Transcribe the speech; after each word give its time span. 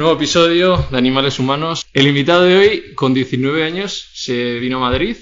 Nuevo 0.00 0.14
episodio 0.14 0.78
de 0.90 0.96
Animales 0.96 1.38
Humanos. 1.38 1.84
El 1.92 2.06
invitado 2.06 2.44
de 2.44 2.56
hoy, 2.56 2.94
con 2.94 3.12
19 3.12 3.64
años, 3.64 4.08
se 4.14 4.58
vino 4.58 4.78
a 4.78 4.88
Madrid 4.88 5.18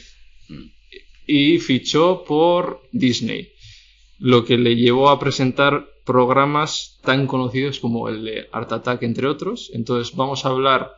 y 1.26 1.58
fichó 1.58 2.22
por 2.22 2.82
Disney, 2.92 3.48
lo 4.20 4.44
que 4.44 4.56
le 4.56 4.76
llevó 4.76 5.10
a 5.10 5.18
presentar 5.18 5.84
programas 6.04 7.00
tan 7.02 7.26
conocidos 7.26 7.80
como 7.80 8.08
el 8.08 8.24
de 8.24 8.48
Art 8.52 8.70
Attack, 8.70 9.02
entre 9.02 9.26
otros. 9.26 9.70
Entonces 9.74 10.14
vamos 10.14 10.44
a 10.44 10.50
hablar 10.50 10.92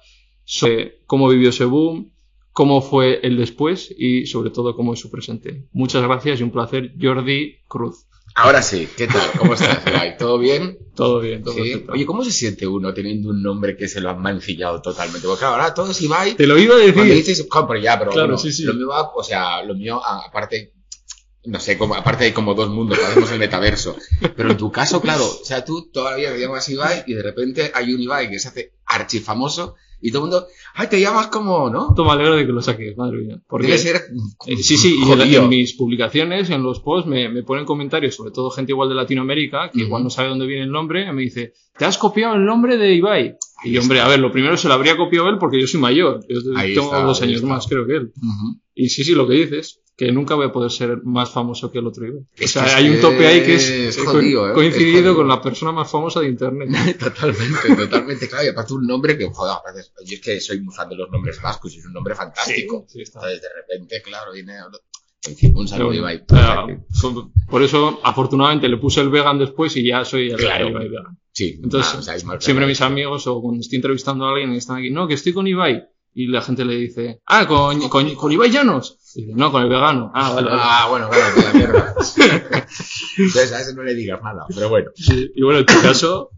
sobre 0.44 0.98
cómo 1.06 1.30
vivió 1.30 1.48
ese 1.48 1.64
boom, 1.64 2.12
cómo 2.52 2.82
fue 2.82 3.20
el 3.22 3.38
después 3.38 3.94
y 3.98 4.26
sobre 4.26 4.50
todo 4.50 4.76
cómo 4.76 4.92
es 4.92 5.00
su 5.00 5.10
presente. 5.10 5.68
Muchas 5.72 6.02
gracias 6.02 6.40
y 6.40 6.42
un 6.42 6.50
placer, 6.50 6.92
Jordi 7.00 7.60
Cruz. 7.66 8.09
Ahora 8.34 8.62
sí, 8.62 8.88
¿qué 8.96 9.06
tal? 9.06 9.28
¿Cómo 9.38 9.54
estás, 9.54 9.84
Ibai? 9.86 10.16
¿Todo 10.16 10.38
bien? 10.38 10.78
Todo 10.94 11.20
bien, 11.20 11.42
todo 11.42 11.54
Sí. 11.54 11.62
bien. 11.62 11.86
Oye, 11.90 12.06
¿cómo 12.06 12.24
se 12.24 12.30
siente 12.30 12.66
uno 12.66 12.94
teniendo 12.94 13.30
un 13.30 13.42
nombre 13.42 13.76
que 13.76 13.88
se 13.88 14.00
lo 14.00 14.10
han 14.10 14.20
mancillado 14.22 14.80
totalmente? 14.80 15.26
Porque 15.26 15.40
claro, 15.40 15.54
ahora 15.56 15.74
todo 15.74 15.90
es 15.90 16.00
Ibai. 16.00 16.34
Te 16.36 16.46
lo 16.46 16.58
iba 16.58 16.74
a 16.76 16.78
decir. 16.78 17.02
dices, 17.14 17.46
"Jo, 17.50 17.66
pero 17.66 17.80
ya, 17.80 17.98
pero 17.98 18.12
Claro, 18.12 18.28
bueno, 18.28 18.38
sí, 18.38 18.52
sí. 18.52 18.62
lo 18.64 18.74
mío 18.74 18.88
va, 18.88 19.10
o 19.14 19.22
sea, 19.22 19.62
lo 19.62 19.74
mío, 19.74 20.00
aparte, 20.04 20.72
no 21.44 21.58
sé, 21.58 21.76
como, 21.76 21.94
aparte 21.94 22.24
hay 22.24 22.32
como 22.32 22.54
dos 22.54 22.68
mundos, 22.70 22.98
hacemos 22.98 23.30
el 23.32 23.38
metaverso. 23.38 23.96
Pero 24.36 24.50
en 24.52 24.56
tu 24.56 24.70
caso, 24.70 25.00
claro, 25.00 25.24
o 25.26 25.44
sea, 25.44 25.64
tú 25.64 25.90
todavía 25.90 26.32
te 26.32 26.38
llamas 26.40 26.68
Ibai 26.68 27.04
y 27.06 27.14
de 27.14 27.22
repente 27.22 27.72
hay 27.74 27.92
un 27.92 28.00
Ibai 28.00 28.30
que 28.30 28.38
se 28.38 28.48
hace 28.48 28.74
archifamoso 28.86 29.74
y 30.00 30.10
todo 30.10 30.24
el 30.26 30.30
mundo, 30.30 30.46
ay, 30.74 30.88
te 30.88 31.00
llamas 31.00 31.26
como, 31.28 31.68
¿no? 31.70 31.94
Me 31.96 32.10
alegro 32.10 32.36
de 32.36 32.46
que 32.46 32.52
lo 32.52 32.62
saques, 32.62 32.96
madre 32.96 33.18
mía. 33.18 33.40
Porque 33.48 33.66
Debe 33.66 33.78
ser. 33.78 33.96
Eh, 34.46 34.56
Sí, 34.56 34.76
sí, 34.76 34.96
y 34.98 35.34
en, 35.36 35.48
mis 35.48 35.74
publicaciones, 35.74 36.50
en 36.50 36.62
los 36.62 36.80
posts, 36.80 37.08
me, 37.08 37.28
me 37.28 37.42
ponen 37.42 37.64
comentarios, 37.64 38.14
sobre 38.14 38.30
todo 38.30 38.50
gente 38.50 38.72
igual 38.72 38.88
de 38.88 38.94
Latinoamérica, 38.94 39.70
que 39.70 39.80
igual 39.80 40.02
no 40.02 40.10
sabe 40.10 40.28
dónde 40.28 40.46
viene 40.46 40.64
el 40.64 40.70
nombre, 40.70 41.06
y 41.08 41.12
me 41.12 41.22
dice, 41.22 41.52
¿te 41.76 41.84
has 41.84 41.98
copiado 41.98 42.34
el 42.34 42.44
nombre 42.44 42.76
de 42.76 42.94
Ibai? 42.94 43.36
Y 43.64 43.76
hombre, 43.76 44.00
a 44.00 44.08
ver, 44.08 44.20
lo 44.20 44.32
primero 44.32 44.56
se 44.56 44.68
lo 44.68 44.74
habría 44.74 44.96
copiado 44.96 45.28
él 45.28 45.36
porque 45.38 45.60
yo 45.60 45.66
soy 45.66 45.80
mayor, 45.80 46.20
yo 46.28 46.38
Ahí 46.56 46.74
tengo 46.74 46.86
está, 46.86 47.02
dos 47.02 47.20
años 47.20 47.36
está. 47.36 47.46
más, 47.48 47.66
creo 47.66 47.86
que 47.86 47.96
él. 47.96 48.12
Y 48.74 48.88
sí, 48.88 49.04
sí, 49.04 49.14
lo 49.14 49.28
que 49.28 49.34
dices, 49.34 49.80
que 50.00 50.10
nunca 50.12 50.34
voy 50.34 50.46
a 50.46 50.50
poder 50.52 50.70
ser 50.70 51.02
más 51.04 51.28
famoso 51.30 51.70
que 51.70 51.78
el 51.78 51.86
otro 51.86 52.06
Ibai. 52.06 52.22
O 52.42 52.48
sea, 52.48 52.74
hay 52.74 52.88
un 52.88 53.02
tope 53.02 53.26
ahí 53.26 53.42
que 53.42 53.56
es, 53.56 53.68
es 53.68 53.98
eh, 53.98 54.00
jodido, 54.06 54.40
co- 54.44 54.48
¿eh? 54.48 54.54
coincidido 54.54 55.10
Es 55.10 55.16
con 55.16 55.28
la 55.28 55.42
persona 55.42 55.72
más 55.72 55.90
famosa 55.90 56.20
de 56.20 56.28
Internet. 56.28 56.70
Totalmente, 56.98 57.76
totalmente, 57.76 58.26
claro. 58.26 58.44
Y 58.46 58.48
aparte 58.48 58.72
un 58.72 58.86
nombre 58.86 59.18
que, 59.18 59.28
joder, 59.30 59.56
yo 60.06 60.14
es 60.14 60.20
que 60.22 60.40
soy 60.40 60.62
muy 60.62 60.74
fan 60.74 60.88
de 60.88 60.96
los 60.96 61.10
nombres 61.10 61.38
vascos 61.42 61.74
y 61.74 61.80
es 61.80 61.84
un 61.84 61.92
nombre 61.92 62.14
fantástico. 62.14 62.86
Sí, 62.88 62.94
sí, 62.94 63.02
está. 63.02 63.18
Entonces, 63.18 63.42
de 63.42 63.48
repente, 63.54 64.00
claro, 64.02 64.32
viene... 64.32 64.54
Un 65.54 65.68
saludo, 65.68 65.90
Pero, 65.90 65.94
Ibai. 66.00 66.24
son- 66.90 67.30
por 67.50 67.62
eso, 67.62 68.00
afortunadamente, 68.02 68.70
le 68.70 68.78
puse 68.78 69.02
el 69.02 69.10
vegan 69.10 69.38
después 69.38 69.76
y 69.76 69.86
ya 69.86 70.02
soy 70.06 70.30
el 70.30 70.36
Claro. 70.38 70.70
Ibai 70.70 70.88
vegan. 70.88 71.18
Sí, 71.30 71.60
Entonces, 71.62 71.92
ah, 71.94 71.98
o 71.98 72.02
sea, 72.02 72.18
Siempre 72.18 72.40
claro. 72.54 72.66
mis 72.66 72.80
amigos 72.80 73.26
o 73.26 73.40
cuando 73.42 73.60
estoy 73.60 73.76
entrevistando 73.76 74.24
a 74.24 74.30
alguien 74.30 74.54
y 74.54 74.56
están 74.56 74.78
aquí, 74.78 74.88
no, 74.90 75.06
que 75.06 75.12
estoy 75.14 75.34
con 75.34 75.46
Ibai. 75.46 75.84
Y 76.12 76.26
la 76.26 76.42
gente 76.42 76.64
le 76.64 76.74
dice, 76.76 77.20
ah, 77.26 77.46
con, 77.46 77.88
con, 77.88 78.14
con 78.16 78.32
Ibai 78.32 78.50
Llanos. 78.50 78.98
Y 79.14 79.22
dice, 79.26 79.34
no, 79.36 79.52
con 79.52 79.62
el 79.62 79.68
vegano. 79.68 80.10
Ah, 80.14 80.32
vale, 80.34 80.48
vale. 80.50 80.62
Ah, 80.64 80.86
bueno, 80.90 81.08
vale, 81.08 81.22
de 81.34 81.42
la 81.42 81.52
mierda. 81.52 81.94
Entonces, 83.18 83.52
a 83.52 83.60
ese 83.60 83.74
no 83.74 83.82
le 83.82 83.94
digas 83.94 84.20
nada, 84.22 84.44
pero 84.54 84.68
bueno. 84.68 84.90
Sí, 84.94 85.30
Y 85.34 85.42
bueno, 85.42 85.60
en 85.60 85.66
tu 85.66 85.80
caso, 85.80 86.30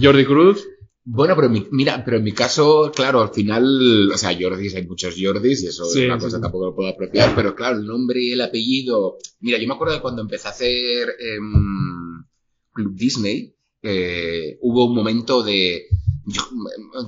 Jordi 0.00 0.24
Cruz. 0.24 0.66
Bueno, 1.04 1.34
pero 1.34 1.48
mi- 1.48 1.66
mira, 1.72 2.04
pero 2.04 2.18
en 2.18 2.22
mi 2.22 2.30
caso, 2.30 2.92
claro, 2.94 3.22
al 3.22 3.30
final, 3.30 4.08
o 4.12 4.16
sea, 4.16 4.36
Jordis, 4.40 4.76
hay 4.76 4.86
muchos 4.86 5.16
Jordis 5.20 5.64
y 5.64 5.66
eso 5.66 5.84
Sí, 5.84 6.02
es 6.02 6.06
una 6.06 6.16
sí, 6.18 6.24
cosa 6.26 6.40
tampoco 6.40 6.66
lo 6.66 6.76
puedo 6.76 6.88
apropiar, 6.90 7.34
pero 7.34 7.56
claro, 7.56 7.78
el 7.78 7.86
nombre 7.86 8.22
y 8.22 8.30
el 8.30 8.40
apellido. 8.40 9.16
Mira, 9.40 9.58
yo 9.58 9.66
me 9.66 9.74
acuerdo 9.74 9.94
de 9.94 10.00
cuando 10.00 10.22
empecé 10.22 10.46
a 10.46 10.52
hacer 10.52 11.08
em, 11.18 12.24
Club 12.72 12.94
Disney, 12.94 13.52
eh, 13.82 14.58
hubo 14.60 14.84
un 14.86 14.94
momento 14.94 15.42
de, 15.42 15.86
yo- 16.24 16.46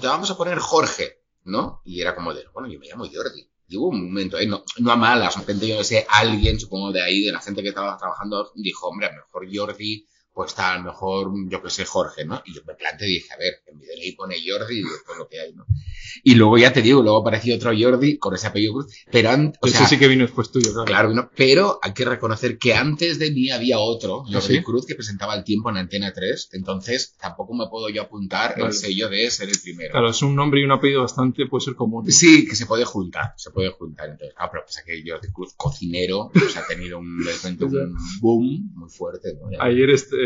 te 0.00 0.08
vamos 0.08 0.28
a 0.32 0.36
poner 0.36 0.58
Jorge, 0.58 1.20
¿no? 1.44 1.80
Y 1.84 2.00
era 2.00 2.14
como 2.14 2.34
de, 2.34 2.44
bueno, 2.52 2.68
yo 2.68 2.78
me 2.78 2.86
llamo 2.86 3.04
Jordi. 3.04 3.48
Y 3.66 3.76
un 3.76 4.06
momento, 4.06 4.38
eh, 4.38 4.46
no, 4.46 4.62
no 4.78 4.92
a 4.92 4.96
malas, 4.96 5.34
de 5.34 5.40
repente 5.40 5.66
yo 5.66 5.76
no 5.76 5.84
sé, 5.84 6.06
alguien, 6.08 6.60
supongo 6.60 6.92
de 6.92 7.02
ahí, 7.02 7.22
de 7.22 7.32
la 7.32 7.40
gente 7.40 7.62
que 7.62 7.68
estaba 7.68 7.96
trabajando, 7.96 8.52
dijo, 8.56 8.88
hombre, 8.88 9.06
a 9.06 9.12
lo 9.12 9.22
mejor 9.22 9.48
Jordi, 9.52 10.06
pues 10.34 10.50
está 10.50 10.74
a 10.74 10.78
lo 10.78 10.84
mejor, 10.84 11.30
yo 11.48 11.62
que 11.62 11.70
sé, 11.70 11.84
Jorge, 11.84 12.24
¿no? 12.24 12.42
Y 12.44 12.54
yo 12.54 12.62
me 12.66 12.74
planteé 12.74 13.08
y 13.08 13.12
dije, 13.14 13.32
a 13.32 13.36
ver, 13.38 13.54
en 13.66 13.78
mi 13.78 13.86
DNI 13.86 14.12
pone 14.12 14.34
Jordi 14.44 14.80
y 14.80 14.82
después 14.82 15.16
lo 15.16 15.28
que 15.28 15.40
hay, 15.40 15.52
¿no? 15.54 15.64
Y 16.22 16.34
luego 16.34 16.58
ya 16.58 16.72
te 16.72 16.82
digo, 16.82 17.02
luego 17.02 17.18
apareció 17.18 17.54
otro 17.56 17.72
Jordi 17.76 18.18
con 18.18 18.34
ese 18.34 18.46
apellido 18.48 18.74
Cruz, 18.74 18.86
pero 19.10 19.30
antes, 19.30 19.58
o 19.62 19.66
Ese 19.66 19.78
sea, 19.78 19.86
sí 19.86 19.98
que 19.98 20.08
vino 20.08 20.22
después 20.22 20.50
tuyo, 20.50 20.72
claro. 20.72 20.84
Claro, 20.86 21.10
no, 21.14 21.30
pero 21.36 21.78
hay 21.82 21.92
que 21.92 22.04
reconocer 22.04 22.58
que 22.58 22.74
antes 22.74 23.18
de 23.18 23.30
mí 23.30 23.50
había 23.50 23.78
otro, 23.78 24.22
Jordi 24.24 24.36
¿Ah, 24.36 24.40
¿Sí? 24.40 24.62
Cruz, 24.62 24.86
que 24.86 24.94
presentaba 24.94 25.34
el 25.36 25.44
tiempo 25.44 25.70
en 25.70 25.76
Antena 25.76 26.12
3, 26.12 26.48
entonces 26.52 27.16
tampoco 27.20 27.54
me 27.54 27.66
puedo 27.68 27.88
yo 27.88 28.02
apuntar 28.02 28.54
Claro. 28.54 28.68
el 28.70 28.74
sello 28.74 29.08
de 29.08 29.30
ser 29.30 29.48
el 29.48 29.58
primero. 29.60 29.92
Claro, 29.92 30.10
es 30.10 30.22
un 30.22 30.34
nombre 30.34 30.60
y 30.60 30.64
un 30.64 30.72
apellido 30.72 31.02
bastante, 31.02 31.46
puede 31.46 31.64
ser 31.64 31.74
común. 31.74 32.10
Sí, 32.10 32.46
que 32.48 32.56
se 32.56 32.66
puede 32.66 32.84
juntar, 32.84 33.34
se 33.36 33.50
puede 33.50 33.70
juntar. 33.70 34.10
Entonces, 34.10 34.34
ah, 34.38 34.48
pero 34.50 34.64
pasa 34.64 34.82
que 34.84 35.02
Jordi 35.06 35.28
Cruz, 35.32 35.54
cocinero, 35.56 36.30
pues 36.32 36.56
ha 36.56 36.66
tenido 36.66 36.98
un, 36.98 37.18
un 37.60 37.96
boom 38.20 38.70
muy 38.74 38.90
fuerte. 38.90 39.34
¿no? 39.40 39.50
Ya- 39.50 39.62
Ayer, 39.64 39.90
este, 39.90 40.23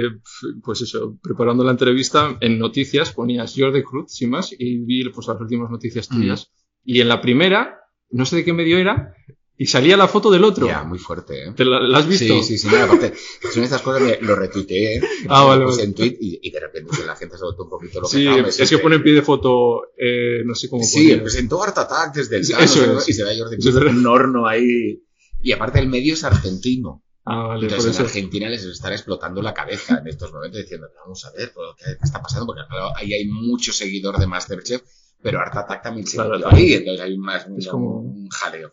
pues 0.62 0.80
eso, 0.82 1.18
preparando 1.22 1.64
la 1.64 1.72
entrevista, 1.72 2.36
en 2.40 2.58
noticias 2.58 3.12
ponías 3.12 3.54
Jordi 3.56 3.82
Cruz, 3.82 4.12
sin 4.12 4.30
más, 4.30 4.52
y 4.56 4.78
vi 4.78 5.08
pues, 5.10 5.26
las 5.28 5.40
últimas 5.40 5.70
noticias 5.70 6.08
tuyas. 6.08 6.50
Y 6.84 7.00
en 7.00 7.08
la 7.08 7.20
primera, 7.20 7.80
no 8.10 8.24
sé 8.26 8.36
de 8.36 8.44
qué 8.44 8.52
medio 8.52 8.78
era, 8.78 9.14
y 9.60 9.66
salía 9.66 9.96
la 9.96 10.06
foto 10.06 10.30
del 10.30 10.44
otro. 10.44 10.68
Ya, 10.68 10.84
muy 10.84 11.00
fuerte, 11.00 11.48
¿eh? 11.48 11.52
¿Te 11.56 11.64
la, 11.64 11.80
la 11.80 11.98
has 11.98 12.06
visto? 12.06 12.32
Sí, 12.42 12.42
sí, 12.44 12.58
sí, 12.58 12.68
no, 12.68 12.76
aparte, 12.76 13.12
son 13.52 13.64
estas 13.64 13.82
cosas 13.82 14.02
que 14.02 14.24
lo 14.24 14.36
retuiteé, 14.36 15.00
Ah, 15.28 15.40
lo 15.42 15.48
vale, 15.48 15.64
puse 15.64 15.78
vale. 15.78 15.88
en 15.88 15.94
tweet 15.94 16.16
y, 16.20 16.38
y 16.42 16.50
de 16.52 16.60
repente 16.60 16.88
pues, 16.94 17.04
la 17.04 17.16
gente 17.16 17.36
se 17.36 17.42
votó 17.44 17.64
un 17.64 17.70
poquito 17.70 18.00
lo 18.00 18.06
que 18.08 18.12
Sí, 18.16 18.20
estaba, 18.22 18.42
me 18.42 18.48
es 18.50 18.56
que 18.56 18.66
siente- 18.66 18.82
pone 18.84 18.96
en 18.96 19.02
pie 19.02 19.14
de 19.14 19.22
foto, 19.22 19.82
eh, 19.98 20.42
no 20.44 20.54
sé 20.54 20.68
cómo 20.70 20.84
Sí, 20.84 21.08
ponía. 21.08 21.22
presentó 21.22 21.60
Art 21.62 21.76
Attack 21.76 22.14
desde 22.14 22.36
el 22.36 22.44
Sí, 22.44 22.52
eso 22.56 22.98
es. 22.98 23.08
y 23.08 23.12
se 23.12 23.24
ve 23.24 23.32
a 23.34 23.36
Jordi 23.38 23.56
Cruz 23.56 23.74
es 23.74 23.82
en 23.82 23.98
un 23.98 24.06
horno 24.06 24.46
ahí. 24.46 25.02
Y 25.42 25.50
aparte 25.52 25.80
el 25.80 25.88
medio 25.88 26.14
es 26.14 26.22
argentino. 26.24 27.02
Ah, 27.30 27.46
vale, 27.48 27.66
Entonces 27.66 27.96
en 27.98 28.04
Argentina 28.06 28.48
les 28.48 28.64
estará 28.64 28.94
explotando 28.94 29.42
la 29.42 29.54
cabeza 29.54 29.98
en 29.98 30.06
estos 30.08 30.32
momentos 30.32 30.60
diciendo, 30.60 30.88
vamos 31.02 31.24
a 31.24 31.32
ver 31.32 31.52
qué, 31.78 31.92
está 32.02 32.22
pasando, 32.22 32.46
porque 32.46 32.62
claro, 32.68 32.92
ahí 32.96 33.12
hay 33.12 33.26
mucho 33.26 33.72
seguidor 33.72 34.18
de 34.18 34.26
Masterchef, 34.26 34.82
pero 35.20 35.40
Art 35.40 35.56
Attack 35.56 35.82
también 35.82 36.06
se 36.06 36.16
Claro, 36.16 36.38
también. 36.40 36.54
ahí, 36.66 36.72
entonces 36.74 37.00
hay 37.04 37.18
más 37.18 37.44
un, 37.46 37.58
Es 37.58 37.66
como- 37.66 38.00
un 38.00 38.28
jaleo. 38.28 38.70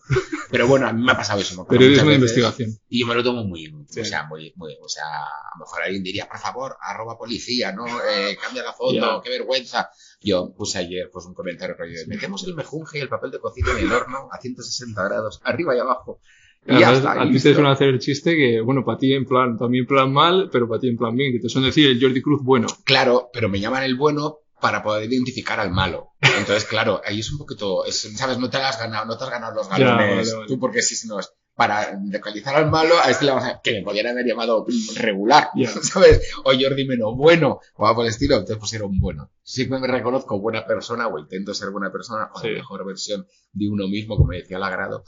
Pero 0.51 0.67
bueno, 0.67 0.87
a 0.87 0.93
mí 0.93 1.03
me 1.03 1.11
ha 1.11 1.17
pasado 1.17 1.41
eso. 1.41 1.65
Periodismo 1.65 2.09
de 2.09 2.15
investigación. 2.15 2.69
Y 2.87 2.99
yo 2.99 3.07
me 3.07 3.15
lo 3.15 3.23
tomo 3.23 3.43
muy, 3.43 3.65
Sí. 3.89 4.01
o 4.01 4.05
sea, 4.05 4.25
muy, 4.27 4.53
muy, 4.55 4.77
o 4.79 4.87
sea, 4.87 5.03
a 5.05 5.57
lo 5.57 5.65
mejor 5.65 5.81
alguien 5.81 6.03
diría, 6.03 6.27
por 6.29 6.37
favor, 6.37 6.77
arroba 6.81 7.17
policía, 7.17 7.71
¿no? 7.71 7.85
Eh, 7.87 8.37
cambia 8.39 8.61
la 8.63 8.73
foto, 8.73 8.93
Ya. 8.93 9.21
qué 9.23 9.31
vergüenza. 9.31 9.89
Yo 10.21 10.53
puse 10.55 10.77
ayer, 10.77 11.09
pues, 11.11 11.25
un 11.25 11.33
comentario 11.33 11.75
rollo 11.75 11.97
de, 11.99 12.05
metemos 12.05 12.43
el 12.45 12.53
mejunje 12.53 12.99
y 12.99 13.01
el 13.01 13.09
papel 13.09 13.31
de 13.31 13.39
cocina 13.39 13.71
en 13.71 13.79
el 13.85 13.91
horno 13.91 14.27
a 14.31 14.39
160 14.39 15.03
grados, 15.03 15.41
arriba 15.43 15.75
y 15.75 15.79
abajo. 15.79 16.19
Y 16.67 16.71
ya 16.79 16.87
Además, 16.89 16.97
está, 16.97 17.21
a 17.21 17.27
ti 17.27 17.33
te 17.33 17.39
suelen 17.53 17.65
hacer 17.67 17.89
el 17.89 17.99
chiste 17.99 18.35
que, 18.35 18.59
bueno, 18.61 18.83
para 18.83 18.97
ti 18.97 19.13
en 19.13 19.25
plan, 19.25 19.57
también 19.57 19.83
en 19.83 19.87
plan 19.87 20.11
mal, 20.11 20.49
pero 20.51 20.67
para 20.67 20.79
ti 20.81 20.89
en 20.89 20.97
plan 20.97 21.15
bien, 21.15 21.31
que 21.31 21.39
te 21.39 21.47
suelen 21.49 21.69
decir 21.69 21.87
el 21.89 22.01
Jordi 22.01 22.21
Cruz 22.21 22.41
bueno. 22.43 22.67
Claro, 22.83 23.29
pero 23.31 23.49
me 23.49 23.59
llaman 23.59 23.83
el 23.83 23.95
bueno 23.95 24.37
para 24.59 24.81
poder 24.81 25.11
identificar 25.11 25.59
al 25.59 25.69
malo. 25.71 26.09
Entonces, 26.21 26.65
claro, 26.65 27.01
ahí 27.05 27.19
es 27.19 27.31
un 27.31 27.37
poquito, 27.37 27.85
es- 27.85 28.17
¿sabes? 28.17 28.39
No 28.39 28.49
te 28.49 28.57
has 28.57 28.79
ganado, 28.79 29.05
no 29.05 29.15
te 29.17 29.23
has 29.25 29.29
ganado 29.29 29.53
los 29.53 29.69
Ya, 29.69 29.77
galones. 29.77 30.07
vale, 30.17 30.33
vale. 30.33 30.47
Tú, 30.47 30.59
porque 30.59 30.81
si 30.81 31.07
no 31.07 31.19
es 31.19 31.31
para 31.55 31.97
localizar 32.11 32.55
al 32.55 32.69
malo, 32.71 32.95
a 33.01 33.09
este 33.11 33.25
le 33.25 33.31
vamos 33.31 33.45
a, 33.47 33.61
que 33.63 33.71
me 33.73 33.81
podrían 33.83 34.07
haber 34.07 34.25
llamado 34.25 34.65
regular, 34.95 35.49
Ya. 35.55 35.69
¿sabes? 35.83 36.31
O 36.43 36.51
Jordi 36.59 36.85
menos 36.87 37.15
bueno, 37.15 37.59
o 37.75 37.85
algo 37.85 37.97
por 37.97 38.05
el 38.05 38.09
estilo, 38.11 38.35
entonces 38.35 38.57
pusieron 38.57 38.99
bueno. 38.99 39.29
Sí 39.43 39.69
que 39.69 39.77
me 39.77 39.87
reconozco 39.87 40.39
buena 40.39 40.65
persona, 40.65 41.07
o 41.07 41.19
intento 41.19 41.53
ser 41.53 41.69
buena 41.69 41.91
persona, 41.91 42.29
o 42.33 42.39
Sí. 42.39 42.47
la 42.49 42.53
mejor 42.55 42.85
versión 42.85 43.27
de 43.53 43.69
uno 43.69 43.87
mismo, 43.87 44.17
como 44.17 44.31
decía 44.31 44.57
Lagrado. 44.57 45.03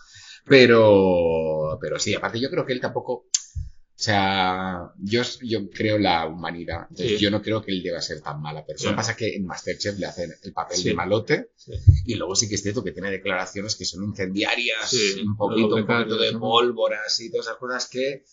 Pero, 0.47 1.77
pero 1.81 1.99
sí, 1.99 2.13
aparte 2.15 2.39
yo 2.39 2.49
creo 2.49 2.65
que 2.65 2.73
él 2.73 2.79
tampoco, 2.81 3.13
o 3.13 3.29
sea, 3.95 4.91
yo, 4.99 5.21
yo 5.41 5.69
creo 5.69 5.97
la 5.97 6.25
humanidad. 6.27 6.87
Entonces 6.89 7.17
Sí. 7.17 7.23
yo 7.23 7.31
no 7.31 7.41
creo 7.41 7.61
que 7.63 7.71
él 7.71 7.83
deba 7.83 7.99
ser 8.01 8.21
tan 8.21 8.41
mala 8.41 8.65
persona. 8.65 8.91
Ya. 8.91 8.95
Pasa 8.95 9.15
que 9.15 9.35
en 9.35 9.45
Masterchef 9.45 9.97
le 9.97 10.05
hacen 10.05 10.31
el 10.43 10.53
papel 10.53 10.77
Sí. 10.77 10.89
de 10.89 10.93
malote. 10.95 11.51
Sí. 11.55 11.71
Y 12.05 12.15
luego 12.15 12.35
sí 12.35 12.47
que 12.47 12.55
es 12.55 12.61
cierto 12.63 12.83
que 12.83 12.91
tiene 12.91 13.11
declaraciones 13.11 13.75
que 13.75 13.85
son 13.85 14.03
incendiarias, 14.03 14.93
un 15.25 15.35
poquito, 15.35 15.75
un 15.75 15.85
poquito 15.87 16.17
de 16.17 16.31
pólvoras 16.33 17.19
y 17.19 17.29
todas 17.31 17.47
esas 17.47 17.57
cosas 17.57 17.87
que, 17.89 18.23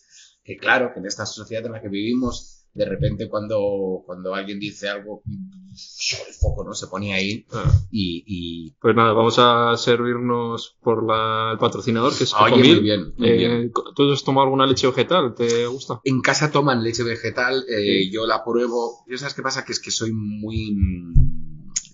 que 0.43 0.57
claro, 0.57 0.91
que 0.93 0.99
en 0.99 1.07
esta 1.07 1.25
sociedad 1.25 1.65
en 1.65 1.71
la 1.73 1.81
que 1.81 1.89
vivimos, 1.89 2.54
de 2.75 2.85
repente 2.85 3.29
cuando, 3.29 4.03
cuando 4.05 4.35
alguien 4.35 4.59
dice 4.59 4.87
algo, 4.89 5.23
el 5.25 6.33
foco 6.39 6.63
no 6.65 6.73
se 6.73 6.87
pone 6.87 7.13
ahí 7.13 7.45
Ah, 7.53 7.71
y, 7.89 8.23
y 8.27 8.71
Pues 8.81 8.95
nada, 8.95 9.13
vamos 9.13 9.35
a 9.39 9.75
servirnos 9.77 10.77
por 10.81 11.05
la- 11.07 11.51
el 11.53 11.57
patrocinador, 11.57 12.15
que 12.17 12.25
es 12.25 12.33
oye, 12.33 12.43
Cocomil. 12.51 12.73
muy 12.75 12.83
bien, 12.83 13.13
muy 13.17 13.31
bien. 13.31 13.51
Eh, 13.63 13.71
¿Tú 13.95 14.11
has 14.11 14.23
tomado 14.23 14.43
alguna 14.43 14.67
leche 14.67 14.87
vegetal? 14.87 15.33
¿Te 15.35 15.65
gusta? 15.67 16.01
En 16.03 16.21
casa 16.21 16.51
toman 16.51 16.83
leche 16.83 17.03
vegetal, 17.03 17.63
eh, 17.69 18.03
Sí. 18.03 18.11
yo 18.11 18.25
la 18.27 18.43
pruebo. 18.43 19.03
¿Yo 19.07 19.17
sabes 19.17 19.33
qué 19.33 19.41
pasa? 19.41 19.63
Que 19.65 19.71
es 19.71 19.79
que 19.79 19.91
soy 19.91 20.11
muy. 20.11 20.75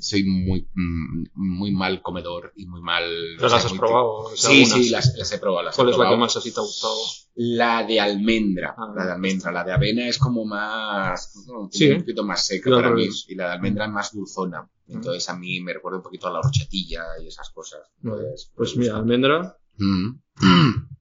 Mm, 0.01 0.03
Soy 0.03 0.23
muy, 0.23 0.67
mm, 0.73 1.23
muy 1.35 1.71
mal 1.71 2.01
comedor 2.01 2.51
y 2.55 2.65
muy 2.65 2.81
mal. 2.81 3.03
¿Pero 3.35 3.47
o 3.47 3.49
sea, 3.49 3.57
las 3.57 3.65
has 3.65 3.71
muy- 3.71 3.79
probado? 3.79 4.07
O 4.07 4.35
sea, 4.35 4.49
Sí, 4.49 4.63
algunas. 4.63 4.83
sí, 4.85 4.89
las, 4.89 5.15
las 5.17 5.31
he 5.31 5.37
probado. 5.37 5.63
Las 5.65 5.75
he 5.75 5.77
¿Cuál 5.77 5.89
es 5.89 5.97
la 5.97 6.09
que 6.09 6.17
más 6.17 6.35
así 6.37 6.51
te 6.51 6.59
ha 6.59 6.63
gustado? 6.63 6.95
La 7.35 7.83
de 7.85 7.99
almendra, 7.99 8.75
Ah. 8.77 8.93
la 8.95 9.05
de 9.05 9.11
almendra, 9.13 9.51
la 9.51 9.63
de 9.63 9.71
avena 9.71 10.07
es 10.07 10.17
como 10.17 10.43
más, 10.45 11.33
no, 11.47 11.53
como 11.53 11.69
Sí, 11.71 11.87
un 11.87 11.93
¿eh? 11.93 11.99
poquito 11.99 12.23
más 12.23 12.45
seca 12.45 12.69
para 12.71 12.91
mí, 12.91 13.07
y 13.27 13.35
la 13.35 13.45
de 13.47 13.51
almendra 13.53 13.85
es 13.85 13.91
más 13.91 14.11
dulzona. 14.13 14.69
Entonces 14.87 15.29
a 15.29 15.35
mí 15.37 15.61
me 15.61 15.71
recuerda 15.73 15.97
un 15.99 16.03
poquito 16.03 16.27
a 16.27 16.31
la 16.31 16.39
horchatilla 16.39 17.03
y 17.23 17.27
esas 17.27 17.49
cosas. 17.51 17.79
Entonces, 18.03 18.51
Pues 18.55 18.75
mira, 18.75 18.97
almendra. 18.97 19.57
Mm. 19.77 20.09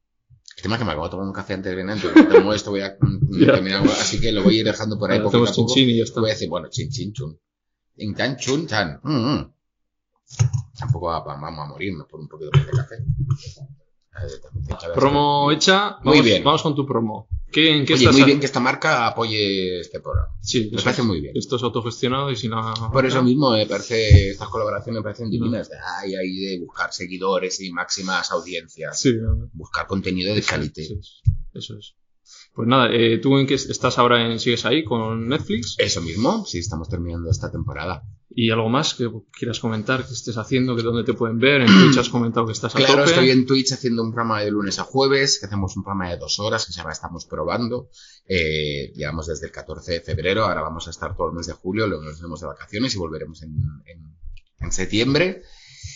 El 0.57 0.63
tema 0.65 0.75
es 0.75 0.79
que 0.81 0.85
me 0.85 0.91
acabo 0.91 1.07
de 1.07 1.11
tomar 1.11 1.27
un 1.27 1.33
café 1.33 1.55
antes 1.55 1.71
de 1.71 1.77
venir, 1.77 1.97
entonces 1.97 2.55
esto, 2.55 2.71
voy 2.71 2.83
a 2.83 2.95
mm, 3.01 3.39
terminar, 3.47 3.83
así 3.89 4.21
que 4.21 4.31
lo 4.31 4.43
voy 4.43 4.57
a 4.57 4.61
ir 4.61 4.65
dejando 4.67 4.99
por 4.99 5.11
ahí 5.11 5.19
a 5.19 5.27
hacemos 5.27 5.51
poco. 5.53 5.73
chinchín 5.73 5.89
y 5.91 5.97
ya 5.97 6.05
está. 6.05 6.21
Voy 6.21 6.31
a 6.31 6.35
decir, 6.35 6.49
bueno, 6.51 6.69
chin, 6.71 6.91
chin, 6.91 7.13
chun. 7.15 7.39
In 7.97 8.15
tan, 8.15 8.37
chun, 8.37 8.67
tan. 8.67 9.01
Mm, 9.03 9.35
mm. 9.35 9.53
Tampoco 10.79 11.07
va- 11.07 11.21
vamos 11.25 11.59
a 11.61 11.67
morirnos 11.67 12.07
por 12.09 12.21
un 12.21 12.29
poquito 12.29 12.51
de 12.59 12.71
café. 12.71 12.97
Ver, 14.13 14.95
Promo 14.95 15.51
hecha. 15.53 15.97
Muy 16.03 16.21
bien. 16.21 16.43
Vamos 16.45 16.63
con 16.63 16.75
tu 16.75 16.85
promo. 16.87 17.29
¿Qué, 17.53 17.77
¿En 17.79 17.85
qué 17.85 17.95
Oye, 17.95 18.03
estás? 18.05 18.15
muy 18.15 18.23
a- 18.23 18.27
bien 18.27 18.39
que 18.41 18.47
esta 18.47 18.61
marca 18.61 19.07
apoye 19.09 19.81
este 19.81 19.99
programa. 20.01 20.29
Sí, 20.41 20.71
Me 20.73 20.81
parece 20.83 21.01
es. 21.03 21.07
muy 21.07 21.21
bien. 21.21 21.37
Esto 21.37 21.57
es 21.57 21.63
autogestionado 21.63 22.31
y 22.31 22.37
sin 22.37 22.51
la. 22.53 22.73
Por 22.93 23.05
eso 23.07 23.23
mismo 23.23 23.51
me 23.53 23.67
parece, 23.67 24.31
estas 24.31 24.49
colaboraciones 24.49 25.01
me 25.01 25.03
parecen 25.03 25.31
divinas. 25.31 25.69
De, 25.69 25.77
ay, 25.99 26.15
ay, 26.15 26.37
de 26.39 26.61
buscar 26.65 26.93
seguidores 26.93 27.61
y 27.61 27.73
máximas 27.73 28.31
audiencias. 28.31 29.01
Sí. 29.01 29.13
Buscar 29.53 29.87
contenido 29.87 30.35
de 30.35 30.43
calidad. 30.43 30.73
Eso 30.77 30.95
es. 30.95 31.23
Eso 31.55 31.77
es. 31.79 31.95
Pues 32.61 32.69
nada, 32.69 32.91
eh, 32.93 33.17
¿tú 33.17 33.39
en 33.39 33.47
qué 33.47 33.55
estás 33.55 33.97
ahora? 33.99 34.31
En, 34.31 34.39
¿Sigues 34.39 34.67
ahí 34.67 34.85
con 34.85 35.29
Netflix? 35.29 35.77
Eso 35.79 36.03
mismo, 36.03 36.45
sí, 36.45 36.59
estamos 36.59 36.91
terminando 36.91 37.31
esta 37.31 37.51
temporada. 37.51 38.03
¿Y 38.29 38.51
algo 38.51 38.69
más 38.69 38.93
que 38.93 39.11
quieras 39.33 39.59
comentar 39.61 40.07
que 40.07 40.13
estés 40.13 40.37
haciendo? 40.37 40.77
que 40.77 40.83
¿Dónde 40.83 41.03
te 41.05 41.15
pueden 41.15 41.39
ver? 41.39 41.63
En 41.63 41.67
Twitch 41.69 41.97
has 41.97 42.11
comentado 42.11 42.45
que 42.45 42.53
estás 42.53 42.75
a 42.75 42.79
Claro, 42.79 42.97
tope. 42.99 43.11
estoy 43.13 43.31
en 43.31 43.47
Twitch 43.47 43.73
haciendo 43.73 44.03
un 44.03 44.11
programa 44.13 44.43
de 44.43 44.51
lunes 44.51 44.79
a 44.79 44.83
jueves, 44.85 45.39
que 45.41 45.47
hacemos 45.47 45.75
un 45.75 45.85
programa 45.85 46.11
de 46.11 46.19
dos 46.19 46.39
horas 46.39 46.67
que 46.67 46.73
se 46.73 46.79
llama 46.81 46.93
Estamos 46.93 47.25
Probando. 47.25 47.89
Eh, 48.27 48.93
llevamos 48.95 49.27
desde 49.27 49.47
el 49.47 49.53
14 49.53 49.93
de 49.93 50.01
febrero, 50.03 50.45
ahora 50.45 50.61
vamos 50.61 50.87
a 50.87 50.91
estar 50.91 51.17
todo 51.17 51.29
el 51.31 51.35
mes 51.37 51.47
de 51.47 51.55
julio, 51.55 51.87
luego 51.87 52.05
nos 52.05 52.21
vemos 52.21 52.41
de 52.43 52.47
vacaciones 52.47 52.95
y 52.95 52.99
volveremos 52.99 53.43
en, 53.43 53.53
en- 53.87 54.17
en 54.61 54.71
septiembre. 54.73 55.43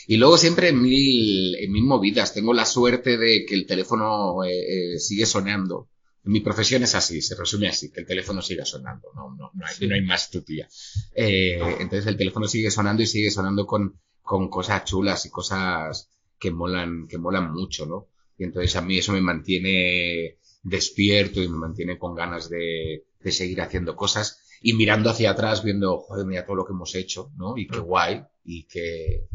Y 0.07 0.17
luego 0.17 0.39
siempre 0.39 0.71
en 0.71 0.81
mil, 0.81 1.55
en 1.57 1.71
mil 1.71 1.85
movidas. 1.85 2.33
Tengo 2.33 2.55
la 2.55 2.65
suerte 2.65 3.19
de 3.19 3.45
que 3.47 3.55
el 3.55 3.67
teléfono 3.67 4.43
eh, 4.45 4.99
sigue 4.99 5.27
sonando. 5.27 5.91
Mi 6.25 6.41
profesión 6.41 6.83
es 6.83 6.95
así, 6.95 7.21
se 7.21 7.35
resume 7.37 7.69
así, 7.69 7.91
que 7.93 8.01
el 8.01 8.07
teléfono 8.07 8.41
siga 8.43 8.65
sonando, 8.65 9.09
no, 9.15 9.31
no, 9.37 9.51
no, 9.55 9.67
hay, 9.67 9.75
Sí. 9.75 9.87
no 9.87 9.95
hay 9.95 10.03
más 10.03 10.31
tutía. 10.31 10.69
Eh, 11.15 11.59
entonces 11.81 12.07
el 12.07 12.17
teléfono 12.17 12.47
sigue 12.49 12.71
sonando 12.71 13.03
y 13.03 13.07
sigue 13.07 13.31
sonando 13.31 13.67
con, 13.67 14.01
con 14.23 14.49
cosas 14.49 14.85
chulas 14.85 15.27
y 15.27 15.31
cosas 15.31 16.11
que 16.39 16.51
molan, 16.51 17.07
que 17.09 17.19
molan 17.19 17.53
mucho, 17.53 17.85
¿no? 17.87 18.09
Y 18.39 18.45
entonces 18.45 18.75
a 18.77 18.81
mí 18.83 18.99
eso 18.99 19.13
me 19.13 19.21
mantiene 19.21 20.39
despierto 20.63 21.43
y 21.43 21.49
me 21.49 21.59
mantiene 21.59 21.99
con 21.99 22.15
ganas 22.15 22.49
de, 22.49 23.05
de 23.21 23.33
seguir 23.33 23.61
haciendo 23.61 23.95
cosas 23.95 24.41
y 24.63 24.73
mirando 24.73 25.11
hacia 25.11 25.31
atrás, 25.33 25.63
viendo, 25.63 25.99
joder, 26.01 26.25
mira 26.27 26.47
todo 26.47 26.57
lo 26.57 26.65
que 26.65 26.73
hemos 26.73 26.95
hecho, 26.95 27.31
¿no? 27.37 27.57
Y 27.59 27.67
qué 27.67 27.79
guay, 27.81 28.23
y 28.45 28.65
que, 28.67 29.29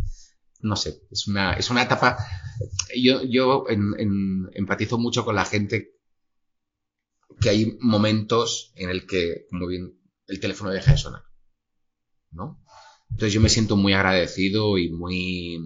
no 0.62 0.76
sé, 0.76 1.02
es 1.12 1.28
una, 1.28 1.54
es 1.54 1.70
una 1.70 1.84
etapa, 1.84 2.18
yo, 3.00 3.24
yo 3.24 3.66
en- 3.70 3.94
en- 4.00 4.50
empatizo 4.54 4.98
mucho 4.98 5.24
con 5.24 5.36
la 5.36 5.46
gente 5.46 5.92
que 7.42 7.50
hay 7.50 7.78
momentos 7.82 8.72
en 8.76 8.90
el 8.90 9.06
que, 9.08 9.46
como 9.50 9.68
bien, 9.68 10.00
el 10.28 10.40
teléfono 10.40 10.72
deja 10.72 10.92
de 10.92 10.98
sonar, 10.98 11.24
¿no? 12.32 12.60
Entonces 13.12 13.34
yo 13.34 13.42
me 13.42 13.50
siento 13.50 13.76
muy 13.76 13.94
agradecido 13.94 14.78
y 14.78 14.90
muy... 14.92 15.60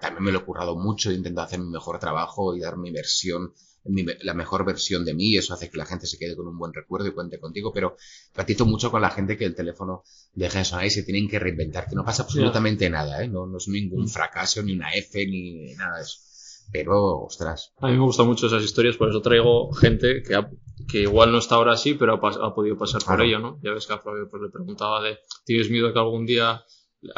También 0.00 0.24
me 0.24 0.32
lo 0.32 0.38
he 0.38 0.44
currado 0.44 0.76
mucho, 0.76 1.10
he 1.10 1.14
intentado 1.14 1.46
hacer 1.46 1.60
mi 1.60 1.68
mejor 1.68 1.98
trabajo 1.98 2.56
y 2.56 2.60
dar 2.60 2.78
mi 2.78 2.90
versión, 2.90 3.52
mi- 3.84 4.06
la 4.22 4.32
mejor 4.32 4.64
versión 4.64 5.04
de 5.04 5.12
mí, 5.12 5.32
y 5.32 5.36
eso 5.36 5.52
hace 5.52 5.68
que 5.68 5.76
la 5.76 5.84
gente 5.84 6.06
se 6.06 6.16
quede 6.16 6.34
con 6.36 6.48
un 6.48 6.56
buen 6.56 6.72
recuerdo 6.72 7.06
y 7.08 7.12
cuente 7.12 7.38
contigo, 7.38 7.70
pero 7.74 7.96
empatizo 8.28 8.64
mucho 8.64 8.90
con 8.90 9.02
la 9.02 9.10
gente 9.10 9.36
que 9.36 9.44
el 9.44 9.54
teléfono 9.54 10.04
deja 10.32 10.60
de 10.60 10.64
sonar 10.64 10.86
y 10.86 10.90
se 10.90 11.02
tienen 11.02 11.28
que 11.28 11.38
reinventar, 11.38 11.86
que 11.86 11.96
no 11.96 12.04
pasa 12.04 12.22
absolutamente 12.22 12.88
nada, 12.88 13.22
¿eh? 13.22 13.28
No, 13.28 13.46
no 13.46 13.58
es 13.58 13.68
ningún 13.68 14.04
Mm. 14.04 14.08
fracaso, 14.08 14.62
ni 14.62 14.72
una 14.72 14.90
F, 14.94 15.26
ni 15.26 15.74
nada 15.74 15.96
de 15.98 16.02
eso. 16.02 16.16
Pero, 16.72 17.20
ostras, 17.24 17.72
A 17.78 17.88
mí 17.88 17.94
me 17.98 18.04
gustan 18.04 18.26
mucho 18.26 18.46
esas 18.46 18.62
historias, 18.62 18.96
por 18.96 19.10
eso 19.10 19.20
traigo 19.20 19.70
gente 19.72 20.22
que, 20.22 20.34
ha- 20.34 20.50
que 20.88 21.02
igual 21.02 21.32
no 21.32 21.38
está 21.38 21.54
ahora 21.56 21.72
así, 21.72 21.94
pero 21.94 22.14
ha, 22.14 22.46
ha 22.46 22.54
podido 22.54 22.76
pasar 22.76 23.02
por 23.04 23.20
ello, 23.22 23.38
¿no? 23.38 23.58
Ya 23.62 23.72
ves 23.72 23.86
que 23.86 23.92
a 23.92 23.98
Flavio 23.98 24.28
pues, 24.30 24.42
le 24.42 24.50
preguntaba 24.50 25.02
de, 25.02 25.18
¿tienes 25.44 25.70
miedo 25.70 25.88
de 25.88 25.92
que 25.92 25.98
algún 25.98 26.26
día 26.26 26.62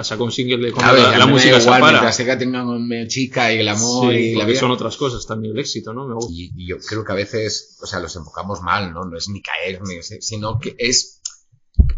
saca 0.02 0.22
un 0.22 0.30
single 0.30 0.58
de 0.58 0.72
A 0.80 0.92
ver, 0.92 1.02
la, 1.02 1.10
a 1.14 1.18
la 1.18 1.26
música 1.26 1.56
se 1.58 1.64
igual, 1.66 1.80
para? 1.80 1.92
mientras 2.00 2.16
que 2.16 2.36
tengan 2.36 3.08
chica 3.08 3.52
y 3.52 3.58
el 3.58 3.68
amor 3.68 4.12
Sí, 4.12 4.18
y 4.18 4.34
la 4.36 4.44
vida. 4.44 4.60
son 4.60 4.70
otras 4.70 4.96
cosas 4.96 5.26
también 5.26 5.54
el 5.54 5.60
éxito, 5.60 5.92
¿no? 5.92 6.06
Me 6.06 6.14
gusta. 6.14 6.32
Y, 6.32 6.52
y 6.56 6.68
yo 6.68 6.76
creo 6.78 7.04
que 7.04 7.12
a 7.12 7.16
veces, 7.16 7.78
o 7.82 7.86
sea, 7.86 7.98
los 8.00 8.14
enfocamos 8.14 8.60
mal, 8.62 8.92
¿no? 8.92 9.04
No 9.04 9.16
es 9.16 9.28
ni 9.28 9.42
caer, 9.42 9.80
ni 9.82 10.00
sino 10.02 10.58
que 10.60 10.74
es, 10.78 11.20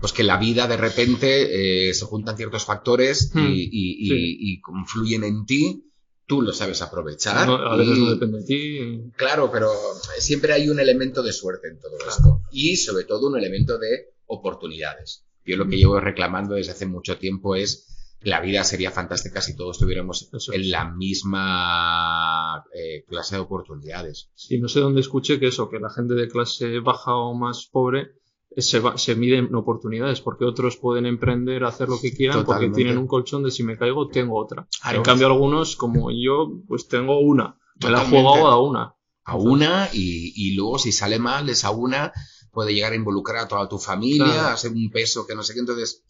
pues 0.00 0.12
que 0.12 0.22
la 0.22 0.38
vida 0.38 0.66
de 0.66 0.76
repente 0.78 1.88
eh, 1.90 1.94
se 1.94 2.06
juntan 2.06 2.37
ciertos 2.37 2.64
factores 2.64 3.32
y, 3.34 3.38
Hmm, 3.38 3.52
y- 3.52 3.69
y- 3.70 4.08
sí. 4.08 4.37
y 4.40 4.61
confluyen 4.61 5.25
en 5.25 5.44
ti, 5.44 5.84
tú 6.26 6.43
lo 6.43 6.53
sabes 6.53 6.81
aprovechar. 6.82 7.47
No, 7.47 7.55
a 7.56 7.76
veces 7.76 7.99
y- 7.99 8.00
no 8.05 8.11
depende 8.12 8.38
de 8.41 8.44
ti. 8.44 9.12
Claro, 9.17 9.50
pero 9.53 9.71
siempre 10.19 10.53
hay 10.53 10.69
un 10.69 10.81
elemento 10.81 11.23
de 11.23 11.32
suerte 11.32 11.69
en 11.69 11.79
todo 11.81 11.97
esto. 12.09 12.41
Y 12.50 12.76
sobre 12.76 13.05
todo 13.05 13.29
un 13.29 13.38
elemento 13.38 13.79
de 13.79 14.15
oportunidades. 14.26 15.25
Yo 15.44 15.56
lo 15.56 15.69
que 15.69 15.76
llevo 15.76 16.00
reclamando 16.00 16.55
desde 16.55 16.73
hace 16.73 16.87
mucho 16.87 17.19
tiempo 17.19 17.55
es 17.55 17.91
la 18.23 18.41
vida 18.41 18.65
sería 18.65 18.91
fantástica 18.91 19.43
si 19.43 19.55
todos 19.55 19.76
estuviéramos 19.76 20.31
Eso 20.32 20.55
en 20.55 20.62
es. 20.62 20.67
la 20.69 20.91
misma 20.91 22.65
eh, 22.73 23.05
clase 23.06 23.37
de 23.37 23.43
oportunidades. 23.43 24.31
Sí, 24.35 24.59
no 24.59 24.69
sé 24.69 24.81
dónde 24.81 25.00
escuché 25.03 25.38
que 25.38 25.49
eso, 25.49 25.69
que 25.69 25.79
la 25.79 25.91
gente 25.91 26.15
de 26.15 26.29
clase 26.29 26.81
baja 26.81 27.15
o 27.15 27.35
más 27.35 27.69
pobre 27.71 28.00
eh, 28.00 28.09
se, 28.56 28.81
va- 28.81 28.97
se 28.99 29.15
mide 29.15 29.39
en 29.39 29.55
oportunidades, 29.55 30.21
porque 30.21 30.45
otros 30.45 30.77
pueden 30.77 31.06
emprender, 31.06 31.65
hacer 31.65 31.89
lo 31.89 32.01
que 32.01 32.15
quieran, 32.15 32.41
Totalmente. 32.45 32.69
porque 32.71 32.77
tienen 32.83 32.99
un 32.99 33.06
colchón 33.06 33.43
de 33.43 33.51
si 33.51 33.62
me 33.62 33.77
caigo, 33.77 34.09
tengo 34.09 34.39
otra. 34.39 34.67
Claro. 34.83 34.99
En 34.99 35.03
cambio, 35.05 35.27
algunos, 35.27 35.77
como 35.77 36.11
yo, 36.11 36.53
pues 36.69 36.87
tengo 36.89 37.19
una. 37.21 37.59
Me 37.83 37.91
la 37.91 38.03
he 38.03 38.06
jugado 38.06 38.47
a 38.49 38.61
una. 38.62 38.95
A 39.25 39.37
una 39.37 39.89
y, 39.93 40.33
y 40.37 40.55
luego 40.55 40.79
si 40.79 40.93
sale 40.93 41.19
mal 41.19 41.49
esa 41.49 41.71
una 41.71 42.12
puede 42.53 42.75
llegar 42.75 42.93
a 42.93 42.97
involucrar 42.97 43.45
a 43.45 43.49
toda 43.49 43.69
tu 43.69 43.79
familia, 43.79 44.25
Claro. 44.27 44.49
a 44.49 44.57
ser 44.57 44.71
un 44.73 44.91
peso 44.91 45.27
que 45.27 45.35
no 45.35 45.43
sé 45.43 45.55
qué. 45.55 45.61
Entonces, 45.61 46.05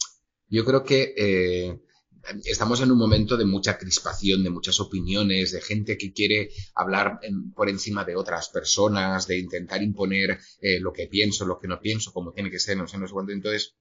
yo 0.48 0.64
creo 0.64 0.82
que 0.84 1.14
eh, 1.16 1.80
estamos 2.44 2.80
en 2.80 2.90
un 2.90 2.98
momento 2.98 3.36
de 3.36 3.44
mucha 3.44 3.78
crispación, 3.78 4.42
de 4.42 4.50
muchas 4.50 4.80
opiniones, 4.80 5.52
de 5.52 5.60
gente 5.60 5.96
que 5.98 6.12
quiere 6.12 6.50
hablar 6.74 7.18
en- 7.22 7.52
por 7.52 7.68
encima 7.68 8.04
de 8.04 8.16
otras 8.16 8.48
personas, 8.48 9.26
de 9.26 9.38
intentar 9.38 9.82
imponer 9.82 10.38
eh, 10.60 10.80
lo 10.80 10.92
que 10.92 11.06
pienso, 11.06 11.44
lo 11.46 11.58
que 11.58 11.68
no 11.68 11.80
pienso, 11.80 12.12
como 12.12 12.32
tiene 12.32 12.50
que 12.50 12.58
ser, 12.58 12.76
no 12.76 12.86
sé, 12.88 12.98
no 12.98 13.06
sé 13.06 13.12
cuánto. 13.12 13.32
Entonces, 13.32 13.74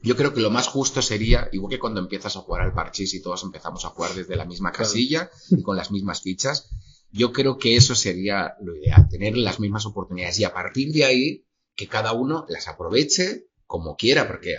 yo 0.00 0.16
creo 0.16 0.32
que 0.32 0.40
lo 0.40 0.50
más 0.50 0.68
justo 0.68 1.02
sería, 1.02 1.48
igual 1.52 1.70
que 1.72 1.78
cuando 1.80 2.00
empiezas 2.00 2.36
a 2.36 2.40
jugar 2.40 2.62
al 2.62 2.72
parchís 2.72 3.14
y 3.14 3.22
todos 3.22 3.42
empezamos 3.42 3.84
a 3.84 3.88
jugar 3.88 4.14
desde 4.14 4.36
la 4.36 4.44
misma 4.44 4.70
casilla 4.72 5.28
y 5.50 5.62
con 5.62 5.76
las 5.76 5.90
mismas 5.90 6.22
fichas, 6.22 6.70
yo 7.10 7.32
creo 7.32 7.58
que 7.58 7.74
eso 7.74 7.94
sería 7.94 8.54
lo 8.62 8.76
ideal, 8.76 9.08
tener 9.08 9.36
las 9.36 9.58
mismas 9.60 9.86
oportunidades 9.86 10.38
y 10.38 10.44
a 10.44 10.52
partir 10.52 10.92
de 10.92 11.04
ahí 11.04 11.44
que 11.74 11.88
cada 11.88 12.12
uno 12.12 12.44
las 12.48 12.68
aproveche 12.68 13.46
como 13.66 13.96
quiera, 13.96 14.28
porque 14.28 14.54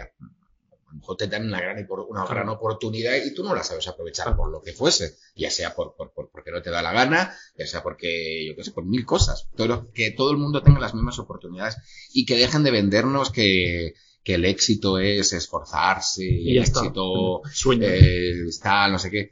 a 0.89 0.93
lo 0.93 0.99
mejor 0.99 1.17
te 1.17 1.27
dan 1.27 1.45
una 1.47 1.61
gran, 1.61 1.87
una 2.09 2.25
gran 2.25 2.49
oportunidad 2.49 3.15
y 3.23 3.33
tú 3.33 3.43
no 3.43 3.53
la 3.53 3.63
sabes 3.63 3.87
aprovechar 3.87 4.35
por 4.35 4.49
lo 4.51 4.61
que 4.61 4.73
fuese, 4.73 5.15
ya 5.35 5.51
sea 5.51 5.75
por, 5.75 5.95
por, 5.95 6.11
por- 6.13 6.29
porque 6.31 6.51
no 6.51 6.61
te 6.61 6.71
da 6.71 6.81
la 6.81 6.91
gana, 6.91 7.35
ya 7.57 7.67
sea 7.67 7.83
porque, 7.83 8.45
yo 8.47 8.55
qué 8.55 8.63
sé, 8.63 8.71
por 8.71 8.85
mil 8.85 9.05
cosas. 9.05 9.47
Todo, 9.55 9.91
que 9.93 10.11
todo 10.11 10.31
el 10.31 10.37
mundo 10.37 10.63
tenga 10.63 10.79
las 10.79 10.93
mismas 10.95 11.19
oportunidades 11.19 11.77
y 12.13 12.25
que 12.25 12.35
dejen 12.37 12.63
de 12.63 12.71
vendernos 12.71 13.29
que, 13.31 13.93
que 14.23 14.33
el 14.35 14.45
éxito 14.45 14.97
es 14.99 15.31
esforzarse, 15.33 16.23
Y 16.25 16.57
el 16.57 16.63
está. 16.63 16.79
éxito 16.81 17.41
Sueño. 17.53 17.85
eh, 17.87 18.47
está, 18.47 18.87
no 18.87 18.97
sé 18.99 19.11
qué. 19.11 19.29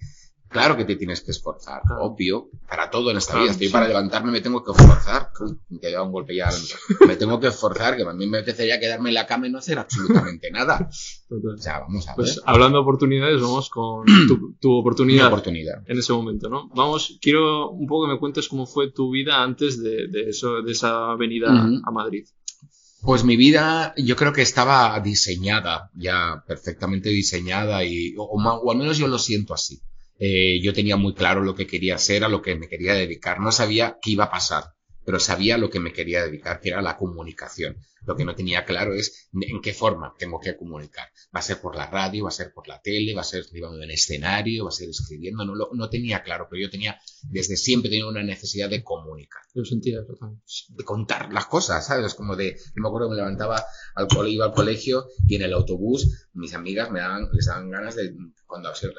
Claro 0.58 0.78
que 0.78 0.86
te 0.86 0.96
tienes 0.96 1.22
que 1.22 1.32
esforzar, 1.32 1.82
Claro. 1.86 2.04
obvio, 2.04 2.50
para 2.70 2.90
todo 2.90 3.12
en 3.12 3.18
esta 3.18 3.32
Claro, 3.34 3.44
vida. 3.44 3.52
Estoy 3.54 3.68
sí. 3.68 3.74
para 3.74 3.88
levantarme, 3.88 4.32
me 4.32 4.42
tengo 4.42 4.64
que 4.64 4.72
esforzar. 4.72 5.30
Uy, 5.70 5.80
Que 5.80 5.92
da 5.92 6.02
un 6.04 6.12
golpe 6.12 6.36
ya. 6.36 6.50
Me 7.08 7.16
tengo 7.16 7.40
que 7.40 7.48
esforzar, 7.48 7.96
que 7.96 8.04
a 8.04 8.14
mí 8.14 8.28
me 8.28 8.40
apetecería 8.40 8.80
quedarme 8.80 9.10
en 9.10 9.16
la 9.16 9.26
cama 9.28 9.48
y 9.48 9.52
no 9.52 9.60
hacer 9.60 9.78
absolutamente 9.80 10.50
nada. 10.52 10.90
Total. 11.30 11.54
O 11.54 11.58
sea, 11.58 11.80
vamos 11.80 12.08
a 12.08 12.12
ver. 12.12 12.16
Pues 12.18 12.42
hablando 12.46 12.78
de 12.78 12.82
oportunidades, 12.82 13.42
vamos 13.42 13.70
con 13.70 14.06
tu, 14.60 14.78
oportunidad 14.80 15.28
oportunidad. 15.28 15.84
en 15.88 15.98
ese 16.00 16.14
momento, 16.14 16.50
¿no? 16.50 16.70
Vamos, 16.76 17.18
quiero 17.22 17.70
un 17.72 17.88
poco 17.88 18.08
que 18.08 18.14
me 18.14 18.20
cuentes 18.20 18.48
cómo 18.48 18.66
fue 18.66 18.92
tu 18.92 19.12
vida 19.12 19.42
antes 19.44 19.82
de, 19.82 20.08
de 20.08 20.30
eso, 20.30 20.62
de 20.62 20.72
esa 20.72 21.16
venida 21.16 21.48
a 21.50 21.92
Madrid. 21.92 22.26
Pues 23.04 23.24
mi 23.24 23.38
vida, 23.38 23.94
yo 23.96 24.16
creo 24.16 24.34
que 24.34 24.42
estaba 24.42 25.00
diseñada, 25.00 25.92
ya 25.96 26.44
perfectamente 26.48 27.10
diseñada, 27.10 27.86
y, 27.86 28.16
o 28.18 28.72
al 28.72 28.78
menos 28.78 28.98
yo 28.98 29.08
lo 29.08 29.20
siento 29.20 29.54
así. 29.54 29.80
Eh, 30.20 30.60
yo 30.62 30.74
tenía 30.74 30.98
muy 30.98 31.14
claro 31.14 31.42
lo 31.44 31.56
que 31.56 31.68
quería 31.68 31.96
hacer, 31.96 32.24
a 32.24 32.30
lo 32.30 32.42
que 32.42 32.56
me 32.56 32.68
quería 32.68 32.94
dedicar. 32.94 33.40
No 33.40 33.52
sabía 33.52 33.98
qué 34.02 34.12
iba 34.12 34.26
a 34.26 34.32
pasar, 34.32 34.64
pero 35.06 35.20
sabía 35.20 35.58
lo 35.58 35.70
que 35.70 35.80
me 35.80 35.94
quería 35.94 36.24
dedicar, 36.24 36.60
que 36.60 36.70
era 36.70 36.82
la 36.82 36.98
comunicación. 36.98 37.78
Lo 38.08 38.16
que 38.16 38.24
no 38.24 38.36
tenía 38.36 38.64
claro 38.64 38.94
es 38.94 39.30
en 39.34 39.62
qué 39.62 39.74
forma 39.74 40.16
tengo 40.18 40.40
que 40.40 40.56
comunicar. 40.56 41.10
¿Va 41.36 41.42
a 41.42 41.44
ser 41.44 41.60
por 41.60 41.76
la 41.76 41.88
radio? 41.88 42.24
¿Va 42.24 42.30
a 42.30 42.32
ser 42.32 42.54
por 42.54 42.66
la 42.68 42.82
tele? 42.82 43.14
¿Va 43.14 43.20
a 43.20 43.26
ser 43.26 43.44
en 43.52 43.84
el 43.84 43.92
escenario? 43.92 44.64
¿Va 44.64 44.70
a 44.70 44.72
ser 44.72 44.90
escribiendo? 44.90 45.44
No, 45.44 45.54
lo, 45.54 45.70
no 45.74 45.90
tenía 45.90 46.24
claro, 46.24 46.48
pero 46.50 46.62
yo 46.62 46.70
tenía, 46.70 46.98
desde 47.24 47.58
siempre 47.58 47.90
tenía 47.90 48.08
una 48.08 48.24
necesidad 48.24 48.70
de 48.70 48.82
comunicar. 48.82 49.42
Yo 49.54 49.66
sentía. 49.66 50.00
De 50.70 50.84
contar 50.86 51.34
las 51.34 51.48
cosas, 51.48 51.86
¿sabes? 51.86 52.14
Como 52.14 52.38
de, 52.38 52.56
yo 52.56 52.82
me 52.82 52.88
acuerdo 52.88 53.10
que 53.10 53.16
me 53.16 53.18
levantaba 53.18 53.66
al 53.96 54.08
colegio, 54.08 54.36
iba 54.36 54.46
al 54.46 54.54
colegio 54.54 55.08
y 55.28 55.36
en 55.36 55.42
el 55.42 55.54
autobús 55.54 56.28
mis 56.32 56.54
amigas 56.54 56.90
me 56.92 57.02
daban, 57.02 57.28
les 57.34 57.48
daban 57.48 57.70
ganas 57.70 57.96
de, 57.96 58.16
cuando 58.46 58.74
se, 58.74 58.90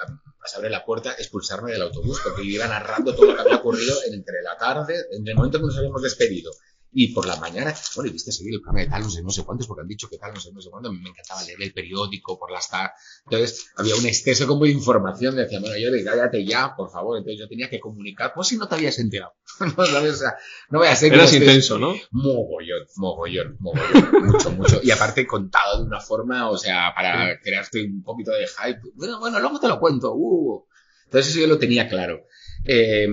abre 0.55 0.69
la 0.69 0.85
puerta, 0.85 1.13
expulsarme 1.13 1.73
del 1.73 1.83
autobús, 1.83 2.21
porque 2.23 2.45
yo 2.45 2.57
iba 2.57 2.67
narrando 2.67 3.15
todo 3.15 3.27
lo 3.27 3.35
que 3.35 3.41
había 3.41 3.57
ocurrido 3.57 3.97
entre 4.13 4.43
la 4.43 4.59
tarde, 4.59 4.97
entre 5.13 5.33
el 5.33 5.37
momento 5.37 5.59
que 5.59 5.67
nos 5.67 5.79
habíamos 5.79 6.03
despedido 6.03 6.51
y 6.91 7.13
por 7.13 7.27
la 7.27 7.37
mañana, 7.37 7.75
bueno, 7.95 8.09
y 8.09 8.13
viste 8.13 8.33
seguir 8.33 8.55
el 8.55 8.61
programa 8.61 8.81
de 8.81 8.91
tal, 8.91 9.03
no 9.03 9.11
sé, 9.11 9.23
no 9.23 9.31
sé 9.31 9.45
cuántos, 9.45 9.67
porque 9.67 9.83
han 9.83 9.89
dicho 9.89 10.09
que 10.09 10.17
tal, 10.17 10.33
no 10.33 10.41
sé, 10.41 10.53
no 10.53 10.61
sé 10.61 10.71
cuánto. 10.71 10.91
Me 10.91 11.11
encantaba 11.11 11.43
leer 11.43 11.63
el 11.63 11.73
periódico 11.73 12.39
por 12.39 12.51
las 12.51 12.71
tardes. 12.71 12.93
Entonces, 13.25 13.71
había 13.77 13.95
un 13.95 14.07
exceso 14.07 14.47
como 14.47 14.65
de 14.65 14.71
información. 14.71 15.37
Decía, 15.37 15.61
bueno, 15.61 15.77
yo 15.77 15.91
le 15.91 16.03
cállate 16.03 16.45
ya, 16.47 16.75
por 16.75 16.91
favor. 16.91 17.19
Entonces, 17.19 17.41
yo 17.41 17.49
tenía 17.49 17.69
que 17.69 17.79
comunicar, 17.79 18.33
pues 18.35 18.49
si 18.49 18.57
no 18.57 18.67
te 18.69 18.77
habías 18.77 18.99
enterado. 18.99 19.35
no, 19.61 19.83
O 19.83 20.13
sea, 20.15 20.37
no 20.71 20.79
voy 20.79 20.89
a 20.89 20.97
ser. 20.97 21.13
Eras 21.13 21.35
intenso, 21.35 21.79
¿no? 21.79 21.95
Mogollón, 22.11 22.87
mogollón, 22.97 23.57
mogollón. 23.61 24.27
mucho, 24.27 24.51
mucho. 24.53 24.81
Y 24.83 24.91
aparte, 24.91 25.27
contado 25.27 25.81
de 25.81 25.85
una 25.85 26.01
forma, 26.01 26.49
o 26.49 26.57
sea, 26.57 26.93
para 26.95 27.39
crearte 27.41 27.85
un 27.85 28.03
poquito 28.03 28.31
de 28.33 28.47
hype. 28.47 28.81
Bueno, 28.95 29.21
bueno, 29.21 29.39
luego 29.41 29.61
te 29.61 29.69
lo 29.69 29.79
cuento. 29.79 30.15
Uh. 30.15 30.65
Entonces, 31.05 31.33
eso 31.33 31.41
yo 31.41 31.49
lo 31.49 31.59
tenía 31.59 31.87
claro. 31.87 32.25
Eh, 32.65 33.09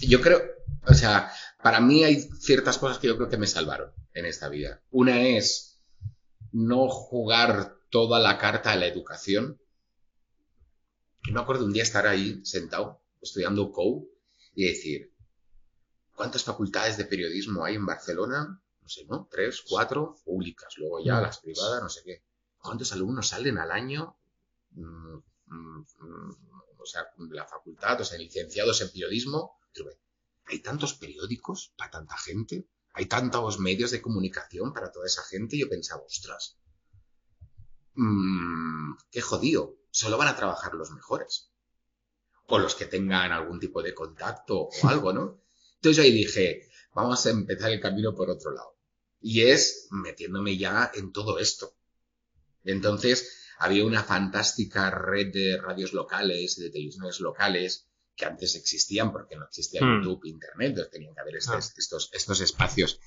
yo 0.00 0.20
creo, 0.20 0.40
o 0.86 0.94
sea, 0.94 1.30
para 1.68 1.80
mí 1.82 2.02
hay 2.02 2.22
ciertas 2.22 2.78
cosas 2.78 2.98
que 2.98 3.08
yo 3.08 3.16
creo 3.16 3.28
que 3.28 3.36
me 3.36 3.46
salvaron 3.46 3.92
en 4.14 4.24
esta 4.24 4.48
vida. 4.48 4.82
Una 4.90 5.20
es 5.20 5.82
no 6.50 6.88
jugar 6.88 7.76
toda 7.90 8.18
la 8.18 8.38
carta 8.38 8.70
de 8.70 8.78
la 8.78 8.86
educación. 8.86 9.60
Yo 11.26 11.34
me 11.34 11.40
acuerdo 11.42 11.66
un 11.66 11.74
día 11.74 11.82
estar 11.82 12.06
ahí 12.06 12.40
sentado 12.42 13.02
estudiando 13.20 13.70
COU 13.70 14.08
y 14.54 14.64
decir, 14.64 15.12
¿cuántas 16.14 16.42
facultades 16.42 16.96
de 16.96 17.04
periodismo 17.04 17.66
hay 17.66 17.74
en 17.74 17.84
Barcelona? 17.84 18.62
No 18.80 18.88
sé, 18.88 19.04
¿no? 19.04 19.28
Tres, 19.30 19.62
cuatro 19.68 20.16
públicas, 20.24 20.72
luego 20.78 21.04
ya 21.04 21.20
las 21.20 21.38
privadas, 21.40 21.82
no 21.82 21.90
sé 21.90 22.00
qué. 22.02 22.24
¿Cuántos 22.56 22.94
alumnos 22.94 23.28
salen 23.28 23.58
al 23.58 23.72
año? 23.72 24.16
Mm, 24.70 25.18
mm, 25.48 25.84
mm, 26.00 26.30
o 26.78 26.86
sea, 26.86 27.06
de 27.14 27.36
la 27.36 27.44
facultad, 27.44 28.00
o 28.00 28.04
sea, 28.06 28.16
licenciados 28.16 28.80
en 28.80 28.90
periodismo 28.90 29.58
hay 30.48 30.60
tantos 30.60 30.94
periódicos 30.94 31.72
para 31.76 31.90
tanta 31.90 32.16
gente, 32.16 32.68
hay 32.94 33.06
tantos 33.06 33.58
medios 33.58 33.90
de 33.90 34.02
comunicación 34.02 34.72
para 34.72 34.90
toda 34.90 35.06
esa 35.06 35.22
gente, 35.22 35.56
y 35.56 35.60
yo 35.60 35.68
pensaba, 35.68 36.02
ostras, 36.02 36.58
mmm, 37.94 38.96
qué 39.10 39.20
jodido, 39.20 39.76
solo 39.90 40.16
van 40.16 40.28
a 40.28 40.36
trabajar 40.36 40.74
los 40.74 40.90
mejores. 40.90 41.50
O 42.46 42.58
los 42.58 42.74
que 42.74 42.86
tengan 42.86 43.30
algún 43.30 43.60
tipo 43.60 43.82
de 43.82 43.94
contacto 43.94 44.68
o 44.68 44.70
algo, 44.88 45.12
¿no? 45.12 45.42
Entonces 45.74 45.96
yo 45.96 46.02
ahí 46.02 46.12
dije, 46.12 46.68
vamos 46.94 47.24
a 47.26 47.30
empezar 47.30 47.70
el 47.70 47.80
camino 47.80 48.14
por 48.14 48.30
otro 48.30 48.52
lado. 48.52 48.76
Y 49.20 49.42
es 49.42 49.88
metiéndome 49.90 50.56
ya 50.56 50.90
en 50.94 51.12
todo 51.12 51.38
esto. 51.38 51.74
Entonces, 52.64 53.44
había 53.58 53.84
una 53.84 54.04
fantástica 54.04 54.90
red 54.90 55.32
de 55.32 55.60
radios 55.60 55.92
locales, 55.92 56.56
de 56.56 56.70
televisiones 56.70 57.20
locales, 57.20 57.87
que 58.18 58.26
antes 58.26 58.56
existían 58.56 59.12
porque 59.12 59.36
no 59.36 59.44
existía 59.44 59.80
hmm. 59.80 60.02
YouTube, 60.02 60.26
Internet, 60.26 60.70
entonces 60.70 60.92
tenían 60.92 61.14
que 61.14 61.20
haber 61.20 61.34
ah. 61.36 61.58
estos, 61.58 62.10
estos, 62.12 62.40
espacios. 62.40 63.00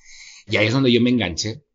Y 0.47 0.57
ahí 0.57 0.67
es 0.67 0.73
donde 0.73 0.91
yo 0.91 1.01
me 1.01 1.09
enganché 1.09 1.65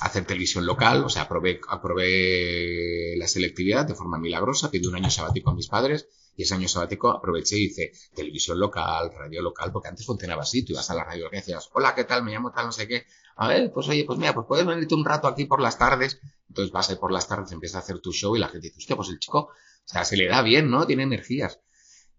a 0.00 0.06
hacer 0.06 0.24
televisión 0.24 0.66
local, 0.66 1.04
o 1.04 1.08
sea, 1.08 1.22
aprobé, 1.22 1.60
aprobé 1.68 3.14
la 3.16 3.28
selectividad 3.28 3.86
de 3.86 3.94
forma 3.94 4.18
milagrosa, 4.18 4.70
pedí 4.70 4.86
un 4.86 4.96
año 4.96 5.10
sabático 5.10 5.50
a 5.50 5.54
mis 5.54 5.68
padres 5.68 6.08
y 6.34 6.42
ese 6.42 6.54
año 6.54 6.68
sabático 6.68 7.10
aproveché 7.10 7.56
y 7.56 7.64
hice 7.66 7.92
televisión 8.14 8.58
local, 8.58 9.10
radio 9.16 9.40
local, 9.42 9.72
porque 9.72 9.88
antes 9.88 10.04
funcionaba 10.04 10.42
así, 10.42 10.64
tú 10.64 10.72
ibas 10.72 10.90
a 10.90 10.94
la 10.94 11.04
radio 11.04 11.28
y 11.30 11.36
decías, 11.36 11.70
hola, 11.72 11.94
¿qué 11.94 12.04
tal? 12.04 12.24
Me 12.24 12.32
llamo 12.32 12.50
tal, 12.50 12.66
no 12.66 12.72
sé 12.72 12.88
qué. 12.88 13.06
A 13.36 13.48
ver, 13.48 13.72
pues 13.72 13.88
oye, 13.88 14.04
pues 14.04 14.18
mira, 14.18 14.34
pues 14.34 14.46
puedes 14.46 14.66
venirte 14.66 14.94
un 14.94 15.04
rato 15.04 15.28
aquí 15.28 15.44
por 15.44 15.60
las 15.60 15.78
tardes. 15.78 16.20
Entonces 16.48 16.72
vas 16.72 16.90
ahí 16.90 16.96
por 16.96 17.12
las 17.12 17.28
tardes, 17.28 17.52
empiezas 17.52 17.76
a 17.76 17.78
hacer 17.80 18.00
tu 18.00 18.12
show 18.12 18.36
y 18.36 18.38
la 18.38 18.48
gente 18.48 18.68
dice, 18.68 18.78
hostia, 18.78 18.96
pues 18.96 19.08
el 19.08 19.18
chico, 19.18 19.38
o 19.38 19.88
sea, 19.88 20.04
se 20.04 20.16
le 20.16 20.26
da 20.26 20.42
bien, 20.42 20.70
¿no? 20.70 20.86
Tiene 20.86 21.04
energías. 21.04 21.60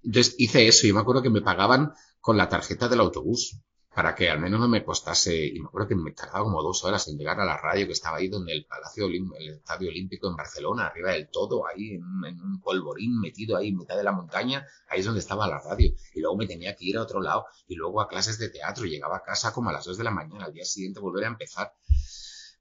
Entonces 0.04 0.36
hice 0.38 0.68
eso 0.68 0.88
y 0.88 0.94
me 0.94 1.00
acuerdo 1.00 1.22
que 1.22 1.30
me 1.30 1.42
pagaban 1.42 1.94
con 2.20 2.38
la 2.38 2.50
tarjeta 2.50 2.88
del 2.88 3.00
autobús 3.00 3.62
para 3.98 4.14
que 4.14 4.30
al 4.30 4.40
menos 4.40 4.60
no 4.60 4.68
me 4.68 4.86
costase, 4.86 5.48
y 5.48 5.60
me 5.60 5.66
acuerdo 5.70 5.88
que 5.88 5.96
me 5.96 6.12
tardaba 6.12 6.44
como 6.44 6.62
dos 6.62 6.84
horas 6.84 7.08
en 7.08 7.18
llegar 7.18 7.40
a 7.40 7.46
la 7.46 7.58
radio 7.58 7.88
que 7.88 7.94
estaba 7.94 8.18
ahí 8.18 8.28
donde 8.28 8.54
el 8.54 8.64
Palacio 8.64 9.08
el 9.08 9.50
Estadio 9.50 9.90
Olímpico 9.90 10.30
en 10.30 10.36
Barcelona, 10.36 10.86
arriba 10.86 11.14
del 11.14 11.30
todo, 11.32 11.66
ahí 11.66 11.96
en, 11.96 12.04
un 12.04 12.62
polvorín 12.62 13.20
metido 13.20 13.58
ahí 13.58 13.70
en 13.70 13.78
mitad 13.78 13.98
de 13.98 14.04
la 14.04 14.12
montaña, 14.12 14.64
ahí 14.88 15.00
es 15.00 15.06
donde 15.08 15.20
estaba 15.20 15.48
la 15.48 15.58
radio. 15.58 15.96
Y 16.14 16.20
luego 16.20 16.38
me 16.38 16.46
tenía 16.46 16.76
que 16.76 16.86
ir 16.86 16.98
a 16.98 17.02
otro 17.02 17.22
lado 17.22 17.46
y 17.68 17.74
luego 17.74 18.00
a 18.00 18.08
clases 18.08 18.38
de 18.38 18.50
teatro, 18.50 18.86
llegaba 18.86 19.18
a 19.18 19.24
casa 19.24 19.52
como 19.52 19.72
a 19.72 19.74
las 19.74 19.86
dos 19.86 19.98
de 19.98 20.04
la 20.04 20.12
mañana, 20.12 20.46
al 20.46 20.54
día 20.54 20.64
siguiente 20.64 21.00
volver 21.00 21.24
a 21.24 21.30
empezar. 21.30 21.74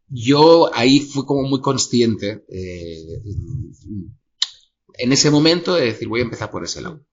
Yo 0.09 0.75
ahí 0.75 1.01
fui 1.01 1.27
como 1.27 1.43
muy 1.43 1.61
consciente 1.61 2.47
eh, 2.49 3.23
en 4.95 5.13
ese 5.13 5.31
momento 5.31 5.75
de 5.75 5.85
decir 5.85 6.09
voy 6.09 6.21
a 6.21 6.25
empezar 6.25 6.51
por 6.51 6.65
ese 6.65 6.81
lado 6.81 7.05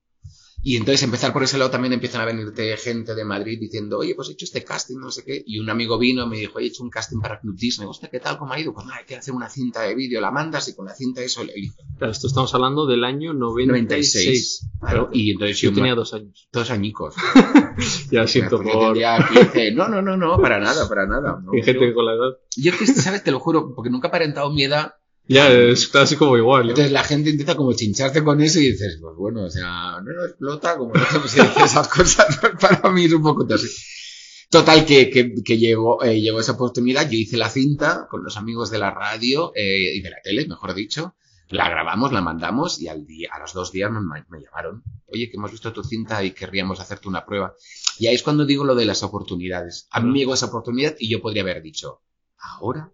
y 0.66 0.78
entonces 0.78 1.04
empezar 1.04 1.34
por 1.34 1.44
ese 1.44 1.58
lado 1.58 1.70
también 1.70 1.92
empiezan 1.92 2.22
a 2.22 2.26
venirte 2.26 2.78
gente 2.78 3.16
de 3.16 3.26
Madrid 3.26 3.60
diciendo, 3.60 3.98
oye, 3.98 4.16
pues 4.16 4.30
he 4.30 4.32
hecho 4.32 4.46
este 4.46 4.64
casting, 4.64 4.98
no 4.98 5.12
sé 5.12 5.26
qué. 5.26 5.44
Y 5.46 5.60
un 5.60 5.70
amigo 5.70 6.00
vino 6.00 6.24
y 6.24 6.30
me 6.30 6.38
dijo, 6.38 6.58
he 6.58 6.66
hecho 6.66 6.84
un 6.84 6.90
casting 6.90 7.20
para 7.20 7.42
Club 7.42 7.58
Disney. 7.58 7.86
Hostia, 7.86 8.10
¿qué 8.10 8.22
tal? 8.22 8.38
¿Cómo 8.38 8.54
ha 8.54 8.60
ido? 8.60 8.74
Pues 8.74 8.86
nada, 8.86 9.00
hay 9.00 9.06
que 9.06 9.18
hacer 9.18 9.34
una 9.34 9.50
cinta 9.50 9.82
de 9.82 9.94
vídeo, 9.94 10.22
la 10.22 10.32
mandas 10.32 10.70
y 10.70 10.76
con 10.76 10.86
la 10.86 10.96
cinta 10.96 11.22
eso 11.22 11.44
le 11.44 11.52
elijo. 11.52 11.84
Claro, 11.98 12.14
esto 12.14 12.28
estamos 12.28 12.54
hablando 12.54 12.86
del 12.86 13.04
año 13.04 13.34
96. 13.34 14.70
Claro, 14.80 15.10
y 15.12 15.32
entonces 15.32 15.60
yo, 15.60 15.74
tenía 15.74 15.96
dos 15.96 16.14
años. 16.14 16.48
Dos 16.54 16.72
añicos. 16.72 17.14
ya 18.12 18.26
siento 18.26 18.62
por... 18.62 18.98
no, 18.98 19.90
no, 19.90 20.02
no, 20.02 20.16
no, 20.16 20.38
para 20.38 20.62
nada, 20.62 20.88
para 20.88 21.06
nada. 21.06 21.24
No, 21.44 21.52
gente 21.62 21.94
con 21.94 22.06
la 22.06 22.14
edad. 22.14 22.38
Yo 22.56 22.78
que, 22.78 22.88
¿sabes? 22.88 23.24
Te 23.24 23.32
lo 23.32 23.40
juro, 23.40 23.74
porque 23.76 23.90
nunca 23.90 24.08
he 24.08 24.10
aparentado 24.10 24.50
mi 24.52 24.64
edad 24.64 24.94
ya, 25.28 25.50
es 25.50 25.88
casi 25.88 26.16
como 26.16 26.38
igual. 26.38 26.70
Entonces 26.70 26.92
la 26.92 27.04
gente 27.04 27.30
intenta 27.30 27.56
como 27.56 27.74
chincharte 27.74 28.24
con 28.24 28.42
eso 28.42 28.60
y 28.60 28.72
dices, 28.72 28.98
pues 29.02 29.16
bueno, 29.16 29.44
o 29.46 29.50
sea, 29.50 30.02
no 30.04 30.14
no 30.14 30.26
explota, 30.26 30.78
como 30.78 30.94
no 30.94 31.28
si 31.28 31.40
esas 31.40 31.88
cosas, 31.96 32.40
para 32.60 32.90
mí 32.92 33.06
es 33.06 33.14
un 33.14 33.24
poco 33.24 33.48
así. 33.54 33.68
Total, 34.50 34.86
que, 34.86 35.10
que, 35.10 35.34
que 35.44 35.58
llegó, 35.58 36.04
eh, 36.04 36.22
llegó 36.22 36.40
esa 36.40 36.52
oportunidad, 36.52 37.10
yo 37.10 37.18
hice 37.18 37.38
la 37.38 37.50
cinta 37.50 38.08
con 38.10 38.24
los 38.24 38.38
amigos 38.38 38.70
de 38.70 38.78
la 38.78 38.92
radio 38.92 39.52
eh, 39.56 39.96
y 39.96 40.02
de 40.02 40.10
la 40.12 40.18
tele, 40.24 40.46
mejor 40.48 40.76
dicho, 40.76 41.16
la 41.50 41.70
grabamos, 41.70 42.12
la 42.12 42.22
mandamos 42.22 42.80
y 42.80 42.88
al 42.88 43.08
día, 43.08 43.30
a 43.34 43.40
los 43.40 43.54
dos 43.54 43.72
días 43.72 43.90
me, 43.90 44.00
me, 44.02 44.44
llamaron, 44.44 44.84
oye, 45.08 45.30
que 45.30 45.38
hemos 45.38 45.52
visto 45.52 45.74
tu 45.74 45.84
cinta 45.84 46.24
y 46.24 46.32
querríamos 46.32 46.80
hacerte 46.80 47.08
una 47.08 47.26
prueba. 47.26 47.56
Y 47.98 48.08
ahí 48.08 48.16
es 48.16 48.22
cuando 48.24 48.46
digo 48.46 48.64
lo 48.64 48.76
de 48.76 48.86
las 48.86 49.02
oportunidades. 49.02 49.88
A 49.90 50.02
mí 50.02 50.20
llegó 50.20 50.36
esa 50.36 50.48
oportunidad 50.48 50.96
y 51.00 51.10
yo 51.10 51.22
podría 51.22 51.42
haber 51.42 51.64
dicho, 51.64 52.02
ahora, 52.38 52.94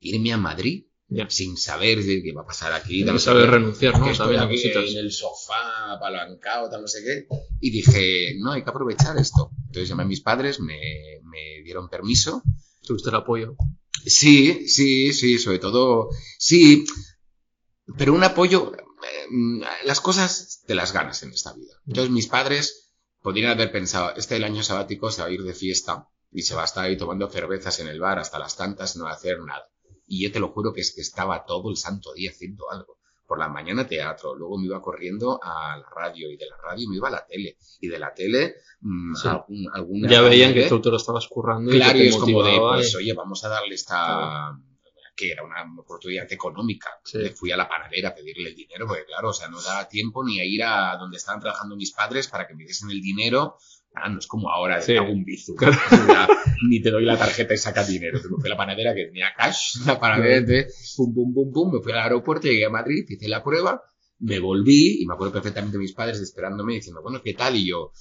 irme 0.00 0.32
a 0.32 0.36
Madrid 0.36 0.87
sin 1.28 1.56
saber 1.56 1.98
qué 2.04 2.32
va 2.32 2.42
a 2.42 2.46
pasar 2.46 2.72
aquí. 2.72 3.02
No 3.04 3.18
saber 3.18 3.50
renunciar, 3.50 3.98
¿no? 3.98 4.10
Estoy 4.10 4.36
aquí 4.36 4.62
en 4.92 4.98
el 4.98 5.12
sofá, 5.12 5.92
apalancado, 5.94 6.68
tal, 6.68 6.82
no 6.82 6.88
sé 6.88 7.02
qué. 7.02 7.26
Y 7.60 7.70
dije, 7.70 8.34
no, 8.38 8.52
hay 8.52 8.62
que 8.62 8.70
aprovechar 8.70 9.16
esto. 9.18 9.50
Entonces 9.66 9.88
llamé 9.88 10.02
a 10.02 10.06
mis 10.06 10.20
padres, 10.20 10.60
me, 10.60 10.78
me 11.22 11.62
dieron 11.64 11.88
permiso. 11.88 12.42
¿Tuviste 12.86 13.08
el 13.08 13.16
apoyo? 13.16 13.56
Sí, 14.04 14.68
sí, 14.68 15.12
sí, 15.12 15.38
sobre 15.38 15.58
todo, 15.58 16.10
sí. 16.38 16.84
Pero 17.96 18.12
un 18.12 18.24
apoyo, 18.24 18.72
eh, 18.74 19.64
las 19.84 20.00
cosas 20.00 20.62
te 20.66 20.74
las 20.74 20.92
ganas 20.92 21.22
en 21.22 21.32
esta 21.32 21.52
vida. 21.54 21.72
Entonces 21.86 22.10
mis 22.10 22.26
padres 22.26 22.92
podrían 23.22 23.50
haber 23.50 23.72
pensado, 23.72 24.14
este 24.16 24.36
el 24.36 24.44
año 24.44 24.62
sabático 24.62 25.10
se 25.10 25.22
va 25.22 25.28
a 25.28 25.30
ir 25.30 25.42
de 25.42 25.54
fiesta 25.54 26.08
y 26.30 26.42
se 26.42 26.54
va 26.54 26.62
a 26.62 26.66
estar 26.66 26.84
ahí 26.84 26.96
tomando 26.96 27.28
cervezas 27.28 27.80
en 27.80 27.88
el 27.88 28.00
bar 28.00 28.18
hasta 28.18 28.38
las 28.38 28.56
tantas, 28.56 28.96
no 28.96 29.04
va 29.04 29.10
a 29.10 29.14
hacer 29.14 29.40
nada. 29.40 29.68
Y 30.08 30.24
yo 30.24 30.32
te 30.32 30.40
lo 30.40 30.48
juro 30.48 30.72
que 30.72 30.80
es 30.80 30.92
que 30.92 31.02
estaba 31.02 31.44
todo 31.44 31.70
el 31.70 31.76
santo 31.76 32.12
día 32.14 32.30
haciendo 32.30 32.70
algo. 32.70 32.98
Por 33.26 33.38
la 33.38 33.48
mañana 33.48 33.86
teatro, 33.86 34.34
luego 34.34 34.56
me 34.56 34.66
iba 34.66 34.80
corriendo 34.80 35.38
a 35.42 35.76
la 35.76 35.86
radio 35.94 36.30
y 36.30 36.38
de 36.38 36.46
la 36.46 36.56
radio 36.56 36.88
me 36.88 36.96
iba 36.96 37.08
a 37.08 37.10
la 37.10 37.26
tele. 37.26 37.58
Y 37.78 37.88
de 37.88 37.98
la 37.98 38.14
tele, 38.14 38.54
mmm, 38.80 39.14
alguna. 39.74 40.08
Ya 40.08 40.22
veían 40.22 40.54
que 40.54 40.66
tú 40.66 40.80
te 40.80 40.88
lo 40.88 40.96
estabas 40.96 41.28
currando. 41.28 41.70
Claro, 41.70 41.98
y, 41.98 42.08
es 42.08 42.16
como 42.16 42.42
de, 42.42 42.58
pues, 42.58 42.94
oye, 42.94 43.12
vamos 43.12 43.44
a 43.44 43.48
darle 43.50 43.74
esta. 43.74 44.58
que 45.14 45.30
era 45.30 45.44
una 45.44 45.62
oportunidad 45.78 46.32
económica. 46.32 46.88
Le 47.12 47.30
fui 47.30 47.52
a 47.52 47.56
la 47.58 47.68
panadera 47.68 48.08
a 48.08 48.14
pedirle 48.14 48.48
el 48.48 48.54
dinero, 48.54 48.86
porque 48.86 49.04
claro, 49.04 49.28
o 49.28 49.34
sea, 49.34 49.48
no 49.48 49.60
daba 49.60 49.88
tiempo 49.90 50.24
ni 50.24 50.40
a 50.40 50.44
ir 50.46 50.64
a 50.64 50.96
donde 50.96 51.18
estaban 51.18 51.40
trabajando 51.40 51.76
mis 51.76 51.92
padres 51.92 52.28
para 52.28 52.46
que 52.46 52.54
me 52.54 52.64
diesen 52.64 52.90
el 52.90 53.02
dinero 53.02 53.58
Ah, 53.94 54.08
no 54.08 54.18
es 54.18 54.26
como 54.26 54.50
ahora, 54.50 54.78
de 54.80 54.98
hago 54.98 55.10
un 55.12 55.24
bizu. 55.24 55.56
ni 56.68 56.80
te 56.80 56.90
doy 56.90 57.04
la 57.04 57.16
tarjeta 57.18 57.54
y 57.54 57.56
saca 57.56 57.84
dinero. 57.84 58.18
Me 58.30 58.36
fui 58.40 58.46
a 58.46 58.50
la 58.50 58.56
panadera 58.56 58.94
que 58.94 59.06
tenía 59.06 59.26
cash, 59.36 59.84
la 59.86 59.98
panadera, 59.98 60.66
pum, 60.96 61.14
pum, 61.14 61.34
pum, 61.34 61.52
pum, 61.52 61.72
me 61.74 61.80
fui 61.82 61.92
al 61.92 61.98
aeropuerto, 62.00 62.46
llegué 62.46 62.64
a 62.66 62.70
Madrid, 62.70 63.04
hice 63.08 63.28
la 63.28 63.42
prueba, 63.42 63.82
me 64.20 64.38
volví 64.38 65.02
y 65.02 65.06
me 65.06 65.14
acuerdo 65.14 65.32
perfectamente 65.32 65.76
de 65.78 65.82
mis 65.82 65.92
padres 65.94 66.20
esperándome 66.20 66.74
diciendo, 66.74 67.02
bueno, 67.02 67.20
¿qué 67.22 67.34
tal? 67.34 67.56
Y 67.56 67.66
yo, 67.68 67.92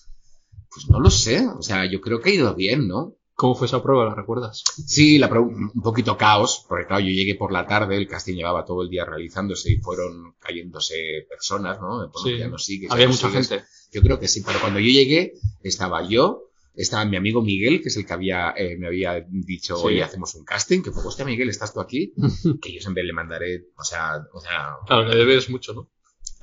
pues 0.70 0.88
no 0.90 1.00
lo 1.00 1.10
sé, 1.10 1.48
o 1.48 1.62
sea, 1.62 1.90
yo 1.90 2.00
creo 2.02 2.20
que 2.22 2.30
ha 2.30 2.34
ido 2.34 2.54
bien, 2.56 2.88
¿no? 2.88 3.16
¿Cómo 3.34 3.54
fue 3.54 3.68
esa 3.68 3.84
prueba? 3.84 4.06
¿La 4.06 4.16
recuerdas? 4.16 4.64
Sí, 4.88 5.20
la 5.20 5.30
prueba, 5.30 5.48
un 5.48 5.82
poquito 5.84 6.18
caos, 6.18 6.66
porque 6.68 6.88
claro, 6.88 7.02
yo 7.04 7.12
llegué 7.12 7.36
por 7.36 7.52
la 7.52 7.68
tarde, 7.68 7.96
el 7.96 8.08
casting 8.08 8.36
llevaba 8.36 8.66
todo 8.66 8.82
el 8.82 8.90
día 8.90 9.06
realizándose 9.06 9.72
y 9.72 9.78
fueron 9.78 10.34
cayéndose 10.40 10.96
personas, 11.30 11.80
¿no? 11.80 12.12
Sí. 12.24 12.38
Ya 12.38 12.48
no 12.48 12.58
sigues, 12.58 12.90
ya 12.90 12.96
Había 12.96 13.08
mucha 13.08 13.30
sigues. 13.30 13.48
gente. 13.50 13.66
Yo 13.92 14.02
creo 14.02 14.20
que 14.20 14.28
sí, 14.28 14.42
pero 14.46 14.60
cuando 14.60 14.80
yo 14.80 14.88
llegué, 14.90 15.34
estaba 15.64 16.08
yo, 16.08 16.44
estaba 16.76 17.06
mi 17.06 17.18
amigo 17.18 17.42
Miguel, 17.42 17.82
que 17.82 17.88
es 17.90 17.98
el 17.98 18.06
que 18.06 18.14
había, 18.14 18.54
eh, 18.56 18.78
me 18.78 18.88
había 18.88 19.26
dicho, 19.30 19.78
Sí. 19.78 19.84
oye, 19.88 20.04
hacemos 20.04 20.36
un 20.36 20.44
casting, 20.46 20.82
que 20.84 20.92
fue, 20.92 21.04
hostia, 21.06 21.26
Miguel, 21.26 21.50
¿estás 21.50 21.74
tú 21.74 21.80
aquí? 21.80 22.14
que 22.62 22.74
yo 22.74 22.82
siempre 22.82 23.04
le 23.04 23.14
mandaré, 23.14 23.66
o 23.78 23.84
sea, 23.84 24.22
o 24.34 24.40
sea, 24.40 24.76
Claro, 24.86 25.08
le 25.08 25.16
debes 25.16 25.50
mucho, 25.50 25.74
¿no? 25.74 25.90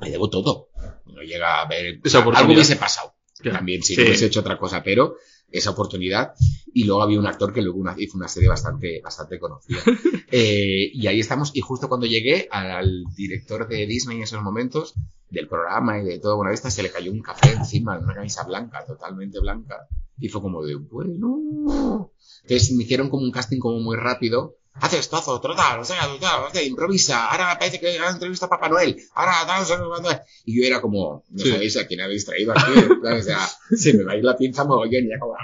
le 0.00 0.10
debo 0.10 0.28
todo. 0.28 0.70
No 1.06 1.22
llega 1.22 1.60
a 1.62 1.68
ver, 1.68 2.00
Esa 2.02 2.18
algo 2.18 2.52
hubiese 2.52 2.74
pasado. 2.76 3.14
Claro. 3.38 3.58
También 3.58 3.82
si 3.82 3.94
Sí. 3.94 4.00
no 4.00 4.06
hubiese 4.08 4.26
hecho 4.26 4.40
otra 4.40 4.58
cosa, 4.58 4.82
pero 4.82 5.16
esa 5.58 5.70
oportunidad. 5.70 6.32
Y 6.72 6.84
luego 6.84 7.02
había 7.02 7.18
un 7.18 7.26
actor 7.26 7.52
que 7.52 7.62
luego 7.62 7.78
una- 7.78 7.94
hizo 7.98 8.16
una 8.18 8.28
serie 8.28 8.48
bastante, 8.48 9.00
bastante 9.02 9.38
conocida. 9.38 9.78
Eh, 10.36 10.90
y 10.92 11.06
ahí 11.06 11.20
estamos. 11.20 11.52
Y 11.54 11.60
justo 11.60 11.88
cuando 11.88 12.06
llegué 12.06 12.48
al 12.50 13.04
director 13.16 13.68
de 13.68 13.86
Disney 13.86 14.16
en 14.16 14.24
esos 14.24 14.42
momentos, 14.42 14.94
del 15.30 15.46
programa 15.46 16.00
y 16.00 16.04
de 16.04 16.18
todo 16.18 16.36
Buena 16.36 16.50
Vista, 16.50 16.70
se 16.70 16.82
le 16.82 16.90
cayó 16.90 17.12
un 17.12 17.22
café 17.22 17.52
encima, 17.52 17.96
una 18.00 18.14
camisa 18.14 18.42
blanca, 18.42 18.84
totalmente 18.84 19.38
blanca. 19.38 19.86
Y 20.18 20.28
fue 20.28 20.40
como 20.42 20.64
de, 20.64 20.74
bueno. 20.74 22.10
Entonces 22.42 22.72
me 22.72 22.82
hicieron 22.82 23.10
como 23.10 23.22
un 23.22 23.30
casting 23.30 23.58
como 23.60 23.78
muy 23.78 23.96
rápido. 23.96 24.56
Haz 24.74 24.92
esto, 24.94 25.16
haz 25.16 25.28
otro, 25.28 25.54
tal, 25.54 25.80
o 25.80 25.84
sea, 25.84 26.00
tal, 26.20 26.62
improvisa. 26.64 27.30
Ahora 27.30 27.56
parece 27.58 27.78
que 27.78 27.98
ha 27.98 28.10
entrevista 28.10 28.46
a 28.46 28.48
Papá 28.50 28.68
Noel. 28.68 28.96
Ahora, 29.14 29.32
tal, 29.46 30.02
Noel. 30.02 30.18
Y 30.44 30.60
yo 30.60 30.66
era 30.66 30.80
como, 30.80 31.24
no 31.30 31.44
Sí. 31.44 31.50
sabéis 31.52 31.76
a 31.76 31.86
quién 31.86 32.00
habéis 32.00 32.24
traído 32.26 32.52
aquí. 32.52 32.72
O 33.02 33.22
sea, 33.22 33.38
se 33.76 33.94
me 33.94 34.02
va 34.04 34.12
a 34.12 34.16
ir 34.16 34.24
la 34.24 34.36
pinza 34.36 34.64
mogollón 34.64 35.04
y 35.04 35.10
ya 35.10 35.18
como... 35.20 35.34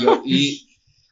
Yo- 0.00 0.22
y 0.24 0.68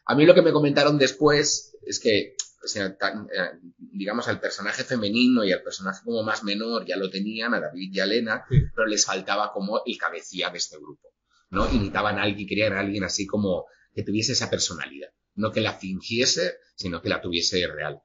a 0.06 0.14
mí 0.14 0.24
lo 0.26 0.34
que 0.34 0.42
me 0.42 0.52
comentaron 0.52 0.98
después 0.98 1.76
es 1.86 2.00
que, 2.00 2.34
o 2.64 2.66
sea, 2.68 2.96
tan- 2.96 3.26
eh, 3.26 3.58
digamos, 3.78 4.28
al 4.28 4.40
personaje 4.40 4.84
femenino 4.84 5.44
y 5.44 5.52
al 5.52 5.62
personaje 5.62 6.00
como 6.04 6.22
más 6.22 6.42
menor 6.44 6.84
ya 6.86 6.96
lo 6.96 7.10
tenían, 7.10 7.54
a 7.54 7.60
David 7.60 7.90
y 7.92 8.00
a 8.00 8.04
Elena, 8.04 8.44
Sí. 8.50 8.56
pero 8.74 8.86
les 8.86 9.04
faltaba 9.04 9.52
como 9.52 9.82
el 9.84 9.96
cabecilla 9.98 10.50
de 10.50 10.58
este 10.58 10.76
grupo, 10.78 11.08
¿no? 11.50 11.66
Y 11.70 11.74
necesitaban 11.74 12.18
a 12.18 12.22
alguien, 12.22 12.48
querían 12.48 12.72
a 12.72 12.80
alguien 12.80 13.04
así 13.04 13.26
como 13.26 13.66
que 13.94 14.02
tuviese 14.02 14.32
esa 14.32 14.50
personalidad, 14.50 15.08
no 15.40 15.50
que 15.50 15.60
la 15.60 15.72
fingiese, 15.72 16.54
sino 16.74 17.00
que 17.00 17.08
la 17.08 17.20
tuviese 17.20 17.66
real. 17.66 18.00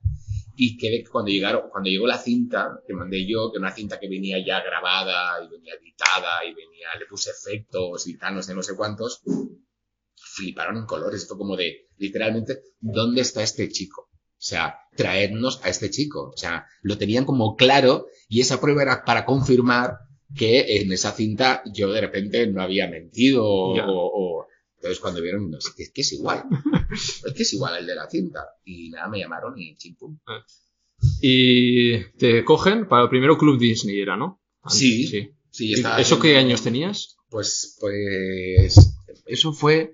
Y 0.57 0.77
que 0.77 1.03
cuando 1.11 1.31
llegaron, 1.31 1.69
cuando 1.69 1.89
llegó 1.89 2.07
la 2.07 2.17
cinta 2.17 2.79
que 2.87 2.93
mandé 2.93 3.27
yo, 3.27 3.51
que 3.51 3.59
una 3.59 3.71
cinta 3.71 3.99
que 3.99 4.07
venía 4.07 4.37
ya 4.45 4.63
grabada 4.63 5.43
y 5.43 5.49
venía 5.49 5.73
editada 5.73 6.45
y 6.45 6.53
venía, 6.53 6.87
le 6.97 7.05
puse 7.05 7.31
efectos 7.31 8.07
y 8.07 8.17
tal, 8.17 8.35
no 8.35 8.41
sé, 8.41 8.55
no 8.55 8.63
sé 8.63 8.75
cuántos, 8.75 9.21
fliparon 10.15 10.77
en 10.77 10.85
colores. 10.85 11.23
Esto 11.23 11.37
como 11.37 11.57
de, 11.57 11.89
literalmente, 11.97 12.61
¿dónde 12.79 13.21
está 13.21 13.43
este 13.43 13.69
chico? 13.69 14.09
O 14.11 14.47
sea, 14.47 14.79
traernos 14.95 15.59
a 15.63 15.69
este 15.69 15.89
chico. 15.89 16.31
O 16.33 16.37
sea, 16.37 16.65
lo 16.81 16.97
tenían 16.97 17.25
como 17.25 17.55
claro 17.55 18.07
y 18.29 18.41
esa 18.41 18.61
prueba 18.61 18.83
era 18.83 19.03
para 19.03 19.25
confirmar 19.25 19.97
que 20.35 20.77
en 20.77 20.91
esa 20.91 21.11
cinta 21.11 21.63
yo 21.73 21.91
de 21.91 22.01
repente 22.01 22.47
no 22.47 22.61
había 22.61 22.87
mentido 22.87 23.43
o, 23.45 24.45
entonces 24.85 25.01
cuando 25.01 25.21
vieron, 25.21 25.49
no, 25.49 25.57
es 25.57 25.73
que, 25.93 26.01
es 26.01 26.13
igual. 26.13 26.43
es 27.25 27.33
que 27.33 27.41
es 27.43 27.53
igual 27.53 27.73
al 27.73 27.87
de 27.87 27.95
la 27.95 28.07
cinta. 28.09 28.39
Y 28.63 28.89
nada, 28.91 29.07
me 29.09 29.19
llamaron 29.19 29.57
y 29.57 29.75
chimpum. 29.75 30.19
Y 31.21 32.03
te 32.17 32.43
cogen 32.43 32.87
para 32.87 33.03
el 33.03 33.09
primero 33.09 33.37
Club 33.37 33.59
Disney, 33.59 33.99
era, 33.99 34.15
¿no? 34.15 34.41
Sí. 34.67 35.07
sí. 35.07 35.29
Sí, 35.49 35.69
¿Y 35.69 35.73
estaba 35.75 36.01
¿Eso 36.01 36.19
qué 36.19 36.37
años 36.37 36.61
tenías? 36.63 37.15
Pues, 37.29 37.77
pues, 37.79 38.75
eso 39.25 39.53
fue 39.53 39.93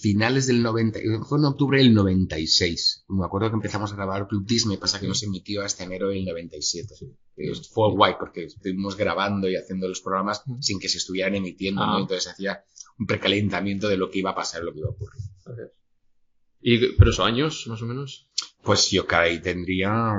finales 0.00 0.46
del 0.46 0.62
90, 0.62 0.98
fue 1.26 1.38
en 1.38 1.44
octubre 1.46 1.78
del 1.78 1.94
96. 1.94 3.04
Me 3.08 3.24
acuerdo 3.24 3.48
que 3.48 3.54
empezamos 3.54 3.90
a 3.92 3.96
grabar 3.96 4.28
Club 4.28 4.44
Disney, 4.46 4.76
pasa 4.76 5.00
que 5.00 5.06
no 5.08 5.14
se 5.14 5.26
emitió 5.26 5.62
hasta 5.62 5.84
enero 5.84 6.08
del 6.08 6.24
97. 6.26 6.94
Eh, 7.36 7.52
Fue 7.72 7.90
guay 7.90 8.14
porque 8.18 8.44
estuvimos 8.44 8.96
grabando 8.96 9.48
y 9.48 9.56
haciendo 9.56 9.88
los 9.88 10.02
programas 10.02 10.42
sin 10.60 10.78
que 10.78 10.88
se 10.90 10.98
estuvieran 10.98 11.34
emitiendo, 11.36 11.82
Ah. 11.82 11.92
¿no? 11.92 12.00
Entonces 12.00 12.30
hacía 12.30 12.62
un 12.98 13.06
precalentamiento 13.06 13.88
de 13.88 13.96
lo 13.96 14.10
que 14.10 14.18
iba 14.20 14.30
a 14.30 14.34
pasar, 14.34 14.62
lo 14.62 14.72
que 14.72 14.78
iba 14.80 14.88
a 14.88 14.92
ocurrir. 14.92 15.20
¿Y, 16.60 16.78
¿Pero 16.96 17.10
esos 17.10 17.24
años, 17.26 17.66
más 17.66 17.82
o 17.82 17.86
menos? 17.86 18.28
Pues 18.62 18.90
yo 18.90 19.06
cada 19.06 19.24
ahí 19.24 19.40
tendría, 19.40 20.14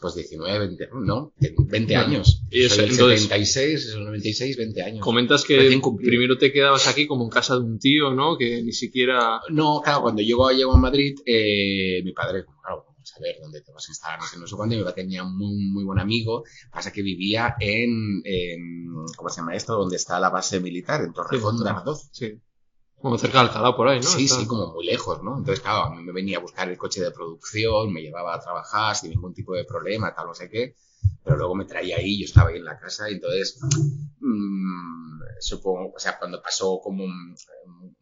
pues 0.00 0.14
19, 0.14 0.58
20, 0.58 0.88
¿no? 1.04 1.34
20 1.38 1.94
Bueno, 1.94 2.00
años. 2.00 2.42
y 2.50 2.62
eso, 2.64 2.76
Soy 2.76 2.84
del 2.84 2.92
entonces- 2.92 3.20
76, 3.22 3.84
es 3.86 3.94
el 3.94 4.04
96, 4.04 4.56
20 4.56 4.82
años. 4.82 5.00
Comentas 5.04 5.44
que 5.44 5.78
primero 6.02 6.38
te 6.38 6.50
quedabas 6.52 6.88
aquí 6.88 7.06
como 7.06 7.24
en 7.24 7.30
casa 7.30 7.54
de 7.56 7.60
un 7.60 7.78
tío, 7.78 8.14
¿no? 8.14 8.38
Que 8.38 8.62
ni 8.62 8.72
siquiera... 8.72 9.40
No, 9.50 9.82
claro, 9.84 10.02
cuando 10.02 10.22
llego, 10.22 10.50
llego 10.50 10.72
a 10.72 10.78
Madrid, 10.78 11.18
eh, 11.26 12.00
mi 12.02 12.12
padre, 12.12 12.44
claro, 12.62 12.86
ver 13.20 13.36
dónde 13.40 13.60
te 13.62 13.72
vas 13.72 13.88
a 13.88 13.92
instalar, 13.92 14.20
no 14.20 14.26
sé, 14.26 14.38
no 14.38 14.46
sé 14.46 14.56
cuándo, 14.56 14.74
y 14.74 14.78
mi 14.78 14.84
padre 14.84 15.02
tenía 15.02 15.22
un 15.24 15.36
muy, 15.36 15.54
muy 15.70 15.84
buen 15.84 15.98
amigo, 15.98 16.44
pasa 16.70 16.92
que 16.92 17.02
vivía 17.02 17.56
en, 17.60 18.20
en, 18.24 18.94
¿cómo 19.16 19.28
se 19.30 19.36
llama 19.40 19.54
esto? 19.54 19.74
Donde 19.76 19.96
está 19.96 20.18
la 20.20 20.30
base 20.30 20.60
militar, 20.60 21.02
en 21.02 21.12
Torrejón 21.12 21.52
Sí, 21.56 21.58
de 21.58 21.64
Torrejón. 21.64 21.80
Ardoz. 21.80 22.08
Sí. 22.12 22.40
Como 23.00 23.18
cerca 23.18 23.38
de 23.42 23.48
Alcalá, 23.48 23.76
por 23.76 23.88
ahí, 23.88 24.00
¿no? 24.00 24.06
Sí, 24.06 24.24
Está- 24.24 24.40
sí, 24.40 24.46
como 24.46 24.72
muy 24.72 24.86
lejos, 24.86 25.22
¿no? 25.22 25.36
Entonces, 25.38 25.60
claro, 25.60 25.84
a 25.84 25.94
mí 25.94 26.02
me 26.02 26.12
venía 26.12 26.38
a 26.38 26.40
buscar 26.40 26.68
el 26.68 26.78
coche 26.78 27.02
de 27.02 27.10
producción, 27.10 27.92
me 27.92 28.00
llevaba 28.00 28.34
a 28.34 28.40
trabajar 28.40 28.96
sin 28.96 29.10
ningún 29.10 29.34
tipo 29.34 29.54
de 29.54 29.64
problema, 29.64 30.14
tal, 30.14 30.26
no 30.28 30.34
sé 30.34 30.48
qué, 30.48 30.74
pero 31.24 31.36
luego 31.36 31.54
me 31.54 31.64
traía 31.64 31.96
ahí, 31.96 32.20
yo 32.20 32.24
estaba 32.24 32.50
ahí 32.50 32.56
en 32.56 32.64
la 32.64 32.78
casa, 32.78 33.10
y 33.10 33.14
entonces, 33.14 33.58
mm, 34.20 35.20
supongo, 35.40 35.92
o 35.94 35.98
sea, 35.98 36.18
cuando 36.18 36.40
pasó 36.40 36.80
como 36.82 37.04
un, 37.04 37.34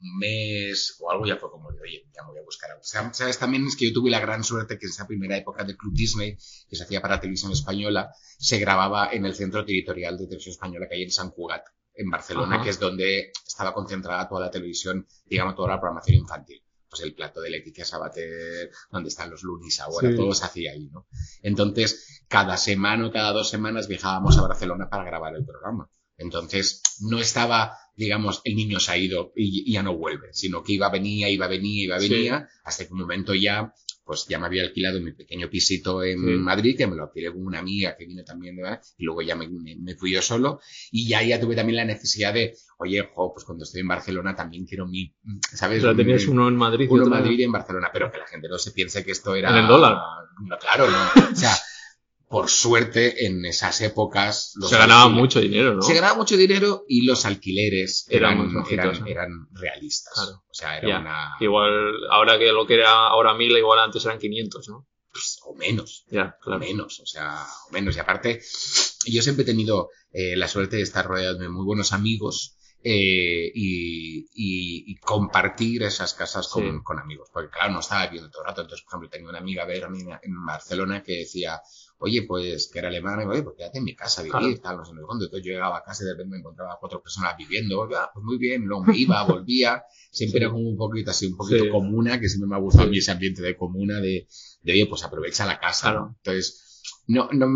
un 0.05 0.19
mes 0.19 0.97
o 1.01 1.11
algo, 1.11 1.27
ya 1.27 1.37
fue 1.37 1.51
como, 1.51 1.73
de, 1.73 1.81
oye, 1.81 2.07
ya 2.15 2.23
me 2.23 2.31
voy 2.31 2.41
a 2.41 2.45
buscar 2.45 2.71
algo. 2.71 2.83
Sea, 2.83 3.13
sabes, 3.13 3.39
también 3.39 3.67
es 3.67 3.77
que 3.77 3.87
yo 3.87 3.93
tuve 3.93 4.11
la 4.11 4.21
gran 4.21 4.45
suerte 4.45 4.79
que 4.79 4.87
en 4.87 4.91
esa 4.91 5.07
primera 5.07 5.37
época 5.37 5.65
del 5.65 5.77
Club 5.77 5.95
Disney, 5.95 6.37
que 6.69 6.77
se 6.77 6.85
hacía 6.85 7.01
para 7.01 7.21
televisión 7.21 7.53
española, 7.53 8.11
se 8.39 8.59
grababa 8.59 9.11
en 9.13 9.25
el 9.25 9.35
centro 9.35 9.65
territorial 9.65 10.19
de 10.19 10.27
televisión 10.27 10.53
española 10.53 10.87
que 10.89 10.97
hay 10.97 11.03
en 11.05 11.11
San 11.11 11.31
Cugat, 11.31 11.65
en 11.95 12.11
Barcelona, 12.11 12.57
Ajá. 12.57 12.65
que 12.65 12.71
es 12.71 12.79
donde 12.79 13.33
estaba 13.47 13.73
concentrada 13.73 14.29
toda 14.29 14.43
la 14.43 14.51
televisión, 14.51 15.07
digamos, 15.25 15.55
toda 15.55 15.69
la 15.69 15.81
programación 15.81 16.19
infantil. 16.19 16.64
Pues 16.95 17.03
el 17.09 17.15
plato 17.17 17.41
de 17.41 17.51
Leticia 17.51 17.85
Sabater, 17.85 18.71
donde 18.93 19.09
están 19.09 19.29
los 19.29 19.43
lunis 19.43 19.81
ahora, 19.81 20.11
Sí. 20.11 20.17
todo 20.17 20.33
se 20.33 20.45
hacía 20.45 20.71
ahí, 20.71 20.89
¿no? 20.93 21.09
Entonces, 21.43 22.23
cada 22.29 22.57
semana 22.57 23.09
o 23.09 23.11
cada 23.11 23.33
dos 23.33 23.51
semanas 23.51 23.89
viajábamos 23.89 24.39
a 24.39 24.43
Barcelona 24.43 24.89
para 24.89 25.03
grabar 25.03 25.35
el 25.35 25.45
programa. 25.45 25.91
Entonces, 26.17 26.83
no 27.01 27.19
estaba, 27.19 27.77
digamos, 27.97 28.43
el 28.45 28.55
niño 28.55 28.79
se 28.79 28.93
ha 28.93 28.97
ido 28.97 29.33
y, 29.35 29.69
y 29.69 29.73
ya 29.73 29.83
no 29.83 29.97
vuelve, 29.97 30.29
sino 30.35 30.63
que 30.63 30.75
iba, 30.75 30.89
venía, 30.89 31.29
iba, 31.29 31.49
venía, 31.49 31.83
iba, 31.83 31.99
Sí. 31.99 32.09
venía, 32.11 32.49
hasta 32.63 32.87
que 32.87 32.93
un 32.93 33.01
momento 33.01 33.35
ya, 33.35 33.75
pues 34.05 34.27
ya 34.29 34.39
me 34.39 34.47
había 34.47 34.63
alquilado 34.63 35.01
mi 35.01 35.13
pequeño 35.13 35.51
pisito 35.51 36.05
en 36.05 36.19
Sí. 36.21 36.25
Madrid, 36.37 36.77
que 36.77 36.87
me 36.87 36.95
lo 36.95 37.05
alquilé 37.05 37.33
con 37.33 37.45
una 37.45 37.59
amiga 37.59 37.97
que 37.97 38.07
vino 38.07 38.23
también, 38.23 38.55
¿verdad? 38.55 38.81
y 38.99 39.05
luego 39.05 39.23
ya 39.23 39.35
me, 39.35 39.49
me- 39.49 39.75
me 39.77 39.97
fui 39.97 40.13
yo 40.13 40.23
solo, 40.23 40.61
y 40.93 41.09
ya, 41.09 41.25
ya 41.25 41.41
tuve 41.41 41.57
también 41.57 41.77
la 41.79 41.85
necesidad 41.87 42.33
de, 42.33 42.55
oye, 42.79 43.09
jo, 43.15 43.33
pues 43.33 43.45
cuando 43.45 43.65
estoy 43.65 43.81
en 43.83 43.89
Barcelona 43.89 44.35
también 44.35 44.67
quiero 44.67 44.87
mi, 44.87 45.15
¿sabes? 45.53 45.83
O 45.83 45.87
sea, 45.89 45.97
tenías 45.97 46.27
Un- 46.27 46.39
uno 46.39 46.49
en 46.49 46.57
Madrid 46.57 46.87
uno 46.91 47.05
en 47.05 47.11
Madrid 47.11 47.39
y 47.39 47.43
en 47.45 47.53
Barcelona, 47.53 47.91
pero 47.93 48.11
que 48.11 48.19
la 48.19 48.27
gente 48.27 48.49
no 48.49 48.59
se 48.59 48.73
piense 48.73 49.05
que 49.05 49.13
esto 49.13 49.35
era... 49.35 49.51
¿En 49.51 49.57
el 49.57 49.67
dólar? 49.69 49.97
No, 50.43 50.59
claro, 50.59 50.91
no. 50.91 50.99
O 51.33 51.37
sea, 51.37 51.55
por 52.29 52.49
suerte, 52.51 53.27
en 53.27 53.45
esas 53.45 53.81
épocas... 53.81 54.53
los 54.57 54.69
Se 54.71 54.77
ganaba 54.79 55.09
mucho 55.09 55.41
dinero, 55.41 55.75
¿no? 55.75 55.83
Se 55.83 55.95
ganaba 55.95 56.15
mucho 56.17 56.37
dinero 56.37 56.85
y 56.89 57.05
los 57.07 57.25
alquileres 57.27 58.07
Eran 58.09 59.49
realistas. 59.53 60.13
Claro. 60.15 60.43
O 60.49 60.55
sea, 60.55 60.79
era 60.79 60.99
una... 60.99 61.35
Igual, 61.41 61.95
ahora 62.11 62.39
que 62.39 62.51
lo 62.53 62.67
que 62.67 62.75
era 62.75 63.07
ahora 63.09 63.35
1000, 63.35 63.59
igual 63.59 63.79
antes 63.79 64.05
eran 64.05 64.19
500, 64.19 64.69
¿no? 64.69 64.87
pues, 65.15 65.39
o 65.45 65.55
menos. 65.55 66.05
O 66.45 66.59
menos, 66.59 66.99
o 67.01 67.07
sea, 67.07 67.47
o 67.69 67.73
menos. 67.73 67.97
Y 67.97 68.01
aparte, 68.01 68.41
yo 69.07 69.23
siempre 69.23 69.45
he 69.45 69.47
tenido 69.47 69.91
eh, 70.11 70.35
la 70.37 70.49
suerte 70.49 70.77
de 70.77 70.83
estar 70.83 71.07
rodeado 71.07 71.39
de 71.39 71.49
muy 71.49 71.65
buenos 71.65 71.93
amigos 71.93 72.57
eh, 72.87 73.51
y, 73.55 74.19
y- 74.35 74.85
y 74.93 74.97
compartir 74.97 75.83
esas 75.85 76.13
casas 76.13 76.49
con, 76.49 76.63
Sí. 76.63 76.83
con 76.85 76.99
amigos. 76.99 77.31
Porque 77.33 77.49
claro, 77.51 77.73
no 77.73 77.81
estaba 77.81 78.05
viviendo 78.07 78.31
todo 78.31 78.43
el 78.43 78.49
rato. 78.49 78.61
Entonces, 78.61 78.85
por 78.85 78.91
ejemplo, 78.93 79.09
tenía 79.09 79.29
una 79.31 79.39
amiga 79.39 79.65
ver 79.65 79.85
a 79.85 79.89
mí 79.89 80.01
en 80.03 80.45
Barcelona 80.47 81.03
que 81.03 81.21
decía, 81.21 81.63
oye, 81.99 82.23
pues 82.29 82.69
que 82.71 82.81
era 82.81 82.89
alemana, 82.89 83.23
y 83.23 83.27
oye, 83.27 83.43
pues 83.43 83.57
quédate 83.57 83.79
en 83.79 83.85
mi 83.85 83.97
casa 83.97 84.21
a 84.21 84.25
vivir, 84.25 84.61
Claro. 84.61 84.61
tal, 84.61 84.77
no 84.77 84.85
sé 84.85 84.93
cuándo. 85.07 85.25
Entonces 85.25 85.47
yo 85.47 85.53
llegaba 85.55 85.79
a 85.79 85.83
casa 85.83 86.03
y 86.05 86.07
de 86.07 86.13
repente 86.13 86.31
me 86.33 86.39
encontraba 86.41 86.77
cuatro 86.79 87.03
personas 87.03 87.35
viviendo, 87.39 87.83
ah, 87.97 88.11
pues 88.13 88.23
muy 88.23 88.37
bien, 88.37 88.65
luego 88.67 88.85
me 88.85 88.97
iba, 88.99 89.25
volvía, 89.43 89.83
siempre 90.11 90.41
Sí. 90.41 90.45
era 90.45 90.53
como 90.53 90.69
un 90.69 90.77
poquito 90.77 91.11
así, 91.11 91.27
un 91.27 91.37
poquito 91.39 91.65
Sí. 91.65 91.71
comuna, 91.71 92.21
que 92.21 92.29
siempre 92.29 92.49
me 92.51 92.57
ha 92.57 92.59
gustado 92.59 92.87
a 92.87 92.91
mí 92.91 92.99
ese 92.99 93.13
ambiente 93.13 93.41
de 93.41 93.57
comuna, 93.57 93.99
de, 94.01 94.29
de 94.63 94.73
oye, 94.73 94.87
pues 94.87 95.03
aprovecha 95.05 95.47
la 95.47 95.59
casa. 95.59 95.91
Claro. 95.91 96.01
¿no? 96.09 96.17
Entonces, 96.19 96.83
no, 97.07 97.31
no, 97.33 97.47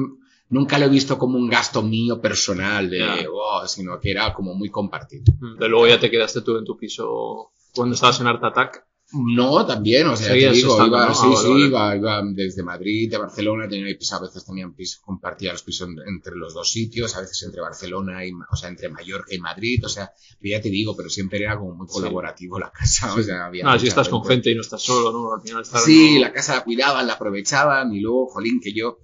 nunca 0.51 0.79
lo 0.79 0.87
he 0.87 0.89
visto 0.89 1.19
como 1.19 1.37
un 1.39 1.49
gasto 1.49 1.83
mío 1.83 2.21
personal, 2.21 2.89
de. 2.91 3.27
"Oh", 3.33 3.67
sino 3.67 3.99
que 4.01 4.11
era 4.11 4.33
como 4.35 4.55
muy 4.55 4.71
compartido. 4.71 5.25
De 5.59 5.69
luego 5.69 5.87
ya 5.89 5.99
te 6.01 6.11
quedaste 6.11 6.41
tú 6.43 6.57
en 6.57 6.65
tu 6.65 6.77
piso 6.77 7.53
cuando 7.75 7.95
estabas 7.95 8.21
en 8.21 8.27
Art 8.27 8.43
Attack. 8.45 8.85
No, 9.11 9.65
también, 9.65 10.07
o 10.07 10.15
sea, 10.17 10.29
te 10.35 10.51
digo, 10.53 10.87
iba, 10.87 11.07
¿no? 11.07 11.15
sí, 11.15 11.21
Ah, 11.25 11.31
vale, 11.31 11.37
sí, 11.41 11.49
vale. 11.49 11.65
iba, 11.67 11.97
iba 11.97 12.23
desde 12.35 12.63
Madrid 12.63 13.15
a 13.15 13.19
Barcelona, 13.21 13.67
tenía 13.67 13.97
piso, 13.99 14.17
a 14.17 14.21
veces 14.21 14.45
tenían 14.45 14.75
piso, 14.75 14.99
compartía 15.03 15.51
los 15.53 15.63
pisos 15.63 15.89
en- 15.89 15.97
entre 16.07 16.37
los 16.37 16.53
dos 16.53 16.71
sitios, 16.71 17.17
a 17.17 17.23
veces 17.23 17.43
entre 17.45 17.63
Barcelona 17.63 18.27
y, 18.27 18.33
o 18.33 18.55
sea, 18.55 18.69
entre 18.69 18.91
Mallorca 18.91 19.35
y 19.35 19.39
Madrid, 19.39 19.83
o 19.83 19.89
sea, 19.89 20.11
ya 20.43 20.61
te 20.61 20.69
digo, 20.69 20.95
pero 20.95 21.09
siempre 21.09 21.39
era 21.43 21.57
como 21.57 21.75
muy 21.75 21.87
Sí. 21.87 21.95
colaborativo 21.95 22.59
la 22.59 22.71
casa, 22.71 23.15
o 23.15 23.23
sea, 23.23 23.47
había 23.47 23.65
No, 23.65 23.71
si 23.73 23.77
mucha 23.79 23.89
estás 23.89 24.09
con 24.11 24.23
gente 24.27 24.51
y 24.51 24.55
no 24.55 24.61
estás 24.61 24.83
solo, 24.83 25.11
¿no? 25.11 25.33
Al 25.33 25.41
final 25.41 25.63
estar 25.63 25.81
Sí, 25.81 26.17
no- 26.17 26.21
la 26.21 26.33
casa 26.35 26.57
la 26.57 26.65
cuidaban, 26.65 27.07
la 27.07 27.15
aprovechaban 27.15 27.95
y 27.95 28.01
luego, 28.01 28.27
jolín, 28.27 28.61
que 28.61 28.75
yo, 28.75 28.99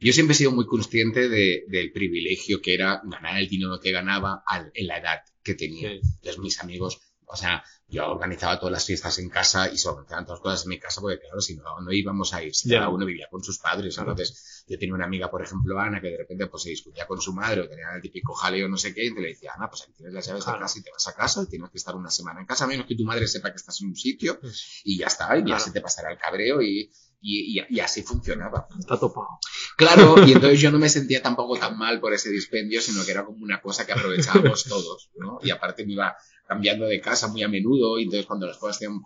yo 0.00 0.12
siempre 0.12 0.34
he 0.34 0.38
sido 0.38 0.52
muy 0.52 0.66
consciente 0.66 1.28
de- 1.28 1.64
del 1.68 1.92
privilegio 1.92 2.60
que 2.60 2.74
era 2.74 3.00
ganar 3.04 3.38
el 3.38 3.48
dinero 3.48 3.78
que 3.80 3.92
ganaba 3.92 4.42
al- 4.46 4.70
en 4.74 4.86
la 4.86 4.98
edad 4.98 5.20
que 5.42 5.54
tenía. 5.54 5.90
Sí. 5.90 6.00
Entonces 6.16 6.38
mis 6.38 6.60
amigos, 6.60 7.00
o 7.26 7.36
sea, 7.36 7.62
yo 7.86 8.08
organizaba 8.10 8.58
todas 8.58 8.72
las 8.72 8.84
fiestas 8.86 9.18
en 9.18 9.28
casa 9.30 9.70
y 9.72 9.78
se 9.78 9.88
organizaban 9.88 10.24
todas 10.24 10.38
las 10.38 10.42
cosas 10.42 10.62
en 10.64 10.68
mi 10.70 10.78
casa 10.80 11.00
porque 11.00 11.18
claro, 11.20 11.40
si 11.40 11.56
no, 11.56 11.80
no 11.80 11.92
íbamos 11.92 12.34
a 12.34 12.42
ir, 12.42 12.54
si 12.54 12.68
cada 12.68 12.88
uno 12.88 13.04
vivía 13.06 13.28
con 13.30 13.42
sus 13.42 13.58
padres. 13.58 13.94
Claro. 13.94 14.10
Entonces 14.12 14.64
yo 14.68 14.78
tenía 14.78 14.94
una 14.94 15.04
amiga, 15.06 15.30
por 15.30 15.42
ejemplo, 15.42 15.78
Ana, 15.78 16.00
que 16.00 16.08
de 16.08 16.16
repente 16.18 16.46
pues 16.48 16.62
se 16.64 16.70
discutía 16.70 17.06
con 17.06 17.20
su 17.20 17.32
madre 17.32 17.60
o 17.62 17.68
tenía 17.68 17.86
el 17.94 18.02
típico 18.02 18.32
jaleo 18.34 18.68
no 18.68 18.76
sé 18.76 18.92
qué, 18.94 19.06
y 19.06 19.14
te 19.14 19.20
le 19.20 19.28
decía, 19.28 19.52
Ana, 19.56 19.68
pues 19.70 19.82
aquí 19.82 19.92
tienes 19.92 20.14
las 20.14 20.26
llaves 20.26 20.44
Claro. 20.44 20.58
de 20.58 20.62
casa 20.64 20.78
y 20.78 20.82
te 20.82 20.90
vas 20.90 21.08
a 21.08 21.14
casa 21.14 21.42
y 21.42 21.46
tienes 21.50 21.70
que 21.70 21.78
estar 21.78 21.94
una 21.96 22.10
semana 22.10 22.40
en 22.40 22.46
casa, 22.46 22.64
a 22.64 22.68
menos 22.68 22.86
que 22.86 22.94
tu 22.96 23.04
madre 23.04 23.26
sepa 23.28 23.50
que 23.50 23.56
estás 23.56 23.80
en 23.80 23.88
un 23.88 23.96
sitio 23.96 24.38
Pues, 24.40 24.80
y 24.84 24.98
ya 24.98 25.06
está, 25.06 25.36
y 25.36 25.40
ya 25.40 25.44
Claro. 25.46 25.64
se 25.64 25.70
te 25.72 25.80
pasará 25.80 26.10
el 26.12 26.18
cabreo 26.18 26.62
y, 26.62 26.90
y, 27.20 27.60
y- 27.60 27.66
y 27.68 27.80
así 27.80 28.02
funcionaba. 28.02 28.66
Está 28.78 28.98
topado. 28.98 29.28
Claro, 29.76 30.14
y 30.26 30.32
entonces 30.32 30.60
yo 30.60 30.70
no 30.70 30.78
me 30.78 30.88
sentía 30.88 31.22
tampoco 31.22 31.58
tan 31.58 31.76
mal 31.78 32.00
por 32.00 32.12
ese 32.12 32.30
dispendio, 32.30 32.80
sino 32.80 33.04
que 33.04 33.10
era 33.12 33.24
como 33.24 33.38
una 33.44 33.60
cosa 33.60 33.86
que 33.86 33.92
aprovechábamos 33.92 34.64
todos, 34.64 35.10
¿no? 35.16 35.38
Y 35.42 35.50
aparte 35.50 35.84
me 35.86 35.92
iba 35.92 36.16
cambiando 36.46 36.86
de 36.86 37.00
casa 37.00 37.28
muy 37.28 37.42
a 37.42 37.48
menudo, 37.48 37.98
y 37.98 38.04
entonces 38.04 38.26
cuando 38.26 38.46
las 38.46 38.58
cosas 38.58 38.78
tenían... 38.78 39.00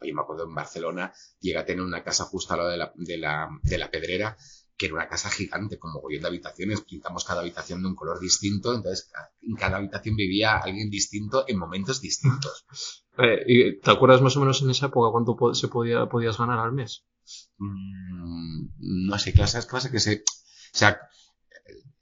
Oye, 0.00 0.12
me 0.14 0.20
acuerdo 0.20 0.44
en 0.44 0.54
Barcelona, 0.54 1.12
llegué 1.40 1.58
a 1.58 1.64
tener 1.66 1.82
una 1.82 2.04
casa 2.04 2.24
justo 2.24 2.52
al 2.54 2.58
lado 2.60 2.70
de 2.70 2.76
la, 2.76 2.92
de 2.94 3.18
la, 3.18 3.48
de 3.64 3.78
la 3.78 3.90
pedrera, 3.90 4.36
que 4.76 4.86
era 4.86 4.94
una 4.94 5.08
casa 5.08 5.28
gigante, 5.28 5.76
con 5.76 5.92
mogollón 5.92 6.22
de 6.22 6.28
habitaciones, 6.28 6.82
pintamos 6.82 7.24
cada 7.24 7.40
habitación 7.40 7.82
de 7.82 7.88
un 7.88 7.96
color 7.96 8.20
distinto, 8.20 8.72
entonces 8.74 9.08
ca- 9.12 9.32
en 9.42 9.56
cada 9.56 9.78
habitación 9.78 10.14
vivía 10.14 10.56
alguien 10.58 10.88
distinto 10.88 11.44
en 11.48 11.58
momentos 11.58 12.00
distintos. 12.00 12.64
Eh, 13.18 13.42
¿y 13.48 13.80
¿Te 13.80 13.90
acuerdas 13.90 14.22
más 14.22 14.36
o 14.36 14.40
menos 14.40 14.62
en 14.62 14.70
esa 14.70 14.86
época 14.86 15.10
cuánto 15.10 15.36
se 15.54 15.66
podía, 15.66 16.06
podías 16.06 16.38
ganar 16.38 16.60
al 16.60 16.70
mes? 16.70 17.04
Mm, 17.58 18.68
no 18.78 19.18
sé, 19.18 19.32
claro, 19.32 19.48
¿sabes 19.50 19.66
qué 19.66 19.72
pasa? 19.72 19.90
Que 19.90 20.00
se, 20.00 20.14
o 20.16 20.76
sea, 20.78 20.98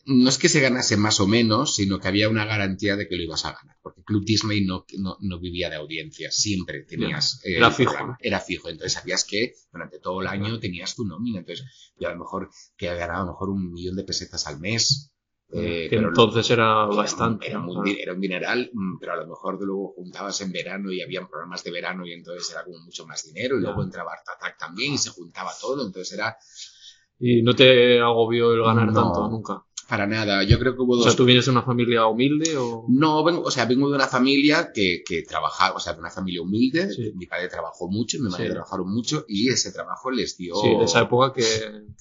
no 0.09 0.29
es 0.29 0.39
que 0.39 0.49
se 0.49 0.61
ganase 0.61 0.97
más 0.97 1.19
o 1.19 1.27
menos, 1.27 1.75
sino 1.75 1.99
que 1.99 2.07
había 2.09 2.29
una 2.29 2.45
garantía 2.45 2.95
de 2.97 3.09
que 3.09 3.17
lo 3.17 3.23
ibas 3.25 3.45
a 3.45 3.53
ganar. 3.55 3.77
Porque 3.83 4.05
Club 4.05 4.25
Disney 4.25 4.65
no, 4.65 4.85
no, 4.99 5.17
no 5.21 5.41
vivía 5.41 5.69
de 5.69 5.77
audiencia, 5.77 6.31
siempre 6.31 6.85
tenías. 6.85 7.41
eh, 7.45 7.57
Era 7.57 7.69
el 7.69 7.73
fijo. 7.73 7.93
Era 8.21 8.41
fijo, 8.41 8.69
entonces 8.69 8.93
sabías 8.93 9.25
que 9.25 9.55
durante 9.73 9.99
todo 9.99 10.21
el 10.21 10.29
año 10.29 10.61
tenías 10.61 10.95
tu 10.95 11.05
nómina. 11.05 11.41
Entonces, 11.41 11.67
yo 11.99 12.09
a 12.09 12.13
lo 12.13 12.19
mejor, 12.21 12.51
que 12.77 12.87
ganaba 12.87 13.23
a 13.23 13.25
lo 13.25 13.33
mejor 13.33 13.49
un 13.51 13.73
millón 13.73 13.97
de 13.97 14.05
pesetas 14.05 14.47
al 14.47 14.61
mes. 14.61 15.11
Eh, 15.53 15.87
que 15.89 15.97
entonces 15.97 16.51
era 16.51 16.65
era- 16.65 16.87
bastante. 16.87 17.47
Era, 17.49 17.61
un, 17.61 17.87
era 17.87 18.13
un 18.15 18.21
dineral, 18.21 18.71
mm, 18.73 18.99
pero 18.99 19.13
a 19.13 19.17
lo 19.17 19.27
mejor 19.27 19.59
luego 19.63 19.93
juntabas 19.97 20.41
en 20.41 20.53
verano 20.53 20.91
y 20.93 21.01
habían 21.03 21.29
programas 21.29 21.63
de 21.65 21.71
verano 21.71 22.07
y 22.07 22.13
entonces 22.13 22.51
era 22.51 22.65
como 22.65 22.79
mucho 22.81 23.07
más 23.07 23.25
dinero. 23.25 23.57
Y 23.59 23.63
luego 23.63 23.83
entraba 23.83 24.13
Art 24.13 24.27
Attack 24.37 24.59
también 24.59 24.95
y 24.95 24.99
se 24.99 25.11
juntaba 25.11 25.51
todo. 25.61 25.87
Entonces 25.87 26.13
era 26.19 26.37
Y 27.19 27.43
no 27.43 27.55
te 27.55 28.01
agobió 28.01 28.53
el 28.53 28.63
ganar 28.63 28.93
No. 28.93 29.03
tanto 29.03 29.29
nunca. 29.29 29.63
para 29.89 30.05
nada. 30.07 30.43
Yo 30.43 30.59
creo 30.59 30.75
que 30.75 30.83
hubo 30.83 30.95
O 30.95 30.97
dos. 30.97 31.05
sea, 31.05 31.15
¿tú 31.15 31.25
vienes 31.25 31.45
de 31.45 31.53
una 31.53 31.63
familia 31.63 32.07
humilde 32.09 32.57
o...? 32.57 32.85
No, 32.89 33.23
vengo, 33.23 33.43
o 33.43 33.51
sea, 33.53 33.67
vengo 33.67 33.89
de 33.89 33.95
una 33.95 34.09
familia 34.09 34.73
que, 34.75 35.05
que 35.07 35.23
trabajaba, 35.23 35.77
o 35.77 35.79
sea, 35.81 35.93
de 35.95 36.01
una 36.01 36.11
familia 36.11 36.43
humilde. 36.43 36.91
Sí. 36.93 37.13
Mi 37.15 37.27
padre 37.27 37.49
trabajó 37.49 37.89
mucho, 37.89 38.19
mi 38.19 38.29
madre 38.29 38.47
Sí. 38.49 38.51
trabajaron 38.53 38.93
mucho 38.93 39.25
y 39.29 39.49
ese 39.49 39.71
trabajo 39.71 40.11
les 40.11 40.37
dio. 40.37 40.57
Sí, 40.57 40.71
de 40.77 40.85
esa 40.85 41.03
época 41.03 41.33
que, 41.33 41.43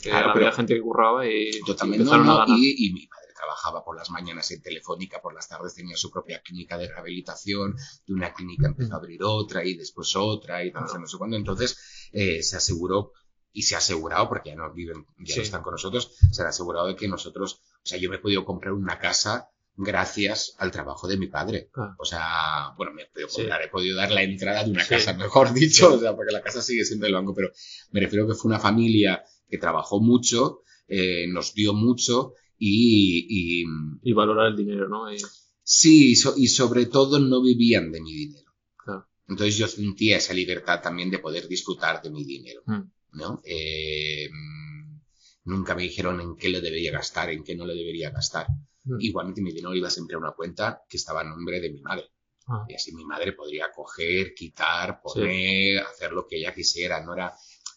que 0.01 0.09
Claro, 0.09 0.31
había 0.31 0.51
gente 0.51 0.73
que 0.73 0.81
curraba 0.81 1.27
y, 1.27 1.51
Yo 1.65 1.75
y 1.85 1.97
no, 1.99 2.45
y, 2.47 2.87
y 2.87 2.93
mi 2.93 3.05
padre 3.05 3.24
trabajaba 3.45 3.83
por 3.83 3.95
las 3.97 4.09
mañanas 4.09 4.49
en 4.51 4.61
Telefónica, 4.61 5.21
por 5.21 5.33
las 5.33 5.47
tardes 5.47 5.75
tenía 5.75 5.95
su 5.95 6.09
propia 6.11 6.41
clínica 6.41 6.77
de 6.77 6.87
rehabilitación, 6.87 7.75
de 8.07 8.13
una 8.13 8.33
clínica 8.33 8.67
empezó 8.67 8.93
a 8.93 8.97
abrir 8.97 9.21
otra 9.23 9.63
y 9.63 9.75
después 9.75 10.15
otra 10.15 10.63
y 10.63 10.71
Claro. 10.71 10.87
no 10.99 11.07
sé 11.07 11.17
cuándo. 11.17 11.37
Entonces 11.37 11.77
eh, 12.11 12.41
se 12.43 12.57
aseguró 12.57 13.11
y 13.53 13.61
se 13.63 13.75
ha 13.75 13.77
asegurado, 13.77 14.27
porque 14.27 14.49
ya 14.49 14.55
no 14.55 14.73
viven, 14.73 15.05
ya 15.19 15.33
Sí. 15.33 15.39
no 15.39 15.43
están 15.43 15.61
con 15.61 15.71
nosotros, 15.73 16.11
se 16.31 16.41
ha 16.41 16.47
asegurado 16.47 16.87
de 16.87 16.95
que 16.95 17.07
nosotros, 17.07 17.61
o 17.75 17.85
sea, 17.85 17.97
yo 17.97 18.09
me 18.09 18.17
he 18.17 18.19
podido 18.19 18.43
comprar 18.45 18.73
una 18.73 18.99
casa 18.99 19.49
gracias 19.77 20.55
al 20.57 20.71
trabajo 20.71 21.07
de 21.07 21.17
mi 21.17 21.27
padre. 21.27 21.69
O 21.99 22.05
sea, 22.05 22.73
bueno, 22.77 22.93
me 22.93 23.03
he 23.03 23.05
podido 23.07 23.29
Sí. 23.29 23.35
comprar, 23.37 23.61
he 23.61 23.67
podido 23.69 23.95
dar 23.97 24.11
la 24.11 24.23
entrada 24.23 24.63
de 24.63 24.71
una 24.71 24.83
Sí. 24.83 24.89
casa, 24.89 25.13
mejor 25.13 25.53
dicho, 25.53 25.93
o 25.93 25.99
sea, 25.99 26.15
porque 26.15 26.31
la 26.33 26.41
casa 26.41 26.61
sigue 26.61 26.83
siendo 26.85 27.05
el 27.07 27.13
banco, 27.13 27.33
pero 27.35 27.49
me 27.91 27.99
refiero 27.99 28.27
que 28.27 28.33
fue 28.33 28.49
una 28.49 28.59
familia 28.59 29.23
que 29.49 29.57
trabajó 29.57 29.99
mucho, 30.01 30.61
eh, 30.87 31.25
nos 31.27 31.53
dio 31.53 31.73
mucho 31.73 32.33
y, 32.57 33.61
y 33.61 33.65
Y 34.03 34.13
valorar 34.13 34.47
el 34.47 34.55
dinero, 34.57 34.87
¿no? 34.89 35.11
Y- 35.13 35.17
sí, 35.63 36.11
y, 36.11 36.15
so- 36.15 36.35
y 36.37 36.47
sobre 36.47 36.85
todo 36.87 37.19
no 37.19 37.41
vivían 37.41 37.91
de 37.91 38.01
mi 38.01 38.13
dinero. 38.13 38.51
Claro. 38.83 39.07
Entonces 39.27 39.57
yo 39.57 39.67
sentía 39.67 40.17
esa 40.17 40.33
libertad 40.33 40.81
también 40.81 41.09
de 41.09 41.19
poder 41.19 41.47
disfrutar 41.47 42.01
de 42.01 42.09
mi 42.11 42.23
dinero, 42.23 42.61
Mm. 42.65 42.81
¿no? 43.13 43.41
Eh, 43.45 44.29
mm, 44.31 44.99
nunca 45.45 45.75
me 45.75 45.83
dijeron 45.83 46.21
en 46.21 46.35
qué 46.37 46.49
lo 46.49 46.61
debería 46.61 46.91
gastar, 46.91 47.29
en 47.31 47.43
qué 47.43 47.55
no 47.55 47.65
lo 47.65 47.73
debería 47.73 48.09
gastar. 48.11 48.47
Mm. 48.83 48.97
Igualmente 49.01 49.41
mi 49.41 49.51
dinero 49.51 49.73
iba 49.73 49.89
siempre 49.89 50.15
a 50.15 50.19
una 50.19 50.31
cuenta 50.31 50.81
que 50.89 50.97
estaba 50.97 51.21
a 51.21 51.23
nombre 51.23 51.59
de 51.59 51.71
mi 51.71 51.81
madre. 51.81 52.05
Ah, 52.47 52.63
Y 52.69 52.75
así 52.75 52.93
mi 52.93 53.03
madre 53.05 53.33
podría 53.33 53.71
coger, 53.75 54.35
quitar, 54.35 55.01
poner, 55.01 55.79
hacer 55.79 56.11
lo 56.11 56.27
que 56.27 56.37
ella 56.37 56.53
quisiera. 56.53 57.03
No 57.03 57.15
era, 57.15 57.33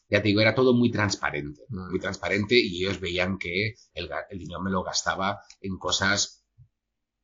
ya 0.09 0.23
te 0.23 0.29
digo, 0.29 0.41
era 0.41 0.55
todo 0.55 0.75
muy 0.75 0.91
transparente. 0.91 1.63
Mm. 1.69 1.91
Muy 1.91 2.01
transparente 2.01 2.57
y 2.59 2.85
ellos 2.85 3.01
veían 3.01 3.39
que 3.39 3.75
el, 3.95 4.09
el 4.31 4.39
dinero 4.39 4.61
me 4.63 4.71
lo 4.71 4.83
gastaba 4.83 5.41
en 5.61 5.79
cosas 5.79 6.45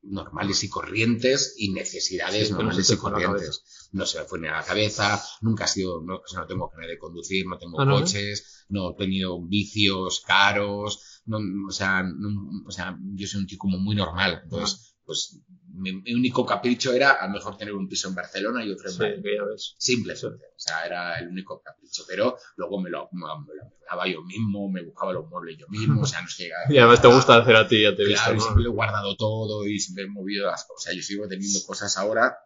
normales 0.03 0.62
y 0.64 0.68
corrientes 0.68 1.55
y 1.59 1.73
necesidades 1.73 2.49
Sí, 2.49 2.53
normales 2.53 2.90
y 2.90 2.97
corrientes. 2.97 3.88
No 3.92 4.05
se 4.05 4.18
me 4.18 4.25
fue 4.27 4.38
ni 4.38 4.49
a 4.49 4.53
la 4.53 4.64
cabeza, 4.64 5.23
nunca 5.40 5.64
ha 5.64 5.66
sido, 5.66 6.03
no, 6.03 6.16
o 6.16 6.27
sea, 6.27 6.40
no 6.40 6.47
tengo 6.47 6.68
carnet 6.68 6.90
de 6.90 6.99
conducir, 6.99 7.47
no 7.47 7.57
tengo 7.59 7.81
Ah, 7.81 7.85
¿no? 7.87 8.01
coches, 8.01 8.66
no 8.68 8.90
he 8.90 8.94
tenido 8.97 9.40
vicios 9.47 10.20
caros, 10.27 11.23
no, 11.25 11.38
o, 11.68 11.70
sea, 11.70 12.03
no- 12.03 12.64
o 12.66 12.70
sea, 12.70 12.99
yo 13.14 13.27
soy 13.27 13.40
un 13.40 13.47
tío 13.47 13.59
como 13.59 13.79
muy 13.79 13.97
normal. 13.97 14.40
Entonces, 14.44 14.94
pues 15.05 15.40
mi, 15.73 15.93
mi 16.03 16.14
único 16.14 16.47
capricho 16.47 16.93
era 16.93 17.12
a 17.12 17.27
lo 17.27 17.35
mejor 17.35 17.57
tener 17.57 17.75
un 17.75 17.88
piso 17.88 18.09
en 18.09 18.14
Barcelona 18.14 18.64
y 18.64 18.71
otro 18.71 18.88
en 18.88 18.95
sí, 18.95 18.99
Madrid. 19.01 19.23
ves. 19.23 19.75
Simplemente. 19.79 20.47
O 20.47 20.59
sea, 20.59 20.87
era 20.87 21.19
el 21.19 21.29
único 21.29 21.61
capricho. 21.61 22.05
Pero 22.09 22.37
luego 22.57 22.81
me 22.81 22.90
lo, 22.90 23.09
me 23.12 23.21
lo 23.21 23.64
arreglaba 23.64 24.07
yo 24.09 24.23
mismo, 24.23 24.69
me 24.71 24.83
buscaba 24.83 25.12
los 25.12 25.29
muebles 25.29 25.59
yo 25.59 25.67
mismo. 25.69 26.03
O 26.03 26.07
sea, 26.07 26.23
no 26.23 26.29
sé. 26.29 26.51
Y 26.71 26.79
además 26.79 27.03
te 27.03 27.09
gusta 27.09 27.37
hacer 27.37 27.57
a 27.57 27.69
ti, 27.69 27.83
ya 27.83 27.95
te 27.95 28.03
he 28.03 28.07
visto, 28.07 28.21
Claro, 28.23 28.35
y 28.35 28.38
¿no? 28.38 28.43
siempre 28.45 28.64
lo 28.64 28.71
he 28.71 28.75
guardado 28.75 29.17
todo 29.17 29.67
y 29.67 29.79
siempre 29.79 30.05
he 30.05 30.09
movido 30.09 30.47
las 30.47 30.64
cosas. 30.64 30.77
O 30.77 30.85
sea, 30.85 30.95
yo 30.95 31.03
sigo 31.03 31.29
teniendo 31.29 31.61
cosas 31.67 31.97
ahora 31.99 32.37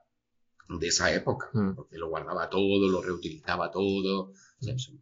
de 0.68 0.86
esa 0.88 1.12
época. 1.14 1.50
Mm. 1.52 1.74
Porque 1.74 1.96
lo 1.98 2.08
guardaba 2.08 2.48
todo, 2.50 2.88
lo 2.88 3.02
reutilizaba 3.02 3.70
todo. 3.70 4.32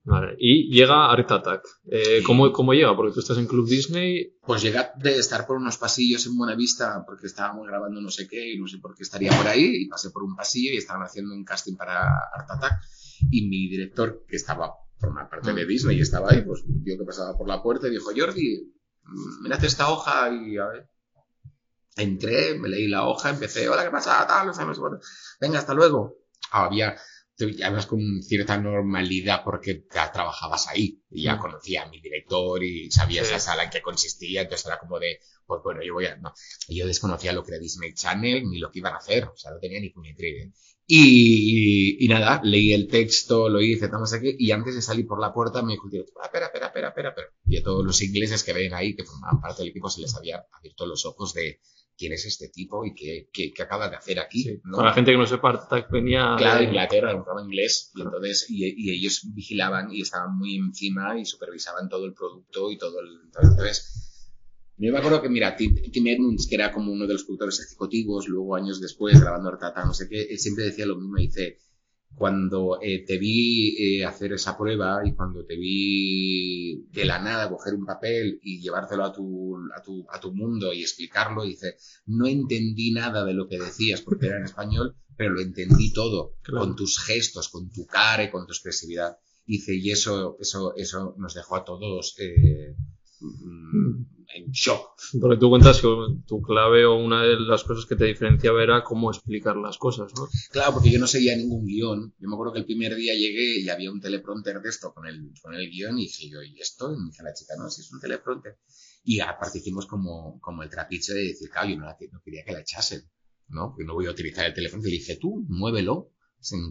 Vale. 0.04 0.36
Y 0.38 0.70
llega 0.70 1.10
Art 1.10 1.30
Attack. 1.30 1.62
Eh. 1.86 2.22
¿cómo, 2.24 2.52
¿Cómo 2.52 2.74
llega? 2.74 2.94
Porque 2.94 3.14
tú 3.14 3.20
estás 3.20 3.38
en 3.38 3.46
Club 3.46 3.66
Disney. 3.66 4.36
Pues 4.42 4.62
llegué 4.62 4.80
de 4.96 5.16
estar 5.16 5.46
por 5.46 5.56
unos 5.56 5.78
pasillos 5.78 6.26
en 6.26 6.36
Buenavista 6.36 7.04
porque 7.06 7.26
estábamos 7.26 7.66
grabando 7.66 8.00
no 8.00 8.10
sé 8.10 8.28
qué 8.28 8.52
y 8.52 8.58
no 8.58 8.66
sé 8.66 8.78
por 8.78 8.94
qué 8.94 9.02
estaría 9.02 9.36
por 9.36 9.46
ahí 9.46 9.82
y 9.82 9.88
pasé 9.88 10.10
por 10.10 10.22
un 10.22 10.36
pasillo 10.36 10.74
y 10.74 10.76
estaban 10.76 11.02
haciendo 11.02 11.34
un 11.34 11.44
casting 11.44 11.76
para 11.76 12.00
Art 12.00 12.50
Attack 12.50 12.80
y 13.30 13.48
mi 13.48 13.68
director 13.68 14.24
que 14.28 14.36
estaba 14.36 14.74
por 14.98 15.10
una 15.10 15.28
parte 15.28 15.52
de 15.52 15.66
Disney 15.66 15.98
y 15.98 16.02
estaba 16.02 16.30
ahí 16.30 16.42
pues 16.42 16.62
vio 16.66 16.98
que 16.98 17.04
pasaba 17.04 17.36
por 17.36 17.48
la 17.48 17.62
puerta 17.62 17.88
y 17.88 17.90
dijo 17.90 18.10
Jordi 18.16 18.72
mm, 19.02 19.42
mírate 19.42 19.66
esta 19.66 19.90
hoja 19.90 20.30
y 20.30 20.56
a 20.58 20.66
ver 20.66 20.90
entré 21.96 22.58
me 22.58 22.68
leí 22.68 22.88
la 22.88 23.06
hoja 23.06 23.30
empecé 23.30 23.68
hola 23.68 23.84
qué 23.84 23.90
pasa 23.90 24.26
tal 24.26 24.52
venga 25.40 25.58
hasta 25.58 25.74
luego 25.74 26.16
había 26.50 26.96
hablas 27.64 27.86
con 27.86 28.00
cierta 28.22 28.56
normalidad 28.58 29.42
porque 29.44 29.84
ya 29.94 30.10
trabajabas 30.10 30.68
ahí 30.68 31.02
y 31.10 31.24
ya 31.24 31.36
Mm. 31.36 31.40
conocía 31.40 31.82
a 31.82 31.88
mi 31.90 32.00
director 32.00 32.62
y 32.64 32.90
sabía 32.90 33.22
Sí. 33.24 33.28
esa 33.30 33.40
sala 33.40 33.64
en 33.64 33.70
qué 33.70 33.82
consistía, 33.82 34.42
entonces 34.42 34.66
era 34.66 34.78
como 34.78 34.98
de, 34.98 35.18
pues 35.46 35.60
bueno, 35.62 35.82
yo 35.84 35.94
voy 35.94 36.06
a, 36.06 36.16
no, 36.16 36.32
yo 36.68 36.86
desconocía 36.86 37.32
lo 37.32 37.42
que 37.44 37.52
era 37.52 37.60
Disney 37.60 37.92
Channel 37.94 38.44
ni 38.48 38.58
lo 38.58 38.70
que 38.70 38.78
iban 38.78 38.94
a 38.94 38.98
hacer, 38.98 39.24
o 39.24 39.36
sea, 39.36 39.50
no 39.52 39.58
tenía 39.58 39.80
ni 39.80 39.90
puñetera 39.90 40.28
idea. 40.28 40.46
Y, 40.88 42.04
y 42.04 42.08
nada, 42.08 42.40
leí 42.44 42.72
el 42.72 42.86
texto, 42.88 43.48
lo 43.48 43.60
hice, 43.60 43.86
estamos 43.86 44.12
aquí, 44.12 44.36
y 44.38 44.52
antes 44.52 44.74
de 44.76 44.82
salir 44.82 45.04
por 45.06 45.20
la 45.20 45.32
puerta 45.34 45.60
me 45.62 45.72
dijo, 45.72 45.86
el 45.86 45.90
director, 45.92 46.14
"Ah, 46.22 46.26
espera, 46.26 46.46
espera, 46.46 46.66
espera, 46.68 46.88
espera, 46.88 47.08
espera. 47.10 47.28
Y 47.44 47.58
a 47.58 47.62
todos 47.62 47.84
los 47.84 48.00
ingleses 48.02 48.44
que 48.44 48.52
ven 48.52 48.72
ahí, 48.72 48.94
que 48.94 49.04
formaban 49.04 49.40
parte 49.40 49.62
del 49.62 49.70
equipo, 49.70 49.90
se 49.90 50.00
les 50.00 50.14
había 50.16 50.46
abierto 50.56 50.86
los 50.86 51.04
ojos 51.04 51.34
de 51.34 51.60
quién 51.98 52.12
es 52.12 52.26
este 52.26 52.48
tipo 52.48 52.84
y 52.84 52.94
qué, 52.94 53.28
qué, 53.32 53.52
qué 53.52 53.62
acaba 53.62 53.88
de 53.88 53.96
hacer 53.96 54.18
aquí. 54.20 54.42
Sí. 54.42 54.60
¿no? 54.64 54.76
Para 54.76 54.88
la 54.90 54.94
gente 54.94 55.12
que 55.12 55.18
no 55.18 55.26
sepa, 55.26 55.50
Attack 55.50 55.90
venía. 55.90 56.34
Claro, 56.38 56.58
de- 56.60 56.64
Inglaterra, 56.66 57.10
era 57.10 57.18
un 57.18 57.24
programa 57.24 57.46
inglés, 57.46 57.90
y 57.94 58.02
entonces, 58.02 58.46
y, 58.48 58.64
y 58.76 58.90
ellos 58.98 59.22
vigilaban 59.34 59.92
y 59.92 60.02
estaban 60.02 60.36
muy 60.36 60.56
encima 60.56 61.18
y 61.18 61.24
supervisaban 61.24 61.88
todo 61.88 62.04
el 62.06 62.12
producto 62.14 62.70
y 62.70 62.78
todo 62.78 63.00
el, 63.00 63.08
entonces, 63.24 64.02
yo 64.78 64.92
me 64.92 64.98
acuerdo 64.98 65.22
que, 65.22 65.30
mira, 65.30 65.56
Tim, 65.56 65.74
Tim 65.90 66.06
Edmonds, 66.06 66.46
que 66.46 66.54
era 66.54 66.70
como 66.72 66.92
uno 66.92 67.06
de 67.06 67.14
los 67.14 67.24
productores 67.24 67.60
ejecutivos, 67.60 68.28
luego 68.28 68.56
años 68.56 68.78
después, 68.80 69.18
grabando 69.20 69.48
Artata, 69.48 69.84
no 69.84 69.94
sé 69.94 70.06
qué, 70.08 70.22
él 70.24 70.38
siempre 70.38 70.64
decía 70.66 70.84
lo 70.84 70.96
mismo, 70.96 71.16
dice, 71.16 71.58
cuando 72.16 72.78
eh, 72.82 73.04
te 73.06 73.18
vi 73.18 73.76
eh, 73.98 74.04
hacer 74.06 74.32
esa 74.32 74.56
prueba 74.56 75.02
y 75.04 75.14
cuando 75.14 75.44
te 75.44 75.54
vi 75.56 76.86
de 76.90 77.04
la 77.04 77.18
nada 77.20 77.50
coger 77.50 77.74
un 77.74 77.84
papel 77.84 78.40
y 78.42 78.58
llevártelo 78.60 79.04
a 79.04 79.12
tu, 79.12 79.54
a 79.76 79.82
tu, 79.82 80.06
a 80.10 80.18
tu 80.18 80.34
mundo 80.34 80.72
y 80.72 80.80
explicarlo, 80.80 81.44
dice, 81.44 81.76
no 82.06 82.26
entendí 82.26 82.90
nada 82.92 83.24
de 83.24 83.34
lo 83.34 83.46
que 83.48 83.58
decías 83.58 84.00
porque 84.00 84.28
era 84.28 84.38
en 84.38 84.44
español, 84.44 84.96
pero 85.16 85.34
lo 85.34 85.40
entendí 85.42 85.92
todo, 85.92 86.32
Claro. 86.42 86.60
con 86.66 86.76
tus 86.76 86.98
gestos, 86.98 87.50
con 87.50 87.70
tu 87.70 87.84
cara 87.86 88.24
y 88.24 88.30
con 88.30 88.46
tu 88.46 88.52
expresividad. 88.52 89.18
Dice, 89.44 89.74
y 89.76 89.90
eso, 89.90 90.36
eso, 90.40 90.74
eso 90.74 91.14
nos 91.18 91.34
dejó 91.34 91.56
a 91.56 91.64
todos 91.64 92.16
eh, 92.18 92.74
en 94.34 94.50
shock. 94.50 94.90
Porque 95.20 95.38
tú 95.38 95.48
cuentas 95.48 95.80
que 95.80 95.88
tu 96.26 96.42
clave 96.42 96.84
o 96.84 96.96
una 96.96 97.22
de 97.22 97.38
las 97.40 97.64
cosas 97.64 97.86
que 97.86 97.96
te 97.96 98.04
diferenciaba 98.04 98.62
era 98.62 98.82
cómo 98.84 99.10
explicar 99.10 99.56
las 99.56 99.78
cosas, 99.78 100.12
¿no? 100.16 100.28
Claro, 100.50 100.74
porque 100.74 100.90
yo 100.90 100.98
no 100.98 101.06
seguía 101.06 101.36
ningún 101.36 101.64
guion. 101.66 102.14
Yo 102.18 102.28
me 102.28 102.34
acuerdo 102.34 102.52
que 102.52 102.58
el 102.60 102.64
primer 102.66 102.94
día 102.96 103.14
llegué 103.14 103.60
y 103.60 103.68
había 103.68 103.90
un 103.90 104.00
teleprompter 104.00 104.60
de 104.60 104.68
esto 104.68 104.92
con 104.92 105.06
el, 105.06 105.30
con 105.42 105.54
el 105.54 105.70
guion 105.70 105.98
y 105.98 106.02
dije 106.02 106.28
yo, 106.30 106.42
¿y 106.42 106.58
esto? 106.60 106.92
Y 106.92 106.96
me 106.98 107.06
dice 107.06 107.22
la 107.22 107.32
chica, 107.34 107.54
no, 107.58 107.70
si 107.70 107.82
es 107.82 107.92
un 107.92 108.00
teleprompter. 108.00 108.58
Y 109.04 109.20
aparte 109.20 109.58
hicimos 109.58 109.86
como, 109.86 110.40
como 110.40 110.62
el 110.64 110.68
trapiche 110.70 111.14
de 111.14 111.28
decir, 111.28 111.48
claro, 111.48 111.68
yo 111.68 111.76
no, 111.76 111.84
la- 111.86 111.96
no 112.12 112.20
quería 112.24 112.44
que 112.44 112.52
la 112.52 112.60
echasen, 112.60 113.02
¿no? 113.48 113.70
Porque 113.70 113.84
no 113.84 113.94
voy 113.94 114.06
a 114.06 114.10
utilizar 114.10 114.44
el 114.46 114.54
teléfono. 114.54 114.82
Y 114.86 114.90
dije, 114.90 115.16
tú, 115.16 115.44
muévelo. 115.48 116.10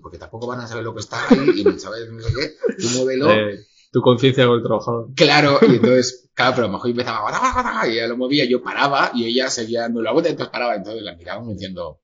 Porque 0.01 0.17
tampoco 0.17 0.47
van 0.47 0.59
a 0.61 0.67
saber 0.67 0.83
lo 0.85 0.93
que 0.93 1.01
está 1.01 1.27
ahí 1.29 1.49
y 1.59 1.63
no 1.63 1.77
sabes 1.79 2.09
no 2.11 2.21
sé 2.21 2.29
qué. 2.33 2.51
Tú 2.81 2.87
muévelo. 2.97 3.29
Eh, 3.31 3.59
tu 3.91 3.99
conciencia 4.01 4.45
con 4.45 4.57
el 4.57 4.63
trabajador. 4.63 5.09
Claro, 5.15 5.59
y 5.63 5.75
entonces, 5.75 6.24
claro, 6.35 6.53
pero 6.55 6.67
a 6.67 6.69
lo 6.69 6.73
mejor 6.73 6.91
empezaba 6.91 7.87
y 7.87 7.93
ella 7.93 8.07
lo 8.07 8.17
movía, 8.17 8.45
yo 8.45 8.61
paraba 8.61 9.11
y 9.15 9.25
ella 9.25 9.49
seguía 9.49 9.81
dando 9.81 10.01
la 10.01 10.11
vuelta, 10.11 10.29
entonces 10.29 10.51
paraba, 10.51 10.75
entonces 10.75 11.01
la 11.01 11.15
miraba 11.15 11.39
como 11.39 11.53
diciendo, 11.53 12.01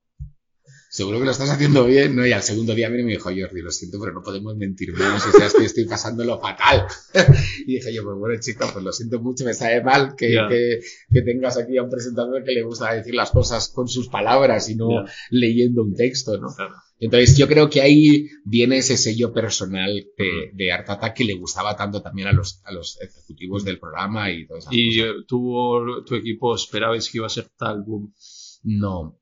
seguro 0.92 1.18
que 1.18 1.24
lo 1.24 1.30
estás 1.30 1.50
haciendo 1.50 1.84
bien, 1.84 2.16
¿no? 2.16 2.26
Y 2.26 2.32
al 2.32 2.42
segundo 2.42 2.74
día 2.74 2.88
vino 2.88 3.00
y 3.00 3.04
me 3.04 3.12
dijo, 3.12 3.30
Jordi, 3.30 3.62
lo 3.62 3.70
siento, 3.70 3.98
pero 4.00 4.12
no 4.12 4.22
podemos 4.22 4.56
mentir 4.56 4.92
menos, 4.92 5.24
o 5.26 5.32
sea, 5.32 5.46
es 5.46 5.54
que 5.54 5.64
estoy 5.64 5.84
pasándolo 5.86 6.40
fatal. 6.40 6.86
y 7.66 7.76
dije 7.76 7.94
yo, 7.94 8.04
pues 8.04 8.16
bueno, 8.18 8.40
chica, 8.40 8.68
pues 8.72 8.84
lo 8.84 8.92
siento 8.92 9.20
mucho, 9.20 9.44
me 9.44 9.54
sabe 9.54 9.82
mal 9.82 10.14
que, 10.16 10.36
que, 10.48 10.80
que 11.10 11.22
tengas 11.22 11.56
aquí 11.56 11.78
a 11.78 11.82
un 11.82 11.90
presentador 11.90 12.42
que 12.44 12.52
le 12.52 12.62
gusta 12.62 12.92
decir 12.92 13.14
las 13.14 13.30
cosas 13.30 13.68
con 13.68 13.88
sus 13.88 14.08
palabras 14.08 14.68
y 14.68 14.74
no 14.74 15.04
leyendo 15.30 15.82
un 15.82 15.94
texto, 15.94 16.38
¿no? 16.38 16.48
Claro. 16.54 16.74
Entonces 17.02 17.36
yo 17.36 17.48
creo 17.48 17.68
que 17.68 17.80
ahí 17.80 18.28
viene 18.44 18.76
ese 18.76 18.96
sello 18.96 19.32
personal 19.32 20.06
de, 20.16 20.50
de 20.52 20.70
Art 20.70 20.88
Attack 20.88 21.16
que 21.16 21.24
le 21.24 21.34
gustaba 21.34 21.74
tanto 21.74 22.00
también 22.00 22.28
a 22.28 22.32
los, 22.32 22.60
a 22.62 22.70
los 22.70 22.96
ejecutivos 23.00 23.64
del 23.64 23.80
programa 23.80 24.30
y 24.30 24.46
todo 24.46 24.58
eso. 24.58 24.68
Y 24.70 25.02
tú, 25.26 26.04
tu 26.06 26.14
equipo, 26.14 26.54
esperabais 26.54 27.10
que 27.10 27.18
iba 27.18 27.26
a 27.26 27.30
ser 27.30 27.50
tal 27.58 27.82
boom. 27.82 28.14
No. 28.62 29.18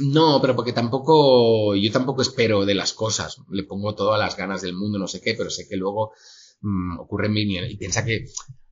No, 0.00 0.40
pero 0.40 0.56
porque 0.56 0.72
tampoco, 0.72 1.76
yo 1.76 1.92
tampoco 1.92 2.22
espero 2.22 2.66
de 2.66 2.74
las 2.74 2.94
cosas. 2.94 3.40
Le 3.48 3.62
pongo 3.62 3.94
todas 3.94 4.18
las 4.18 4.36
ganas 4.36 4.60
del 4.60 4.74
mundo, 4.74 4.98
no 4.98 5.06
sé 5.06 5.20
qué, 5.20 5.34
pero 5.34 5.50
sé 5.50 5.68
que 5.68 5.76
luego 5.76 6.10
mm, 6.62 6.98
ocurre 6.98 7.26
en 7.26 7.32
mi 7.32 7.42
y 7.42 7.76
piensa 7.76 8.04
que 8.04 8.24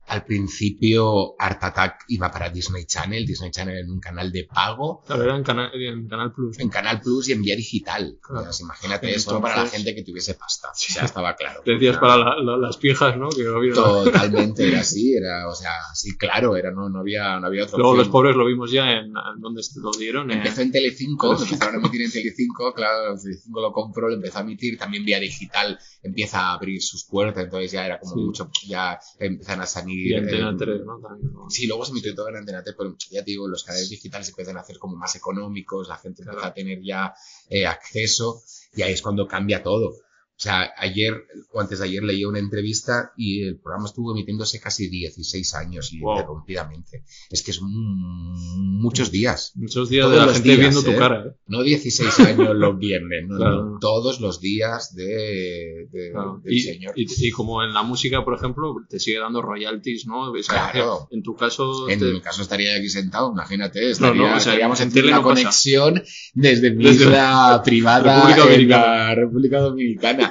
al 0.09 0.25
principio 0.25 1.35
Art 1.39 1.63
Attack 1.63 2.05
iba 2.09 2.31
para 2.31 2.49
Disney 2.49 2.85
Channel, 2.85 3.25
Disney 3.25 3.51
Channel 3.51 3.77
en 3.77 3.91
un 3.91 3.99
canal 3.99 4.31
de 4.31 4.45
pago, 4.45 5.03
Claro, 5.05 5.23
era 5.23 5.35
en, 5.35 5.43
Cana- 5.43 5.71
en 5.73 6.07
Canal 6.07 6.33
Plus. 6.33 6.59
en 6.59 6.69
Canal 6.69 6.99
Plus 7.01 7.29
y 7.29 7.33
en 7.33 7.41
vía 7.41 7.55
digital. 7.55 8.17
Claro. 8.21 8.49
Imagínate 8.59 9.05
Entonces- 9.07 9.17
esto 9.17 9.41
para 9.41 9.63
la 9.63 9.69
gente 9.69 9.93
que 9.95 10.03
tuviese 10.03 10.33
pasta. 10.35 10.69
O 10.69 10.75
sea, 10.75 11.05
estaba 11.05 11.35
claro. 11.35 11.61
Decías 11.65 11.97
para 11.97 12.17
la- 12.17 12.35
la- 12.41 12.57
las 12.57 12.77
pijas, 12.77 13.15
¿no? 13.17 13.29
Que 13.29 13.43
no 13.43 13.57
había- 13.57 13.73
Totalmente 13.73 14.67
era 14.67 14.79
así, 14.81 15.13
era, 15.15 15.47
o 15.47 15.55
sea, 15.55 15.71
sí, 15.93 16.17
claro, 16.17 16.55
era, 16.57 16.71
no, 16.71 16.89
no 16.89 16.99
había, 16.99 17.39
no 17.39 17.47
había 17.47 17.63
otra 17.63 17.77
Luego 17.77 17.91
opción. 17.91 18.05
los 18.05 18.11
pobres 18.11 18.35
lo 18.35 18.45
vimos 18.45 18.71
ya 18.71 18.91
en, 18.91 19.05
en 19.07 19.39
donde 19.41 19.61
lo 19.75 19.91
dieron. 19.91 20.31
eh, 20.31 20.35
Empezó 20.35 20.61
en 20.61 20.71
Telecinco, 20.71 21.33
lo 21.33 21.41
empezaron 21.41 21.75
a 21.75 21.77
emitir 21.79 22.01
en 22.01 22.11
Telecinco, 22.11 22.73
claro, 22.73 23.15
Telecinco 23.21 23.61
lo 23.61 23.71
compró, 23.71 24.09
lo 24.09 24.15
empezó 24.15 24.39
a 24.39 24.41
emitir, 24.41 24.77
también 24.77 25.05
vía 25.05 25.19
digital 25.19 25.77
empieza 26.01 26.39
a 26.41 26.53
abrir 26.53 26.81
sus 26.81 27.05
puertas, 27.05 27.43
entonces 27.43 27.71
ya 27.71 27.85
era 27.85 27.99
como 27.99 28.13
Sí. 28.15 28.19
mucho, 28.21 28.49
ya 28.67 28.99
empiezan 29.19 29.61
a 29.61 29.65
salir... 29.65 29.98
y 30.07 30.13
Antena 30.13 30.51
eh, 30.51 30.55
3, 30.57 30.81
¿no? 30.85 30.99
También, 30.99 31.33
¿no? 31.33 31.49
Sí, 31.49 31.67
luego 31.67 31.85
se 31.85 31.91
emitió 31.91 32.13
todo 32.15 32.29
en 32.29 32.37
Antena 32.37 32.63
3, 32.63 32.75
pero 32.77 32.95
ya 33.11 33.23
te 33.23 33.31
digo, 33.31 33.47
los 33.47 33.63
canales 33.63 33.89
digitales 33.89 34.27
se 34.27 34.31
empiezan 34.31 34.57
a 34.57 34.61
hacer 34.61 34.77
como 34.77 34.95
más 34.95 35.15
económicos, 35.15 35.87
la 35.87 35.97
gente 35.97 36.23
empieza 36.23 36.47
a 36.47 36.53
tener 36.53 36.81
ya 36.81 37.13
eh, 37.49 37.65
acceso 37.65 38.41
y 38.75 38.81
ahí 38.81 38.93
es 38.93 39.01
cuando 39.01 39.27
cambia 39.27 39.63
todo. 39.63 39.93
O 40.39 40.41
sea, 40.41 40.71
ayer 40.77 41.25
o 41.51 41.59
antes 41.59 41.79
de 41.79 41.85
ayer 41.85 42.01
leí 42.01 42.23
una 42.23 42.39
entrevista 42.39 43.11
y 43.17 43.43
el 43.43 43.59
programa 43.59 43.87
estuvo 43.87 44.13
emitiéndose 44.13 44.61
casi 44.61 44.87
16 44.87 45.53
años 45.55 45.91
Wow. 45.99 46.13
ininterrumpidamente. 46.13 47.03
Es 47.29 47.43
que 47.43 47.51
es 47.51 47.59
muchos 47.61 49.11
días. 49.11 49.51
Muchos 49.55 49.89
días 49.89 50.05
Todos 50.05 50.17
de 50.19 50.25
la 50.25 50.33
gente 50.33 50.47
días, 50.47 50.59
viendo 50.59 50.81
tu 50.83 50.91
¿eh? 50.91 50.95
cara, 50.97 51.25
¿eh? 51.27 51.31
No 51.47 51.61
16 51.61 52.19
años 52.21 52.55
los 52.55 52.77
viernes, 52.77 53.25
no, 53.27 53.37
no, 53.37 53.79
todos 53.79 54.21
los 54.21 54.39
días 54.39 54.95
de, 54.95 55.87
de- 55.91 56.11
Claro. 56.13 56.39
del 56.41 56.53
Y, 56.53 56.59
señor. 56.61 56.93
y- 56.95 57.05
y 57.27 57.31
como 57.31 57.61
en 57.61 57.73
la 57.73 57.83
música, 57.83 58.23
por 58.23 58.35
ejemplo, 58.35 58.75
te 58.89 58.97
sigue 58.99 59.19
dando 59.19 59.41
royalties, 59.41 60.07
¿no? 60.07 60.33
Es 60.37 60.47
que 60.47 60.55
Claro. 60.55 61.09
En 61.11 61.21
tu 61.21 61.35
caso, 61.35 61.89
En 61.89 61.99
te- 61.99 62.05
mi 62.13 62.21
caso 62.21 62.41
estaría 62.43 62.77
aquí 62.77 62.87
sentado, 62.87 63.29
imagínate, 63.31 63.81
No, 63.81 63.87
estaría, 63.87 64.21
no, 64.21 64.27
o 64.27 64.39
sea, 64.39 64.53
estaríamos 64.53 64.79
en 64.79 64.87
no 64.89 64.93
pasa. 65.11 65.21
conexión 65.21 66.03
desde 66.33 66.71
mi 66.71 66.85
Desde 66.85 67.05
privada 67.07 67.61
República 67.61 68.53
en 68.53 68.69
la 68.69 69.15
República 69.15 69.59
Dominicana. 69.59 70.28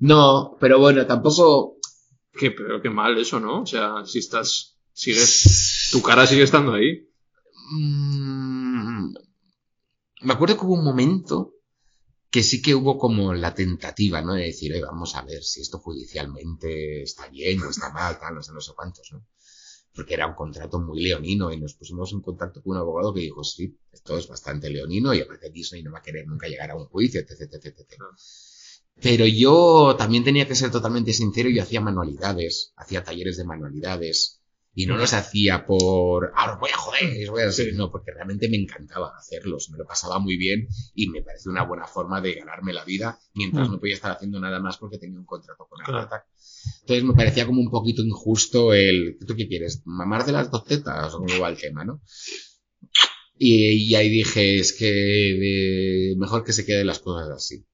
No, 0.00 0.56
pero 0.60 0.78
bueno, 0.78 1.06
tampoco... 1.06 1.76
que, 2.32 2.50
pero 2.52 2.80
qué 2.82 2.90
mal 2.90 3.18
eso, 3.18 3.40
¿no? 3.40 3.62
O 3.62 3.66
sea, 3.66 4.04
si 4.06 4.18
estás, 4.20 4.78
sigues, 4.92 5.90
tu 5.92 6.02
cara 6.02 6.26
sigue 6.26 6.42
estando 6.44 6.74
ahí. 6.74 7.08
Mm, 7.74 9.14
Me 10.22 10.32
acuerdo 10.32 10.56
que 10.58 10.64
hubo 10.66 10.74
un 10.74 10.84
momento 10.84 11.54
que 12.30 12.42
sí 12.44 12.62
que 12.62 12.74
hubo 12.74 12.98
como 12.98 13.34
la 13.34 13.54
tentativa, 13.54 14.22
¿no? 14.22 14.34
De 14.34 14.44
decir, 14.46 14.72
"Oye, 14.72 14.82
vamos 14.82 15.14
a 15.16 15.22
ver 15.22 15.42
si 15.44 15.60
esto 15.62 15.78
judicialmente 15.80 17.02
está 17.02 17.28
bien 17.28 17.62
o 17.62 17.70
está 17.70 17.90
mal, 17.92 18.18
tal, 18.20 18.34
no 18.36 18.42
sé, 18.42 18.52
no 18.52 18.60
sé 18.60 18.72
cuántos, 18.76 19.08
¿no? 19.12 19.26
Porque 19.94 20.14
era 20.14 20.26
un 20.28 20.34
contrato 20.34 20.80
muy 20.80 21.02
leonino 21.02 21.52
y 21.52 21.60
nos 21.60 21.74
pusimos 21.74 22.12
en 22.12 22.22
contacto 22.22 22.62
con 22.62 22.72
un 22.72 22.78
abogado 22.78 23.14
que 23.14 23.20
dijo, 23.20 23.44
sí, 23.44 23.78
esto 23.92 24.18
es 24.18 24.28
bastante 24.28 24.70
leonino 24.70 25.14
y 25.14 25.20
aparte 25.22 25.50
Disney 25.50 25.82
no 25.82 25.92
va 25.92 25.98
a 26.00 26.02
querer 26.02 26.26
nunca 26.28 26.48
llegar 26.48 26.70
a 26.72 26.76
un 26.76 26.86
juicio, 26.86 27.20
etc, 27.20 27.32
etc, 27.42 27.66
etc. 27.66 27.96
Claro. 27.98 28.12
Pero 29.02 29.26
yo 29.26 29.94
también 29.98 30.24
tenía 30.24 30.46
que 30.46 30.54
ser 30.54 30.70
totalmente 30.70 31.12
sincero, 31.12 31.48
yo 31.48 31.62
hacía 31.62 31.80
manualidades, 31.80 32.72
hacía 32.76 33.02
talleres 33.02 33.36
de 33.36 33.44
manualidades. 33.44 34.36
Y 34.72 34.86
no 34.86 34.96
los 34.96 35.14
hacía 35.14 35.66
por, 35.66 36.30
ahora 36.36 36.56
voy 36.60 36.70
a 36.70 36.76
joder, 36.76 37.28
voy 37.28 37.42
a 37.42 37.50
no, 37.74 37.90
porque 37.90 38.12
realmente 38.12 38.48
me 38.48 38.56
encantaba 38.56 39.10
hacerlos, 39.18 39.68
me 39.70 39.78
lo 39.78 39.84
pasaba 39.84 40.20
muy 40.20 40.36
bien 40.36 40.68
y 40.94 41.08
me 41.08 41.22
pareció 41.22 41.50
una 41.50 41.64
buena 41.64 41.86
forma 41.88 42.20
de 42.20 42.34
ganarme 42.34 42.72
la 42.72 42.84
vida 42.84 43.18
mientras 43.34 43.68
Mm. 43.68 43.72
no 43.72 43.80
podía 43.80 43.94
estar 43.94 44.12
haciendo 44.12 44.38
nada 44.38 44.60
más 44.60 44.76
porque 44.78 44.98
tenía 44.98 45.18
un 45.18 45.24
contrato 45.24 45.66
con 45.68 45.82
Claro. 45.84 46.02
Attack. 46.02 46.24
Entonces 46.82 47.04
me 47.04 47.14
parecía 47.14 47.46
como 47.46 47.60
un 47.60 47.70
poquito 47.70 48.02
injusto 48.02 48.72
el, 48.72 49.18
¿tú 49.26 49.34
qué 49.34 49.48
quieres? 49.48 49.82
¿Mamar 49.86 50.24
de 50.24 50.32
las 50.32 50.52
dos 50.52 50.64
tetas? 50.64 51.14
O 51.14 51.18
cómo 51.18 51.40
va 51.40 51.48
el 51.48 51.58
tema, 51.58 51.84
¿no? 51.84 52.00
Y, 53.36 53.72
y 53.90 53.94
ahí 53.96 54.08
dije, 54.08 54.58
es 54.60 54.72
que 54.72 56.10
eh, 56.12 56.16
mejor 56.16 56.44
que 56.44 56.52
se 56.52 56.64
queden 56.64 56.86
las 56.86 57.00
cosas 57.00 57.28
así. 57.30 57.66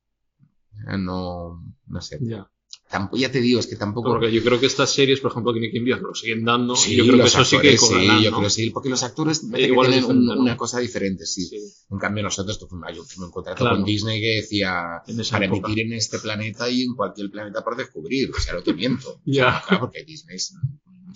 Ah, 0.87 0.97
No, 0.97 1.63
no 1.87 2.01
sé. 2.01 2.19
Ya. 2.21 2.51
Tampoco, 2.89 3.17
ya 3.17 3.33
te 3.33 3.41
digo, 3.41 3.59
es 3.59 3.67
que 3.67 3.75
tampoco... 3.75 4.11
Porque 4.11 4.31
yo 4.31 4.41
creo 4.45 4.61
que 4.61 4.67
estas 4.67 4.93
series, 4.93 5.19
por 5.19 5.33
ejemplo, 5.33 5.53
que 5.53 5.59
Nicky 5.59 5.79
Envías 5.79 6.01
lo 6.01 6.15
siguen 6.15 6.45
dando. 6.45 6.77
Sí, 6.77 6.93
y 6.93 6.97
yo 6.97 7.05
creo 7.05 7.19
que 7.19 7.25
eso 7.27 7.45
sí 7.45 7.59
que 7.59 7.77
cobrarán, 7.77 8.19
sí, 8.19 8.25
yo 8.25 8.31
¿no? 8.31 8.37
creo 8.39 8.51
sí, 8.51 8.71
porque 8.71 8.89
los 8.89 9.03
actores 9.03 9.43
Eh, 9.55 9.63
igual 9.67 9.91
tienen 9.91 10.05
un- 10.09 10.29
una 10.31 10.57
cosa 10.57 10.79
diferente, 10.79 11.27
sí. 11.27 11.47
Sí. 11.47 11.59
En 11.91 11.99
cambio 11.99 12.23
nosotros, 12.23 12.61
firmé 12.61 13.25
un 13.27 13.33
contrato 13.33 13.59
Claro. 13.59 13.77
con 13.77 13.85
Disney 13.85 14.21
que 14.21 14.37
decía 14.37 15.03
En 15.09 15.17
para 15.17 15.47
época. 15.47 15.67
emitir 15.67 15.85
en 15.87 15.93
este 15.95 16.21
planeta 16.21 16.71
y 16.71 16.83
en 16.83 16.95
cualquier 16.95 17.29
planeta 17.31 17.65
por 17.65 17.77
descubrir, 17.77 18.31
o 18.31 18.41
sea, 18.41 18.55
no 18.55 18.63
te 18.63 18.73
miento. 18.73 19.21
Ya. 19.25 19.63
Claro, 19.67 19.81
porque 19.87 20.05
Disney 20.05 20.37
es, 20.37 20.55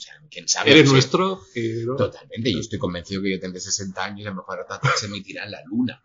sea, 0.01 0.15
quién 0.31 0.49
sabe. 0.49 0.71
Eres 0.73 0.91
nuestro. 0.91 1.41
no. 1.87 1.97
Totalmente, 1.97 2.53
yo 2.53 2.61
estoy 2.61 2.79
convencido 2.79 3.23
que 3.23 3.33
yo 3.33 3.41
tendré 3.41 3.61
60 3.61 4.05
años 4.05 4.21
y 4.21 4.27
a 4.27 4.31
lo 4.31 4.37
mejor 4.37 4.61
hasta 4.69 4.81
se 4.97 5.07
emitirá 5.07 5.45
en 5.45 5.51
la 5.53 5.63
luna. 5.67 6.03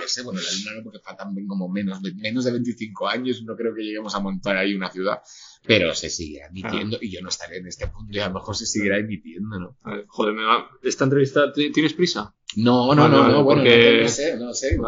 Qué 0.00 0.08
sé, 0.08 0.22
bueno, 0.22 0.40
la 0.40 0.50
luna 0.58 0.72
no 0.78 0.82
porque 0.84 0.98
faltan 1.00 1.34
como 1.46 1.68
menos, 1.68 2.02
de- 2.02 2.14
menos 2.14 2.44
de 2.44 2.52
25 2.52 3.08
años, 3.08 3.42
no 3.44 3.56
creo 3.56 3.74
que 3.74 3.82
lleguemos 3.82 4.14
a 4.14 4.20
montar 4.20 4.56
ahí 4.56 4.74
una 4.74 4.90
ciudad, 4.90 5.20
pero 5.66 5.94
se 5.94 6.10
seguirá 6.10 6.46
emitiendo 6.48 6.98
y 7.00 7.10
yo 7.10 7.20
no 7.22 7.28
estaré 7.28 7.58
en 7.58 7.66
este 7.66 7.86
punto 7.88 8.16
y 8.16 8.20
a 8.20 8.28
lo 8.28 8.34
mejor 8.34 8.56
se 8.56 8.66
seguirá 8.66 8.98
emitiendo, 8.98 9.58
¿no? 9.58 9.76
Ver, 9.84 10.04
joder, 10.08 10.34
me 10.34 10.44
va. 10.44 10.68
Esta 10.82 11.04
entrevista, 11.04 11.52
¿ti- 11.52 11.70
¿tienes 11.72 11.94
prisa? 11.94 12.34
No, 12.56 12.94
no, 12.94 13.08
no, 13.08 13.20
vale, 13.20 13.32
no, 13.34 13.44
bueno, 13.44 13.62
no, 13.62 14.02
no 14.02 14.08
sé, 14.08 14.36
no 14.38 14.52
sé. 14.54 14.78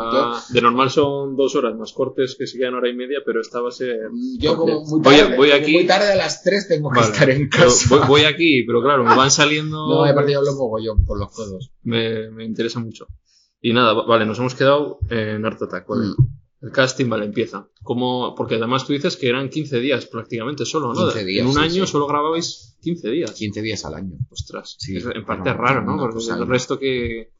De 0.54 0.62
normal 0.62 0.90
son 0.90 1.36
dos 1.36 1.54
horas 1.56 1.76
más 1.76 1.92
cortes 1.92 2.34
que 2.38 2.46
se 2.46 2.58
quedan 2.58 2.74
hora 2.74 2.88
y 2.88 2.94
media, 2.94 3.18
pero 3.24 3.40
esta 3.40 3.60
va 3.60 3.68
a 3.68 3.72
ser. 3.72 3.96
yo 4.38 4.56
como 4.56 4.80
muy 4.86 5.02
tarde, 5.02 5.36
voy 5.36 5.50
como 5.50 5.62
aquí- 5.62 5.72
muy 5.74 5.86
tarde 5.86 6.12
a 6.12 6.16
las 6.16 6.42
3 6.42 6.68
tengo 6.68 6.90
que 6.90 7.00
estar 7.00 7.28
en 7.28 7.48
casa. 7.48 8.06
voy, 8.06 8.22
aquí, 8.24 8.64
pero 8.66 8.82
claro, 8.82 9.04
me 9.04 9.14
van 9.14 9.30
saliendo. 9.30 9.76
No, 9.90 10.04
aparte 10.04 10.32
yo 10.32 10.38
hablo 10.38 10.54
mogollón 10.56 11.04
por 11.04 11.18
los 11.18 11.30
codos. 11.32 11.70
me, 11.82 12.30
me 12.30 12.44
interesa 12.44 12.80
mucho. 12.80 13.06
Y 13.60 13.74
nada, 13.74 13.92
va- 13.92 14.06
vale, 14.06 14.24
nos 14.24 14.38
hemos 14.38 14.54
quedado 14.54 14.98
en 15.10 15.44
Art 15.44 15.60
Attack, 15.62 15.86
¿vale? 15.86 16.06
Mm. 16.06 16.40
El 16.62 16.72
casting, 16.72 17.08
vale, 17.08 17.26
empieza. 17.26 17.68
¿Cómo? 17.82 18.34
Porque 18.36 18.54
además 18.56 18.86
tú 18.86 18.92
dices 18.94 19.16
que 19.16 19.28
eran 19.28 19.48
15 19.50 19.80
días 19.80 20.06
prácticamente 20.06 20.64
solo, 20.64 20.92
¿no? 20.94 21.04
15 21.04 21.24
días, 21.24 21.42
en 21.42 21.46
un 21.48 21.54
sí, 21.54 21.60
año 21.60 21.86
sí. 21.86 21.92
solo 21.92 22.06
grababais 22.06 22.76
15 22.82 23.10
días. 23.10 23.32
15 23.32 23.62
días 23.62 23.84
al 23.84 23.94
año. 23.94 24.16
Ostras. 24.30 24.76
Sí, 24.78 24.96
es 24.96 25.04
en 25.06 25.24
parte 25.26 25.52
raro, 25.52 25.82
¿no? 25.82 25.96
Porque 25.98 26.24
el 26.30 26.46
resto 26.46 26.78
que... 26.78 27.32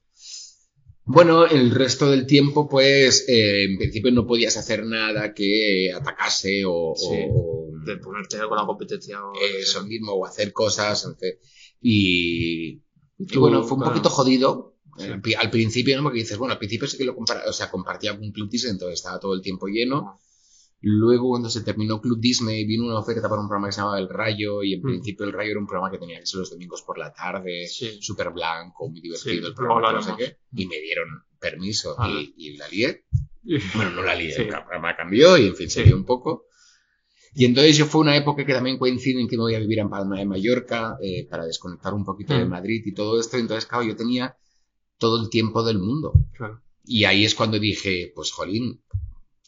Bueno, 1.05 1.47
el 1.47 1.71
resto 1.73 2.11
del 2.11 2.27
tiempo, 2.27 2.69
pues, 2.69 3.25
eh, 3.29 3.65
en 3.65 3.79
principio 3.79 4.13
no 4.13 4.27
podías 4.27 4.57
hacer 4.57 4.85
nada 4.85 5.35
que 5.35 5.91
atacase 5.93 6.63
o, 6.67 6.95
Sí. 6.97 7.07
o- 7.31 7.69
De 7.85 7.97
ponerte 7.97 8.39
con 8.49 8.57
la 8.59 8.67
competencia. 8.67 9.19
O... 9.25 9.33
eso 9.59 9.85
mismo, 9.87 10.13
o 10.13 10.27
hacer 10.27 10.53
cosas. 10.53 11.05
en 11.07 11.17
fin. 11.17 11.33
Y, 11.81 12.83
Y 13.19 13.37
bueno, 13.39 13.65
fue 13.65 13.79
un 13.79 13.85
poquito 13.85 14.11
jodido. 14.11 14.77
Sí. 14.99 15.05
Al, 15.07 15.21
pri- 15.23 15.35
al 15.35 15.51
principio, 15.51 15.97
¿no? 15.97 16.03
Porque 16.03 16.19
dices, 16.19 16.37
bueno, 16.37 16.53
al 16.53 16.59
principio 16.59 16.87
sí 16.87 16.99
que 16.99 17.05
lo 17.05 17.15
compara- 17.17 17.45
o 17.49 17.53
sea, 17.53 17.71
compartía 17.71 18.13
con 18.19 18.49
Disney, 18.51 18.73
entonces 18.73 18.99
estaba 18.99 19.19
todo 19.19 19.35
el 19.35 19.41
tiempo 19.41 19.67
lleno. 19.67 20.19
Luego, 20.83 21.29
cuando 21.31 21.51
se 21.51 21.61
terminó 21.63 22.01
Club 22.01 22.19
Disney, 22.21 22.65
vino 22.65 22.85
una 22.87 22.99
oferta 22.99 23.29
para 23.29 23.41
un 23.43 23.49
programa 23.49 23.69
que 23.69 23.73
se 23.73 23.81
llamaba 23.81 23.99
El 23.99 24.09
Rayo, 24.09 24.63
y 24.63 24.75
en 24.75 24.81
Mm. 24.81 24.85
principio 24.85 25.27
El 25.27 25.33
Rayo 25.33 25.51
era 25.51 25.61
un 25.61 25.67
programa 25.67 25.91
que 25.91 25.99
tenía 25.99 26.19
que 26.21 26.27
ser 26.27 26.41
los 26.41 26.51
domingos 26.51 26.83
por 26.83 26.97
la 26.99 27.13
tarde, 27.13 27.67
Sí. 27.69 27.99
súper 28.01 28.31
blanco, 28.31 28.89
muy 28.89 29.01
divertido 29.01 29.35
Sí, 29.43 29.47
el 29.47 29.55
programa, 29.55 29.93
no 29.93 30.03
sé 30.03 30.13
qué, 30.17 30.37
y 30.55 30.67
me 30.67 30.81
dieron 30.81 31.09
permiso 31.39 31.95
Ah. 31.99 32.09
y, 32.11 32.35
y 32.37 32.57
la 32.57 32.67
lié. 32.69 33.05
Bueno, 33.75 33.91
no 33.93 34.03
la 34.03 34.15
lié, 34.15 34.33
Sí. 34.33 34.43
el 34.43 34.49
programa 34.49 34.97
cambió 34.97 35.37
y 35.39 35.47
en 35.49 35.57
fin, 35.57 35.69
se 35.71 35.83
dio 35.83 35.97
un 35.97 36.05
poco. 36.05 36.45
Y 37.35 37.45
entonces 37.45 37.77
yo 37.77 37.87
fue 37.87 38.01
una 38.01 38.17
época 38.17 38.45
que 38.45 38.53
también 38.53 38.79
coincide 38.79 39.21
en 39.21 39.29
que 39.29 39.37
me 39.37 39.43
voy 39.43 39.55
a 39.55 39.61
vivir 39.61 39.79
en 39.79 39.89
Palma 39.91 40.19
de 40.19 40.25
Mallorca 40.27 40.97
eh, 41.03 41.27
para 41.31 41.45
desconectar 41.47 41.95
un 41.95 42.05
poquito 42.05 42.35
de 42.35 42.45
Mm. 42.45 42.49
Madrid 42.51 42.83
y 42.87 42.93
todo 42.93 43.21
esto. 43.21 43.37
Entonces, 43.37 43.67
claro, 43.67 43.85
yo 43.85 43.95
tenía 43.97 44.37
todo 44.99 45.23
el 45.23 45.31
tiempo 45.31 45.63
del 45.63 45.79
mundo. 45.79 46.13
Claro. 46.37 46.61
Y 46.85 47.05
ahí 47.05 47.25
es 47.25 47.35
cuando 47.37 47.59
dije, 47.61 48.13
pues 48.15 48.33
jolín, 48.33 48.83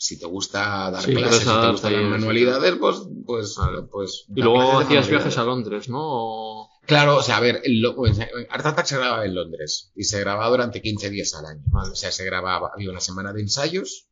si 0.03 0.19
te 0.19 0.27
gusta 0.27 0.91
dar 0.91 1.01
Sí, 1.03 1.15
clases, 1.15 1.39
si 1.41 1.45
te 1.61 1.71
gustan 1.71 1.93
las 1.93 2.11
manualidades, 2.11 2.75
pues, 2.75 2.97
pues, 3.25 3.57
pues. 3.91 4.25
Y 4.35 4.43
luego 4.43 4.81
hacías 4.81 5.09
viajes 5.09 5.39
a 5.39 5.45
Londres, 5.45 5.89
¿no? 5.89 5.99
O- 6.03 6.69
Claro, 6.85 7.19
o 7.19 7.23
sea, 7.23 7.37
a 7.37 7.41
ver, 7.41 7.63
lo- 7.67 7.95
pues, 7.95 8.19
Art 8.51 8.67
Attack 8.67 8.87
se 8.87 8.97
grababa 8.99 9.25
en 9.25 9.37
Londres 9.37 9.93
y 9.95 10.03
se 10.03 10.19
grababa 10.19 10.49
durante 10.51 10.83
15 10.83 11.09
días 11.11 11.33
al 11.35 11.47
año. 11.47 11.63
O 11.73 11.95
sea, 11.95 12.11
se 12.11 12.25
grababa, 12.25 12.73
había 12.75 12.91
una 12.91 12.99
semana 12.99 13.33
de 13.33 13.43
ensayos, 13.43 14.09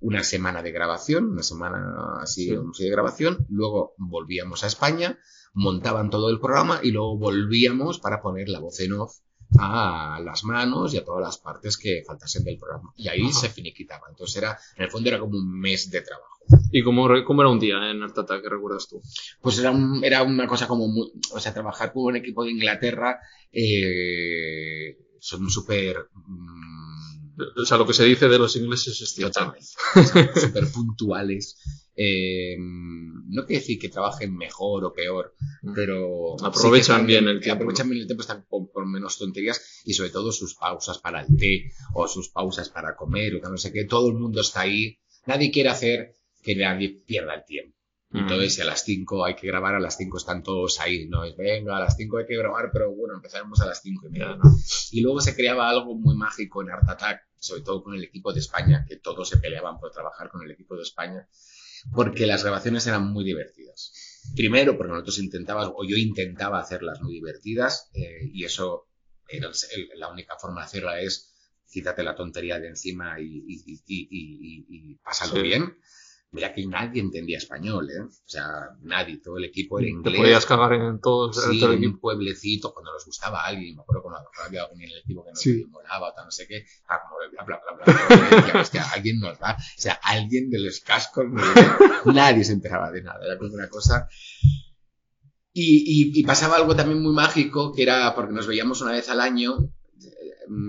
una 0.00 0.24
semana 0.24 0.62
de 0.62 0.72
grabación, 0.72 1.26
una 1.32 1.42
semana 1.42 1.94
así, 2.22 2.48
Sí. 2.48 2.56
así 2.70 2.84
de 2.84 2.90
grabación, 2.90 3.44
luego 3.50 3.92
volvíamos 3.98 4.64
a 4.64 4.68
España, 4.68 5.18
montaban 5.52 6.08
todo 6.08 6.30
el 6.30 6.40
programa 6.40 6.80
y 6.82 6.90
luego 6.92 7.18
volvíamos 7.18 7.98
para 8.00 8.22
poner 8.22 8.48
la 8.48 8.60
voz 8.60 8.80
en 8.80 8.94
off 8.94 9.18
a 9.58 10.20
las 10.24 10.44
manos 10.44 10.92
y 10.94 10.98
a 10.98 11.04
todas 11.04 11.22
las 11.22 11.38
partes 11.38 11.76
que 11.76 12.02
faltasen 12.06 12.44
del 12.44 12.58
programa. 12.58 12.92
Y 12.96 13.08
ahí 13.08 13.22
Ajá. 13.22 13.32
se 13.40 13.48
finiquitaba. 13.50 14.06
Entonces 14.10 14.36
era, 14.36 14.58
en 14.76 14.84
el 14.84 14.90
fondo 14.90 15.08
era 15.08 15.18
como 15.18 15.36
un 15.38 15.58
mes 15.60 15.90
de 15.90 16.02
trabajo. 16.02 16.30
¿Y 16.70 16.82
cómo, 16.82 17.08
cómo 17.24 17.40
era 17.42 17.50
un 17.50 17.58
día 17.58 17.76
en 17.90 18.02
Art 18.02 18.18
Attack? 18.18 18.42
¿Qué 18.42 18.48
recuerdas 18.50 18.86
tú? 18.88 19.00
Pues 19.40 19.58
era, 19.58 19.70
un- 19.70 20.04
era 20.04 20.22
una 20.22 20.46
cosa 20.46 20.66
como 20.68 20.86
muy, 20.88 21.10
o 21.32 21.40
sea, 21.40 21.54
trabajar 21.54 21.92
con 21.92 22.04
un 22.04 22.16
equipo 22.16 22.44
de 22.44 22.50
Inglaterra, 22.50 23.18
eh, 23.52 24.96
son 25.20 25.48
súper, 25.50 26.08
mm, 26.26 27.04
O 27.62 27.64
sea, 27.64 27.78
lo 27.78 27.86
que 27.86 27.94
se 27.94 28.04
dice 28.04 28.28
de 28.28 28.38
los 28.38 28.54
ingleses 28.56 29.00
es 29.00 29.10
cierto. 29.14 29.40
totalmente, 29.40 30.40
súper 30.40 30.70
puntuales. 30.70 31.56
Eh, 31.96 32.56
no 32.58 33.46
quiere 33.46 33.60
decir 33.60 33.78
que 33.78 33.88
trabajen 33.88 34.36
mejor 34.36 34.84
o 34.84 34.92
peor, 34.92 35.34
pero 35.74 36.14
Mm. 36.40 36.44
Aprovechan 36.44 37.00
sí 37.00 37.06
que 37.06 37.12
bien 37.12 37.28
el 37.28 37.40
tiempo, 37.40 37.62
Aprovechan 37.62 37.88
bien 37.88 38.02
el 38.02 38.06
tiempo, 38.06 38.22
están 38.22 38.44
con, 38.48 38.66
con 38.66 38.90
menos 38.90 39.18
tonterías 39.18 39.82
y 39.84 39.94
sobre 39.94 40.10
todo 40.10 40.32
sus 40.32 40.54
pausas 40.54 40.98
para 40.98 41.20
el 41.20 41.36
té 41.36 41.70
o 41.94 42.08
sus 42.08 42.28
pausas 42.28 42.68
para 42.70 42.96
comer 42.96 43.36
o 43.36 43.40
que 43.40 43.48
no 43.48 43.56
sé 43.56 43.72
qué. 43.72 43.84
Todo 43.84 44.08
el 44.08 44.14
mundo 44.14 44.40
está 44.40 44.62
ahí. 44.62 44.98
Nadie 45.26 45.50
quiere 45.50 45.70
hacer 45.70 46.14
que 46.42 46.56
nadie 46.56 47.02
pierda 47.06 47.34
el 47.34 47.44
tiempo. 47.44 47.76
Mm. 48.10 48.18
Entonces, 48.18 48.54
si 48.54 48.62
a 48.62 48.64
las 48.64 48.84
5 48.84 49.24
hay 49.24 49.34
que 49.34 49.46
grabar, 49.46 49.74
a 49.74 49.80
las 49.80 49.96
5 49.96 50.18
están 50.18 50.42
todos 50.42 50.80
ahí, 50.80 51.08
¿no? 51.08 51.24
Es, 51.24 51.36
venga, 51.36 51.76
a 51.76 51.80
las 51.80 51.96
5 51.96 52.18
hay 52.18 52.26
que 52.26 52.36
grabar, 52.36 52.70
pero 52.72 52.94
bueno, 52.94 53.14
empezaremos 53.14 53.60
a 53.60 53.66
las 53.66 53.80
5 53.82 54.06
y 54.06 54.10
media. 54.10 54.36
¿no? 54.36 54.50
Y 54.92 55.00
luego 55.00 55.20
se 55.20 55.34
creaba 55.34 55.68
algo 55.68 55.94
muy 55.96 56.16
mágico 56.16 56.62
en 56.62 56.70
Art 56.70 56.88
Attack, 56.88 57.22
sobre 57.36 57.62
todo 57.62 57.82
con 57.82 57.94
el 57.94 58.04
equipo 58.04 58.32
de 58.32 58.40
España, 58.40 58.84
que 58.88 58.96
todos 58.96 59.28
se 59.28 59.38
peleaban 59.38 59.78
por 59.78 59.90
trabajar 59.90 60.30
con 60.30 60.42
el 60.44 60.50
equipo 60.50 60.76
de 60.76 60.82
España, 60.82 61.26
porque 61.92 62.26
las 62.26 62.42
grabaciones 62.42 62.86
eran 62.86 63.12
muy 63.12 63.24
divertidas. 63.24 63.92
Primero, 64.34 64.76
porque 64.76 64.92
nosotros 64.92 65.18
intentábamos, 65.18 65.72
o 65.76 65.84
yo 65.84 65.96
intentaba 65.96 66.58
hacerlas 66.60 67.00
muy 67.02 67.14
divertidas, 67.14 67.90
eh, 67.94 68.30
y 68.32 68.44
eso, 68.44 68.88
era 69.28 69.48
el- 69.48 69.88
la 69.98 70.10
única 70.10 70.36
forma 70.38 70.60
de 70.62 70.66
hacerla 70.66 71.00
es 71.00 71.30
quítate 71.70 72.02
la 72.02 72.14
tontería 72.14 72.58
de 72.60 72.68
encima 72.68 73.18
y, 73.20 73.44
y, 73.48 73.62
y, 73.66 73.82
y- 73.86 74.06
y- 74.10 74.66
y 74.68 74.94
pásalo 74.96 75.34
Sí. 75.36 75.42
bien. 75.42 75.76
Mira 76.34 76.52
que 76.52 76.66
nadie 76.66 77.00
entendía 77.00 77.38
español, 77.38 77.88
¿eh? 77.90 78.00
O 78.02 78.10
sea, 78.26 78.70
nadie, 78.82 79.18
todo 79.18 79.38
el 79.38 79.44
equipo 79.44 79.78
era 79.78 79.86
Te 79.86 79.90
inglés. 79.92 80.16
podías 80.20 80.46
cagar 80.46 80.72
en 80.72 81.00
todos 81.00 81.36
Sí, 81.42 81.60
todo 81.60 81.72
el 81.72 81.82
en 81.84 81.90
un 81.90 82.00
pueblecito, 82.00 82.74
cuando 82.74 82.92
nos 82.92 83.06
gustaba 83.06 83.42
a 83.44 83.46
alguien, 83.46 83.76
me 83.76 83.82
acuerdo 83.82 84.02
cuando 84.02 84.28
había 84.44 84.64
alguien 84.64 84.90
en 84.90 84.96
el 84.96 85.02
equipo 85.02 85.24
que 85.24 85.30
nos 85.30 85.38
Sí. 85.40 85.64
molaba 85.70 86.08
o 86.10 86.12
tal, 86.12 86.24
no 86.24 86.30
sé 86.32 86.46
qué, 86.48 86.64
ah, 86.88 86.98
como 87.02 87.16
bla, 87.32 87.44
bla, 87.44 87.60
bla, 87.62 87.84
bla, 87.84 88.06
bla, 88.28 88.36
decía, 88.42 88.60
hostia, 88.60 88.84
alguien 88.92 89.20
nos 89.20 89.38
va, 89.40 89.52
o 89.52 89.80
sea, 89.80 89.92
alguien 90.02 90.50
de 90.50 90.58
los 90.58 90.80
cascos, 90.80 91.24
nadie 92.06 92.42
se 92.44 92.52
enteraba 92.54 92.90
de 92.90 93.02
nada, 93.02 93.24
era 93.24 93.38
como 93.38 93.54
una 93.54 93.68
cosa. 93.68 94.08
Y, 95.52 96.10
y, 96.16 96.18
y 96.20 96.22
pasaba 96.24 96.56
algo 96.56 96.74
también 96.74 97.00
muy 97.00 97.12
mágico, 97.14 97.72
que 97.72 97.84
era, 97.84 98.12
porque 98.16 98.32
nos 98.34 98.48
veíamos 98.48 98.80
una 98.82 98.90
vez 98.90 99.08
al 99.08 99.20
año, 99.20 99.70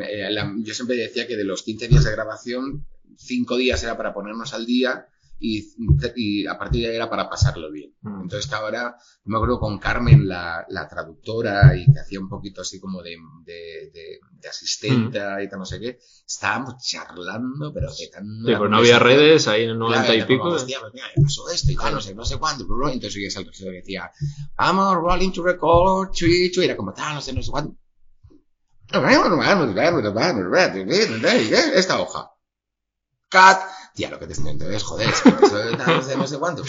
eh, 0.07 0.29
yo 0.59 0.73
siempre 0.75 0.95
decía 0.95 1.25
que 1.25 1.35
de 1.35 1.43
los 1.43 1.63
15 1.63 1.87
días 1.87 2.03
de 2.03 2.11
grabación, 2.11 2.85
5 3.17 3.57
días 3.57 3.81
era 3.83 3.97
para 3.97 4.13
ponernos 4.13 4.53
al 4.53 4.65
día 4.67 5.07
y, 5.39 5.63
y 6.15 6.47
a 6.47 6.57
partir 6.57 6.83
de 6.83 6.89
ahí 6.89 6.95
era 6.95 7.09
para 7.09 7.29
pasarlo 7.29 7.71
bien. 7.71 7.93
Mm. 8.01 8.23
Entonces 8.23 8.51
ahora, 8.53 8.95
me 9.25 9.37
acuerdo 9.37 9.59
con 9.59 9.77
Carmen, 9.79 10.27
la, 10.27 10.65
la 10.69 10.87
traductora, 10.87 11.75
y 11.75 11.91
que 11.91 11.99
hacía 11.99 12.19
un 12.19 12.29
poquito 12.29 12.61
así 12.61 12.79
como 12.79 13.01
de, 13.01 13.17
de, 13.43 13.91
de, 13.93 14.19
de 14.31 14.49
asistenta 14.49 15.41
y 15.43 15.49
tal, 15.49 15.59
no 15.59 15.65
sé 15.65 15.79
qué, 15.79 15.99
estábamos 16.25 16.75
charlando, 16.83 17.73
pero 17.73 17.89
que 17.97 18.07
tan... 18.07 18.25
Sí, 18.45 18.53
pues 18.57 18.69
no 18.69 18.77
había 18.77 18.99
redes 18.99 19.47
ahí 19.47 19.63
en 19.63 19.71
el 19.71 19.79
90 19.79 20.15
y 20.15 20.23
pico. 20.23 20.47
Hostia, 20.49 20.79
pues 20.79 20.93
mira, 20.93 21.07
me 21.15 21.23
pasó 21.23 21.49
esto 21.49 21.71
y 21.71 21.75
tal, 21.75 21.93
no 21.93 22.01
sé, 22.01 22.15
no 22.15 22.25
sé 22.25 22.37
cuándo. 22.37 22.65
bla, 22.65 22.77
bla. 22.77 22.93
Entonces 22.93 23.37
al 23.37 23.45
regidor 23.45 23.71
que 23.71 23.77
decía, 23.77 24.11
vamos, 24.57 24.95
rolling 24.95 25.31
to 25.31 25.43
record, 25.43 26.11
chui, 26.11 26.51
chui, 26.51 26.65
era 26.65 26.77
como 26.77 26.93
tal, 26.93 27.15
no 27.15 27.21
sé, 27.21 27.33
no 27.33 27.41
sé 27.41 27.51
cuándo. 27.51 27.75
Esta 31.75 31.99
hoja. 31.99 32.31
Cat. 33.29 33.59
Tía, 33.95 34.09
lo 34.09 34.19
que 34.19 34.27
te 34.27 34.33
estoy 34.33 34.51
entonces, 34.51 34.83
joder, 34.83 35.07
es 35.09 35.21
que 35.21 35.29
empezó 35.29 35.57
de 35.57 36.17
no 36.17 36.27
sé, 36.27 36.37
cuánto. 36.37 36.63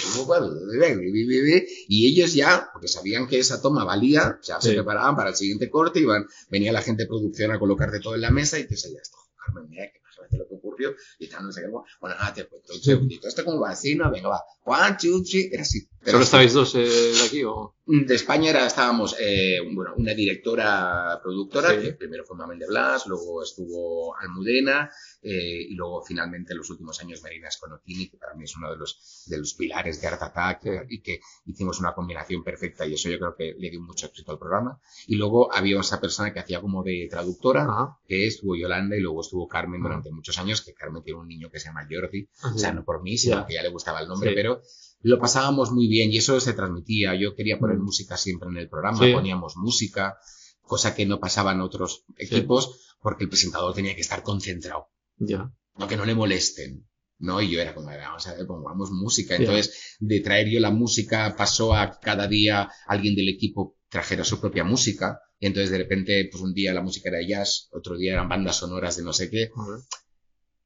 Y 1.89 2.07
ellos 2.07 2.35
ya, 2.35 2.69
porque 2.73 2.87
sabían 2.89 3.27
que 3.27 3.39
esa 3.41 3.61
toma 3.61 3.85
valía, 3.85 4.39
ya 4.43 4.61
se 4.61 4.69
Sí. 4.71 4.75
preparaban 4.75 5.17
para 5.17 5.31
el 5.31 5.37
siguiente 5.37 5.69
corte, 5.69 5.99
iban, 6.01 6.27
venía 6.51 6.73
la 6.73 6.83
gente 6.83 7.03
de 7.03 7.09
producción 7.09 7.51
a 7.51 7.59
colocarte 7.59 7.99
todo 8.01 8.15
en 8.15 8.21
la 8.21 8.31
mesa 8.31 8.59
y 8.59 8.62
te 8.65 8.71
decía, 8.77 8.91
ya 8.93 9.01
está, 9.03 9.17
Carmen, 9.45 9.69
mira, 9.69 9.91
que 9.93 9.99
imagínate 9.99 10.39
lo 10.39 10.49
que 10.49 10.55
ocurrió 10.55 10.95
y 11.19 11.29
tal, 11.29 11.45
no 11.45 11.53
sé 11.53 11.62
qué. 11.62 11.69
Bueno, 11.69 12.17
nada, 12.17 12.33
te 12.33 12.47
cuento 12.47 12.73
un 12.75 12.81
segundito. 12.81 13.27
Esto 13.29 13.45
como 13.45 13.61
va 13.61 13.71
así, 13.71 13.95
¿no? 13.97 14.11
Venga, 14.11 14.29
va. 14.29 14.43
One, 14.65 14.97
two, 15.01 15.23
three. 15.25 15.51
Era 15.53 15.62
así. 15.62 15.89
¿Solo 16.07 16.23
estabais 16.23 16.53
dos 16.53 16.75
eh, 16.75 16.79
de 16.85 17.23
aquí 17.27 17.45
o...? 17.45 17.75
De 17.88 18.16
España 18.16 18.51
era, 18.51 18.66
estábamos, 18.66 19.14
eh, 19.21 19.59
bueno, 19.73 19.92
una 19.97 20.12
directora 20.12 21.21
productora, 21.23 21.71
Sí. 21.71 21.83
que 21.87 21.92
primero 21.92 22.25
fue 22.25 22.37
Mamen 22.37 22.59
de 22.59 22.66
Blas, 22.66 23.07
luego 23.07 23.45
estuvo 23.45 24.16
Almudena, 24.16 24.90
eh, 25.23 25.62
y 25.69 25.75
luego 25.75 26.03
finalmente 26.05 26.53
en 26.53 26.59
los 26.59 26.69
últimos 26.71 27.01
años 27.01 27.23
Marina 27.23 27.49
Sconotini, 27.49 28.09
que 28.09 28.16
para 28.16 28.35
mí 28.35 28.42
es 28.42 28.57
uno 28.57 28.71
de 28.73 28.77
los, 28.77 29.25
de 29.27 29.38
los 29.38 29.55
pilares 29.55 30.01
de 30.01 30.07
Art 30.09 30.21
Attack, 30.23 30.62
y 30.88 31.01
que 31.01 31.21
hicimos 31.47 31.79
una 31.79 31.95
combinación 31.95 32.42
perfecta, 32.42 32.85
y 32.87 32.95
eso 32.95 33.09
yo 33.09 33.19
creo 33.19 33.37
que 33.37 33.55
le 33.57 33.71
dio 33.71 33.81
mucho 33.81 34.07
éxito 34.07 34.33
al 34.33 34.38
programa. 34.38 34.81
Y 35.07 35.14
luego 35.14 35.55
había 35.55 35.79
esa 35.79 36.01
persona 36.01 36.33
que 36.33 36.40
hacía 36.40 36.61
como 36.61 36.83
de 36.83 37.07
traductora, 37.09 37.62
Ajá. 37.64 37.99
que 38.09 38.27
estuvo 38.27 38.57
Yolanda, 38.57 38.97
y 38.97 39.01
luego 39.01 39.21
estuvo 39.21 39.47
Carmen 39.47 39.81
Ah. 39.83 39.85
durante 39.85 40.11
muchos 40.11 40.37
años, 40.38 40.61
que 40.62 40.75
Carmen 40.75 41.05
tiene 41.05 41.21
un 41.21 41.29
niño 41.29 41.51
que 41.51 41.61
se 41.61 41.66
llama 41.66 41.87
Jordi, 41.88 42.29
Ah, 42.42 42.53
o 42.53 42.59
sea, 42.59 42.73
no 42.73 42.85
por 42.85 43.01
mí, 43.03 43.16
sino 43.16 43.37
Ya. 43.42 43.47
que 43.47 43.55
ya 43.55 43.62
le 43.62 43.69
gustaba 43.69 44.01
el 44.01 44.09
nombre, 44.09 44.31
Sí. 44.31 44.35
pero 44.35 44.61
lo 45.09 45.19
pasábamos 45.19 45.71
muy 45.73 45.88
bien 45.88 46.12
y 46.12 46.19
eso 46.19 46.38
se 46.40 46.53
transmitía. 46.53 47.14
Yo 47.14 47.35
quería 47.35 47.59
poner 47.59 47.79
Mm. 47.79 47.85
música 47.85 48.16
siempre 48.16 48.49
en 48.49 48.57
el 48.57 48.69
programa, 48.69 48.99
Sí. 49.05 49.12
poníamos 49.12 49.57
música, 49.57 50.16
cosa 50.62 50.95
que 50.95 51.07
no 51.07 51.21
pasaba 51.21 51.53
en 51.53 51.61
otros 51.61 52.05
equipos, 52.19 52.97
porque 53.01 53.25
el 53.25 53.31
presentador 53.31 53.73
tenía 53.75 53.95
que 53.95 54.01
estar 54.01 54.23
concentrado, 54.23 54.88
Ya. 55.19 55.53
no 55.77 55.87
que 55.88 55.97
no 55.97 56.05
le 56.05 56.14
molesten. 56.14 56.87
¿no? 57.19 57.40
Y 57.40 57.51
yo 57.51 57.62
era 57.62 57.75
como, 57.75 57.87
vamos 57.87 58.27
a 58.27 58.35
ver, 58.35 58.47
pongamos 58.47 58.90
música. 58.90 59.37
Entonces, 59.37 59.97
de 60.01 60.21
traer 60.21 60.49
yo 60.51 60.61
la 60.61 60.71
música, 60.71 61.35
pasó 61.35 61.73
a 61.73 61.99
cada 61.99 62.27
día 62.29 62.69
alguien 62.87 63.14
del 63.14 63.31
equipo 63.31 63.75
trajera 63.88 64.23
su 64.23 64.38
propia 64.38 64.64
música. 64.64 65.19
Y 65.38 65.47
entonces, 65.47 65.71
de 65.71 65.79
repente, 65.79 66.29
pues 66.31 66.42
un 66.42 66.53
día 66.53 66.75
la 66.75 66.83
música 66.83 67.09
era 67.09 67.27
jazz, 67.27 67.69
otro 67.73 67.97
día 67.97 68.12
eran 68.12 68.29
bandas 68.29 68.57
sonoras 68.57 68.99
de 68.99 69.03
no 69.03 69.14
sé 69.14 69.31
qué. 69.31 69.49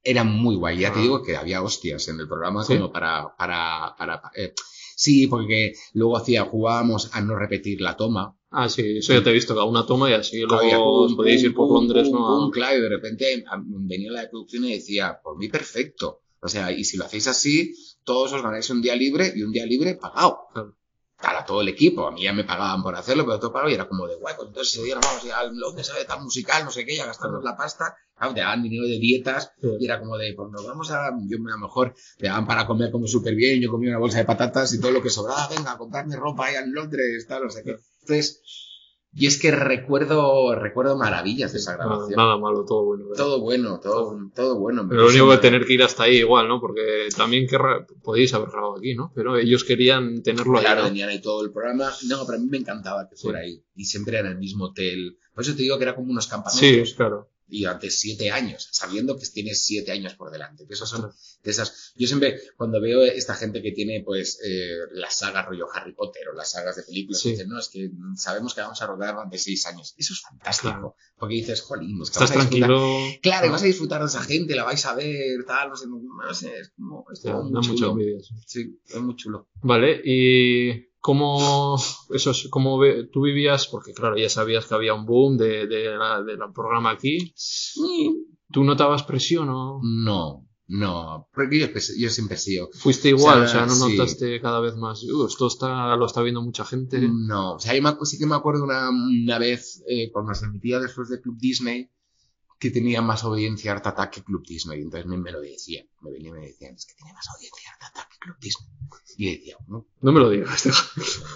Era 0.02 0.24
muy 0.24 0.56
guay. 0.56 0.78
Ya 0.78 0.92
te 0.92 0.98
Ah. 0.98 1.02
digo 1.02 1.22
que 1.22 1.36
había 1.36 1.62
hostias 1.62 2.08
en 2.08 2.20
el 2.20 2.28
programa 2.28 2.64
¿Sí? 2.64 2.74
como 2.76 2.92
para, 2.92 3.34
para, 3.36 3.94
para, 3.98 4.22
eh, 4.34 4.54
sí, 4.96 5.26
porque 5.26 5.74
luego 5.94 6.16
hacía, 6.16 6.44
jugábamos 6.44 7.10
a 7.14 7.20
no 7.20 7.36
repetir 7.36 7.80
la 7.80 7.96
toma. 7.96 8.36
Ah, 8.52 8.68
sí, 8.68 8.98
eso 8.98 9.12
ya 9.12 9.22
te 9.22 9.30
he 9.30 9.32
visto, 9.32 9.54
cada 9.54 9.64
una 9.66 9.86
toma 9.86 10.10
y 10.10 10.14
así 10.14 10.42
Había 10.42 10.76
luego 10.78 11.02
os 11.02 11.14
podéis 11.14 11.42
ir 11.44 11.54
por 11.54 11.70
Londres, 11.72 12.10
¿no? 12.10 12.18
pum, 12.18 12.50
claro, 12.50 12.78
y 12.78 12.80
de 12.80 12.88
repente 12.88 13.44
a- 13.48 13.62
venía 13.64 14.10
la 14.10 14.22
de 14.22 14.28
producción 14.28 14.64
y 14.64 14.72
decía, 14.72 15.20
por 15.22 15.36
mí 15.38 15.48
perfecto. 15.48 16.22
O 16.42 16.48
sea, 16.48 16.72
y 16.72 16.84
si 16.84 16.96
lo 16.96 17.04
hacéis 17.04 17.28
así, 17.28 17.72
todos 18.02 18.32
os 18.32 18.42
ganáis 18.42 18.68
un 18.70 18.80
día 18.82 18.96
libre 18.96 19.32
y 19.36 19.42
un 19.42 19.52
día 19.52 19.66
libre 19.66 19.94
pagado. 19.94 20.38
Claro. 20.52 20.76
Para 21.22 21.44
todo 21.44 21.60
el 21.60 21.68
equipo. 21.68 22.06
A 22.06 22.10
mí 22.12 22.22
ya 22.22 22.32
me 22.32 22.44
pagaban 22.44 22.82
por 22.82 22.96
hacerlo, 22.96 23.26
pero 23.26 23.38
todo 23.38 23.52
pagado 23.52 23.70
y 23.70 23.74
era 23.74 23.86
como 23.86 24.06
de 24.08 24.16
guay, 24.16 24.34
pues 24.36 24.48
entonces 24.48 24.72
ese 24.74 24.82
día 24.84 24.94
nos 24.94 25.04
vamos 25.04 25.22
a 25.22 25.26
ir 25.26 25.32
al 25.34 25.54
Londres 25.54 25.90
a 25.90 25.94
ver 25.94 26.06
tal 26.06 26.22
musical, 26.22 26.64
no 26.64 26.70
sé 26.70 26.86
qué, 26.86 26.96
ya 26.96 27.04
gastarnos 27.04 27.44
la 27.44 27.54
pasta. 27.58 27.94
Claro, 28.20 28.34
te 28.34 28.40
daban 28.40 28.62
dinero 28.62 28.84
de 28.86 28.98
dietas 28.98 29.50
Sí. 29.60 29.68
y 29.80 29.84
era 29.86 29.98
como 29.98 30.16
de, 30.18 30.34
pues 30.36 30.50
nos 30.52 30.66
vamos 30.66 30.90
a, 30.90 31.10
yo 31.26 31.38
a 31.38 31.50
lo 31.50 31.58
mejor 31.58 31.94
te 32.18 32.26
daban 32.26 32.46
para 32.46 32.66
comer 32.66 32.90
como 32.92 33.06
súper 33.06 33.34
bien, 33.34 33.60
yo 33.62 33.70
comía 33.70 33.88
una 33.90 33.98
bolsa 33.98 34.18
de 34.18 34.26
patatas 34.26 34.72
y 34.74 34.80
todo 34.80 34.92
lo 34.92 35.02
que 35.02 35.08
sobraba, 35.10 35.48
venga, 35.48 35.72
a 35.72 35.78
comprarme 35.78 36.14
ropa 36.16 36.46
allá 36.46 36.60
en 36.60 36.72
Londres, 36.74 37.26
tal, 37.26 37.44
no 37.44 37.50
sé 37.50 37.62
qué. 37.64 37.76
Entonces, 38.02 38.42
y 39.12 39.26
es 39.26 39.40
que 39.40 39.50
recuerdo, 39.50 40.54
recuerdo 40.54 40.96
maravillas 40.96 41.52
de 41.52 41.58
esa 41.58 41.72
Nada, 41.72 41.84
grabación. 41.86 42.16
nada 42.16 42.36
malo, 42.38 42.64
todo 42.64 42.84
bueno. 42.84 43.04
¿verdad? 43.08 43.24
Todo 43.24 43.40
bueno, 43.40 43.80
todo, 43.80 44.16
todo 44.34 44.58
bueno. 44.60 44.86
Pero 44.88 45.00
lo 45.02 45.08
único 45.08 45.30
que 45.30 45.38
tener 45.38 45.64
que 45.66 45.72
ir 45.72 45.82
hasta 45.82 46.04
ahí 46.04 46.18
igual, 46.18 46.46
¿no? 46.46 46.60
Porque 46.60 47.08
también 47.16 47.48
querrá, 47.48 47.84
podéis 48.04 48.32
haber 48.34 48.50
grabado 48.50 48.76
aquí, 48.76 48.94
¿no? 48.94 49.10
Pero 49.14 49.36
ellos 49.36 49.64
querían 49.64 50.22
tenerlo 50.22 50.58
ahí. 50.58 50.64
Claro, 50.64 50.84
tenían 50.84 51.08
ahí 51.08 51.20
todo 51.20 51.44
el 51.44 51.50
programa. 51.52 51.90
No, 52.06 52.24
pero 52.24 52.38
a 52.38 52.40
mí 52.40 52.46
me 52.48 52.58
encantaba 52.58 53.08
que 53.08 53.16
fuera 53.16 53.40
ahí. 53.40 53.64
Y 53.74 53.84
siempre 53.86 54.16
era 54.18 54.28
en 54.28 54.34
el 54.34 54.38
mismo 54.38 54.66
hotel. 54.66 55.18
Por 55.34 55.42
eso 55.42 55.56
te 55.56 55.62
digo 55.62 55.76
que 55.78 55.84
era 55.84 55.96
como 55.96 56.10
unos 56.12 56.24
Sí, 56.26 56.30
campamentos. 56.30 56.94
claro. 56.94 57.28
Y 57.50 57.62
durante 57.64 57.90
siete 57.90 58.30
años, 58.30 58.68
sabiendo 58.72 59.16
que 59.16 59.26
tienes 59.26 59.64
siete 59.64 59.92
años 59.92 60.14
por 60.14 60.30
delante. 60.30 60.66
Que 60.66 60.74
esos 60.74 60.88
son 60.88 61.10
de 61.42 61.50
esas. 61.50 61.92
Yo 61.96 62.06
siempre, 62.06 62.40
cuando 62.56 62.80
veo 62.80 63.02
esta 63.02 63.34
gente 63.34 63.60
que 63.62 63.72
tiene, 63.72 64.02
pues, 64.04 64.38
eh, 64.44 64.76
las 64.92 65.18
sagas 65.18 65.46
rollo 65.46 65.66
Harry 65.72 65.92
Potter 65.94 66.28
o 66.28 66.34
las 66.34 66.50
sagas 66.52 66.76
de 66.76 66.82
películas, 66.84 67.20
Sí. 67.20 67.30
dicen, 67.32 67.48
no, 67.48 67.58
es 67.58 67.68
que 67.68 67.90
sabemos 68.16 68.54
que 68.54 68.60
vamos 68.60 68.80
a 68.80 68.86
rodar 68.86 69.14
durante 69.14 69.38
seis 69.38 69.66
años. 69.66 69.94
Eso 69.96 70.12
es 70.12 70.20
fantástico. 70.20 70.72
Claro. 70.72 70.96
Porque 71.18 71.34
dices, 71.34 71.60
jolín, 71.62 72.00
es 72.02 72.10
que 72.10 72.14
Estás 72.14 72.32
tranquilo. 72.32 72.88
Claro, 73.22 73.46
y 73.46 73.50
vas 73.50 73.62
a 73.62 73.66
disfrutar 73.66 74.00
de 74.00 74.06
esa 74.06 74.22
gente, 74.22 74.54
la 74.54 74.64
vais 74.64 74.84
a 74.86 74.94
ver, 74.94 75.44
tal, 75.46 75.70
no 75.70 75.76
sé, 75.76 75.86
no 75.88 76.34
sé, 76.34 76.58
es 76.60 76.70
como, 76.70 77.04
es 77.12 77.20
como 77.20 77.34
da 77.34 77.42
muy 77.42 77.52
mucha 77.52 77.74
chulo. 77.74 77.96
Sí, 78.46 78.78
es 78.86 78.96
muy 79.00 79.16
chulo. 79.16 79.48
Vale, 79.62 80.00
y 80.04 80.89
cómo, 81.00 81.76
eso 82.14 82.30
es, 82.30 82.48
cómo 82.50 82.78
ve- 82.78 83.08
tú 83.12 83.22
vivías, 83.22 83.66
porque 83.68 83.92
claro, 83.92 84.16
ya 84.16 84.28
sabías 84.28 84.66
que 84.66 84.74
había 84.74 84.94
un 84.94 85.06
boom 85.06 85.36
de, 85.36 85.66
de 85.66 85.96
la, 85.96 86.22
del 86.22 86.38
programa 86.54 86.90
aquí. 86.90 87.34
¿Tú 88.52 88.64
notabas 88.64 89.02
presión 89.04 89.48
o 89.48 89.80
No, 89.82 90.46
no, 90.66 91.28
porque 91.34 91.58
yo, 91.60 91.72
pues, 91.72 91.96
yo 91.98 92.08
siempre 92.10 92.36
he 92.36 92.38
sido. 92.38 92.68
fuiste 92.72 93.08
igual? 93.08 93.40
O 93.42 93.44
O 93.44 93.48
sea, 93.48 93.66
¿no 93.66 93.74
sí. 93.74 93.96
notaste 93.96 94.40
cada 94.40 94.60
vez 94.60 94.76
más? 94.76 95.02
"Uh, 95.04 95.26
esto 95.26 95.46
está, 95.48 95.96
lo 95.96 96.06
está 96.06 96.22
viendo 96.22 96.42
mucha 96.42 96.64
gente. 96.64 97.00
No, 97.00 97.54
o 97.54 97.58
sea, 97.58 97.74
yo 97.74 97.82
me 97.82 97.92
sí 98.04 98.18
que 98.18 98.26
me 98.26 98.36
acuerdo 98.36 98.64
una, 98.64 98.88
una 98.90 99.38
vez 99.38 99.82
eh, 99.88 100.10
cuando 100.12 100.34
se 100.34 100.44
emitía 100.46 100.78
después 100.78 101.08
de 101.08 101.20
Club 101.20 101.36
Disney 101.38 101.90
que 102.60 102.70
tenía 102.70 103.00
más 103.00 103.24
audiencia 103.24 103.72
Art 103.72 103.86
Attack 103.86 104.10
que 104.16 104.22
Club 104.22 104.44
Disney. 104.46 104.82
Entonces 104.82 105.06
me, 105.06 105.16
me 105.16 105.32
lo 105.32 105.40
decían, 105.40 105.86
me 106.02 106.10
venían 106.12 106.36
y 106.36 106.40
me 106.40 106.46
decían, 106.48 106.74
es 106.74 106.84
que 106.86 106.94
tiene 106.94 107.14
más 107.14 107.26
audiencia 107.34 107.70
Art 107.72 107.82
Attack 107.90 108.08
que 108.12 108.18
Club 108.18 108.36
Disney. 108.38 108.68
Y 109.20 109.26
yo 109.26 109.38
decía, 109.38 109.56
no, 109.68 109.86
No 110.00 110.12
me 110.12 110.20
lo 110.20 110.30
digas. 110.30 110.64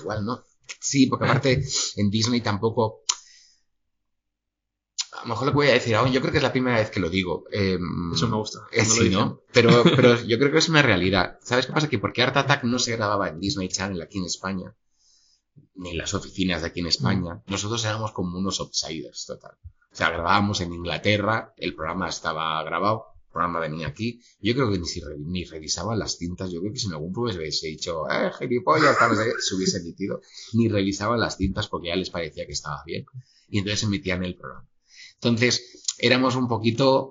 Igual 0.01 0.25
no. 0.25 0.43
Sí, 0.81 1.07
porque 1.07 1.27
aparte 1.27 1.63
en 1.97 2.11
Disney 2.11 2.41
tampoco. 2.41 3.03
A 5.13 5.21
lo 5.23 5.29
mejor 5.29 5.47
lo 5.47 5.53
que 5.53 5.57
voy 5.57 5.67
a 5.69 5.75
decir 5.75 5.95
aún, 5.95 6.11
yo 6.11 6.21
creo 6.21 6.33
que 6.33 6.39
es 6.39 6.43
la 6.43 6.51
primera 6.53 6.79
vez 6.79 6.91
que 6.91 6.99
lo 6.99 7.11
digo. 7.11 7.45
Eh, 7.53 7.79
Eso 8.15 8.27
me 8.29 8.37
gusta. 8.37 8.61
eh, 8.73 8.85
sí. 8.87 9.11
¿no? 9.11 9.43
Pero, 9.53 9.83
pero 9.97 10.21
yo 10.23 10.39
creo 10.39 10.51
que 10.51 10.59
es 10.59 10.69
una 10.71 10.81
realidad. 10.83 11.39
¿Sabes 11.43 11.67
qué 11.67 11.73
pasa? 11.75 11.89
Que 11.89 11.99
porque 11.99 12.23
Art 12.23 12.37
Attack 12.37 12.65
no 12.65 12.79
se 12.79 12.97
grababa 12.97 13.29
en 13.29 13.39
Disney 13.39 13.69
Channel 13.69 14.01
aquí 14.03 14.19
en 14.19 14.25
España, 14.25 14.75
ni 15.75 15.91
en 15.91 15.99
las 15.99 16.15
oficinas 16.15 16.63
de 16.63 16.69
aquí 16.69 16.81
en 16.81 16.87
España, 16.87 17.43
nosotros 17.47 17.85
éramos 17.85 18.13
como 18.13 18.39
unos 18.39 18.61
outsiders, 18.61 19.27
total. 19.27 19.57
O 19.93 19.97
sea, 19.97 20.11
grabábamos 20.11 20.61
en 20.63 20.73
Inglaterra, 20.73 21.53
el 21.59 21.75
programa 21.75 22.09
estaba 22.09 22.63
grabado, 22.65 23.14
programa 23.35 23.61
venía 23.61 23.89
aquí. 23.89 24.21
Yo 24.41 24.55
creo 24.55 24.71
que 24.73 24.79
ni, 24.79 24.87
si 24.87 25.01
re- 25.01 25.19
ni 25.19 25.45
revisaban 25.45 25.99
las 25.99 26.17
cintas. 26.17 26.51
Yo 26.51 26.61
creo 26.61 26.73
que 26.73 26.79
si 26.79 26.87
en 26.87 26.93
algún 26.95 27.13
punto 27.13 27.29
les 27.29 27.37
hubiese 27.37 27.67
dicho, 27.67 28.09
eh, 28.11 28.31
gilipollas, 28.39 28.99
tal, 28.99 29.15
se 29.17 29.55
hubiese 29.55 29.79
emitido. 29.79 30.23
Ni 30.55 30.69
revisaban 30.69 31.21
las 31.21 31.37
cintas 31.37 31.69
porque 31.69 31.89
ya 31.89 31.97
les 31.97 32.09
parecía 32.11 32.47
que 32.47 32.53
estaba 32.53 32.83
bien. 32.87 33.05
Y 33.51 33.59
entonces 33.59 33.83
emitían 33.83 34.25
el 34.25 34.37
programa. 34.37 34.67
Entonces, 35.17 35.85
éramos 35.99 36.37
un 36.37 36.49
poquito, 36.49 37.11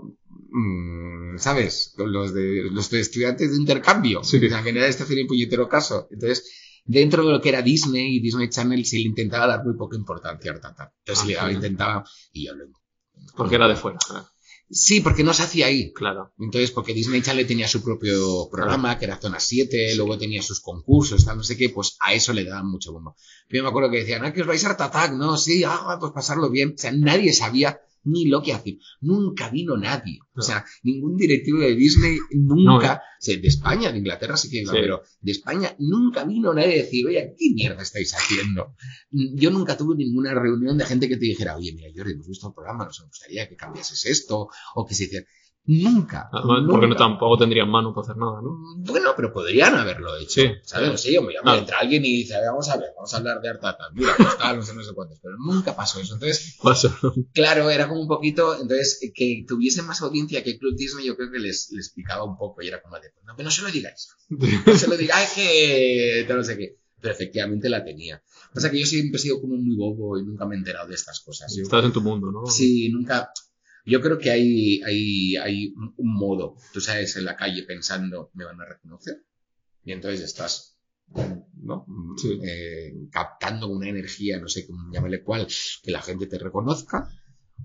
mm, 0.50 1.38
¿sabes? 1.38 1.94
Los 1.98 2.34
de, 2.34 2.64
los 2.72 2.90
de 2.90 3.00
estudiantes 3.02 3.52
de 3.52 3.58
intercambio. 3.58 4.24
Sí. 4.24 4.40
Que 4.40 4.50
nadie 4.50 4.88
está 4.88 5.04
haciendo 5.04 5.24
ni 5.24 5.28
puñetero 5.28 5.68
caso. 5.70 6.08
Entonces, 6.12 6.82
dentro 6.86 7.26
de 7.26 7.32
lo 7.34 7.42
que 7.42 7.50
era 7.50 7.62
Disney 7.62 8.18
y 8.18 8.20
Disney 8.20 8.50
Channel, 8.50 8.86
se 8.86 8.98
le 8.98 9.04
intentaba 9.04 9.48
dar 9.48 9.64
muy 9.66 9.76
poca 9.76 9.96
importancia 9.98 10.52
a 10.52 10.56
Art 10.56 10.66
Attack. 10.66 10.94
Entonces, 11.06 11.20
Ah, 11.20 11.26
se 11.26 11.28
le 11.28 11.36
daba- 11.36 11.50
sí. 11.50 11.56
intentaba, 11.56 12.04
y 12.34 12.46
yo 12.46 12.56
lo 12.56 12.66
Porque 13.38 13.56
era 13.56 13.68
de 13.68 13.76
fuera. 13.76 13.98
Sí, 14.74 15.02
porque 15.02 15.24
no 15.24 15.34
se 15.34 15.44
hacía 15.44 15.68
ahí. 15.68 15.94
Claro. 15.94 16.34
Entonces, 16.40 16.72
porque 16.72 16.94
Disney 16.94 17.22
Channel 17.22 17.46
tenía 17.46 17.68
su 17.68 17.84
propio 17.84 18.50
programa, 18.52 18.98
que 18.98 19.06
era 19.06 19.20
Zona 19.20 19.40
7, 19.40 19.96
luego 19.96 20.18
tenía 20.18 20.42
sus 20.42 20.62
concursos, 20.62 21.26
tal, 21.26 21.38
no 21.38 21.44
sé 21.44 21.56
qué, 21.56 21.70
pues 21.70 21.96
a 22.00 22.14
eso 22.14 22.34
le 22.34 22.44
daban 22.44 22.68
mucho 22.68 22.92
bombo. 22.92 23.16
Yo 23.50 23.62
me 23.62 23.70
acuerdo 23.70 23.92
que 23.92 24.00
decían, 24.00 24.26
ah, 24.26 24.34
que 24.34 24.42
os 24.42 24.48
vais 24.48 24.66
a 24.66 24.70
Art 24.72 24.82
Attack, 24.82 25.14
no, 25.14 25.38
sí, 25.38 25.64
ah, 25.64 25.98
pues 26.00 26.12
pasarlo 26.12 26.50
bien. 26.50 26.74
O 26.76 26.78
sea, 26.78 26.92
nadie 26.92 27.34
sabía 27.34 27.80
ni 28.06 28.26
lo 28.26 28.42
que 28.42 28.54
hacía. 28.54 28.76
Nunca 29.02 29.50
vino 29.50 29.78
nadie. 29.78 30.20
O 30.36 30.42
sea, 30.42 30.66
ningún 30.84 31.16
directivo 31.18 31.60
de 31.60 31.76
Disney, 31.76 32.18
nunca, 32.32 33.02
sea, 33.20 33.38
de 33.38 33.48
España, 33.48 33.92
de 33.92 34.00
Inglaterra 34.00 34.36
sí 34.38 34.50
que 34.50 34.62
iba, 34.62 34.72
Sí. 34.74 34.78
pero 34.82 35.02
de 35.22 35.32
España 35.32 35.76
nunca 35.80 36.24
vino 36.26 36.54
nadie 36.54 36.80
a 36.80 36.84
decir, 36.84 37.06
oye, 37.08 37.36
¿qué 37.38 37.54
mierda 37.54 37.82
estáis 37.82 38.14
haciendo? 38.14 38.76
Yo 39.12 39.52
nunca 39.52 39.78
tuve 39.78 39.96
ninguna 39.96 40.34
reunión 40.34 40.78
de 40.78 40.86
gente 40.86 41.08
que 41.08 41.18
te 41.18 41.26
dijera, 41.26 41.56
oye, 41.58 41.74
mira, 41.74 41.90
Jordi, 41.96 42.14
hemos 42.14 42.28
visto 42.28 42.48
el 42.48 42.54
programa, 42.54 42.86
nos 42.86 43.02
gustaría 43.06 43.48
que 43.48 43.56
cambiases 43.56 44.06
esto, 44.06 44.48
o 44.76 44.86
que 44.86 44.96
se 44.96 45.06
hiciera. 45.06 45.26
Nunca. 45.66 46.30
Además, 46.32 46.64
porque 46.70 46.88
no 46.88 46.96
tampoco 46.98 47.38
tendrían 47.38 47.70
mano 47.70 47.94
para 47.94 48.04
hacer 48.04 48.18
nada, 48.18 48.42
¿no? 48.42 48.58
Bueno, 48.80 49.14
pero 49.16 49.32
podrían 49.32 49.74
haberlo 49.76 50.18
hecho. 50.18 50.42
Sí. 50.42 50.48
¿Sabes? 50.64 50.90
No 50.92 50.98
sé, 50.98 51.14
yo 51.14 51.22
me 51.22 51.34
Ah. 51.42 51.58
entra 51.58 51.78
alguien 51.80 52.04
y 52.04 52.12
dice, 52.18 52.36
a 52.36 52.40
ver, 52.40 52.50
vamos 52.50 52.68
a 52.70 52.76
ver, 52.78 52.90
vamos 52.98 53.14
a 53.14 53.18
hablar 53.18 53.40
de 53.40 53.50
Artata. 53.50 53.86
Mira, 53.94 54.14
pues 54.18 54.38
tal, 54.38 54.58
no 54.58 54.64
sé, 54.64 54.74
no 54.76 54.84
sé 54.84 54.94
cuántos. 54.94 55.20
Pero 55.22 55.36
nunca 55.38 55.74
pasó 55.74 56.02
eso. 56.02 56.16
Entonces, 56.16 56.58
claro, 57.34 57.70
era 57.70 57.88
como 57.88 58.02
un 58.02 58.08
poquito, 58.10 58.54
entonces, 58.60 59.00
que 59.16 59.46
tuviese 59.48 59.82
más 59.84 60.02
audiencia 60.02 60.44
que 60.44 60.58
Club 60.58 60.76
Disney, 60.76 61.06
yo 61.06 61.16
creo 61.16 61.32
que 61.32 61.40
les, 61.40 61.72
les 61.72 61.92
picaba 61.92 62.26
un 62.26 62.38
poco 62.38 62.62
y 62.62 62.68
era 62.68 62.82
como 62.82 63.00
de, 63.00 63.12
no, 63.26 63.34
pero 63.38 63.46
no 63.48 63.52
se 63.52 63.62
lo 63.62 63.70
digáis. 63.72 64.10
No 64.30 64.76
se 64.76 64.88
lo 64.88 64.98
digáis 64.98 65.30
que, 65.34 66.26
no 66.28 66.44
sé 66.44 66.58
qué. 66.58 66.78
Pero 67.00 67.14
efectivamente 67.14 67.70
la 67.70 67.84
tenía. 67.84 68.22
Pasa 68.54 68.70
que 68.72 68.80
yo 68.80 68.86
siempre 68.86 69.18
he 69.18 69.22
sido 69.22 69.42
como 69.42 69.56
muy 69.56 69.76
bobo 69.76 70.18
y 70.20 70.24
nunca 70.26 70.46
me 70.46 70.56
he 70.56 70.58
enterado 70.58 70.88
de 70.88 70.96
estas 70.96 71.20
cosas. 71.22 71.54
Yo- 71.56 71.64
Estás 71.64 71.84
en 71.86 71.92
tu 71.94 72.02
mundo, 72.02 72.32
¿no? 72.32 72.46
Sí, 72.46 72.90
nunca. 72.90 73.30
Yo 73.86 74.02
creo 74.02 74.18
que 74.18 74.32
hay, 74.32 74.82
hay, 74.84 75.36
hay 75.36 75.74
un 75.76 76.14
modo, 76.14 76.56
tú 76.72 76.80
sabes, 76.80 77.16
en 77.18 77.26
la 77.26 77.36
calle 77.36 77.64
pensando, 77.64 78.32
me 78.34 78.46
van 78.46 78.62
a 78.62 78.66
reconocer. 78.66 79.26
Y 79.84 79.92
entonces 79.92 80.22
estás, 80.22 80.78
¿no? 81.62 81.86
Sí. 82.18 82.40
Eh, 82.44 82.94
captando 83.12 83.68
una 83.68 83.90
energía, 83.90 84.40
no 84.40 84.48
sé 84.48 84.66
cómo 84.66 84.92
llámale 84.92 85.22
cuál, 85.22 85.48
que 85.84 85.92
la 85.92 86.02
gente 86.02 86.28
te 86.28 86.40
reconozca. 86.40 87.10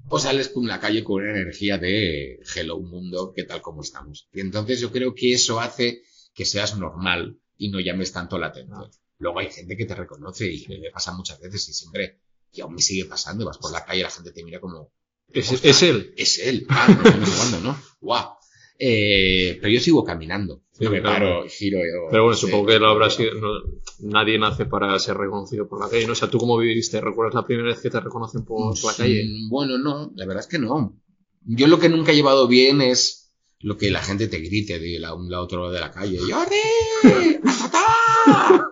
O 0.09 0.19
sales 0.19 0.49
con 0.49 0.67
la 0.67 0.81
calle 0.81 1.05
con 1.05 1.23
una 1.23 1.31
energía 1.31 1.79
de 1.79 2.41
hello 2.55 2.81
mundo, 2.81 3.33
¿qué 3.35 3.45
tal 3.45 3.61
como 3.61 3.83
estamos? 3.83 4.29
Y 4.33 4.41
entonces 4.41 4.81
yo 4.81 4.91
creo 4.91 5.15
que 5.15 5.33
eso 5.33 5.61
hace 5.61 6.03
que 6.35 6.45
seas 6.45 6.79
normal 6.79 7.41
y 7.57 7.71
no 7.71 7.81
llames 7.81 8.13
tanto 8.13 8.39
la 8.39 8.49
atención. 8.49 8.91
Luego 9.19 9.41
hay 9.41 9.51
gente 9.51 9.77
que 9.77 9.87
te 9.87 9.95
reconoce 9.95 10.51
y 10.53 10.67
me 10.69 10.91
pasa 10.91 11.13
muchas 11.13 11.41
veces 11.41 11.69
y 11.69 11.73
siempre, 11.73 12.21
y 12.53 12.61
aún 12.61 12.75
me 12.75 12.83
sigue 12.83 13.05
pasando, 13.07 13.45
vas 13.45 13.59
por 13.59 13.73
la 13.73 13.85
calle 13.85 14.01
y 14.01 14.03
la 14.05 14.11
gente 14.11 14.33
te 14.33 14.45
mira 14.45 14.61
como, 14.61 14.93
Es, 15.33 15.53
Ostras. 15.53 15.65
es 15.77 15.83
él. 15.83 16.15
es 16.17 16.39
él. 16.39 16.67
Ah, 16.69 16.89
no 16.89 17.59
no 17.59 17.73
¿no? 17.73 17.81
Guau. 18.01 18.31
Eh, 18.81 19.59
pero 19.61 19.73
yo 19.73 19.81
sigo 19.81 20.05
caminando. 20.05 20.63
Sí, 20.73 20.85
Yo 20.85 20.91
me 20.91 21.01
claro. 21.01 21.41
paro, 21.41 21.49
giro. 21.49 21.79
yo- 21.81 22.09
Pero 22.11 22.23
bueno, 22.25 22.37
sí, 22.37 22.47
supongo 22.47 22.67
que 22.67 22.79
lo 22.79 22.87
habrá 22.89 23.11
sí. 23.11 23.17
sido. 23.25 23.35
no- 23.35 23.63
nadie 24.01 24.39
nace 24.39 24.67
para 24.67 24.97
ser 25.01 25.17
reconocido 25.17 25.69
por 25.69 25.81
la 25.81 25.91
calle, 25.91 26.07
¿no? 26.07 26.13
O 26.13 26.17
sea, 26.17 26.31
¿tú 26.31 26.39
cómo 26.39 26.57
viviste? 26.59 27.01
¿Recuerdas 27.01 27.35
la 27.35 27.45
primera 27.45 27.69
vez 27.69 27.81
que 27.81 27.91
te 27.91 27.99
reconocen 28.01 28.45
por 28.45 28.77
la 28.85 28.95
calle? 28.95 29.25
Mm, 29.25 29.49
Bueno, 29.51 29.79
no, 29.79 30.13
la 30.15 30.27
verdad 30.27 30.45
es 30.45 30.47
que 30.49 30.59
no. 30.61 30.97
Yo 31.45 31.67
lo 31.67 31.79
que 31.81 31.89
nunca 31.89 32.13
he 32.13 32.17
llevado 32.17 32.47
bien 32.47 32.81
es 32.81 33.33
lo 33.61 33.77
que 33.77 33.91
la 33.91 34.01
gente 34.03 34.29
te 34.29 34.39
grite 34.39 34.79
de 34.79 35.01
la, 35.01 35.15
un 35.15 35.29
lado 35.31 35.43
otro 35.45 35.61
lado 35.63 35.73
de 35.73 35.81
la 35.81 35.91
calle. 35.91 36.19
¡Jordi! 36.21 36.57
¡Atatá! 37.45 38.71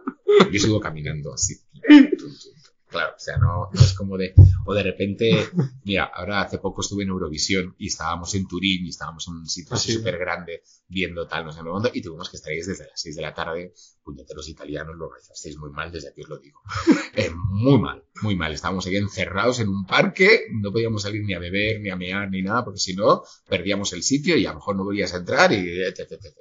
Yo 0.53 0.61
sigo 0.61 0.79
caminando 0.79 1.33
así. 1.35 1.55
Claro, 2.89 3.15
o 3.17 3.19
sea, 3.19 3.37
no, 3.37 3.69
no 3.73 3.81
es 3.81 3.93
como 3.95 4.17
de... 4.17 4.33
O 4.65 4.73
de 4.73 4.83
repente, 4.83 5.49
mira, 5.85 6.05
ahora 6.05 6.43
hace 6.43 6.59
poco 6.59 6.83
estuve 6.83 7.03
en 7.03 7.11
Eurovisión 7.11 7.75
y 7.79 7.89
estábamos 7.89 8.35
en 8.35 8.47
Turín 8.47 8.87
y 8.87 8.91
estábamos 8.91 9.27
en 9.29 9.35
un 9.35 9.47
sitio 9.47 9.75
Ah, 9.75 9.79
súper 9.79 10.19
grande 10.19 10.63
viendo 10.89 11.27
tal, 11.27 11.45
no 11.45 11.53
sé 11.53 11.61
cuándo, 11.63 11.91
y 11.93 12.01
tuvimos 12.01 12.31
que 12.31 12.37
estar 12.37 12.53
ahí 12.53 12.59
desde 12.59 12.87
las 12.87 13.01
6 13.01 13.17
de 13.17 13.23
la 13.23 13.35
tarde. 13.35 13.75
Puñeteros 14.05 14.49
italianos, 14.49 14.97
lo 14.97 15.11
realizasteis 15.11 15.57
muy 15.59 15.71
mal, 15.71 15.91
desde 15.91 16.11
aquí 16.11 16.23
os 16.23 16.29
lo 16.29 16.39
digo. 16.39 16.61
Eh, 17.19 17.31
muy 17.35 17.79
mal, 17.81 18.05
muy 18.21 18.37
mal. 18.37 18.53
Estábamos 18.53 18.87
ahí 18.87 18.97
encerrados 18.97 19.59
en 19.61 19.71
un 19.71 19.87
parque, 19.87 20.43
no 20.53 20.71
podíamos 20.71 21.01
salir 21.01 21.25
ni 21.25 21.33
a 21.33 21.39
beber, 21.39 21.81
ni 21.81 21.89
a 21.89 21.97
mear, 21.97 22.31
ni 22.31 22.43
nada, 22.43 22.63
porque 22.63 22.79
si 22.79 22.95
no, 22.95 23.23
perdíamos 23.49 23.95
el 23.95 24.03
sitio 24.03 24.37
y 24.37 24.45
a 24.45 24.51
lo 24.51 24.57
mejor 24.57 24.77
no 24.77 24.85
volvías 24.85 25.15
a 25.15 25.19
entrar 25.19 25.51
y 25.51 25.81
etc, 25.81 26.01
etc, 26.01 26.13
etc. 26.13 26.37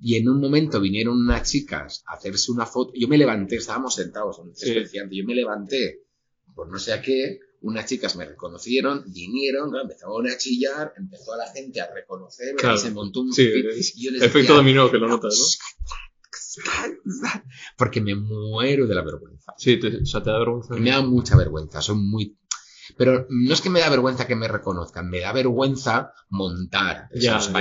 Y 0.00 0.16
en 0.16 0.28
un 0.28 0.40
momento 0.40 0.80
vinieron 0.80 1.16
unas 1.20 1.50
chicas 1.50 2.04
a 2.06 2.14
hacerse 2.14 2.52
una 2.52 2.66
foto. 2.66 2.92
Yo 2.94 3.08
me 3.08 3.18
levanté, 3.18 3.56
estábamos 3.56 3.94
sentados 3.94 4.38
en 4.38 4.48
un 4.48 4.54
Sí. 4.56 4.74
yo 5.10 5.24
me 5.24 5.34
levanté 5.34 6.02
por 6.54 6.70
no 6.70 6.78
sé 6.78 6.92
a 6.92 7.00
qué, 7.02 7.38
unas 7.60 7.86
chicas 7.86 8.16
me 8.16 8.24
reconocieron, 8.24 9.04
vinieron, 9.12 9.70
claro, 9.70 9.84
empezaron 9.84 10.28
a 10.28 10.36
chillar, 10.36 10.92
empezó 10.96 11.32
a 11.34 11.38
la 11.38 11.46
gente 11.52 11.80
a 11.80 11.92
reconocerme, 11.92 12.54
Claro. 12.60 12.76
y 12.76 12.78
se 12.78 12.90
montó 12.90 13.20
un 13.20 13.32
Sí, 13.32 13.42
y 13.96 14.04
yo 14.04 14.10
les 14.12 14.22
Efecto 14.22 14.38
decía, 14.38 14.54
dominó 14.56 14.90
que 14.90 14.98
lo 14.98 15.08
notas, 15.08 15.58
Porque 17.76 18.00
me 18.00 18.14
muero 18.14 18.86
de 18.86 18.94
la 18.94 19.02
vergüenza. 19.02 19.52
¿no? 19.52 19.58
Sí, 19.58 19.78
te, 19.78 19.98
o 19.98 20.06
sea, 20.06 20.22
te 20.22 20.30
da 20.30 20.38
vergüenza. 20.38 20.74
Me 20.74 20.90
da 20.90 21.02
mucha 21.02 21.36
vergüenza, 21.36 21.80
son 21.82 22.08
muy... 22.08 22.36
Pero 22.96 23.26
no 23.28 23.52
es 23.52 23.60
que 23.60 23.70
me 23.70 23.80
da 23.80 23.90
vergüenza 23.90 24.26
que 24.26 24.36
me 24.36 24.48
reconozcan, 24.48 25.10
me 25.10 25.20
da 25.20 25.32
vergüenza 25.32 26.12
montar 26.30 27.08
Ya, 27.14 27.36
esos 27.36 27.46
ya. 27.48 27.52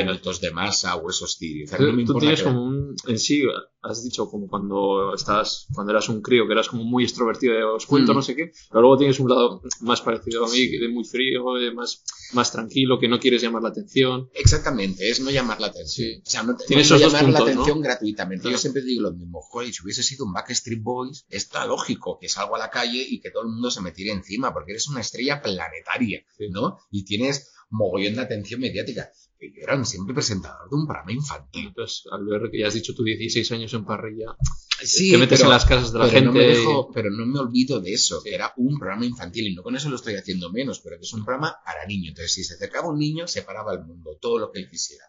de 0.42 0.52
masa 0.52 0.96
o 0.96 1.10
esos 1.10 1.38
tiros. 1.38 1.68
O 1.68 1.70
sea, 1.70 1.78
Tú, 1.80 1.92
no 1.94 2.06
tú 2.06 2.14
tienes 2.20 2.40
que- 2.40 2.46
como 2.46 2.64
un, 2.66 2.96
en 3.08 3.20
sí, 3.20 3.44
has 3.82 4.04
dicho 4.04 4.30
como 4.30 4.48
cuando 4.48 5.14
estás, 5.14 5.68
cuando 5.74 5.92
eras 5.92 6.10
un 6.10 6.22
crío, 6.22 6.46
que 6.48 6.54
eras 6.54 6.68
como 6.70 6.84
muy 6.84 7.04
extrovertido, 7.04 7.54
de, 7.54 7.64
os 7.64 7.86
cuento 7.86 8.14
Mm. 8.14 8.16
no 8.16 8.22
sé 8.22 8.36
qué, 8.36 8.52
pero 8.70 8.82
luego 8.82 8.98
tienes 8.98 9.20
un 9.20 9.30
lado 9.30 9.62
más 9.82 10.02
parecido 10.02 10.46
a 10.46 10.50
mí, 10.50 10.68
de 10.78 10.88
muy 10.90 11.04
frío, 11.04 11.54
de 11.56 11.72
más, 11.74 12.04
más 12.34 12.52
tranquilo, 12.52 13.00
que 13.00 13.08
no 13.08 13.20
quieres 13.20 13.42
llamar 13.42 13.64
la 13.64 13.70
atención. 13.70 14.30
Exactamente, 14.34 15.10
es 15.10 15.20
no 15.20 15.30
llamar 15.30 15.60
la 15.62 15.68
atención. 15.68 16.08
Sí. 16.08 16.22
O 16.26 16.30
sea, 16.30 16.44
no, 16.44 16.58
esos 16.70 17.00
llamar 17.00 17.24
puntos, 17.24 17.40
la 17.40 17.46
¿no? 17.46 17.62
atención 17.62 17.82
gratuitamente. 17.82 18.42
Claro. 18.44 18.56
Yo 18.56 18.62
siempre 18.62 18.82
digo 18.84 19.02
lo 19.04 19.14
mismo, 19.14 19.42
joder, 19.42 19.74
si 19.74 19.84
hubiese 19.84 20.04
sido 20.04 20.26
un 20.26 20.34
Backstreet 20.34 20.82
Boys, 20.82 21.26
está 21.30 21.66
lógico 21.66 22.18
que 22.20 22.30
salgo 22.30 22.56
a 22.56 22.60
la 22.60 22.70
calle 22.70 23.06
y 23.08 23.20
que 23.20 23.32
todo 23.32 23.44
el 23.44 23.50
mundo 23.50 23.72
se 23.72 23.82
me 23.82 23.92
tire 23.92 24.12
encima, 24.12 24.54
porque 24.54 24.72
eres 24.72 24.88
una 24.88 25.02
estrella 25.02 25.42
planetaria, 25.42 26.24
Sí. 26.38 26.50
¿no? 26.50 26.78
Y 26.92 27.06
tienes 27.06 27.52
mogollón 27.70 28.16
de 28.16 28.22
atención 28.22 28.62
mediática. 28.62 29.12
Pero 29.40 29.54
yo 29.56 29.62
era 29.64 29.86
siempre 29.86 30.14
presentador 30.16 30.70
de 30.70 30.76
un 30.76 30.88
programa 30.88 31.12
infantil. 31.12 31.68
Entonces, 31.68 32.04
al 32.12 32.26
ver 32.26 32.50
que 32.52 32.60
ya 32.60 32.68
has 32.68 32.74
dicho 32.74 32.94
tú 32.96 33.04
16 33.04 33.52
años 33.52 33.74
en 33.74 33.86
parrilla, 33.86 34.36
Sí, 34.84 35.12
te 35.12 35.18
metes 35.18 35.40
pero- 35.40 35.50
en 35.50 35.54
las 35.54 35.66
casas 35.66 35.92
de 35.92 36.00
la 36.00 36.06
pero 36.06 36.16
gente. 36.20 36.26
No 36.26 36.34
me 36.34 36.44
y- 36.46 36.56
dejo- 36.56 36.92
pero 36.94 37.10
no 37.10 37.26
me 37.26 37.40
olvido 37.40 37.80
de 37.80 37.94
eso, 37.94 38.22
que 38.24 38.34
era 38.36 38.54
un 38.58 38.78
programa 38.78 39.06
infantil 39.06 39.48
y 39.48 39.56
no 39.56 39.64
con 39.64 39.76
eso 39.76 39.90
lo 39.90 39.96
estoy 39.96 40.16
haciendo 40.16 40.52
menos, 40.52 40.80
pero 40.82 40.98
que 40.98 41.04
es 41.04 41.14
un 41.14 41.24
programa 41.26 41.56
para 41.66 41.86
niños. 41.88 42.10
Entonces, 42.10 42.34
si 42.34 42.44
se 42.44 42.54
acercaba 42.56 42.90
un 42.90 43.00
niño, 43.00 43.28
se 43.28 43.42
paraba 43.44 43.74
el 43.74 43.84
mundo, 43.86 44.18
todo 44.22 44.38
lo 44.40 44.52
que 44.52 44.60
él 44.60 44.70
quisiera. 44.70 45.06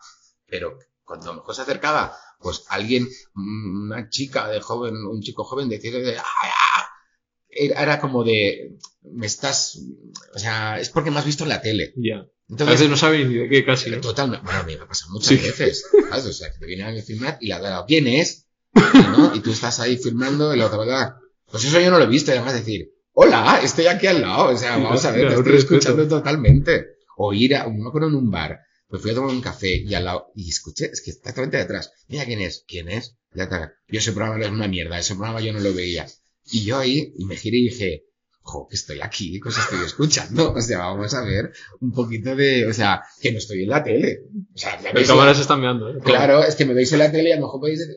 Pero 0.46 0.78
cuando 1.04 1.26
a 1.30 1.34
lo 1.34 1.40
mejor 1.40 1.54
se 1.54 1.62
acercaba, 1.62 2.14
pues 2.40 2.64
alguien, 2.68 3.08
mm, 3.34 3.82
una 3.86 4.08
chica 4.08 4.48
de 4.48 4.60
joven, 4.60 4.94
un 5.06 5.20
chico 5.20 5.44
joven, 5.44 5.68
decía, 5.68 5.90
de, 5.92 6.16
era 7.50 8.00
como 8.00 8.24
de, 8.24 8.78
me 9.02 9.26
estás, 9.26 9.80
o 10.34 10.38
sea, 10.38 10.78
es 10.80 10.90
porque 10.90 11.10
me 11.10 11.18
has 11.18 11.24
visto 11.26 11.44
en 11.44 11.48
la 11.50 11.60
tele. 11.60 11.92
Ya. 11.96 12.26
Entonces, 12.48 12.76
veces 12.78 12.90
no 12.90 12.96
sabes 12.96 13.26
ni 13.28 13.34
de 13.34 13.48
qué 13.48 13.64
casi. 13.64 13.90
¿no? 13.90 14.00
Totalmente. 14.00 14.44
Bueno, 14.44 14.60
a 14.60 14.62
mí 14.64 14.76
me 14.76 14.82
ha 14.82 14.88
pasado 14.88 15.12
muchas 15.12 15.28
Sí. 15.28 15.36
veces. 15.36 15.84
¿sabes? 16.08 16.26
O 16.26 16.32
sea, 16.32 16.50
que 16.52 16.58
te 16.58 16.66
vienen 16.66 16.98
a 16.98 17.02
filmar 17.02 17.38
y 17.40 17.48
la 17.48 17.60
verdad, 17.60 17.84
¿quién 17.86 18.06
es? 18.06 18.46
¿no? 19.16 19.34
Y 19.34 19.40
tú 19.40 19.50
estás 19.52 19.80
ahí 19.80 19.96
filmando 19.98 20.54
y 20.54 20.58
la 20.58 20.66
otra 20.66 20.78
verdad, 20.78 21.14
pues 21.50 21.64
eso 21.64 21.80
yo 21.80 21.90
no 21.90 21.98
lo 21.98 22.04
he 22.04 22.08
visto. 22.08 22.30
Y 22.30 22.34
además 22.34 22.54
decir, 22.54 22.90
hola, 23.12 23.60
estoy 23.62 23.86
aquí 23.86 24.06
al 24.06 24.22
lado. 24.22 24.48
O 24.50 24.56
sea, 24.56 24.76
vamos 24.78 25.04
a 25.04 25.10
ver, 25.10 25.28
te 25.28 25.34
estoy 25.34 25.52
respeto. 25.52 25.76
escuchando 25.76 26.08
totalmente. 26.08 26.86
O 27.16 27.32
ir 27.32 27.56
a, 27.56 27.68
me 27.68 27.88
acuerdo 27.88 28.08
en 28.08 28.14
un 28.14 28.30
bar, 28.30 28.60
pues 28.88 29.02
fui 29.02 29.10
a 29.10 29.14
tomar 29.14 29.30
un 29.34 29.40
café 29.42 29.74
y 29.76 29.92
al 29.94 30.04
lado, 30.04 30.30
y 30.34 30.48
escuché, 30.48 30.86
es 30.92 31.02
que 31.02 31.10
exactamente 31.10 31.56
detrás, 31.56 31.90
mira 32.06 32.24
quién 32.24 32.40
es, 32.40 32.64
quién 32.66 32.88
es. 32.88 33.16
Ya 33.34 33.42
está. 33.44 33.72
Yo 33.88 33.98
ese 33.98 34.12
programa 34.12 34.42
es 34.42 34.50
una 34.50 34.68
mierda, 34.68 34.98
ese 34.98 35.14
programa 35.14 35.40
yo 35.40 35.52
no 35.52 35.60
lo 35.60 35.74
veía. 35.74 36.06
Y 36.50 36.64
yo 36.64 36.78
ahí, 36.78 37.12
y 37.18 37.24
me 37.26 37.36
giré 37.36 37.58
y 37.58 37.64
dije, 37.68 38.04
jo, 38.50 38.66
que 38.68 38.76
estoy 38.76 39.00
aquí, 39.02 39.40
que 39.40 39.48
os 39.48 39.58
estoy 39.58 39.80
escuchando. 39.84 40.52
O 40.58 40.60
sea, 40.60 40.78
vamos 40.78 41.12
a 41.14 41.22
ver 41.24 41.52
un 41.80 41.92
poquito 41.92 42.34
de, 42.34 42.66
o 42.66 42.72
sea, 42.72 43.02
que 43.20 43.30
no 43.32 43.38
estoy 43.38 43.62
en 43.64 43.68
la 43.70 43.82
tele. 43.84 44.20
O 44.54 44.58
sea, 44.58 44.80
me 44.94 45.04
cámaras 45.04 45.38
están 45.38 45.60
mirando. 45.60 45.90
¿eh? 45.90 45.98
claro, 46.04 46.42
es 46.42 46.54
que 46.56 46.64
me 46.64 46.74
veis 46.74 46.92
en 46.92 46.98
la 47.00 47.10
tele 47.12 47.28
y 47.28 47.32
a 47.32 47.36
lo 47.36 47.42
mejor 47.42 47.60
podéis 47.60 47.80
decir, 47.80 47.96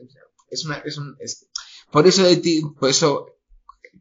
es 0.50 0.64
una, 0.66 0.76
es 0.84 0.96
un, 0.98 1.16
es, 1.18 1.48
por 1.90 2.06
eso 2.06 2.22
de 2.24 2.36
ti, 2.36 2.62
por 2.78 2.90
eso, 2.90 3.26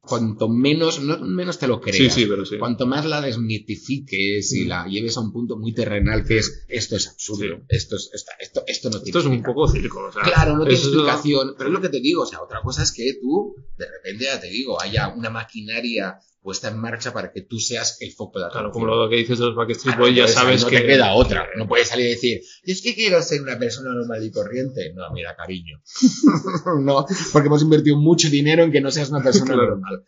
cuanto 0.01 0.49
menos, 0.49 0.99
no 1.01 1.19
menos 1.19 1.57
te 1.59 1.67
lo 1.67 1.79
creas. 1.79 1.97
Sí, 1.97 2.09
sí, 2.09 2.25
pero 2.25 2.45
sí. 2.45 2.57
Cuanto 2.57 2.85
más 2.85 3.05
la 3.05 3.21
desmitifiques 3.21 4.53
y 4.53 4.65
Mm. 4.65 4.67
la 4.67 4.85
lleves 4.87 5.17
a 5.17 5.21
un 5.21 5.31
punto 5.31 5.57
muy 5.57 5.73
terrenal 5.73 6.25
que 6.25 6.37
es, 6.39 6.65
esto 6.67 6.95
es 6.95 7.07
absurdo, 7.07 7.63
esto 7.69 7.95
es, 7.95 8.09
esta- 8.13 8.33
esto, 8.39 8.63
esto 8.67 8.89
no 8.89 9.01
tiene 9.01 9.19
Esto 9.19 9.29
es 9.29 9.37
un 9.37 9.43
poco 9.43 9.67
circo. 9.67 9.99
O 10.07 10.11
sea, 10.11 10.23
Claro, 10.23 10.57
no 10.57 10.65
tiene 10.65 10.79
explicación, 10.79 11.55
pero 11.57 11.69
es 11.69 11.73
lo 11.73 11.81
que 11.81 11.89
te 11.89 11.99
digo, 11.99 12.23
o 12.23 12.25
sea, 12.25 12.41
otra 12.41 12.61
cosa 12.61 12.83
es 12.83 12.91
que 12.91 13.13
tú, 13.21 13.55
de 13.77 13.85
repente 13.87 14.25
ya 14.25 14.39
te 14.39 14.47
digo, 14.47 14.81
haya 14.81 15.09
una 15.09 15.29
maquinaria 15.29 16.19
puesta 16.41 16.69
en 16.69 16.77
marcha 16.79 17.13
para 17.13 17.31
que 17.31 17.41
tú 17.41 17.59
seas 17.59 17.97
el 18.01 18.11
foco 18.13 18.39
de 18.39 18.45
atención. 18.45 18.71
Claro, 18.71 18.73
como 18.73 18.87
lo 18.87 19.09
que 19.09 19.17
dices 19.17 19.37
de 19.39 19.45
los 19.45 19.55
Backstreet 19.55 19.97
Boys, 19.97 20.15
ya 20.15 20.27
sabes 20.27 20.63
no 20.63 20.69
que. 20.69 20.79
te 20.79 20.85
queda 20.87 21.13
otra. 21.13 21.47
No 21.55 21.67
puedes 21.67 21.87
salir 21.89 22.07
y 22.07 22.09
decir, 22.09 22.41
"Yo 22.65 22.73
es 22.73 22.81
que 22.81 22.95
quiero 22.95 23.21
ser 23.21 23.41
una 23.41 23.59
persona 23.59 23.93
normal 23.93 24.23
y 24.25 24.31
corriente. 24.31 24.91
No, 24.95 25.03
mira, 25.13 25.35
cariño. 25.35 25.81
no, 26.81 27.05
porque 27.31 27.47
hemos 27.47 27.61
invertido 27.61 27.97
mucho 27.97 28.29
dinero 28.29 28.63
en 28.63 28.71
que 28.71 28.81
no 28.81 28.89
seas 28.91 29.09
una 29.09 29.21
persona 29.23 29.53
Claro. 29.53 29.69
normal. 29.71 30.03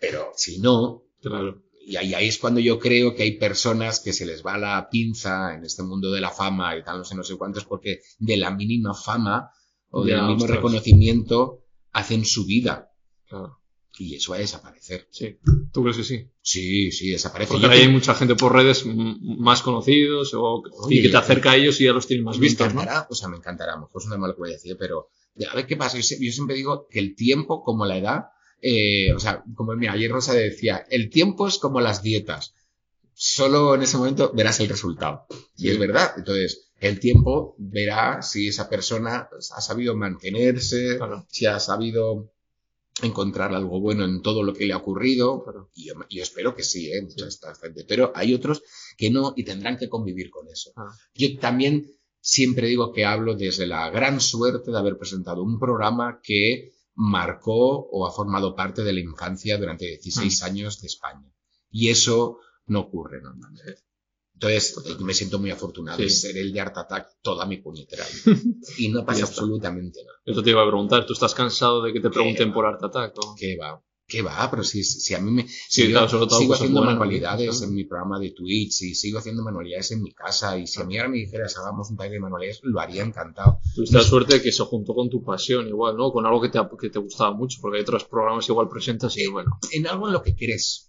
Pero 0.00 0.30
si 0.36 0.58
no, 0.60 1.04
Claro. 1.20 1.62
y 1.84 1.96
ahí, 1.96 2.14
ahí 2.14 2.28
es 2.28 2.38
cuando 2.38 2.60
yo 2.60 2.78
creo 2.78 3.14
que 3.14 3.24
hay 3.24 3.38
personas 3.38 4.00
que 4.00 4.12
se 4.12 4.26
les 4.26 4.44
va 4.46 4.58
la 4.58 4.88
pinza 4.90 5.54
en 5.54 5.64
este 5.64 5.82
mundo 5.82 6.12
de 6.12 6.20
la 6.20 6.30
fama 6.30 6.76
y 6.76 6.84
tal, 6.84 6.98
no 6.98 7.04
sé, 7.04 7.14
no 7.16 7.24
sé 7.24 7.36
cuántos, 7.36 7.64
porque 7.64 8.00
de 8.18 8.36
la 8.36 8.50
mínima 8.52 8.94
fama 8.94 9.50
o 9.90 10.04
del 10.04 10.18
mismo 10.22 10.34
ostras. 10.44 10.50
reconocimiento 10.56 11.64
hacen 11.92 12.24
su 12.24 12.44
vida. 12.46 12.92
claro. 13.28 13.57
Y 13.98 14.14
eso 14.14 14.30
va 14.30 14.36
a 14.36 14.40
desaparecer. 14.40 15.08
Sí. 15.10 15.38
¿Tú 15.72 15.82
crees 15.82 15.96
que 15.96 16.04
sí? 16.04 16.30
Sí, 16.40 16.92
sí, 16.92 17.10
desaparece. 17.10 17.48
Porque 17.52 17.62
Yo 17.62 17.68
ahora 17.68 17.78
te- 17.80 17.86
hay 17.86 17.92
mucha 17.92 18.14
gente 18.14 18.36
por 18.36 18.52
redes 18.54 18.84
más 18.86 19.62
conocidos 19.62 20.32
o, 20.34 20.62
Oye, 20.84 20.96
y 20.96 21.02
que 21.02 21.08
te 21.08 21.16
acerca 21.16 21.50
a 21.52 21.56
ellos 21.56 21.80
y 21.80 21.84
ya 21.84 21.92
los 21.92 22.06
tienes 22.06 22.24
más 22.24 22.38
vistos, 22.38 22.72
¿no? 22.74 22.80
encantará, 22.82 23.06
o 23.10 23.14
sea, 23.14 23.28
me 23.28 23.36
encantará, 23.38 23.72
a 23.72 23.76
lo 23.76 23.82
mejor 23.82 24.00
es 24.02 24.06
una 24.06 24.16
mala 24.18 24.34
que 24.34 24.38
voy 24.40 24.50
a 24.50 24.52
decir, 24.54 24.76
pero 24.78 25.08
a 25.50 25.54
ver 25.56 25.66
qué 25.66 25.76
pasa. 25.76 25.96
Yo, 25.98 26.02
siempre 26.32 26.54
digo 26.56 26.86
que 26.88 27.00
el 27.00 27.14
tiempo, 27.16 27.62
como 27.62 27.86
la 27.86 27.98
edad, 27.98 28.24
eh, 28.62 29.12
o 29.12 29.18
sea, 29.18 29.42
como 29.54 29.74
mira, 29.74 29.92
ayer 29.92 30.10
Rosa 30.10 30.32
decía, 30.34 30.84
el 30.90 31.10
tiempo 31.10 31.46
es 31.48 31.58
como 31.58 31.80
las 31.80 32.02
dietas. 32.02 32.54
Solo 33.14 33.74
en 33.74 33.82
ese 33.82 33.96
momento 33.96 34.30
verás 34.34 34.60
el 34.60 34.68
resultado. 34.68 35.26
Y 35.56 35.62
Sí. 35.62 35.70
es 35.70 35.78
verdad. 35.78 36.12
Entonces, 36.16 36.70
el 36.80 37.00
tiempo 37.00 37.56
verá 37.58 38.22
si 38.22 38.46
esa 38.48 38.68
persona 38.68 39.28
ha 39.56 39.60
sabido 39.60 39.96
mantenerse, 39.96 40.96
Claro. 40.98 41.26
si 41.28 41.46
ha 41.46 41.58
sabido 41.58 42.30
encontrar 43.02 43.54
algo 43.54 43.80
bueno 43.80 44.04
en 44.04 44.22
todo 44.22 44.42
lo 44.42 44.52
que 44.54 44.66
le 44.66 44.72
ha 44.72 44.78
ocurrido. 44.78 45.42
Claro. 45.42 45.70
Y 45.74 45.86
yo, 45.86 45.94
yo 46.10 46.22
espero 46.22 46.54
que 46.54 46.62
sí, 46.62 46.90
¿eh? 46.92 47.02
Mucha 47.02 47.26
esta 47.26 47.54
gente. 47.54 47.84
Pero 47.86 48.12
hay 48.14 48.34
otros 48.34 48.62
que 48.96 49.10
no 49.10 49.34
y 49.36 49.44
tendrán 49.44 49.76
que 49.76 49.88
convivir 49.88 50.30
con 50.30 50.48
eso. 50.48 50.72
Ah. 50.76 50.88
Yo 51.14 51.38
también 51.38 51.86
siempre 52.20 52.68
digo 52.68 52.92
que 52.92 53.04
hablo 53.04 53.34
desde 53.34 53.66
la 53.66 53.88
gran 53.90 54.20
suerte 54.20 54.70
de 54.70 54.78
haber 54.78 54.98
presentado 54.98 55.42
un 55.42 55.58
programa 55.58 56.20
que 56.22 56.72
marcó 56.94 57.88
o 57.90 58.06
ha 58.06 58.12
formado 58.12 58.56
parte 58.56 58.82
de 58.82 58.92
la 58.92 59.00
infancia 59.00 59.56
durante 59.56 59.86
16 59.86 60.42
años 60.42 60.80
de 60.80 60.88
España. 60.88 61.32
Y 61.70 61.88
eso 61.88 62.38
no 62.66 62.80
ocurre 62.80 63.20
normalmente. 63.22 63.87
Entonces, 64.40 64.76
eh, 64.86 64.96
me 65.00 65.14
siento 65.14 65.40
muy 65.40 65.50
afortunado 65.50 65.98
de 65.98 66.08
Sí. 66.08 66.28
ser 66.28 66.36
el 66.36 66.52
de 66.52 66.60
Art 66.60 66.76
Attack 66.78 67.08
toda 67.22 67.44
mi 67.44 67.56
puñetera 67.56 68.04
vida. 68.06 68.36
Y 68.78 68.88
no 68.88 69.04
pasa 69.04 69.24
absolutamente 69.24 70.00
nada. 70.04 70.18
Eso 70.24 70.42
te 70.44 70.50
iba 70.50 70.62
a 70.62 70.66
preguntar. 70.66 71.04
¿Tú 71.06 71.12
estás 71.12 71.34
cansado 71.34 71.82
de 71.82 71.92
que 71.92 72.00
te 72.00 72.08
pregunten 72.08 72.52
por 72.52 72.64
Art 72.64 72.82
Attack? 72.82 73.14
o? 73.18 73.34
¿Qué 73.36 73.56
va? 73.56 73.82
¿Qué 74.06 74.22
va? 74.22 74.48
Pero 74.50 74.62
si, 74.62 74.84
si 74.84 75.12
a 75.14 75.20
mí 75.20 75.30
me... 75.32 75.42
Sí, 75.46 75.56
si 75.68 75.82
yo 75.88 75.98
claro, 75.98 76.26
todo 76.26 76.38
sigo 76.38 76.54
haciendo 76.54 76.82
manualidades 76.82 77.60
¿no? 77.60 77.66
en 77.66 77.74
mi 77.74 77.84
programa 77.84 78.18
de 78.20 78.30
Twitch 78.30 78.82
y 78.82 78.94
sigo 78.94 79.18
haciendo 79.18 79.42
manualidades 79.42 79.90
en 79.90 80.02
mi 80.02 80.12
casa 80.14 80.56
y 80.56 80.66
si 80.66 80.80
a 80.80 80.84
mí 80.84 80.96
ahora 80.96 81.10
me 81.10 81.18
dijeras 81.18 81.58
hagamos 81.58 81.90
un 81.90 81.96
taller 81.96 82.12
de 82.12 82.20
manualidades, 82.20 82.60
lo 82.62 82.80
haría 82.80 83.02
encantado. 83.02 83.58
Tuviste 83.74 83.96
la 83.96 84.02
suerte 84.04 84.34
de 84.34 84.42
que 84.42 84.50
se 84.52 84.62
juntó 84.64 84.94
con 84.94 85.10
tu 85.10 85.22
pasión 85.22 85.66
igual, 85.68 85.96
¿no? 85.96 86.10
Con 86.12 86.24
algo 86.24 86.40
que 86.40 86.48
te, 86.48 86.58
que 86.80 86.88
te 86.88 86.98
gustaba 87.00 87.34
mucho, 87.34 87.58
porque 87.60 87.78
hay 87.78 87.82
otros 87.82 88.04
programas 88.04 88.48
igual 88.48 88.68
presentas 88.68 89.14
y 89.18 89.26
bueno. 89.26 89.58
En 89.72 89.86
algo 89.86 90.06
en 90.06 90.14
lo 90.14 90.22
que 90.22 90.34
crees. 90.34 90.87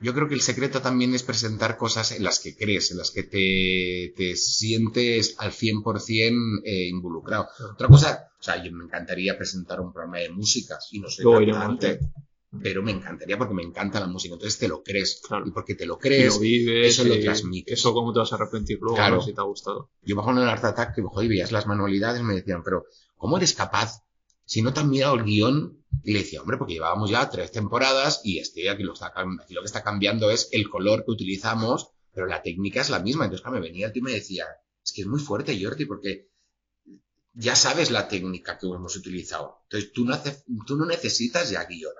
Yo 0.00 0.14
creo 0.14 0.28
que 0.28 0.34
el 0.34 0.42
secreto 0.42 0.80
también 0.80 1.14
es 1.14 1.24
presentar 1.24 1.76
cosas 1.76 2.12
en 2.12 2.22
las 2.22 2.38
que 2.38 2.56
crees, 2.56 2.92
en 2.92 2.98
las 2.98 3.10
que 3.10 3.24
te, 3.24 4.14
te 4.16 4.36
sientes 4.36 5.34
al 5.38 5.50
100% 5.50 6.60
eh, 6.64 6.88
involucrado. 6.88 7.48
Otra 7.72 7.88
cosa, 7.88 8.30
o 8.38 8.42
sea, 8.42 8.62
yo 8.62 8.70
me 8.70 8.84
encantaría 8.84 9.36
presentar 9.36 9.80
un 9.80 9.92
programa 9.92 10.18
de 10.18 10.30
música 10.30 10.78
y 10.92 11.00
no 11.00 11.08
soy 11.08 11.24
iremos, 11.42 11.60
cantante, 11.60 11.90
¿eh? 11.90 12.00
pero 12.62 12.82
me 12.82 12.92
encantaría 12.92 13.36
porque 13.36 13.54
me 13.54 13.62
encanta 13.64 13.98
la 13.98 14.06
música, 14.06 14.34
entonces 14.34 14.58
te 14.58 14.68
lo 14.68 14.84
crees. 14.84 15.20
Claro. 15.26 15.46
Y 15.46 15.50
porque 15.50 15.74
te 15.74 15.84
lo 15.84 15.94
Y 15.94 15.98
crees, 15.98 16.34
lo 16.34 16.40
vives. 16.40 16.86
eso 16.94 17.04
lo 17.04 17.14
y 17.16 17.20
transmites. 17.24 17.78
Eso 17.78 17.92
cómo 17.92 18.12
te 18.12 18.20
vas 18.20 18.32
a 18.32 18.36
arrepentir 18.36 18.78
luego, 18.80 18.96
Claro. 18.96 19.20
Si 19.20 19.32
te 19.34 19.40
ha 19.40 19.44
gustado. 19.44 19.90
Yo 20.02 20.14
bajo 20.14 20.30
en 20.30 20.38
el 20.38 20.48
Art 20.48 20.64
Attack, 20.64 20.94
que 20.94 21.02
joder, 21.02 21.28
veías 21.28 21.50
las 21.50 21.66
manualidades, 21.66 22.22
me 22.22 22.34
decían, 22.34 22.62
pero 22.62 22.84
¿cómo 23.16 23.36
eres 23.36 23.52
capaz? 23.52 24.02
Si 24.48 24.62
no 24.62 24.72
te 24.72 24.80
han 24.80 24.88
mirado 24.88 25.14
el 25.16 25.24
guion, 25.24 25.84
y 26.02 26.12
le 26.12 26.20
decía, 26.20 26.40
hombre, 26.40 26.56
porque 26.56 26.72
llevábamos 26.74 27.10
ya 27.10 27.28
tres 27.28 27.52
temporadas 27.52 28.22
y 28.24 28.38
este 28.38 28.70
aquí 28.70 28.82
lo, 28.82 28.94
está, 28.94 29.12
aquí 29.14 29.52
lo 29.54 29.60
que 29.60 29.66
está 29.66 29.82
cambiando 29.82 30.30
es 30.30 30.48
el 30.52 30.68
color 30.70 31.04
que 31.04 31.10
utilizamos, 31.10 31.90
pero 32.14 32.26
la 32.26 32.40
técnica 32.42 32.80
es 32.80 32.88
la 32.88 33.00
misma. 33.00 33.24
Entonces, 33.24 33.42
claro, 33.42 33.56
me 33.60 33.66
venía 33.68 33.86
el 33.86 33.92
tío 33.92 34.00
y 34.00 34.04
me 34.04 34.12
decía, 34.12 34.46
es 34.82 34.92
que 34.92 35.02
es 35.02 35.06
muy 35.06 35.20
fuerte, 35.20 35.58
Jordi, 35.62 35.84
porque 35.84 36.28
ya 37.34 37.54
sabes 37.56 37.90
la 37.90 38.08
técnica 38.08 38.58
que 38.58 38.66
hemos 38.66 38.96
utilizado. 38.96 39.60
Entonces, 39.64 39.92
tú 39.92 40.04
no, 40.04 40.14
hace- 40.14 40.42
tú 40.66 40.76
no 40.76 40.86
necesitas 40.86 41.50
ya 41.50 41.64
guion. 41.64 41.92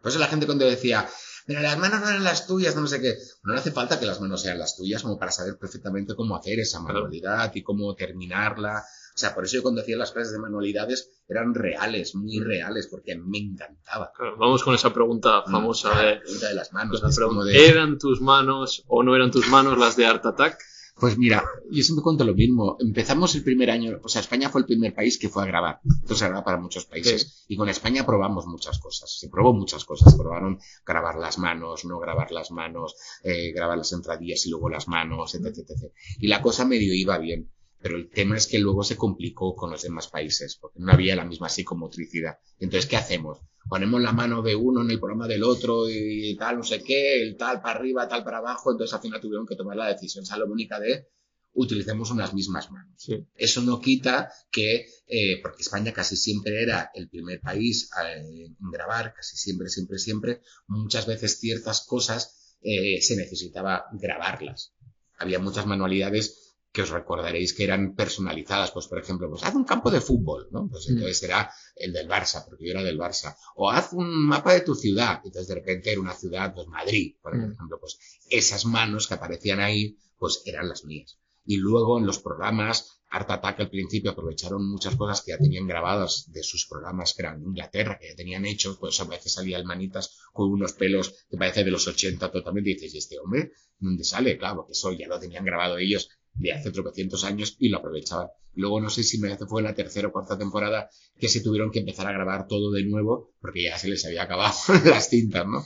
Por 0.00 0.10
eso 0.10 0.18
la 0.18 0.28
gente 0.28 0.46
cuando 0.46 0.64
decía, 0.66 1.08
pero 1.46 1.60
las 1.60 1.76
manos 1.78 2.00
no 2.00 2.08
eran 2.08 2.24
las 2.24 2.46
tuyas, 2.46 2.76
no 2.76 2.86
sé 2.86 3.00
qué. 3.00 3.16
No 3.42 3.54
hace 3.54 3.72
falta 3.72 3.98
que 3.98 4.06
las 4.06 4.20
manos 4.20 4.42
sean 4.42 4.58
las 4.58 4.76
tuyas 4.76 5.02
como 5.02 5.18
para 5.18 5.32
saber 5.32 5.58
perfectamente 5.58 6.14
cómo 6.14 6.36
hacer 6.36 6.60
esa 6.60 6.80
manualidad 6.80 7.52
y 7.54 7.62
cómo 7.62 7.94
terminarla. 7.94 8.84
O 9.14 9.18
sea, 9.20 9.34
por 9.34 9.44
eso 9.44 9.56
yo 9.56 9.62
cuando 9.62 9.82
hacía 9.82 9.96
las 9.96 10.12
clases 10.12 10.32
de 10.32 10.38
manualidades 10.38 11.10
eran 11.28 11.54
reales, 11.54 12.14
muy 12.14 12.38
reales, 12.40 12.88
porque 12.90 13.16
me 13.16 13.38
encantaba. 13.38 14.12
Claro, 14.16 14.36
vamos 14.38 14.62
con 14.62 14.74
esa 14.74 14.92
pregunta 14.94 15.42
famosa 15.42 15.94
La 15.94 16.02
de, 16.02 16.16
pregunta 16.18 16.48
de 16.48 16.54
las 16.54 16.72
manos. 16.72 17.02
la 17.02 17.44
de- 17.44 17.68
¿eran 17.68 17.98
tus 17.98 18.20
manos 18.20 18.82
o 18.86 19.02
no 19.02 19.14
eran 19.14 19.30
tus 19.30 19.48
manos 19.48 19.78
las 19.78 19.96
de 19.96 20.06
Art 20.06 20.24
Attack? 20.24 20.58
Pues 20.96 21.16
mira, 21.16 21.42
yo 21.70 21.82
siempre 21.82 22.02
cuento 22.02 22.24
lo 22.24 22.34
mismo. 22.34 22.76
Empezamos 22.78 23.34
el 23.34 23.42
primer 23.42 23.70
año, 23.70 23.98
o 24.02 24.08
sea, 24.08 24.20
España 24.20 24.50
fue 24.50 24.60
el 24.60 24.66
primer 24.66 24.94
país 24.94 25.18
que 25.18 25.30
fue 25.30 25.42
a 25.42 25.46
grabar. 25.46 25.80
Entonces 25.82 26.28
graba 26.28 26.44
para 26.44 26.58
muchos 26.58 26.84
países. 26.84 27.46
Y 27.48 27.56
con 27.56 27.70
España 27.70 28.04
probamos 28.04 28.46
muchas 28.46 28.78
cosas. 28.78 29.18
Se 29.18 29.30
probó 29.30 29.54
muchas 29.54 29.86
cosas. 29.86 30.14
Probaron 30.14 30.58
grabar 30.84 31.16
las 31.16 31.38
manos, 31.38 31.86
no 31.86 31.98
grabar 32.00 32.32
las 32.32 32.50
manos, 32.50 32.96
eh, 33.22 33.50
grabar 33.52 33.78
las 33.78 33.92
entradillas 33.92 34.44
y 34.44 34.50
luego 34.50 34.68
las 34.68 34.88
manos, 34.88 35.34
etc, 35.34 35.46
etc. 35.46 35.90
Y 36.18 36.28
la 36.28 36.42
cosa 36.42 36.66
medio 36.66 36.92
iba 36.92 37.16
bien. 37.16 37.50
Pero 37.80 37.96
el 37.96 38.10
tema 38.10 38.36
es 38.36 38.46
que 38.46 38.58
luego 38.58 38.84
se 38.84 38.96
complicó 38.96 39.54
con 39.54 39.70
los 39.70 39.82
demás 39.82 40.08
países, 40.08 40.58
porque 40.60 40.80
no 40.80 40.92
había 40.92 41.16
la 41.16 41.24
misma 41.24 41.48
psicomotricidad. 41.48 42.38
Entonces, 42.58 42.88
¿qué 42.88 42.96
hacemos? 42.96 43.38
Ponemos 43.68 44.00
la 44.00 44.12
mano 44.12 44.42
de 44.42 44.54
uno 44.54 44.82
en 44.82 44.90
el 44.90 45.00
programa 45.00 45.28
del 45.28 45.44
otro 45.44 45.88
y 45.88 46.36
tal, 46.36 46.58
no 46.58 46.62
sé 46.62 46.82
qué, 46.82 47.22
el 47.22 47.36
tal 47.36 47.60
para 47.62 47.78
arriba, 47.78 48.08
tal 48.08 48.24
para 48.24 48.38
abajo. 48.38 48.70
Entonces, 48.70 48.94
al 48.94 49.00
final 49.00 49.20
tuvieron 49.20 49.46
que 49.46 49.56
tomar 49.56 49.76
la 49.76 49.88
decisión 49.88 50.26
salomónica 50.26 50.78
de 50.78 51.08
utilicemos 51.52 52.10
unas 52.10 52.32
mismas 52.34 52.70
manos. 52.70 53.08
Eso 53.34 53.62
no 53.62 53.80
quita 53.80 54.32
que, 54.50 54.86
eh, 55.06 55.40
porque 55.42 55.62
España 55.62 55.92
casi 55.92 56.16
siempre 56.16 56.62
era 56.62 56.90
el 56.94 57.08
primer 57.08 57.40
país 57.40 57.90
eh, 58.04 58.46
en 58.46 58.70
grabar, 58.70 59.14
casi 59.14 59.36
siempre, 59.36 59.68
siempre, 59.68 59.98
siempre, 59.98 60.40
muchas 60.66 61.06
veces 61.06 61.38
ciertas 61.40 61.84
cosas 61.86 62.56
eh, 62.62 63.00
se 63.00 63.16
necesitaba 63.16 63.86
grabarlas. 63.92 64.74
Había 65.18 65.38
muchas 65.38 65.66
manualidades 65.66 66.39
que 66.72 66.82
os 66.82 66.90
recordaréis 66.90 67.52
que 67.54 67.64
eran 67.64 67.94
personalizadas, 67.94 68.70
pues 68.70 68.86
por 68.86 68.98
ejemplo, 68.98 69.28
pues 69.28 69.42
haz 69.42 69.54
un 69.54 69.64
campo 69.64 69.90
de 69.90 70.00
fútbol, 70.00 70.48
¿no? 70.52 70.68
Pues 70.68 70.88
mm. 70.88 70.92
entonces 70.92 71.22
era 71.24 71.52
el 71.74 71.92
del 71.92 72.08
Barça, 72.08 72.44
porque 72.44 72.64
yo 72.64 72.70
era 72.72 72.84
del 72.84 72.98
Barça. 72.98 73.36
O 73.56 73.70
haz 73.70 73.92
un 73.92 74.08
mapa 74.26 74.52
de 74.54 74.60
tu 74.60 74.74
ciudad, 74.74 75.20
entonces 75.24 75.48
de 75.48 75.56
repente 75.56 75.90
era 75.90 76.00
una 76.00 76.14
ciudad, 76.14 76.54
pues 76.54 76.68
Madrid, 76.68 77.16
por 77.20 77.36
mm. 77.36 77.52
ejemplo, 77.52 77.78
pues 77.80 77.98
esas 78.28 78.64
manos 78.66 79.08
que 79.08 79.14
aparecían 79.14 79.60
ahí, 79.60 79.96
pues 80.16 80.42
eran 80.44 80.68
las 80.68 80.84
mías. 80.84 81.18
Y 81.44 81.56
luego 81.56 81.98
en 81.98 82.06
los 82.06 82.20
programas, 82.20 83.00
Art 83.08 83.28
Attack 83.28 83.58
al 83.58 83.70
principio 83.70 84.12
aprovecharon 84.12 84.70
muchas 84.70 84.94
cosas 84.94 85.22
que 85.22 85.32
ya 85.32 85.38
tenían 85.38 85.66
grabadas 85.66 86.30
de 86.30 86.44
sus 86.44 86.68
programas 86.68 87.14
que 87.14 87.22
eran 87.22 87.40
en 87.40 87.48
Inglaterra, 87.48 87.98
que 87.98 88.10
ya 88.10 88.14
tenían 88.14 88.46
hechos, 88.46 88.76
pues 88.78 89.00
a 89.00 89.04
veces 89.04 89.32
salía 89.32 89.58
el 89.58 89.64
manitas 89.64 90.16
con 90.32 90.48
unos 90.48 90.74
pelos 90.74 91.26
que 91.28 91.36
parece 91.36 91.64
de 91.64 91.72
los 91.72 91.88
80 91.88 92.30
totalmente, 92.30 92.70
y 92.70 92.74
dices, 92.74 92.94
¿y 92.94 92.98
este 92.98 93.18
hombre 93.18 93.50
dónde 93.80 94.04
sale? 94.04 94.38
Claro, 94.38 94.64
que 94.64 94.72
eso 94.72 94.92
ya 94.92 95.08
lo 95.08 95.18
tenían 95.18 95.44
grabado 95.44 95.78
ellos 95.78 96.08
de 96.34 96.52
hace 96.52 96.70
tropecientos 96.70 97.24
años 97.24 97.56
y 97.58 97.68
lo 97.68 97.78
aprovechaban. 97.78 98.28
Luego 98.54 98.80
no 98.80 98.90
sé 98.90 99.02
si 99.02 99.18
me 99.18 99.32
hace 99.32 99.46
fue 99.46 99.60
en 99.60 99.66
la 99.66 99.74
tercera 99.74 100.08
o 100.08 100.12
cuarta 100.12 100.38
temporada 100.38 100.88
que 101.18 101.28
se 101.28 101.40
tuvieron 101.40 101.70
que 101.70 101.80
empezar 101.80 102.06
a 102.06 102.12
grabar 102.12 102.46
todo 102.48 102.72
de 102.72 102.84
nuevo 102.84 103.34
porque 103.40 103.64
ya 103.64 103.78
se 103.78 103.88
les 103.88 104.04
había 104.04 104.24
acabado 104.24 104.56
las 104.84 105.08
cintas, 105.08 105.46
¿no? 105.46 105.64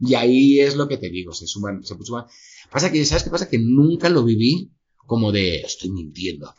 Y 0.00 0.14
ahí 0.14 0.60
es 0.60 0.74
lo 0.74 0.88
que 0.88 0.96
te 0.96 1.10
digo, 1.10 1.32
se 1.32 1.46
suman, 1.46 1.84
se 1.84 1.94
suman. 2.02 2.24
Pasa 2.70 2.90
que, 2.90 3.04
¿sabes 3.04 3.24
qué 3.24 3.30
pasa? 3.30 3.48
Que 3.48 3.58
nunca 3.58 4.08
lo 4.08 4.24
viví 4.24 4.72
como 4.96 5.30
de 5.30 5.60
estoy 5.60 5.90
mintiendo. 5.90 6.54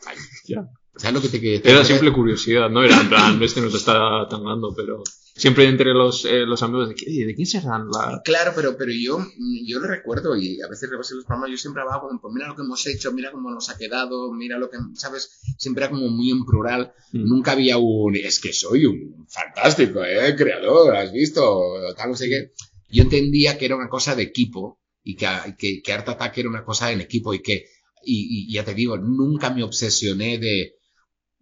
Ya. 0.46 0.68
¿Sabes 0.96 1.14
lo 1.14 1.20
que 1.22 1.28
te 1.28 1.44
decir? 1.44 1.70
Era 1.70 1.84
simple 1.84 2.12
curiosidad, 2.12 2.70
¿no? 2.70 2.84
Era 2.84 3.00
en 3.00 3.08
plan, 3.08 3.42
este 3.42 3.60
nos 3.60 3.74
está 3.74 4.28
tangando, 4.30 4.72
pero 4.76 5.02
siempre 5.34 5.66
entre 5.68 5.92
los, 5.92 6.24
eh, 6.24 6.46
los 6.46 6.62
amigos 6.62 6.90
de, 6.90 6.94
¿qué, 6.94 7.26
¿de 7.26 7.34
quién 7.34 7.46
serán 7.46 7.88
la...? 7.90 8.22
Claro, 8.24 8.52
pero, 8.54 8.76
pero 8.76 8.92
yo, 8.92 9.18
yo 9.66 9.80
lo 9.80 9.88
recuerdo 9.88 10.36
y 10.36 10.60
a 10.62 10.68
veces 10.68 10.88
repasé 10.88 11.14
los 11.14 11.24
programas, 11.24 11.50
yo 11.50 11.56
siempre 11.56 11.82
hablaba 11.82 12.02
como, 12.02 12.20
pues 12.20 12.32
mira 12.32 12.46
lo 12.48 12.54
que 12.54 12.62
hemos 12.62 12.86
hecho, 12.86 13.12
mira 13.12 13.32
cómo 13.32 13.50
nos 13.50 13.68
ha 13.68 13.76
quedado, 13.76 14.32
mira 14.32 14.58
lo 14.58 14.70
que, 14.70 14.78
¿sabes? 14.94 15.40
Siempre 15.58 15.84
era 15.84 15.90
como 15.90 16.08
muy 16.08 16.30
en 16.30 16.44
plural. 16.44 16.92
Mm. 17.12 17.28
Nunca 17.28 17.52
había 17.52 17.78
un, 17.78 18.14
es 18.16 18.40
que 18.40 18.52
soy 18.52 18.86
un 18.86 19.26
fantástico, 19.28 20.04
¿eh? 20.04 20.34
Creador, 20.36 20.96
¿has 20.96 21.12
visto? 21.12 21.62
Tal, 21.96 22.10
no 22.10 22.16
sé 22.16 22.28
qué. 22.28 22.52
Yo 22.90 23.02
entendía 23.02 23.58
que 23.58 23.66
era 23.66 23.76
una 23.76 23.88
cosa 23.88 24.14
de 24.14 24.22
equipo 24.22 24.80
y 25.02 25.16
que, 25.16 25.26
que, 25.58 25.82
que 25.82 25.92
Art 25.92 26.08
Attack 26.08 26.38
era 26.38 26.48
una 26.48 26.64
cosa 26.64 26.92
en 26.92 27.00
equipo 27.00 27.34
y 27.34 27.42
que, 27.42 27.66
y, 28.04 28.46
y 28.48 28.52
ya 28.52 28.64
te 28.64 28.74
digo, 28.74 28.96
nunca 28.98 29.50
me 29.50 29.64
obsesioné 29.64 30.38
de, 30.38 30.76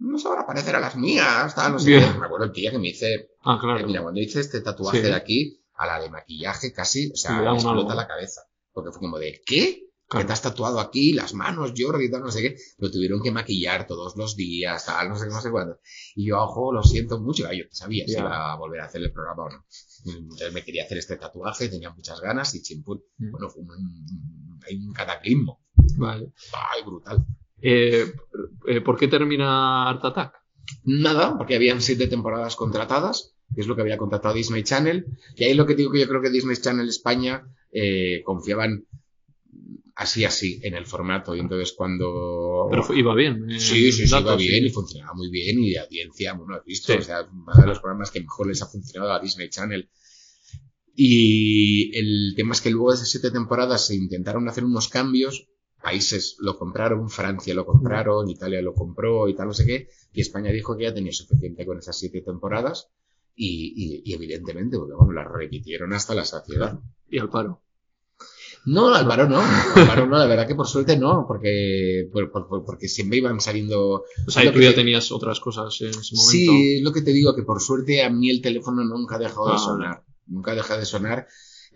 no 0.03 0.19
se 0.19 0.29
van 0.29 0.41
a 0.41 0.47
parecer 0.47 0.75
a 0.77 0.81
las 0.81 0.97
mías, 0.97 1.55
tal, 1.55 1.73
no 1.73 1.79
sé 1.79 1.91
qué. 1.93 2.01
Me 2.19 2.27
acuerdo 2.27 2.47
el 2.47 2.53
día 2.53 2.71
que 2.71 2.79
me 2.79 2.89
hice, 2.89 3.31
ah, 3.45 3.59
claro. 3.61 3.81
Eh, 3.81 3.87
mira, 3.87 4.03
cuando 4.03 4.21
hice 4.21 4.41
este 4.41 4.61
tatuaje 4.61 5.03
de 5.03 5.15
aquí, 5.15 5.61
a 5.75 5.87
la 5.87 6.01
de 6.01 6.11
maquillaje 6.11 6.73
casi, 6.73 7.11
o 7.13 7.17
sea, 7.17 7.41
me 7.41 7.55
explota 7.55 7.95
la 7.95 8.07
cabeza. 8.07 8.43
Porque 8.73 8.91
fue 8.91 9.01
como 9.01 9.19
de, 9.19 9.41
¿qué? 9.45 9.89
Que 10.09 10.25
te 10.25 10.33
has 10.35 10.43
tatuado 10.43 10.79
aquí, 10.79 11.15
las 11.15 11.33
manos, 11.33 11.73
Jordi, 11.75 12.11
tal, 12.11 12.21
no 12.21 12.31
sé 12.31 12.43
qué. 12.43 12.57
Lo 12.79 12.91
tuvieron 12.91 13.23
que 13.23 13.31
maquillar 13.31 13.87
todos 13.87 14.15
los 14.17 14.37
días, 14.37 14.85
tal, 14.85 15.09
no 15.09 15.17
sé 15.17 15.25
qué, 15.25 15.31
no 15.31 15.41
sé 15.41 15.51
cuándo. 15.51 15.81
Y 16.15 16.29
yo, 16.29 16.39
ojo, 16.43 16.71
lo 16.71 16.83
siento 16.83 17.19
mucho. 17.19 17.51
Yo 17.51 17.65
sabía 17.71 18.05
si 18.07 18.13
iba 18.13 18.53
a 18.53 18.57
volver 18.57 18.83
a 18.83 18.87
hacer 18.87 19.01
el 19.01 19.11
programa 19.11 19.45
o 19.45 19.49
no. 19.49 19.65
Entonces 20.05 20.53
me 20.53 20.63
quería 20.63 20.85
hacer 20.85 20.99
este 20.99 21.17
tatuaje, 21.17 21.71
tenía 21.71 21.91
muchas 21.91 22.21
ganas 22.21 22.55
y 22.55 22.61
chimpún. 22.61 23.03
Mm. 23.17 23.31
Bueno, 23.31 23.49
fue 23.49 23.63
un, 23.63 23.71
un 23.71 24.93
cataclismo. 24.93 25.65
Vale. 25.97 26.33
Ay, 26.53 26.83
brutal. 26.85 27.25
Eh, 27.63 28.13
eh, 28.67 28.81
¿Por 28.81 28.99
qué 28.99 29.09
termina 29.09 29.89
Art 29.89 30.05
Attack? 30.05 30.35
Nada, 30.85 31.37
porque 31.39 31.55
habían 31.55 31.81
siete 31.81 32.09
temporadas 32.09 32.57
contratadas, 32.57 33.35
que 33.55 33.61
es 33.61 33.67
lo 33.67 33.77
que 33.77 33.83
había 33.83 33.97
contratado 33.97 34.35
Disney 34.35 34.65
Channel. 34.65 35.07
Y 35.37 35.45
ahí 35.45 35.55
lo 35.55 35.67
que 35.67 35.75
digo 35.75 35.93
que 35.93 36.01
yo 36.01 36.09
creo 36.09 36.23
que 36.23 36.31
Disney 36.31 36.57
Channel 36.57 36.89
España 36.89 37.45
eh, 37.71 38.23
confiaban 38.25 38.85
así 39.95 40.25
así 40.25 40.59
en 40.63 40.75
el 40.75 40.87
formato 40.87 41.37
y 41.37 41.41
entonces 41.41 41.75
cuando 41.77 42.67
pero 42.71 42.95
iba 42.95 43.15
bien 43.15 43.47
sí 43.61 43.93
sí 43.93 44.07
sí 44.07 44.17
iba 44.19 44.37
bien 44.37 44.65
y 44.65 44.71
funcionaba 44.71 45.13
muy 45.13 45.31
bien 45.31 45.63
y 45.63 45.71
de 45.71 45.81
audiencia 45.81 46.33
bueno 46.33 46.55
has 46.55 46.65
visto 46.65 46.97
o 46.97 47.03
sea 47.03 47.29
uno 47.31 47.53
de 47.55 47.67
los 47.67 47.79
programas 47.79 48.11
que 48.11 48.21
mejor 48.21 48.47
les 48.47 48.63
ha 48.63 48.67
funcionado 48.67 49.13
a 49.13 49.21
Disney 49.21 49.51
Channel 49.51 49.91
y 50.95 51.97
el 51.97 52.35
tema 52.35 52.53
es 52.53 52.63
que 52.63 52.71
luego 52.71 52.91
de 52.91 52.97
esas 52.97 53.11
siete 53.11 53.31
temporadas 53.31 53.87
se 53.87 53.95
intentaron 53.95 54.49
hacer 54.49 54.65
unos 54.65 54.89
cambios 54.89 55.47
países 55.83 56.37
lo 56.39 56.59
compraron, 56.59 57.11
Francia 57.11 57.55
lo 57.55 57.67
compraron, 57.67 58.29
Italia 58.29 58.63
lo 58.63 58.75
compró 58.75 59.29
y 59.29 59.35
tal, 59.35 59.49
no 59.49 59.55
sé 59.55 59.67
qué, 59.67 59.89
y 60.13 60.21
España 60.21 60.51
dijo 60.53 60.77
que 60.77 60.85
ya 60.85 60.95
tenía 60.95 61.13
suficiente 61.13 61.67
con 61.67 61.79
esas 61.79 61.99
siete 61.99 62.23
temporadas 62.23 62.89
y, 63.35 64.03
y, 64.05 64.15
evidentemente, 64.15 64.79
porque 64.79 64.95
bueno, 64.95 65.13
las 65.13 65.31
repitieron 65.31 65.93
hasta 65.93 66.15
la 66.15 66.25
saciedad. 66.25 66.79
¿Y 67.11 67.19
al 67.19 67.29
paro? 67.29 67.63
No, 68.65 68.95
al 68.95 69.09
paro 69.09 69.29
no, 69.29 69.41
al 69.41 69.87
paro 69.89 70.07
no, 70.07 70.19
la 70.19 70.27
verdad 70.27 70.47
que 70.47 70.55
por 70.55 70.69
suerte 70.69 70.97
no, 70.97 71.25
porque, 71.27 72.09
porque 72.13 72.89
siempre 72.89 73.19
iban 73.19 73.41
saliendo... 73.41 74.05
O 74.27 74.31
sea, 74.31 74.53
tú 74.53 74.61
ya 74.61 74.75
tenías 74.75 75.11
otras 75.11 75.41
cosas 75.41 75.77
en 75.81 75.89
ese 75.89 76.15
momento. 76.15 76.31
Sí, 76.31 76.77
es 76.77 76.83
lo 76.83 76.93
que 76.93 77.03
te 77.03 77.13
digo, 77.13 77.35
que 77.35 77.43
por 77.43 77.61
suerte 77.61 78.05
a 78.05 78.11
mí 78.11 78.31
el 78.31 78.41
teléfono 78.41 78.85
nunca 78.85 79.17
ha 79.17 79.19
dejado 79.19 79.47
de 79.47 79.55
ah, 79.55 79.59
sonar, 79.59 80.05
nunca 80.27 80.53
ha 80.53 80.55
dejado 80.55 80.79
de 80.79 80.87
sonar, 80.87 81.27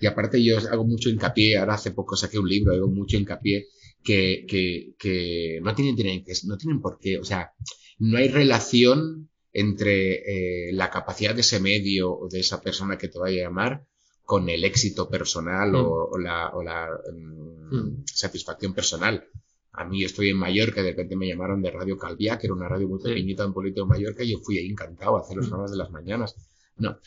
y 0.01 0.07
aparte 0.07 0.45
yo 0.45 0.59
hago 0.59 0.85
mucho 0.85 1.09
hincapié, 1.09 1.57
ahora 1.57 1.75
hace 1.75 1.91
poco 1.91 2.15
saqué 2.15 2.39
un 2.39 2.49
libro, 2.49 2.73
hago 2.73 2.89
mucho 2.89 3.17
hincapié 3.17 3.67
que, 4.07 4.47
que, 4.49 4.95
que 4.99 5.61
no, 5.63 5.75
tienen, 5.75 5.97
no 6.45 6.57
tienen 6.57 6.81
por 6.81 6.99
qué, 7.01 7.19
o 7.19 7.25
sea, 7.25 7.53
no 7.99 8.19
hay 8.19 8.29
relación 8.29 9.29
entre 9.53 10.69
eh, 10.69 10.73
la 10.73 10.91
capacidad 10.91 11.35
de 11.35 11.41
ese 11.41 11.59
medio 11.61 12.13
o 12.13 12.29
de 12.29 12.41
esa 12.41 12.61
persona 12.61 12.97
que 12.97 13.09
te 13.09 13.19
vaya 13.19 13.41
a 13.41 13.49
llamar 13.49 13.87
con 14.25 14.49
el 14.49 14.65
éxito 14.65 15.09
personal 15.09 15.75
o, 15.75 16.11
mm. 16.13 16.23
la, 16.23 16.51
o 16.51 16.63
la 16.63 16.89
mm, 17.13 17.75
mm. 17.75 18.05
satisfacción 18.07 18.75
personal. 18.75 19.25
A 19.73 19.85
mí 19.85 20.05
estoy 20.05 20.31
en 20.31 20.39
Mallorca, 20.39 20.83
de 20.83 20.91
repente 20.91 21.17
me 21.17 21.27
llamaron 21.27 21.61
de 21.61 21.71
Radio 21.71 21.99
Calvia, 21.99 22.39
que 22.39 22.47
era 22.47 22.55
una 22.55 22.69
radio 22.69 22.89
muy 22.89 23.03
pequeñita 23.03 23.45
en 23.45 23.53
Polito 23.53 23.83
de 23.83 23.89
Mallorca, 23.89 24.23
y 24.23 24.33
yo 24.33 24.39
fui 24.39 24.59
ahí 24.59 24.69
encantado 24.69 25.17
a 25.17 25.21
hacer 25.21 25.37
los 25.37 25.47
programas 25.47 25.73
de 25.73 25.77
las 25.79 25.91
mañanas. 25.91 26.37
No, 26.77 26.99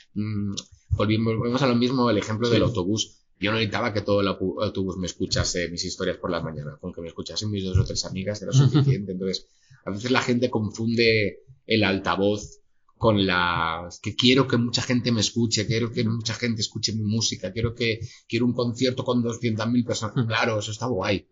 volvimos, 0.89 1.37
volvemos 1.37 1.61
a 1.61 1.67
lo 1.67 1.75
mismo, 1.75 2.09
el 2.09 2.17
ejemplo 2.17 2.49
del 2.49 2.63
autobús. 2.63 3.18
Yo 3.39 3.51
no 3.51 3.57
necesitaba 3.57 3.93
que 3.93 4.01
todo 4.01 4.21
el 4.21 4.27
autobús 4.27 4.97
me 4.97 5.07
escuchase 5.07 5.69
mis 5.69 5.85
historias 5.85 6.17
por 6.17 6.29
las 6.29 6.43
mañanas, 6.43 6.77
con 6.79 6.93
que 6.93 7.01
me 7.01 7.07
escuchasen 7.07 7.49
mis 7.49 7.63
dos 7.63 7.77
o 7.77 7.85
tres 7.85 8.03
amigas 8.05 8.41
era 8.41 8.51
suficiente. 8.53 9.13
Entonces, 9.13 9.47
a 9.85 9.91
veces 9.91 10.11
la 10.11 10.21
gente 10.21 10.49
confunde 10.49 11.39
el 11.65 11.83
altavoz 11.83 12.59
con 12.99 13.25
la 13.25 13.87
que 14.03 14.13
quiero 14.13 14.45
que 14.45 14.57
mucha 14.57 14.81
gente 14.81 15.13
me 15.13 15.21
escuche, 15.21 15.65
quiero 15.65 15.89
que 15.89 16.03
mucha 16.03 16.33
gente 16.33 16.59
escuche 16.59 16.91
mi 16.91 17.03
música, 17.03 17.53
quiero 17.53 17.73
que 17.73 18.01
quiero 18.27 18.45
un 18.45 18.51
concierto 18.51 19.05
con 19.05 19.23
200.000 19.23 19.85
personas. 19.85 20.27
Claro, 20.27 20.59
eso 20.59 20.71
está 20.71 20.87
guay, 20.87 21.25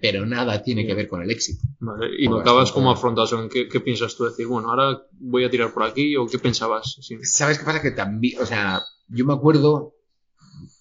pero 0.00 0.24
nada 0.26 0.62
tiene 0.62 0.86
que 0.86 0.94
ver 0.94 1.08
con 1.08 1.20
el 1.20 1.30
éxito. 1.32 1.66
Vale. 1.80 2.06
Y 2.20 2.28
no 2.28 2.38
acabas 2.38 2.70
como 2.70 2.92
afrontas 2.92 3.34
¿Qué, 3.50 3.66
¿Qué, 3.66 3.80
piensas 3.80 4.14
tú 4.14 4.26
decir? 4.26 4.46
Bueno, 4.46 4.70
ahora 4.70 5.02
voy 5.18 5.42
a 5.42 5.50
tirar 5.50 5.74
por 5.74 5.82
aquí 5.82 6.14
o 6.14 6.24
qué 6.28 6.38
pensabas? 6.38 7.00
¿Sabes 7.24 7.58
qué 7.58 7.64
pasa? 7.64 7.82
Que 7.82 7.90
también, 7.90 8.40
o 8.40 8.46
sea, 8.46 8.80
yo 9.08 9.26
me 9.26 9.34
acuerdo 9.34 9.97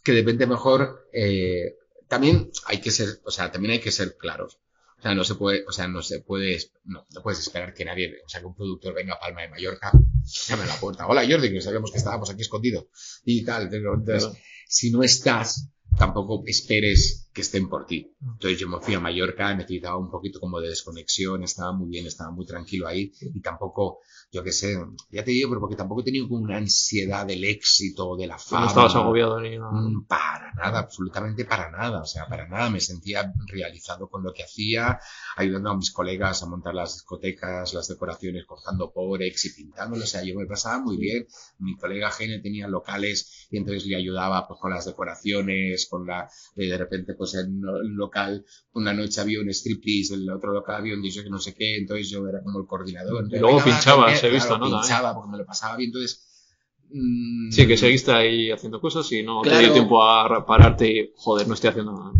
que 0.08 0.14
depende 0.14 0.47
mejor, 0.47 1.10
eh, 1.12 1.76
también 2.08 2.49
hay 2.66 2.80
que 2.80 2.91
ser, 2.91 3.20
o 3.26 3.30
sea, 3.30 3.51
también 3.51 3.74
hay 3.74 3.82
que 3.82 3.91
ser 3.91 4.16
claros. 4.16 4.58
O 4.97 5.01
sea, 5.01 5.14
no 5.14 5.26
se 5.26 5.36
puede, 5.36 5.66
o 5.68 5.74
sea, 5.74 5.89
no 5.89 6.01
se 6.01 6.22
puede, 6.22 6.58
no, 6.86 7.05
puedes 7.22 7.41
esperar 7.41 7.74
que 7.74 7.84
nadie, 7.84 8.16
o 8.26 8.30
sea, 8.30 8.39
que 8.39 8.45
un 8.45 8.55
productor 8.55 8.93
venga 8.93 9.16
a 9.16 9.20
Palma 9.20 9.41
de 9.41 9.49
Mallorca, 9.49 9.91
llame 10.47 10.64
a 10.64 10.68
la 10.68 10.80
puerta. 10.80 11.08
Hola 11.08 11.28
Jordi, 11.30 11.51
que 11.51 11.60
sabemos 11.60 11.91
que 11.91 11.97
estábamos 11.97 12.30
aquí 12.30 12.41
escondidos 12.41 12.86
y 13.26 13.43
tal. 13.43 13.64
Entonces, 13.64 14.30
si 14.66 14.91
no 14.91 15.03
estás, 15.03 15.68
tampoco 15.97 16.41
esperes 16.47 17.26
que 17.38 17.41
estén 17.41 17.69
por 17.69 17.85
ti. 17.85 18.15
Entonces 18.19 18.57
yo 18.57 18.67
me 18.67 18.79
fui 18.79 18.95
a 18.95 18.99
Mallorca, 18.99 19.53
necesitaba 19.53 19.95
un 19.95 20.09
poquito 20.09 20.39
como 20.39 20.59
de 20.59 20.69
desconexión, 20.69 21.43
estaba 21.43 21.71
muy 21.71 21.88
bien, 21.88 22.07
estaba 22.07 22.31
muy 22.31 22.47
tranquilo 22.47 22.88
ahí 22.88 23.11
y 23.21 23.41
tampoco, 23.41 23.99
yo 24.31 24.43
qué 24.43 24.51
sé, 24.51 24.75
ya 25.11 25.23
te 25.23 25.29
digo, 25.29 25.49
pero 25.49 25.61
porque 25.61 25.75
tampoco 25.75 26.01
he 26.01 26.03
tenido 26.03 26.27
como 26.27 26.41
una 26.41 26.57
ansiedad 26.57 27.27
del 27.27 27.43
éxito, 27.43 28.15
de 28.15 28.25
la 28.25 28.39
fama. 28.39 28.61
No 28.61 28.67
estabas 28.69 28.95
agobiado 28.95 29.39
ni 29.39 29.55
nada. 29.55 29.71
Mm, 29.71 30.07
Para 30.07 30.51
nada, 30.55 30.79
absolutamente 30.79 31.45
para 31.45 31.69
nada, 31.69 32.01
o 32.01 32.05
sea, 32.07 32.25
para 32.25 32.47
nada. 32.47 32.71
Me 32.71 32.79
sentía 32.79 33.31
realizado 33.45 34.09
con 34.09 34.23
lo 34.23 34.33
que 34.33 34.41
hacía, 34.41 34.99
ayudando 35.35 35.69
a 35.69 35.77
mis 35.77 35.91
colegas 35.91 36.41
a 36.41 36.47
montar 36.47 36.73
las 36.73 36.95
discotecas, 36.95 37.71
las 37.75 37.88
decoraciones, 37.88 38.47
cortando 38.47 38.91
porex 38.91 39.45
y 39.45 39.53
pintándolo, 39.53 40.05
o 40.05 40.07
sea, 40.07 40.23
yo 40.23 40.33
me 40.33 40.47
pasaba 40.47 40.79
muy 40.79 40.97
bien. 40.97 41.27
Mi 41.59 41.77
colega 41.77 42.09
Gene 42.09 42.39
tenía 42.39 42.67
locales 42.67 43.47
y 43.51 43.57
entonces 43.57 43.85
le 43.85 43.95
ayudaba 43.95 44.47
pues, 44.47 44.59
con 44.59 44.71
las 44.71 44.85
decoraciones, 44.85 45.88
con 45.88 46.07
la, 46.07 46.27
de 46.55 46.77
repente 46.79 47.13
pues 47.13 47.26
en 47.36 47.63
un 47.65 47.95
local, 47.97 48.45
una 48.73 48.93
noche 48.93 49.21
había 49.21 49.39
un 49.41 49.49
striptease, 49.49 50.13
en 50.15 50.21
el 50.21 50.30
otro 50.32 50.53
local 50.53 50.75
había 50.78 50.93
un 50.95 51.01
DJ 51.01 51.23
que 51.23 51.30
no 51.30 51.39
sé 51.39 51.53
qué, 51.53 51.78
entonces 51.78 52.09
yo 52.09 52.28
era 52.28 52.41
como 52.43 52.59
el 52.59 52.65
coordinador. 52.67 53.25
Y 53.32 53.39
luego 53.39 53.63
pinchabas, 53.63 54.19
que- 54.21 54.28
he 54.28 54.32
visto, 54.32 54.49
claro, 54.57 54.69
¿no? 54.69 54.80
Pinchaba 54.82 55.13
porque 55.13 55.32
me 55.32 55.38
lo 55.38 55.45
pasaba 55.45 55.75
bien, 55.78 55.89
entonces... 55.89 56.23
mm, 56.89 57.51
Sí, 57.51 57.67
que 57.67 57.78
seguiste 57.78 58.11
ahí 58.11 58.51
haciendo 58.51 58.80
cosas 58.80 59.11
y 59.11 59.23
no 59.23 59.41
te 59.41 59.49
Claro. 59.49 59.63
dio 59.65 59.73
tiempo 59.73 60.03
a 60.03 60.45
pararte 60.45 60.88
y, 60.91 61.11
joder, 61.15 61.47
no 61.47 61.53
estoy 61.53 61.69
haciendo 61.71 61.91
nada. 61.93 62.11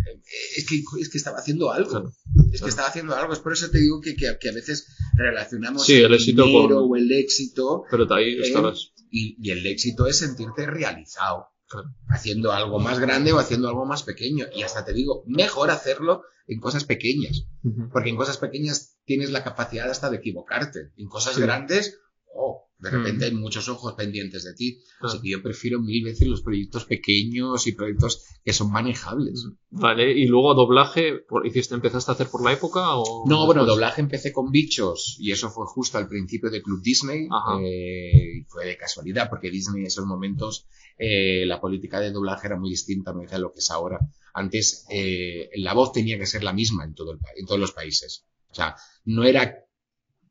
es 0.58 0.66
que, 0.68 0.82
es 1.02 1.10
que 1.10 1.18
estaba 1.18 1.38
haciendo 1.38 1.72
algo. 1.72 1.90
Claro. 1.90 2.12
Es 2.52 2.62
que 2.62 2.70
estaba 2.70 2.88
haciendo 2.90 3.16
algo. 3.16 3.32
Es 3.34 3.40
por 3.40 3.54
eso 3.54 3.70
te 3.70 3.80
digo 3.80 4.02
que, 4.02 4.16
que, 4.16 4.28
que 4.40 4.50
a 4.50 4.54
veces 4.54 4.88
relacionamos 5.16 5.86
Sí, 5.86 5.94
el 5.96 6.14
éxito 6.14 6.44
dinero 6.46 6.82
con- 6.82 6.92
o 6.92 6.96
el 6.96 7.12
éxito 7.12 7.84
Pero 7.90 8.14
ahí 8.14 8.34
Eh, 8.34 8.40
estabas. 8.42 8.92
y, 9.12 9.38
y 9.42 9.52
el 9.52 9.66
éxito 9.66 10.06
es 10.08 10.18
sentirte 10.20 10.66
realizado. 10.66 11.48
Claro. 11.70 11.90
Haciendo 12.10 12.52
algo 12.52 12.80
más 12.80 13.00
grande 13.00 13.34
o 13.34 13.40
haciendo 13.40 13.68
algo 13.68 13.86
más 13.86 14.04
pequeño. 14.04 14.46
Y 14.56 14.64
hasta 14.64 14.86
te 14.86 14.94
digo, 14.94 15.24
mejor 15.28 15.70
hacerlo 15.70 16.24
en 16.48 16.60
cosas 16.60 16.86
pequeñas. 16.86 17.46
Porque 17.92 18.10
en 18.10 18.16
cosas 18.16 18.38
pequeñas 18.38 18.98
tienes 19.06 19.32
la 19.32 19.44
capacidad 19.44 19.90
hasta 19.90 20.10
de 20.10 20.18
equivocarte. 20.18 20.92
En 20.98 21.08
cosas 21.08 21.36
Sí. 21.36 21.42
grandes, 21.42 22.00
oh, 22.34 22.70
de 22.80 22.92
repente 22.92 23.26
hay 23.26 23.34
muchos 23.34 23.68
ojos 23.70 23.96
pendientes 23.96 24.44
de 24.46 24.54
ti. 24.54 24.80
Claro. 25.00 25.14
Así 25.14 25.22
que 25.22 25.32
yo 25.32 25.42
prefiero 25.44 25.82
mil 25.82 26.06
veces 26.06 26.28
los 26.28 26.42
proyectos 26.42 26.86
pequeños 26.86 27.66
y 27.68 27.72
proyectos 27.74 28.24
que 28.46 28.54
son 28.54 28.72
manejables. 28.72 29.48
Vale, 29.72 30.14
y 30.14 30.26
luego 30.28 30.54
doblaje, 30.54 31.16
por- 31.28 31.46
¿hiciste, 31.46 31.74
empezaste 31.76 32.12
a 32.12 32.14
hacer 32.14 32.28
por 32.30 32.46
la 32.46 32.54
época 32.54 32.96
o...? 32.96 33.26
No, 33.28 33.46
bueno, 33.46 33.66
doblaje 33.66 34.00
empecé 34.02 34.32
con 34.32 34.52
bichos 34.52 35.18
y 35.20 35.32
eso 35.32 35.50
fue 35.50 35.66
justo 35.68 35.98
al 35.98 36.08
principio 36.08 36.50
de 36.50 36.62
Club 36.62 36.82
Disney. 36.82 37.28
Eh, 37.62 38.38
y 38.38 38.44
fue 38.44 38.66
de 38.66 38.78
casualidad 38.78 39.28
porque 39.30 39.50
Disney 39.52 39.82
en 39.82 39.88
esos 39.88 40.06
momentos 40.06 40.68
eh, 40.98 41.46
la 41.46 41.60
política 41.62 42.00
de 42.00 42.12
doblaje 42.12 42.48
era 42.48 42.58
muy 42.60 42.70
distinta 42.70 43.12
a 43.12 43.38
lo 43.38 43.52
que 43.54 43.60
es 43.60 43.72
ahora. 43.72 44.00
Antes 44.34 44.86
eh, 44.90 45.50
la 45.56 45.74
voz 45.74 45.92
tenía 45.94 46.18
que 46.20 46.26
ser 46.26 46.44
la 46.44 46.54
misma 46.54 46.84
en, 46.86 46.94
todo 46.94 47.12
el, 47.12 47.20
pa- 47.20 47.30
en 47.36 47.46
todos 47.46 47.60
los 47.60 47.72
países. 47.72 48.26
O 48.50 48.56
sea, 48.56 48.76
no 49.06 49.24
era 49.24 49.56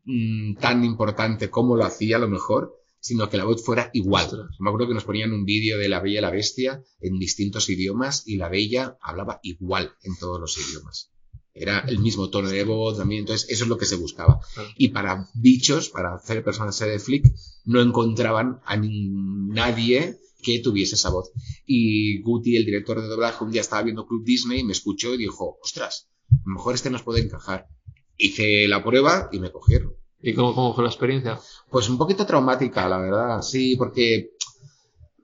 mm, 0.04 0.56
tan 0.56 0.84
importante 0.84 1.50
cómo 1.50 1.76
lo 1.76 1.84
hacía 1.84 2.16
a 2.16 2.20
lo 2.20 2.28
mejor, 2.28 2.72
sino 3.00 3.28
que 3.28 3.36
la 3.36 3.44
voz 3.44 3.64
fuera 3.64 3.90
igual. 3.92 4.28
Me 4.58 4.68
acuerdo 4.70 4.88
que 4.88 4.94
nos 4.94 5.04
ponían 5.04 5.32
un 5.32 5.44
vídeo 5.44 5.78
de 5.78 5.88
La 5.88 6.00
Bella 6.00 6.18
y 6.18 6.22
la 6.22 6.30
Bestia 6.30 6.82
en 7.00 7.18
distintos 7.18 7.68
idiomas 7.68 8.26
y 8.26 8.36
la 8.36 8.48
Bella 8.48 8.96
hablaba 9.00 9.38
igual 9.42 9.92
en 10.02 10.16
todos 10.18 10.40
los 10.40 10.56
idiomas. 10.58 11.12
Era 11.54 11.80
el 11.88 12.00
mismo 12.00 12.28
tono 12.28 12.48
de 12.50 12.64
voz 12.64 12.98
también, 12.98 13.20
entonces 13.20 13.48
eso 13.48 13.64
es 13.64 13.70
lo 13.70 13.78
que 13.78 13.86
se 13.86 13.96
buscaba. 13.96 14.40
Claro. 14.54 14.68
Y 14.76 14.88
para 14.88 15.28
bichos, 15.34 15.88
para 15.88 16.14
hacer 16.14 16.44
personajes 16.44 16.78
de 16.80 16.98
flick, 16.98 17.24
no 17.64 17.80
encontraban 17.80 18.60
a 18.66 18.76
nadie 18.76 20.18
que 20.42 20.60
tuviese 20.60 20.94
esa 20.94 21.10
voz. 21.10 21.30
Y 21.64 22.20
Guti, 22.22 22.56
el 22.56 22.64
director 22.64 23.00
de 23.00 23.08
doblaje, 23.08 23.44
un 23.44 23.50
día 23.50 23.60
estaba 23.60 23.82
viendo 23.82 24.06
Club 24.06 24.24
Disney 24.24 24.60
y 24.60 24.64
me 24.64 24.72
escuchó 24.72 25.14
y 25.14 25.18
dijo, 25.18 25.58
ostras, 25.62 26.08
a 26.30 26.34
lo 26.44 26.54
mejor 26.54 26.74
este 26.74 26.90
nos 26.90 27.02
puede 27.02 27.22
encajar. 27.22 27.68
Hice 28.16 28.66
la 28.68 28.82
prueba 28.82 29.28
y 29.32 29.40
me 29.40 29.50
cogieron. 29.50 29.94
¿Y 30.20 30.34
cómo, 30.34 30.54
cómo 30.54 30.74
fue 30.74 30.84
la 30.84 30.90
experiencia? 30.90 31.38
Pues 31.70 31.88
un 31.88 31.98
poquito 31.98 32.26
traumática, 32.26 32.88
la 32.88 32.98
verdad, 32.98 33.42
sí, 33.42 33.76
porque 33.76 34.30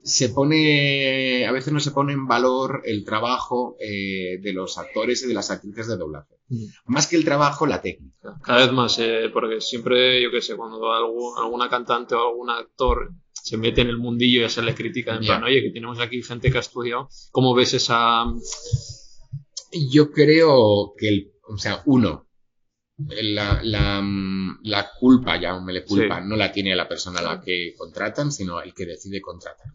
se 0.03 0.29
pone, 0.29 1.47
a 1.47 1.51
veces 1.51 1.71
no 1.71 1.79
se 1.79 1.91
pone 1.91 2.11
en 2.13 2.27
valor 2.27 2.81
el 2.83 3.05
trabajo 3.05 3.77
eh, 3.79 4.37
de 4.41 4.53
los 4.53 4.77
actores 4.77 5.23
y 5.23 5.27
de 5.27 5.33
las 5.33 5.49
actrices 5.49 5.87
de 5.87 5.97
doblaje. 5.97 6.35
Más 6.85 7.07
que 7.07 7.15
el 7.15 7.23
trabajo, 7.23 7.65
la 7.65 7.81
técnica. 7.81 8.37
Cada 8.43 8.65
vez 8.65 8.73
más, 8.73 8.99
eh, 8.99 9.29
porque 9.33 9.61
siempre, 9.61 10.21
yo 10.21 10.29
qué 10.29 10.41
sé, 10.41 10.55
cuando 10.55 10.91
alguna 10.93 11.69
cantante 11.69 12.15
o 12.15 12.27
algún 12.27 12.49
actor 12.49 13.13
se 13.43 13.57
mete 13.57 13.81
en 13.81 13.89
el 13.89 13.97
mundillo 13.97 14.39
y 14.39 14.41
ya 14.43 14.49
se 14.49 14.61
le 14.61 14.73
critica 14.73 15.15
en 15.15 15.19
plan, 15.25 15.43
oye, 15.43 15.61
que 15.61 15.71
tenemos 15.71 15.99
aquí 15.99 16.21
gente 16.23 16.49
que 16.49 16.57
ha 16.57 16.61
estudiado, 16.61 17.09
¿cómo 17.31 17.53
ves 17.53 17.73
esa...? 17.73 18.23
Yo 19.91 20.11
creo 20.11 20.93
que, 20.97 21.09
el, 21.09 21.31
o 21.49 21.57
sea, 21.57 21.81
uno, 21.85 22.27
la, 22.97 23.59
la, 23.63 24.01
la 24.63 24.89
culpa, 24.99 25.39
ya 25.41 25.59
me 25.59 25.73
le 25.73 25.83
culpa, 25.83 26.21
Sí. 26.21 26.27
no 26.29 26.35
la 26.37 26.51
tiene 26.53 26.73
la 26.75 26.87
persona 26.87 27.19
a 27.19 27.23
la 27.23 27.41
que 27.41 27.73
contratan, 27.77 28.31
sino 28.31 28.61
el 28.61 28.73
que 28.73 28.85
decide 28.85 29.19
contratar. 29.19 29.67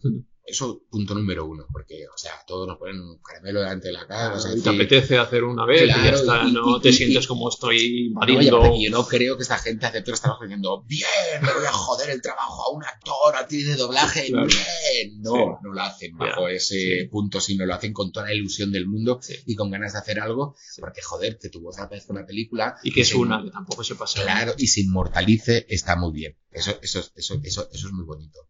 Eso, 0.48 0.80
punto 0.90 1.14
número 1.14 1.44
uno, 1.44 1.66
porque, 1.70 2.06
o 2.08 2.16
sea, 2.16 2.32
todos 2.46 2.66
nos 2.66 2.78
ponen 2.78 2.98
un 3.00 3.18
caramelo 3.20 3.60
delante 3.60 3.88
de 3.88 3.92
la 3.92 4.06
cara. 4.06 4.34
o 4.34 4.40
sea, 4.40 4.50
te 4.54 4.68
apetece 4.70 5.18
hacer 5.18 5.44
una 5.44 5.66
vez 5.66 5.82
y 5.82 5.86
ya 5.88 6.08
está, 6.08 6.42
y- 6.44 6.52
no 6.52 6.78
y- 6.78 6.80
te 6.80 6.88
y- 6.88 6.92
sientes 6.94 7.26
como 7.26 7.50
estoy 7.50 7.76
No, 7.76 7.84
y 7.84 8.06
invadiendo... 8.06 8.56
aparte, 8.56 8.82
yo 8.82 8.90
no 8.90 9.06
creo 9.06 9.36
que 9.36 9.42
esta 9.42 9.58
gente 9.58 9.84
acepte 9.84 10.10
los 10.10 10.20
trabajos 10.22 10.46
diciendo, 10.46 10.82
bien, 10.86 11.06
le 11.42 11.52
voy 11.52 11.66
a 11.66 11.72
joder 11.72 12.10
el 12.10 12.22
trabajo 12.22 12.62
a 12.62 12.70
un 12.74 12.82
actor, 12.82 13.36
a 13.36 13.46
ti 13.46 13.62
de 13.62 13.76
doblaje, 13.76 14.28
Claro. 14.28 14.46
bien. 14.46 15.20
No, 15.20 15.32
Sí. 15.32 15.38
no 15.64 15.72
lo 15.74 15.80
hacen 15.82 16.16
bajo 16.16 16.48
ese 16.48 17.00
sí. 17.02 17.08
punto, 17.08 17.40
sino 17.42 17.66
lo 17.66 17.74
hacen 17.74 17.92
con 17.92 18.10
toda 18.10 18.26
la 18.26 18.34
ilusión 18.34 18.72
del 18.72 18.86
mundo 18.86 19.18
Sí. 19.20 19.34
y 19.46 19.54
con 19.54 19.70
ganas 19.70 19.92
de 19.92 19.98
hacer 19.98 20.18
algo, 20.18 20.54
porque 20.80 21.02
joder, 21.02 21.38
que 21.38 21.50
tu 21.50 21.60
voz 21.60 21.78
aparezca 21.78 22.12
una 22.14 22.24
película. 22.24 22.76
Y 22.82 22.90
que 22.92 23.02
es 23.02 23.14
una, 23.14 23.42
que 23.44 23.50
tampoco 23.50 23.84
se 23.84 23.96
pasa. 23.96 24.22
Claro, 24.22 24.54
y 24.56 24.66
se 24.68 24.80
inmortalice, 24.80 25.66
está 25.68 25.94
muy 25.96 26.12
bien. 26.12 26.36
Eso, 26.50 26.70
eso, 26.80 27.00
eso, 27.14 27.34
eso, 27.44 27.68
eso 27.70 27.86
es 27.86 27.92
muy 27.92 28.04
bonito. 28.06 28.40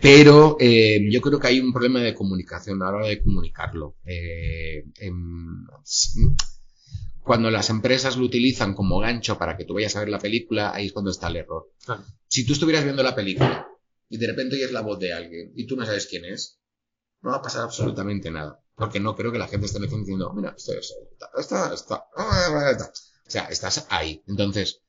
Pero 0.00 0.56
eh, 0.58 1.06
yo 1.10 1.20
creo 1.20 1.38
que 1.38 1.48
hay 1.48 1.60
un 1.60 1.72
problema 1.72 2.00
de 2.00 2.14
comunicación 2.14 2.82
a 2.82 2.90
la 2.90 2.96
hora 2.96 3.06
de 3.06 3.22
comunicarlo. 3.22 3.96
Eh, 4.04 4.84
em, 4.96 5.66
cuando 7.22 7.50
las 7.50 7.70
empresas 7.70 8.16
lo 8.16 8.24
utilizan 8.24 8.74
como 8.74 8.98
gancho 8.98 9.38
para 9.38 9.56
que 9.56 9.64
tú 9.64 9.74
vayas 9.74 9.94
a 9.96 10.00
ver 10.00 10.08
la 10.08 10.18
película, 10.18 10.74
ahí 10.74 10.86
es 10.86 10.92
cuando 10.92 11.10
está 11.10 11.28
el 11.28 11.36
error. 11.36 11.72
Claro. 11.84 12.04
Si 12.26 12.46
tú 12.46 12.54
estuvieras 12.54 12.84
viendo 12.84 13.02
la 13.02 13.14
película 13.14 13.68
y 14.08 14.16
de 14.16 14.26
repente 14.26 14.56
oyes 14.56 14.72
la 14.72 14.80
voz 14.80 14.98
de 14.98 15.12
alguien 15.12 15.52
y 15.54 15.66
tú 15.66 15.76
no 15.76 15.84
sabes 15.84 16.06
quién 16.06 16.24
es, 16.24 16.60
no 17.22 17.30
va 17.30 17.36
a 17.36 17.42
pasar 17.42 17.62
absolutamente 17.62 18.30
nada. 18.30 18.62
Porque 18.74 18.98
no 18.98 19.14
creo 19.14 19.30
que 19.30 19.38
la 19.38 19.48
gente 19.48 19.66
esté 19.66 19.78
diciendo, 19.78 20.32
mira, 20.34 20.54
esto 20.56 20.72
es, 20.72 20.94
esta, 21.36 21.74
esta, 21.74 21.74
esta. 21.74 22.04
O 23.26 23.30
sea, 23.30 23.44
estás 23.44 23.86
ahí. 23.90 24.22
Entonces, 24.26 24.82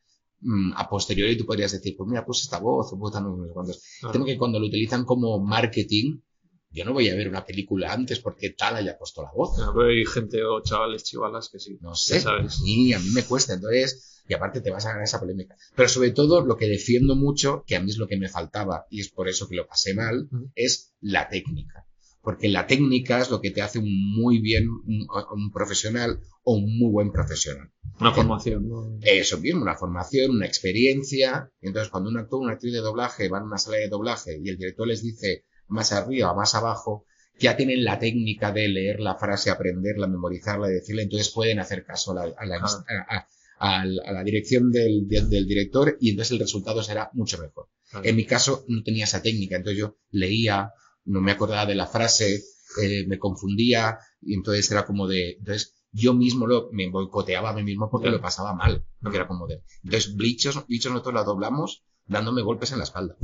a 0.76 0.90
posteriori 0.90 1.38
tú 1.38 1.46
podrías 1.46 1.72
decir, 1.72 1.96
pues 1.98 2.10
mira, 2.10 2.26
pues 2.26 2.42
esta 2.42 2.60
voz, 2.60 2.92
o 2.92 3.00
pues 3.00 3.14
sé 3.14 3.54
cuántos. 3.54 3.84
Claro. 4.00 4.14
Temo 4.14 4.26
que 4.26 4.38
cuando 4.38 4.60
lo 4.60 4.68
utilizan 4.68 5.06
como 5.06 5.40
marketing, 5.40 6.20
yo 6.72 6.86
no 6.86 6.94
voy 6.94 7.10
a 7.10 7.16
ver 7.16 7.28
una 7.28 7.46
película 7.46 7.92
antes 7.92 8.20
porque 8.20 8.52
tal 8.52 8.78
haya 8.78 8.98
puesto 8.98 9.22
la 9.22 9.32
voz. 9.32 9.56
Claro, 9.56 9.74
pero 9.76 9.90
hay 9.90 10.06
gente 10.06 10.44
o 10.44 10.62
chavales, 10.62 11.04
chivalas 11.04 11.50
que 11.50 11.60
sí. 11.60 11.78
No 11.82 11.96
sé. 11.96 12.22
sabes. 12.22 12.62
Y 12.66 12.94
a 12.94 13.00
mí 13.00 13.10
me 13.14 13.24
cuesta. 13.24 13.54
Entonces, 13.54 14.24
y 14.28 14.34
aparte 14.34 14.62
te 14.62 14.72
vas 14.72 14.86
a 14.86 14.90
ganar 14.90 15.04
esa 15.04 15.20
polémica. 15.20 15.58
Pero 15.76 15.90
sobre 15.90 16.12
todo, 16.12 16.42
lo 16.42 16.56
que 16.56 16.68
defiendo 16.68 17.16
mucho, 17.16 17.64
que 17.68 17.76
a 17.76 17.82
mí 17.82 17.90
es 17.92 17.98
lo 17.98 18.08
que 18.08 18.18
me 18.18 18.30
faltaba, 18.30 18.86
y 18.90 19.02
es 19.02 19.10
por 19.10 19.28
eso 19.28 19.48
que 19.48 19.56
lo 19.56 19.68
pasé 19.68 19.94
mal, 19.94 20.30
es 20.56 20.94
la 21.02 21.28
técnica. 21.28 21.86
Porque 22.24 22.48
la 22.50 22.68
técnica 22.68 23.20
es 23.20 23.30
lo 23.32 23.42
que 23.42 23.52
te 23.52 23.62
hace 23.62 23.80
un 23.80 23.90
muy 24.16 24.40
bien 24.40 24.68
un, 24.70 25.08
un 25.34 25.52
profesional 25.52 26.20
o 26.44 26.56
un 26.56 26.78
muy 26.78 26.92
buen 26.92 27.12
profesional. 27.12 27.72
Una 28.00 28.12
formación. 28.14 28.68
¿no? 28.70 28.98
Eso 29.02 29.40
mismo, 29.40 29.62
una 29.62 29.76
formación, 29.76 30.32
una 30.32 30.46
experiencia. 30.46 31.52
Y 31.62 31.68
entonces, 31.68 31.90
cuando 31.92 32.10
un 32.10 32.18
actor 32.18 32.40
una 32.42 32.54
actriz 32.54 32.74
de 32.74 32.80
doblaje 32.80 33.28
van 33.30 33.44
a 33.44 33.46
una 33.46 33.58
sala 33.58 33.78
de 33.78 33.90
doblaje 33.90 34.40
y 34.44 34.50
el 34.50 34.58
director 34.58 34.88
les 34.88 35.02
dice 35.04 35.46
más 35.68 35.92
arriba, 35.94 36.34
más 36.36 36.54
abajo, 36.56 37.06
ya 37.40 37.58
tienen 37.58 37.84
la 37.84 37.98
técnica 37.98 38.52
de 38.52 38.68
leer 38.68 39.00
la 39.00 39.16
frase, 39.16 39.50
aprenderla, 39.50 40.06
memorizarla, 40.08 40.68
decirla, 40.68 41.02
entonces 41.02 41.30
pueden 41.30 41.60
hacer 41.60 41.84
caso 41.86 42.12
a 42.12 42.16
la, 42.16 42.22
a 42.38 42.46
la, 42.46 42.60
Claro. 42.60 42.86
a- 43.10 43.16
a- 43.18 43.28
a 43.82 43.86
la- 43.86 44.04
a 44.06 44.12
la 44.12 44.24
dirección 44.24 44.72
del, 44.72 45.08
del- 45.08 45.30
del 45.30 45.48
director 45.48 45.98
y 46.00 46.12
entonces 46.12 46.32
el 46.34 46.40
resultado 46.40 46.84
será 46.84 47.10
mucho 47.14 47.38
mejor. 47.40 47.68
En 48.04 48.16
mi 48.16 48.26
caso 48.26 48.64
no 48.68 48.84
tenía 48.84 49.04
esa 49.06 49.22
técnica, 49.22 49.56
entonces 49.58 49.80
yo 49.80 49.98
leía, 50.12 50.72
no 51.06 51.22
me 51.22 51.32
acordaba 51.32 51.66
de 51.66 51.76
la 51.76 51.88
frase, 51.88 52.42
eh, 52.82 53.06
me 53.08 53.20
confundía 53.20 53.98
y 54.22 54.34
entonces 54.34 54.70
era 54.72 54.86
como 54.86 55.08
de, 55.08 55.32
entonces 55.40 55.76
yo 55.92 56.14
mismo 56.14 56.48
lo, 56.48 56.70
me 56.72 56.90
boicoteaba 56.90 57.50
a 57.50 57.54
mí 57.54 57.64
mismo 57.64 57.90
porque 57.90 58.06
Claro. 58.06 58.18
lo 58.18 58.22
pasaba 58.22 58.54
mal, 58.54 58.86
porque 59.02 59.18
era 59.18 59.28
como 59.28 59.48
de, 59.48 59.62
entonces 59.84 60.16
Bleachos, 60.16 60.66
Bleachos 60.68 60.92
nosotros 60.92 61.14
la 61.16 61.24
doblamos 61.24 61.84
dándome 62.06 62.42
golpes 62.42 62.72
en 62.72 62.78
la 62.80 62.84
espalda, 62.86 63.16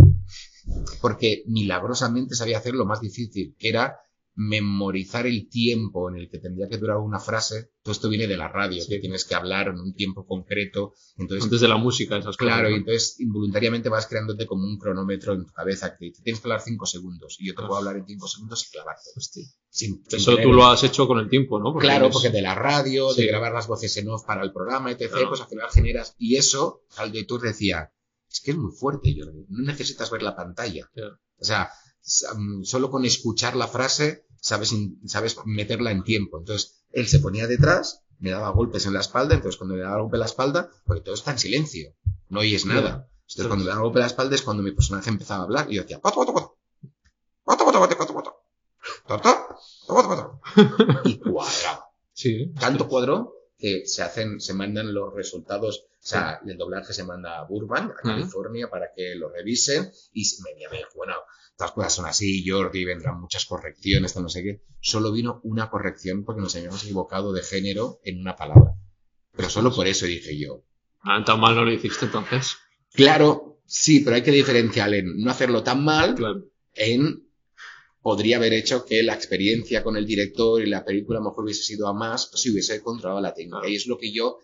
porque 1.01 1.43
milagrosamente 1.47 2.36
sabía 2.36 2.57
hacer 2.57 2.73
lo 2.73 2.86
más 2.86 3.01
difícil, 3.01 3.55
que 3.57 3.69
era 3.69 3.97
memorizar 4.39 5.25
el 5.25 5.49
tiempo 5.49 6.09
en 6.09 6.15
el 6.17 6.29
que 6.29 6.38
tendría 6.38 6.69
que 6.69 6.77
durar 6.77 6.97
una 6.97 7.19
frase, 7.19 7.71
todo 7.81 7.91
esto 7.91 8.07
viene 8.07 8.27
de 8.27 8.38
la 8.38 8.47
radio, 8.47 8.83
que 8.88 8.99
tienes 8.99 9.25
que 9.25 9.33
hablar 9.33 9.67
en 9.69 9.79
un 9.79 9.95
tiempo 9.95 10.27
concreto. 10.27 10.93
Entonces, 11.17 11.45
Antes 11.45 11.61
de 11.61 11.67
la 11.67 11.77
música, 11.77 12.15
esas 12.17 12.38
cosas. 12.38 12.53
Claro, 12.53 12.69
¿no? 12.69 12.75
y 12.75 12.79
entonces 12.79 13.19
involuntariamente 13.19 13.89
vas 13.89 14.05
creándote 14.05 14.45
como 14.45 14.63
un 14.65 14.77
cronómetro 14.77 15.33
en 15.33 15.43
tu 15.45 15.51
cabeza 15.51 15.97
que 15.97 16.11
te 16.11 16.21
tienes 16.21 16.39
que 16.39 16.47
hablar 16.47 16.61
cinco 16.61 16.85
segundos 16.85 17.35
y 17.39 17.47
yo 17.47 17.55
te 17.55 17.63
puedo 17.63 17.77
hablar 17.77 17.97
en 17.97 18.05
cinco 18.05 18.27
segundos 18.27 18.67
y 18.67 18.71
clavarte. 18.71 19.01
Sin, 19.19 19.45
sin 19.69 20.01
Eso 20.19 20.31
tener- 20.35 20.45
tú 20.45 20.53
lo 20.53 20.67
has 20.67 20.83
hecho 20.83 21.07
con 21.07 21.17
el 21.17 21.29
tiempo, 21.29 21.59
¿no? 21.59 21.73
Claro, 21.75 22.11
porque 22.11 22.29
de 22.29 22.41
la 22.43 22.53
radio, 22.53 23.09
Sí. 23.09 23.21
de 23.23 23.27
grabar 23.29 23.53
las 23.53 23.67
voces 23.67 23.97
en 23.97 24.07
off 24.09 24.23
para 24.23 24.43
el 24.43 24.53
programa, 24.53 24.91
etc., 24.91 25.09
Claro. 25.09 25.29
pues 25.29 25.41
al 25.41 25.47
final 25.47 25.69
generas. 25.71 26.13
Y 26.19 26.35
eso, 26.35 26.83
al 26.97 27.11
de 27.11 27.23
tú 27.23 27.39
decía, 27.39 27.91
es 28.29 28.39
que 28.41 28.51
es 28.51 28.57
muy 28.57 28.71
fuerte, 28.71 29.15
Jordi. 29.17 29.45
No 29.49 29.63
necesitas 29.65 30.11
ver 30.11 30.21
la 30.21 30.35
pantalla. 30.35 30.88
Claro. 30.93 31.15
O 31.39 31.43
sea, 31.43 31.69
mm, 32.38 32.63
solo 32.63 32.89
con 32.91 33.03
escuchar 33.05 33.55
la 33.55 33.67
frase 33.67 34.25
sabes, 34.39 34.73
sabes 35.05 35.38
meterla 35.45 35.91
en 35.91 36.03
tiempo. 36.03 36.39
Entonces, 36.39 36.83
él 36.91 37.07
se 37.07 37.19
ponía 37.19 37.47
detrás, 37.47 38.03
me 38.19 38.31
daba 38.31 38.49
golpes 38.49 38.85
en 38.85 38.93
la 38.93 39.01
espalda, 39.01 39.35
entonces 39.35 39.57
cuando 39.57 39.75
me 39.75 39.81
daba 39.81 40.01
golpe 40.01 40.15
en 40.17 40.21
la 40.21 40.25
espalda, 40.25 40.69
porque 40.85 41.01
todo 41.01 41.15
está 41.15 41.31
en 41.31 41.39
silencio, 41.39 41.93
no 42.29 42.39
oyes 42.39 42.65
nada. 42.65 43.07
Entonces, 43.21 43.47
cuando 43.47 43.65
me 43.65 43.69
daba 43.69 43.81
golpe 43.81 43.99
en 43.99 44.01
la 44.01 44.07
espalda 44.07 44.35
es 44.35 44.41
cuando 44.41 44.63
mi 44.63 44.71
personaje 44.71 45.09
empezaba 45.09 45.41
a 45.41 45.43
hablar 45.43 45.67
y 45.69 45.75
yo 45.75 45.81
decía, 45.81 45.99
pato, 45.99 46.19
pato, 46.19 46.33
pato. 46.33 46.57
Pato, 47.43 47.65
pato, 47.65 47.79
pato, 47.79 47.97
pato, 47.97 48.13
pato. 48.13 48.43
Pato, 49.07 49.57
pato, 49.88 50.09
pato. 50.09 50.41
Y 51.05 51.19
cuadraba 51.19 51.88
Sí. 52.17 52.51
tanto 52.59 52.88
cuadro 52.88 53.35
que 53.59 53.85
se 53.85 54.01
hacen, 54.01 54.41
se 54.41 54.55
mandan 54.55 54.91
los 54.91 55.13
resultados, 55.13 55.85
o 55.91 55.95
sea, 55.99 56.39
el 56.45 56.57
doblaje 56.57 56.91
se 56.91 57.03
manda 57.03 57.38
a 57.38 57.43
Burbank, 57.43 57.91
a 57.91 58.01
California, 58.01 58.69
para 58.71 58.91
que 58.95 59.13
lo 59.13 59.29
revisen 59.29 59.91
y 60.13 60.23
me 60.43 60.67
me 60.69 60.83
bueno, 60.95 61.13
estas 61.57 61.71
cosas 61.71 61.95
son 61.95 62.05
así, 62.05 62.47
Jordi, 62.47 62.85
vendrán 62.85 63.19
muchas 63.19 63.47
correcciones, 63.47 64.15
no 64.15 64.29
sé 64.29 64.43
qué. 64.43 64.61
Solo 64.79 65.11
vino 65.11 65.41
una 65.43 65.71
corrección 65.71 66.23
porque 66.23 66.39
nos 66.39 66.55
habíamos 66.55 66.83
equivocado 66.83 67.33
de 67.33 67.41
género 67.41 67.99
en 68.03 68.19
una 68.21 68.35
palabra. 68.35 68.75
Pero 69.35 69.49
solo 69.49 69.73
por 69.73 69.87
eso 69.87 70.05
dije 70.05 70.37
yo. 70.37 70.63
Ah, 71.01 71.23
tan 71.25 71.39
mal 71.39 71.55
no 71.55 71.65
lo 71.65 71.73
hiciste 71.73 72.05
entonces. 72.05 72.57
Claro, 72.93 73.59
sí, 73.65 74.01
pero 74.01 74.17
hay 74.17 74.21
que 74.21 74.29
diferenciar 74.29 74.93
en 74.93 75.19
no 75.19 75.31
hacerlo 75.31 75.63
tan 75.63 75.83
mal 75.83 76.13
Claro. 76.13 76.43
en 76.75 77.27
podría 78.03 78.37
haber 78.37 78.53
hecho 78.53 78.85
que 78.85 79.01
la 79.01 79.15
experiencia 79.15 79.83
con 79.83 79.97
el 79.97 80.05
director 80.05 80.61
y 80.61 80.69
la 80.69 80.85
película 80.85 81.17
a 81.17 81.23
lo 81.23 81.29
mejor 81.31 81.45
hubiese 81.45 81.63
sido 81.63 81.87
a 81.87 81.93
más 81.93 82.29
si 82.35 82.51
hubiese 82.51 82.83
controlado 82.83 83.19
la 83.19 83.33
técnica. 83.33 83.61
Claro. 83.61 83.69
Y 83.73 83.77
es 83.77 83.87
lo 83.87 83.97
que 83.97 84.11
yo 84.13 84.37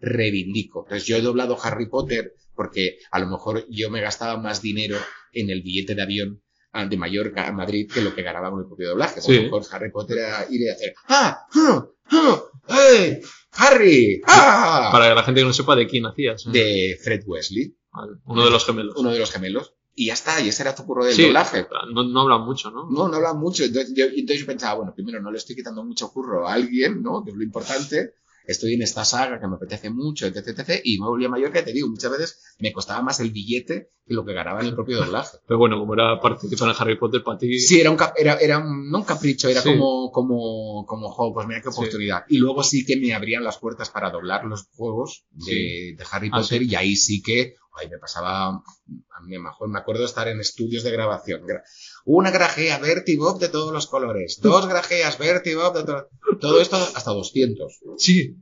reivindico. 0.00 0.84
Entonces 0.84 1.06
yo 1.06 1.18
he 1.18 1.20
doblado 1.20 1.58
Harry 1.62 1.90
Potter 1.90 2.32
porque 2.54 3.00
a 3.10 3.18
lo 3.18 3.26
mejor 3.26 3.66
yo 3.68 3.90
me 3.90 4.00
gastaba 4.00 4.40
más 4.40 4.62
dinero 4.62 4.96
en 5.34 5.50
el 5.50 5.60
billete 5.60 5.94
de 5.94 6.02
avión 6.02 6.40
de 6.88 6.96
Mallorca 6.96 7.46
a 7.46 7.52
Madrid 7.52 7.90
que 7.92 8.00
lo 8.00 8.14
que 8.14 8.22
ganaba 8.22 8.50
con 8.50 8.60
el 8.60 8.66
propio 8.66 8.88
doblaje. 8.90 9.20
Sí. 9.20 9.32
A 9.32 9.36
lo 9.36 9.42
mejor 9.44 9.62
Harry 9.70 9.90
Potter 9.90 10.18
era 10.18 10.46
ir 10.50 10.62
y 10.62 10.68
hacer 10.68 10.94
¡Ah! 11.08 11.46
¡Ah! 11.54 11.86
¡Ah! 12.10 12.42
¡Hey! 12.68 13.20
¡Harry! 13.52 14.20
¡Ah! 14.26 14.88
Para 14.90 15.08
que 15.08 15.14
la 15.14 15.22
gente 15.22 15.40
que 15.40 15.46
no 15.46 15.52
sepa 15.52 15.76
de 15.76 15.86
quién 15.86 16.06
hacías. 16.06 16.46
¿eh? 16.46 16.50
De 16.50 16.98
Fred 17.02 17.22
Wesley, 17.26 17.76
Vale. 17.92 18.12
Uno 18.24 18.44
de 18.44 18.50
los 18.50 18.64
gemelos. 18.66 18.96
uno 18.96 19.10
de 19.10 19.18
los 19.20 19.30
gemelos. 19.30 19.74
Y 19.96 20.06
ya 20.06 20.14
está, 20.14 20.40
y 20.40 20.48
ese 20.48 20.62
era 20.64 20.74
tu 20.74 20.84
curro 20.84 21.04
del 21.04 21.14
Sí, 21.14 21.22
doblaje. 21.26 21.68
no, 21.94 22.02
no 22.02 22.20
hablan 22.22 22.40
mucho, 22.40 22.72
¿no? 22.72 22.90
No, 22.90 23.06
no 23.08 23.14
habla 23.14 23.32
mucho. 23.34 23.62
Entonces 23.62 23.94
yo, 23.94 24.06
entonces 24.06 24.40
yo 24.40 24.46
pensaba, 24.46 24.74
bueno, 24.74 24.92
primero 24.92 25.20
no 25.22 25.30
le 25.30 25.38
estoy 25.38 25.54
quitando 25.54 25.84
mucho 25.84 26.10
curro 26.12 26.48
a 26.48 26.54
alguien, 26.54 27.00
¿no? 27.00 27.22
Que 27.22 27.30
es 27.30 27.36
lo 27.36 27.44
importante. 27.44 28.14
Estoy 28.46 28.74
en 28.74 28.82
esta 28.82 29.04
saga 29.04 29.40
que 29.40 29.46
me 29.48 29.56
apetece 29.56 29.88
mucho, 29.90 30.26
etc, 30.26 30.48
etc. 30.48 30.80
Y 30.84 30.98
me 30.98 31.06
volví 31.06 31.24
a 31.24 31.28
Mallorca 31.28 31.64
te 31.64 31.72
digo, 31.72 31.88
muchas 31.88 32.10
veces 32.10 32.42
me 32.58 32.72
costaba 32.72 33.02
más 33.02 33.18
el 33.20 33.30
billete 33.30 33.90
que 34.06 34.12
lo 34.12 34.24
que 34.24 34.34
ganaba 34.34 34.60
en 34.60 34.66
el 34.66 34.74
propio 34.74 34.98
doblaje. 34.98 35.38
Pero 35.46 35.58
bueno, 35.58 35.78
como 35.78 35.94
era 35.94 36.20
participar 36.20 36.68
en 36.68 36.74
Harry 36.78 36.98
Potter 36.98 37.22
para 37.24 37.38
ti. 37.38 37.58
Sí, 37.58 37.80
era 37.80 37.90
un, 37.90 37.96
cap- 37.96 38.14
era, 38.18 38.34
era 38.36 38.58
un, 38.58 38.90
no 38.90 38.98
un 38.98 39.04
capricho, 39.04 39.48
era 39.48 39.62
Sí. 39.62 39.70
como, 39.70 40.10
como, 40.12 40.84
como, 40.86 41.08
jo, 41.10 41.32
pues 41.32 41.46
mira 41.46 41.62
qué 41.62 41.70
Sí. 41.72 41.78
oportunidad. 41.78 42.24
Y 42.28 42.36
luego 42.36 42.62
sí 42.62 42.84
que 42.84 42.98
me 42.98 43.14
abrían 43.14 43.44
las 43.44 43.56
puertas 43.58 43.88
para 43.88 44.10
doblar 44.10 44.44
los 44.44 44.66
juegos 44.76 45.24
de, 45.30 45.44
Sí. 45.44 45.94
de 45.94 46.04
Harry 46.12 46.28
Ah, 46.32 46.40
Potter 46.40 46.60
sí. 46.60 46.68
y 46.70 46.74
ahí 46.74 46.96
sí 46.96 47.22
que, 47.22 47.54
ay, 47.74 47.88
me 47.90 47.98
pasaba, 47.98 48.48
a 48.48 49.20
mí 49.22 49.38
mejor 49.38 49.68
me 49.68 49.78
acuerdo 49.78 50.04
estar 50.04 50.28
en 50.28 50.40
estudios 50.40 50.82
de 50.84 50.90
grabación. 50.90 51.42
Gra- 51.46 51.62
Una 52.04 52.30
grajea 52.30 52.78
Bertie 52.78 53.16
Bob 53.18 53.38
de 53.38 53.48
todos 53.48 53.72
los 53.72 53.86
colores, 53.86 54.38
dos 54.40 54.66
grajeas 54.68 55.18
Bertie 55.18 55.54
Bob 55.56 55.74
de 55.76 55.84
todo, 55.84 56.08
todo 56.40 56.60
esto 56.60 56.76
hasta 56.76 57.10
200. 57.10 57.80
Sí, 57.98 58.36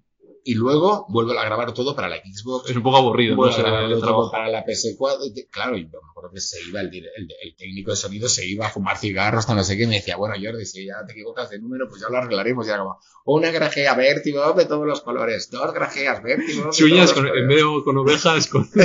Y 0.45 0.55
luego 0.55 1.07
vuelvo 1.09 1.32
a 1.38 1.45
grabar 1.45 1.72
todo 1.72 1.95
para 1.95 2.09
la 2.09 2.16
Xbox, 2.16 2.68
es 2.70 2.76
un 2.76 2.82
poco 2.82 2.97
aburrido, 2.97 3.36
¿no? 3.36 3.45
A 3.45 3.51
todo 3.90 4.01
trabajo. 4.01 4.30
para 4.32 4.49
la 4.49 4.64
PS4. 4.64 5.26
y 5.26 5.32
te- 5.34 5.47
Claro, 5.49 5.76
yo 5.76 5.84
me 5.84 6.11
acuerdo 6.11 6.30
que 6.34 6.40
se 6.40 6.59
iba, 6.68 6.80
el, 6.80 6.88
el- 6.95 7.28
el 7.43 7.57
técnico 7.57 7.90
de 7.93 7.97
sonido 7.97 8.28
se 8.28 8.47
iba 8.49 8.66
a 8.66 8.70
fumar 8.70 8.99
cigarros, 8.99 9.40
hasta 9.40 9.55
no 9.55 9.62
sé 9.62 9.76
qué, 9.76 9.84
y 9.84 9.86
me 9.86 9.97
decía, 9.97 10.16
bueno, 10.16 10.34
Jordi, 10.43 10.64
si 10.66 10.84
ya 10.86 11.05
te 11.07 11.12
equivocas 11.12 11.49
de 11.51 11.61
número, 11.61 11.88
pues 11.88 12.01
ya 12.01 12.09
lo 12.11 12.16
arreglaremos. 12.18 12.66
Ya 12.66 12.78
como, 12.78 12.99
una 13.24 13.51
grajea 13.53 13.95
Bob 13.95 14.57
de 14.57 14.66
todos 14.66 14.86
los 14.86 15.01
colores, 15.01 15.49
dos 15.51 15.72
grajeas 15.72 16.22
de 16.24 16.38
Si 16.72 16.82
uñas 16.84 17.12
con- 17.12 17.28
en 17.28 17.47
de 17.49 17.62
con 17.84 17.97
ovejas, 17.99 18.47
con. 18.49 18.68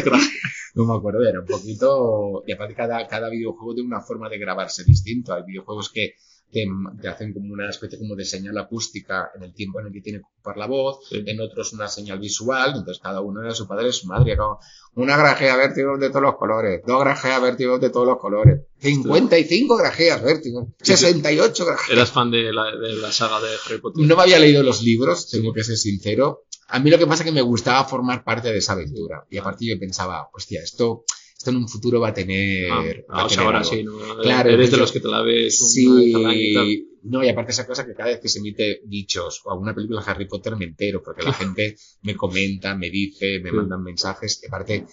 No 0.76 0.86
me 0.86 0.96
acuerdo, 0.96 1.28
era 1.28 1.40
un 1.40 1.46
poquito... 1.48 2.44
Y 2.46 2.52
aparte 2.52 2.76
cada, 2.76 3.08
cada 3.08 3.30
videojuego 3.30 3.74
tiene 3.74 3.88
una 3.88 4.02
forma 4.02 4.30
de 4.30 4.38
grabarse 4.38 4.84
distinto. 4.84 5.34
Hay 5.34 5.42
videojuegos 5.42 5.90
que 5.92 6.14
te, 6.52 6.66
te 7.02 7.08
hacen 7.08 7.34
como 7.34 7.54
una 7.54 7.70
especie 7.70 7.98
como 8.00 8.16
de 8.16 8.24
señal 8.26 8.58
acústica 8.58 9.30
en 9.36 9.44
el 9.44 9.54
tiempo 9.54 9.80
en 9.80 9.88
el 9.88 9.94
que 9.94 10.02
tiene 10.02 10.20
que 10.20 10.26
ocupar 10.26 10.58
la 10.58 10.68
voz, 10.68 11.00
Sí. 11.10 11.24
en 11.26 11.42
otros 11.42 11.74
una 11.74 11.88
señal 11.88 12.20
visual, 12.20 12.70
entonces 12.78 13.00
cada 13.02 13.22
uno 13.22 13.42
era 13.42 13.54
su 13.54 13.68
padre 13.68 13.90
y 13.90 13.94
su 13.94 14.08
madre. 14.08 14.38
Como 14.38 14.60
una 14.96 15.18
grajea 15.18 15.56
vértigo 15.58 15.98
de 15.98 16.10
todos 16.10 16.22
los 16.24 16.36
colores, 16.38 16.82
dos 16.88 17.00
grajeas 17.02 17.42
vértigo 17.42 17.78
de 17.80 17.90
todos 17.90 18.08
los 18.08 18.18
colores, 18.18 18.62
55 18.80 19.78
grajeas 19.78 20.24
vértigo, 20.24 20.74
Sí, 20.82 20.96
sí. 20.96 21.04
68 21.06 21.66
grajeas. 21.66 21.90
Eras 21.98 22.12
fan 22.12 22.32
de 22.32 22.52
la, 22.54 22.76
de 22.76 22.96
la 22.96 23.12
saga 23.12 23.40
de 23.42 23.50
Harry 23.66 23.80
Potter. 23.82 24.06
No 24.06 24.16
me 24.16 24.22
había 24.24 24.40
leído 24.40 24.64
los 24.64 24.82
libros, 24.84 25.30
tengo 25.30 25.54
que 25.54 25.64
ser 25.64 25.78
sincero. 25.78 26.44
A 26.70 26.80
mí 26.80 26.90
lo 26.90 26.98
que 26.98 27.08
pasa 27.08 27.24
es 27.24 27.28
que 27.28 27.34
me 27.34 27.42
gustaba 27.42 27.84
formar 27.86 28.24
parte 28.24 28.52
de 28.52 28.58
esa 28.58 28.74
aventura. 28.74 29.26
Y 29.30 29.38
a 29.38 29.44
partir 29.44 29.74
yo 29.74 29.80
pensaba, 29.80 30.30
hostia, 30.34 30.62
esto, 30.62 31.04
esto 31.48 31.52
en 31.58 31.64
un 31.64 31.68
futuro 31.70 32.00
va 32.02 32.10
a 32.10 32.14
tener... 32.14 32.70
Ah, 32.72 32.84
va 32.84 33.22
ah, 33.22 33.26
a 33.26 33.28
tener 33.28 33.46
ahora 33.46 33.58
algo. 33.60 33.70
sí, 33.70 33.84
¿no? 33.84 33.94
Claro, 34.22 34.50
Eres 34.50 34.72
de 34.72 34.78
los 34.78 34.92
que 34.92 35.00
te 35.00 35.08
la 35.08 35.22
ves 35.22 35.76
y 35.78 36.12
tal. 36.14 36.34
Sí, 36.66 36.90
no, 37.04 37.24
y 37.24 37.30
aparte 37.30 37.52
esa 37.52 37.66
cosa 37.66 37.86
que 37.86 37.94
cada 37.94 38.10
vez 38.10 38.20
que 38.20 38.28
se 38.28 38.40
emite 38.40 38.82
dichos 38.86 39.42
o 39.46 39.52
alguna 39.52 39.74
película 39.74 40.02
de 40.04 40.12
Harry 40.12 40.28
Potter 40.28 40.56
me 40.58 40.66
entero, 40.66 41.02
porque 41.02 41.24
la 41.24 41.32
gente 41.34 41.78
me 42.02 42.16
comenta, 42.16 42.76
me 42.76 42.90
dice, 42.90 43.40
me 43.42 43.50
Sí. 43.52 43.56
mandan 43.56 43.82
mensajes. 43.84 44.42
Y 44.44 44.48
aparte, 44.48 44.86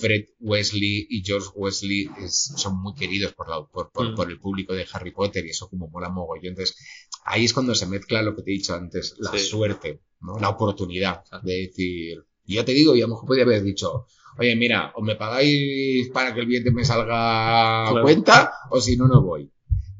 Fred 0.00 0.24
Wesley 0.40 1.06
y 1.08 1.22
George 1.24 1.48
Wesley 1.54 2.08
es- 2.20 2.52
son 2.56 2.82
muy 2.82 2.94
queridos 2.94 3.32
por, 3.34 3.48
la, 3.48 3.64
por, 3.64 3.92
por, 3.92 4.10
Mm. 4.10 4.14
por 4.16 4.28
el 4.30 4.40
público 4.40 4.74
de 4.74 4.86
Harry 4.92 5.12
Potter 5.12 5.46
y 5.46 5.50
eso 5.50 5.68
como 5.68 5.88
mola 5.88 6.08
mogollón. 6.08 6.46
Entonces, 6.54 6.76
ahí 7.24 7.44
es 7.44 7.52
cuando 7.52 7.74
se 7.76 7.86
mezcla 7.86 8.22
lo 8.22 8.34
que 8.34 8.42
te 8.42 8.50
he 8.50 8.54
dicho 8.54 8.74
antes, 8.74 9.14
la 9.18 9.30
Sí. 9.32 9.38
suerte, 9.46 10.00
¿no? 10.20 10.38
la 10.40 10.48
oportunidad 10.48 11.22
de 11.44 11.52
decir, 11.68 12.24
y 12.46 12.54
ya 12.56 12.64
te 12.64 12.72
digo, 12.72 12.94
y 12.94 13.00
a 13.00 13.04
lo 13.06 13.08
mejor 13.14 13.26
podría 13.26 13.44
haber 13.44 13.62
dicho, 13.62 14.06
oye, 14.38 14.54
mira, 14.56 14.92
o 14.94 15.02
me 15.02 15.16
pagáis 15.16 16.08
para 16.10 16.32
que 16.34 16.40
el 16.40 16.46
billete 16.46 16.70
me 16.70 16.84
salga 16.84 17.88
a 17.88 17.90
Claro. 17.90 18.02
cuenta, 18.04 18.52
o 18.70 18.80
si 18.80 18.96
no, 18.96 19.06
no 19.06 19.22
voy. 19.22 19.50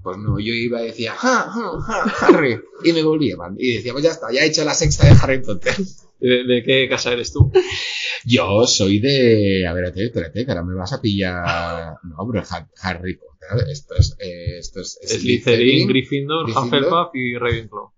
Pues 0.03 0.19
no, 0.19 0.39
yo 0.39 0.53
iba 0.55 0.83
y 0.83 0.87
decía, 0.87 1.13
ja, 1.15 1.51
ja, 1.51 1.81
ja, 1.81 2.27
Harry, 2.29 2.61
y 2.85 2.93
me 2.93 3.03
volvía, 3.03 3.37
man. 3.37 3.57
Y 3.59 3.75
decía, 3.75 3.93
pues 3.93 4.05
ya 4.05 4.11
está, 4.13 4.31
ya 4.33 4.43
he 4.43 4.47
hecho 4.47 4.65
la 4.65 4.75
sexta 4.75 5.05
de 5.07 5.17
Harry 5.21 5.43
Potter. 5.43 5.75
¿De, 6.21 6.45
de 6.45 6.63
qué 6.65 6.89
casa 6.89 7.13
eres 7.13 7.33
tú? 7.33 7.51
Yo 8.25 8.67
soy 8.67 9.01
de, 9.01 9.67
a 9.67 9.73
ver, 9.73 9.93
espérate, 9.97 10.45
que 10.45 10.51
ahora 10.51 10.63
me 10.65 10.75
vas 10.75 10.93
a 10.93 11.01
pillar, 11.01 11.97
no, 12.05 12.17
pero 12.31 12.45
Ha- 12.49 12.69
Harry 12.83 13.17
Potter, 13.17 13.69
esto 13.69 13.95
es, 13.97 14.17
eh, 14.21 14.59
esto 14.59 14.81
es 14.81 14.99
Slytherin, 15.03 15.89
Gryffindor, 15.89 16.45
Gryffindor. 16.45 16.65
Hufflepuff 16.85 17.15
y 17.15 17.37
Ravenclaw. 17.37 17.91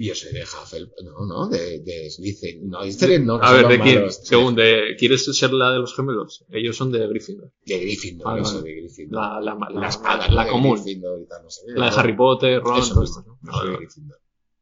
Yo 0.00 0.14
soy 0.14 0.32
de 0.32 0.42
Hufflepuff, 0.44 0.94
no, 1.02 1.26
no, 1.26 1.48
de, 1.48 1.80
de 1.80 2.08
Slytherin, 2.08 2.68
no, 2.70 2.82
Slytherin 2.84 3.26
no, 3.26 3.34
A 3.42 3.52
ver, 3.52 3.66
¿de 3.66 3.80
quién? 3.80 3.96
malos. 3.96 4.20
Según, 4.22 4.54
de, 4.54 4.94
¿quieres 4.96 5.24
ser 5.36 5.52
la 5.52 5.72
de 5.72 5.80
los 5.80 5.94
gemelos? 5.96 6.44
Ellos 6.50 6.76
son 6.76 6.92
de 6.92 7.04
Gryffindor. 7.08 7.52
De 7.66 7.78
Gryffindor, 7.80 8.26
Vale, 8.26 8.42
eso, 8.42 8.62
de 8.62 8.74
Gryffindor. 8.76 9.20
La, 9.20 9.40
la, 9.40 9.58
la, 9.70 9.80
La, 9.80 9.88
espada, 9.88 10.28
la, 10.28 10.42
¿no? 10.42 10.44
de 10.46 10.50
común. 10.52 10.74
Gryffindor 10.76 11.20
y 11.20 11.26
tal, 11.26 11.42
no 11.42 11.50
sé 11.50 11.62
qué, 11.66 11.72
La 11.72 11.86
de 11.86 11.90
¿no? 11.90 11.96
Harry 11.98 12.16
Potter, 12.16 12.60
Ron, 12.62 12.78
Eso 12.78 12.94
todo 12.94 13.00
mismo. 13.02 13.20
esto. 13.20 13.38
¿no? 13.42 13.52
Soy 13.52 13.70
de. 13.70 13.76
Gryffindor. 13.76 14.18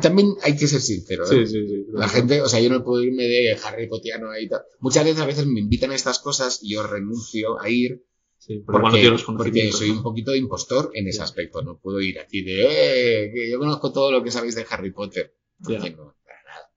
También 0.00 0.34
hay 0.42 0.56
que 0.56 0.66
ser 0.66 0.80
sincero, 0.80 1.24
¿eh? 1.24 1.28
Sí, 1.28 1.46
sí, 1.46 1.68
sí. 1.68 1.86
La 1.92 2.08
gente, 2.08 2.40
o 2.40 2.48
sea, 2.48 2.60
yo 2.60 2.70
no 2.70 2.82
puedo 2.82 3.02
irme 3.02 3.24
de 3.24 3.54
Harry 3.64 3.86
Pottiano 3.86 4.30
ahí 4.30 4.44
y 4.44 4.48
tal. 4.48 4.62
Muchas 4.80 5.04
veces 5.04 5.20
a 5.20 5.26
veces 5.26 5.46
me 5.46 5.60
invitan 5.60 5.90
a 5.90 5.94
estas 5.94 6.20
cosas 6.20 6.60
y 6.62 6.74
yo 6.74 6.86
renuncio 6.86 7.60
a 7.60 7.68
ir 7.68 8.02
Sí, 8.48 8.62
porque, 8.64 8.80
porque, 8.80 9.04
no 9.04 9.10
los 9.10 9.24
porque 9.24 9.72
soy 9.72 9.90
un 9.90 10.02
poquito 10.02 10.30
de 10.30 10.38
impostor 10.38 10.90
en 10.94 11.06
ese 11.06 11.22
aspecto. 11.22 11.60
No 11.62 11.78
puedo 11.78 12.00
ir 12.00 12.18
aquí 12.18 12.40
de, 12.40 13.26
eh, 13.26 13.30
que 13.34 13.50
yo 13.50 13.58
conozco 13.58 13.92
todo 13.92 14.10
lo 14.10 14.22
que 14.24 14.30
sabéis 14.30 14.54
de 14.54 14.64
Harry 14.70 14.90
Potter. 14.90 15.34
No, 15.58 15.68
para 15.68 16.42
nada. 16.46 16.70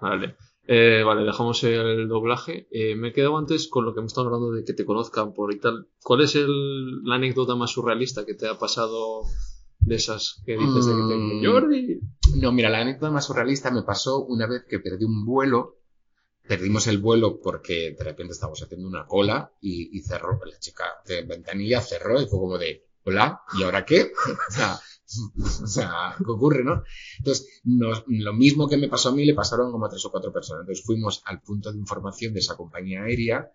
Vale. 0.00 0.36
Eh, 0.66 1.02
vale, 1.04 1.24
dejamos 1.24 1.62
el 1.64 2.08
doblaje. 2.08 2.66
Eh, 2.70 2.94
me 2.94 3.08
he 3.08 3.12
quedado 3.12 3.36
antes 3.36 3.68
con 3.68 3.84
lo 3.84 3.92
que 3.92 4.00
hemos 4.00 4.12
estado 4.12 4.28
hablando 4.28 4.52
de 4.52 4.64
que 4.64 4.72
te 4.72 4.86
conozcan 4.86 5.34
por 5.34 5.52
y 5.52 5.58
tal. 5.60 5.88
¿Cuál 6.02 6.22
es 6.22 6.34
el, 6.34 7.02
la 7.04 7.16
anécdota 7.16 7.56
más 7.56 7.72
surrealista 7.72 8.24
que 8.24 8.32
te 8.32 8.48
ha 8.48 8.58
pasado 8.58 9.22
de 9.80 9.96
esas 9.96 10.42
que 10.46 10.56
dices 10.56 10.86
de 10.86 10.92
que 10.92 11.08
te 11.08 11.14
Mm. 11.16 11.44
Jordi? 11.44 12.00
No, 12.40 12.52
mira, 12.52 12.70
la 12.70 12.80
anécdota 12.80 13.10
más 13.10 13.26
surrealista 13.26 13.70
me 13.70 13.82
pasó 13.82 14.24
una 14.24 14.46
vez 14.46 14.64
que 14.66 14.78
perdí 14.78 15.04
un 15.04 15.26
vuelo. 15.26 15.77
Perdimos 16.48 16.86
el 16.86 16.98
vuelo 16.98 17.40
porque 17.40 17.94
de 17.96 18.04
repente 18.04 18.32
estábamos 18.32 18.62
haciendo 18.62 18.88
una 18.88 19.06
cola 19.06 19.52
y, 19.60 19.96
y 19.96 20.00
cerró, 20.02 20.40
la 20.44 20.58
chica 20.58 20.84
de 21.06 21.22
ventanilla 21.22 21.80
cerró 21.80 22.20
y 22.20 22.26
fue 22.26 22.38
como 22.38 22.58
de, 22.58 22.86
hola, 23.04 23.42
¿y 23.58 23.62
ahora 23.62 23.84
qué? 23.84 24.10
O 24.48 24.52
sea, 24.52 24.78
o 25.62 25.66
sea, 25.66 26.14
¿qué 26.18 26.24
ocurre, 26.30 26.64
no? 26.64 26.82
Entonces, 27.18 27.60
lo 27.64 28.32
mismo 28.34 28.68
que 28.68 28.76
me 28.76 28.88
pasó 28.88 29.08
a 29.10 29.12
mí 29.12 29.24
le 29.24 29.34
pasaron 29.34 29.72
como 29.72 29.86
a 29.86 29.88
tres 29.88 30.04
o 30.04 30.10
cuatro 30.10 30.32
personas. 30.32 30.62
Entonces 30.62 30.84
fuimos 30.84 31.22
al 31.26 31.40
punto 31.42 31.72
de 31.72 31.78
información 31.78 32.32
de 32.34 32.40
esa 32.40 32.56
compañía 32.56 33.02
aérea. 33.04 33.50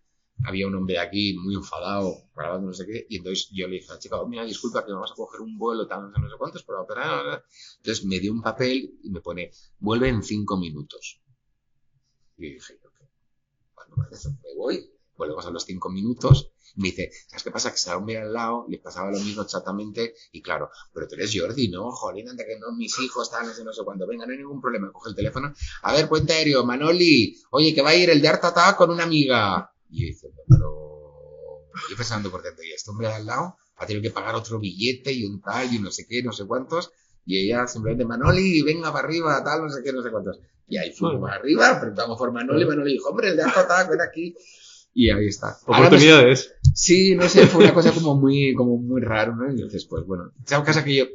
Había 0.46 0.68
un 0.68 0.76
hombre 0.76 0.98
aquí 1.00 1.36
muy 1.38 1.54
enfadado, 1.56 2.16
grabando 2.36 2.68
no 2.68 2.74
sé 2.74 2.86
qué, 2.88 3.06
y 3.08 3.18
entonces 3.18 3.50
yo 3.52 3.68
le 3.68 3.76
dije 3.76 3.91
a 3.91 3.94
la 3.96 4.00
chica, 4.00 4.20
"Oh, 4.20 4.28
mira, 4.28 4.44
disculpa 4.46 4.84
que 4.84 4.91
vamos 4.91 5.12
a 5.12 5.16
coger 5.16 5.41
un 5.41 5.58
vuelo, 5.60 5.88
tal, 5.88 6.12
no 6.12 6.30
sé, 6.30 6.36
cuántos, 6.39 6.64
pero. 6.64 6.88
Entonces 7.78 8.06
me 8.06 8.20
dio 8.20 8.32
un 8.34 8.41
papel 8.41 9.00
y 9.04 9.10
me 9.12 9.22
pone, 9.22 9.52
vuelve 9.80 10.10
en 10.10 10.24
cinco 10.24 10.58
minutos. 10.58 11.22
Y 12.38 12.54
dije, 12.54 12.80
yo, 12.84 12.91
¿qué? 12.91 13.06
Bueno, 13.76 13.76
vale, 13.76 13.76
eso, 13.76 13.83
me 13.98 14.56
voy, 14.58 14.91
volvemos 15.16 15.46
a 15.46 15.52
los 15.52 15.66
cinco 15.66 15.89
minutos. 15.89 16.52
Me 16.76 16.89
dice, 16.89 17.12
¿sabes 17.28 17.44
qué 17.44 17.52
pasa? 17.52 17.72
Que 17.72 17.89
un 17.91 17.98
hombre 17.98 18.18
al 18.18 18.34
lado, 18.34 18.66
le 18.68 18.80
pasaba 18.80 19.12
lo 19.12 19.20
mismo 19.20 19.44
exactamente, 19.44 20.16
y 20.32 20.41
claro, 20.41 20.72
pero 20.91 21.08
tú 21.08 21.14
eres 21.14 21.32
Jordi, 21.36 21.70
¿no? 21.70 21.91
Jolín, 21.91 22.30
anda 22.30 22.44
que 22.46 22.58
no, 22.58 22.72
mis 22.76 23.00
hijos, 23.00 23.30
tal, 23.30 23.46
no 23.46 23.54
sé, 23.54 23.64
no 23.64 23.72
sé 23.74 23.84
cuándo. 23.84 24.08
Venga, 24.08 24.26
no 24.26 24.32
hay 24.32 24.39
ningún 24.39 24.60
problema, 24.60 24.91
coge 24.91 25.12
el 25.12 25.16
teléfono. 25.16 25.54
A 25.84 25.94
ver, 25.94 26.10
puente 26.10 26.34
aéreo, 26.34 26.66
Manoli, 26.66 27.38
oye, 27.52 27.76
que 27.76 27.84
va 27.84 27.91
a 27.91 27.96
ir 27.96 28.10
el 28.10 28.22
de 28.22 28.28
Art 28.28 28.44
Attack 28.44 28.76
con 28.76 28.89
una 28.89 29.04
amiga. 29.04 29.72
Y 29.89 30.02
yo 30.02 30.08
diciendo, 30.08 30.41
pero... 30.50 30.74
Yo 31.89 31.98
pensando 31.98 32.32
por 32.32 32.41
dentro, 32.41 32.64
y 32.64 32.72
este 32.72 32.89
hombre 32.89 33.08
al 33.08 33.26
lado 33.26 33.58
ha 33.76 33.86
tenido 33.86 34.02
que 34.02 34.12
pagar 34.12 34.36
otro 34.36 34.60
billete 34.60 35.12
y 35.12 35.26
un 35.26 35.41
tal, 35.41 35.74
y 35.74 35.80
no 35.80 35.91
sé 35.91 36.08
qué, 36.08 36.24
no 36.24 36.32
sé 36.32 36.46
cuántos. 36.46 36.91
Y 37.26 37.38
ella 37.38 37.68
simplemente, 37.68 38.06
Manoli, 38.06 38.64
venga 38.64 38.91
para 38.91 39.08
arriba, 39.08 39.44
tal, 39.44 39.64
no 39.64 39.70
sé 39.70 39.82
qué, 39.84 39.94
no 39.94 40.02
sé 40.02 40.10
cuántos. 40.12 40.39
Y 40.68 40.78
ahí 40.78 40.91
fuimos 40.91 41.22
para 41.22 41.36
arriba, 41.36 41.80
preguntamos 41.80 42.18
por 42.18 42.32
Manoli, 42.32 42.66
Manoli 42.66 42.93
dijo, 42.93 43.09
hombre, 43.09 43.30
el 43.30 43.38
de 43.38 43.43
Attack, 43.43 43.89
ven 43.89 44.01
aquí. 44.01 44.36
Y 44.93 45.09
ahí 45.09 45.28
está. 45.28 45.57
Oportunidades. 45.66 46.53
Sí, 46.74 47.16
no 47.16 47.28
sé, 47.28 47.47
fue 47.47 47.64
una 47.64 47.74
cosa 47.74 47.91
como 47.91 48.16
muy, 48.16 48.53
como 48.53 48.78
muy 48.78 49.01
raro, 49.01 49.36
¿no? 49.36 49.47
Y 49.47 49.55
entonces, 49.55 49.86
pues 49.86 50.05
bueno, 50.05 50.32
es 50.45 50.51
una 50.51 50.64
cosa 50.64 50.84
que 50.84 50.95
yo, 50.95 51.05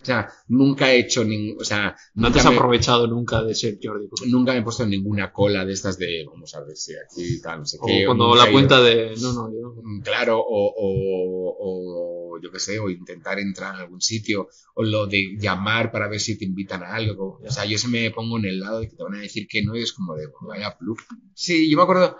o 0.00 0.04
sea, 0.04 0.28
nunca 0.46 0.92
he 0.92 1.00
hecho 1.00 1.24
ningún, 1.24 1.60
o 1.60 1.64
sea, 1.64 1.96
No 2.14 2.30
te 2.30 2.38
has 2.38 2.46
me, 2.48 2.54
aprovechado 2.54 3.08
nunca 3.08 3.42
de 3.42 3.54
ser 3.54 3.78
Jordi. 3.82 4.06
porque- 4.08 4.28
nunca 4.30 4.52
me 4.52 4.60
he 4.60 4.62
puesto 4.62 4.84
en 4.84 4.90
ninguna 4.90 5.32
cola 5.32 5.64
de 5.64 5.72
estas 5.72 5.98
de, 5.98 6.24
vamos 6.26 6.54
a 6.54 6.60
ver 6.62 6.76
si 6.76 6.92
aquí 6.94 7.40
tal, 7.42 7.58
no 7.60 7.66
sé 7.66 7.78
O 7.80 7.86
qué. 7.86 8.04
o 8.04 8.06
cuando 8.06 8.34
la 8.36 8.44
ido- 8.44 8.52
cuenta 8.52 8.80
de. 8.80 9.14
No, 9.20 9.32
no, 9.32 9.50
yo. 9.52 9.74
Mm, 9.82 10.00
Claro, 10.02 10.38
o, 10.38 10.72
o, 10.76 11.56
o 11.60 12.40
yo 12.40 12.50
qué 12.52 12.60
sé, 12.60 12.78
o 12.78 12.88
intentar 12.90 13.38
entrar 13.40 13.74
en 13.74 13.80
algún 13.80 14.00
sitio, 14.00 14.48
o 14.76 14.84
lo 14.84 15.06
de 15.06 15.36
llamar 15.38 15.90
para 15.90 16.08
ver 16.08 16.20
si 16.20 16.38
te 16.38 16.44
invitan 16.44 16.84
a 16.84 16.94
algo. 16.94 17.40
O 17.44 17.50
sea, 17.50 17.64
yo 17.64 17.76
se 17.78 17.88
me 17.88 18.10
pongo 18.12 18.38
en 18.38 18.44
el 18.44 18.60
lado 18.60 18.78
de 18.80 18.88
que 18.88 18.94
te 18.96 19.02
van 19.02 19.14
a 19.16 19.20
decir 19.20 19.48
que 19.48 19.64
no 19.64 19.74
y 19.76 19.82
es 19.82 19.92
como 19.92 20.14
de, 20.14 20.26
"Bueno, 20.28 20.48
vaya 20.48 20.76
plug. 20.78 20.98
Sí, 21.34 21.68
yo 21.68 21.76
me 21.76 21.82
acuerdo, 21.82 22.16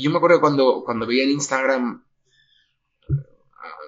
yo 0.00 0.10
me 0.10 0.16
acuerdo 0.16 0.40
cuando, 0.40 0.82
cuando 0.84 1.06
veía 1.06 1.22
en 1.24 1.30
Instagram, 1.30 2.03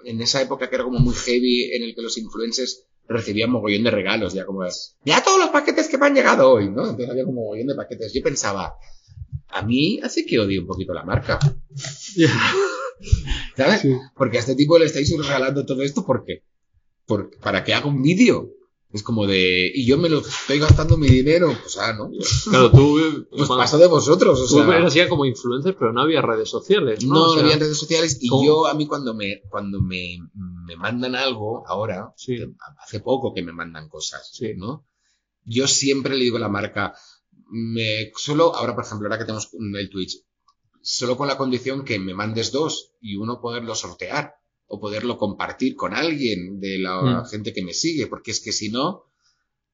en 0.05 0.20
esa 0.20 0.41
época 0.43 0.68
que 0.68 0.74
era 0.77 0.85
como 0.85 0.99
muy 0.99 1.14
heavy, 1.14 1.72
en 1.74 1.83
el 1.85 1.95
que 1.95 2.03
los 2.03 2.16
influencers 2.18 2.85
recibían 3.09 3.51
mogollón 3.51 3.85
de 3.85 3.91
regalos, 3.91 4.35
ya 4.35 4.45
como 4.45 4.64
es, 4.64 4.97
ya 5.05 5.22
todos 5.22 5.39
los 5.39 5.51
paquetes 5.51 5.89
que 5.89 5.99
me 5.99 6.07
han 6.07 6.14
llegado 6.14 6.51
hoy, 6.51 6.68
¿no? 6.68 6.83
Entonces 6.83 7.09
había 7.11 7.24
como 7.24 7.43
mogollón 7.43 7.68
de 7.68 7.74
paquetes. 7.74 8.12
Yo 8.12 8.22
pensaba, 8.22 8.74
a 9.49 9.62
mí 9.62 10.01
hace 10.03 10.24
que 10.27 10.39
odie 10.41 10.59
un 10.61 10.66
poquito 10.66 10.93
la 10.93 11.05
marca. 11.05 11.39
¿Sabes? 13.57 13.81
Sí. 13.83 13.97
Porque 14.14 14.39
a 14.39 14.41
este 14.41 14.55
tipo 14.55 14.79
le 14.79 14.87
estáis 14.87 15.14
regalando 15.16 15.64
todo 15.66 15.83
esto, 15.83 16.05
¿por 16.05 16.24
qué? 16.24 16.43
Por- 17.07 17.31
para 17.41 17.62
que 17.64 17.74
haga 17.74 17.87
un 17.87 18.03
vídeo. 18.03 18.51
Es 18.93 19.03
como 19.03 19.26
de, 19.26 19.70
y 19.74 19.84
yo 19.84 19.99
me 19.99 20.09
lo 20.09 20.20
estoy 20.20 20.59
gastando 20.61 20.97
mi 20.97 21.09
dinero, 21.09 21.49
pues 21.61 21.76
ah, 21.78 21.93
¿no? 21.93 22.09
Claro, 22.49 22.70
tú. 22.70 23.26
Pues 23.30 23.47
cuando- 23.47 23.57
paso 23.59 23.78
de 23.78 23.89
vosotros, 23.89 24.41
o 24.41 24.47
tú 24.47 24.62
sea. 24.64 24.78
eras 24.78 24.95
ya 24.95 25.09
como 25.09 25.24
influencer, 25.24 25.76
pero 25.76 25.93
no 25.93 26.03
había 26.03 26.22
redes 26.22 26.49
sociales. 26.49 27.05
No, 27.05 27.14
No, 27.14 27.22
O 27.22 27.26
no 27.26 27.32
sea, 27.34 27.43
había 27.43 27.57
redes 27.59 27.76
sociales 27.78 28.18
y 28.20 28.28
¿cómo? 28.28 28.45
yo 28.47 28.66
a 28.66 28.74
mí 28.74 28.87
cuando 28.87 29.12
me 29.12 29.43
cuando 29.51 29.80
me, 29.82 30.18
me 30.66 30.76
mandan 30.76 31.14
algo 31.16 31.66
ahora, 31.66 32.12
Sí. 32.16 32.39
hace 32.82 33.01
poco 33.01 33.34
que 33.34 33.43
me 33.43 33.53
mandan 33.53 33.89
cosas, 33.89 34.30
Sí. 34.32 34.53
¿no? 34.57 34.87
Yo 35.45 35.66
siempre 35.66 36.16
le 36.16 36.24
digo 36.24 36.37
a 36.37 36.41
la 36.41 36.49
marca, 36.49 36.95
me 37.51 38.12
solo 38.16 38.55
ahora 38.55 38.74
por 38.74 38.84
ejemplo, 38.84 39.09
ahora 39.09 39.18
que 39.18 39.24
tenemos 39.24 39.49
el 39.78 39.91
Twitch, 39.91 40.22
solo 40.80 41.16
con 41.16 41.26
la 41.28 41.37
condición 41.37 41.84
que 41.84 41.99
me 41.99 42.14
mandes 42.14 42.53
dos 42.53 42.93
y 43.01 43.16
uno 43.16 43.41
poderlo 43.41 43.74
sortear 43.74 44.34
o 44.69 44.81
poderlo 44.81 45.17
compartir 45.19 45.75
con 45.77 45.95
alguien 45.95 46.59
de 46.61 46.79
la 46.79 47.23
Mm. 47.23 47.29
gente 47.31 47.53
que 47.53 47.64
me 47.64 47.73
sigue, 47.73 48.07
porque 48.09 48.31
es 48.33 48.41
que 48.41 48.53
si 48.53 48.69
no 48.71 49.05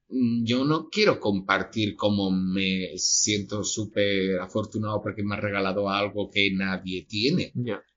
mm, 0.09 0.45
yo 0.45 0.65
no 0.65 0.89
quiero 0.89 1.19
compartir 1.19 1.95
cómo 1.95 2.29
me 2.31 2.97
siento 2.97 3.63
súper 3.63 4.39
afortunado 4.39 5.01
porque 5.01 5.23
me 5.23 5.35
ha 5.35 5.39
regalado 5.41 5.89
algo 5.89 6.29
que 6.31 6.51
nadie 6.53 7.05
tiene. 7.07 7.51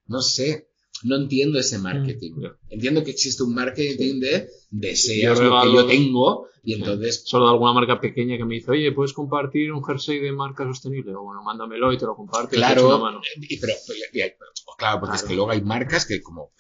No 0.06 0.20
sé, 0.22 0.68
no 1.04 1.16
entiendo 1.16 1.58
ese 1.58 1.78
marketing. 1.78 2.32
Mm. 2.36 2.46
Entiendo 2.70 3.04
que 3.04 3.10
existe 3.10 3.42
un 3.42 3.54
marketing 3.54 4.20
de 4.20 4.48
deseas 4.70 5.38
lo 5.40 5.60
que 5.62 5.72
yo 5.72 5.86
tengo 5.86 6.46
y 6.62 6.72
entonces, 6.74 7.22
Solo 7.24 7.44
de 7.46 7.52
alguna 7.52 7.72
marca 7.74 8.00
pequeña 8.00 8.36
que 8.36 8.44
me 8.44 8.56
dice, 8.56 8.72
oye, 8.72 8.90
¿puedes 8.90 9.12
compartir 9.12 9.70
un 9.72 9.84
jersey 9.84 10.18
de 10.18 10.32
marca 10.32 10.64
sostenible? 10.64 11.14
O 11.14 11.22
bueno, 11.22 11.40
mándamelo 11.44 11.92
y 11.92 11.98
te 11.98 12.06
lo 12.06 12.16
comparto. 12.16 12.48
y 12.48 12.50
te 12.50 12.56
claro, 12.56 12.88
una 12.88 12.98
mano. 12.98 13.20
y- 13.36 13.56
pero, 13.60 13.72
y- 14.12 14.18
y- 14.18 14.22
pero, 14.22 14.50
claro, 14.76 14.98
porque 15.00 15.14
es 15.16 15.22
que 15.22 15.34
luego 15.36 15.50
hay 15.52 15.60
marcas 15.60 16.06
que, 16.06 16.20
como 16.20 16.50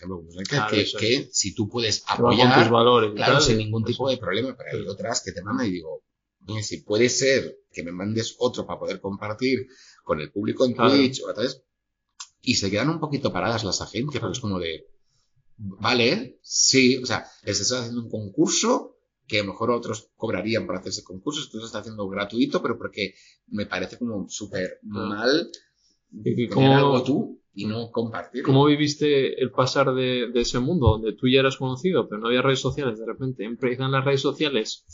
Claro, 0.48 0.70
que, 0.70 0.84
que 0.98 1.28
si 1.32 1.54
tú 1.56 1.68
puedes 1.68 2.00
con 2.02 2.16
tus 2.30 2.40
apoyar, 2.40 2.70
valores. 2.70 3.10
y 3.12 3.16
claro, 3.16 3.32
tal, 3.34 3.42
sin 3.42 3.60
y- 3.60 3.64
ningún 3.64 3.84
tipo 3.84 4.08
de 4.08 4.18
problema, 4.18 4.56
pero 4.56 4.78
hay 4.78 4.86
otras 4.86 5.22
que 5.24 5.32
te 5.32 5.42
mandan 5.42 5.66
y 5.66 5.70
digo, 5.72 6.04
si 6.62 6.82
puede 6.82 7.08
ser 7.08 7.56
que 7.72 7.82
me 7.82 7.90
mandes 7.90 8.36
otro 8.38 8.64
para 8.64 8.78
poder 8.78 9.00
compartir 9.00 9.66
con 10.04 10.20
el 10.20 10.30
público 10.30 10.64
en. 10.64 10.76
Twitch 10.76 11.20
o 11.24 11.30
a 11.30 11.34
través, 11.34 11.64
y 12.46 12.54
se 12.54 12.70
quedan 12.70 12.88
un 12.90 13.00
poquito 13.00 13.32
paradas 13.32 13.64
las 13.64 13.80
agencias, 13.82 14.20
porque 14.20 14.32
es 14.36 14.40
como 14.40 14.58
de, 14.58 14.86
vale, 15.58 16.38
sí, 16.42 16.96
o 17.02 17.06
sea, 17.06 17.26
les 17.44 17.60
estás 17.60 17.80
haciendo 17.80 18.02
un 18.02 18.10
concurso 18.10 18.96
que 19.26 19.40
a 19.40 19.42
lo 19.42 19.48
mejor 19.52 19.72
otros 19.72 20.10
cobrarían 20.16 20.66
por 20.66 20.76
hacer 20.76 20.90
ese 20.90 21.02
concurso, 21.02 21.40
tú 21.50 21.58
lo 21.58 21.66
estás 21.66 21.80
haciendo 21.80 22.08
gratuito, 22.08 22.62
pero 22.62 22.78
porque 22.78 23.14
me 23.48 23.66
parece 23.66 23.98
como 23.98 24.28
súper 24.28 24.78
Claro. 24.88 25.08
mal 25.08 25.50
tener 26.22 26.48
cómo- 26.50 26.76
algo 26.76 27.02
tú 27.02 27.42
y 27.52 27.64
no 27.66 27.90
compartir. 27.90 28.42
¿Cómo 28.44 28.66
viviste 28.66 29.42
el 29.42 29.50
pasar 29.50 29.92
de, 29.94 30.30
de 30.32 30.40
ese 30.40 30.60
mundo 30.60 30.88
donde 30.90 31.14
tú 31.14 31.26
ya 31.26 31.40
eras 31.40 31.56
conocido, 31.56 32.08
pero 32.08 32.20
no 32.20 32.28
había 32.28 32.42
redes 32.42 32.60
sociales? 32.60 32.98
De 32.98 33.06
repente 33.06 33.44
empiezan 33.44 33.90
las 33.90 34.04
redes 34.04 34.20
sociales 34.20 34.84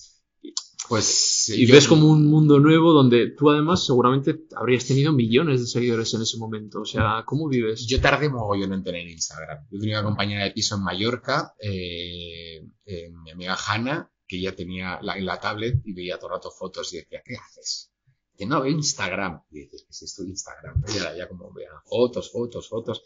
Pues 0.89 1.49
y 1.49 1.67
yo- 1.67 1.75
ves 1.75 1.87
como 1.89 2.11
un 2.11 2.27
mundo 2.27 2.59
nuevo 2.59 2.93
donde 2.93 3.31
tú 3.31 3.51
además 3.51 3.87
seguramente 3.87 4.41
habrías 4.57 4.85
tenido 4.87 5.13
millones 5.13 5.61
de 5.61 5.67
seguidores 5.67 6.13
en 6.15 6.23
ese 6.23 6.37
momento. 6.39 6.81
O 6.83 6.85
sea, 6.85 7.23
¿cómo 7.27 7.49
vives? 7.49 7.87
Yo 7.87 8.01
tardé 8.01 8.29
mogollón 8.29 8.73
en 8.73 8.83
tener 8.83 9.07
Instagram. 9.09 9.67
Yo 9.71 9.79
tenía 9.79 10.01
una 10.01 10.09
compañera 10.09 10.45
de 10.45 10.51
piso 10.51 10.75
en 10.77 10.83
Mallorca, 10.83 11.55
eh, 11.61 12.67
eh, 12.85 13.11
mi 13.25 13.31
amiga 13.31 13.57
Hanna, 13.67 14.11
que 14.27 14.41
ya 14.41 14.53
tenía 14.55 14.99
la, 15.03 15.17
en 15.17 15.25
la 15.27 15.39
tablet 15.41 15.81
y 15.85 15.93
veía 15.93 16.19
todo 16.19 16.31
el 16.31 16.35
rato 16.37 16.51
fotos 16.51 16.93
y 16.93 16.97
decía, 16.99 17.23
¿qué 17.25 17.37
haces? 17.37 17.91
Que 18.37 18.47
no, 18.47 18.67
Instagram. 18.67 19.43
Y 19.51 19.61
dices, 19.61 19.83
¿qué 19.85 19.91
es 19.91 20.03
esto 20.03 20.23
de 20.25 20.31
Instagram? 20.31 20.83
Y 20.93 20.99
ahora 20.99 21.17
ya 21.17 21.29
como 21.29 21.53
veía 21.53 21.69
fotos, 21.87 22.31
fotos, 22.33 22.69
fotos. 22.69 23.03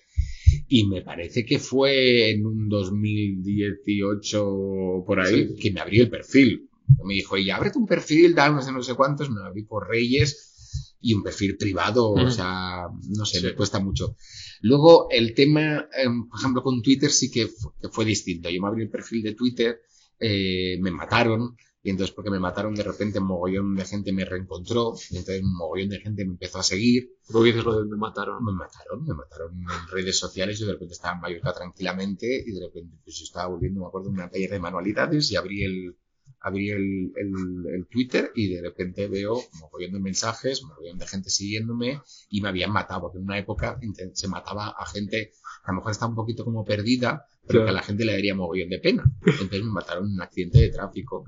Y 0.68 0.86
me 0.86 1.02
parece 1.02 1.44
que 1.44 1.58
fue 1.58 2.30
en 2.30 2.46
un 2.46 2.68
2018 2.68 5.04
por 5.06 5.20
ahí 5.20 5.54
que 5.56 5.72
me 5.72 5.80
abrí 5.80 6.00
el 6.00 6.08
perfil. 6.10 6.70
Me 7.04 7.14
dijo, 7.14 7.36
y 7.36 7.50
ábrete 7.50 7.78
un 7.78 7.86
perfil, 7.86 8.34
tal, 8.34 8.54
no 8.54 8.62
sé, 8.62 8.72
no 8.72 8.82
sé 8.82 8.94
cuántos, 8.94 9.30
me 9.30 9.40
lo 9.40 9.46
abrí 9.46 9.64
por 9.64 9.88
Reyes 9.88 10.94
y 11.00 11.14
un 11.14 11.22
perfil 11.22 11.56
privado, 11.56 12.10
o 12.10 12.30
sea, 12.30 12.86
no 13.16 13.24
sé, 13.24 13.40
Sí. 13.40 13.46
me 13.46 13.54
cuesta 13.54 13.78
mucho. 13.80 14.16
Luego, 14.62 15.08
el 15.10 15.34
tema, 15.34 15.88
em, 16.02 16.28
por 16.28 16.38
ejemplo, 16.38 16.62
con 16.62 16.82
Twitter 16.82 17.10
sí 17.10 17.30
que 17.30 17.46
fu- 17.48 17.72
que 17.80 17.88
fue, 17.90 18.04
distinto. 18.04 18.48
Yo 18.50 18.60
me 18.62 18.68
abrí 18.68 18.82
el 18.82 18.90
perfil 18.90 19.22
de 19.22 19.34
Twitter, 19.34 19.80
eh, 20.18 20.78
me 20.80 20.90
mataron, 20.90 21.54
y 21.82 21.90
entonces 21.90 22.12
porque 22.14 22.30
me 22.30 22.40
mataron 22.40 22.74
de 22.74 22.82
repente 22.82 23.18
un 23.20 23.26
mogollón 23.26 23.76
de 23.76 23.84
gente 23.84 24.12
me 24.12 24.24
reencontró, 24.24 24.94
y 25.10 25.18
entonces 25.18 25.42
un 25.44 25.54
mogollón 25.56 25.90
de 25.90 26.00
gente 26.00 26.24
me 26.24 26.32
empezó 26.32 26.58
a 26.58 26.62
seguir, 26.64 27.10
¿Por 27.30 27.42
qué 27.44 27.48
dices 27.50 27.64
lo 27.64 27.78
de 27.80 27.88
me 27.88 27.96
mataron? 27.96 28.42
me 28.44 28.52
mataron, 28.52 29.04
me 29.04 29.14
mataron 29.14 29.52
en 29.60 29.88
redes 29.92 30.18
sociales, 30.18 30.58
yo 30.58 30.66
de 30.66 30.72
repente 30.72 30.94
estaba 30.94 31.14
en 31.14 31.20
Mallorca 31.20 31.52
tranquilamente, 31.52 32.42
y 32.44 32.50
de 32.52 32.66
repente 32.66 32.96
pues 33.04 33.16
yo 33.18 33.24
estaba 33.24 33.46
volviendo, 33.48 33.80
me 33.82 33.86
acuerdo, 33.86 34.08
de 34.08 34.14
una 34.14 34.30
taller 34.30 34.50
de 34.50 34.58
manualidades, 34.58 35.30
y 35.30 35.36
abrí 35.36 35.62
el, 35.62 35.96
abrí 36.40 36.70
el, 36.70 37.12
el, 37.16 37.74
el 37.74 37.86
Twitter, 37.88 38.30
y 38.34 38.48
de 38.54 38.62
repente 38.62 39.08
veo 39.08 39.40
mogollón 39.60 39.92
de 39.92 40.00
mensajes, 40.00 40.62
mogollón 40.62 40.98
de 40.98 41.06
gente 41.06 41.30
siguiéndome, 41.30 42.00
y 42.30 42.40
me 42.40 42.48
habían 42.48 42.70
matado, 42.72 43.00
porque 43.02 43.18
en 43.18 43.24
una 43.24 43.38
época 43.38 43.78
se 44.14 44.28
mataba 44.28 44.68
a 44.78 44.86
gente 44.86 45.32
a 45.64 45.72
lo 45.72 45.78
mejor 45.78 45.90
está 45.92 46.06
un 46.06 46.14
poquito 46.14 46.44
como 46.44 46.64
perdida, 46.64 47.24
pero 47.46 47.60
Claro. 47.60 47.64
que 47.64 47.70
a 47.70 47.74
la 47.74 47.82
gente 47.82 48.04
le 48.04 48.12
daría 48.12 48.34
mogollón 48.36 48.68
de 48.68 48.78
pena. 48.78 49.04
Entonces 49.24 49.62
me 49.64 49.70
mataron 49.72 50.06
en 50.06 50.12
un 50.14 50.20
accidente 50.22 50.58
de 50.60 50.70
tráfico. 50.70 51.24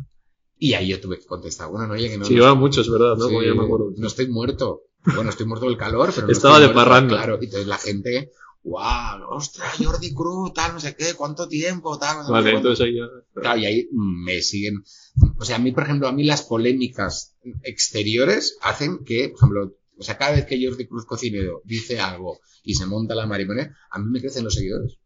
Y 0.56 0.74
ahí 0.74 0.88
yo 0.88 1.00
tuve 1.00 1.18
que 1.18 1.26
contestar, 1.26 1.68
bueno, 1.70 1.88
no, 1.88 1.94
oye, 1.94 2.08
que 2.08 2.18
no, 2.18 2.24
Sí, 2.24 2.34
no, 2.36 2.54
muchos, 2.54 2.88
¿verdad? 2.90 3.16
¿no? 3.16 3.28
Sí, 3.28 3.34
ya 3.44 3.54
me 3.54 3.64
acuerdo. 3.64 3.92
no 3.96 4.06
estoy 4.06 4.28
muerto. 4.28 4.82
Bueno, 5.14 5.30
estoy 5.30 5.46
muerto 5.46 5.66
del 5.66 5.76
calor, 5.76 6.10
pero 6.14 6.26
no 6.28 6.32
Estaba 6.32 6.54
estoy 6.56 6.68
de 6.68 6.74
muerto, 6.74 6.88
parranda. 6.90 7.16
Claro, 7.16 7.34
entonces 7.40 7.66
la 7.66 7.78
gente, 7.78 8.30
wow, 8.68 9.28
ostras, 9.30 9.74
Jordi 9.78 10.12
Cruz, 10.14 10.52
tal, 10.52 10.74
no 10.74 10.80
sé 10.80 10.94
qué, 10.96 11.14
cuánto 11.14 11.48
tiempo, 11.48 11.98
tal, 11.98 12.18
no 12.18 12.26
sé 12.26 12.32
Vale, 12.32 12.52
cuánto- 12.52 12.70
entonces. 12.72 12.94
Claro, 13.34 13.58
y 13.58 13.66
ahí 13.66 13.88
me 13.92 14.40
siguen. 14.42 14.82
O 15.38 15.44
sea, 15.44 15.56
a 15.56 15.58
mí, 15.58 15.72
por 15.72 15.84
ejemplo, 15.84 16.08
a 16.08 16.12
mí 16.12 16.24
las 16.24 16.42
polémicas 16.42 17.36
exteriores 17.62 18.56
hacen 18.62 19.04
que, 19.04 19.28
por 19.30 19.38
ejemplo, 19.38 19.76
o 19.98 20.02
sea, 20.02 20.16
cada 20.18 20.32
vez 20.32 20.46
que 20.46 20.64
Jordi 20.64 20.86
Cruz 20.86 21.04
Cocinero 21.06 21.62
dice 21.64 21.98
algo 22.00 22.38
y 22.62 22.74
se 22.74 22.86
monta 22.86 23.14
la 23.14 23.26
marimonera, 23.26 23.76
a 23.90 23.98
mí 23.98 24.06
me 24.10 24.20
crecen 24.20 24.44
los 24.44 24.54
seguidores. 24.54 24.98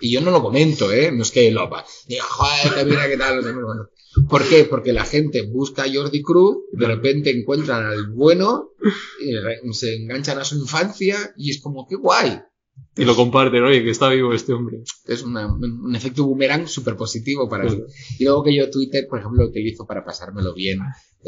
Y 0.00 0.12
yo 0.12 0.20
no 0.20 0.30
lo 0.30 0.42
comento, 0.42 0.92
¿eh? 0.92 1.10
No 1.12 1.22
es 1.22 1.30
que 1.30 1.50
lo 1.50 1.70
diga, 2.06 2.24
joder, 2.24 2.86
mira 2.86 3.08
qué 3.08 3.16
tal. 3.16 3.42
¿Por 4.28 4.48
qué? 4.48 4.64
Porque 4.64 4.92
la 4.92 5.04
gente 5.04 5.42
busca 5.42 5.84
a 5.84 5.92
Jordi 5.92 6.22
Cruz, 6.22 6.58
de 6.72 6.86
repente 6.86 7.30
encuentran 7.30 7.84
al 7.84 8.10
bueno, 8.10 8.70
se 9.72 9.94
enganchan 9.96 10.38
a 10.38 10.44
su 10.44 10.56
infancia 10.56 11.34
y 11.36 11.50
es 11.50 11.60
como, 11.60 11.86
qué 11.86 11.96
guay. 11.96 12.40
Y 12.98 13.04
lo 13.04 13.14
comparten, 13.14 13.62
oye, 13.62 13.84
que 13.84 13.90
está 13.90 14.08
vivo 14.08 14.32
este 14.32 14.54
hombre. 14.54 14.82
Es 15.06 15.22
una- 15.22 15.46
un 15.54 15.94
efecto 15.94 16.24
boomerang 16.24 16.66
súper 16.66 16.96
positivo 16.96 17.46
para 17.48 17.64
mí. 17.64 17.78
Y 18.18 18.24
luego 18.24 18.42
que 18.42 18.54
yo 18.56 18.70
Twitter, 18.70 19.06
por 19.08 19.18
ejemplo, 19.18 19.42
lo 19.42 19.48
utilizo 19.50 19.86
para 19.86 20.04
pasármelo 20.04 20.54
bien. 20.54 20.78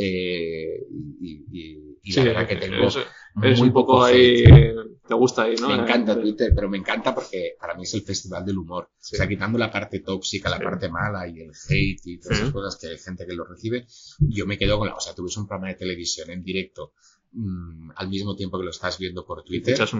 eh, 0.01 0.87
y 1.21 1.45
y- 1.51 1.99
y 2.05 2.13
la 2.13 2.23
Sí, 2.23 2.29
verdad 2.29 2.47
que 2.49 2.57
tengo 2.57 2.87
es, 2.87 2.97
es 3.43 3.59
muy 3.59 3.69
un 3.69 3.75
poco 3.75 4.05
hate. 4.05 4.15
ahí. 4.47 4.63
eh, 4.63 4.75
Te 5.09 5.15
gusta 5.15 5.43
ahí, 5.43 5.57
¿no? 5.61 5.69
Me 5.69 5.75
encanta 5.83 6.13
Eh, 6.13 6.17
Twitter, 6.21 6.53
pero 6.55 6.69
me 6.69 6.79
encanta 6.79 7.15
porque 7.15 7.55
para 7.59 7.75
mí 7.75 7.83
es 7.83 7.95
el 7.95 8.03
festival 8.03 8.45
del 8.45 8.59
humor. 8.59 8.91
Sí. 8.99 9.17
O 9.17 9.19
sea, 9.19 9.27
quitando 9.27 9.59
la 9.59 9.71
parte 9.73 9.99
tóxica, 10.01 10.51
la 10.51 10.59
Sí. 10.59 10.65
parte 10.65 10.89
mala 10.89 11.27
y 11.29 11.41
el 11.41 11.51
hate 11.51 12.01
y 12.07 12.19
todas 12.21 12.39
esas 12.39 12.53
cosas 12.53 12.77
que 12.81 12.89
hay 12.89 12.99
gente 12.99 13.27
que 13.27 13.35
lo 13.35 13.45
recibe, 13.45 13.87
yo 14.21 14.47
me 14.47 14.57
quedo 14.59 14.79
con 14.79 14.87
la... 14.89 14.95
O 14.95 15.01
sea, 15.01 15.15
tú 15.15 15.25
ves 15.25 15.37
un 15.37 15.47
programa 15.49 15.69
de 15.73 15.75
televisión 15.79 16.31
en 16.31 16.43
directo 16.45 16.93
mm, 17.33 17.91
al 17.97 18.09
mismo 18.09 18.37
tiempo 18.37 18.59
que 18.59 18.65
lo 18.65 18.71
estás 18.71 18.99
viendo 18.99 19.25
por 19.27 19.43
Te 19.43 19.49
Twitter. 19.49 19.75
echas 19.75 19.93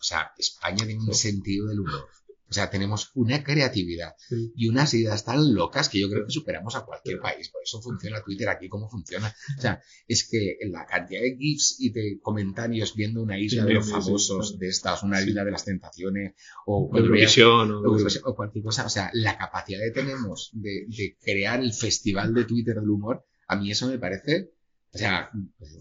O 0.00 0.04
sea, 0.04 0.30
España 0.38 0.84
tiene 0.86 1.00
un 1.02 1.14
sentido 1.14 1.68
del 1.68 1.80
humor. 1.80 2.06
O 2.48 2.52
sea, 2.52 2.70
tenemos 2.70 3.10
una 3.14 3.42
creatividad 3.42 4.14
y 4.54 4.68
unas 4.68 4.94
ideas 4.94 5.24
tan 5.24 5.52
locas 5.52 5.88
que 5.88 5.98
yo 5.98 6.08
creo 6.08 6.24
que 6.26 6.30
superamos 6.30 6.76
a 6.76 6.84
cualquier 6.84 7.18
país. 7.18 7.48
Por 7.48 7.60
eso 7.64 7.82
funciona 7.82 8.22
Twitter 8.22 8.48
aquí 8.48 8.68
como 8.68 8.88
funciona. 8.88 9.34
O 9.58 9.60
sea, 9.60 9.82
es 10.06 10.28
que 10.30 10.56
la 10.70 10.86
cantidad 10.86 11.22
de 11.22 11.36
GIFs 11.36 11.74
y 11.80 11.90
de 11.90 12.20
comentarios 12.22 12.94
viendo 12.94 13.20
una 13.20 13.36
isla 13.36 13.62
Sí, 13.62 13.68
de 13.68 13.74
los 13.74 13.86
sí, 13.86 13.90
famosos 13.90 14.50
sí. 14.50 14.58
de 14.58 14.68
estas, 14.68 15.02
una 15.02 15.20
isla 15.20 15.44
de 15.44 15.50
las 15.50 15.64
tentaciones, 15.64 16.34
o 16.66 16.88
veas- 16.88 17.02
Eurovisión 17.04 17.70
o, 17.72 18.30
o 18.30 18.36
cualquier 18.36 18.62
cosa. 18.64 18.86
O 18.86 18.90
sea, 18.90 19.10
la 19.12 19.36
capacidad 19.36 19.80
que 19.80 19.90
tenemos 19.90 20.50
de, 20.52 20.86
de 20.86 21.16
crear 21.20 21.58
el 21.58 21.72
festival 21.72 22.32
de 22.32 22.44
Twitter 22.44 22.76
del 22.76 22.90
humor, 22.90 23.24
a 23.48 23.56
mí 23.56 23.72
eso 23.72 23.88
me 23.88 23.98
parece. 23.98 24.52
O 24.96 24.98
sea, 24.98 25.30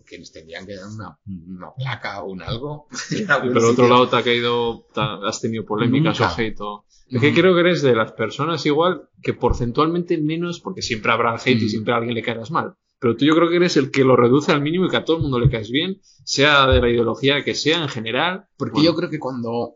que 0.05 0.19
nos 0.19 0.31
tendrían 0.31 0.65
que 0.65 0.75
dar 0.75 0.87
una, 0.87 1.17
una 1.25 1.73
placa 1.73 2.21
o 2.23 2.31
un 2.31 2.41
algo. 2.41 2.87
Pero 3.09 3.53
por 3.53 3.65
otro 3.65 3.87
lado 3.87 4.09
te 4.09 4.15
ha 4.17 4.23
caído, 4.23 4.85
te 4.93 4.99
has 5.01 5.39
tenido 5.41 5.63
polémicas 5.65 6.19
Nunca. 6.19 6.33
o 6.33 6.37
hate 6.37 6.59
o... 6.61 6.85
Es 7.07 7.21
que 7.21 7.33
creo 7.33 7.53
que 7.53 7.61
eres 7.61 7.81
de 7.81 7.95
las 7.95 8.11
personas 8.13 8.65
igual 8.65 9.09
que 9.21 9.33
porcentualmente 9.33 10.17
menos, 10.17 10.59
porque 10.59 10.81
siempre 10.81 11.11
habrá 11.11 11.35
hate 11.35 11.61
y 11.61 11.65
Mm. 11.65 11.69
siempre 11.69 11.93
a 11.93 11.97
alguien 11.97 12.15
le 12.15 12.21
caerás 12.23 12.51
mal. 12.51 12.75
Pero 12.99 13.15
tú 13.15 13.25
yo 13.25 13.35
creo 13.35 13.49
que 13.49 13.57
eres 13.57 13.77
el 13.77 13.91
que 13.91 14.03
lo 14.03 14.15
reduce 14.15 14.51
al 14.51 14.61
mínimo 14.61 14.85
y 14.85 14.89
que 14.89 14.97
a 14.97 15.05
todo 15.05 15.17
el 15.17 15.21
mundo 15.23 15.39
le 15.39 15.49
caes 15.49 15.69
bien, 15.69 16.01
sea 16.23 16.65
de 16.67 16.81
la 16.81 16.89
ideología 16.89 17.43
que 17.43 17.53
sea 17.55 17.81
en 17.83 17.89
general. 17.89 18.47
Porque 18.57 18.73
Bueno, 18.73 18.85
yo 18.91 18.95
creo 18.95 19.09
que 19.09 19.19
cuando 19.19 19.75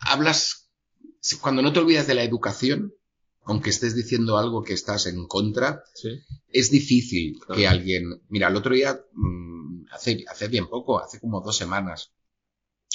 hablas, 0.00 0.70
cuando 1.40 1.62
no 1.62 1.72
te 1.72 1.80
olvidas 1.80 2.06
de 2.06 2.14
la 2.14 2.22
educación, 2.24 2.92
aunque 3.48 3.70
estés 3.70 3.96
diciendo 3.96 4.36
algo 4.36 4.62
que 4.62 4.74
estás 4.74 5.06
en 5.06 5.26
contra, 5.26 5.82
sí. 5.94 6.10
es 6.48 6.70
difícil 6.70 7.38
Claro. 7.40 7.54
que 7.58 7.66
alguien. 7.66 8.20
Mira, 8.28 8.48
el 8.48 8.56
otro 8.56 8.74
día, 8.74 9.00
mm, 9.14 9.86
hace, 9.90 10.22
hace 10.28 10.48
bien 10.48 10.68
poco, 10.68 11.00
hace 11.00 11.18
como 11.18 11.40
dos 11.40 11.56
semanas, 11.56 12.12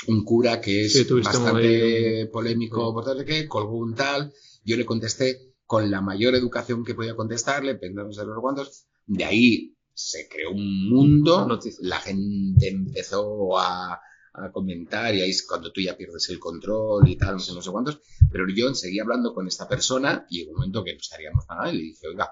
un 0.07 0.23
cura 0.23 0.61
que 0.61 0.85
es 0.85 0.93
Sí, 0.93 1.07
bastante 1.11 2.27
polémico, 2.27 2.93
por 2.93 3.03
tal 3.03 3.25
que, 3.25 3.47
colgó 3.47 3.77
un 3.77 3.95
tal, 3.95 4.31
yo 4.63 4.77
le 4.77 4.85
contesté 4.85 5.55
con 5.65 5.89
la 5.89 6.01
mayor 6.01 6.35
educación 6.35 6.85
que 6.85 6.93
podía 6.93 7.15
contestarle, 7.15 7.73
pensamos 7.73 8.15
de 8.15 8.25
los 8.25 8.39
cuantos, 8.39 8.85
de 9.07 9.25
ahí 9.25 9.75
se 9.95 10.27
creó 10.29 10.51
un 10.51 10.87
mundo, 10.87 11.59
la 11.81 11.99
gente 11.99 12.67
empezó 12.67 13.57
a, 13.57 13.99
a 14.33 14.51
comentar 14.51 15.13
y 15.13 15.21
ahí 15.21 15.29
es 15.29 15.45
cuando 15.45 15.71
tú 15.71 15.81
ya 15.81 15.95
pierdes 15.95 16.29
el 16.29 16.39
control 16.39 17.07
y 17.07 17.15
tal, 17.15 17.33
no 17.35 17.39
sé, 17.39 17.53
no 17.53 17.61
sé 17.61 17.69
cuántos, 17.71 18.01
pero 18.31 18.45
yo 18.49 18.73
seguí 18.73 18.99
hablando 18.99 19.33
con 19.33 19.47
esta 19.47 19.67
persona 19.67 20.25
y 20.29 20.41
en 20.41 20.49
un 20.49 20.55
momento 20.55 20.83
que 20.83 20.93
no 20.93 20.99
estaríamos 20.99 21.45
para 21.45 21.61
nada 21.61 21.73
y 21.73 21.77
le 21.77 21.83
dije, 21.83 22.07
oiga, 22.07 22.31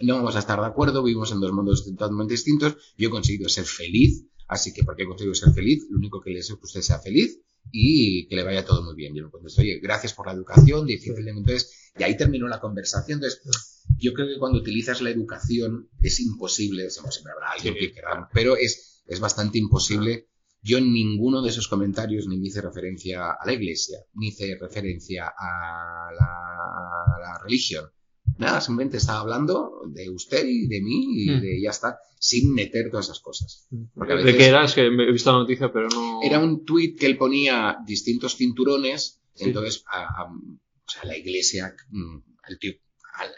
no 0.00 0.14
vamos 0.14 0.36
a 0.36 0.40
estar 0.40 0.60
de 0.60 0.66
acuerdo, 0.66 1.02
vivimos 1.02 1.32
en 1.32 1.40
dos 1.40 1.52
mundos 1.52 1.84
totalmente 1.84 2.34
distintos, 2.34 2.76
yo 2.96 3.08
he 3.08 3.10
conseguido 3.10 3.48
ser 3.48 3.64
feliz, 3.64 4.24
así 4.48 4.72
que 4.72 4.84
porque 4.84 5.02
he 5.02 5.06
conseguido 5.06 5.34
ser 5.34 5.52
feliz, 5.52 5.84
lo 5.90 5.98
único 5.98 6.20
que 6.20 6.30
le 6.30 6.36
deseo 6.36 6.54
es 6.54 6.60
que 6.60 6.66
usted 6.66 6.82
sea 6.82 6.98
feliz 7.00 7.40
y 7.72 8.26
que 8.28 8.36
le 8.36 8.44
vaya 8.44 8.64
todo 8.64 8.82
muy 8.82 8.94
bien. 8.94 9.14
Yo 9.14 9.24
le 9.24 9.30
contesto, 9.30 9.62
oye, 9.62 9.80
gracias 9.80 10.12
por 10.12 10.26
la 10.26 10.32
educación, 10.32 10.86
difícil, 10.86 11.26
entonces, 11.26 11.92
y 11.98 12.02
ahí 12.02 12.16
terminó 12.16 12.46
la 12.46 12.60
conversación, 12.60 13.16
entonces, 13.16 13.82
yo 13.98 14.12
creo 14.12 14.28
que 14.28 14.38
cuando 14.38 14.58
utilizas 14.58 15.00
la 15.02 15.10
educación 15.10 15.88
es 16.00 16.20
imposible, 16.20 16.90
siempre 16.90 17.32
habrá 17.32 17.52
alguien 17.52 17.74
que 17.74 17.92
querrá, 17.92 18.28
pero 18.32 18.56
es, 18.56 19.02
es 19.06 19.20
bastante 19.20 19.58
imposible. 19.58 20.28
Yo 20.66 20.78
en 20.78 20.92
ninguno 20.92 21.42
de 21.42 21.50
esos 21.50 21.68
comentarios 21.68 22.26
ni 22.26 22.38
me 22.38 22.46
hice 22.48 22.62
referencia 22.62 23.32
a 23.32 23.44
la 23.46 23.52
iglesia, 23.52 23.98
ni 24.14 24.28
hice 24.28 24.56
referencia 24.58 25.26
a 25.26 26.08
la, 26.18 26.24
a 26.24 27.20
la 27.20 27.38
religión. 27.44 27.84
Nada, 28.38 28.60
simplemente 28.62 28.96
estaba 28.96 29.20
hablando 29.20 29.82
de 29.88 30.08
usted 30.08 30.44
y 30.46 30.66
de 30.66 30.80
mí 30.80 31.04
y 31.24 31.30
Mm. 31.30 31.40
de 31.42 31.60
ya 31.62 31.70
está, 31.70 31.98
sin 32.18 32.54
meter 32.54 32.90
todas 32.90 33.06
esas 33.06 33.20
cosas. 33.20 33.68
Porque 33.94 34.14
¿De 34.14 34.36
qué 34.36 34.46
eras? 34.46 34.74
Que 34.74 34.86
he 34.86 35.12
visto 35.12 35.30
la 35.32 35.38
noticia, 35.40 35.70
pero 35.70 35.88
no... 35.90 36.20
Era 36.22 36.38
un 36.40 36.64
tuit 36.64 36.98
que 36.98 37.06
él 37.06 37.18
ponía 37.18 37.76
distintos 37.86 38.34
cinturones, 38.36 39.20
Sí. 39.34 39.44
entonces 39.44 39.84
a, 39.86 40.02
a- 40.22 40.32
o 40.32 40.90
sea, 40.90 41.04
la 41.04 41.16
iglesia, 41.18 41.74
mm, 41.90 42.16
el 42.48 42.58
tío, 42.58 42.72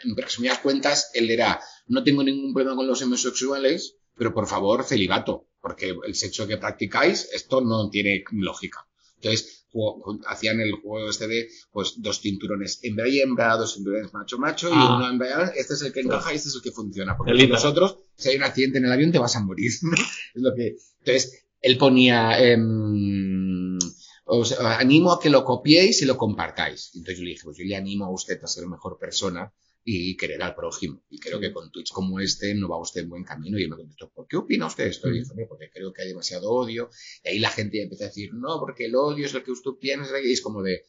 en 0.05 0.15
resumidas 0.15 0.59
cuentas, 0.59 1.11
él 1.13 1.29
era, 1.29 1.59
no 1.87 2.03
tengo 2.03 2.23
ningún 2.23 2.53
problema 2.53 2.75
con 2.77 2.87
los 2.87 3.01
homosexuales, 3.01 3.97
pero 4.15 4.33
por 4.33 4.47
favor, 4.47 4.83
celibato, 4.85 5.47
porque 5.61 5.95
el 6.05 6.15
sexo 6.15 6.47
que 6.47 6.57
practicáis, 6.57 7.29
esto 7.33 7.61
no 7.61 7.89
tiene 7.89 8.23
lógica. 8.31 8.87
Entonces, 9.15 9.65
juego- 9.71 10.19
hacían 10.27 10.59
el 10.61 10.71
juego 10.73 11.09
este 11.09 11.27
de, 11.27 11.49
pues, 11.71 11.95
dos 11.97 12.21
cinturones 12.21 12.79
hembra 12.83 13.07
y 13.09 13.19
hembra, 13.19 13.55
dos 13.57 13.73
cinturones 13.73 14.13
macho-macho, 14.13 14.69
y 14.69 14.73
Ah. 14.75 14.95
uno 14.97 15.09
hembra, 15.09 15.47
este 15.55 15.73
es 15.73 15.81
el 15.81 15.91
que 15.93 16.01
encaja 16.01 16.31
y 16.33 16.35
este 16.37 16.49
es 16.49 16.55
el 16.55 16.61
que 16.61 16.71
funciona. 16.71 17.17
Porque 17.17 17.31
con 17.33 17.41
hito. 17.41 17.53
los 17.53 17.65
otros, 17.65 17.97
si 18.15 18.29
hay 18.29 18.35
un 18.37 18.43
accidente 18.43 18.77
en 18.77 18.85
el 18.85 18.91
avión, 18.91 19.11
te 19.11 19.19
vas 19.19 19.35
a 19.35 19.39
morir. 19.43 19.71
es 20.35 20.41
lo 20.41 20.53
que, 20.55 20.77
entonces, 20.99 21.45
él 21.61 21.77
ponía, 21.77 22.39
em, 22.39 23.77
os 24.25 24.51
animo 24.59 25.11
a 25.11 25.19
que 25.19 25.29
lo 25.29 25.43
copiéis 25.43 26.01
y 26.01 26.05
lo 26.05 26.17
compartáis. 26.17 26.91
Entonces 26.95 27.17
yo 27.17 27.23
le 27.23 27.29
dije, 27.31 27.43
pues 27.43 27.57
yo 27.57 27.63
le 27.65 27.75
animo 27.75 28.05
a 28.05 28.11
usted 28.11 28.41
a 28.43 28.47
ser 28.47 28.67
mejor 28.67 28.97
persona 28.99 29.51
y 29.89 30.17
querer 30.17 30.43
al 30.43 30.53
prójimo. 30.53 31.01
Y 31.09 31.17
creo 31.17 31.39
que 31.39 31.53
con 31.53 31.71
tweets 31.71 31.91
como 31.91 32.19
este 32.19 32.53
no 32.55 32.67
va 32.67 32.77
usted 32.77 33.01
en 33.03 33.09
buen 33.09 33.23
camino. 33.23 33.57
Y 33.57 33.63
él 33.63 33.69
me 33.69 33.77
contestó, 33.77 34.11
¿por 34.13 34.27
qué 34.27 34.35
opina 34.35 34.65
usted 34.67 34.85
esto? 34.87 35.07
Y 35.07 35.11
yo 35.11 35.15
dije, 35.21 35.31
"Hombre, 35.31 35.45
porque 35.47 35.69
creo 35.73 35.93
que 35.93 36.01
hay 36.01 36.09
demasiado 36.09 36.51
odio. 36.51 36.89
Y 37.23 37.29
ahí 37.29 37.39
la 37.39 37.49
gente 37.49 37.77
ya 37.77 37.83
empezó 37.83 38.03
a 38.03 38.07
decir, 38.07 38.31
no, 38.33 38.59
porque 38.59 38.85
el 38.87 38.95
odio 38.95 39.25
es 39.25 39.33
lo 39.33 39.41
que 39.43 39.51
usted 39.51 39.71
piensa. 39.79 40.19
Y 40.21 40.33
es 40.33 40.41
como 40.41 40.61
de, 40.61 40.81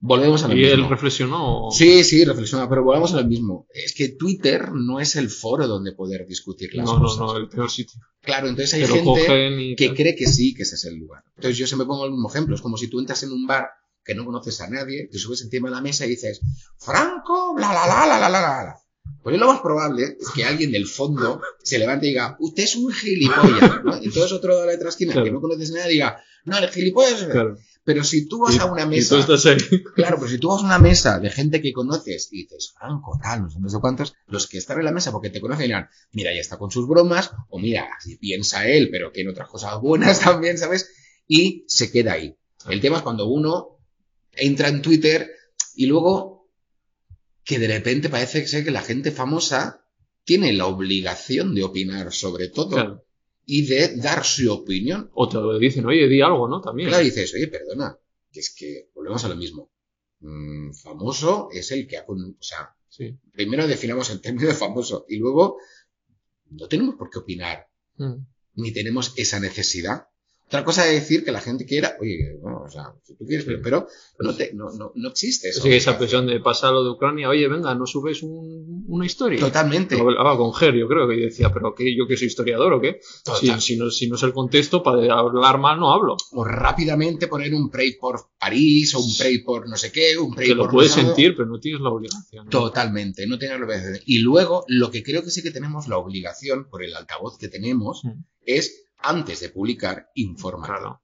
volvemos 0.00 0.42
a 0.42 0.48
lo 0.48 0.54
¿Y 0.54 0.60
mismo. 0.60 0.72
él 0.74 0.88
reflexionó? 0.88 1.68
Sí, 1.70 2.02
sí, 2.02 2.24
reflexiona, 2.24 2.66
pero 2.66 2.82
volvamos 2.82 3.12
a 3.12 3.20
lo 3.20 3.26
mismo. 3.28 3.66
Es 3.74 3.92
que 3.94 4.08
Twitter 4.08 4.72
no 4.72 5.00
es 5.00 5.16
el 5.16 5.28
foro 5.28 5.66
donde 5.66 5.92
poder 5.92 6.26
discutir 6.26 6.74
las 6.74 6.86
No, 6.86 6.94
no, 6.94 7.02
cosas. 7.02 7.18
no, 7.20 7.36
el 7.36 7.48
peor 7.50 7.70
sitio. 7.70 8.00
Claro, 8.22 8.48
entonces 8.48 8.72
hay 8.72 8.86
gente 8.86 9.74
que 9.76 9.92
cree 9.94 10.14
que 10.16 10.26
sí, 10.26 10.54
que 10.54 10.62
ese 10.62 10.76
es 10.76 10.84
el 10.86 10.96
lugar. 10.96 11.22
Entonces 11.36 11.58
yo 11.58 11.66
siempre 11.66 11.86
pongo 11.86 12.06
el 12.06 12.12
mismo 12.12 12.30
ejemplo. 12.30 12.54
Es 12.54 12.62
como 12.62 12.78
si 12.78 12.88
tú 12.88 13.00
entras 13.00 13.22
en 13.22 13.32
un 13.32 13.46
bar 13.46 13.68
que 14.04 14.14
no 14.14 14.24
conoces 14.24 14.60
a 14.60 14.68
nadie, 14.68 15.08
te 15.10 15.18
subes 15.18 15.42
encima 15.42 15.68
de 15.70 15.74
la 15.76 15.80
mesa 15.80 16.04
y 16.06 16.10
dices, 16.10 16.40
Franco, 16.78 17.54
bla, 17.54 17.70
bla, 17.70 17.84
bla, 17.86 18.06
la, 18.06 18.18
la, 18.18 18.28
la, 18.28 18.40
la. 18.40 18.76
Pues 19.22 19.38
lo 19.38 19.46
más 19.46 19.60
probable 19.60 20.16
es 20.20 20.30
que 20.34 20.44
alguien 20.44 20.70
del 20.72 20.86
fondo 20.86 21.40
se 21.62 21.78
levante 21.78 22.06
y 22.06 22.10
diga, 22.10 22.36
usted 22.40 22.64
es 22.64 22.76
un 22.76 22.92
gilipollas, 22.92 23.82
¿no? 23.84 23.96
Y 24.00 24.06
entonces 24.06 24.32
otro 24.32 24.60
de 24.60 24.66
la 24.66 24.74
otra 24.74 24.88
esquina 24.90 25.12
Claro. 25.12 25.24
que 25.24 25.32
no 25.32 25.40
conoces 25.40 25.70
a 25.72 25.78
nadie 25.78 25.92
diga, 25.92 26.22
no, 26.44 26.58
el 26.58 26.68
gilipollas 26.68 27.22
es... 27.22 27.28
Claro. 27.28 27.56
Pero 27.86 28.02
si 28.02 28.26
tú 28.26 28.40
vas 28.40 28.54
Y- 28.54 28.58
a 28.60 28.64
una 28.64 28.82
Y 28.82 28.84
tú 28.84 28.90
mesa, 28.90 29.18
estás 29.18 29.44
ahí. 29.44 29.56
claro, 29.94 30.16
pero 30.18 30.30
si 30.30 30.38
tú 30.38 30.48
vas 30.48 30.62
a 30.62 30.64
una 30.64 30.78
mesa 30.78 31.18
de 31.20 31.28
gente 31.30 31.60
que 31.60 31.72
conoces 31.74 32.28
y 32.32 32.44
dices, 32.44 32.72
Franco, 32.78 33.18
tal, 33.22 33.42
no 33.42 33.50
sé, 33.50 33.60
no 33.60 33.68
sé 33.68 33.76
cuántos, 33.78 34.14
los 34.26 34.46
que 34.46 34.56
están 34.56 34.78
en 34.78 34.86
la 34.86 34.92
mesa 34.92 35.12
porque 35.12 35.28
te 35.28 35.38
conocen 35.40 35.66
dirán, 35.66 35.88
mira, 36.12 36.32
ya 36.34 36.40
está 36.40 36.56
con 36.56 36.70
sus 36.70 36.88
bromas, 36.88 37.32
o 37.50 37.58
mira, 37.58 37.86
así 37.98 38.16
piensa 38.16 38.66
él, 38.66 38.88
pero 38.90 39.12
que 39.12 39.20
en 39.20 39.28
otras 39.28 39.48
cosas 39.50 39.78
buenas 39.82 40.18
también, 40.20 40.56
¿sabes? 40.56 40.88
Y 41.28 41.64
se 41.68 41.90
queda 41.90 42.12
ahí. 42.14 42.36
El 42.70 42.80
tema 42.80 42.96
es 42.96 43.02
cuando 43.02 43.26
uno 43.26 43.73
entra 44.36 44.68
en 44.68 44.82
Twitter 44.82 45.30
y 45.76 45.86
luego 45.86 46.48
que 47.44 47.58
de 47.58 47.68
repente 47.68 48.08
parece 48.08 48.46
ser 48.46 48.64
que 48.64 48.70
la 48.70 48.82
gente 48.82 49.10
famosa 49.10 49.86
tiene 50.24 50.52
la 50.52 50.66
obligación 50.66 51.54
de 51.54 51.64
opinar 51.64 52.12
sobre 52.12 52.48
todo 52.48 52.70
Claro. 52.70 53.04
y 53.44 53.66
de 53.66 53.96
dar 53.96 54.24
su 54.24 54.50
opinión. 54.52 55.10
O 55.14 55.28
te 55.28 55.38
dicen, 55.60 55.84
oye, 55.86 56.08
di 56.08 56.22
algo, 56.22 56.48
¿no? 56.48 56.60
También. 56.62 56.88
Claro, 56.88 57.04
dices, 57.04 57.34
oye, 57.34 57.48
perdona, 57.48 57.98
que 58.32 58.40
es 58.40 58.54
que 58.56 58.88
volvemos 58.94 59.22
a 59.24 59.28
lo 59.28 59.36
mismo. 59.36 59.70
Mm, 60.20 60.72
famoso 60.72 61.48
es 61.52 61.70
el 61.72 61.86
que 61.86 61.98
ha... 61.98 62.06
con- 62.06 62.36
O 62.38 62.42
sea, 62.42 62.74
Sí. 62.88 63.18
primero 63.32 63.66
definamos 63.66 64.08
el 64.10 64.20
término 64.22 64.46
de 64.48 64.54
famoso 64.54 65.04
y 65.08 65.16
luego 65.18 65.58
no 66.50 66.66
tenemos 66.68 66.94
por 66.94 67.10
qué 67.10 67.18
opinar, 67.18 67.66
Mm. 67.96 68.24
ni 68.54 68.72
tenemos 68.72 69.12
esa 69.16 69.38
necesidad. 69.40 70.06
Otra 70.46 70.62
cosa 70.62 70.86
es 70.88 71.00
decir 71.00 71.24
que 71.24 71.32
la 71.32 71.40
gente 71.40 71.64
quiera, 71.64 71.96
oye, 72.00 72.38
no, 72.42 72.62
o 72.64 72.70
sea, 72.70 72.92
si 73.02 73.16
tú 73.16 73.24
quieres, 73.26 73.44
pero, 73.46 73.60
pero 73.62 73.86
no, 74.20 74.34
te, 74.36 74.52
no, 74.52 74.70
no, 74.72 74.92
no 74.94 75.08
existe 75.08 75.48
eso. 75.48 75.62
Sí, 75.62 75.72
esa 75.72 75.98
presión 75.98 76.26
de 76.26 76.38
pasar 76.38 76.72
lo 76.72 76.84
de 76.84 76.90
Ucrania, 76.90 77.28
oye, 77.30 77.48
venga, 77.48 77.74
¿no 77.74 77.86
subes 77.86 78.22
un- 78.22 78.84
una 78.86 79.06
historia? 79.06 79.40
Totalmente. 79.40 79.96
Lo 79.96 80.02
hablaba 80.10 80.36
con 80.36 80.52
Ger, 80.52 80.74
yo 80.74 80.86
creo 80.86 81.08
que 81.08 81.16
decía, 81.16 81.50
pero 81.52 81.74
¿qué, 81.74 81.96
¿yo 81.96 82.06
que 82.06 82.16
soy 82.16 82.28
historiador 82.28 82.74
o 82.74 82.80
qué? 82.80 83.00
Si, 83.58 83.76
no, 83.76 83.90
si 83.90 84.06
no 84.08 84.16
es 84.16 84.22
el 84.22 84.32
contexto, 84.32 84.82
para 84.82 84.98
hablar 85.18 85.58
mal 85.58 85.80
no 85.80 85.92
hablo. 85.92 86.16
O 86.32 86.44
rápidamente 86.44 87.26
poner 87.26 87.52
un 87.54 87.70
pray 87.70 87.94
por 87.96 88.20
París, 88.38 88.94
o 88.94 89.00
un 89.00 89.16
pray 89.16 89.38
por 89.38 89.68
no 89.68 89.76
sé 89.76 89.90
qué, 89.90 90.18
un 90.18 90.34
pray 90.34 90.48
Que 90.48 90.54
lo 90.54 90.64
por 90.64 90.72
puedes 90.72 90.90
no 90.92 90.96
sé- 90.96 91.06
sentir, 91.06 91.34
pero 91.36 91.48
no 91.48 91.58
tienes 91.58 91.80
la 91.80 91.88
obligación. 91.90 92.44
¿no? 92.44 92.50
Totalmente, 92.50 93.26
no 93.26 93.38
tener 93.38 93.62
obligación. 93.62 93.98
Y 94.04 94.18
luego, 94.18 94.64
lo 94.68 94.90
que 94.90 95.02
creo 95.02 95.24
que 95.24 95.30
sí 95.30 95.42
que 95.42 95.50
tenemos 95.50 95.88
la 95.88 95.96
obligación, 95.98 96.68
por 96.68 96.82
el 96.84 96.94
altavoz 96.94 97.38
que 97.38 97.48
tenemos, 97.48 98.02
Mm. 98.04 98.10
es, 98.44 98.83
antes 99.08 99.40
de 99.40 99.48
publicar, 99.50 100.08
informar. 100.14 100.70
Claro. 100.70 101.00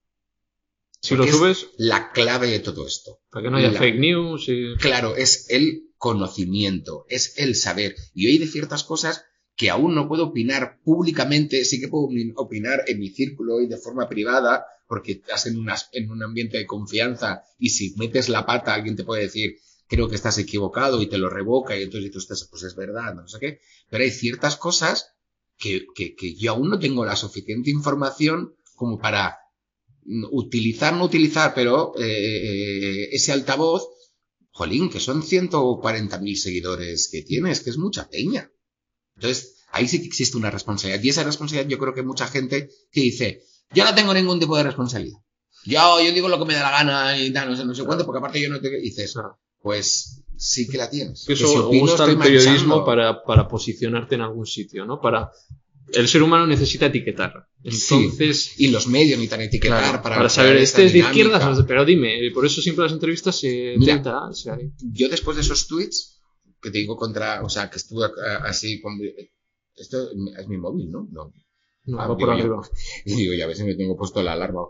Si 1.03 1.15
Porque 1.17 1.31
lo 1.31 1.49
es 1.51 1.59
subes, 1.59 1.67
La 1.79 2.13
clave 2.13 2.49
de 2.49 2.61
todo 2.61 2.87
esto. 2.87 3.21
para 3.31 3.45
que 3.45 3.51
no 3.51 3.57
haya 3.57 3.71
la- 3.73 3.79
fake 3.79 3.99
news 3.99 4.45
y... 4.49 4.77
Claro, 4.79 5.17
es 5.17 5.47
el 5.51 5.85
conocimiento, 5.97 7.07
es 7.09 7.39
el 7.39 7.55
saber. 7.55 7.95
Y 8.15 8.29
hay 8.29 8.39
de 8.39 8.47
ciertas 8.47 8.85
cosas 8.85 9.25
que 9.57 9.71
aún 9.71 9.95
no 9.95 10.09
puedo 10.09 10.25
opinar 10.27 10.79
públicamente, 10.85 11.65
sí 11.65 11.81
que 11.81 11.89
puedo 11.89 12.09
opin- 12.09 12.33
opinar 12.37 12.83
en 12.87 12.99
mi 12.99 13.09
círculo 13.11 13.61
y 13.61 13.67
de 13.67 13.77
forma 13.79 14.09
privada, 14.09 14.65
porque 14.87 15.13
estás 15.13 15.47
en, 15.47 15.59
unas- 15.59 15.89
en 15.93 16.11
un 16.11 16.23
ambiente 16.23 16.59
de 16.59 16.67
confianza 16.67 17.43
y 17.59 17.71
si 17.71 17.95
metes 17.97 18.29
la 18.29 18.45
pata 18.47 18.75
alguien 18.75 18.97
te 18.97 19.05
puede 19.05 19.23
decir, 19.23 19.57
creo 19.89 20.09
que 20.09 20.15
estás 20.17 20.39
equivocado 20.39 21.01
y 21.03 21.09
te 21.09 21.19
lo 21.19 21.29
revoca 21.31 21.77
y 21.77 21.83
entonces 21.83 22.11
tú 22.11 22.19
estás, 22.19 22.47
pues 22.51 22.63
es 22.63 22.75
verdad, 22.77 23.15
no 23.15 23.27
sé 23.29 23.39
qué. 23.41 23.61
Pero 23.89 24.05
hay 24.05 24.11
ciertas 24.11 24.57
cosas 24.57 25.15
que, 25.61 25.85
que, 25.95 26.15
que 26.17 26.35
yo 26.35 26.53
aún 26.53 26.71
no 26.71 26.79
tengo 26.79 27.05
la 27.05 27.15
suficiente 27.15 27.71
información 27.71 28.55
como 28.75 28.99
para 28.99 29.37
utilizar, 30.33 30.95
no 30.95 31.05
utilizar, 31.05 31.53
pero 31.55 31.93
eh, 31.99 33.09
ese 33.13 33.33
altavoz 33.33 33.87
Jolín, 34.53 34.91
que 34.91 34.99
son 35.01 35.23
140.000 35.23 36.35
seguidores 36.37 37.09
que 37.13 37.23
tienes, 37.23 37.61
que 37.61 37.71
es 37.71 37.79
mucha 37.79 38.09
peña. 38.09 38.51
Entonces, 39.15 39.59
ahí 39.71 39.87
sí 39.87 40.01
que 40.01 40.07
existe 40.09 40.37
una 40.37 40.51
responsabilidad. 40.51 41.03
Y 41.03 41.11
esa 41.11 41.23
responsabilidad 41.25 41.71
yo 41.71 41.79
creo 41.79 41.95
que 41.95 42.03
mucha 42.03 42.27
gente 42.27 42.69
que 42.91 43.01
dice, 43.01 43.43
yo 43.73 43.85
no 43.85 43.95
tengo 43.95 44.13
ningún 44.13 44.41
tipo 44.41 44.57
de 44.57 44.65
responsabilidad. 44.65 45.19
Yo, 45.65 46.01
yo 46.03 46.13
digo 46.13 46.29
lo 46.29 46.39
que 46.39 46.47
me 46.47 46.55
da 46.55 46.63
la 46.63 46.71
gana 46.71 47.19
y 47.19 47.33
tal, 47.33 47.51
no 47.51 47.57
sé, 47.57 47.65
no 47.65 47.75
sé 47.75 47.85
cuánto, 47.85 48.05
porque 48.07 48.19
aparte 48.19 48.41
yo 48.41 48.49
no 48.49 48.61
te... 48.61 48.69
Y 48.79 48.83
dices, 48.83 49.13
Claro. 49.13 49.39
pues 49.61 50.20
sí 50.41 50.67
que 50.67 50.79
la 50.79 50.89
tienes. 50.89 51.21
Que 51.27 51.35
Que 51.35 51.45
eso 51.45 51.67
opino, 51.67 51.83
gusta 51.83 52.05
el 52.07 52.19
periodismo 52.19 52.85
para, 52.85 53.23
para 53.23 53.47
posicionarte 53.47 54.15
en 54.15 54.23
algún 54.23 54.47
sitio, 54.47 54.85
¿no? 54.87 55.01
Para... 55.01 55.31
El 55.93 56.07
ser 56.07 56.23
humano 56.23 56.47
necesita 56.47 56.87
etiquetar. 56.87 57.49
Sí. 57.65 57.95
Entonces... 57.95 58.55
Y 58.59 58.69
los 58.69 58.87
medios 58.87 59.19
necesitan 59.19 59.41
etiquetar 59.43 59.83
Claro, 59.83 60.03
para, 60.03 60.17
para, 60.17 60.29
saber, 60.29 60.57
este 60.57 60.85
es 60.87 60.93
de 60.93 60.99
dinámica. 60.99 61.19
izquierdas, 61.21 61.45
no 61.45 61.57
sé, 61.57 61.65
pero 61.65 61.85
dime, 61.85 62.17
por 62.33 62.47
eso 62.47 62.63
siempre 62.63 62.85
las 62.85 62.93
entrevistas 62.93 63.39
se 63.39 63.75
Mira. 63.77 64.01
Yo 64.93 65.09
después 65.09 65.37
de 65.37 65.43
esos 65.43 65.67
tweets, 65.67 66.21
que 66.63 66.71
te 66.71 66.79
digo 66.79 66.97
contra, 66.97 67.43
o 67.43 67.49
sea, 67.49 67.69
que 67.69 67.77
estuve 67.79 68.07
así 68.45 68.81
con... 68.81 68.99
Esto 69.75 70.11
es 70.39 70.49
mi 70.49 70.59
móvil, 70.59 70.91
¿no? 70.91 71.09
No, 71.11 71.33
no, 71.85 72.01
Ah, 72.01 72.07
por 72.07 72.21
yo. 72.21 72.31
arriba. 72.31 72.63
Digo, 73.05 73.35
ya 73.35 73.47
ves 73.47 73.59
si 73.59 73.65
me 73.65 73.75
tengo 73.75 73.97
puesto 73.97 74.23
la 74.23 74.33
alarma. 74.35 74.61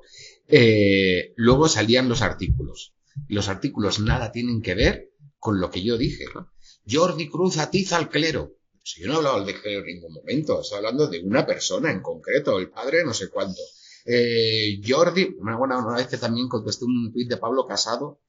Eh, 0.49 1.33
luego 1.37 1.69
salían 1.69 2.09
los 2.09 2.23
artículos. 2.23 2.95
Los 3.29 3.49
artículos 3.49 4.01
nada 4.01 4.33
tienen 4.33 4.63
que 4.63 4.75
ver 4.75 5.10
con 5.41 5.59
lo 5.61 5.69
que 5.71 5.83
yo 5.83 5.97
dije. 5.99 6.25
Jordi 6.89 7.29
Cruz 7.29 7.59
atiza 7.59 7.97
al 7.97 8.09
clero. 8.09 8.53
Si 8.83 9.03
yo 9.03 9.09
no 9.09 9.15
he 9.15 9.17
hablado 9.17 9.45
del 9.45 9.61
clero 9.61 9.81
en 9.81 9.87
ningún 9.87 10.15
momento, 10.15 10.61
estoy 10.61 10.79
hablando 10.79 11.09
de 11.09 11.21
una 11.25 11.45
persona 11.45 11.91
en 11.91 12.01
concreto, 12.01 12.59
el 12.59 12.71
padre 12.71 13.05
no 13.05 13.12
sé 13.12 13.29
cuánto. 13.29 13.61
Eh, 14.07 14.81
Jordi, 14.87 15.35
una 15.39 15.57
buena 15.59 15.79
una 15.79 15.97
vez 15.97 16.07
que 16.07 16.17
también 16.17 16.49
contesté 16.49 16.85
un 16.85 17.11
tuit 17.12 17.29
de 17.29 17.37
Pablo 17.37 17.67
Casado. 17.67 18.21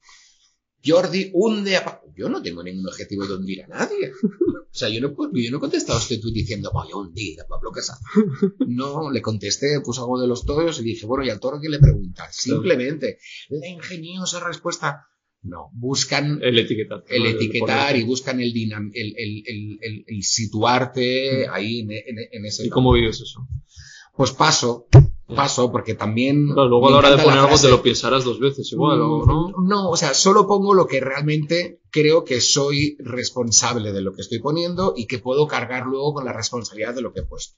Jordi 0.84 1.30
hunde 1.32 1.76
a 1.76 1.84
Pa- 1.84 2.02
Yo 2.16 2.28
no 2.28 2.42
tengo 2.42 2.62
ningún 2.62 2.86
objetivo 2.88 3.24
de 3.26 3.34
hundir 3.36 3.62
a 3.62 3.68
nadie. 3.68 4.12
O 4.12 4.74
sea, 4.74 4.88
yo 4.88 5.00
no, 5.00 5.14
yo 5.32 5.50
no 5.50 5.56
he 5.56 5.60
contestado 5.60 5.98
este 5.98 6.18
tuit 6.18 6.34
diciendo 6.34 6.70
voy 6.72 6.90
a 6.92 6.96
hundir 6.96 7.40
a 7.40 7.46
Pablo 7.46 7.70
Casado. 7.70 8.00
No, 8.66 9.10
le 9.10 9.22
contesté, 9.22 9.80
puse 9.80 10.00
algo 10.00 10.20
de 10.20 10.26
los 10.26 10.44
toros 10.44 10.80
y 10.80 10.82
dije, 10.84 11.06
bueno, 11.06 11.24
¿y 11.24 11.30
al 11.30 11.38
toro 11.40 11.58
qué 11.60 11.68
le 11.68 11.78
pregunta? 11.78 12.28
Simplemente, 12.32 13.18
la 13.48 13.68
ingeniosa 13.68 14.40
respuesta. 14.40 15.06
No, 15.42 15.70
buscan 15.72 16.38
El 16.42 16.58
etiquetar. 16.58 17.96
y 17.96 18.04
buscan 18.04 18.40
el, 18.40 18.52
dinam- 18.52 18.90
el, 18.94 19.14
el, 19.16 20.04
el, 20.06 20.22
situarte 20.22 21.48
ahí 21.48 21.80
en, 21.80 21.90
en- 21.92 22.28
en 22.30 22.44
ese 22.46 22.62
¿Y 22.64 22.68
campo. 22.68 22.74
cómo 22.74 22.92
vives 22.92 23.20
eso? 23.20 23.40
Pues 24.14 24.30
paso, 24.32 24.86
paso, 25.34 25.72
porque 25.72 25.94
también... 25.94 26.46
Claro, 26.52 26.68
luego 26.68 26.88
a 26.88 26.90
la 26.92 26.96
hora 26.98 27.10
de 27.16 27.22
poner 27.22 27.38
algo 27.40 27.58
te 27.58 27.70
lo 27.70 27.82
pensarás 27.82 28.24
dos 28.24 28.38
veces 28.38 28.70
igual, 28.72 29.00
¿o 29.00 29.24
no? 29.26 29.48
Mm, 29.48 29.68
No, 29.68 29.88
o 29.90 29.96
sea, 29.96 30.12
solo 30.14 30.46
pongo 30.46 30.74
lo 30.74 30.86
que 30.86 31.00
realmente 31.00 31.80
creo 31.90 32.22
que 32.24 32.40
soy 32.40 32.96
responsable 33.00 33.92
de 33.92 34.02
lo 34.02 34.12
que 34.12 34.20
estoy 34.20 34.38
poniendo 34.38 34.92
y 34.96 35.06
que 35.06 35.18
puedo 35.18 35.46
cargar 35.48 35.86
luego 35.86 36.12
con 36.14 36.24
la 36.26 36.32
responsabilidad 36.34 36.94
de 36.94 37.02
lo 37.02 37.12
que 37.12 37.20
he 37.20 37.24
puesto. 37.24 37.56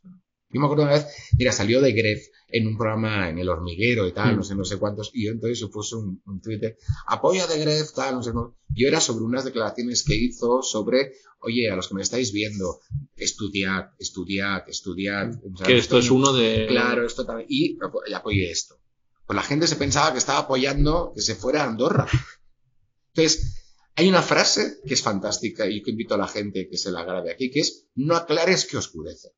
Yo 0.55 0.61
me 0.61 0.67
acuerdo 0.67 0.85
una 0.85 0.93
vez, 0.93 1.07
mira, 1.37 1.51
salió 1.53 1.81
de 1.83 1.93
Gref 1.93 2.29
en 2.49 2.69
un 2.69 2.79
programa 2.79 3.29
en 3.29 3.39
El 3.41 3.49
Hormiguero 3.49 4.07
y 4.07 4.13
tal, 4.13 4.35
Mm. 4.35 4.37
no 4.37 4.43
sé, 4.45 4.55
no 4.55 4.65
sé 4.65 4.79
cuántos, 4.79 5.11
y 5.13 5.27
yo 5.27 5.33
entonces 5.33 5.59
yo 5.59 5.69
puse 5.71 5.97
un, 5.97 6.23
un 6.25 6.41
Twitter, 6.41 6.77
apoyo 7.09 7.47
de 7.49 7.59
Gref, 7.59 7.93
tal, 7.93 8.15
no 8.15 8.23
sé, 8.23 8.33
no. 8.33 8.57
Yo 8.69 8.87
era 8.87 9.01
sobre 9.01 9.25
unas 9.25 9.45
declaraciones 9.45 10.05
que 10.05 10.15
hizo 10.15 10.63
sobre, 10.63 11.13
oye, 11.41 11.69
a 11.69 11.75
los 11.77 11.89
que 11.89 11.95
me 11.97 12.03
estáis 12.03 12.33
viendo, 12.33 12.79
estudiad, 13.17 13.87
estudiad, 13.99 14.63
estudiad. 14.69 15.33
Sea, 15.57 15.67
Que 15.67 15.77
esto 15.79 15.99
es 15.99 16.11
uno 16.11 16.33
de... 16.33 16.67
Claro, 16.69 17.05
esto 17.05 17.27
también. 17.27 17.49
Y, 17.51 17.77
y 18.07 18.13
apoyé 18.15 18.51
esto. 18.51 18.77
Pues 19.27 19.35
la 19.37 19.43
gente 19.43 19.67
se 19.67 19.77
pensaba 19.77 20.13
que 20.13 20.19
estaba 20.19 20.41
apoyando 20.41 21.13
que 21.15 21.23
se 21.23 21.35
fuera 21.35 21.65
a 21.65 21.69
Andorra. 21.69 22.07
Entonces, 23.15 23.65
hay 23.97 24.09
una 24.09 24.23
frase 24.23 24.79
que 24.87 24.95
es 24.95 25.03
fantástica 25.03 25.67
y 25.69 25.83
que 25.83 25.93
invito 25.93 26.15
a 26.15 26.19
la 26.19 26.29
gente 26.29 26.69
que 26.69 26.77
se 26.77 26.91
la 26.91 27.05
grabe 27.05 27.33
aquí, 27.33 27.51
que 27.51 27.61
es, 27.61 27.87
no 27.95 28.17
aclares 28.17 28.67
que 28.67 28.77
oscurece. 28.77 29.29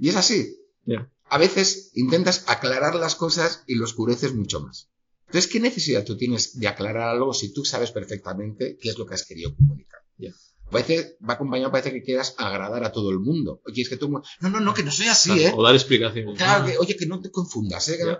Y 0.00 0.08
es 0.08 0.16
así. 0.16 0.56
Ya. 0.84 1.10
A 1.28 1.38
veces 1.38 1.92
intentas 1.94 2.44
aclarar 2.48 2.94
las 2.96 3.14
cosas 3.14 3.62
y 3.66 3.74
lo 3.76 3.84
oscureces 3.84 4.34
mucho 4.34 4.60
más. 4.60 4.88
Entonces, 5.26 5.48
¿qué 5.50 5.60
necesidad 5.60 6.04
tú 6.04 6.16
tienes 6.16 6.58
de 6.58 6.66
aclarar 6.66 7.08
algo 7.10 7.32
si 7.32 7.52
tú 7.52 7.64
sabes 7.64 7.92
perfectamente 7.92 8.76
qué 8.80 8.88
es 8.88 8.98
lo 8.98 9.06
que 9.06 9.14
has 9.14 9.24
querido 9.24 9.54
comunicar? 9.54 10.00
Ya. 10.16 10.30
A 10.72 10.74
veces 10.74 11.16
va 11.28 11.34
acompañado, 11.34 11.70
parece 11.70 11.92
que 11.92 12.02
quieras 12.02 12.34
agradar 12.38 12.82
a 12.84 12.90
todo 12.92 13.10
el 13.10 13.20
mundo. 13.20 13.60
Oye, 13.66 13.82
es 13.82 13.88
que 13.88 13.96
mundo... 13.96 14.22
No, 14.40 14.50
no, 14.50 14.58
no, 14.60 14.74
que 14.74 14.82
no 14.82 14.90
soy 14.90 15.06
así, 15.06 15.30
Claro, 15.30 15.42
¿eh? 15.48 15.52
O 15.56 15.62
dar 15.62 15.74
explicaciones. 15.74 16.36
Claro, 16.36 16.66
que, 16.66 16.78
oye, 16.78 16.96
que 16.96 17.06
no 17.06 17.20
te 17.20 17.30
confundas, 17.30 17.88
¿eh? 17.88 17.98
No- 18.04 18.18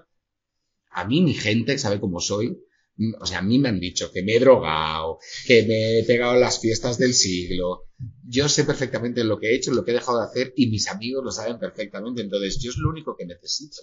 A 0.92 1.04
mí 1.04 1.20
mi 1.22 1.34
gente, 1.34 1.78
sabe 1.78 1.98
cómo 2.00 2.20
soy, 2.20 2.58
o 3.20 3.26
sea, 3.26 3.38
a 3.38 3.42
mí 3.42 3.58
me 3.58 3.68
han 3.68 3.80
dicho 3.80 4.10
que 4.12 4.22
me 4.22 4.36
he 4.36 4.40
drogado, 4.40 5.18
que 5.46 5.62
me 5.64 5.98
he 6.00 6.04
pegado 6.04 6.34
las 6.38 6.60
fiestas 6.60 6.98
del 6.98 7.14
siglo. 7.14 7.84
Yo 8.28 8.48
sé 8.48 8.64
perfectamente 8.64 9.24
lo 9.24 9.38
que 9.38 9.48
he 9.48 9.54
hecho, 9.56 9.72
lo 9.72 9.84
que 9.84 9.90
he 9.90 9.94
dejado 9.94 10.18
de 10.20 10.24
hacer 10.26 10.52
y 10.56 10.68
mis 10.68 10.88
amigos 10.88 11.24
lo 11.24 11.30
saben 11.30 11.58
perfectamente. 11.58 12.22
Entonces, 12.22 12.58
yo 12.62 12.70
es 12.70 12.76
lo 12.78 12.90
único 12.90 13.16
que 13.16 13.26
necesito. 13.26 13.76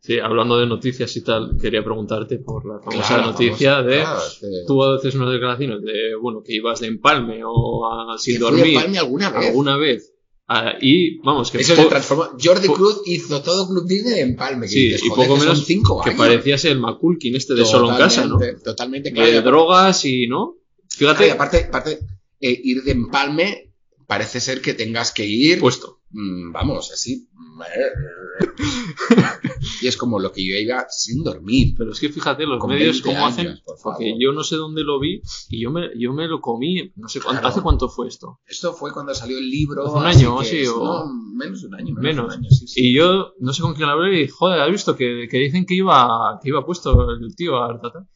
Sí, 0.00 0.18
hablando 0.18 0.58
de 0.58 0.66
noticias 0.66 1.16
y 1.16 1.22
tal, 1.22 1.56
quería 1.58 1.82
preguntarte 1.82 2.38
por 2.38 2.66
la 2.66 2.78
famosa 2.78 3.08
Claro, 3.08 3.30
noticia 3.32 3.82
de... 3.82 4.00
claro, 4.00 4.20
Tú 4.66 4.84
haces 4.84 5.14
unas 5.14 5.32
declaraciones 5.32 5.80
de, 5.80 6.14
bueno, 6.20 6.42
que 6.42 6.54
ibas 6.54 6.80
de 6.80 6.88
empalme 6.88 7.40
o 7.42 7.86
a, 7.86 8.18
sin 8.18 8.34
que 8.34 8.40
fui 8.40 8.50
dormir 8.58 8.76
a 8.78 8.82
Palme 8.82 8.98
alguna 8.98 9.30
vez. 9.30 9.46
alguna 9.48 9.76
vez. 9.78 10.13
Ah, 10.46 10.74
y, 10.80 11.18
vamos, 11.20 11.50
que, 11.50 11.58
Eso 11.58 11.74
se 11.74 11.84
transformó. 11.86 12.36
Jordi 12.42 12.68
Cruz 12.68 13.00
hizo 13.06 13.42
todo 13.42 13.66
Club 13.66 13.86
Disney 13.86 14.20
en 14.20 14.36
Palme. 14.36 14.68
Sí, 14.68 14.88
dices, 14.88 15.02
y 15.04 15.08
joder, 15.08 15.28
poco 15.28 15.40
que 15.40 15.46
menos 15.46 15.64
cinco 15.64 16.02
que 16.02 16.10
años. 16.10 16.18
parecías 16.18 16.64
el 16.66 16.78
Maculkin 16.80 17.34
este 17.34 17.54
de 17.54 17.64
solo 17.64 17.90
en 17.92 17.96
casa, 17.96 18.26
¿no? 18.26 18.38
Totalmente, 18.62 19.08
De 19.08 19.14
claro. 19.14 19.28
y 19.30 19.32
aparte- 19.32 19.48
drogas 19.50 20.04
y, 20.04 20.26
¿no? 20.26 20.56
claro, 20.98 21.14
y 21.14 21.24
Fíjate, 21.24 21.30
aparte, 21.30 21.64
aparte, 21.68 21.98
eh, 22.40 22.60
ir 22.62 22.82
de 22.82 22.92
empalme 22.92 23.72
parece 24.06 24.38
ser 24.38 24.60
que 24.60 24.74
tengas 24.74 25.12
que 25.12 25.24
ir 25.24 25.60
puesto. 25.60 26.00
Mm, 26.10 26.52
vamos, 26.52 26.90
así. 26.92 27.26
y 29.82 29.86
es 29.86 29.96
como 29.96 30.18
lo 30.18 30.32
que 30.32 30.46
yo 30.46 30.56
iba 30.56 30.86
sin 30.88 31.22
dormir. 31.22 31.74
Pero 31.76 31.92
es 31.92 32.00
que 32.00 32.08
fíjate 32.08 32.46
los 32.46 32.58
Con 32.58 32.70
medios 32.70 33.02
20 33.02 33.08
cómo 33.08 33.26
años, 33.26 33.38
hacen, 33.38 33.58
por 33.64 33.76
porque 33.82 34.14
yo 34.18 34.32
no 34.32 34.42
sé 34.44 34.56
dónde 34.56 34.82
lo 34.82 34.98
vi 35.00 35.20
y 35.50 35.62
yo 35.62 35.70
me, 35.70 35.88
yo 35.98 36.12
me 36.12 36.26
lo 36.26 36.40
comí, 36.40 36.92
no 36.96 37.08
sé 37.08 37.20
cuánto, 37.20 37.40
Claro. 37.40 37.48
¿hace 37.52 37.62
cuánto 37.62 37.88
fue 37.88 38.08
esto? 38.08 38.40
Esto 38.46 38.72
fue 38.72 38.92
cuando 38.92 39.14
salió 39.14 39.38
el 39.38 39.48
libro. 39.50 39.86
Hace 39.86 39.96
un 39.98 40.06
así 40.06 40.24
año, 40.24 40.38
que 40.38 40.44
sí, 40.46 40.58
es- 40.60 40.68
o- 40.68 40.84
no, 40.84 41.06
menos 41.36 41.62
de 41.62 41.68
un 41.68 41.74
año. 41.74 41.94
Menos. 41.94 42.02
Menos. 42.02 42.16
de 42.16 42.22
un 42.36 42.44
año, 42.44 42.50
sí, 42.50 42.66
sí. 42.66 42.88
Y 42.88 42.94
yo 42.94 43.34
no 43.40 43.52
sé 43.52 43.62
con 43.62 43.74
quién 43.74 43.88
hablé 43.88 44.22
y 44.22 44.28
joder, 44.28 44.60
¿has 44.60 44.70
visto 44.70 44.96
que, 44.96 45.26
que 45.30 45.38
dicen 45.38 45.66
que 45.66 45.74
iba, 45.74 46.38
que 46.42 46.48
iba 46.48 46.64
puesto 46.64 47.10
el 47.10 47.34
tío 47.36 47.56
a 47.56 47.68
Artata? 47.70 48.06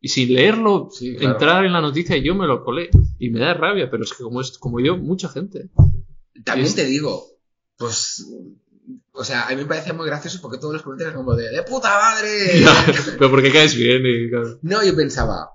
Y 0.00 0.08
sin 0.08 0.32
leerlo, 0.32 0.88
Sí, 0.90 1.16
claro. 1.16 1.34
entrar 1.34 1.64
en 1.66 1.74
la 1.74 1.82
noticia, 1.82 2.16
yo 2.16 2.34
me 2.34 2.46
lo 2.46 2.64
colé. 2.64 2.88
Y 3.18 3.28
me 3.28 3.40
da 3.40 3.52
rabia, 3.52 3.90
pero 3.90 4.04
es 4.04 4.14
que 4.14 4.22
como 4.24 4.40
es 4.40 4.56
como 4.56 4.80
yo, 4.80 4.96
mucha 4.96 5.28
gente. 5.28 5.68
También 6.46 6.66
es- 6.68 6.74
te 6.76 6.86
digo, 6.86 7.22
pues. 7.80 8.26
O 9.12 9.24
sea, 9.24 9.46
a 9.46 9.50
mí 9.50 9.56
me 9.56 9.66
parecía 9.66 9.92
muy 9.92 10.06
gracioso 10.06 10.40
porque 10.40 10.58
todos 10.58 10.74
los 10.74 10.82
comentarios 10.82 11.12
eran 11.12 11.24
como 11.24 11.36
de 11.36 11.50
¡de 11.50 11.62
puta 11.62 11.88
madre! 11.88 12.64
pero 13.18 13.30
porque 13.30 13.52
caes 13.52 13.74
bien 13.74 14.02
y 14.04 14.30
claro. 14.30 14.58
No, 14.62 14.84
yo 14.84 14.94
pensaba, 14.96 15.50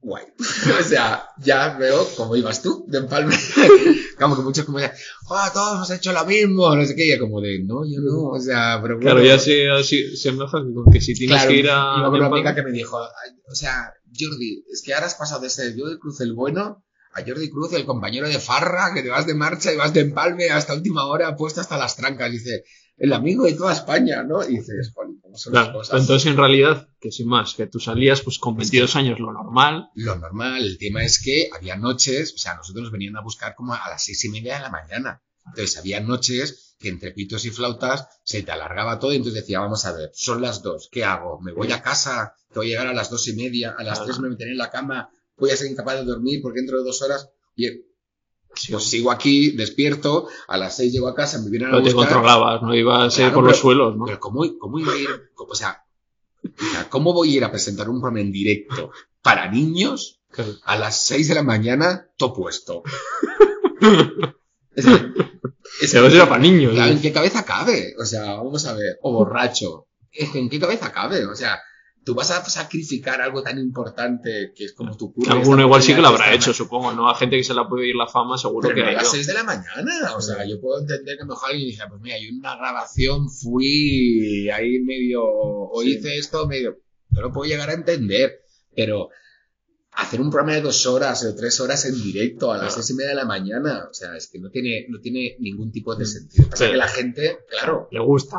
guay. 0.00 0.24
o 0.80 0.82
sea, 0.82 1.28
ya 1.38 1.76
veo 1.78 2.06
cómo 2.16 2.36
ibas 2.36 2.62
tú 2.62 2.84
de 2.88 2.98
empalme. 2.98 3.36
como 4.18 4.36
que 4.36 4.42
muchos 4.42 4.64
como 4.64 4.78
ah, 4.78 5.50
todos 5.52 5.74
hemos 5.76 5.90
hecho 5.90 6.12
lo 6.12 6.24
mismo, 6.24 6.74
no 6.74 6.84
sé 6.84 6.94
qué, 6.94 7.06
y 7.06 7.08
ya 7.10 7.18
como 7.18 7.40
de, 7.40 7.62
no, 7.64 7.84
yo 7.84 8.00
no, 8.00 8.28
o 8.28 8.40
sea, 8.40 8.78
pero 8.80 8.96
bueno. 8.96 9.10
Claro, 9.10 9.24
ya 9.24 9.38
se, 9.38 10.16
se 10.16 10.32
me 10.32 10.44
hace 10.44 10.52
con 10.52 10.92
que 10.92 11.00
si 11.00 11.14
tienes 11.14 11.36
Claro, 11.36 11.50
que 11.50 11.56
ir 11.56 11.70
a. 11.70 12.08
una 12.08 12.26
amiga 12.26 12.54
que 12.54 12.62
me 12.62 12.72
dijo, 12.72 12.98
"Ay, 12.98 13.38
o 13.50 13.54
sea, 13.54 13.92
Jordi, 14.18 14.64
es 14.72 14.82
que 14.82 14.94
ahora 14.94 15.06
has 15.06 15.14
pasado 15.14 15.40
de 15.42 15.50
ser 15.50 15.74
Jordi 15.76 15.98
Cruz 15.98 16.20
el 16.20 16.32
bueno 16.32 16.84
a 17.18 17.24
Jordi 17.26 17.50
Cruz 17.50 17.72
el 17.72 17.84
compañero 17.84 18.28
de 18.28 18.38
farra, 18.38 18.92
que 18.94 19.02
te 19.02 19.08
vas 19.10 19.26
de 19.26 19.34
marcha 19.34 19.72
y 19.72 19.76
vas 19.76 19.92
de 19.92 20.00
empalme 20.00 20.50
hasta 20.50 20.74
última 20.74 21.06
hora, 21.06 21.36
puesto 21.36 21.60
hasta 21.60 21.76
las 21.76 21.96
trancas. 21.96 22.30
Dice, 22.30 22.64
el 22.96 23.12
amigo 23.12 23.44
de 23.44 23.54
toda 23.54 23.72
España, 23.72 24.22
¿no? 24.24 24.42
Y 24.42 24.58
dices, 24.58 24.92
joder, 24.94 25.10
¿cómo 25.22 25.36
son 25.36 25.54
las 25.54 25.68
cosas? 25.70 26.00
entonces 26.00 26.30
en 26.30 26.36
realidad, 26.36 26.88
que 27.00 27.12
sin 27.12 27.28
más, 27.28 27.54
que 27.54 27.66
tú 27.66 27.78
salías 27.78 28.22
pues 28.22 28.38
con 28.38 28.56
22 28.56 28.96
años 28.96 29.20
lo 29.20 29.32
normal. 29.32 29.90
Lo 29.94 30.16
normal, 30.16 30.64
el 30.64 30.78
tema 30.78 31.04
es 31.04 31.22
que 31.22 31.48
había 31.54 31.76
noches, 31.76 32.32
o 32.34 32.38
sea, 32.38 32.54
nosotros 32.54 32.84
nos 32.84 32.92
venían 32.92 33.16
a 33.16 33.22
buscar 33.22 33.54
como 33.54 33.74
a 33.74 33.88
las 33.88 34.02
seis 34.04 34.24
y 34.24 34.30
media 34.30 34.56
de 34.56 34.62
la 34.62 34.70
mañana. 34.70 35.22
Entonces 35.46 35.78
había 35.78 36.00
noches 36.00 36.76
que 36.78 36.88
entre 36.88 37.12
pitos 37.12 37.44
y 37.44 37.50
flautas 37.50 38.06
se 38.24 38.42
te 38.42 38.52
alargaba 38.52 38.98
todo 38.98 39.12
y 39.12 39.16
entonces 39.16 39.40
decía, 39.42 39.60
vamos 39.60 39.84
a 39.86 39.92
ver, 39.92 40.10
son 40.14 40.42
las 40.42 40.62
dos, 40.62 40.88
¿qué 40.92 41.04
hago? 41.04 41.40
¿Me 41.40 41.52
voy 41.52 41.72
a 41.72 41.82
casa? 41.82 42.34
¿Que 42.52 42.58
voy 42.58 42.66
a 42.66 42.70
llegar 42.70 42.86
a 42.88 42.92
las 42.92 43.10
dos 43.10 43.26
y 43.28 43.32
media? 43.34 43.74
¿A 43.78 43.82
las 43.82 43.98
Claro. 43.98 44.04
tres 44.06 44.20
me 44.20 44.28
meteré 44.28 44.52
en 44.52 44.58
la 44.58 44.70
cama? 44.70 45.08
¿Voy 45.38 45.50
a 45.50 45.56
ser 45.56 45.70
incapaz 45.70 45.96
de 45.98 46.04
dormir 46.04 46.40
porque 46.42 46.60
dentro 46.60 46.78
de 46.78 46.84
dos 46.84 47.00
horas? 47.02 47.30
Oye, 47.56 47.84
Sí, 48.54 48.72
pues 48.72 48.84
sigo 48.84 49.10
aquí, 49.12 49.50
despierto, 49.52 50.26
a 50.48 50.56
las 50.56 50.74
seis 50.74 50.92
llego 50.92 51.06
a 51.06 51.14
casa, 51.14 51.38
me 51.40 51.50
vienen 51.50 51.68
a 51.68 51.72
pero 51.72 51.82
te 51.84 51.92
buscar. 51.92 52.12
controlabas, 52.14 52.62
no 52.62 52.74
ibas 52.74 53.14
Claro, 53.14 53.34
por 53.34 53.44
los 53.44 53.52
pero- 53.52 53.62
suelos, 53.62 53.96
¿no? 53.96 54.06
Pero 54.06 54.18
¿cómo, 54.18 54.42
cómo 54.58 54.78
iba 54.80 54.92
a 54.94 54.96
ir? 54.96 55.08
O 55.36 55.54
sea, 55.54 55.84
o 56.42 56.64
sea, 56.72 56.88
¿cómo 56.88 57.12
voy 57.12 57.34
a 57.34 57.36
ir 57.36 57.44
a 57.44 57.50
presentar 57.52 57.88
un 57.88 58.00
programa 58.00 58.20
en 58.22 58.32
directo 58.32 58.90
para 59.22 59.48
niños 59.50 60.20
a 60.64 60.76
las 60.76 61.02
6 61.02 61.28
de 61.28 61.34
la 61.34 61.42
mañana, 61.42 62.08
todo 62.16 62.32
puesto. 62.34 62.82
Es 64.74 64.86
es 64.86 65.92
Pero 65.92 66.06
eso 66.06 66.16
era 66.16 66.28
para 66.28 66.40
niños. 66.42 66.72
claro, 66.72 66.90
¿eh? 66.90 66.94
¿en 66.94 67.00
qué 67.02 67.12
cabeza 67.12 67.44
cabe? 67.44 67.94
O 68.00 68.04
sea, 68.04 68.34
vamos 68.36 68.66
a 68.66 68.72
ver. 68.74 68.98
O 69.02 69.12
borracho. 69.12 69.86
Es 70.10 70.30
que, 70.30 70.38
¿en 70.38 70.48
qué 70.48 70.58
cabeza 70.58 70.90
cabe? 70.92 71.24
O 71.26 71.34
sea, 71.36 71.60
tú 72.08 72.14
vas 72.14 72.30
a 72.30 72.42
sacrificar 72.42 73.20
algo 73.20 73.42
tan 73.42 73.58
importante 73.58 74.54
que 74.56 74.64
es 74.64 74.72
como 74.72 74.96
tu 74.96 75.12
curro. 75.12 75.30
Alguno 75.30 75.60
igual 75.60 75.82
sí 75.82 75.94
que 75.94 76.00
lo 76.00 76.08
habrá 76.08 76.32
hecho, 76.32 76.54
supongo, 76.54 76.90
¿no? 76.92 77.10
A 77.10 77.14
gente 77.14 77.36
que 77.36 77.44
se 77.44 77.52
la 77.52 77.68
puede 77.68 77.86
ir 77.86 77.96
la 77.96 78.06
fama, 78.06 78.38
seguro 78.38 78.66
pero 78.66 78.76
que 78.76 78.80
no 78.80 78.88
a 78.88 78.92
las 78.92 79.02
ido. 79.02 79.10
6 79.12 79.26
de 79.26 79.34
la 79.34 79.44
mañana. 79.44 80.16
O 80.16 80.20
sea, 80.22 80.46
yo 80.48 80.58
puedo 80.58 80.80
entender 80.80 81.16
que 81.16 81.22
a 81.22 81.26
lo 81.26 81.32
mejor 81.34 81.50
alguien 81.50 81.68
dice, 81.68 81.82
pues 81.86 82.00
mira, 82.00 82.16
yo 82.18 82.28
en 82.30 82.38
una 82.38 82.56
grabación 82.56 83.28
fui 83.28 84.48
ahí 84.48 84.78
medio, 84.80 85.20
o 85.22 85.82
Sí. 85.82 85.96
hice 85.98 86.16
esto 86.16 86.46
medio. 86.46 86.78
Yo 87.10 87.20
lo 87.20 87.30
puedo 87.30 87.46
llegar 87.46 87.68
a 87.68 87.74
entender, 87.74 88.40
pero 88.74 89.10
hacer 89.98 90.20
un 90.20 90.30
programa 90.30 90.54
de 90.56 90.62
dos 90.62 90.86
horas 90.86 91.24
o 91.24 91.34
tres 91.34 91.58
horas 91.60 91.84
en 91.84 92.00
directo 92.02 92.52
a 92.52 92.58
las 92.58 92.74
seis 92.74 92.90
y 92.90 92.94
media 92.94 93.10
de 93.10 93.16
la 93.16 93.24
mañana, 93.24 93.86
o 93.90 93.94
sea, 93.94 94.16
es 94.16 94.28
que 94.28 94.38
no 94.38 94.48
tiene, 94.50 94.86
no 94.88 95.00
tiene 95.00 95.36
ningún 95.40 95.72
tipo 95.72 95.94
de 95.96 96.06
sentido. 96.06 96.48
Pasa 96.48 96.64
Sí. 96.66 96.70
que 96.70 96.76
la 96.76 96.88
gente, 96.88 97.38
claro, 97.50 97.88
Le 97.90 98.00
gusta. 98.00 98.36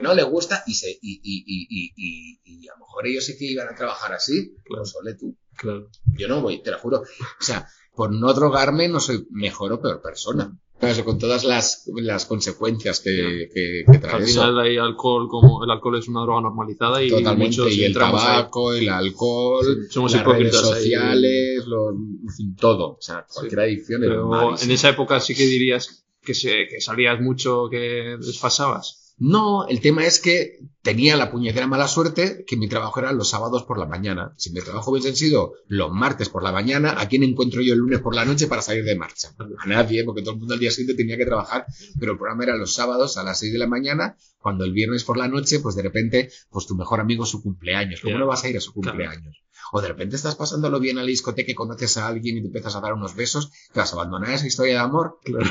no 0.00 0.14
le 0.14 0.22
gusta 0.22 0.62
y, 0.66 0.74
se, 0.74 0.90
y, 0.90 0.98
y, 1.02 1.92
y, 1.96 2.40
y, 2.44 2.68
a 2.68 2.72
lo 2.74 2.78
mejor 2.80 3.06
ellos 3.06 3.24
sí 3.24 3.36
que 3.36 3.44
iban 3.46 3.68
a 3.68 3.74
trabajar 3.74 4.12
así, 4.12 4.54
Claro. 4.64 4.82
pues 4.82 4.94
ole 4.96 5.14
tú. 5.14 5.36
Claro. 5.56 5.88
Yo 6.16 6.28
no 6.28 6.40
voy, 6.40 6.62
te 6.62 6.70
lo 6.70 6.78
juro. 6.78 6.98
O 7.00 7.42
sea, 7.44 7.68
por 7.94 8.12
no 8.12 8.32
drogarme 8.32 8.88
no 8.88 9.00
soy 9.00 9.26
mejor 9.30 9.72
o 9.72 9.80
peor 9.82 10.00
persona. 10.00 10.56
Claro, 10.82 11.04
con 11.04 11.16
todas 11.16 11.44
las, 11.44 11.84
las 11.94 12.26
consecuencias 12.26 12.98
que, 12.98 13.48
que, 13.54 13.84
que 13.90 13.98
trae 13.98 14.14
Al 14.16 14.24
final 14.24 14.58
hay 14.58 14.78
alcohol, 14.78 15.28
como 15.28 15.62
el 15.62 15.70
alcohol 15.70 15.96
es 15.96 16.08
una 16.08 16.22
droga 16.22 16.40
normalizada 16.40 17.00
y 17.00 17.08
Totalmente. 17.08 17.58
muchos 17.60 17.72
Y 17.76 17.82
el 17.84 17.86
entramos 17.92 18.20
ahí. 18.20 18.26
tabaco, 18.26 18.74
el 18.74 18.88
alcohol, 18.88 19.64
Sí, 19.64 19.92
somos 19.92 20.12
las 20.12 20.24
redes 20.26 20.56
sociales, 20.56 21.64
los, 21.68 21.94
en 21.94 22.28
fin, 22.36 22.56
todo. 22.56 22.94
O 22.94 23.00
sea, 23.00 23.24
cualquier 23.32 23.60
adicción 23.60 24.02
es 24.02 24.08
Pero 24.08 24.58
en 24.60 24.70
esa 24.72 24.88
época 24.88 25.20
sí 25.20 25.36
que 25.36 25.46
dirías 25.46 26.04
que, 26.20 26.34
se, 26.34 26.66
que 26.66 26.80
salías 26.80 27.20
mucho, 27.20 27.68
que 27.70 28.16
desfasabas. 28.18 29.01
No, 29.24 29.68
el 29.68 29.80
tema 29.80 30.04
es 30.04 30.18
que 30.18 30.58
tenía 30.82 31.16
la 31.16 31.30
puñetera 31.30 31.68
mala 31.68 31.86
suerte 31.86 32.44
que 32.44 32.56
mi 32.56 32.66
trabajo 32.66 32.98
era 32.98 33.12
los 33.12 33.30
sábados 33.30 33.62
por 33.62 33.78
la 33.78 33.86
mañana. 33.86 34.34
Si 34.36 34.50
mi 34.50 34.60
trabajo 34.60 34.90
hubiese 34.90 35.14
sido 35.14 35.52
los 35.68 35.92
martes 35.92 36.28
por 36.28 36.42
la 36.42 36.50
mañana, 36.50 37.00
¿a 37.00 37.06
quién 37.06 37.22
encuentro 37.22 37.62
yo 37.62 37.74
el 37.74 37.78
lunes 37.78 38.00
por 38.00 38.16
la 38.16 38.24
noche 38.24 38.48
para 38.48 38.62
salir 38.62 38.82
de 38.82 38.96
marcha? 38.96 39.32
A 39.60 39.66
nadie, 39.66 40.02
porque 40.02 40.22
todo 40.22 40.32
el 40.32 40.40
mundo 40.40 40.54
al 40.54 40.60
día 40.60 40.72
siguiente 40.72 41.00
tenía 41.00 41.16
que 41.16 41.24
trabajar, 41.24 41.66
pero 42.00 42.12
el 42.12 42.18
programa 42.18 42.42
era 42.42 42.56
los 42.56 42.74
sábados 42.74 43.16
a 43.16 43.22
las 43.22 43.38
6 43.38 43.52
de 43.52 43.58
la 43.60 43.68
mañana, 43.68 44.16
cuando 44.40 44.64
el 44.64 44.72
viernes 44.72 45.04
por 45.04 45.16
la 45.16 45.28
noche, 45.28 45.60
pues 45.60 45.76
de 45.76 45.82
repente, 45.82 46.32
pues 46.50 46.66
tu 46.66 46.74
mejor 46.74 46.98
amigo 46.98 47.22
es 47.22 47.30
su 47.30 47.44
cumpleaños. 47.44 48.00
¿Cómo 48.00 48.18
no 48.18 48.26
vas 48.26 48.42
a 48.42 48.48
ir 48.48 48.56
a 48.56 48.60
su 48.60 48.72
cumpleaños? 48.72 49.40
O 49.70 49.80
de 49.80 49.86
repente 49.86 50.16
estás 50.16 50.34
pasándolo 50.34 50.80
bien 50.80 50.98
a 50.98 51.02
la 51.02 51.06
discoteca 51.06 51.52
y 51.52 51.54
conoces 51.54 51.96
a 51.96 52.08
alguien 52.08 52.38
y 52.38 52.40
te 52.40 52.48
empiezas 52.48 52.74
a 52.74 52.80
dar 52.80 52.94
unos 52.94 53.14
besos, 53.14 53.52
¿te 53.72 53.78
vas 53.78 53.92
a 53.92 53.94
abandonar 53.94 54.30
esa 54.30 54.48
historia 54.48 54.74
de 54.74 54.80
amor? 54.80 55.20
Claro. 55.22 55.48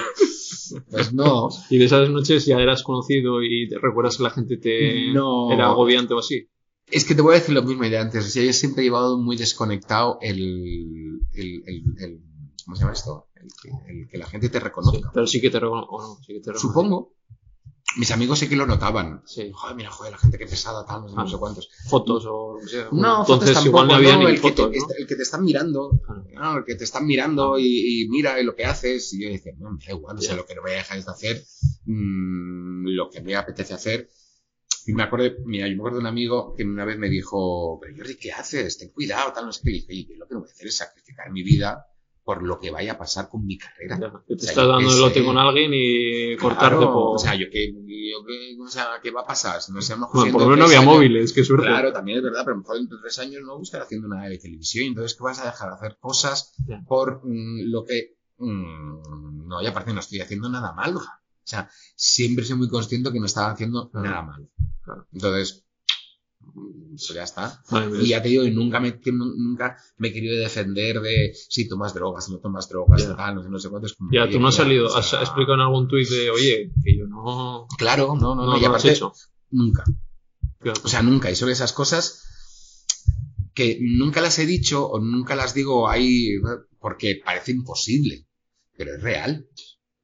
Pues 0.90 1.14
no. 1.14 1.50
Y 1.70 1.78
de 1.78 1.86
esas 1.86 2.10
noches 2.10 2.46
ya 2.46 2.60
eras 2.60 2.84
conocido 2.84 3.42
y 3.44 3.68
te 3.70 3.78
recuerdas 3.80 4.18
que 4.18 4.24
la 4.24 4.30
gente 4.32 4.58
te 4.58 5.12
No. 5.14 5.52
era 5.52 5.68
agobiante 5.68 6.14
o 6.14 6.20
así. 6.20 6.48
Es 6.88 7.06
que 7.06 7.16
te 7.16 7.22
voy 7.22 7.36
a 7.36 7.40
decir 7.40 7.56
lo 7.56 7.64
mismo 7.64 7.84
de 7.84 7.98
antes. 7.98 8.26
O 8.26 8.30
sea, 8.30 8.44
yo 8.44 8.52
siempre 8.54 8.82
he 8.82 8.86
llevado 8.86 9.18
muy 9.18 9.38
desconectado 9.38 10.18
el, 10.22 11.20
el, 11.34 11.64
el, 11.66 11.84
el- 12.00 12.22
¿cómo 12.66 12.76
se 12.76 12.82
llama 12.82 12.94
esto? 12.94 13.28
El 13.88 14.08
que, 14.10 14.18
la 14.18 14.26
gente 14.28 14.50
te 14.50 14.60
Sí, 14.60 14.64
reconozca. 14.64 15.12
pero 15.14 15.26
sí 15.26 15.42
que 15.42 15.50
te 15.50 15.60
reconozco. 15.60 16.20
sí 16.26 16.34
que 16.34 16.40
te 16.42 16.52
reconozco. 16.52 16.68
Supongo. 16.68 17.14
Mis 17.98 18.10
amigos 18.12 18.40
sí 18.40 18.48
que 18.48 18.56
lo 18.56 18.66
notaban. 18.66 19.22
Sí. 19.26 19.52
Joder, 19.54 19.76
mira, 19.76 19.92
joder, 19.92 20.14
la 20.14 20.18
gente 20.18 20.38
que 20.38 20.46
pesada, 20.48 20.86
tal, 20.86 21.02
no 21.02 21.10
sé, 21.10 21.16
no 21.16 21.22
Ah. 21.24 21.28
sé 21.28 21.38
cuántos. 21.38 21.70
Fotos 21.90 22.24
o 22.28 22.58
que 22.62 22.68
sea. 22.70 22.88
No, 22.92 23.22
Entonces 23.22 23.50
fotos 23.50 23.66
igual 23.66 23.88
no 23.88 23.94
tampoco, 23.94 23.96
había 23.96 24.14
no, 24.24 24.30
ni 24.30 24.36
el, 24.36 24.38
fotos, 24.42 24.68
que 24.70 24.80
te, 24.80 24.80
¿no? 24.80 24.88
el 24.98 25.08
que 25.08 25.16
te 25.16 25.24
están 25.24 25.44
mirando, 25.44 26.02
Ah. 26.08 26.24
¿no? 26.34 26.58
el 26.60 26.64
que 26.66 26.76
te 26.76 26.84
están 26.86 27.06
mirando 27.06 27.60
y, 27.60 28.04
y 28.04 28.08
mira 28.10 28.40
y 28.40 28.44
lo 28.46 28.56
que 28.56 28.66
haces. 28.66 29.12
Y 29.14 29.24
yo 29.24 29.30
decía, 29.30 29.54
no, 29.58 29.72
me 29.72 29.84
da 29.86 29.92
igual, 29.94 30.18
o 30.18 30.22
sea, 30.22 30.36
lo 30.36 30.46
que 30.46 30.56
no 30.56 30.62
voy 30.62 30.72
a 30.72 30.76
dejar 30.76 31.04
de 31.04 31.12
hacer, 31.12 31.44
mm, 31.86 32.88
lo 32.88 33.10
que 33.10 33.22
me 33.22 33.36
apetece 33.36 33.74
hacer. 33.74 34.10
Y 34.88 34.94
me 34.94 35.04
acuerdo, 35.04 35.38
mira, 35.46 35.68
yo 35.68 35.74
me 35.74 35.80
acuerdo 35.80 35.98
de 35.98 36.02
un 36.02 36.08
amigo 36.08 36.56
que 36.56 36.64
una 36.64 36.86
vez 36.86 36.98
me 36.98 37.10
dijo, 37.10 37.78
pero 37.80 37.94
Jordi, 37.96 38.16
¿qué 38.16 38.32
haces? 38.32 38.78
Ten 38.80 38.90
cuidado, 38.90 39.32
tal, 39.32 39.46
no 39.46 39.52
sé 39.54 39.62
qué. 39.64 39.70
Y 39.72 39.74
dije, 39.74 39.88
"Oye, 39.92 40.08
yo 40.10 40.16
lo 40.18 40.28
que 40.28 40.34
no 40.34 40.40
voy 40.40 40.50
a 40.50 40.54
hacer 40.54 40.68
es 40.68 40.78
sacrificar 40.78 41.32
mi 41.32 41.44
vida 41.44 41.86
por 42.24 42.44
lo 42.44 42.60
que 42.60 42.70
vaya 42.72 42.94
a 42.94 42.98
pasar 42.98 43.28
con 43.30 43.46
mi 43.46 43.58
carrera. 43.58 43.98
Ya, 44.00 44.12
que 44.12 44.34
O 44.34 44.38
te 44.38 44.40
sea, 44.40 44.50
estás 44.52 44.68
dando 44.68 44.92
el 44.92 45.00
lote 45.00 45.24
con 45.26 45.38
alguien 45.38 45.72
y 45.74 46.38
cortarte 46.38 46.78
Claro, 46.78 46.94
por... 46.94 47.16
O 47.16 47.18
sea, 47.20 47.36
yo 47.36 47.48
qué, 47.52 47.72
yo 47.74 48.26
qué, 48.26 48.58
o 48.62 48.68
sea, 48.68 49.00
¿qué 49.02 49.10
va 49.12 49.22
a 49.22 49.26
pasar? 49.26 49.60
No 49.74 49.82
sé, 49.82 49.94
a 49.94 49.96
lo 49.96 50.02
mejor 50.02 50.22
Bueno, 50.22 50.34
por 50.34 50.42
lo 50.44 50.48
menos 50.50 50.60
no 50.60 50.66
había 50.66 50.80
años- 50.80 50.94
móviles, 50.94 51.34
qué 51.34 51.44
suerte. 51.44 51.66
Claro, 51.68 51.92
también 51.92 52.18
es 52.20 52.24
verdad, 52.24 52.42
pero 52.46 52.52
a 52.54 52.58
lo 52.58 52.62
mejor 52.62 52.78
dentro 52.78 52.98
de 52.98 53.02
tres 53.04 53.20
años 53.20 53.42
no 53.44 53.54
voy 53.54 53.62
a 53.62 53.64
estar 53.64 53.82
haciendo 53.82 54.08
nada 54.08 54.30
de 54.30 54.38
televisión, 54.38 54.86
entonces 54.88 55.18
¿qué 55.18 55.24
vas 55.24 55.40
a 55.40 55.46
dejar 55.46 55.70
de 55.70 55.76
hacer 55.76 55.98
cosas 56.00 56.54
Ya. 56.68 56.82
por 56.88 57.22
mm, 57.24 57.72
lo 57.72 57.84
que... 57.86 58.16
mm, 58.38 59.48
no, 59.48 59.62
y 59.62 59.66
aparte 59.68 59.94
no 59.94 60.00
estoy 60.00 60.22
haciendo 60.22 60.48
nada 60.50 60.74
malo. 60.74 61.00
O 61.00 61.48
sea, 61.52 61.70
siempre 61.96 62.46
soy 62.46 62.56
muy 62.58 62.70
consciente 62.70 63.12
que 63.12 63.20
no 63.20 63.26
estaba 63.26 63.52
haciendo 63.52 63.90
Claro. 63.90 64.08
nada 64.10 64.22
malo. 64.22 64.48
Claro. 64.84 65.08
Entonces, 65.12 65.66
pues 66.90 67.08
ya 67.14 67.24
está. 67.24 67.62
Y 68.02 68.10
ya 68.10 68.22
te 68.22 68.30
digo, 68.30 68.44
y 68.44 68.52
nunca 68.52 68.80
me, 68.80 69.00
nunca 69.06 69.78
me 69.98 70.10
he 70.10 70.14
querido 70.14 70.38
defender 70.38 71.00
de 71.02 71.34
si 71.34 71.68
tomas 71.68 71.94
drogas, 71.94 72.26
si 72.26 72.32
no 72.34 72.40
tomas 72.40 72.68
drogas, 72.70 73.02
Ya. 73.08 73.16
tal, 73.16 73.36
no 73.36 73.44
sé, 73.44 73.50
no 73.50 73.60
sé 73.60 73.70
cuánto. 73.70 73.88
Es 73.88 73.94
como, 73.94 74.12
Ya, 74.12 74.30
tú 74.30 74.40
no 74.40 74.50
has 74.50 74.56
salido, 74.56 74.88
o 74.88 75.02
sea, 75.02 75.20
has 75.22 75.28
explicado 75.30 75.56
en 75.56 75.62
algún 75.62 75.88
tuit 75.88 76.08
de, 76.10 76.30
oye, 76.30 76.72
que 76.84 76.98
yo 76.98 77.08
no... 77.08 77.68
Claro, 77.78 78.16
no, 78.20 78.36
no, 78.36 78.46
no, 78.46 78.46
no 78.54 78.60
y 78.60 78.66
aparte, 78.66 78.92
hecho. 78.92 79.14
nunca. 79.50 79.84
Claro. 80.60 80.82
O 80.84 80.88
sea, 80.88 81.02
nunca. 81.02 81.32
Y 81.32 81.36
son 81.36 81.50
esas 81.50 81.72
cosas 81.74 82.28
que 83.54 83.80
nunca 83.82 84.22
las 84.22 84.38
he 84.40 84.46
dicho 84.46 84.86
o 84.88 85.00
nunca 85.00 85.36
las 85.36 85.54
digo 85.54 85.90
ahí 85.90 86.36
porque 86.80 87.22
parece 87.24 87.52
imposible, 87.52 88.28
pero 88.78 88.96
es 88.96 89.02
real. 89.02 89.48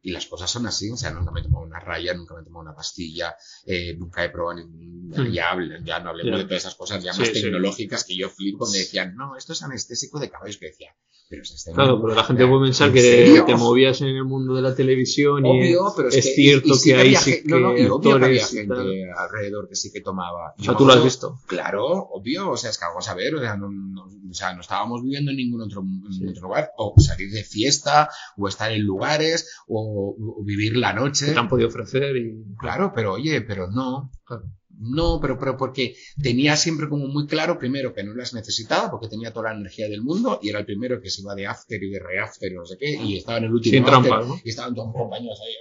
Y 0.07 0.11
las 0.11 0.25
cosas 0.25 0.49
son 0.49 0.65
así, 0.65 0.89
o 0.89 0.95
sea, 0.95 1.11
nunca 1.11 1.31
me 1.31 1.41
he 1.41 1.43
tomado 1.43 1.65
una 1.65 1.81
raya, 1.81 2.13
nunca 2.13 2.33
me 2.33 2.39
he 2.39 2.43
tomado 2.45 2.61
una 2.63 2.73
pastilla, 2.73 3.35
eh, 3.65 3.93
nunca 3.97 4.23
he 4.23 4.29
probado 4.29 4.55
ningún... 4.59 5.09
Hmm. 5.09 5.33
Ya, 5.33 5.51
habl- 5.53 5.83
ya 5.83 5.99
no 5.99 6.11
hablemos 6.11 6.39
de 6.39 6.45
todas 6.45 6.63
esas 6.63 6.75
cosas 6.75 7.03
ya 7.03 7.11
más 7.13 7.27
sí. 7.27 7.33
tecnológicas 7.33 8.05
que 8.05 8.15
yo 8.15 8.29
flipo, 8.29 8.65
me 8.71 8.77
decían, 8.77 9.17
no, 9.17 9.35
esto 9.35 9.51
es 9.51 9.63
anestésico 9.63 10.17
de 10.19 10.29
caballos, 10.29 10.57
que 10.59 10.67
decía, 10.67 10.95
pero 11.29 11.41
este 11.43 11.71
Claro, 11.73 12.01
pero 12.01 12.15
la 12.15 12.23
gente 12.23 12.47
puede 12.47 12.63
pensar 12.67 12.87
¿en 12.89 12.93
que 12.93 13.01
serio? 13.01 13.45
te 13.45 13.55
movías 13.55 13.99
en 14.01 14.07
el 14.07 14.23
mundo 14.25 14.55
de 14.55 14.61
la 14.61 14.73
televisión 14.75 15.45
y 15.45 15.73
pero 15.95 16.09
es, 16.09 16.15
es 16.15 16.25
que, 16.25 16.31
cierto 16.31 16.67
y- 16.69 16.71
y 16.71 16.75
sí 16.75 16.89
que 16.89 16.95
ahí 16.95 17.07
había 17.07 17.19
sí 17.19 17.31
gen- 17.33 17.43
no, 17.47 17.59
no, 17.59 17.75
que 17.75 17.81
y 17.81 17.85
obvio 17.87 18.19
que 18.19 18.25
había 18.25 18.45
gente 18.45 19.11
alrededor 19.17 19.67
que 19.67 19.75
sí 19.75 19.91
que 19.91 20.01
tomaba. 20.01 20.53
O 20.57 20.63
sea, 20.63 20.75
tú 20.77 20.85
lo 20.85 20.93
has 20.93 21.03
visto. 21.03 21.39
Claro, 21.47 21.85
obvio, 21.85 22.51
o 22.51 22.57
sea, 22.57 22.69
es 22.69 22.77
que 22.77 22.85
vamos 22.85 23.07
a 23.09 23.13
ver, 23.15 23.35
o 23.35 23.39
sea, 23.39 23.57
no, 23.57 23.69
no- 23.69 24.05
o 24.29 24.33
sea, 24.33 24.53
no 24.53 24.61
estábamos 24.61 25.03
viviendo 25.03 25.31
en 25.31 25.37
ningún 25.37 25.61
otro, 25.61 25.81
en 25.81 26.11
Sí. 26.13 26.25
otro 26.27 26.43
lugar, 26.43 26.71
o 26.77 26.93
salir 26.97 27.29
de 27.31 27.43
fiesta, 27.43 28.09
o 28.37 28.47
estar 28.47 28.71
en 28.71 28.81
lugares, 28.83 29.49
o, 29.67 30.15
o 30.17 30.43
vivir 30.43 30.75
la 30.77 30.93
noche. 30.93 31.27
Que 31.27 31.31
te 31.33 31.39
han 31.39 31.47
podido 31.49 31.67
ofrecer 31.69 32.15
y... 32.17 32.55
Claro, 32.57 32.91
pero 32.95 33.13
oye, 33.13 33.41
pero 33.41 33.69
no. 33.69 34.11
Claro. 34.25 34.43
No, 34.79 35.19
pero, 35.19 35.39
pero 35.39 35.57
porque 35.57 35.95
tenía 36.21 36.55
siempre 36.55 36.87
como 36.87 37.07
muy 37.07 37.25
claro, 37.25 37.57
primero, 37.57 37.93
que 37.93 38.03
no 38.03 38.13
las 38.13 38.33
necesitaba, 38.33 38.91
porque 38.91 39.07
tenía 39.07 39.33
toda 39.33 39.51
la 39.51 39.59
energía 39.59 39.89
del 39.89 40.01
mundo, 40.01 40.39
y 40.41 40.49
era 40.49 40.59
el 40.59 40.65
primero 40.65 41.01
que 41.01 41.09
se 41.09 41.21
iba 41.21 41.33
de 41.35 41.47
after 41.47 41.81
y 41.81 41.89
de 41.89 41.99
reafter 41.99 42.51
y 42.51 42.55
no 42.55 42.65
sé 42.65 42.77
qué, 42.77 42.91
y 42.91 43.17
estaba 43.17 43.39
en 43.39 43.45
el 43.45 43.53
último 43.53 43.73
Sin 43.73 43.83
after, 43.83 44.01
trampas, 44.03 44.27
¿no? 44.27 44.39
y 44.43 44.49
estaban 44.49 44.75
todos 44.75 44.93
compañeros 44.93 45.39
ahí, 45.41 45.53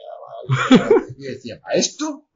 Y 1.18 1.24
yo 1.24 1.30
decía, 1.30 1.60
¿para 1.60 1.76
esto? 1.76 2.28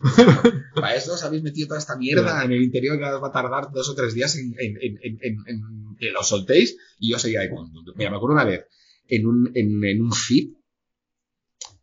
¿Para 0.75 0.95
esto 0.95 1.15
os 1.15 1.23
habéis 1.23 1.43
metido 1.43 1.69
toda 1.69 1.81
esta 1.81 1.97
mierda 1.97 2.45
en 2.45 2.53
el 2.53 2.63
interior 2.63 2.99
que 2.99 3.05
os 3.05 3.23
va 3.23 3.29
a 3.29 3.33
tardar 3.33 3.71
dos 3.73 3.89
o 3.89 3.95
tres 3.95 4.15
días 4.15 4.37
en, 4.37 4.55
en, 4.59 4.77
en, 4.81 5.19
en, 5.21 5.97
que 5.99 6.11
lo 6.11 6.23
soltéis? 6.23 6.77
Y 6.99 7.11
yo 7.11 7.19
seguía 7.19 7.41
ahí. 7.41 7.49
Mira, 7.97 8.11
me 8.11 8.17
acuerdo 8.17 8.35
una 8.35 8.45
vez, 8.45 8.67
en 9.09 9.27
un, 9.27 9.53
en, 9.55 10.03
un 10.03 10.13
feed, 10.13 10.53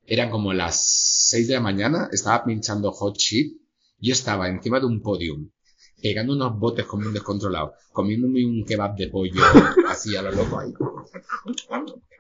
eran 0.06 0.30
como 0.30 0.54
las 0.54 1.28
6 1.30 1.48
de 1.48 1.54
la 1.56 1.62
mañana, 1.62 2.10
estaba 2.12 2.44
pinchando 2.46 2.92
hot 2.92 3.18
shit, 3.18 3.58
yo 4.00 4.14
estaba 4.14 4.48
encima 4.50 4.80
de 4.80 4.86
un 4.86 5.02
podium, 5.02 5.50
pegando 6.02 6.34
unos 6.34 6.60
botes 6.60 6.86
como 6.86 7.08
un 7.08 7.14
descontrolado, 7.14 7.74
comiéndome 7.92 8.46
un 8.46 8.64
kebab 8.66 8.96
de 8.96 9.08
pollo 9.08 9.42
así 9.90 10.16
a 10.16 10.22
lo 10.22 10.32
loco 10.32 10.60
ahí. 10.60 10.74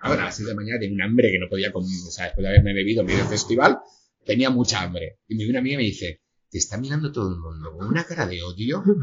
Ahora, 0.01 0.23
a 0.23 0.25
las 0.25 0.35
6 0.35 0.49
de 0.49 0.55
mañana 0.55 0.79
tenía 0.79 0.95
un 0.95 1.01
hambre 1.01 1.31
que 1.31 1.39
no 1.39 1.47
podía 1.49 1.71
comer, 1.71 1.89
o 2.07 2.11
sea, 2.11 2.25
después 2.25 2.43
de 2.43 2.49
haberme 2.49 2.73
bebido 2.73 3.03
medio 3.03 3.25
festival, 3.25 3.79
tenía 4.25 4.49
mucha 4.49 4.81
hambre. 4.81 5.19
Y 5.27 5.35
me 5.35 5.43
viene 5.43 5.51
una 5.51 5.59
amiga 5.59 5.73
y 5.75 5.77
me 5.77 5.83
dice, 5.83 6.21
¿te 6.49 6.57
está 6.57 6.77
mirando 6.77 7.11
todo 7.11 7.33
el 7.33 7.39
mundo 7.39 7.71
con 7.77 7.87
una 7.87 8.03
cara 8.03 8.27
de 8.27 8.41
odio? 8.43 8.83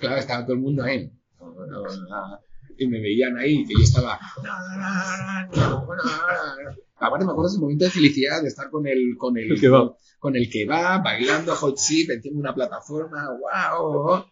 Claro, 0.00 0.16
estaba 0.16 0.46
todo 0.46 0.54
el 0.54 0.62
mundo 0.62 0.82
ahí. 0.82 1.12
Y 2.80 2.88
me 2.88 2.98
veían 2.98 3.36
ahí, 3.36 3.64
que 3.66 3.74
yo 3.74 3.84
estaba... 3.84 4.18
Aparte 6.98 7.24
me 7.24 7.32
acuerdo 7.32 7.48
ese 7.50 7.58
momento 7.60 7.84
de 7.84 7.90
felicidad 7.90 8.42
de 8.42 8.48
estar 8.48 8.70
con 8.70 8.86
el, 8.86 9.16
con 9.18 9.36
el, 9.36 9.52
El 9.52 9.60
kebab. 9.60 9.94
con 10.18 10.36
el 10.36 10.50
que 10.50 10.66
va 10.66 10.98
bailando 10.98 11.54
hot 11.56 11.76
chip 11.76 12.10
encima 12.10 12.34
de 12.36 12.40
una 12.40 12.54
plataforma, 12.54 13.28
wow. 13.30 14.24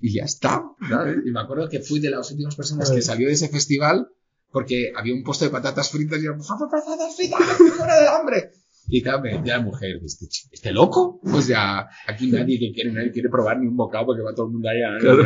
Y 0.00 0.14
ya 0.14 0.24
está. 0.24 0.62
¿sabes? 0.88 1.18
Y 1.24 1.30
me 1.30 1.40
acuerdo 1.40 1.68
que 1.68 1.80
fui 1.80 2.00
de 2.00 2.10
las 2.10 2.30
últimas 2.30 2.56
personas 2.56 2.90
que 2.90 3.02
salió 3.02 3.26
de 3.28 3.34
ese 3.34 3.48
festival 3.48 4.08
porque 4.52 4.92
había 4.96 5.14
un 5.14 5.22
puesto 5.22 5.44
de 5.44 5.50
patatas 5.52 5.90
fritas 5.90 6.18
y 6.20 6.24
yo, 6.24 6.32
patatas 6.36 7.16
fritas, 7.16 7.40
fuera 7.76 7.96
del 8.00 8.08
hambre. 8.08 8.50
Y 8.88 9.02
claro, 9.02 9.20
me 9.22 9.36
decía 9.36 9.58
la 9.58 9.62
mujer, 9.62 10.00
¿este, 10.04 10.26
este 10.50 10.72
loco? 10.72 11.20
Pues 11.22 11.46
ya, 11.46 11.88
aquí 12.08 12.28
nadie 12.32 12.58
que 12.58 12.72
quiere, 12.72 12.90
nadie 12.92 13.12
quiere 13.12 13.28
probar 13.28 13.58
ni 13.60 13.68
un 13.68 13.76
bocado 13.76 14.06
porque 14.06 14.22
va 14.22 14.34
todo 14.34 14.46
el 14.46 14.52
mundo 14.52 14.68
ahí 14.68 14.82
a- 14.82 14.98
Claro. 14.98 15.24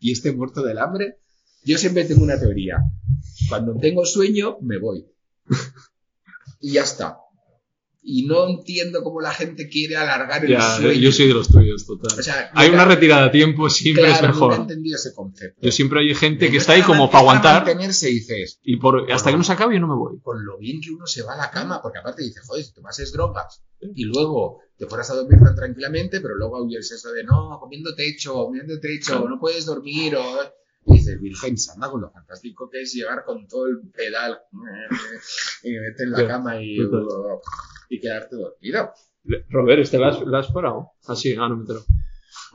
y 0.00 0.10
este 0.12 0.32
muerto 0.32 0.62
del 0.64 0.78
hambre. 0.78 1.18
Yo 1.64 1.78
siempre 1.78 2.04
tengo 2.04 2.22
una 2.24 2.38
teoría. 2.38 2.76
Cuando 3.48 3.74
tengo 3.76 4.04
sueño, 4.04 4.58
me 4.62 4.78
voy. 4.78 5.06
Y 6.60 6.72
ya 6.72 6.82
está. 6.82 7.18
Y 8.02 8.26
no 8.26 8.48
entiendo 8.48 9.02
cómo 9.04 9.20
la 9.20 9.32
gente 9.32 9.68
quiere 9.68 9.96
alargar 9.96 10.44
el 10.44 10.50
Ya, 10.52 10.76
sueño. 10.76 10.92
yo 10.92 11.12
soy 11.12 11.28
de 11.28 11.34
los 11.34 11.48
tuyos, 11.48 11.86
total. 11.86 12.18
O 12.18 12.22
sea, 12.22 12.50
Hay 12.54 12.70
una 12.70 12.84
retirada 12.84 13.26
a 13.26 13.30
tiempo, 13.30 13.68
siempre 13.70 14.04
claro, 14.04 14.14
es 14.16 14.22
nunca 14.22 14.32
he 14.32 14.48
mejor. 14.48 14.60
entendido 14.62 14.96
ese 14.96 15.12
concepto. 15.14 15.60
Yo 15.60 15.70
siempre 15.70 16.00
hay 16.00 16.14
gente 16.14 16.50
que 16.50 16.56
está 16.56 16.72
ahí 16.72 16.82
como 16.82 17.08
para 17.10 17.20
aguantar 17.20 17.64
mantenerse 17.64 18.08
dices, 18.08 18.58
y 18.62 18.76
por, 18.76 19.10
hasta 19.12 19.30
que 19.30 19.36
no 19.36 19.44
se 19.44 19.52
acabe 19.52 19.74
yo 19.74 19.80
no 19.80 19.88
me 19.88 19.94
voy. 19.94 20.18
con 20.20 20.44
lo 20.44 20.58
bien 20.58 20.80
que 20.80 20.90
uno 20.90 21.06
se 21.06 21.22
va 21.22 21.34
a 21.34 21.36
la 21.36 21.50
cama, 21.50 21.80
porque 21.82 21.98
aparte 21.98 22.22
dice, 22.22 22.40
joder, 22.46 22.64
si 22.64 22.72
tomases 22.72 23.12
drogas 23.12 23.62
y 23.94 24.04
luego 24.04 24.60
te 24.78 24.86
fueras 24.86 25.10
a 25.10 25.14
dormir 25.14 25.38
tan 25.40 25.54
tranquilamente, 25.54 26.20
pero 26.20 26.34
luego 26.34 26.64
huyes 26.64 26.90
eso 26.90 27.12
de, 27.12 27.24
no, 27.24 27.58
comiendo 27.60 27.94
techo, 27.94 28.32
comiendo 28.32 28.80
techo, 28.80 29.28
no 29.28 29.38
puedes 29.38 29.66
dormir, 29.66 30.16
o... 30.16 30.24
Y 30.88 30.92
dices, 30.94 31.20
Virgen 31.20 31.56
Santa, 31.58 31.90
con 31.90 32.00
lo 32.00 32.10
fantástico 32.10 32.68
que 32.70 32.80
es 32.82 32.92
llegar 32.94 33.24
con 33.24 33.46
todo 33.46 33.66
el 33.66 33.80
pedal 33.94 34.38
y 35.62 35.70
meterte 35.72 36.02
en 36.04 36.10
la 36.12 36.26
cama 36.26 36.62
y, 36.62 36.76
total. 36.78 37.04
y 37.88 38.00
quedarte 38.00 38.36
dormido. 38.36 38.90
Robert, 39.50 39.80
¿este 39.82 39.98
la 39.98 40.08
has, 40.08 40.20
la 40.26 40.38
has 40.38 40.50
parado? 40.52 40.92
Ah, 41.06 41.14
sí, 41.14 41.34
ah, 41.38 41.48
no 41.48 41.56
me 41.56 41.60
entero. 41.62 41.80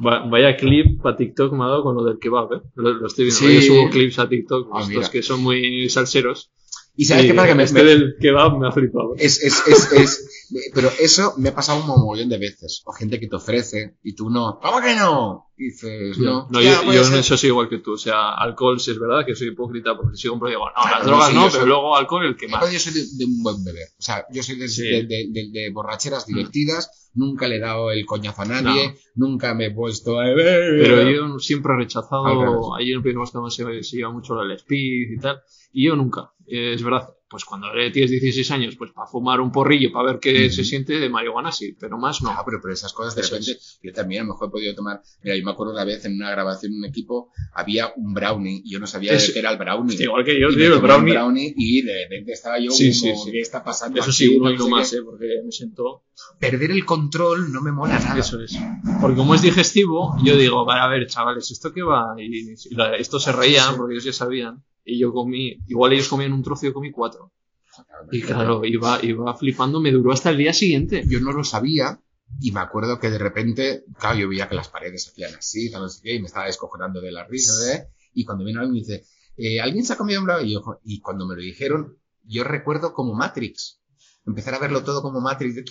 Va- 0.05 0.25
Vaya 0.27 0.55
clip 0.55 1.01
para 1.01 1.15
TikTok 1.17 1.53
me 1.53 1.63
ha 1.65 1.67
dado 1.67 1.83
con 1.83 1.95
lo 1.95 2.03
del 2.03 2.17
kebab, 2.19 2.53
¿eh? 2.53 2.61
Lo, 2.75 2.93
lo 2.93 3.07
estoy 3.07 3.25
viendo. 3.25 3.39
Sí. 3.39 3.55
Yo 3.55 3.61
subo 3.61 3.89
clips 3.91 4.17
a 4.19 4.27
TikTok, 4.29 4.69
Ah, 4.73 4.79
estos 4.81 4.89
mira. 4.89 5.09
que 5.11 5.21
son 5.21 5.41
muy 5.43 5.89
salseros. 5.89 6.51
Y 6.95 7.05
sabes 7.05 7.25
Y 7.25 7.27
qué 7.29 7.33
pasa 7.33 7.47
que 7.47 7.55
me, 7.55 7.63
este 7.63 7.81
me- 7.83 7.89
del 7.89 8.15
kebab 8.19 8.57
me 8.59 8.67
ha 8.67 8.71
flipado. 8.71 9.15
Es, 9.17 9.41
es, 9.41 9.63
es, 9.67 9.91
es, 9.93 10.47
pero 10.75 10.91
eso 10.99 11.33
me 11.37 11.49
ha 11.49 11.55
pasado 11.55 11.81
un 11.81 11.87
mogollón 11.87 12.29
de 12.29 12.37
veces. 12.37 12.83
O 12.85 12.91
gente 12.93 13.19
que 13.19 13.27
te 13.27 13.35
ofrece 13.35 13.95
y 14.03 14.13
tú 14.13 14.29
no. 14.29 14.59
¿Cómo 14.61 14.79
que 14.79 14.93
no? 14.95 15.47
Y 15.57 15.65
dices, 15.71 16.17
no. 16.19 16.47
No, 16.51 16.61
Ya, 16.61 16.83
yo, 16.83 16.93
yo 16.93 17.07
en 17.07 17.15
eso 17.15 17.35
soy 17.35 17.49
igual 17.49 17.67
que 17.69 17.79
tú. 17.79 17.93
O 17.93 17.97
sea, 17.97 18.33
alcohol 18.35 18.79
sí 18.79 18.91
es 18.91 18.99
verdad 18.99 19.25
que 19.25 19.35
soy 19.35 19.47
hipócrita 19.47 19.95
porque 19.97 20.17
si 20.17 20.27
compro 20.27 20.49
digo, 20.49 20.65
no, 20.67 20.71
Claro, 20.83 20.97
las 20.97 21.05
drogas 21.07 21.29
sí, 21.29 21.35
no, 21.35 21.41
pero 21.45 21.59
soy- 21.61 21.67
luego 21.67 21.95
alcohol 21.97 22.25
el 22.27 22.35
que 22.37 22.47
más. 22.47 22.71
Yo 22.71 22.79
soy 22.79 22.93
de, 22.93 23.05
de 23.17 23.25
un 23.25 23.41
buen 23.41 23.63
beber. 23.63 23.87
O 23.97 24.01
sea, 24.01 24.25
yo 24.31 24.43
soy 24.43 24.57
de, 24.57 24.67
Sí. 24.69 24.83
de, 24.83 25.03
de- 25.07 25.27
de- 25.31 25.49
de 25.51 25.69
borracheras 25.71 26.27
divertidas. 26.27 27.02
Nunca 27.15 27.47
le 27.47 27.57
he 27.57 27.59
dado 27.59 27.91
el 27.91 28.05
coñazo 28.05 28.41
a 28.41 28.45
nadie. 28.45 28.95
Nunca 29.15 29.53
me 29.53 29.67
he 29.67 29.71
puesto 29.71 30.19
a. 30.19 30.25
Pero 30.25 31.09
yo 31.11 31.39
siempre 31.39 31.73
he 31.73 31.77
rechazado, 31.77 32.75
allí 32.75 32.91
en 32.91 32.97
el 32.97 33.03
País 33.03 33.15
Vasco 33.15 33.49
se, 33.49 33.83
se 33.83 33.97
lleva 33.97 34.11
mucho 34.11 34.41
el 34.41 34.51
speed 34.51 35.11
y 35.11 35.17
tal, 35.19 35.41
y 35.71 35.85
yo 35.87 35.95
nunca. 35.95 36.31
Eh, 36.47 36.73
Es 36.73 36.83
verdad, 36.83 37.09
pues 37.33 37.45
cuando 37.45 37.67
tienes 37.91 38.11
16 38.11 38.51
años, 38.51 38.75
pues 38.77 38.91
para 38.91 39.07
fumar 39.07 39.41
un 39.41 39.51
porrillo, 39.51 39.91
para 39.91 40.11
ver 40.11 40.19
qué 40.19 40.51
se 40.51 40.63
siente 40.63 40.99
de 40.99 41.09
marihuana, 41.09 41.51
sí, 41.51 41.75
pero 41.79 41.97
más 41.97 42.21
no. 42.21 42.29
Ah, 42.29 42.43
pero, 42.45 42.59
pero 42.61 42.75
esas 42.75 42.93
cosas 42.93 43.15
de 43.15 43.21
Eso 43.21 43.31
repente, 43.35 43.59
yo 43.81 43.91
también 43.91 44.21
a 44.21 44.25
lo 44.25 44.33
mejor 44.33 44.49
he 44.49 44.51
podido 44.51 44.75
tomar. 44.75 45.01
Mira, 45.23 45.35
yo 45.35 45.43
me 45.43 45.49
acuerdo 45.51 45.73
una 45.73 45.83
vez 45.83 46.05
en 46.05 46.13
una 46.13 46.29
grabación 46.29 46.73
en 46.73 46.77
un 46.77 46.85
equipo, 46.85 47.31
había 47.55 47.91
un 47.95 48.13
brownie 48.13 48.61
y 48.63 48.71
yo 48.71 48.79
no 48.79 48.85
sabía 48.85 49.13
Eso- 49.13 49.27
de 49.29 49.33
qué 49.33 49.39
era 49.39 49.51
el 49.51 49.57
brownie. 49.57 49.97
Igual 49.99 50.23
que 50.23 50.39
yo, 50.39 50.49
Y 50.49 50.55
tío, 50.55 50.67
el 50.67 50.73
un 50.73 50.81
brownie. 50.81 51.53
y 51.57 51.81
de 51.81 52.03
repente 52.03 52.33
estaba 52.33 52.59
yo 52.59 52.69
Sí, 52.69 52.91
como, 53.01 53.15
sí, 53.15 53.23
sí. 53.25 53.31
¿qué 53.31 53.39
está 53.39 53.63
pasando? 53.63 53.99
Eso 53.99 54.11
aquí? 54.11 54.17
sí, 54.17 54.27
uno 54.37 54.51
No 54.51 54.63
sé 54.65 54.69
más, 54.69 54.91
qué. 54.91 54.97
eh, 54.97 55.01
porque 55.03 55.25
me 55.43 55.51
siento. 55.51 56.03
Perder 56.39 56.69
el 56.69 56.85
control 56.85 57.51
no 57.51 57.61
me 57.61 57.71
mola 57.71 57.97
nada. 57.97 58.19
Eso 58.19 58.39
es. 58.39 58.55
Porque 59.01 59.15
como 59.17 59.33
es 59.33 59.41
digestivo, 59.41 60.15
yo 60.23 60.37
digo, 60.37 60.63
vale, 60.65 60.81
a 60.81 60.87
ver, 60.87 61.07
chavales, 61.07 61.49
¿esto 61.49 61.73
qué 61.73 61.81
va? 61.81 62.13
Y, 62.19 62.51
y 62.51 62.75
la- 62.75 62.95
estos 62.95 63.23
se 63.23 63.31
reían 63.31 63.75
porque 63.75 63.93
ellos 63.95 64.03
ya 64.05 64.13
sabían. 64.13 64.63
Y 64.85 64.99
yo 64.99 65.13
comí, 65.13 65.57
igual 65.67 65.93
ellos 65.93 66.07
comían 66.07 66.33
un 66.33 66.43
trozo 66.43 66.65
y 66.65 66.69
yo 66.69 66.73
comí 66.73 66.91
cuatro. 66.91 67.31
Y 68.11 68.21
claro, 68.21 68.63
iba, 68.65 69.03
iba 69.03 69.33
flipando, 69.35 69.79
me 69.79 69.91
duró 69.91 70.11
hasta 70.11 70.29
el 70.29 70.37
día 70.37 70.53
siguiente. 70.53 71.03
yo 71.07 71.19
no 71.19 71.31
lo 71.31 71.43
sabía 71.43 71.99
y 72.39 72.51
me 72.51 72.59
acuerdo 72.59 72.99
que 72.99 73.09
de 73.09 73.17
repente, 73.17 73.83
claro, 73.97 74.17
yo 74.19 74.29
veía 74.29 74.47
que 74.49 74.55
las 74.55 74.69
paredes 74.69 75.07
hacían 75.07 75.33
así, 75.35 75.71
tal, 75.71 75.81
no 75.83 75.89
sé 75.89 76.01
qué, 76.03 76.15
y 76.15 76.19
me 76.19 76.27
estaba 76.27 76.45
descojonando 76.45 76.99
de 77.01 77.11
la 77.11 77.25
risa, 77.25 77.53
¿eh? 77.73 77.87
Y 78.13 78.25
cuando 78.25 78.43
vino 78.45 78.59
alguien 78.59 78.77
y 78.77 78.79
dice, 78.81 79.03
eh, 79.37 79.59
¿alguien 79.61 79.85
se 79.85 79.93
ha 79.93 79.97
comido 79.97 80.19
un 80.19 80.25
brownie? 80.25 80.49
Y, 80.49 80.53
yo, 80.53 80.61
y 80.83 80.99
cuando 80.99 81.25
me 81.25 81.35
lo 81.35 81.41
dijeron, 81.41 81.97
yo 82.25 82.43
recuerdo 82.43 82.93
como 82.93 83.13
Matrix. 83.13 83.79
Empezar 84.25 84.53
a 84.55 84.59
verlo 84.59 84.83
todo 84.83 85.01
como 85.01 85.19
Matrix. 85.19 85.55
de- 85.55 85.65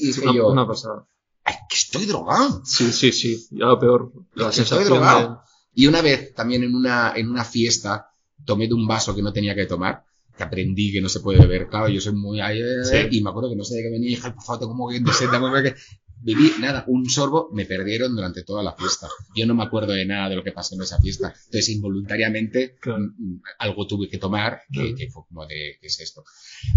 Y 0.00 0.06
dije 0.08 0.22
Una, 0.22 0.34
yo, 0.34 0.48
una 0.48 0.66
pasada. 0.66 1.06
¡ay, 1.44 1.54
que 1.68 1.76
estoy 1.76 2.06
drogado! 2.06 2.62
Sí, 2.64 2.90
sí, 2.92 3.12
sí. 3.12 3.46
Ya 3.52 3.66
lo 3.66 3.78
peor. 3.78 4.12
La 4.34 4.48
Estoy 4.48 4.64
sensación 4.64 4.88
drogado. 4.88 5.42
Y 5.74 5.86
una 5.86 6.02
vez, 6.02 6.34
también 6.34 6.64
en 6.64 6.74
una, 6.74 7.12
en 7.14 7.28
una 7.30 7.44
fiesta, 7.44 8.09
tomé 8.44 8.66
de 8.68 8.74
un 8.74 8.86
vaso 8.86 9.14
que 9.14 9.22
no 9.22 9.32
tenía 9.32 9.54
que 9.54 9.66
tomar, 9.66 10.04
que 10.36 10.42
aprendí 10.42 10.92
que 10.92 11.00
no 11.00 11.08
se 11.08 11.20
puede 11.20 11.38
beber. 11.40 11.68
Claro, 11.68 11.88
yo 11.88 12.00
soy 12.00 12.14
muy... 12.14 12.40
ay, 12.40 12.60
Sí. 12.84 12.96
Y 13.10 13.22
me 13.22 13.30
acuerdo 13.30 13.50
que 13.50 13.56
no 13.56 13.64
sé 13.64 13.76
de 13.76 13.82
qué 13.82 13.90
venía 13.90 14.08
y 14.08 14.14
dije, 14.14 14.26
"Ay, 14.26 14.32
por 14.32 14.42
favor, 14.44 14.60
tengo 14.60 14.88
que 14.88 15.26
de 15.26 15.30
dame 15.32 15.62
que... 15.62 15.74
Bebí, 16.22 16.52
nada, 16.60 16.84
un 16.86 17.08
sorbo, 17.08 17.48
me 17.54 17.64
perdieron 17.64 18.14
durante 18.14 18.42
toda 18.44 18.62
la 18.62 18.74
fiesta. 18.74 19.08
Yo 19.34 19.46
no 19.46 19.54
me 19.54 19.62
acuerdo 19.62 19.94
de 19.94 20.04
nada 20.04 20.28
de 20.28 20.36
lo 20.36 20.44
que 20.44 20.52
pasó 20.52 20.74
en 20.74 20.82
esa 20.82 21.00
fiesta. 21.00 21.28
Entonces, 21.46 21.70
involuntariamente, 21.70 22.76
Claro. 22.78 23.04
mm, 23.16 23.40
algo 23.58 23.86
tuve 23.86 24.06
que 24.08 24.18
tomar, 24.18 24.60
que, 24.70 24.80
Claro. 24.80 24.96
que 24.96 25.08
fue 25.10 25.22
como 25.26 25.46
de, 25.46 25.78
¿qué 25.80 25.86
es 25.86 25.98
esto? 25.98 26.22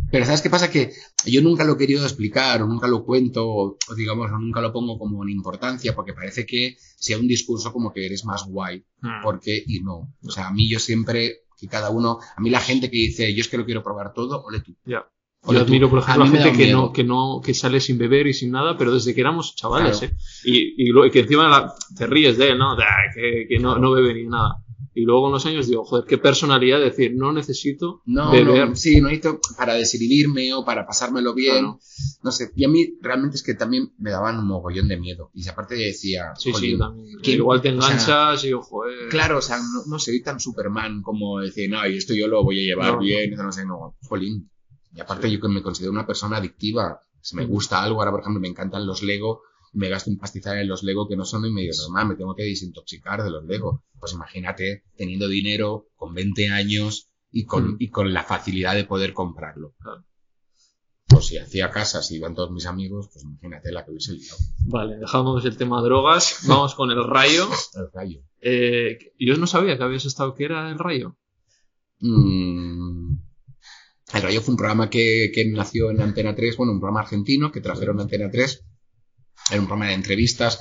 Pero 0.10 0.24
¿sabes 0.26 0.42
qué 0.42 0.50
pasa? 0.50 0.72
Que 0.72 0.94
yo 1.26 1.42
nunca 1.42 1.66
lo 1.66 1.74
he 1.74 1.78
querido 1.78 2.04
explicar, 2.06 2.62
o 2.62 2.68
nunca 2.68 2.88
lo 2.88 3.04
cuento, 3.04 3.46
o 3.46 3.78
digamos, 3.98 4.32
o 4.32 4.40
nunca 4.40 4.62
lo 4.62 4.72
pongo 4.72 4.98
como 4.98 5.22
en 5.24 5.30
importancia, 5.32 5.94
porque 5.94 6.14
parece 6.14 6.46
que 6.46 6.78
sea 6.96 7.18
un 7.18 7.28
discurso 7.28 7.74
como 7.74 7.92
que 7.92 8.06
eres 8.06 8.24
más 8.24 8.46
guay 8.48 8.86
Mm. 9.02 9.24
porque 9.24 9.62
y 9.68 9.82
no. 9.82 10.14
O 10.26 10.32
sea, 10.32 10.48
a 10.48 10.54
mí 10.54 10.70
yo 10.70 10.80
siempre, 10.80 11.40
que 11.64 11.70
cada 11.70 11.90
uno, 11.90 12.20
a 12.36 12.42
mí 12.42 12.50
la 12.50 12.60
gente 12.60 12.90
que 12.92 12.98
dice, 12.98 13.34
yo 13.34 13.42
es 13.42 13.48
que 13.48 13.58
lo 13.58 13.66
quiero 13.66 13.82
probar 13.84 14.14
todo, 14.14 14.44
ole 14.44 14.60
tú. 14.62 14.76
Ya. 14.86 15.06
Yo 15.46 15.60
admiro, 15.60 15.90
por 15.90 16.00
A 16.00 16.02
ejemplo, 16.04 16.24
a 16.24 16.28
me 16.28 16.38
gente 16.40 16.58
que 16.58 16.72
no, 16.72 16.94
que 16.94 17.04
no, 17.04 17.42
que 17.44 17.54
sale 17.54 17.80
sin 17.82 17.98
beber 17.98 18.28
y 18.28 18.34
sin 18.34 18.52
nada, 18.52 18.78
pero 18.78 18.94
desde 18.94 19.14
que 19.14 19.20
éramos 19.22 19.56
chavales, 19.56 20.00
Claro. 20.00 20.14
¿eh? 20.14 20.18
Y, 20.46 20.84
y 20.84 20.92
lo- 20.94 21.10
que 21.12 21.20
encima 21.20 21.50
la- 21.50 21.74
te 21.98 22.08
ríes 22.08 22.38
de 22.38 22.50
él, 22.52 22.58
¿no? 22.58 22.76
De, 22.78 22.84
"Ah, 22.84 23.12
que, 23.14 23.46
que 23.50 23.60
no, 23.60 23.78
no 23.78 23.92
bebe 23.92 24.14
ni 24.14 24.24
nada. 24.26 24.56
Y 24.96 25.06
luego 25.06 25.24
con 25.24 25.32
los 25.32 25.46
años 25.46 25.68
digo, 25.68 25.84
joder, 25.84 26.06
qué 26.08 26.18
personalidad 26.20 26.80
decir, 26.80 27.14
no 27.16 27.34
necesito 27.34 28.02
No, 28.06 28.32
beber. 28.32 28.70
no, 28.70 28.76
sí, 28.76 29.02
no 29.02 29.08
necesito 29.08 29.40
para 29.58 29.74
desinhibirme 29.74 30.54
o 30.54 30.64
para 30.64 30.86
pasármelo 30.86 31.34
bien. 31.34 31.60
Claro. 31.62 31.80
No 32.24 32.32
sé. 32.32 32.52
Y 32.56 32.64
a 32.64 32.68
mí 32.70 32.98
realmente 33.02 33.36
es 33.38 33.44
que 33.44 33.56
también 33.56 33.92
me 33.98 34.12
daban 34.12 34.38
un 34.38 34.46
mogollón 34.48 34.88
de 34.88 34.98
miedo. 35.00 35.32
Y 35.34 35.48
aparte 35.48 35.76
decía, 35.76 36.34
Sí, 36.38 36.50
sí, 36.50 36.52
"Jolín, 36.54 36.72
yo 36.74 36.78
también. 36.78 37.18
¿quién- 37.24 37.38
Igual 37.38 37.62
te 37.62 37.70
o 37.70 37.82
sea, 37.82 37.92
enganchas 37.92 38.46
y, 38.46 38.54
ojo, 38.54 38.88
eh, 38.88 39.08
Claro, 39.10 39.40
o 39.40 39.42
sea, 39.42 39.58
no, 39.58 39.84
no 39.88 39.98
soy 40.00 40.22
tan 40.22 40.40
Superman 40.40 41.02
como 41.02 41.40
decir, 41.40 41.70
no, 41.72 41.86
y 41.88 41.98
esto 41.98 42.14
yo 42.14 42.28
lo 42.28 42.44
voy 42.44 42.60
a 42.60 42.64
llevar 42.64 42.94
No. 42.94 43.00
bien, 43.00 43.32
no 43.36 43.52
sé, 43.52 43.66
no, 43.66 43.96
jolín. 44.08 44.50
Y 44.96 45.00
aparte 45.02 45.32
yo 45.32 45.40
que 45.40 45.48
me 45.48 45.64
considero 45.64 45.92
una 45.92 46.06
persona 46.06 46.38
adictiva, 46.38 47.00
si 47.20 47.36
me 47.36 47.46
gusta 47.48 47.82
algo, 47.84 48.00
ahora 48.00 48.12
por 48.12 48.20
ejemplo 48.20 48.40
me 48.40 48.48
encantan 48.48 48.86
los 48.86 49.02
Lego, 49.02 49.42
me 49.74 49.90
gasto 49.90 50.10
un 50.10 50.18
pastizal 50.18 50.58
en 50.60 50.68
los 50.68 50.84
Lego 50.84 51.08
que 51.08 51.16
no 51.16 51.26
son 51.26 51.46
y 51.46 51.52
me 51.52 51.62
digo, 51.62 51.74
mamá, 51.90 52.06
me 52.10 52.16
tengo 52.16 52.36
que 52.36 52.44
desintoxicar 52.44 53.24
de 53.24 53.30
los 53.32 53.44
Lego. 53.46 53.84
Pues 54.00 54.14
imagínate, 54.14 54.84
teniendo 54.96 55.28
dinero, 55.28 55.88
con 55.96 56.14
20 56.14 56.50
años 56.50 57.10
y 57.32 57.46
con, 57.46 57.74
Mm. 57.74 57.76
y 57.80 57.90
con 57.90 58.14
la 58.14 58.24
facilidad 58.24 58.76
de 58.76 58.86
poder 58.86 59.14
comprarlo. 59.14 59.74
Claro. 59.80 60.06
Pues 61.08 61.26
si 61.28 61.38
hacía 61.38 61.70
casas 61.70 62.10
y 62.12 62.16
iban 62.16 62.34
todos 62.34 62.52
mis 62.52 62.66
amigos, 62.66 63.10
pues 63.12 63.24
imagínate 63.26 63.72
la 63.72 63.84
que 63.84 63.92
hubiese 63.92 64.14
liado. 64.14 64.38
Vale, 64.66 64.98
dejamos 64.98 65.44
el 65.46 65.58
tema 65.58 65.82
drogas, 65.82 66.40
vamos 66.48 66.76
con 66.76 66.90
el 66.92 67.04
rayo. 67.04 67.48
El 67.76 67.92
rayo. 67.94 68.20
Eh, 68.42 68.98
yo 69.20 69.38
no 69.38 69.48
sabía 69.48 69.78
que 69.78 69.84
habías 69.84 70.06
estado 70.06 70.34
que 70.34 70.46
era 70.46 70.70
el 70.70 70.78
rayo. 70.80 71.18
Mm. 72.00 73.18
El 74.14 74.22
Rayo 74.22 74.42
fue 74.42 74.52
un 74.54 74.58
programa 74.58 74.90
que, 74.90 75.32
que 75.34 75.46
nació 75.50 75.90
en 75.90 76.02
Antena 76.02 76.36
3, 76.36 76.58
bueno, 76.58 76.74
un 76.74 76.80
programa 76.80 77.00
argentino 77.02 77.52
que 77.52 77.62
trajeron 77.62 78.00
a 78.00 78.04
Antena 78.04 78.30
3. 78.30 78.64
Era 79.50 79.62
un 79.62 79.68
programa 79.68 79.90
de 79.90 79.96
entrevistas 79.96 80.60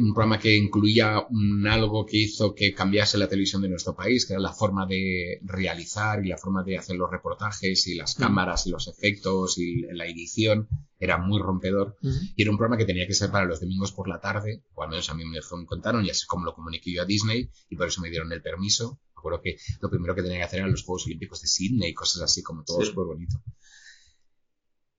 un 0.00 0.12
programa 0.12 0.38
que 0.38 0.56
incluía 0.56 1.24
un 1.30 1.66
algo 1.66 2.04
que 2.04 2.16
hizo 2.18 2.54
que 2.54 2.74
cambiase 2.74 3.18
la 3.18 3.28
televisión 3.28 3.62
de 3.62 3.68
nuestro 3.68 3.94
país, 3.94 4.26
que 4.26 4.32
era 4.32 4.42
la 4.42 4.52
forma 4.52 4.86
de 4.86 5.40
realizar 5.42 6.24
y 6.24 6.28
la 6.28 6.38
forma 6.38 6.62
de 6.64 6.78
hacer 6.78 6.96
los 6.96 7.10
reportajes 7.10 7.86
y 7.86 7.94
las 7.94 8.14
cámaras 8.14 8.66
y 8.66 8.70
los 8.70 8.88
efectos 8.88 9.58
y 9.58 9.82
la 9.92 10.06
edición. 10.06 10.68
Era 10.98 11.18
muy 11.18 11.40
rompedor. 11.40 11.96
Y 12.02 12.42
era 12.42 12.50
un 12.50 12.56
programa 12.56 12.78
que 12.78 12.86
tenía 12.86 13.06
que 13.06 13.14
ser 13.14 13.30
para 13.30 13.44
los 13.44 13.60
domingos 13.60 13.92
por 13.92 14.08
la 14.08 14.20
tarde, 14.20 14.64
o 14.74 14.82
al 14.82 14.90
menos 14.90 15.08
a 15.10 15.14
mí 15.14 15.24
me 15.24 15.38
contaron, 15.66 16.04
y 16.04 16.10
así 16.10 16.26
como 16.26 16.44
lo 16.44 16.54
comuniqué 16.54 16.92
yo 16.92 17.02
a 17.02 17.06
Disney, 17.06 17.50
y 17.68 17.76
por 17.76 17.88
eso 17.88 18.00
me 18.00 18.10
dieron 18.10 18.32
el 18.32 18.42
permiso. 18.42 19.00
Me 19.14 19.20
acuerdo 19.20 19.42
que 19.42 19.56
lo 19.80 19.90
primero 19.90 20.14
que 20.14 20.22
tenía 20.22 20.38
que 20.38 20.44
hacer 20.44 20.58
eran 20.60 20.72
los 20.72 20.82
Juegos 20.82 21.06
Olímpicos 21.06 21.40
de 21.42 21.48
Sydney 21.48 21.90
y 21.90 21.94
cosas 21.94 22.22
así, 22.22 22.42
como 22.42 22.64
todo 22.64 22.82
súper 22.84 23.04
bonito. 23.04 23.36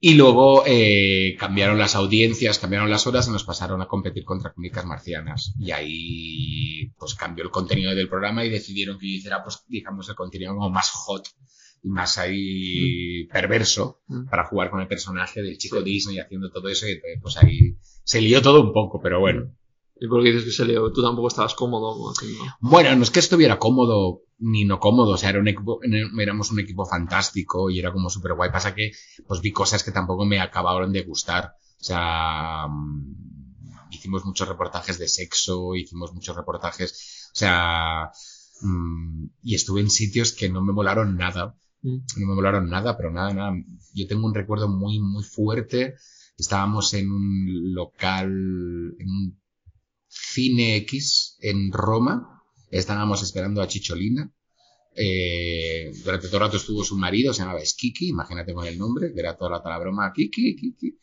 Y 0.07 0.13
luego 0.13 0.61
eh, 0.67 1.35
cambiaron 1.39 1.79
las 1.79 1.95
audiencias, 1.95 2.59
cambiaron 2.59 2.91
las 2.91 3.07
horas 3.07 3.27
y 3.27 3.31
nos 3.31 3.43
pasaron 3.43 3.81
a 3.81 3.87
competir 3.87 4.23
contra 4.23 4.53
crónicas 4.53 4.85
marcianas. 4.85 5.55
Y 5.57 5.71
ahí 5.71 6.91
pues 6.95 7.15
cambió 7.15 7.43
el 7.43 7.49
contenido 7.49 7.95
del 7.95 8.07
programa 8.07 8.45
y 8.45 8.51
decidieron 8.51 8.99
que 8.99 9.07
hiciera 9.07 9.41
pues 9.41 9.63
digamos 9.67 10.07
el 10.07 10.13
contenido 10.13 10.53
como 10.53 10.69
más 10.69 10.91
hot 10.91 11.27
y 11.81 11.89
más 11.89 12.19
ahí 12.19 13.23
mm. 13.23 13.33
perverso 13.33 14.03
mm. 14.05 14.25
para 14.29 14.45
jugar 14.45 14.69
con 14.69 14.79
el 14.81 14.87
personaje 14.87 15.41
del 15.41 15.57
chico 15.57 15.81
Disney 15.81 16.19
haciendo 16.19 16.51
todo 16.51 16.69
eso 16.69 16.85
y 16.87 17.01
pues 17.19 17.37
ahí 17.37 17.75
se 18.03 18.21
lió 18.21 18.43
todo 18.43 18.61
un 18.61 18.73
poco, 18.73 19.01
pero 19.01 19.19
bueno. 19.19 19.55
¿Y 19.99 20.07
por 20.07 20.21
qué 20.21 20.33
dices 20.33 20.45
que 20.45 20.51
se 20.51 20.65
lió? 20.65 20.91
¿Tú 20.91 21.01
tampoco 21.01 21.29
estabas 21.29 21.55
cómodo 21.55 22.11
haciendo? 22.11 22.43
Bueno, 22.59 22.95
no 22.95 23.01
es 23.01 23.09
que 23.09 23.21
estuviera 23.21 23.57
cómodo, 23.57 24.21
ni 24.39 24.65
no 24.65 24.79
cómodo, 24.79 25.13
o 25.13 25.17
sea, 25.17 25.29
era 25.29 25.39
un 25.39 25.47
equipo, 25.47 25.79
éramos 26.19 26.51
un 26.51 26.59
equipo 26.59 26.85
fantástico 26.85 27.69
y 27.69 27.79
era 27.79 27.91
como 27.91 28.09
súper 28.09 28.33
guay. 28.33 28.51
Pasa 28.51 28.75
que, 28.75 28.91
pues 29.27 29.41
vi 29.41 29.51
cosas 29.51 29.83
que 29.83 29.91
tampoco 29.91 30.25
me 30.25 30.39
acabaron 30.39 30.91
de 30.91 31.03
gustar. 31.03 31.55
O 31.79 31.83
sea, 31.83 32.67
mm, 32.67 33.91
hicimos 33.91 34.25
muchos 34.25 34.47
reportajes 34.47 34.97
de 34.97 35.07
sexo, 35.07 35.75
hicimos 35.75 36.13
muchos 36.13 36.35
reportajes, 36.35 37.29
o 37.33 37.35
sea, 37.35 38.11
mm, 38.61 39.27
y 39.43 39.55
estuve 39.55 39.81
en 39.81 39.89
sitios 39.89 40.33
que 40.33 40.49
no 40.49 40.61
me 40.61 40.73
molaron 40.73 41.15
nada. 41.17 41.55
Mm. 41.81 41.97
No 42.17 42.27
me 42.27 42.35
molaron 42.35 42.69
nada, 42.69 42.97
pero 42.97 43.11
nada, 43.11 43.33
nada. 43.33 43.53
Yo 43.93 44.07
tengo 44.07 44.25
un 44.27 44.35
recuerdo 44.35 44.67
muy, 44.67 44.99
muy 44.99 45.23
fuerte. 45.23 45.95
Estábamos 46.37 46.93
en 46.93 47.11
un 47.11 47.73
local, 47.73 48.27
en 48.99 49.09
un 49.09 49.39
cine 50.07 50.75
X 50.77 51.37
en 51.41 51.71
Roma 51.71 52.34
Estábamos 52.75 53.23
esperando 53.23 53.61
a 53.61 53.67
Chicholina. 53.67 54.29
Eh, 54.97 55.93
durante 56.03 56.27
todo 56.27 56.37
el 56.37 56.43
rato 56.43 56.57
estuvo 56.57 56.83
su 56.83 56.97
marido, 56.97 57.33
se 57.33 57.41
llamaba 57.41 57.63
Skiki, 57.63 58.09
imagínate 58.09 58.53
con 58.53 58.65
el 58.65 58.77
nombre, 58.77 59.13
que 59.13 59.19
era 59.21 59.37
toda 59.37 59.61
la, 59.63 59.79
broma, 59.79 60.11
Kiki, 60.13 60.57
Kiki. 60.57 60.99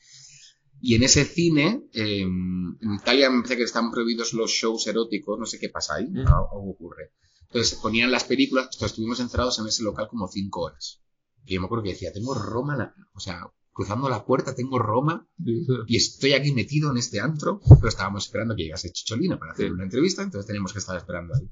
Y 0.82 0.97
en 0.97 1.03
ese 1.03 1.24
cine, 1.24 1.89
em, 1.94 2.77
en 2.78 2.94
Italia 3.01 3.31
me 3.31 3.39
parece 3.39 3.57
que 3.57 3.62
están 3.62 3.90
prohibidos 3.90 4.35
los 4.35 4.51
shows 4.51 4.86
eróticos, 4.86 5.39
no 5.39 5.47
sé 5.47 5.59
qué 5.59 5.70
pasa 5.70 5.94
ahí, 5.94 6.11
mm. 6.11 6.27
algo 6.27 6.70
ocurre. 6.73 7.12
Entonces 7.49 7.78
ponían 7.81 8.11
las 8.11 8.24
películas, 8.24 8.69
estuvimos 8.78 9.20
encerrados 9.20 9.59
en 9.59 9.66
ese 9.66 9.82
local 9.82 10.09
como 10.09 10.28
cinco 10.28 10.62
horas. 10.62 11.01
Y 11.47 11.55
yo 11.55 11.61
me 11.61 11.66
acuerdo 11.66 11.85
que 11.85 11.93
decía, 11.93 12.12
tengo 12.12 12.35
Roma, 12.35 12.94
o 13.15 13.20
sea, 13.20 13.47
cruzando 13.73 14.11
la 14.11 14.27
puerta 14.27 14.55
tengo 14.55 14.78
Roma 14.78 15.27
y 15.86 15.97
estoy 15.97 16.35
aquí 16.35 16.53
metido 16.53 16.90
en 16.90 16.99
este 16.99 17.20
antro, 17.20 17.61
pero 17.66 17.89
estábamos 17.89 18.27
esperando 18.27 18.55
que 18.55 18.65
llegase 18.65 18.93
Chicholina 18.93 19.39
para 19.39 19.53
hacer 19.53 19.73
una 19.73 19.85
entrevista, 19.85 20.23
entonces 20.23 20.47
teníamos 20.47 20.74
que 20.74 20.81
estar 20.81 20.99
esperando 20.99 21.35
ahí. 21.35 21.49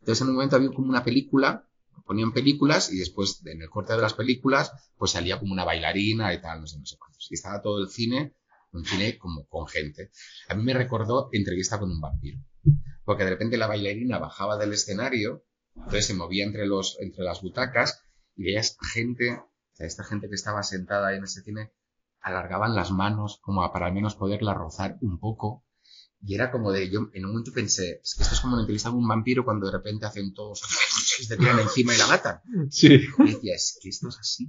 Entonces 0.00 0.22
en 0.22 0.28
un 0.28 0.34
momento 0.34 0.56
había 0.56 0.70
como 0.70 0.88
una 0.88 1.04
película, 1.04 1.66
ponían 2.04 2.32
películas 2.32 2.92
y 2.92 2.98
después 2.98 3.42
en 3.46 3.62
el 3.62 3.70
corte 3.70 3.92
de 3.92 4.02
las 4.02 4.14
películas 4.14 4.72
pues 4.96 5.12
salía 5.12 5.38
como 5.38 5.52
una 5.52 5.64
bailarina 5.64 6.32
y 6.34 6.40
tal, 6.40 6.60
no 6.60 6.66
sé, 6.66 6.78
no 6.78 6.86
sé 6.86 6.96
cuántos. 6.98 7.30
Y 7.30 7.34
estaba 7.34 7.62
todo 7.62 7.78
el 7.78 7.88
cine, 7.88 8.34
un 8.72 8.84
cine 8.84 9.18
como 9.18 9.46
con 9.46 9.66
gente. 9.66 10.10
A 10.48 10.54
mí 10.54 10.62
me 10.62 10.74
recordó 10.74 11.28
entrevista 11.32 11.78
con 11.78 11.90
un 11.90 12.00
vampiro, 12.00 12.40
porque 13.04 13.24
de 13.24 13.30
repente 13.30 13.58
la 13.58 13.66
bailarina 13.66 14.18
bajaba 14.18 14.56
del 14.56 14.72
escenario, 14.72 15.44
entonces 15.76 16.06
se 16.06 16.14
movía 16.14 16.44
entre, 16.44 16.66
los, 16.66 16.98
entre 17.00 17.24
las 17.24 17.42
butacas 17.42 18.02
y 18.36 18.44
veías 18.44 18.76
gente 18.92 19.40
esta 19.86 20.04
gente 20.04 20.28
que 20.28 20.34
estaba 20.34 20.62
sentada 20.62 21.08
ahí 21.08 21.16
en 21.16 21.24
ese 21.24 21.42
cine 21.42 21.72
alargaban 22.20 22.74
las 22.74 22.90
manos 22.90 23.38
como 23.40 23.70
para 23.72 23.86
al 23.86 23.94
menos 23.94 24.14
poderla 24.14 24.54
rozar 24.54 24.98
un 25.00 25.18
poco. 25.18 25.64
Y 26.22 26.34
era 26.34 26.50
como 26.50 26.70
de, 26.70 26.90
yo 26.90 27.08
en 27.14 27.24
un 27.24 27.32
momento 27.32 27.52
pensé, 27.52 28.00
es 28.02 28.14
que 28.14 28.22
esto 28.22 28.34
es 28.34 28.40
como 28.40 28.54
una 28.54 28.62
entrevista 28.62 28.90
un 28.90 29.08
vampiro 29.08 29.44
cuando 29.44 29.66
de 29.66 29.72
repente 29.72 30.04
hacen 30.04 30.34
todos, 30.34 30.60
se 30.60 31.36
tiran 31.36 31.58
encima 31.60 31.94
y 31.94 31.98
la 31.98 32.06
matan. 32.06 32.40
Sí. 32.70 33.00
Y 33.18 33.24
decía, 33.24 33.54
es 33.54 33.78
que 33.82 33.88
esto 33.88 34.08
es 34.08 34.18
así. 34.18 34.48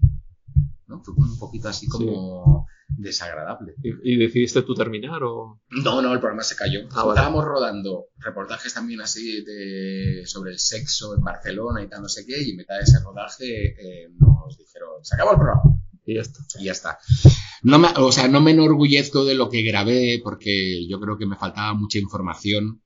¿no? 0.88 1.02
Fue 1.02 1.15
como 1.15 1.31
un 1.31 1.39
poquito 1.39 1.69
así 1.69 1.88
como 1.88 2.68
desagradable. 2.89 3.76
¿Y, 3.81 4.18
decidiste 4.18 4.61
tú 4.64 4.76
terminar 4.76 5.23
o...? 5.23 5.61
No, 5.69 6.02
no, 6.02 6.14
el 6.14 6.19
programa 6.19 6.43
se 6.43 6.56
cayó. 6.56 6.81
Ah, 6.91 7.06
Estábamos 7.07 7.45
rodando 7.45 8.07
reportajes 8.18 8.73
también 8.73 9.02
así 9.02 9.43
de, 9.43 10.23
sobre 10.26 10.52
el 10.52 10.60
sexo 10.60 11.15
en 11.15 11.22
Barcelona 11.22 11.81
y 11.84 11.88
tal, 11.88 12.02
no 12.02 12.10
sé 12.10 12.26
qué, 12.26 12.41
y 12.41 12.52
en 12.52 12.57
mitad 12.57 12.76
de 12.76 12.84
ese 12.84 12.99
rodaje 12.99 13.68
eh, 13.68 14.10
nos 14.18 14.57
dijeron, 14.57 15.03
se 15.03 15.15
acabó 15.15 15.31
el 15.31 15.38
programa. 15.38 15.61
Y 16.06 16.15
ya 16.15 16.22
está. 16.22 16.39
Y 16.60 16.65
ya 16.65 16.72
está. 16.73 16.99
No 17.63 17.79
me, 17.79 17.89
o 17.97 18.11
sea, 18.11 18.27
no 18.27 18.41
me 18.41 18.51
enorgullezco 18.51 19.23
de 19.23 19.35
lo 19.35 19.49
que 19.49 19.63
grabé 19.63 20.19
porque 20.23 20.88
yo 20.88 20.99
creo 20.99 21.17
que 21.17 21.25
me 21.25 21.35
faltaba 21.35 21.73
mucha 21.73 21.99
información 21.99 22.81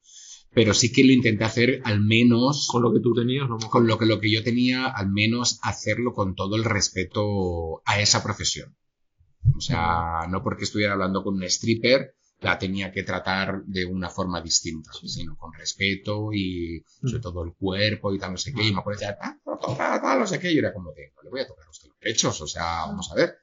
pero 0.55 0.73
sí 0.73 0.91
que 0.91 1.03
lo 1.03 1.11
intenté 1.11 1.43
hacer 1.43 1.81
al 1.83 1.99
menos 1.99 2.69
con 2.71 2.81
lo 2.81 2.93
que 2.93 3.01
tú 3.01 3.13
tenías, 3.13 3.47
¿no? 3.47 3.57
con 3.57 3.87
lo 3.87 3.99
que 3.99 4.05
lo 4.05 4.21
que 4.21 4.31
yo 4.31 4.41
tenía, 4.41 4.87
al 4.87 5.11
menos 5.11 5.59
hacerlo 5.61 6.13
con 6.13 6.33
todo 6.33 6.55
el 6.55 6.63
respeto 6.63 7.81
a 7.85 7.99
esa 7.99 8.23
profesión. 8.23 8.75
O 9.55 9.59
sea, 9.59 10.27
no 10.29 10.41
porque 10.41 10.63
estuviera 10.63 10.93
hablando 10.93 11.23
con 11.23 11.35
un 11.35 11.43
stripper 11.43 12.15
la 12.39 12.57
tenía 12.57 12.91
que 12.91 13.03
tratar 13.03 13.63
de 13.65 13.85
una 13.85 14.09
forma 14.09 14.41
distinta, 14.41 14.91
sino 15.05 15.35
con 15.37 15.53
respeto 15.53 16.31
y 16.33 16.83
sobre 17.01 17.21
todo 17.21 17.43
el 17.43 17.53
cuerpo 17.53 18.13
y 18.13 18.19
tal, 18.19 18.31
no 18.31 18.37
sé 18.37 18.53
qué. 18.53 18.63
Y 18.63 18.73
me 18.73 18.79
acuerdo 18.79 19.01
de 19.01 19.07
ah, 19.07 19.37
no, 19.45 20.19
no 20.19 20.27
sé 20.27 20.39
qué. 20.39 20.51
Y 20.51 20.57
era 20.57 20.73
como 20.73 20.91
de, 20.91 21.11
no 21.15 21.23
le 21.23 21.29
voy 21.29 21.41
a 21.41 21.47
tocar 21.47 21.65
a 21.65 21.69
usted 21.69 21.89
los 21.89 21.97
pechos, 21.97 22.41
o 22.41 22.47
sea, 22.47 22.85
vamos 22.85 23.09
a 23.11 23.15
ver. 23.15 23.35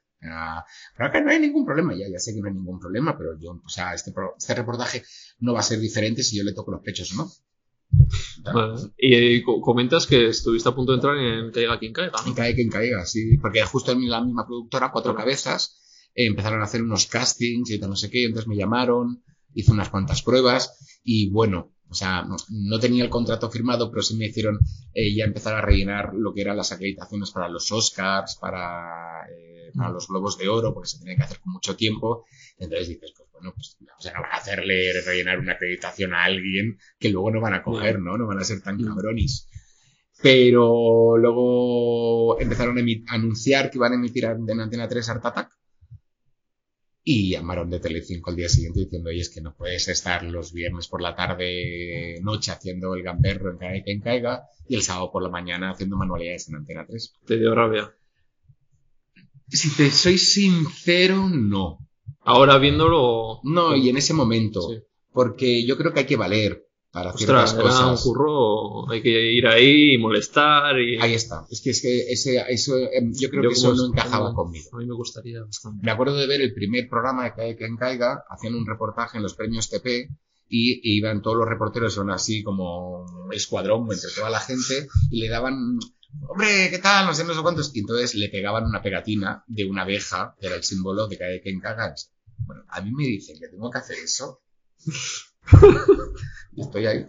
Pero 0.97 1.09
acá 1.09 1.21
no 1.21 1.31
hay 1.31 1.41
ningún 1.41 1.65
problema, 1.65 1.95
ya, 1.95 2.09
ya 2.09 2.19
sé 2.19 2.33
que 2.33 2.41
no 2.41 2.49
hay 2.49 2.55
ningún 2.55 2.79
problema, 2.79 3.19
pero 3.19 3.39
yo, 3.39 3.61
o 3.65 3.69
sea, 3.69 3.93
este, 3.93 4.13
este 4.39 4.55
reportaje 4.55 5.03
no 5.41 5.53
va 5.53 5.61
a 5.61 5.65
ser 5.65 5.81
diferente 5.81 6.23
si 6.23 6.37
yo 6.37 6.45
le 6.45 6.53
toco 6.53 6.71
los 6.71 6.83
pechos 6.83 7.13
o 7.13 7.17
no. 7.17 7.33
Y 8.97 9.43
comentas 9.43 10.07
que 10.07 10.29
estuviste 10.29 10.69
a 10.69 10.75
punto 10.75 10.93
de 10.93 10.97
entrar 10.97 11.17
en 11.19 11.51
Caiga 11.51 11.79
quien 11.79 11.93
caiga. 11.93 12.13
En 12.27 12.35
Caiga 12.35 12.55
quien 12.55 12.71
caiga, 12.71 13.05
sí. 13.05 13.37
Porque 13.39 13.63
justo 13.65 13.93
en 13.93 14.09
la 14.09 14.23
misma 14.23 14.47
productora, 14.47 14.91
Cuatro 14.93 15.15
Cabezas, 15.15 16.09
empezaron 16.15 16.61
a 16.61 16.65
hacer 16.65 16.83
unos 16.83 17.07
castings 17.07 17.71
y 17.71 17.79
tal, 17.79 17.91
no 17.91 17.97
sé 17.97 18.11
qué. 18.11 18.25
Entonces 18.25 18.49
me 18.49 18.57
llamaron, 18.57 19.23
hice 19.55 19.73
unas 19.73 19.91
cuantas 19.91 20.23
pruebas 20.23 21.01
y 21.05 21.31
bueno, 21.31 21.72
o 21.93 21.95
sea, 21.95 22.27
no, 22.49 22.81
tenía 22.81 23.05
el 23.05 23.11
contrato 23.11 23.51
firmado, 23.51 23.91
pero 23.91 24.01
sí 24.01 24.17
me 24.17 24.25
hicieron 24.25 24.59
eh, 24.95 25.15
ya 25.15 25.27
empezar 25.27 25.55
a 25.55 25.61
rellenar 25.61 26.15
lo 26.15 26.33
que 26.33 26.41
eran 26.41 26.57
las 26.57 26.73
acreditaciones 26.73 27.31
para 27.33 27.51
los 27.51 27.71
Oscars, 27.71 28.37
para, 28.37 29.27
eh, 29.31 29.71
para 29.77 29.91
los 29.91 30.09
Globos 30.09 30.39
de 30.39 30.49
Oro, 30.49 30.73
porque 30.73 30.89
se 30.89 30.99
tenía 31.01 31.17
que 31.17 31.25
hacer 31.25 31.41
con 31.41 31.53
mucho 31.53 31.77
tiempo. 31.77 32.25
Entonces 32.57 32.89
dices, 32.89 33.13
pues 33.15 33.29
bueno, 33.31 33.53
pues 33.55 33.77
o 33.79 34.01
sea, 34.01 34.15
no 34.15 34.23
van 34.23 34.33
a 34.33 34.37
hacerle 34.37 34.91
rellenar 35.05 35.39
una 35.39 35.53
acreditación 35.53 36.15
a 36.15 36.25
alguien 36.25 36.79
que 36.99 37.11
luego 37.11 37.31
no 37.31 37.43
van 37.43 37.53
a 37.53 37.63
coger, 37.63 38.01
¿no? 38.01 38.17
No 38.17 38.27
van 38.27 38.39
a 38.39 38.45
ser 38.45 38.63
tan 38.63 38.83
cabronis. 38.83 39.49
Pero 40.23 41.19
luego 41.19 42.41
empezaron 42.41 42.79
a, 42.79 43.15
anunciar 43.15 43.71
que 43.71 43.77
iban 43.77 43.93
a 43.93 43.97
emitir 43.97 44.25
en 44.25 44.61
Antena 44.61 44.89
3 44.89 45.09
Art 45.11 45.27
Attack 45.27 45.51
y 47.05 47.31
llamaron 47.31 47.69
de 47.69 47.81
Telecinco 47.81 48.31
al 48.31 48.37
día 48.37 48.49
siguiente 48.49 48.81
diciendo, 48.81 49.11
oye, 49.11 49.21
es 49.21 49.31
que 49.31 49.41
no 49.41 49.55
puedes 49.55 49.89
estar 49.89 50.23
los 50.23 50.53
viernes 50.53 50.87
por 50.87 51.03
la 51.03 51.17
tarde, 51.17 52.21
noche 52.23 52.53
haciendo 52.53 52.95
el 52.95 53.03
gamberro 53.03 53.51
en 53.51 53.59
Caiga 53.59 53.85
quien 53.85 54.01
caiga 54.01 54.43
y 54.69 54.77
el 54.77 54.83
sábado 54.83 55.11
por 55.11 55.23
la 55.23 55.29
mañana 55.29 55.71
haciendo 55.71 55.97
manualidades 55.97 56.49
en 56.49 56.57
Antena 56.57 56.87
3. 56.87 57.15
¿Te 57.27 57.39
dio 57.39 57.55
rabia? 57.55 57.93
Si 59.49 59.75
te 59.77 59.91
soy 59.91 60.17
sincero, 60.17 61.29
no. 61.29 61.79
Ahora 62.21 62.59
viéndolo... 62.59 63.41
No, 63.43 63.75
y 63.75 63.89
en 63.89 63.97
ese 63.97 64.15
momento. 64.15 64.61
Porque 65.13 65.67
yo 65.67 65.77
creo 65.77 65.93
que 65.93 66.01
hay 66.01 66.07
que 66.07 66.17
valer 66.17 66.69
para 66.93 67.11
Ostras, 67.11 67.53
ciertas 67.53 67.55
cosas. 67.55 68.05
un 68.05 68.13
curro, 68.13 68.91
hay 68.91 69.01
que 69.01 69.33
ir 69.33 69.47
ahí 69.47 69.95
y 69.95 69.99
molestar 69.99 70.79
y... 70.79 71.01
Ahí 71.01 71.15
está. 71.15 71.47
Es 71.51 71.63
que, 71.63 71.71
es 71.71 71.81
que 71.81 72.13
ese, 72.13 72.45
eso, 72.49 72.77
em, 72.77 73.11
yo 73.19 73.31
creo 73.31 73.49
que 73.49 73.55
eso 73.55 73.75
no 73.75 73.87
encajaba 73.87 74.35
conmigo. 74.35 74.69
A 74.75 74.77
mí 74.77 74.87
me 74.87 74.95
gustaría 74.95 75.43
bastante. 75.43 75.83
Me 75.83 75.91
acuerdo 75.91 76.17
de 76.17 76.27
ver 76.27 76.43
el 76.43 76.53
primer 76.53 76.91
programa 76.91 77.25
de 77.25 77.33
Cae 77.33 77.57
Quien 77.57 77.77
Caiga, 77.77 78.25
haciendo 78.29 78.59
un 78.59 78.67
reportaje 78.67 79.17
en 79.17 79.23
los 79.23 79.33
premios 79.33 79.71
TP 79.71 80.11
y, 80.51 80.97
iban 80.99 81.23
todos 81.23 81.39
los 81.39 81.49
reporteros, 81.49 81.95
son 81.95 82.11
así 82.11 82.43
como 82.43 83.07
un 83.25 83.33
escuadrón 83.33 83.91
entre 83.91 84.11
toda 84.15 84.29
la 84.29 84.41
gente 84.41 84.87
y 85.11 85.21
le 85.23 85.31
daban 85.31 85.79
hombre, 86.29 86.69
¿qué 86.71 86.79
tal? 86.79 87.07
No 87.07 87.15
sé, 87.15 87.25
no 87.25 87.33
sé 87.33 87.41
cuántos. 87.41 87.75
Y 87.75 87.81
entonces 87.81 88.15
le 88.17 88.29
pegaban 88.29 88.67
una 88.67 88.83
pegatina 88.83 89.45
de 89.47 89.65
una 89.65 89.83
abeja, 89.83 90.37
que 90.39 90.47
era 90.47 90.57
el 90.57 90.63
símbolo 90.63 91.09
de 91.09 91.17
Cae 91.17 91.41
Quien 91.41 91.59
Caiga. 91.59 91.95
Bueno, 92.37 92.65
a 92.69 92.83
mí 92.83 92.91
me 92.93 93.05
dicen 93.05 93.39
que 93.41 93.49
tengo 93.49 93.71
que 93.71 93.79
hacer 93.79 93.97
eso. 93.97 94.43
Y 96.55 96.61
estoy 96.63 96.87
ahí. 96.87 97.05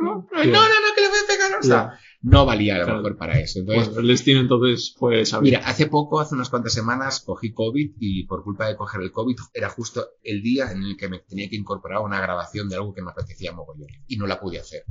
No, 0.00 0.14
no, 0.14 0.20
no, 0.20 0.94
que 0.94 1.00
le 1.00 1.08
voy 1.08 1.18
a 1.24 1.26
pegar. 1.26 1.58
O 1.58 1.62
sea, 1.62 1.98
no 2.22 2.44
valía 2.46 2.76
a 2.76 2.78
lo 2.78 2.84
Claro. 2.84 2.98
mejor 3.02 3.16
para 3.16 3.40
eso. 3.40 3.60
Entonces, 3.60 3.86
Bueno, 3.86 4.00
el 4.02 4.08
destino 4.08 4.40
entonces 4.40 4.94
fue 4.96 5.24
saber. 5.26 5.44
Mira, 5.44 5.60
hace 5.66 5.86
poco, 5.86 6.20
hace 6.20 6.34
unas 6.34 6.50
cuantas 6.50 6.72
semanas, 6.74 7.20
cogí 7.24 7.52
COVID 7.52 7.92
y 7.98 8.24
por 8.26 8.44
culpa 8.44 8.66
de 8.68 8.76
coger 8.76 9.00
el 9.00 9.10
COVID 9.12 9.36
era 9.54 9.70
justo 9.70 10.06
el 10.22 10.42
día 10.42 10.70
en 10.70 10.82
el 10.82 10.96
que 10.96 11.08
me 11.08 11.18
tenía 11.20 11.48
que 11.48 11.56
incorporar 11.56 11.98
a 11.98 12.02
una 12.02 12.20
grabación 12.20 12.68
de 12.68 12.76
algo 12.76 12.92
que 12.94 13.02
me 13.02 13.10
apetecía 13.10 13.52
mogollón 13.52 13.88
y 14.06 14.16
no 14.16 14.26
la 14.26 14.38
pude 14.40 14.58
hacer. 14.60 14.84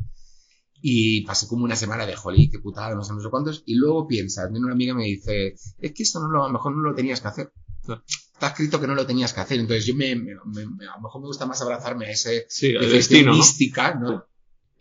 Y 0.82 1.22
pasé 1.26 1.48
como 1.48 1.64
una 1.64 1.76
semana 1.76 2.06
de 2.06 2.15
jolí, 2.15 2.49
qué 2.49 2.60
putada, 2.60 2.94
no 2.95 3.03
sé, 3.03 3.14
no 3.14 3.22
sé 3.22 3.30
cuántos. 3.30 3.64
Y 3.65 3.76
luego 3.76 4.07
piensas, 4.07 4.52
viene 4.52 4.65
una 4.65 4.73
amiga 4.73 4.91
y 4.94 4.95
me 4.95 5.06
dice, 5.06 5.56
es 5.80 5.94
que 5.94 6.03
esto 6.03 6.19
no 6.19 6.30
lo, 6.30 6.44
a 6.44 6.48
lo 6.48 6.53
mejor 6.53 6.76
no 6.76 6.82
lo 6.90 6.94
tenías 6.95 7.22
que 7.22 7.27
hacer. 7.27 7.52
Claro. 7.84 8.03
Está 8.36 8.48
escrito 8.48 8.80
que 8.82 8.88
no 8.88 8.95
lo 8.95 9.06
tenías 9.06 9.34
que 9.34 9.40
hacer. 9.41 9.60
Entonces 9.60 9.86
yo 9.86 9.95
me, 9.95 10.14
me- 10.16 10.36
me- 10.45 10.86
a 10.88 10.95
lo 10.98 11.02
mejor 11.03 11.22
me 11.22 11.28
gusta 11.28 11.45
más 11.45 11.62
abrazarme 11.62 12.06
a 12.07 12.12
ese 12.12 12.45
sí, 12.49 12.68
el 12.68 12.91
destino, 12.91 13.32
¿no? 13.32 13.38
mística, 13.38 13.95
¿no? 13.95 14.26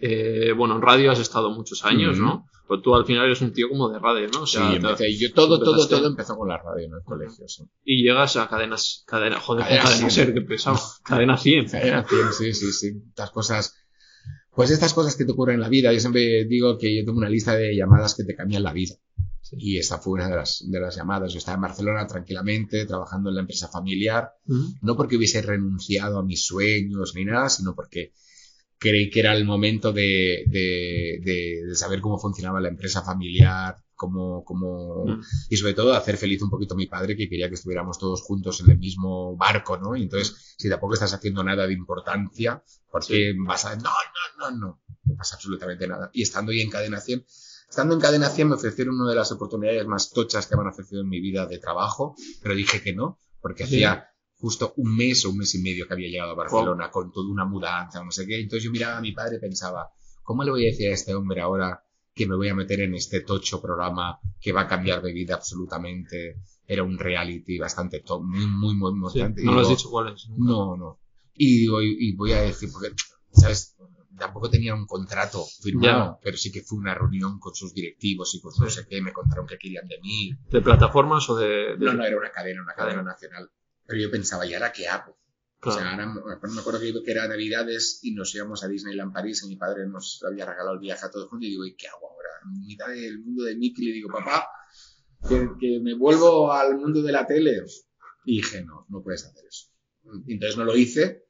Eh, 0.01 0.53
bueno, 0.57 0.75
en 0.77 0.83
radio 0.83 1.13
has 1.13 1.21
estado 1.21 1.51
muchos 1.51 1.85
años. 1.85 2.19
¿no? 2.19 2.49
Pero 2.69 2.81
tú 2.83 2.95
al 2.97 3.07
final 3.07 3.27
eres 3.27 3.41
un 3.43 3.53
tío 3.53 3.69
como 3.69 3.89
de 3.91 3.99
radio, 4.01 4.27
¿no? 4.33 4.43
O 4.43 4.47
sea, 4.47 4.71
sí, 4.71 4.77
empecé. 4.77 5.17
Yo 5.17 5.33
todo, 5.33 5.61
todo, 5.61 5.87
todo 5.87 6.07
empezó 6.07 6.37
con 6.37 6.49
la 6.49 6.59
radio 6.59 6.87
en 6.87 6.95
el 6.95 7.03
colegio. 7.05 7.47
sí. 7.47 7.63
y 7.85 8.03
llegas 8.03 8.37
a 8.37 8.49
cadenas, 8.49 9.05
cadena, 9.07 9.39
joder, 9.39 9.65
Cadena 9.65 9.83
cadena, 9.85 9.99
100. 9.99 10.11
ser, 10.11 10.35
que 10.35 10.41
pesado. 10.41 10.81
Cadena 11.05 11.37
100. 11.37 11.67
Cadena 11.69 12.05
100, 12.05 12.33
sí, 12.33 12.53
sí, 12.55 12.73
sí. 12.73 13.03
Estas 13.09 13.31
cosas. 13.31 13.77
Pues 14.55 14.71
estas 14.71 14.95
cosas 14.95 15.15
que 15.17 15.25
te 15.25 15.33
ocurren 15.33 15.57
en 15.57 15.61
la 15.61 15.69
vida. 15.69 15.93
Yo 15.93 16.01
siempre 16.01 16.45
digo 16.47 16.77
que 16.79 16.97
yo 16.97 17.05
tengo 17.05 17.19
una 17.19 17.29
lista 17.29 17.55
de 17.55 17.77
llamadas 17.77 18.15
que 18.15 18.25
te 18.25 18.35
cambian 18.35 18.63
la 18.63 18.73
vida. 18.73 18.95
Y 19.59 19.79
esta 19.79 19.99
fue 19.99 20.15
una 20.15 20.29
de 20.29 20.37
las, 20.37 20.65
de 20.67 20.81
las 20.81 20.97
llamadas. 20.97 21.33
Yo 21.33 21.39
estaba 21.39 21.57
en 21.57 21.63
Barcelona 21.63 22.07
tranquilamente, 22.07 22.87
trabajando 22.87 23.29
en 23.31 23.37
la 23.37 23.41
empresa 23.43 23.69
familiar. 23.69 24.31
No 24.83 24.97
porque 24.97 25.17
hubiese 25.17 25.43
renunciado 25.43 26.19
a 26.19 26.25
mis 26.25 26.45
sueños 26.45 27.13
ni 27.15 27.25
nada, 27.25 27.49
sino 27.49 27.75
porque 27.75 28.13
creí 28.79 29.09
que 29.11 29.21
era 29.21 29.35
el 29.35 29.45
momento 29.45 29.93
de, 29.93 30.45
de, 30.49 31.19
de- 31.23 31.63
de 31.69 31.75
saber 31.75 32.01
cómo 32.01 32.19
funcionaba 32.19 32.61
la 32.61 32.69
empresa 32.69 33.03
familiar, 33.03 33.77
cómo, 33.95 34.45
cómo, 34.45 35.05
Mm. 35.07 35.21
y 35.51 35.57
sobre 35.57 35.73
todo 35.75 35.95
hacer 35.95 36.17
feliz 36.17 36.43
un 36.43 36.51
poquito 36.51 36.75
a 36.75 36.77
mi 36.77 36.87
padre 36.87 37.17
que 37.17 37.29
quería 37.29 37.49
que 37.49 37.55
estuviéramos 37.55 37.99
todos 37.99 38.21
juntos 38.23 38.61
en 38.61 38.71
el 38.73 38.79
mismo 38.79 39.37
barco, 39.37 39.79
¿no? 39.79 39.97
Y 39.97 40.03
entonces, 40.03 40.55
si 40.59 40.69
tampoco 40.69 40.95
estás 40.95 41.15
haciendo 41.15 41.43
nada 41.45 41.67
de 41.67 41.73
importancia, 41.73 42.63
¿por 42.91 43.07
qué 43.07 43.33
vas 43.47 43.65
a...? 43.65 43.77
No, 43.77 43.83
no, 43.85 44.51
no, 44.51 44.57
no, 44.59 44.83
no 45.05 45.17
pasa 45.17 45.37
absolutamente 45.37 45.87
nada. 45.87 46.11
Y 46.13 46.23
estando 46.23 46.51
ahí 46.53 46.61
en 46.61 46.71
Cadena 46.71 47.01
100, 47.01 47.25
estando 47.69 47.95
en 47.95 48.01
Cadena 48.01 48.29
100 48.29 48.49
me 48.49 48.55
ofrecieron 48.55 49.01
una 49.01 49.11
de 49.11 49.17
las 49.17 49.33
oportunidades 49.33 49.87
más 49.87 50.11
tochas 50.11 50.47
que 50.47 50.57
me 50.57 50.63
han 50.63 50.69
ofrecido 50.69 51.03
en 51.03 51.09
mi 51.09 51.21
vida 51.21 51.47
de 51.47 51.59
trabajo, 51.59 52.15
pero 52.43 52.55
dije 52.55 52.81
que 52.83 52.95
no, 52.95 53.19
porque 53.41 53.67
Sí. 53.67 53.77
hacía 53.77 54.09
justo 54.37 54.75
un 54.77 54.97
mes 54.97 55.25
o 55.25 55.31
un 55.31 55.39
mes 55.39 55.55
y 55.55 55.63
medio 55.63 55.87
que 55.87 55.95
había 55.95 56.09
llegado 56.09 56.33
a 56.33 56.35
Barcelona 56.35 56.91
con 56.91 57.11
toda 57.13 57.31
una 57.31 57.45
mudanza, 57.47 58.03
no 58.05 58.11
sé 58.11 58.27
qué. 58.27 58.41
Entonces 58.41 58.65
yo 58.65 58.71
miraba 58.71 58.99
a 58.99 59.01
mi 59.01 59.13
padre 59.13 59.37
y 59.37 59.41
pensaba, 59.41 59.89
¿cómo 60.23 60.45
le 60.45 60.51
voy 60.51 60.65
a 60.67 60.71
decir 60.71 60.91
a 60.91 60.95
este 60.95 61.15
hombre 61.15 61.41
ahora 61.41 61.83
que 62.15 62.27
me 62.27 62.37
voy 62.37 62.49
a 62.49 62.55
meter 62.55 62.81
en 62.81 62.95
este 62.95 63.21
tocho 63.21 63.61
programa 63.63 64.19
que 64.41 64.53
va 64.53 64.63
a 64.63 64.69
cambiar 64.69 65.03
de 65.03 65.13
vida 65.13 65.35
absolutamente? 65.35 66.37
Era 66.67 66.83
un 66.83 66.99
reality 66.99 67.59
bastante 67.59 68.01
top, 68.01 68.23
muy, 68.23 68.47
muy, 68.47 68.75
muy 68.75 68.91
importante. 68.93 69.43
No 69.45 69.53
lo 69.53 69.61
has 69.61 69.69
dicho 69.69 69.91
cuál 69.91 70.15
es. 70.15 70.27
No, 70.37 70.77
no. 70.77 70.99
Y 71.35 71.61
digo, 71.61 71.83
y, 71.83 71.97
y 71.99 72.13
voy 72.17 72.33
a 72.33 72.41
decir, 72.43 72.71
porque, 72.73 72.89
¿sabes? 73.33 73.74
Tampoco 74.19 74.51
tenía 74.51 74.75
un 74.75 74.87
contrato 74.87 75.45
firmado, 75.63 76.19
pero 76.23 76.37
sí 76.37 76.53
que 76.53 76.63
fue 76.63 76.79
una 76.79 76.95
reunión 76.95 77.39
con 77.39 77.55
sus 77.55 77.73
directivos 77.75 78.35
y 78.35 78.41
con 78.41 78.53
no 78.59 78.71
sé 78.71 78.87
qué, 78.89 79.01
me 79.03 79.13
contaron 79.13 79.47
que 79.47 79.59
querían 79.59 79.87
de 79.89 79.99
mí, 80.01 80.33
¿De 80.51 80.61
plataformas 80.61 81.29
o 81.31 81.37
de...? 81.37 81.47
de- 81.47 81.77
no, 81.79 81.95
no, 81.95 82.05
era 82.05 82.17
una 82.17 82.31
cadena, 82.31 82.63
una 82.63 82.75
cadena 82.75 83.03
nacional. 83.03 83.51
Pero 83.87 84.01
yo 84.01 84.11
pensaba, 84.11 84.47
¿y 84.47 84.55
ahora 84.55 84.73
qué 84.73 84.89
hago? 84.89 85.19
Claro. 85.61 85.79
O 85.79 85.81
sea, 85.81 85.91
ahora 85.93 86.07
me 86.07 86.61
acuerdo 86.61 86.81
que, 86.81 86.93
que 87.03 87.11
era 87.11 87.27
Navidades 87.27 88.01
y 88.03 88.13
nos 88.15 88.35
íbamos 88.35 88.63
a 88.65 88.69
Disneyland 88.69 89.13
París 89.13 89.43
y 89.45 89.49
mi 89.49 89.57
padre 89.57 89.87
nos 89.89 90.23
había 90.29 90.45
regalado 90.47 90.75
el 90.75 90.81
viaje 90.81 91.07
a 91.07 91.11
todos 91.11 91.29
juntos 91.29 91.47
y 91.47 91.51
digo, 91.51 91.65
¿y 91.65 91.75
qué 91.75 91.89
hago 91.89 92.11
ahora? 92.11 92.29
En 92.45 92.67
mitad 92.67 92.89
del 92.89 93.19
mundo 93.21 93.45
de 93.45 93.57
Mickey 93.57 93.87
le 93.87 93.93
digo, 93.93 94.11
papá, 94.13 94.47
que, 95.29 95.49
que 95.59 95.81
me 95.83 95.95
vuelvo 95.95 96.53
al 96.53 96.77
mundo 96.77 97.03
de 97.03 97.13
la 97.13 97.27
tele. 97.27 97.63
Y 98.27 98.37
dije, 98.37 98.63
no, 98.63 98.87
no 98.91 99.03
puedes 99.03 99.25
hacer 99.25 99.45
eso. 99.47 99.69
Entonces 100.27 100.57
no 100.59 100.65
lo 100.65 100.77
hice 100.77 101.24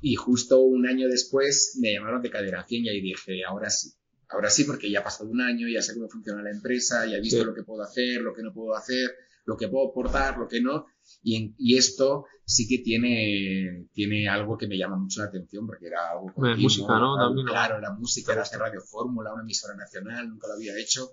y 0.00 0.14
justo 0.14 0.60
un 0.60 0.86
año 0.86 1.08
después 1.08 1.78
me 1.80 1.92
llamaron 1.92 2.22
de 2.22 2.30
Cadena 2.30 2.64
100 2.66 2.84
y 2.84 2.88
ahí 2.88 3.00
dije, 3.00 3.44
ahora 3.48 3.70
sí. 3.70 3.92
Ahora 4.28 4.50
sí, 4.50 4.64
porque 4.64 4.90
ya 4.90 5.00
ha 5.00 5.04
pasado 5.04 5.30
un 5.30 5.40
año, 5.40 5.68
ya 5.68 5.80
sé 5.82 5.94
cómo 5.94 6.08
funciona 6.08 6.42
la 6.42 6.50
empresa, 6.50 7.06
ya 7.06 7.16
he 7.16 7.20
visto 7.20 7.38
Sí. 7.40 7.44
lo 7.44 7.54
que 7.54 7.62
puedo 7.62 7.82
hacer, 7.82 8.20
lo 8.22 8.34
que 8.34 8.42
no 8.42 8.52
puedo 8.52 8.74
hacer, 8.74 9.08
lo 9.44 9.56
que 9.56 9.68
puedo 9.68 9.90
aportar, 9.90 10.36
lo 10.38 10.48
que 10.48 10.60
no. 10.60 10.86
Y, 11.22 11.36
en- 11.36 11.54
y 11.58 11.76
esto 11.76 12.24
sí 12.44 12.66
que 12.66 12.78
tiene, 12.78 13.86
tiene 13.92 14.28
algo 14.28 14.58
que 14.58 14.66
me 14.66 14.76
llama 14.76 14.96
mucho 14.96 15.20
la 15.20 15.28
atención, 15.28 15.64
porque 15.66 15.86
era 15.86 16.10
algo 16.10 16.32
continuo, 16.34 16.58
música, 16.62 16.98
¿no? 16.98 17.14
algo 17.14 17.26
También, 17.28 17.46
¿no? 17.46 17.52
Claro, 17.52 17.80
la 17.80 17.92
música, 17.92 18.32
era 18.32 18.42
hacer 18.42 18.58
Radio 18.58 18.80
Fórmula, 18.80 19.32
una 19.32 19.42
emisora 19.42 19.76
nacional, 19.76 20.28
nunca 20.28 20.48
lo 20.48 20.54
había 20.54 20.76
hecho. 20.76 21.08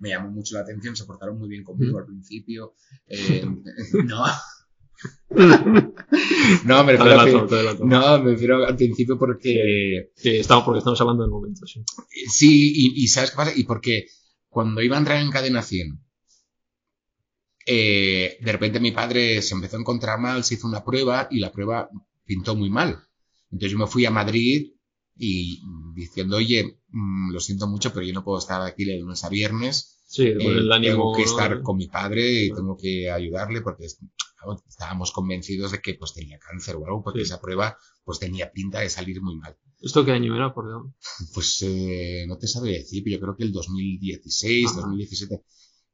Me 0.00 0.10
llamó 0.10 0.30
mucho 0.30 0.54
la 0.54 0.60
atención, 0.60 0.94
se 0.94 1.06
portaron 1.06 1.38
muy 1.38 1.48
bien 1.48 1.64
conmigo 1.64 1.96
Mm. 1.96 2.00
al 2.00 2.06
principio. 2.06 2.74
Eh, 3.06 3.44
no. 4.04 4.24
No, 6.64 6.84
me 6.84 6.92
refiero, 6.92 7.20
adelanto, 7.20 7.54
adelanto. 7.54 7.84
no, 7.84 8.18
me 8.22 8.30
refiero 8.32 8.64
al 8.66 8.76
principio 8.76 9.18
porque 9.18 10.10
Sí, 10.14 10.36
estamos, 10.36 10.64
porque 10.64 10.78
estamos 10.78 11.00
hablando 11.00 11.22
del 11.22 11.30
momento, 11.30 11.66
sí. 11.66 11.82
Sí, 12.30 12.72
y, 12.74 13.04
y 13.04 13.08
¿sabes 13.08 13.30
qué 13.30 13.36
pasa? 13.36 13.52
Y 13.54 13.64
porque 13.64 14.06
cuando 14.48 14.82
iba 14.82 14.96
a 14.96 15.00
entrar 15.00 15.20
en 15.20 15.30
cadena 15.30 15.62
100, 15.62 15.98
eh, 17.66 18.38
de 18.40 18.52
repente 18.52 18.80
mi 18.80 18.92
padre 18.92 19.42
se 19.42 19.54
empezó 19.54 19.76
a 19.76 19.80
encontrar 19.80 20.18
mal, 20.18 20.42
se 20.44 20.54
hizo 20.54 20.66
una 20.66 20.84
prueba 20.84 21.28
y 21.30 21.38
la 21.40 21.52
prueba 21.52 21.88
pintó 22.24 22.56
muy 22.56 22.70
mal. 22.70 22.98
Entonces 23.50 23.72
yo 23.72 23.78
me 23.78 23.86
fui 23.86 24.04
a 24.06 24.10
Madrid 24.10 24.72
y 25.16 25.60
diciendo, 25.94 26.36
oye, 26.36 26.78
mm, 26.88 27.32
lo 27.32 27.40
siento 27.40 27.66
mucho, 27.66 27.92
pero 27.92 28.06
yo 28.06 28.14
no 28.14 28.24
puedo 28.24 28.38
estar 28.38 28.62
aquí 28.62 28.84
de 28.84 28.98
lunes 28.98 29.22
a 29.24 29.28
viernes. 29.28 29.96
Sí, 30.06 30.26
Eh, 30.28 30.36
el 30.40 30.72
ánimo... 30.72 30.92
tengo 30.94 31.16
que 31.16 31.22
estar 31.24 31.60
con 31.62 31.76
mi 31.76 31.88
padre 31.88 32.44
y 32.44 32.52
tengo 32.52 32.76
que 32.76 33.10
ayudarle 33.10 33.60
porque 33.60 33.86
es- 34.54 34.62
estábamos 34.68 35.12
convencidos 35.12 35.72
de 35.72 35.80
que 35.80 35.94
pues 35.94 36.14
tenía 36.14 36.38
cáncer 36.38 36.76
o 36.76 36.86
algo, 36.86 37.02
porque 37.02 37.20
Sí. 37.20 37.24
esa 37.26 37.40
prueba 37.40 37.76
pues 38.04 38.18
tenía 38.18 38.50
pinta 38.52 38.80
de 38.80 38.88
salir 38.90 39.20
muy 39.20 39.36
mal. 39.36 39.56
¿Esto 39.80 40.04
qué 40.04 40.12
año 40.12 40.34
era, 40.34 40.52
por 40.54 40.66
Dios? 40.66 40.94
Pues 41.34 41.62
eh, 41.62 42.24
no 42.26 42.36
te 42.38 42.46
sabe 42.48 42.70
decir, 42.72 43.02
pero 43.04 43.16
yo 43.16 43.20
creo 43.20 43.36
que 43.36 43.44
el 43.44 43.52
2016, 43.52 44.66
Ajá. 44.70 44.80
2017. 44.80 45.42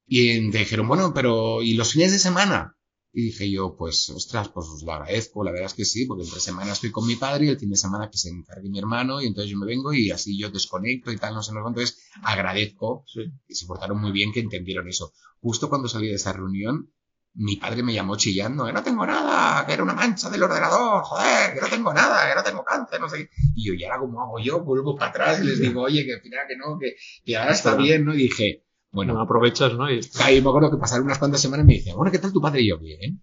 Y 0.07 0.51
te 0.51 0.59
dijeron, 0.59 0.87
bueno, 0.89 1.13
pero 1.15 1.63
¿y 1.63 1.75
los 1.75 1.93
fines 1.93 2.13
de 2.13 2.19
semana? 2.19 2.77
Y 3.17 3.27
dije 3.27 3.49
yo, 3.51 3.77
pues, 3.77 4.09
ostras, 4.11 4.49
pues 4.49 4.67
os 4.67 4.83
lo 4.83 4.93
agradezco, 4.93 5.45
la 5.45 5.53
verdad 5.53 5.67
es 5.67 5.75
que 5.75 5.85
sí, 5.85 6.05
porque 6.05 6.25
entre 6.25 6.41
semana 6.41 6.73
estoy 6.73 6.91
con 6.91 7.07
mi 7.07 7.15
padre 7.17 7.47
y 7.47 7.49
el 7.49 7.59
fin 7.59 7.71
de 7.71 7.77
semana 7.77 8.11
que 8.11 8.19
se 8.19 8.29
encargue 8.29 8.69
mi 8.69 8.79
hermano 8.79 9.23
y 9.23 9.27
entonces 9.27 9.51
yo 9.53 9.57
me 9.59 9.67
vengo 9.67 9.93
y 9.93 10.11
así 10.11 10.37
yo 10.39 10.51
desconecto 10.51 11.13
y 11.13 11.17
tal, 11.17 11.33
no 11.35 11.43
sé, 11.43 11.53
sé 11.53 11.59
cuánto. 11.63 11.81
Entonces 11.81 12.05
agradezco 12.23 13.05
Sí. 13.07 13.21
y 13.49 13.55
se 13.55 13.67
portaron 13.67 14.01
muy 14.01 14.11
bien 14.13 14.33
que 14.33 14.41
entendieron 14.41 14.89
eso. 14.89 15.13
Justo 15.41 15.69
cuando 15.69 15.89
salí 15.89 16.09
de 16.09 16.15
esa 16.15 16.33
reunión, 16.33 16.93
mi 17.35 17.57
padre 17.57 17.83
me 17.83 17.93
llamó 17.93 18.17
chillando, 18.17 18.65
que 18.67 18.73
no 18.73 18.83
tengo 18.83 19.05
nada, 19.07 19.67
que 19.67 19.73
era 19.73 19.83
una 19.83 19.95
mancha 19.95 20.31
del 20.31 20.43
ordenador, 20.45 21.03
joder, 21.03 21.55
que 21.55 21.61
no 21.61 21.67
tengo 21.69 21.93
nada, 21.93 22.29
que 22.29 22.35
no 22.37 22.43
tengo 22.45 22.65
cáncer, 22.65 23.01
no 23.01 23.09
sé 23.09 23.19
qué. 23.19 23.31
Y 23.57 23.67
yo, 23.67 23.75
¿y 23.75 23.85
ahora 23.85 23.99
cómo 23.99 24.23
hago 24.23 24.39
yo? 24.39 24.61
Vuelvo 24.63 24.97
para 24.97 25.11
atrás 25.11 25.41
y 25.43 25.45
les 25.45 25.59
digo, 25.61 25.83
oye, 25.83 26.05
que 26.05 26.15
al 26.15 26.21
final 26.21 26.47
que 26.49 26.57
no, 26.57 26.79
que, 26.79 26.95
que 27.25 27.37
ahora 27.37 27.53
está 27.53 27.75
bien, 27.75 28.05
¿no? 28.05 28.15
Y 28.15 28.19
dije, 28.19 28.65
Bueno, 28.93 29.13
bueno, 29.15 29.25
aprovechas, 29.25 29.73
¿no? 29.75 29.91
Y 29.91 30.01
ahí 30.21 30.41
me 30.41 30.49
acuerdo 30.49 30.71
que 30.71 30.77
pasaron 30.79 31.07
unas 31.07 31.19
cuantas 31.19 31.41
semanas 31.41 31.65
y 31.65 31.67
me 31.67 31.75
dice, 31.75 31.93
bueno, 31.95 32.13
¿qué 32.13 32.19
tal 32.21 32.33
tu 32.33 32.41
padre? 32.41 32.63
Y 32.63 32.69
yo, 32.69 32.79
bien. 32.79 33.21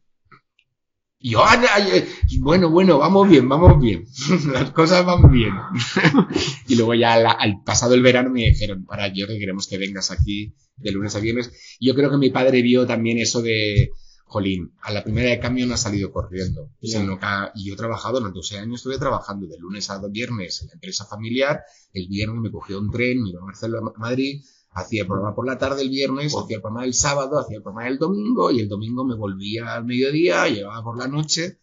Y 1.24 1.32
yo, 1.32 1.44
"Ah, 1.46 1.62
ay, 1.76 1.84
ay, 1.94 2.06
bueno, 2.40 2.70
bueno, 2.72 2.98
vamos 2.98 3.30
bien, 3.30 3.48
vamos 3.48 3.80
bien. 3.80 4.06
Las 4.52 4.72
cosas 4.72 5.06
van 5.06 5.32
bien. 5.32 5.54
y 6.68 6.76
luego 6.76 6.96
ya 6.96 7.14
al, 7.14 7.28
al 7.28 7.64
pasado 7.64 7.94
el 7.94 8.02
verano 8.02 8.32
me 8.32 8.42
dijeron, 8.42 8.86
para 8.86 9.08
yo 9.14 9.28
que 9.28 9.38
queremos 9.38 9.68
que 9.68 9.78
vengas 9.78 10.10
aquí 10.10 10.56
de 10.78 10.92
lunes 10.92 11.16
a 11.16 11.20
viernes. 11.20 11.78
Y 11.80 11.88
yo 11.88 11.96
creo 11.96 12.10
que 12.10 12.18
mi 12.18 12.32
padre 12.32 12.64
vio 12.64 12.88
también 12.88 13.20
eso 13.20 13.42
de, 13.44 13.92
jolín, 14.32 14.74
a 14.82 14.92
la 14.94 15.04
primera 15.04 15.30
de 15.30 15.40
cambio 15.40 15.68
no 15.68 15.74
ha 15.74 15.78
salido 15.78 16.12
corriendo. 16.12 16.70
Ya. 16.82 17.00
Sino 17.00 17.20
que, 17.20 17.26
ha- 17.26 17.52
y 17.54 17.66
yo 17.68 17.74
he 17.74 17.78
trabajado, 17.78 18.20
durante 18.20 18.38
12 18.40 18.58
años 18.60 18.76
estuve 18.80 18.98
trabajando 18.98 19.46
de 19.48 19.58
lunes 19.60 19.90
a 19.90 20.00
viernes 20.08 20.62
en 20.62 20.68
la 20.70 20.74
empresa 20.76 21.06
familiar. 21.06 21.62
El 21.94 22.08
viernes 22.08 22.40
me 22.42 22.50
cogía 22.52 22.78
un 22.78 22.90
tren, 22.92 23.22
me 23.22 23.30
iba 23.30 23.42
a 23.42 23.46
Barcelona, 23.46 23.92
a 23.96 24.00
Madrid, 24.00 24.42
hacía 24.72 25.02
el 25.02 25.08
programa 25.08 25.36
por 25.36 25.46
la 25.46 25.58
tarde 25.58 25.82
el 25.82 25.90
viernes, 25.90 26.32
Wow. 26.32 26.44
hacía 26.44 26.56
el 26.56 26.62
programa 26.62 26.86
el 26.86 26.94
sábado, 26.94 27.40
hacía 27.40 27.58
el 27.58 27.64
programa 27.64 27.90
el 27.90 27.98
domingo 27.98 28.52
y 28.52 28.62
el 28.62 28.70
domingo 28.70 29.04
me 29.04 29.16
volvía 29.16 29.76
al 29.76 29.84
mediodía, 29.86 30.48
llegaba 30.48 30.82
por 30.82 30.98
la 30.98 31.08
noche, 31.10 31.58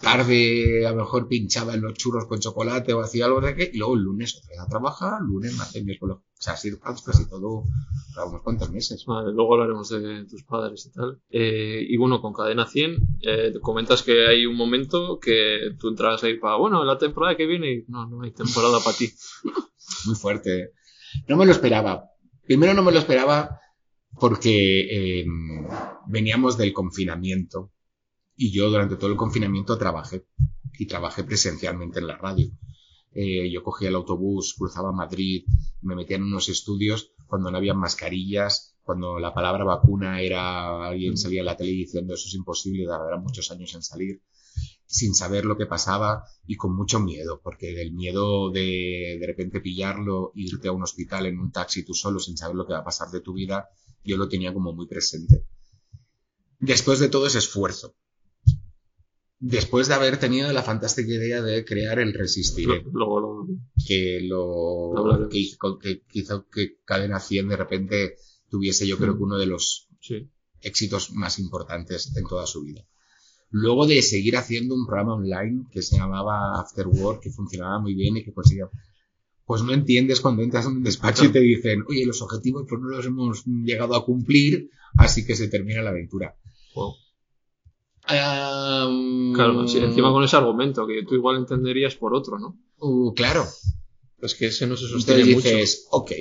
tarde 0.00 0.86
a 0.86 0.90
lo 0.90 0.96
mejor 0.96 1.28
pinchaba 1.28 1.74
en 1.74 1.82
los 1.82 1.94
churros 1.94 2.26
con 2.26 2.40
chocolate 2.40 2.92
o 2.92 3.00
hacía 3.00 3.26
algo 3.26 3.40
de 3.40 3.54
qué, 3.54 3.70
y 3.72 3.78
luego 3.78 3.94
el 3.94 4.02
lunes 4.02 4.36
otra 4.36 4.50
vez 4.50 4.60
a 4.60 4.68
trabajar, 4.68 5.22
lunes, 5.22 5.56
martes, 5.56 5.84
miércoles, 5.84 6.16
o 6.16 6.22
sea, 6.38 6.54
así 6.54 6.70
casi 6.80 7.28
todo, 7.28 7.64
para 8.14 8.28
unos 8.28 8.42
cuantos 8.42 8.70
meses. 8.70 9.04
Vale, 9.06 9.32
luego 9.32 9.54
hablaremos 9.54 9.88
de 9.88 10.24
tus 10.26 10.42
padres 10.44 10.86
y 10.86 10.92
tal. 10.92 11.20
Eh, 11.30 11.84
y 11.88 11.96
bueno, 11.96 12.20
con 12.20 12.32
Cadena 12.32 12.66
100, 12.66 12.96
eh, 13.22 13.52
comentas 13.60 14.02
que 14.02 14.26
hay 14.26 14.46
un 14.46 14.56
momento 14.56 15.18
que 15.18 15.74
tú 15.78 15.88
entras 15.88 16.22
ahí 16.24 16.38
para, 16.38 16.56
bueno, 16.56 16.84
la 16.84 16.98
temporada 16.98 17.36
que 17.36 17.46
viene, 17.46 17.72
y 17.72 17.84
no, 17.88 18.06
no 18.06 18.22
hay 18.22 18.32
temporada 18.32 18.78
para 18.80 18.96
ti. 18.96 19.08
Muy 20.06 20.14
fuerte. 20.16 20.72
No 21.28 21.36
me 21.36 21.46
lo 21.46 21.52
esperaba. 21.52 22.04
Primero 22.46 22.74
no 22.74 22.82
me 22.82 22.92
lo 22.92 22.98
esperaba 22.98 23.60
porque 24.18 25.20
eh, 25.20 25.26
veníamos 26.06 26.56
del 26.56 26.72
confinamiento 26.72 27.73
y 28.36 28.50
yo 28.52 28.68
durante 28.70 28.96
todo 28.96 29.10
el 29.10 29.16
confinamiento 29.16 29.78
trabajé 29.78 30.26
y 30.78 30.86
trabajé 30.86 31.24
presencialmente 31.24 32.00
en 32.00 32.06
la 32.06 32.16
radio. 32.16 32.50
Eh, 33.12 33.50
yo 33.50 33.62
cogía 33.62 33.88
el 33.88 33.94
autobús, 33.94 34.54
cruzaba 34.58 34.92
Madrid, 34.92 35.44
me 35.82 35.94
metía 35.94 36.16
en 36.16 36.24
unos 36.24 36.48
estudios. 36.48 37.12
cuando 37.26 37.50
no 37.50 37.56
había 37.56 37.74
mascarillas, 37.74 38.76
cuando 38.82 39.18
la 39.18 39.32
palabra 39.32 39.64
vacuna 39.64 40.20
era, 40.20 40.86
alguien 40.86 41.16
salía 41.16 41.40
en 41.40 41.46
la 41.46 41.56
tele 41.56 41.70
diciendo 41.70 42.14
eso 42.14 42.28
es 42.28 42.34
imposible, 42.34 42.86
tardará 42.86 43.16
muchos 43.16 43.50
años 43.50 43.74
en 43.74 43.82
salir, 43.82 44.20
sin 44.86 45.14
saber 45.14 45.44
lo 45.44 45.56
que 45.56 45.66
pasaba 45.66 46.24
y 46.46 46.56
con 46.56 46.76
mucho 46.76 47.00
miedo, 47.00 47.40
porque 47.42 47.72
del 47.72 47.92
miedo 47.92 48.50
de 48.50 49.16
de 49.18 49.26
repente 49.26 49.60
pillarlo, 49.60 50.32
irte 50.34 50.68
a 50.68 50.72
un 50.72 50.82
hospital 50.82 51.26
en 51.26 51.40
un 51.40 51.50
taxi 51.50 51.84
tú 51.84 51.94
solo 51.94 52.20
sin 52.20 52.36
saber 52.36 52.56
lo 52.56 52.66
que 52.66 52.74
va 52.74 52.80
a 52.80 52.84
pasar 52.84 53.10
de 53.10 53.20
tu 53.20 53.32
vida, 53.32 53.70
yo 54.04 54.16
lo 54.16 54.28
tenía 54.28 54.52
como 54.52 54.72
muy 54.72 54.86
presente. 54.86 55.44
Después 56.60 56.98
de 56.98 57.08
todo 57.08 57.26
ese 57.26 57.38
esfuerzo, 57.38 57.96
después 59.46 59.88
de 59.88 59.94
haber 59.94 60.16
tenido 60.18 60.50
la 60.52 60.62
fantástica 60.62 61.12
idea 61.12 61.42
de 61.42 61.64
crear 61.64 61.98
el 61.98 62.14
Resistiré, 62.14 62.82
Luego 62.92 63.20
lo... 63.20 63.46
que 63.86 64.20
lo 64.22 65.28
que 65.30 65.38
hizo 65.38 65.78
que, 65.78 66.02
hizo 66.12 66.48
que 66.48 66.78
Cadena 66.84 67.20
100 67.20 67.48
de 67.48 67.56
repente 67.56 68.14
tuviese 68.48 68.86
yo 68.86 68.96
creo 68.96 69.16
que 69.16 69.22
uno 69.22 69.36
de 69.38 69.46
los 69.46 69.88
Sí. 70.00 70.28
éxitos 70.60 71.12
más 71.12 71.38
importantes 71.38 72.14
en 72.16 72.24
toda 72.24 72.46
su 72.46 72.62
vida. 72.62 72.86
Luego 73.50 73.86
de 73.86 74.02
seguir 74.02 74.36
haciendo 74.36 74.74
un 74.74 74.86
programa 74.86 75.14
online 75.14 75.66
que 75.70 75.80
se 75.82 75.96
llamaba 75.96 76.60
After 76.60 76.86
Work, 76.86 77.22
que 77.22 77.30
funcionaba 77.30 77.78
muy 77.78 77.94
bien 77.94 78.16
y 78.16 78.24
que 78.24 78.32
conseguía... 78.32 78.68
Pues 79.46 79.62
no 79.62 79.72
entiendes 79.74 80.20
cuando 80.20 80.42
entras 80.42 80.64
en 80.66 80.72
un 80.72 80.82
despacho 80.82 81.26
y 81.26 81.28
te 81.28 81.40
dicen, 81.40 81.84
oye, 81.86 82.06
los 82.06 82.22
objetivos 82.22 82.64
pues 82.68 82.80
no 82.80 82.88
los 82.88 83.04
hemos 83.04 83.44
llegado 83.44 83.94
a 83.94 84.04
cumplir, 84.06 84.70
así 84.96 85.26
que 85.26 85.36
se 85.36 85.48
termina 85.48 85.82
la 85.82 85.90
aventura. 85.90 86.34
Wow. 86.74 86.94
Am, 88.06 89.32
Claro, 89.34 89.66
sí, 89.66 89.78
encima 89.78 90.12
con 90.12 90.22
ese 90.24 90.36
argumento 90.36 90.86
que 90.86 91.02
tú 91.04 91.14
igual 91.14 91.36
entenderías 91.38 91.94
por 91.96 92.14
otro, 92.14 92.38
¿no? 92.38 92.58
Uh, 92.78 93.14
claro, 93.14 93.46
Es 94.20 94.34
que 94.34 94.46
ese 94.46 94.66
no 94.66 94.76
se 94.76 94.88
sostiene 94.88 95.22
Entonces 95.22 95.44
mucho. 95.44 95.56
dices, 95.56 95.86
ok, 95.90 96.12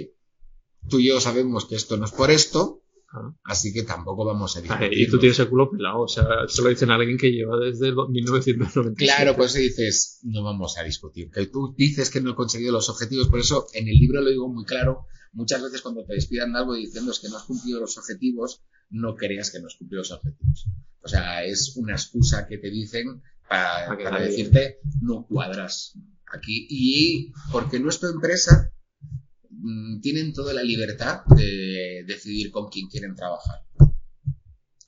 tú 0.89 0.99
y 0.99 1.07
yo 1.10 1.19
sabemos 1.19 1.65
que 1.65 1.76
esto 1.76 1.97
no 1.97 2.05
es 2.05 2.11
por 2.11 2.31
esto, 2.31 2.81
Claro. 3.14 3.38
así 3.44 3.72
que 3.72 3.84
tampoco 3.84 4.26
vamos 4.26 4.57
a 4.57 4.61
discutir. 4.61 4.91
Y 4.91 5.07
tú 5.07 5.19
tienes 5.19 5.38
el 5.38 5.48
culo 5.48 5.69
pelado, 5.69 6.02
o 6.02 6.07
sea, 6.07 6.26
esto 6.48 6.64
lo 6.64 6.69
dicen 6.69 6.90
a 6.90 6.95
alguien 6.95 7.15
que 7.15 7.31
lleva 7.31 7.60
desde 7.60 7.90
el 7.90 7.95
1997. 7.95 8.95
Claro, 8.98 9.35
pues 9.35 9.53
dices, 9.53 10.19
no 10.23 10.44
vamos 10.44 10.80
a 10.80 10.84
discutir. 10.84 11.30
Que 11.30 11.45
tú 11.45 11.76
dices 11.77 12.10
que 12.10 12.22
no 12.22 12.31
he 12.31 12.35
conseguido 12.35 12.72
los 12.72 12.90
objetivos, 12.90 13.27
por 13.27 13.40
eso 13.40 13.68
en 13.73 13.88
el 13.88 13.99
libro 13.99 14.19
lo 14.22 14.31
digo 14.31 14.49
muy 14.49 14.65
claro. 14.65 15.06
Muchas 15.31 15.61
veces 15.61 15.84
cuando 15.84 16.03
te 16.06 16.15
despidan 16.15 16.53
de 16.53 16.60
algo 16.60 16.73
diciendo 16.73 17.11
es 17.11 17.19
que 17.19 17.30
no 17.30 17.38
has 17.38 17.44
cumplido 17.44 17.80
los 17.80 17.95
objetivos, 17.99 18.64
no 18.90 19.15
creas 19.15 19.52
que 19.52 19.60
no 19.60 19.68
has 19.68 19.76
cumplido 19.76 20.02
los 20.02 20.11
objetivos. 20.11 20.65
O 21.03 21.07
sea, 21.07 21.44
es 21.45 21.76
una 21.76 21.94
excusa 21.94 22.48
que 22.48 22.57
te 22.57 22.72
dicen 22.72 23.22
para, 23.48 23.95
Para 23.95 24.22
decirte 24.22 24.80
no 25.02 25.27
cuadras 25.27 25.94
aquí. 26.34 26.65
Y 26.68 27.31
porque 27.52 27.80
no 27.80 27.90
es 27.90 27.99
tu 27.99 28.07
empresa, 28.07 28.73
tienen 30.02 30.34
toda 30.34 30.53
la 30.53 30.64
libertad 30.64 31.22
de 31.35 32.03
decidir 32.06 32.52
con 32.52 32.69
quién 32.69 32.88
quieren 32.90 33.15
trabajar. 33.15 33.60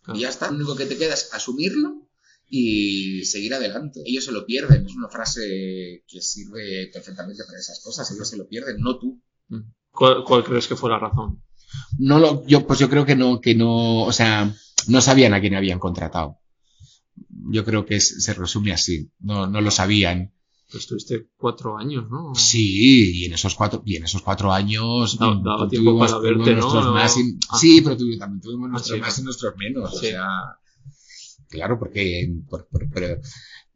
Claro. 0.04 0.20
Y 0.20 0.22
ya 0.24 0.30
está. 0.30 0.50
Lo 0.52 0.58
único 0.58 0.76
que 0.76 0.86
te 0.86 0.98
queda 0.98 1.14
es 1.14 1.34
asumirlo 1.34 2.10
y 2.48 3.24
seguir 3.26 3.54
adelante. 3.54 4.02
Ellos 4.06 4.26
se 4.26 4.32
lo 4.32 4.46
pierden. 4.46 4.86
Es 4.86 4.96
una 4.96 5.10
frase 5.10 6.04
que 6.08 6.22
sirve 6.22 6.90
perfectamente 6.94 7.44
para 7.46 7.58
esas 7.60 7.82
cosas. 7.82 8.12
Ellos 8.12 8.30
se 8.30 8.38
lo 8.38 8.48
pierden, 8.48 8.78
no 8.80 9.00
tú. 9.00 9.22
¿Cuál, 9.92 10.24
cuál 10.26 10.44
crees 10.44 10.68
que 10.68 10.76
fue 10.76 10.90
la 10.90 11.00
razón? 11.00 11.42
No 11.98 12.20
lo, 12.20 12.46
yo, 12.46 12.68
pues 12.68 12.78
yo 12.80 12.90
creo 12.90 13.06
que 13.06 13.16
no, 13.16 13.42
que 13.42 13.56
no, 13.56 14.04
o 14.04 14.12
sea, 14.12 14.54
no 14.88 15.02
sabían 15.02 15.34
a 15.34 15.42
quién 15.42 15.56
habían 15.56 15.80
contratado. 15.80 16.40
Yo 17.50 17.64
creo 17.66 17.86
que 17.86 17.96
es- 17.96 18.24
se 18.24 18.34
resume 18.34 18.74
así. 18.74 19.10
No, 19.20 19.48
no 19.48 19.62
lo 19.62 19.72
sabían. 19.72 20.34
Pues 20.72 20.88
tuviste 20.88 21.28
cuatro 21.38 21.78
años, 21.78 22.10
¿no? 22.10 22.34
Sí, 22.36 23.22
y 23.22 23.26
en 23.26 23.34
esos 23.34 23.54
cuatro, 23.56 23.82
y 23.86 23.96
en 23.98 24.04
esos 24.06 24.22
cuatro 24.24 24.52
años 24.52 25.18
Da- 25.18 25.30
mm, 25.32 25.44
daba 25.44 25.68
tiempo 25.70 25.98
para 26.00 26.18
verte, 26.18 26.56
¿no? 26.56 26.74
No- 26.74 26.94
más 26.94 27.18
y- 27.18 27.38
Ah. 27.50 27.58
Sí, 27.58 27.82
pero 27.82 27.96
también 28.18 28.42
tuvimos 28.42 28.70
nuestros 28.72 28.96
sí, 28.98 29.02
más 29.02 29.20
y 29.20 29.24
nuestros 29.24 29.56
menos. 29.58 29.94
O 29.94 29.98
sea, 29.98 30.28
claro, 31.48 31.78
porque, 31.78 32.28
por- 32.50 32.68
por- 32.68 32.90
pero, 32.90 33.22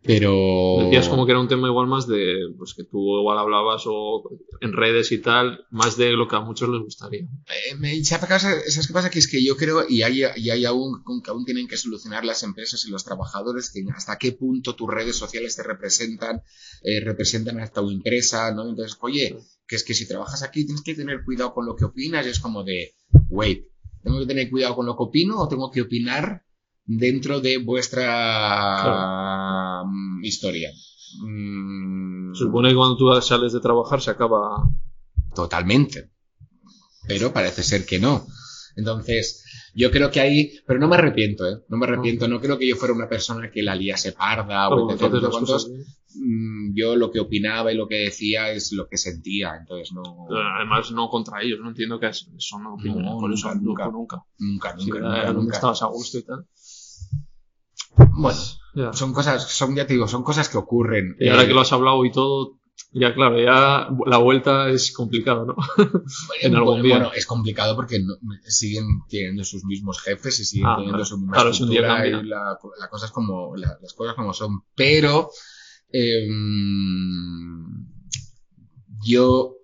pero 0.01 0.77
Decías 0.85 1.09
como 1.09 1.25
que 1.25 1.31
era 1.33 1.41
un 1.41 1.47
tema 1.47 1.67
igual 1.67 1.87
más 1.87 2.07
de, 2.07 2.35
pues 2.57 2.73
que 2.73 2.83
tú 2.83 3.19
igual 3.19 3.37
hablabas 3.37 3.83
o 3.85 4.23
en 4.61 4.73
redes 4.73 5.11
y 5.11 5.19
tal, 5.19 5.65
más 5.71 5.97
de 5.97 6.11
lo 6.13 6.27
que 6.27 6.35
a 6.37 6.39
muchos 6.39 6.69
les 6.69 6.81
gustaría. 6.81 7.21
Eh, 7.21 7.75
me- 7.77 8.03
¿sabes 8.03 8.25
qué 8.25 8.33
pasa? 8.33 8.59
¿Sabes 8.69 8.87
qué 8.87 8.93
pasa? 8.93 9.09
Que 9.09 9.19
es 9.19 9.27
que 9.27 9.43
yo 9.43 9.57
creo, 9.57 9.85
y 9.87 10.01
hay, 10.03 10.23
y 10.37 10.49
hay 10.49 10.65
aún, 10.65 11.03
con 11.03 11.21
que 11.21 11.31
aún 11.31 11.45
tienen 11.45 11.67
que 11.67 11.77
solucionar 11.77 12.23
las 12.25 12.43
empresas 12.43 12.83
y 12.85 12.91
los 12.91 13.03
trabajadores, 13.03 13.71
que 13.71 13.83
hasta 13.95 14.17
qué 14.17 14.31
punto 14.31 14.75
tus 14.75 14.89
redes 14.89 15.15
sociales 15.17 15.55
te 15.55 15.63
representan, 15.63 16.41
eh, 16.83 17.01
representan 17.03 17.59
hasta 17.59 17.81
tu 17.81 17.89
empresa, 17.91 18.53
¿no? 18.53 18.69
Entonces, 18.69 18.97
oye, 19.01 19.37
que 19.67 19.75
es 19.75 19.83
que 19.83 19.93
si 19.93 20.07
trabajas 20.07 20.43
aquí 20.43 20.65
tienes 20.65 20.81
que 20.83 20.95
tener 20.95 21.23
cuidado 21.25 21.53
con 21.53 21.65
lo 21.65 21.75
que 21.75 21.85
opinas, 21.85 22.25
y 22.25 22.29
es 22.29 22.39
como 22.39 22.63
de, 22.63 22.93
wait, 23.29 23.65
¿tengo 24.01 24.19
que 24.19 24.25
tener 24.27 24.49
cuidado 24.49 24.75
con 24.75 24.85
lo 24.85 24.95
que 24.95 25.03
opino 25.03 25.39
o 25.39 25.47
tengo 25.49 25.69
que 25.71 25.81
opinar 25.81 26.43
dentro 26.97 27.39
de 27.39 27.57
vuestra 27.59 29.83
mm, 29.85 30.23
historia? 30.23 30.71
Mm, 31.23 32.33
Se 32.33 32.43
supone 32.45 32.69
que 32.69 32.75
cuando 32.75 32.97
tú 32.97 33.21
sales 33.21 33.53
de 33.53 33.59
trabajar 33.59 34.01
se 34.01 34.11
acaba. 34.11 34.67
Totalmente. 35.35 36.09
Pero 37.07 37.31
parece 37.31 37.63
ser 37.63 37.85
que 37.85 37.99
no. 37.99 38.25
Entonces, 38.75 39.43
yo 39.75 39.91
creo 39.91 40.09
que 40.09 40.19
ahí, 40.19 40.51
pero 40.65 40.79
no 40.79 40.87
me 40.87 40.95
arrepiento, 40.95 41.47
¿eh? 41.47 41.57
No 41.69 41.77
me 41.77 41.85
arrepiento, 41.85 42.27
no 42.27 42.39
creo 42.39 42.57
que 42.57 42.67
yo 42.67 42.75
fuera 42.75 42.93
una 42.93 43.09
persona 43.09 43.49
que 43.51 43.61
la 43.63 43.75
liase 43.75 44.11
parda 44.13 44.69
o 44.69 44.87
Claro, 44.87 44.91
etc. 44.91 45.01
entonces 45.03 45.21
las 45.23 45.31
Cuantos, 45.31 45.63
cosas 45.65 45.71
bien. 45.71 45.85
mm, 46.15 46.73
yo 46.75 46.95
lo 46.95 47.11
que 47.11 47.19
opinaba 47.19 47.71
y 47.71 47.75
lo 47.75 47.87
que 47.87 47.95
decía 47.95 48.51
es 48.51 48.71
lo 48.71 48.87
que 48.87 48.97
sentía, 48.97 49.55
entonces 49.59 49.91
no, 49.93 50.03
Además, 50.55 50.91
no 50.91 51.09
contra 51.09 51.41
ellos, 51.41 51.59
no 51.61 51.69
entiendo 51.69 51.99
que 51.99 52.07
es- 52.07 52.27
eso 52.37 52.59
no 52.59 52.77
nunca, 52.77 53.27
nunca, 53.27 53.55
nunca. 53.55 53.85
nunca, 53.95 54.23
nunca, 54.37 54.75
nunca, 54.77 54.99
donde 55.25 55.33
nunca. 55.33 55.55
estabas 55.55 55.81
a 55.81 55.87
gusto 55.87 56.17
y 56.19 56.23
tal. 56.23 56.45
Bueno, 58.13 58.39
Ya. 58.75 58.93
son 58.93 59.13
cosas, 59.13 59.43
son, 59.51 59.75
ya 59.75 59.85
te 59.87 59.93
digo, 59.93 60.07
son 60.07 60.23
cosas 60.23 60.49
que 60.49 60.57
ocurren. 60.57 61.15
Y 61.19 61.29
ahora 61.29 61.43
Eh, 61.43 61.47
que 61.47 61.53
lo 61.53 61.61
has 61.61 61.71
hablado 61.73 62.03
y 62.05 62.11
todo, 62.11 62.59
ya 62.93 63.13
claro, 63.13 63.37
ya 63.39 63.87
la 64.05 64.17
vuelta 64.17 64.69
es 64.69 64.91
complicado, 64.91 65.45
¿no? 65.45 65.55
en 66.41 66.55
algún 66.55 66.75
bueno, 66.75 66.83
día. 66.83 66.95
bueno, 66.97 67.11
es 67.15 67.25
complicado 67.25 67.75
porque 67.75 67.99
no- 67.99 68.15
siguen 68.47 68.85
teniendo 69.09 69.43
sus 69.43 69.63
mismos 69.65 69.99
jefes 70.01 70.39
y 70.39 70.45
siguen 70.45 70.67
Ah, 70.67 70.75
teniendo 70.75 70.97
claro. 70.97 71.05
su 71.05 71.17
misma 71.17 71.33
Claro, 71.33 71.49
estructura 71.51 72.07
y 72.07 72.11
cambia. 72.11 72.35
la, 72.35 72.57
la 72.79 72.89
como, 73.11 73.55
la- 73.55 73.77
las 73.81 73.93
cosas 73.93 74.15
como 74.15 74.33
son. 74.33 74.61
Pero 74.75 75.29
em, 75.91 77.87
yo 79.05 79.55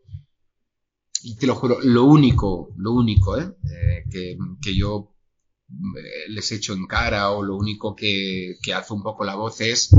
y 1.23 1.35
te 1.37 1.47
lo 1.47 1.55
juro, 1.55 1.77
lo 1.81 2.03
único, 2.03 2.69
lo 2.77 2.91
único 2.91 3.37
¿eh? 3.37 3.43
Eh, 3.63 4.03
que, 4.11 4.37
que 4.61 4.75
yo 4.77 5.14
les 6.29 6.51
echo 6.51 6.73
en 6.73 6.85
cara 6.87 7.31
o 7.31 7.43
lo 7.43 7.55
único 7.55 7.95
que, 7.95 8.55
que 8.61 8.73
hace 8.73 8.93
un 8.93 9.03
poco 9.03 9.23
la 9.25 9.35
voz 9.35 9.61
es 9.61 9.89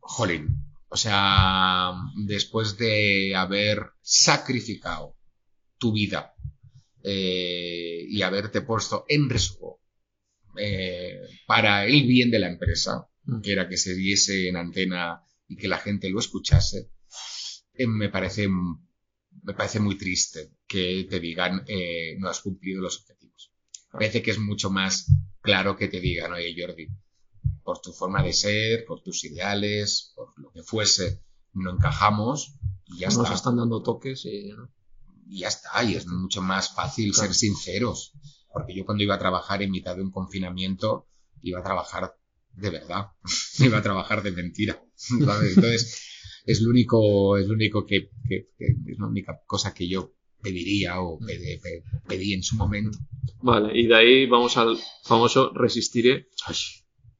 jolín. 0.00 0.64
O 0.88 0.96
sea, 0.96 1.92
después 2.26 2.78
de 2.78 3.34
haber 3.36 3.90
sacrificado 4.00 5.16
tu 5.76 5.92
vida 5.92 6.34
eh, 7.02 8.04
y 8.08 8.22
haberte 8.22 8.62
puesto 8.62 9.04
en 9.08 9.28
riesgo 9.28 9.80
eh, 10.56 11.20
para 11.46 11.84
el 11.84 12.06
bien 12.06 12.30
de 12.30 12.38
la 12.38 12.48
empresa, 12.48 13.08
Mm. 13.28 13.40
que 13.42 13.52
era 13.52 13.68
que 13.68 13.76
se 13.76 13.94
diese 13.94 14.48
en 14.48 14.56
antena 14.56 15.22
y 15.48 15.56
que 15.56 15.68
la 15.68 15.78
gente 15.78 16.08
lo 16.08 16.18
escuchase, 16.18 16.90
eh, 17.74 17.86
me 17.86 18.08
parece 18.08 18.48
me 18.48 19.54
parece 19.54 19.80
muy 19.80 19.96
triste 19.96 20.52
que 20.66 21.06
te 21.08 21.20
digan 21.20 21.62
eh, 21.66 22.16
no 22.18 22.28
has 22.28 22.40
cumplido 22.40 22.80
los 22.82 22.98
objetivos. 23.00 23.17
Parece 23.90 24.22
que 24.22 24.30
es 24.30 24.38
mucho 24.38 24.70
más 24.70 25.06
claro 25.40 25.76
que 25.76 25.88
te 25.88 26.00
digan, 26.00 26.32
oye 26.32 26.54
Jordi, 26.58 26.88
por 27.62 27.80
tu 27.80 27.92
forma 27.92 28.22
de 28.22 28.32
ser, 28.32 28.84
por 28.86 29.02
tus 29.02 29.24
ideales, 29.24 30.12
por 30.14 30.32
lo 30.38 30.50
que 30.52 30.62
fuese, 30.62 31.22
no 31.54 31.70
encajamos 31.70 32.54
y 32.86 32.98
ya 33.00 33.08
Nos 33.08 33.18
está. 33.22 33.34
están 33.34 33.56
dando 33.56 33.82
toques 33.82 34.24
y 34.26 34.50
ya 35.30 35.48
está, 35.48 35.82
y 35.84 35.94
es 35.94 36.06
mucho 36.06 36.42
más 36.42 36.74
fácil 36.74 37.12
Claro. 37.12 37.28
ser 37.28 37.34
sinceros. 37.34 38.12
Porque 38.52 38.74
yo 38.74 38.84
cuando 38.84 39.04
iba 39.04 39.14
a 39.14 39.18
trabajar 39.18 39.62
en 39.62 39.70
mitad 39.70 39.94
de 39.96 40.02
un 40.02 40.10
confinamiento, 40.10 41.06
iba 41.42 41.60
a 41.60 41.62
trabajar 41.62 42.14
de 42.52 42.70
verdad, 42.70 43.08
iba 43.60 43.78
a 43.78 43.82
trabajar 43.82 44.22
de 44.22 44.32
mentira. 44.32 44.82
¿sabes? 44.96 45.56
Entonces, 45.56 46.02
es 46.44 46.60
lo 46.62 46.70
único, 46.70 47.36
es 47.36 47.46
lo 47.46 47.54
único 47.54 47.84
que, 47.86 48.10
que- 48.28 48.48
que- 48.56 48.74
es 48.92 48.98
la 48.98 49.06
única 49.06 49.40
cosa 49.46 49.72
que 49.74 49.88
yo 49.88 50.14
pediría 50.42 51.00
o 51.00 51.18
pedí, 51.18 51.58
pe- 51.58 51.82
pedí 52.06 52.34
en 52.34 52.42
su 52.42 52.56
momento. 52.56 52.98
Vale, 53.42 53.70
y 53.78 53.86
de 53.86 53.94
ahí 53.94 54.26
vamos 54.26 54.56
al 54.56 54.76
famoso 55.04 55.52
resistiré. 55.54 56.28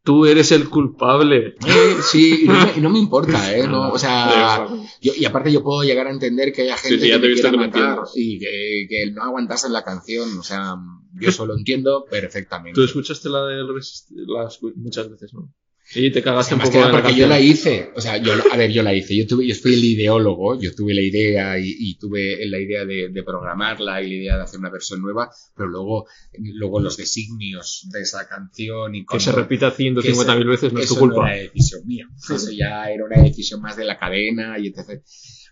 Tú 0.04 0.24
eres 0.24 0.52
el 0.52 0.70
culpable. 0.70 1.54
Eh, 1.66 1.96
sí, 2.02 2.44
y 2.44 2.48
no, 2.48 2.54
me, 2.66 2.80
no 2.80 2.90
me 2.90 2.98
importa, 2.98 3.54
¿eh? 3.56 3.66
No, 3.68 3.90
o 3.92 3.98
sea, 3.98 4.66
yo- 5.02 5.12
y 5.14 5.24
aparte 5.26 5.52
yo 5.52 5.62
puedo 5.62 5.82
llegar 5.82 6.06
a 6.06 6.10
entender 6.10 6.52
que 6.52 6.62
haya 6.62 6.76
gente 6.78 6.96
sí, 6.98 7.10
que 7.10 7.18
te 7.18 7.32
quiera 7.34 7.50
que 7.50 7.56
matar 7.58 7.98
y 8.14 8.38
que, 8.38 8.86
que 8.88 9.10
no 9.12 9.22
aguantase 9.22 9.68
la 9.68 9.84
canción, 9.84 10.38
o 10.38 10.42
sea, 10.42 10.76
yo 11.20 11.28
eso 11.28 11.44
lo 11.44 11.56
entiendo 11.58 12.06
perfectamente. 12.10 12.74
Tú 12.74 12.84
escuchaste 12.84 13.28
la 13.28 13.44
del 13.46 13.68
resistir 13.74 14.16
la 14.26 14.44
escu- 14.48 14.72
muchas 14.76 15.10
veces, 15.10 15.34
¿no? 15.34 15.52
Y 15.94 16.10
te 16.10 16.22
cagaste 16.22 16.54
un 16.54 16.60
poco 16.60 16.72
que 16.84 16.90
porque 16.90 17.14
yo 17.14 17.26
la 17.26 17.40
hice, 17.40 17.90
o 17.96 18.00
sea, 18.00 18.18
yo, 18.18 18.32
a 18.52 18.56
ver, 18.58 18.70
yo 18.70 18.82
la 18.82 18.92
hice, 18.94 19.16
yo 19.16 19.26
tuve, 19.26 19.46
yo 19.46 19.54
fui 19.54 19.72
el 19.72 19.84
ideólogo, 19.84 20.60
yo 20.60 20.74
tuve 20.74 20.92
la 20.94 21.00
idea 21.00 21.58
y, 21.58 21.74
y 21.78 21.96
tuve 21.98 22.44
la 22.46 22.58
idea 22.58 22.84
de, 22.84 23.08
de 23.08 23.22
programarla 23.22 24.02
y 24.02 24.08
la 24.08 24.14
idea 24.14 24.36
de 24.36 24.42
hacer 24.42 24.60
una 24.60 24.68
versión 24.70 25.00
nueva, 25.00 25.30
pero 25.56 25.68
luego, 25.70 26.06
luego 26.38 26.80
los 26.80 26.96
designios 26.98 27.88
de 27.90 28.02
esa 28.02 28.28
canción 28.28 28.94
y 28.94 29.00
Que 29.00 29.06
cómo- 29.06 29.20
se 29.20 29.32
repita 29.32 29.74
150.000 29.74 30.46
veces 30.46 30.72
no 30.74 30.80
es 30.80 30.88
tu 30.88 30.94
eso 30.94 31.00
culpa. 31.00 31.22
no 31.22 31.26
era 31.28 31.36
decisión 31.42 31.86
mía, 31.86 32.06
eso 32.16 32.50
ya 32.52 32.90
era 32.90 33.04
una 33.04 33.22
decisión 33.22 33.60
más 33.62 33.76
de 33.76 33.84
la 33.86 33.98
cadena 33.98 34.58
y 34.58 34.66
etc. 34.68 35.02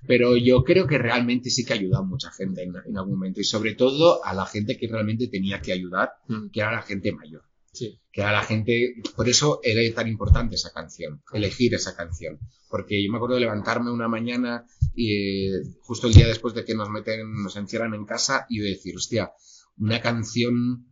Pero 0.07 0.37
yo 0.37 0.63
creo 0.65 0.87
que 0.87 0.99
realmente 0.99 1.49
sí 1.51 1.65
que 1.65 1.73
ha 1.73 1.77
ayudado 1.77 2.05
a 2.05 2.07
mucha 2.07 2.31
gente 2.31 2.63
en, 2.63 2.73
en 2.87 2.97
algún 2.99 3.15
momento 3.15 3.41
y 3.41 3.45
sobre 3.45 3.75
todo 3.75 4.23
a 4.25 4.35
la 4.35 4.45
gente 4.47 4.77
que 4.77 4.87
realmente 4.87 5.29
tenía 5.29 5.61
que 5.63 5.73
ayudar, 5.73 6.11
Mm, 6.29 6.51
que 6.53 6.61
era 6.61 6.73
la 6.73 6.83
gente 6.83 7.11
mayor 7.13 7.43
Sí. 7.77 8.01
que 8.11 8.23
a 8.23 8.33
la 8.33 8.43
gente, 8.43 8.95
por 9.15 9.29
eso 9.29 9.61
era 9.63 9.83
tan 9.95 10.09
importante 10.09 10.55
esa 10.55 10.73
canción, 10.73 11.23
elegir 11.35 11.75
esa 11.75 11.95
canción, 11.95 12.39
porque 12.71 13.05
yo 13.05 13.13
me 13.13 13.19
acuerdo 13.19 13.35
de 13.35 13.43
levantarme 13.43 13.91
una 13.91 14.09
mañana 14.09 14.65
y 14.95 15.13
eh, 15.13 15.63
justo 15.83 16.07
el 16.07 16.15
día 16.15 16.27
después 16.27 16.55
de 16.55 16.65
que 16.65 16.75
nos 16.75 16.89
meten, 16.89 17.35
nos 17.43 17.55
encierran 17.57 17.93
en 17.93 18.07
casa 18.07 18.47
y 18.49 18.61
de 18.61 18.71
decir, 18.71 18.97
hostia, 18.97 19.31
una 19.77 20.01
canción, 20.01 20.87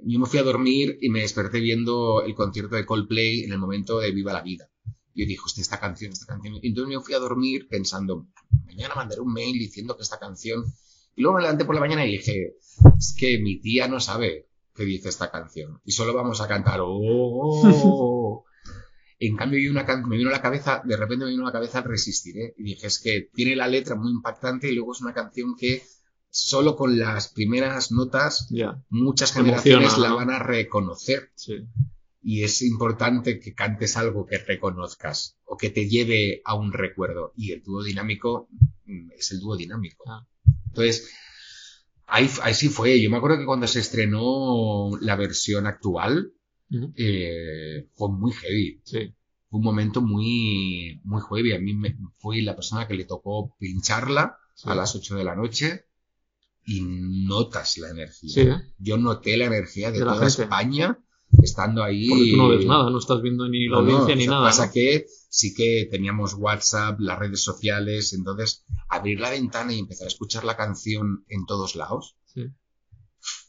yo 0.00 0.18
me 0.18 0.26
fui 0.26 0.40
a 0.40 0.42
dormir 0.42 0.98
y 1.00 1.10
me 1.10 1.20
desperté 1.20 1.60
viendo 1.60 2.22
el 2.22 2.34
concierto 2.34 2.74
de 2.74 2.84
Coldplay 2.84 3.44
en 3.44 3.52
el 3.52 3.58
momento 3.58 4.00
de 4.00 4.10
Viva 4.10 4.32
la 4.32 4.42
Vida. 4.42 4.68
Yo 5.14 5.24
dije, 5.26 5.40
hostia, 5.44 5.62
esta 5.62 5.78
canción, 5.78 6.10
esta 6.10 6.26
canción. 6.26 6.56
Y 6.60 6.66
entonces 6.66 6.96
me 6.96 7.00
fui 7.00 7.14
a 7.14 7.20
dormir 7.20 7.68
pensando, 7.68 8.26
mañana 8.64 8.96
mandaré 8.96 9.20
un 9.20 9.32
mail 9.32 9.56
diciendo 9.56 9.96
que 9.96 10.02
esta 10.02 10.18
canción. 10.18 10.64
Y 11.14 11.22
luego 11.22 11.36
me 11.36 11.42
levanté 11.42 11.64
por 11.64 11.76
la 11.76 11.80
mañana 11.80 12.04
y 12.04 12.16
dije, 12.18 12.56
es 12.98 13.14
que 13.16 13.38
mi 13.38 13.60
tía 13.60 13.86
no 13.86 14.00
sabe 14.00 14.45
qué 14.76 14.84
dice 14.84 15.08
esta 15.08 15.30
canción. 15.30 15.80
Y 15.84 15.92
solo 15.92 16.14
vamos 16.14 16.40
a 16.40 16.48
cantar. 16.48 16.80
"Oh". 16.82 18.44
En 19.18 19.34
cambio, 19.36 19.70
una 19.70 19.86
can- 19.86 20.06
me 20.08 20.16
vino 20.18 20.28
a 20.28 20.32
la 20.32 20.42
cabeza, 20.42 20.82
de 20.84 20.96
repente 20.96 21.24
me 21.24 21.30
vino 21.30 21.42
a 21.44 21.46
la 21.46 21.52
cabeza 21.52 21.80
Resistiré. 21.80 22.54
Y 22.58 22.64
dije, 22.64 22.86
es 22.86 22.98
que 22.98 23.30
tiene 23.32 23.56
la 23.56 23.66
letra 23.66 23.94
muy 23.96 24.10
impactante 24.10 24.70
y 24.70 24.74
luego 24.74 24.92
es 24.92 25.00
una 25.00 25.14
canción 25.14 25.56
que 25.58 25.82
solo 26.28 26.76
con 26.76 26.98
las 26.98 27.28
primeras 27.28 27.92
notas 27.92 28.46
muchas 28.90 29.34
Emociona, 29.34 29.62
generaciones 29.62 29.98
la 29.98 30.10
¿no? 30.10 30.16
van 30.16 30.30
a 30.30 30.38
reconocer. 30.38 31.30
sí. 31.34 31.66
Y 32.28 32.42
es 32.42 32.60
importante 32.62 33.38
que 33.38 33.54
cantes 33.54 33.96
algo 33.96 34.26
que 34.26 34.38
reconozcas 34.38 35.38
o 35.44 35.56
que 35.56 35.70
te 35.70 35.88
lleve 35.88 36.42
a 36.44 36.56
un 36.56 36.72
recuerdo. 36.72 37.32
Y 37.36 37.52
el 37.52 37.62
dúo 37.62 37.84
dinámico 37.84 38.48
mm, 38.84 39.12
es 39.16 39.30
el 39.30 39.38
dúo 39.38 39.56
dinámico. 39.56 40.04
Ah. 40.10 40.26
Entonces, 40.66 41.08
ahí, 42.06 42.28
ahí 42.42 42.54
sí 42.54 42.68
fue. 42.68 43.00
Yo 43.00 43.10
me 43.10 43.16
acuerdo 43.18 43.38
que 43.38 43.46
cuando 43.46 43.66
se 43.66 43.80
estrenó 43.80 44.90
la 45.00 45.16
versión 45.16 45.66
actual, 45.66 46.32
eh, 46.96 47.88
fue 47.94 48.08
muy 48.10 48.32
heavy. 48.32 48.80
Sí. 48.84 49.14
Fue 49.48 49.58
un 49.58 49.64
momento 49.64 50.00
muy, 50.00 51.00
muy 51.04 51.22
heavy. 51.28 51.52
A 51.52 51.60
mí 51.60 51.74
me, 51.74 51.96
fui 52.18 52.42
la 52.42 52.56
persona 52.56 52.86
que 52.86 52.94
le 52.94 53.04
tocó 53.04 53.54
pincharla 53.58 54.38
Sí. 54.54 54.70
a 54.70 54.74
las 54.74 54.94
8 54.94 55.16
de 55.16 55.24
la 55.24 55.36
noche 55.36 55.84
y 56.64 56.80
notas 56.82 57.76
la 57.76 57.90
energía. 57.90 58.30
Sí, 58.30 58.40
¿eh? 58.40 58.56
Yo 58.78 58.96
noté 58.96 59.36
la 59.36 59.44
energía 59.44 59.92
de, 59.92 59.98
toda. 60.00 60.26
España 60.26 60.98
estando 61.42 61.82
ahí. 61.82 62.08
Porque 62.08 62.30
tú 62.30 62.36
no 62.38 62.48
ves 62.48 62.66
nada, 62.66 62.90
no 62.90 62.98
estás 62.98 63.20
viendo 63.20 63.48
ni 63.48 63.68
la 63.68 63.76
No, 63.76 63.82
no, 63.82 63.88
audiencia 63.90 64.14
o 64.14 64.16
ni 64.16 64.24
sea, 64.24 64.30
nada. 64.30 64.46
Pasa 64.46 64.66
¿no? 64.66 64.72
que 64.72 65.06
sí 65.36 65.52
que 65.52 65.86
teníamos 65.90 66.32
WhatsApp, 66.32 66.98
las 66.98 67.18
redes 67.18 67.42
sociales, 67.42 68.14
entonces 68.14 68.64
abrir 68.88 69.20
la 69.20 69.28
ventana 69.30 69.74
y 69.74 69.78
empezar 69.80 70.06
a 70.06 70.08
escuchar 70.08 70.44
la 70.44 70.56
canción 70.56 71.26
en 71.28 71.44
todos 71.44 71.76
lados. 71.76 72.16
Sí. 72.24 72.46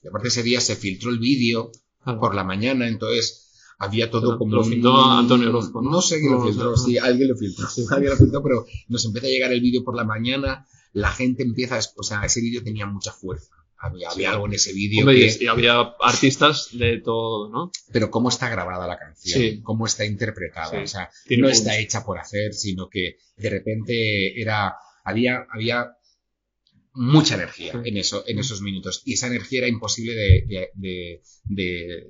Y 0.04 0.08
aparte 0.10 0.28
ese 0.28 0.44
día 0.44 0.60
se 0.60 0.76
filtró 0.76 1.12
el 1.12 1.20
vídeo 1.20 1.72
por 2.04 2.36
la 2.36 2.44
mañana, 2.44 2.90
entonces 2.90 3.54
había 3.80 4.12
todo 4.12 4.38
como 4.38 4.56
lo 4.56 4.64
un- 4.64 4.70
filtró 4.70 4.96
Antonio 5.12 5.48
Orozco, 5.50 5.82
¿no? 5.82 5.92
No 5.92 6.02
sé 6.02 6.20
quién 6.20 6.34
lo 6.34 6.44
filtró, 6.44 6.72
no. 6.72 6.78
sí, 6.78 6.98
alguien 6.98 7.30
lo 7.30 7.38
filtró. 7.38 7.70
Sí. 7.70 7.86
Alguien 7.92 8.12
lo 8.12 8.18
filtró, 8.18 8.44
pero 8.44 8.66
nos 8.90 9.06
empieza 9.06 9.28
a 9.28 9.30
llegar 9.30 9.54
el 9.54 9.62
vídeo 9.62 9.84
por 9.86 9.96
la 9.96 10.04
mañana, 10.04 10.68
la 10.92 11.12
gente 11.12 11.44
empieza, 11.44 11.78
a, 11.78 11.82
o 11.96 12.04
sea, 12.04 12.22
ese 12.26 12.42
vídeo 12.42 12.64
tenía 12.64 12.86
mucha 12.86 13.14
fuerza. 13.14 13.54
Había, 13.80 14.10
había 14.10 14.30
Sí. 14.30 14.34
algo 14.34 14.48
en 14.48 14.54
ese 14.54 14.74
vídeo 14.74 15.06
que- 15.06 15.38
y- 15.40 15.48
había 15.48 15.80
artistas 16.02 16.70
de 16.74 17.00
todo, 17.00 17.50
¿no? 17.50 17.72
pero 17.92 18.10
cómo 18.10 18.30
está 18.30 18.50
grabada 18.50 18.88
la 18.88 18.98
canción, 18.98 19.40
Sí. 19.42 19.62
cómo 19.62 19.86
está 19.86 20.04
interpretada, 20.06 20.72
Sí. 20.72 20.78
o 20.78 20.88
sea, 20.88 21.10
Tiene 21.28 21.44
no 21.44 21.50
está 21.50 21.78
hecha 21.78 22.04
por 22.04 22.18
hacer, 22.18 22.54
sino 22.54 22.90
que 22.90 23.18
de 23.36 23.50
repente 23.50 24.42
era, 24.42 24.76
había, 25.04 25.46
había 25.54 25.92
mucha 26.94 27.36
energía 27.36 27.80
en 27.86 27.98
eso, 27.98 28.24
en 28.26 28.40
esos 28.40 28.62
minutos, 28.62 29.04
y 29.06 29.14
esa 29.14 29.28
energía 29.28 29.60
era 29.60 29.68
imposible 29.68 30.14
de, 30.16 30.72
de, 30.74 31.22
de- 31.46 32.08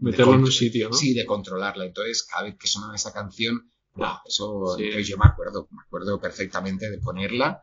meterlo 0.00 0.34
en 0.34 0.40
un 0.40 0.50
sitio, 0.52 0.88
¿no? 0.88 0.96
sí, 0.96 1.12
de 1.14 1.26
controlarla. 1.26 1.84
Entonces, 1.84 2.22
cada 2.24 2.44
vez 2.44 2.56
que 2.58 2.66
sonaba 2.66 2.96
esa 2.96 3.12
canción, 3.12 3.70
wow, 3.94 4.16
eso, 4.26 4.78
yo 4.78 5.18
me 5.18 5.26
acuerdo, 5.26 5.68
me 5.70 5.82
acuerdo 5.86 6.18
perfectamente 6.20 6.90
de 6.90 6.98
ponerla 6.98 7.60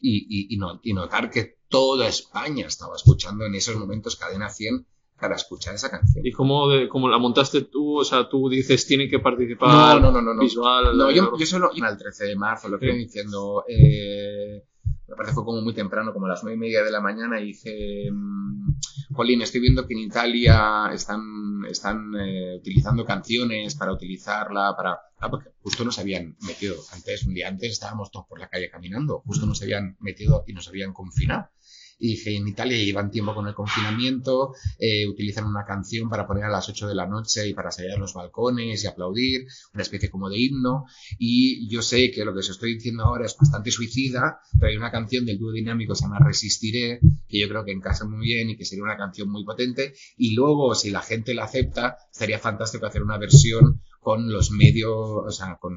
y, 0.00 0.26
y, 0.28 0.54
y 0.54 0.58
no- 0.58 0.80
y 0.82 0.92
notar 0.92 1.30
que 1.30 1.58
toda 1.68 2.08
España 2.08 2.66
estaba 2.66 2.96
escuchando 2.96 3.44
en 3.44 3.54
esos 3.54 3.76
momentos 3.76 4.16
Cadena 4.16 4.48
100 4.48 4.86
para 5.20 5.36
escuchar 5.36 5.74
esa 5.74 5.90
canción. 5.90 6.26
¿Y 6.26 6.32
cómo, 6.32 6.68
de, 6.70 6.88
cómo 6.88 7.08
la 7.08 7.18
montaste 7.18 7.62
tú? 7.62 7.98
O 7.98 8.04
sea, 8.04 8.28
tú 8.28 8.48
dices, 8.48 8.86
tiene 8.86 9.08
que 9.08 9.18
participar 9.18 9.68
No, 9.68 10.00
no, 10.00 10.10
no, 10.12 10.22
no, 10.22 10.34
no. 10.34 10.40
visual. 10.42 10.96
No, 10.96 11.10
yo, 11.10 11.36
yo 11.38 11.46
solo 11.46 11.70
el 11.74 11.96
13 11.98 12.24
de 12.24 12.36
marzo 12.36 12.68
lo 12.68 12.78
fui 12.78 12.90
Sí. 12.90 12.96
diciendo. 12.96 13.64
Eh, 13.68 14.64
me 15.08 15.16
parece 15.16 15.32
que 15.32 15.34
fue 15.34 15.44
como 15.44 15.60
muy 15.60 15.74
temprano, 15.74 16.12
como 16.12 16.26
a 16.26 16.30
las 16.30 16.42
nueve 16.44 16.56
y 16.56 16.60
media 16.60 16.82
de 16.84 16.90
la 16.92 17.00
mañana, 17.00 17.40
y 17.40 17.46
dije, 17.46 18.08
mm, 18.12 18.76
Jolín, 19.12 19.42
estoy 19.42 19.60
viendo 19.60 19.84
que 19.86 19.92
en 19.94 20.00
Italia 20.00 20.88
están, 20.92 21.20
están 21.68 22.12
eh, 22.14 22.56
utilizando 22.58 23.04
canciones 23.04 23.74
para 23.74 23.92
utilizarla, 23.92 24.72
para... 24.76 24.98
Ah, 25.20 25.28
porque 25.30 25.50
justo 25.60 25.84
nos 25.84 25.98
habían 25.98 26.36
metido, 26.40 26.76
antes, 26.92 27.24
un 27.24 27.34
día 27.34 27.48
antes 27.48 27.72
estábamos 27.72 28.10
todos 28.10 28.26
por 28.26 28.40
la 28.40 28.48
calle 28.48 28.70
caminando, 28.70 29.20
justo 29.26 29.44
nos 29.44 29.60
habían 29.60 29.98
metido 30.00 30.44
y 30.46 30.54
nos 30.54 30.66
habían 30.68 30.94
confinado. 30.94 31.50
Y 31.98 32.12
dije, 32.12 32.34
en 32.34 32.48
Italia 32.48 32.78
llevan 32.78 33.10
tiempo 33.10 33.34
con 33.34 33.46
el 33.46 33.54
confinamiento, 33.54 34.54
eh, 34.78 35.06
utilizan 35.06 35.44
una 35.44 35.66
canción 35.66 36.08
para 36.08 36.26
poner 36.26 36.44
a 36.44 36.48
las 36.48 36.66
8 36.66 36.88
de 36.88 36.94
la 36.94 37.06
noche 37.06 37.46
y 37.46 37.52
para 37.52 37.70
salir 37.70 37.92
a 37.92 37.98
los 37.98 38.14
balcones 38.14 38.82
y 38.82 38.86
aplaudir, 38.86 39.46
una 39.74 39.82
especie 39.82 40.08
como 40.08 40.30
de 40.30 40.38
himno. 40.38 40.86
Y 41.18 41.68
yo 41.68 41.82
sé 41.82 42.10
que 42.10 42.24
lo 42.24 42.32
que 42.32 42.38
os 42.38 42.48
estoy 42.48 42.76
diciendo 42.76 43.04
ahora 43.04 43.26
es 43.26 43.36
bastante 43.36 43.70
suicida, 43.70 44.40
pero 44.58 44.70
hay 44.70 44.78
una 44.78 44.90
canción 44.90 45.26
del 45.26 45.38
dúo 45.38 45.52
dinámico 45.52 45.92
que 45.92 45.98
se 45.98 46.04
llama 46.04 46.20
Resistiré, 46.20 47.00
que 47.28 47.38
yo 47.38 47.46
creo 47.50 47.66
que 47.66 47.72
encaja 47.72 48.06
muy 48.06 48.24
bien 48.24 48.48
y 48.48 48.56
que 48.56 48.64
sería 48.64 48.84
una 48.84 48.96
canción 48.96 49.28
muy 49.28 49.44
potente. 49.44 49.92
Y 50.16 50.34
luego, 50.34 50.74
si 50.74 50.90
la 50.90 51.02
gente 51.02 51.34
la 51.34 51.44
acepta, 51.44 51.98
estaría 52.10 52.38
fantástico 52.38 52.86
hacer 52.86 53.02
una 53.02 53.18
versión 53.18 53.82
con 54.00 54.32
los 54.32 54.50
medios, 54.50 54.90
o 54.96 55.30
sea, 55.30 55.58
con 55.60 55.74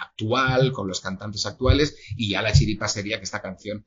actual, 0.00 0.72
con 0.72 0.88
los 0.88 1.00
cantantes 1.00 1.46
actuales, 1.46 1.96
y 2.16 2.30
ya 2.30 2.42
la 2.42 2.52
chiripa 2.52 2.88
sería 2.88 3.18
que 3.18 3.24
esta 3.24 3.40
canción 3.40 3.86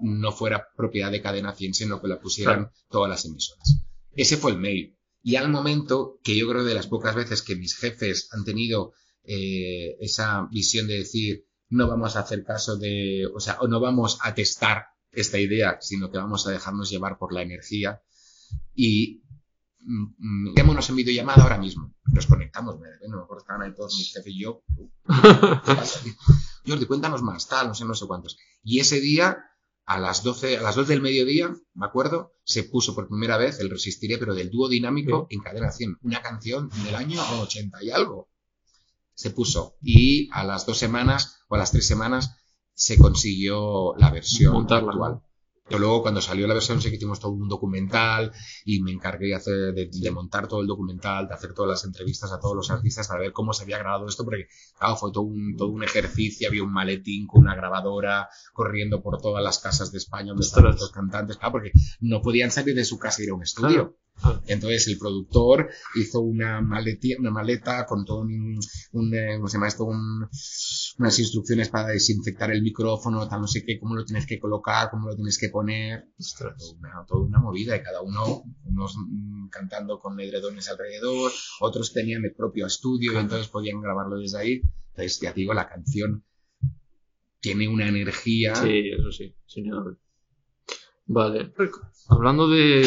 no 0.00 0.30
fuera 0.32 0.68
propiedad 0.76 1.10
de 1.10 1.22
Cadena 1.22 1.54
100, 1.54 1.74
sino 1.74 2.00
que 2.00 2.08
la 2.08 2.20
pusieran 2.20 2.56
Claro. 2.64 2.72
todas 2.90 3.10
las 3.10 3.24
emisoras. 3.24 3.80
Ese 4.12 4.36
fue 4.36 4.52
el 4.52 4.58
mail. 4.58 4.96
Y 5.22 5.36
al 5.36 5.48
momento 5.48 6.20
que 6.22 6.36
yo 6.36 6.48
creo 6.48 6.64
de 6.64 6.74
las 6.74 6.86
pocas 6.86 7.14
veces 7.14 7.42
que 7.42 7.56
mis 7.56 7.74
jefes 7.76 8.28
han 8.32 8.44
tenido 8.44 8.92
eh, 9.24 9.96
esa 10.00 10.46
visión 10.52 10.86
de 10.86 10.98
decir, 10.98 11.46
no 11.68 11.88
vamos 11.88 12.14
a 12.14 12.20
hacer 12.20 12.44
caso 12.44 12.76
de, 12.76 13.26
o 13.34 13.40
sea, 13.40 13.56
o 13.60 13.66
no 13.66 13.80
vamos 13.80 14.18
a 14.22 14.34
testar 14.34 14.84
esta 15.10 15.38
idea, 15.40 15.78
sino 15.80 16.10
que 16.12 16.18
vamos 16.18 16.46
a 16.46 16.50
dejarnos 16.52 16.90
llevar 16.90 17.18
por 17.18 17.32
la 17.32 17.42
energía. 17.42 18.02
Y 18.74 19.22
mm, 19.86 20.14
mm, 20.18 20.54
quedémonos 20.54 20.88
en 20.90 20.96
videollamada 20.96 21.42
ahora 21.42 21.58
mismo. 21.58 21.94
Nos 22.12 22.26
conectamos, 22.26 22.78
me, 22.78 22.88
no 23.08 23.18
me 23.18 23.22
acuerdo, 23.22 23.42
estaban 23.42 23.62
ahí 23.62 23.74
todos 23.74 23.94
mis 23.96 24.12
jefes 24.12 24.32
y 24.32 24.42
yo. 24.42 24.62
Jordi, 26.66 26.86
cuéntanos 26.86 27.22
más, 27.22 27.48
tal, 27.48 27.68
no 27.68 27.74
sé, 27.74 27.84
no 27.84 27.94
sé 27.94 28.06
cuántos. 28.06 28.36
Y 28.62 28.80
ese 28.80 29.00
día, 29.00 29.38
a 29.84 29.98
las 29.98 30.22
12, 30.22 30.58
a 30.58 30.62
las 30.62 30.74
12 30.74 30.92
del 30.92 31.02
mediodía, 31.02 31.54
me 31.74 31.86
acuerdo, 31.86 32.32
se 32.44 32.64
puso 32.64 32.94
por 32.94 33.08
primera 33.08 33.36
vez 33.36 33.60
el 33.60 33.70
Resistiré, 33.70 34.18
pero 34.18 34.34
del 34.34 34.50
dúo 34.50 34.68
dinámico 34.68 35.26
en 35.30 35.40
cadena 35.40 35.70
100. 35.70 35.98
Una 36.02 36.22
canción 36.22 36.68
del 36.84 36.94
año 36.94 37.20
80 37.40 37.82
y 37.82 37.90
algo. 37.90 38.28
Se 39.14 39.30
puso. 39.30 39.76
Y 39.80 40.28
a 40.32 40.44
las 40.44 40.66
dos 40.66 40.78
semanas, 40.78 41.40
o 41.48 41.54
a 41.54 41.58
las 41.58 41.70
tres 41.70 41.86
semanas, 41.86 42.36
se 42.74 42.98
consiguió 42.98 43.94
la 43.96 44.10
versión 44.10 44.52
Montarla, 44.52 44.90
actual. 44.90 45.22
Pero 45.68 45.80
luego 45.80 46.02
cuando 46.02 46.20
salió 46.20 46.46
la 46.46 46.54
versión 46.54 46.80
sí 46.80 46.90
que 46.90 46.96
hicimos 46.96 47.18
todo 47.18 47.32
un 47.32 47.48
documental 47.48 48.32
y 48.64 48.80
me 48.82 48.92
encargué 48.92 49.26
de, 49.28 49.34
hacer- 49.34 49.74
de, 49.74 49.90
de 49.92 50.10
montar 50.12 50.46
todo 50.46 50.60
el 50.60 50.66
documental, 50.66 51.26
de 51.26 51.34
hacer 51.34 51.54
todas 51.54 51.70
las 51.70 51.84
entrevistas 51.84 52.30
a 52.32 52.38
todos 52.38 52.54
los 52.54 52.70
artistas 52.70 53.08
para 53.08 53.20
ver 53.20 53.32
cómo 53.32 53.52
se 53.52 53.64
había 53.64 53.78
grabado 53.78 54.06
esto, 54.06 54.24
porque 54.24 54.46
claro, 54.78 54.96
fue 54.96 55.10
todo 55.12 55.24
un, 55.24 55.56
todo 55.56 55.68
un 55.68 55.82
ejercicio, 55.82 56.48
había 56.48 56.62
un 56.62 56.72
maletín 56.72 57.26
con 57.26 57.42
una 57.42 57.56
grabadora 57.56 58.28
corriendo 58.52 59.02
por 59.02 59.20
todas 59.20 59.42
las 59.42 59.58
casas 59.58 59.90
de 59.90 59.98
España 59.98 60.28
donde 60.28 60.44
estaban 60.46 60.76
los 60.76 60.90
cantantes, 60.92 61.36
claro, 61.36 61.52
porque 61.52 61.72
no 62.00 62.22
podían 62.22 62.50
salir 62.52 62.74
de 62.76 62.84
su 62.84 62.98
casa 62.98 63.20
y 63.22 63.24
ir 63.24 63.30
a 63.30 63.34
un 63.34 63.42
estudio. 63.42 63.96
Claro. 64.18 64.42
Entonces 64.46 64.86
el 64.88 64.96
productor 64.98 65.68
hizo 65.94 66.20
una, 66.20 66.62
maleti- 66.62 67.18
una 67.18 67.30
maleta 67.30 67.84
con 67.84 68.04
todo 68.06 68.20
un, 68.20 68.58
un, 68.92 69.14
eh, 69.14 69.34
¿cómo 69.36 69.48
se 69.48 69.56
llama 69.58 69.68
esto? 69.68 69.84
Un- 69.84 70.26
unas 70.98 71.18
instrucciones 71.18 71.68
para 71.68 71.88
desinfectar 71.88 72.50
el 72.50 72.62
micrófono, 72.62 73.28
tal 73.28 73.42
no 73.42 73.46
sé 73.46 73.64
qué, 73.64 73.78
cómo 73.78 73.94
lo 73.94 74.04
tienes 74.04 74.26
que 74.26 74.38
colocar, 74.38 74.90
cómo 74.90 75.08
lo 75.08 75.14
tienes 75.14 75.38
que 75.38 75.50
poner. 75.50 76.08
ostras. 76.18 76.56
Toda 76.56 76.78
una, 76.78 77.06
toda 77.06 77.26
una 77.26 77.38
movida 77.38 77.76
y 77.76 77.82
cada 77.82 78.00
uno, 78.00 78.44
unos 78.64 78.96
mm, 78.96 79.48
cantando 79.48 79.98
con 79.98 80.18
edredones 80.18 80.68
alrededor, 80.70 81.30
otros 81.60 81.92
tenían 81.92 82.24
el 82.24 82.34
propio 82.34 82.66
estudio 82.66 83.12
y 83.12 83.16
entonces 83.16 83.48
podían 83.48 83.80
grabarlo 83.80 84.18
desde 84.18 84.38
ahí. 84.38 84.62
Entonces, 84.90 85.20
ya 85.20 85.34
te 85.34 85.40
digo, 85.40 85.52
la 85.52 85.68
canción 85.68 86.24
tiene 87.40 87.68
una 87.68 87.88
energía. 87.88 88.54
Sí, 88.54 88.90
eso 88.98 89.12
sí, 89.12 89.34
sin 89.46 89.68
duda. 89.68 89.96
Vale. 91.08 91.52
Hablando 92.08 92.48
de, 92.48 92.84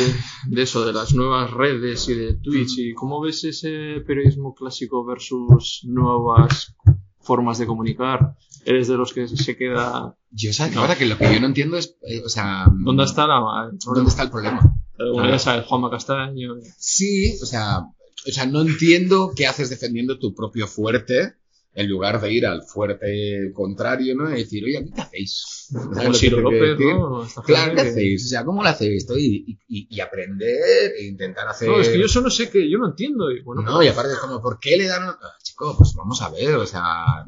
de, 0.48 0.62
eso, 0.62 0.86
de 0.86 0.92
las 0.92 1.14
nuevas 1.14 1.52
redes 1.52 2.10
y 2.10 2.16
de 2.16 2.34
Twitch, 2.34 2.80
¿y 2.80 2.94
cómo 2.94 3.22
ves 3.22 3.44
ese 3.44 4.02
periodismo 4.06 4.54
clásico 4.54 5.06
versus 5.06 5.82
nuevas 5.86 6.76
formas 7.22 7.58
de 7.58 7.66
comunicar? 7.66 8.36
¿Eres 8.66 8.88
de 8.88 8.98
los 8.98 9.14
que 9.14 9.28
se 9.28 9.56
queda...? 9.56 10.16
Yo, 10.32 10.54
sabes, 10.54 10.76
ahora 10.78 10.96
que 10.96 11.06
lo 11.06 11.18
que 11.18 11.34
yo 11.34 11.40
no 11.40 11.48
entiendo 11.48 11.78
es, 11.78 11.98
eh, 12.04 12.22
o 12.24 12.30
sea... 12.30 12.66
¿Dónde 12.84 13.04
está 13.04 13.26
la, 13.26 13.72
¿Dónde 13.86 14.10
está 14.10 14.24
el 14.24 14.30
problema? 14.30 14.60
Bueno, 14.98 15.30
ya 15.30 15.40
sabes, 15.40 15.66
Juanma 15.66 15.90
Castaño... 15.90 16.56
Sí, 16.78 17.38
o 17.42 17.46
sea, 17.46 17.80
o 17.80 18.32
sea, 18.32 18.46
no 18.46 18.62
entiendo 18.62 19.32
qué 19.36 19.48
haces 19.48 19.70
defendiendo 19.70 20.20
tu 20.20 20.36
propio 20.36 20.68
fuerte 20.68 21.36
en 21.74 21.88
lugar 21.88 22.20
de 22.20 22.34
ir 22.34 22.46
al 22.46 22.64
fuerte 22.64 23.52
contrario, 23.54 24.16
¿no? 24.16 24.30
Y 24.30 24.40
decir, 24.40 24.64
oye, 24.66 24.92
¿qué 24.94 25.02
hacéis? 25.02 25.68
Como 25.72 26.14
Ciro 26.14 26.42
López, 26.42 26.78
¿no? 26.80 27.26
Claro, 27.46 27.76
¿qué 27.76 27.82
hacéis? 27.82 28.26
O 28.26 28.28
sea, 28.28 28.44
¿cómo 28.44 28.64
lo 28.64 28.70
hacéis? 28.70 29.04
esto? 29.04 29.18
Y, 29.18 29.60
y, 29.68 29.88
y 29.90 30.00
aprender 30.02 30.94
e 30.98 31.06
intentar 31.06 31.48
hacer... 31.48 31.70
No, 31.70 31.80
es 31.80 31.90
que 31.90 32.00
yo 32.00 32.06
eso 32.06 32.22
no 32.22 32.30
sé 32.30 32.50
que 32.50 32.70
yo 32.70 32.80
no 32.80 32.88
entiendo. 32.88 33.32
Y 33.32 33.42
bueno, 33.42 33.62
No, 33.62 33.82
y 33.82 33.88
aparte 33.88 34.14
es 34.14 34.20
como, 34.20 34.42
¿por 34.42 34.60
qué 34.60 34.78
le 34.78 34.88
dan...? 34.88 35.16
Pues 35.60 35.94
vamos 35.94 36.22
a 36.22 36.30
ver, 36.30 36.56
o 36.56 36.66
sea, 36.66 37.26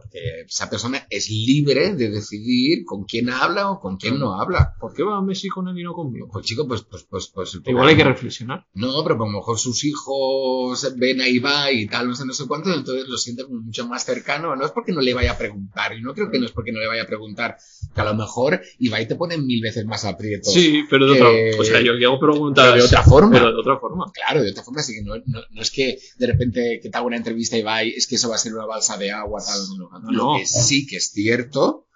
porque 0.00 0.42
esa 0.46 0.70
persona 0.70 1.06
es 1.10 1.28
libre 1.30 1.94
de 1.94 2.10
decidir 2.10 2.84
con 2.84 3.04
quién 3.04 3.30
habla 3.30 3.70
o 3.70 3.80
con 3.80 3.96
quién 3.96 4.18
no 4.18 4.40
habla. 4.40 4.74
¿por 4.80 4.94
qué 4.94 5.02
va 5.02 5.20
Messi 5.22 5.48
con 5.48 5.68
él 5.68 5.78
y 5.78 5.82
no 5.82 5.92
conmigo? 5.92 6.28
Pues 6.32 6.46
chico, 6.46 6.66
pues, 6.66 6.82
pues, 6.82 7.04
pues, 7.08 7.28
pues... 7.34 7.58
Igual 7.66 7.88
hay 7.88 7.96
que 7.96 8.04
reflexionar. 8.04 8.66
No, 8.74 9.02
pero 9.02 9.16
a 9.16 9.18
lo 9.18 9.26
mejor 9.26 9.58
sus 9.58 9.84
hijos 9.84 10.94
ven 10.96 11.20
a 11.20 11.28
Ibai 11.28 11.82
y 11.82 11.86
tal, 11.86 12.08
no 12.08 12.14
sé, 12.14 12.24
no 12.24 12.32
sé 12.32 12.46
cuánto, 12.46 12.72
entonces 12.72 13.08
lo 13.08 13.16
sienten 13.18 13.46
mucho 13.50 13.86
más 13.86 14.04
cercano. 14.04 14.54
No 14.56 14.64
es 14.64 14.72
porque 14.72 14.92
no 14.92 15.00
le 15.00 15.14
vaya 15.14 15.32
a 15.32 15.38
preguntar, 15.38 15.96
y 15.96 16.02
no 16.02 16.14
creo 16.14 16.30
que 16.30 16.38
no 16.38 16.46
es 16.46 16.52
porque 16.52 16.72
no 16.72 16.80
le 16.80 16.86
vaya 16.86 17.02
a 17.02 17.06
preguntar, 17.06 17.56
que 17.94 18.00
a 18.00 18.04
lo 18.04 18.14
mejor 18.14 18.60
Ibai 18.78 19.06
te 19.08 19.16
pone 19.16 19.36
mil 19.38 19.60
veces 19.60 19.84
más 19.86 20.04
aprietos. 20.04 20.52
Sí, 20.52 20.84
pero 20.88 21.06
de 21.06 21.18
Eh, 21.18 21.50
otra 21.50 21.60
O 21.60 21.64
sea, 21.64 21.80
yo, 21.80 21.92
hago 22.08 22.20
preguntas. 22.20 22.74
de 22.74 22.82
otra 22.82 23.02
forma. 23.02 23.32
Pero 23.32 23.52
de 23.52 23.60
otra 23.60 23.78
forma. 23.78 24.10
Claro, 24.12 24.42
de 24.42 24.50
otra 24.50 24.62
forma, 24.62 24.82
sí 24.82 24.94
que 24.94 25.02
no, 25.02 25.16
no, 25.26 25.40
no 25.50 25.62
es 25.62 25.70
que 25.70 25.98
de 26.18 26.26
repente 26.26 26.80
que 26.82 26.88
te 26.88 26.96
haga 26.96 27.06
una 27.06 27.16
entrevista 27.16 27.56
Ibai, 27.56 27.90
es 27.90 28.06
que 28.06 28.16
eso 28.16 28.28
va 28.28 28.36
a 28.36 28.38
ser 28.38 28.54
una 28.54 28.66
balsa 28.66 28.96
de 28.96 29.10
agua, 29.10 29.40
tal, 29.44 29.60
no, 29.78 29.87
No. 29.90 30.10
Lo 30.10 30.38
que 30.38 30.46
sí 30.46 30.86
que 30.86 30.96
es 30.96 31.10
cierto 31.10 31.86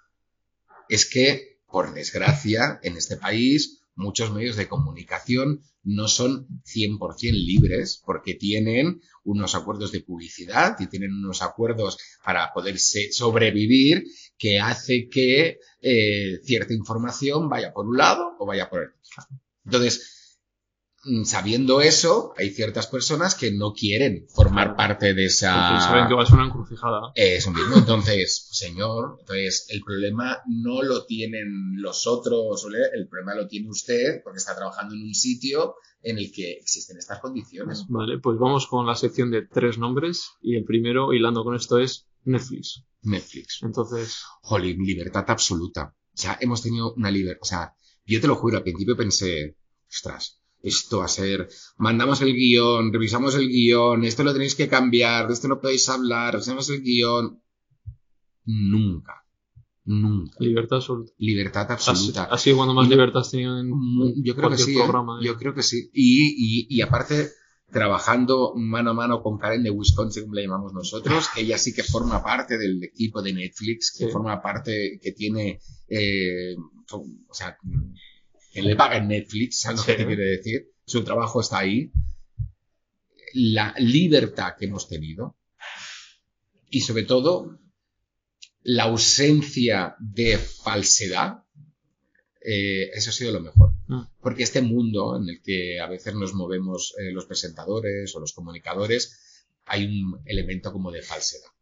es 0.89 1.09
que, 1.09 1.59
por 1.67 1.93
desgracia, 1.93 2.79
en 2.83 2.97
este 2.97 3.17
país, 3.17 3.81
muchos 3.95 4.31
medios 4.31 4.55
de 4.55 4.67
comunicación 4.67 5.61
no 5.83 6.07
son 6.07 6.47
100% 6.65 7.31
libres 7.31 8.01
porque 8.05 8.35
tienen 8.35 9.01
unos 9.23 9.55
acuerdos 9.55 9.91
de 9.91 10.01
publicidad 10.01 10.79
y 10.79 10.87
tienen 10.87 11.13
unos 11.13 11.41
acuerdos 11.41 11.97
para 12.23 12.53
poder 12.53 12.79
sobrevivir 12.79 14.05
que 14.37 14.59
hace 14.59 15.09
que 15.09 15.59
eh, 15.81 16.39
cierta 16.43 16.73
información 16.73 17.49
vaya 17.49 17.73
por 17.73 17.85
un 17.85 17.97
lado 17.97 18.35
o 18.39 18.45
vaya 18.45 18.69
por 18.69 18.81
el 18.81 18.89
otro. 18.89 19.37
Entonces, 19.65 20.22
sabiendo 21.23 21.81
eso, 21.81 22.33
hay 22.37 22.51
ciertas 22.51 22.87
personas 22.87 23.35
que 23.35 23.51
no 23.51 23.73
quieren 23.73 24.25
formar 24.29 24.75
parte 24.75 25.07
de 25.07 25.11
Porque 25.13 25.25
esa... 25.25 25.79
saben 25.81 26.07
que 26.07 26.13
va 26.13 26.23
a 26.23 26.25
ser 26.25 26.35
una 26.35 26.47
encrucijada. 26.47 27.11
Eso 27.15 27.51
mismo, 27.51 27.77
entonces, 27.77 28.47
señor, 28.51 29.17
entonces 29.19 29.65
el 29.69 29.81
problema 29.81 30.41
no 30.47 30.81
lo 30.81 31.05
tienen 31.05 31.81
los 31.81 32.07
otros, 32.07 32.65
el 32.93 33.07
problema 33.07 33.35
lo 33.35 33.47
tiene 33.47 33.69
usted 33.69 34.21
porque 34.23 34.37
está 34.37 34.55
trabajando 34.55 34.95
en 34.95 35.03
un 35.03 35.13
sitio 35.13 35.75
en 36.01 36.17
el 36.17 36.31
que 36.31 36.51
existen 36.53 36.97
estas 36.97 37.19
condiciones. 37.19 37.85
Vale, 37.87 38.19
pues 38.19 38.37
vamos 38.37 38.67
con 38.67 38.85
la 38.85 38.95
sección 38.95 39.31
de 39.31 39.47
tres 39.47 39.77
nombres. 39.77 40.31
Y 40.41 40.55
el 40.55 40.65
primero, 40.65 41.13
hilando 41.13 41.43
con 41.43 41.55
esto, 41.55 41.79
es 41.79 42.07
Netflix. 42.25 42.83
Netflix. 43.01 43.59
Entonces, 43.63 44.21
Jolín, 44.41 44.83
libertad 44.83 45.25
absoluta. 45.27 45.95
O 45.95 46.17
sea, 46.17 46.37
hemos 46.41 46.61
tenido 46.61 46.93
una 46.93 47.09
libertad. 47.09 47.41
O 47.41 47.45
sea, 47.45 47.73
yo 48.05 48.19
te 48.19 48.27
lo 48.27 48.35
juro, 48.35 48.57
al 48.57 48.63
principio 48.63 48.97
pensé, 48.97 49.57
ostras, 49.89 50.42
esto 50.63 50.99
va 50.99 51.05
a 51.05 51.09
ser, 51.09 51.47
mandamos 51.77 52.21
el 52.21 52.33
guion, 52.33 52.91
revisamos 52.91 53.35
el 53.35 53.47
guion, 53.49 54.03
esto 54.05 54.23
lo 54.23 54.33
tenéis 54.33 54.55
que 54.55 54.67
cambiar, 54.67 55.27
de 55.27 55.33
esto 55.33 55.47
no 55.47 55.59
podéis 55.61 55.87
hablar, 55.89 56.33
revisamos 56.33 56.67
el 56.71 56.81
guion. 56.81 57.39
Nunca, 58.45 59.25
nunca. 59.85 60.35
libertad 60.39 60.77
absoluta. 60.77 61.11
Libertad 61.17 61.71
absoluta. 61.71 62.23
ha 62.25 62.37
sido 62.37 62.57
cuando 62.57 62.73
más 62.73 62.89
libertad 62.89 63.21
has 63.21 63.31
tenido 63.31 63.59
en 63.59 63.69
Mm, 63.69 64.23
Yo 64.23 64.35
creo 64.35 64.49
que 64.49 64.57
sí. 64.57 64.71
¿eh? 64.73 64.79
programa. 64.81 65.19
de- 65.19 65.25
Yo 65.25 65.37
creo 65.37 65.53
que 65.53 65.63
sí. 65.63 65.89
Y, 65.93 66.65
y, 66.69 66.77
y 66.77 66.81
aparte, 66.81 67.29
trabajando 67.71 68.53
mano 68.55 68.91
a 68.91 68.93
mano 68.93 69.21
con 69.21 69.37
Karen 69.37 69.63
de 69.63 69.69
Wisconsin, 69.71 70.23
como 70.23 70.35
la 70.35 70.41
llamamos 70.41 70.73
nosotros, 70.73 71.27
que 71.33 71.41
ella 71.41 71.57
sí 71.57 71.73
que 71.73 71.83
forma 71.83 72.21
parte 72.23 72.57
del 72.57 72.83
equipo 72.83 73.21
de 73.21 73.33
Netflix, 73.33 73.91
que 73.97 74.05
Sí. 74.05 74.11
forma 74.11 74.41
parte, 74.41 74.99
que 75.01 75.11
tiene, 75.13 75.59
eh, 75.87 76.55
o 76.91 77.33
sea, 77.33 77.57
le 78.61 78.75
paga 78.75 78.97
en 78.97 79.07
Netflix, 79.07 79.61
¿sabes 79.61 79.79
lo 79.79 79.85
que 79.85 79.95
te 79.95 80.05
quiero 80.05 80.23
decir? 80.23 80.71
Su 80.85 81.03
trabajo 81.03 81.41
está 81.41 81.59
ahí. 81.59 81.91
La 83.33 83.73
libertad 83.79 84.53
que 84.57 84.65
hemos 84.65 84.87
tenido 84.87 85.35
y 86.69 86.81
sobre 86.81 87.03
todo 87.03 87.59
la 88.63 88.83
ausencia 88.83 89.95
de 89.99 90.37
falsedad, 90.37 91.43
eh, 92.41 92.89
eso 92.93 93.09
ha 93.09 93.13
sido 93.13 93.31
lo 93.31 93.41
mejor. 93.41 93.73
Mm. 93.87 94.01
Porque 94.21 94.43
este 94.43 94.61
mundo 94.61 95.17
en 95.17 95.29
el 95.29 95.41
que 95.41 95.79
a 95.79 95.87
veces 95.87 96.15
nos 96.15 96.33
movemos 96.33 96.93
eh, 96.97 97.11
los 97.11 97.25
presentadores 97.25 98.15
o 98.15 98.19
los 98.19 98.33
comunicadores, 98.33 99.45
hay 99.65 99.85
un 99.85 100.21
elemento 100.25 100.71
como 100.71 100.91
de 100.91 101.01
falsedad. 101.01 101.52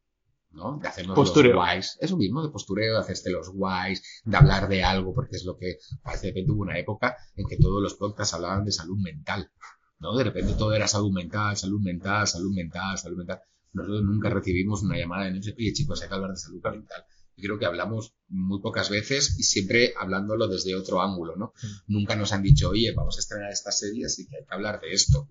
¿No? 0.52 0.80
De 0.82 0.88
hacernos 0.88 1.16
Postureo. 1.16 1.54
los 1.54 1.60
guays. 1.60 1.98
Eso 2.02 2.18
mismo, 2.18 2.44
de 2.44 2.50
postureo, 2.50 2.94
de 2.96 3.00
hacerte 3.00 3.30
los 3.32 3.50
guays, 3.50 4.22
de 4.24 4.38
hablar 4.38 4.68
de 4.68 4.84
algo, 4.84 5.14
porque 5.14 5.38
es 5.38 5.46
lo 5.46 5.58
que 5.58 5.78
parece 6.04 6.34
que 6.34 6.44
tuvo 6.44 6.62
una 6.62 6.78
época 6.78 7.16
en 7.36 7.48
que 7.48 7.58
todos 7.58 7.82
los 7.82 7.96
podcasts 7.96 8.34
hablaban 8.34 8.66
de 8.66 8.72
salud 8.72 8.98
mental. 8.98 9.50
¿no? 10.00 10.16
De 10.16 10.24
repente 10.24 10.54
todo 10.54 10.74
era 10.74 10.88
salud 10.88 11.12
mental, 11.12 11.56
salud 11.58 11.82
mental, 11.82 12.28
salud 12.28 12.54
mental, 12.54 12.98
salud 12.98 13.18
mental. 13.18 13.40
Nosotros 13.74 14.04
nunca 14.04 14.30
recibimos 14.30 14.82
una 14.84 14.98
llamada 14.98 15.26
de 15.26 15.34
noche, 15.34 15.56
oye 15.58 15.74
chicos, 15.74 16.02
hay 16.02 16.10
que 16.10 16.16
hablar 16.16 16.32
de 16.32 16.38
salud 16.38 16.62
mental. 16.64 17.06
Yo 17.38 17.44
creo 17.48 17.60
que 17.60 17.66
hablamos 17.66 18.14
muy 18.28 18.60
pocas 18.62 18.90
veces 18.90 19.40
y 19.40 19.44
siempre 19.44 19.94
hablándolo 19.98 20.48
desde 20.48 20.76
otro 20.76 21.02
ángulo, 21.02 21.38
¿no? 21.38 21.54
Nunca 21.88 22.16
nos 22.16 22.34
han 22.34 22.44
dicho, 22.44 22.70
oye, 22.70 22.94
vamos 22.94 23.16
a 23.18 23.20
estrenar 23.22 23.52
esta 23.52 23.72
serie, 23.72 24.06
así 24.06 24.28
que 24.28 24.38
hay 24.38 24.46
que 24.46 24.54
hablar 24.54 24.82
de 24.82 24.92
esto. 24.92 25.28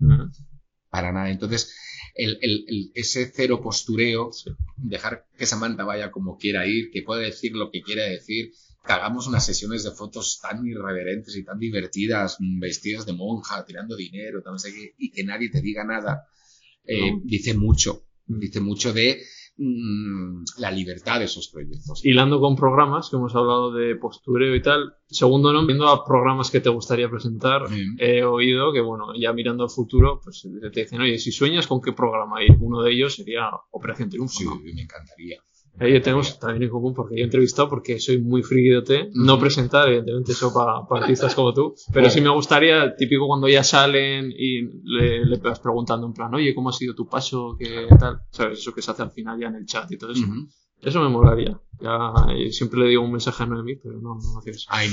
Para 0.91 1.11
nada. 1.11 1.31
Entonces, 1.31 1.73
el, 2.13 2.37
el- 2.41 2.65
el- 2.67 2.91
ese 2.93 3.31
cero 3.33 3.61
postureo, 3.61 4.31
Sí. 4.33 4.51
dejar 4.77 5.25
que 5.37 5.45
Samantha 5.47 5.83
vaya 5.85 6.11
como 6.11 6.37
quiera 6.37 6.67
ir, 6.67 6.91
que 6.91 7.01
pueda 7.01 7.21
decir 7.21 7.53
lo 7.53 7.71
que 7.71 7.81
quiera 7.81 8.03
decir, 8.03 8.51
que 8.85 8.93
hagamos 8.93 9.27
unas 9.27 9.45
sesiones 9.45 9.83
de 9.83 9.91
fotos 9.91 10.39
tan 10.41 10.65
irreverentes 10.67 11.35
y 11.37 11.43
tan 11.45 11.57
divertidas, 11.59 12.35
mm, 12.39 12.59
vestidas 12.59 13.05
de 13.05 13.13
monja, 13.13 13.63
tirando 13.65 13.95
dinero, 13.95 14.41
tal, 14.43 14.53
no 14.53 14.59
sé 14.59 14.73
qué, 14.73 14.93
y 14.97 15.11
que 15.11 15.23
nadie 15.23 15.49
te 15.49 15.61
diga 15.61 15.83
nada, 15.85 16.27
eh, 16.85 17.11
No. 17.11 17.21
dice 17.23 17.53
mucho. 17.53 18.03
Dice 18.27 18.59
mucho 18.59 18.91
de 18.93 19.23
mm, 19.63 20.43
la 20.59 20.71
libertad 20.71 21.19
de 21.19 21.25
esos 21.25 21.47
proyectos. 21.49 22.03
Hilando 22.03 22.39
con 22.39 22.55
programas, 22.55 23.09
que 23.09 23.15
hemos 23.17 23.35
hablado 23.35 23.71
de 23.71 23.95
postureo 23.95 24.55
y 24.55 24.61
tal. 24.61 24.93
Segundo 25.07 25.53
nombre, 25.53 25.73
viendo 25.73 25.87
a 25.89 26.03
programas 26.03 26.49
que 26.49 26.59
te 26.61 26.69
gustaría 26.69 27.09
presentar, 27.09 27.69
Mm. 27.69 27.97
he 27.99 28.23
oído 28.23 28.73
que, 28.73 28.81
bueno, 28.81 29.13
ya 29.19 29.33
mirando 29.33 29.63
al 29.63 29.69
futuro, 29.69 30.19
pues 30.23 30.47
te 30.73 30.81
dicen, 30.81 31.01
oye, 31.01 31.17
si 31.19 31.31
sueñas, 31.31 31.67
¿con 31.67 31.81
qué 31.81 31.91
programa 31.93 32.43
ir? 32.43 32.57
Uno 32.59 32.81
de 32.81 32.91
ellos 32.91 33.15
sería 33.15 33.49
Operación 33.71 34.09
Triunfo. 34.09 34.33
Sí, 34.39 34.45
¿no? 34.45 34.59
me 34.59 34.81
encantaría. 34.81 35.41
Ahí 35.79 35.99
tenemos 36.01 36.37
también 36.39 36.63
en 36.63 36.69
común 36.69 36.93
porque 36.93 37.15
yo 37.15 37.21
he 37.21 37.23
entrevistado 37.23 37.69
porque 37.69 37.99
soy 37.99 38.19
muy 38.19 38.43
friki 38.43 38.69
de 38.69 38.77
OT. 38.77 38.91
No 39.13 39.39
presentar, 39.39 39.87
evidentemente, 39.87 40.33
eso 40.33 40.53
para, 40.53 40.85
para 40.87 41.01
artistas 41.03 41.33
como 41.33 41.53
tú. 41.53 41.73
Pero 41.91 42.09
sí 42.09 42.21
me 42.21 42.29
gustaría, 42.29 42.95
típico 42.95 43.25
cuando 43.25 43.47
ya 43.47 43.63
salen 43.63 44.31
y 44.31 44.61
le, 44.83 45.25
le 45.25 45.37
vas 45.37 45.59
preguntando 45.59 46.05
en 46.05 46.13
plan, 46.13 46.33
oye, 46.35 46.53
¿cómo 46.53 46.69
ha 46.69 46.73
sido 46.73 46.93
tu 46.93 47.07
paso? 47.07 47.55
¿Qué 47.57 47.87
tal? 47.99 48.21
¿Sabes? 48.29 48.59
Eso 48.59 48.73
que 48.73 48.81
se 48.81 48.91
hace 48.91 49.01
al 49.01 49.11
final 49.11 49.39
ya 49.39 49.47
en 49.47 49.55
el 49.55 49.65
chat 49.65 49.91
y 49.91 49.97
todo 49.97 50.11
eso. 50.11 50.23
Ujú. 50.23 50.47
Eso 50.81 51.01
me 51.01 51.09
molaría. 51.09 51.59
Ya 51.79 52.13
eh, 52.35 52.51
siempre 52.51 52.79
le 52.81 52.87
digo 52.87 53.03
un 53.03 53.11
mensaje 53.11 53.43
a 53.43 53.45
Noemí, 53.45 53.75
pero 53.75 53.95
no, 54.01 54.15
no 54.15 54.39
hace 54.39 54.51
eso. 54.51 54.67
Ay. 54.69 54.89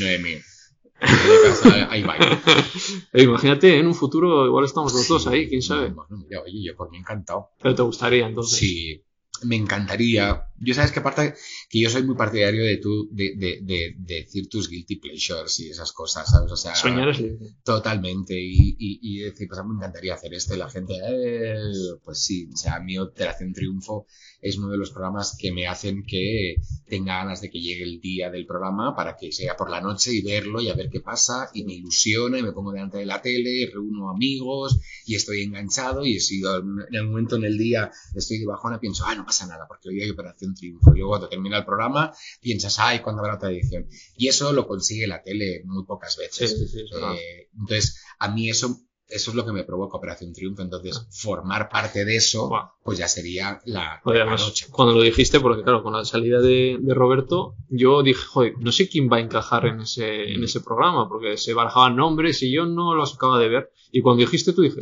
De 1.00 1.48
casa, 1.48 1.90
Ahí 1.90 2.02
va. 2.02 2.16
Eh, 3.12 3.22
imagínate, 3.22 3.78
en 3.78 3.86
un 3.86 3.94
futuro 3.94 4.46
igual 4.46 4.64
estamos 4.64 4.92
los 4.92 5.08
dos 5.08 5.26
ahí, 5.26 5.48
quién 5.48 5.62
sabe. 5.62 5.90
Bueno, 5.90 6.16
mira, 6.28 6.42
oye, 6.42 6.62
yo 6.62 6.76
por 6.76 6.90
mí 6.90 6.98
encantado. 6.98 7.50
Pero 7.62 7.74
te 7.74 7.82
gustaría 7.82 8.26
entonces. 8.26 8.58
Sí. 8.58 9.04
Me 9.44 9.56
encantaría. 9.56 10.44
Yo 10.58 10.74
sabes 10.74 10.92
que 10.92 11.00
aparte 11.00 11.34
que 11.68 11.80
yo 11.80 11.90
soy 11.90 12.02
muy 12.02 12.16
partidario 12.16 12.64
de 12.64 12.78
tu, 12.78 13.08
de, 13.12 13.34
de, 13.36 13.60
de, 13.62 13.94
decir 13.98 14.48
tus 14.48 14.68
guilty 14.68 14.96
pleasures 14.96 15.60
y 15.60 15.70
esas 15.70 15.92
cosas, 15.92 16.30
¿sabes? 16.30 16.50
O 16.50 16.56
sea, 16.56 16.74
Soñar 16.74 17.08
es 17.08 17.22
totalmente. 17.62 18.34
Y, 18.34 18.76
y, 18.78 18.98
y 19.02 19.18
decir, 19.20 19.48
pues 19.48 19.60
a 19.60 19.64
mí 19.64 19.70
me 19.70 19.76
encantaría 19.76 20.14
hacer 20.14 20.34
esto. 20.34 20.54
Y 20.54 20.58
la 20.58 20.70
gente, 20.70 20.94
eh, 20.94 21.58
pues 22.04 22.18
sí, 22.18 22.48
o 22.52 22.56
sea, 22.56 22.80
mi 22.80 22.98
Operación 22.98 23.52
Triunfo 23.52 24.06
es 24.40 24.56
uno 24.56 24.68
de 24.68 24.78
los 24.78 24.90
programas 24.90 25.36
que 25.38 25.52
me 25.52 25.66
hacen 25.66 26.04
que 26.04 26.56
tenga 26.86 27.18
ganas 27.18 27.40
de 27.40 27.50
que 27.50 27.60
llegue 27.60 27.82
el 27.82 28.00
día 28.00 28.30
del 28.30 28.46
programa 28.46 28.94
para 28.94 29.16
que 29.16 29.32
sea 29.32 29.56
por 29.56 29.68
la 29.68 29.80
noche 29.80 30.12
y 30.12 30.22
verlo 30.22 30.60
y 30.60 30.68
a 30.68 30.74
ver 30.74 30.88
qué 30.90 31.00
pasa. 31.00 31.50
Y 31.52 31.64
me 31.64 31.74
ilusiona 31.74 32.38
y 32.38 32.42
me 32.42 32.52
pongo 32.52 32.72
delante 32.72 32.98
de 32.98 33.06
la 33.06 33.20
tele, 33.20 33.50
y 33.50 33.66
reúno 33.66 34.10
amigos 34.10 34.78
y 35.06 35.16
estoy 35.16 35.42
enganchado. 35.42 36.04
Y 36.04 36.16
he 36.16 36.20
sido 36.20 36.58
en 36.58 36.94
el 36.94 37.04
momento 37.04 37.36
en 37.36 37.44
el 37.44 37.58
día 37.58 37.90
estoy 38.14 38.38
de 38.38 38.46
bajona, 38.46 38.78
pienso, 38.78 39.04
ah, 39.06 39.14
no 39.14 39.26
pasa 39.26 39.46
nada, 39.46 39.66
porque 39.66 39.88
hoy 39.88 40.02
hay 40.02 40.10
Operación 40.10 40.54
Triunfo. 40.54 40.92
Y 40.94 40.98
luego 40.98 41.10
cuando 41.10 41.28
termina 41.28 41.58
el 41.58 41.64
programa, 41.64 42.12
piensas, 42.40 42.78
ay, 42.78 43.00
¿cuándo 43.00 43.22
habrá 43.22 43.36
otra 43.36 43.50
edición? 43.50 43.88
Y 44.16 44.28
eso 44.28 44.52
lo 44.52 44.66
consigue 44.66 45.06
la 45.06 45.22
tele 45.22 45.62
muy 45.64 45.84
pocas 45.84 46.16
veces. 46.16 46.74
Eh, 46.74 47.48
entonces, 47.58 48.02
a 48.18 48.32
mí 48.32 48.48
eso 48.48 48.87
eso 49.08 49.30
es 49.30 49.34
lo 49.34 49.44
que 49.44 49.52
me 49.52 49.64
provoca 49.64 49.96
Operación 49.96 50.32
Triunfo. 50.32 50.62
Entonces, 50.62 51.06
formar 51.10 51.68
parte 51.68 52.04
de 52.04 52.16
eso, 52.16 52.50
pues 52.82 52.98
ya 52.98 53.08
sería 53.08 53.60
la, 53.64 54.00
noche. 54.04 54.66
Cuando 54.70 54.94
lo 54.94 55.02
dijiste, 55.02 55.40
porque 55.40 55.62
claro, 55.62 55.82
con 55.82 55.94
la 55.94 56.04
salida 56.04 56.40
de, 56.40 56.78
Roberto, 56.88 57.54
yo 57.68 58.02
dije, 58.02 58.22
joder, 58.22 58.54
no 58.58 58.72
sé 58.72 58.88
quién 58.88 59.08
va 59.10 59.16
a 59.16 59.20
encajar 59.20 59.66
en 59.66 59.80
ese, 59.80 60.32
en 60.32 60.44
ese 60.44 60.60
programa, 60.60 61.08
porque 61.08 61.36
se 61.36 61.54
barajaban 61.54 61.96
nombres 61.96 62.42
y 62.42 62.52
yo 62.52 62.66
no 62.66 62.94
los 62.94 63.14
acaba 63.14 63.38
de 63.38 63.48
ver. 63.48 63.72
Y 63.90 64.02
cuando 64.02 64.20
dijiste 64.20 64.52
tú, 64.52 64.62
dije, 64.62 64.80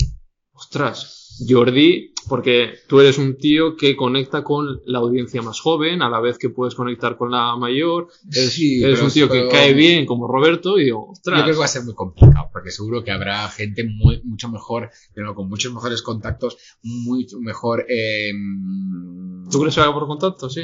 ostras, 0.53 1.26
Jordi, 1.47 2.13
porque 2.29 2.75
tú 2.89 3.01
eres 3.01 3.19
un 3.19 3.37
tío 3.37 3.77
que 3.77 3.97
conecta 3.97 4.43
con 4.43 4.81
la 4.87 4.99
audiencia 4.99 5.43
más 5.43 5.61
joven, 5.61 6.03
a 6.03 6.11
la 6.11 6.21
vez 6.21 6.39
que 6.39 6.51
puedes 6.51 6.75
conectar 6.75 7.17
con 7.17 7.31
la 7.31 7.57
mayor. 7.57 8.09
Eres, 8.33 9.03
un 9.03 9.11
tío 9.11 9.29
que 9.29 9.49
cae 9.49 9.75
bien 9.75 10.07
como 10.07 10.27
Roberto 10.27 10.79
y 10.79 10.85
digo, 10.85 11.11
ostras. 11.11 11.39
Yo 11.39 11.45
creo 11.45 11.55
que 11.55 11.61
va 11.61 11.65
a 11.67 11.69
ser 11.69 11.85
muy 11.85 11.95
complicado, 11.95 12.49
porque 12.53 12.71
seguro 12.71 13.05
que 13.05 13.13
habrá 13.13 13.49
gente 13.49 13.85
muy, 13.85 14.23
mucho 14.25 14.49
mejor, 14.49 14.91
pero 15.15 15.35
con 15.35 15.49
muchos 15.49 15.73
mejores 15.73 16.03
contactos, 16.03 16.57
mucho 16.83 17.39
mejor. 17.41 17.87
Eh... 17.89 18.33
¿Tú 19.51 19.61
crees 19.61 19.75
que 19.75 19.81
va 19.81 19.95
por 19.95 20.07
contacto? 20.07 20.51
Sí. 20.51 20.63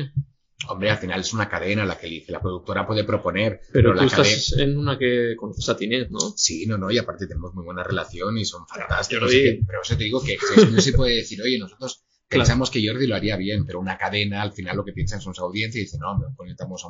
Hombre, 0.68 0.90
al 0.90 0.98
final 0.98 1.20
es 1.20 1.32
una 1.32 1.48
cadena 1.48 1.84
la 1.84 1.98
que 1.98 2.24
la 2.28 2.40
productora 2.40 2.86
puede 2.86 3.04
proponer. 3.04 3.60
Pero, 3.72 3.92
tú 3.92 3.96
la 3.96 4.06
estás 4.06 4.54
en 4.58 4.78
una 4.78 4.98
que 4.98 5.34
conoces 5.36 5.68
a 5.68 5.76
Tinet, 5.76 6.10
¿no? 6.10 6.20
Sí, 6.36 6.66
no, 6.66 6.78
no, 6.78 6.90
y 6.90 6.98
aparte 6.98 7.26
tenemos 7.26 7.54
muy 7.54 7.64
buena 7.64 7.82
relación 7.82 8.38
y 8.38 8.44
son 8.44 8.66
fantásticos. 8.66 9.30
pero 9.66 9.82
eso 9.82 9.96
te 9.96 10.04
digo 10.04 10.22
que 10.22 10.36
no 10.70 10.80
se 10.80 10.92
puede 10.92 11.16
decir, 11.16 11.40
oye, 11.42 11.58
nosotros 11.58 12.04
pensamos 12.28 12.70
que 12.70 12.86
Jordi 12.86 13.06
lo 13.06 13.14
haría 13.14 13.36
bien, 13.36 13.64
pero 13.66 13.80
una 13.80 13.98
cadena, 13.98 14.42
al 14.42 14.52
final 14.52 14.76
lo 14.76 14.84
que 14.84 14.92
piensan 14.92 15.20
son 15.20 15.34
su 15.34 15.42
audiencia 15.44 15.78
y 15.78 15.84
dicen, 15.84 16.00
no, 16.00 16.18
nos 16.18 16.34
conectamos 16.36 16.84
a 16.84 16.88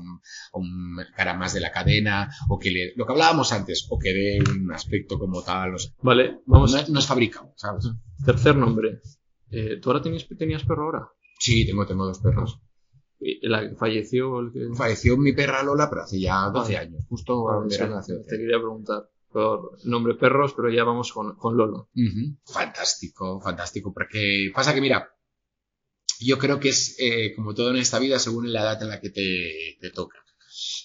un, 0.59 0.97
cara 1.17 1.35
más 1.35 1.53
de 1.53 1.61
la 1.61 1.73
cadena, 1.73 2.31
o 2.49 2.59
que 2.59 2.71
le, 2.71 2.93
lo 2.97 3.07
que 3.07 3.13
hablábamos 3.13 3.53
antes, 3.53 3.87
o 3.91 3.99
que 3.99 4.13
dé 4.13 4.39
un 4.51 4.73
aspecto 4.73 5.19
como 5.19 5.43
tal, 5.43 5.73
no 5.73 5.79
sé. 5.79 5.91
Vale, 6.03 6.41
vamos. 6.47 6.89
No, 6.89 6.99
es 6.99 7.07
fabricado, 7.07 7.53
¿sabes? 7.57 7.89
Tercer 8.25 8.57
nombre. 8.57 9.01
Eh, 9.51 9.79
¿Tú 9.81 9.91
ahora 9.91 10.03
tenías, 10.03 10.27
tenías 10.39 10.65
perro 10.65 10.85
ahora? 10.85 11.09
Sí, 11.39 11.67
tengo, 11.67 11.87
tengo 11.87 12.07
dos 12.07 12.21
perros. 12.21 12.61
La 13.43 13.69
que 13.69 13.77
falleció. 13.77 14.41
El 14.41 14.53
que... 14.53 14.75
Falleció 14.75 15.17
mi 15.17 15.33
perra 15.33 15.63
Lola, 15.63 15.89
pero 15.89 16.03
hace 16.03 16.21
ya 16.21 16.49
12 16.49 16.77
años, 16.77 17.05
justo 17.09 17.45
Te 17.69 18.37
quería 18.37 18.59
preguntar 18.59 19.09
por 19.33 19.79
nombre 19.85 20.15
perros, 20.15 20.53
pero 20.55 20.71
ya 20.71 20.85
vamos 20.85 21.13
con, 21.13 21.35
con 21.37 21.57
Lolo. 21.57 21.89
Fantástico, 22.45 23.41
fantástico, 23.41 23.93
porque 23.93 24.51
pasa 24.55 24.75
que 24.75 24.81
mira, 24.81 25.09
yo 26.21 26.39
creo 26.39 26.61
que 26.61 26.69
es 26.69 26.97
eh, 26.99 27.33
como 27.35 27.55
todo 27.55 27.71
en 27.71 27.77
esta 27.77 27.99
vida 27.99 28.19
según 28.19 28.53
la 28.53 28.63
edad 28.63 28.83
en 28.83 28.91
la 28.91 29.01
que 29.01 29.11
te, 29.11 29.79
te 29.81 29.91
toca. 29.91 30.19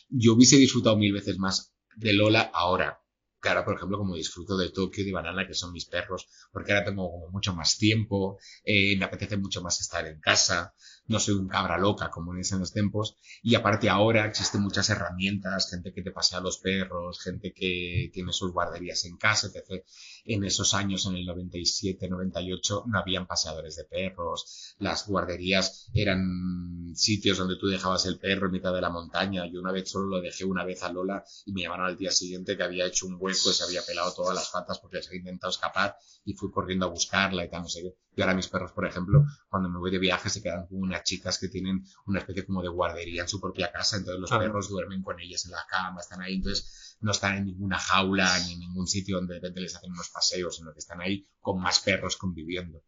Yo 0.09 0.33
hubiese 0.33 0.55
disfrutado 0.55 0.97
mil 0.97 1.13
veces 1.13 1.37
más 1.37 1.73
de 1.97 2.13
Lola 2.13 2.49
ahora, 2.53 3.01
que 3.41 3.49
ahora, 3.49 3.65
por 3.65 3.75
ejemplo, 3.75 3.97
como 3.97 4.15
disfruto 4.15 4.57
de 4.57 4.71
Tokio 4.71 5.03
y 5.03 5.07
de 5.07 5.13
Banana, 5.13 5.45
que 5.45 5.53
son 5.53 5.73
mis 5.73 5.85
perros, 5.85 6.27
porque 6.51 6.71
ahora 6.71 6.85
tengo 6.85 7.11
como 7.11 7.29
mucho 7.29 7.53
más 7.53 7.77
tiempo, 7.77 8.39
eh, 8.63 8.97
me 8.97 9.05
apetece 9.05 9.37
mucho 9.37 9.61
más 9.61 9.79
estar 9.81 10.07
en 10.07 10.19
casa, 10.19 10.73
no 11.07 11.19
soy 11.19 11.35
un 11.35 11.47
cabra 11.47 11.77
loca 11.77 12.09
como 12.09 12.33
en 12.33 12.39
esos 12.41 12.73
tiempos, 12.73 13.17
y 13.41 13.55
aparte 13.55 13.89
ahora 13.89 14.25
existen 14.25 14.61
muchas 14.61 14.89
herramientas, 14.89 15.69
gente 15.69 15.93
que 15.93 16.01
te 16.01 16.11
pasea 16.11 16.41
los 16.41 16.57
perros, 16.59 17.21
gente 17.21 17.53
que 17.53 18.09
tiene 18.13 18.33
sus 18.33 18.51
guarderías 18.51 19.05
en 19.05 19.17
casa, 19.17 19.47
etc. 19.47 19.83
En 20.29 20.43
esos 20.43 20.73
años, 20.73 21.05
en 21.05 21.15
el 21.15 21.25
97, 21.25 22.09
98, 22.09 22.83
no 22.87 22.99
habían 22.99 23.27
paseadores 23.27 23.77
de 23.77 23.85
perros, 23.85 24.75
las 24.77 25.07
guarderías 25.07 25.89
eran 25.93 26.91
sitios 26.95 27.37
donde 27.37 27.55
tú 27.55 27.67
dejabas 27.67 28.05
el 28.07 28.19
perro 28.19 28.47
en 28.47 28.51
mitad 28.51 28.73
de 28.73 28.81
la 28.81 28.89
montaña, 28.89 29.45
yo 29.45 29.61
una 29.61 29.71
vez 29.71 29.89
solo 29.89 30.07
lo 30.07 30.21
dejé 30.21 30.43
una 30.43 30.65
vez 30.65 30.83
a 30.83 30.91
Lola 30.91 31.23
y 31.45 31.53
me 31.53 31.61
llamaron 31.61 31.85
al 31.85 31.97
día 31.97 32.11
siguiente 32.11 32.57
que 32.57 32.63
había 32.63 32.85
hecho 32.85 33.07
un 33.07 33.15
hueco 33.17 33.51
y 33.51 33.53
se 33.53 33.63
había 33.63 33.81
pelado 33.83 34.13
todas 34.13 34.35
las 34.35 34.49
patas 34.49 34.79
porque 34.79 35.01
se 35.01 35.09
había 35.09 35.19
intentado 35.19 35.51
escapar 35.51 35.95
y 36.25 36.33
fui 36.33 36.51
corriendo 36.51 36.87
a 36.87 36.89
buscarla 36.89 37.45
y 37.45 37.49
tal, 37.49 37.61
no 37.61 37.69
sé 37.69 37.83
qué. 37.83 37.95
Y 38.17 38.21
ahora 38.21 38.33
mis 38.33 38.49
perros, 38.49 38.73
por 38.73 38.85
ejemplo, 38.85 39.23
cuando 39.47 39.69
me 39.69 39.79
voy 39.79 39.91
de 39.91 39.99
viaje 39.99 40.29
se 40.29 40.41
quedan 40.41 40.67
con 40.67 40.79
unas 40.79 41.03
chicas 41.03 41.37
que 41.37 41.47
tienen 41.47 41.85
una 42.05 42.19
especie 42.19 42.45
como 42.45 42.61
de 42.61 42.67
guardería 42.67 43.21
en 43.21 43.29
su 43.29 43.39
propia 43.39 43.71
casa, 43.71 43.95
entonces 43.95 44.19
los 44.19 44.31
perros 44.31 44.67
duermen 44.67 45.03
con 45.03 45.19
ellas 45.21 45.45
en 45.45 45.51
la 45.51 45.65
cama, 45.69 46.01
están 46.01 46.21
ahí, 46.21 46.35
entonces 46.35 46.86
no 46.99 47.11
están 47.11 47.37
en 47.37 47.45
ninguna 47.45 47.77
jaula 47.77 48.37
ni 48.39 48.53
en 48.53 48.59
ningún 48.59 48.87
sitio 48.87 49.17
donde 49.17 49.35
de 49.35 49.39
repente 49.39 49.61
les 49.61 49.75
hacen 49.75 49.91
unos 49.91 50.09
paseos, 50.09 50.55
sino 50.55 50.73
que 50.73 50.79
están 50.79 51.01
ahí 51.01 51.27
con 51.39 51.61
más 51.61 51.79
perros 51.79 52.17
conviviendo. 52.17 52.83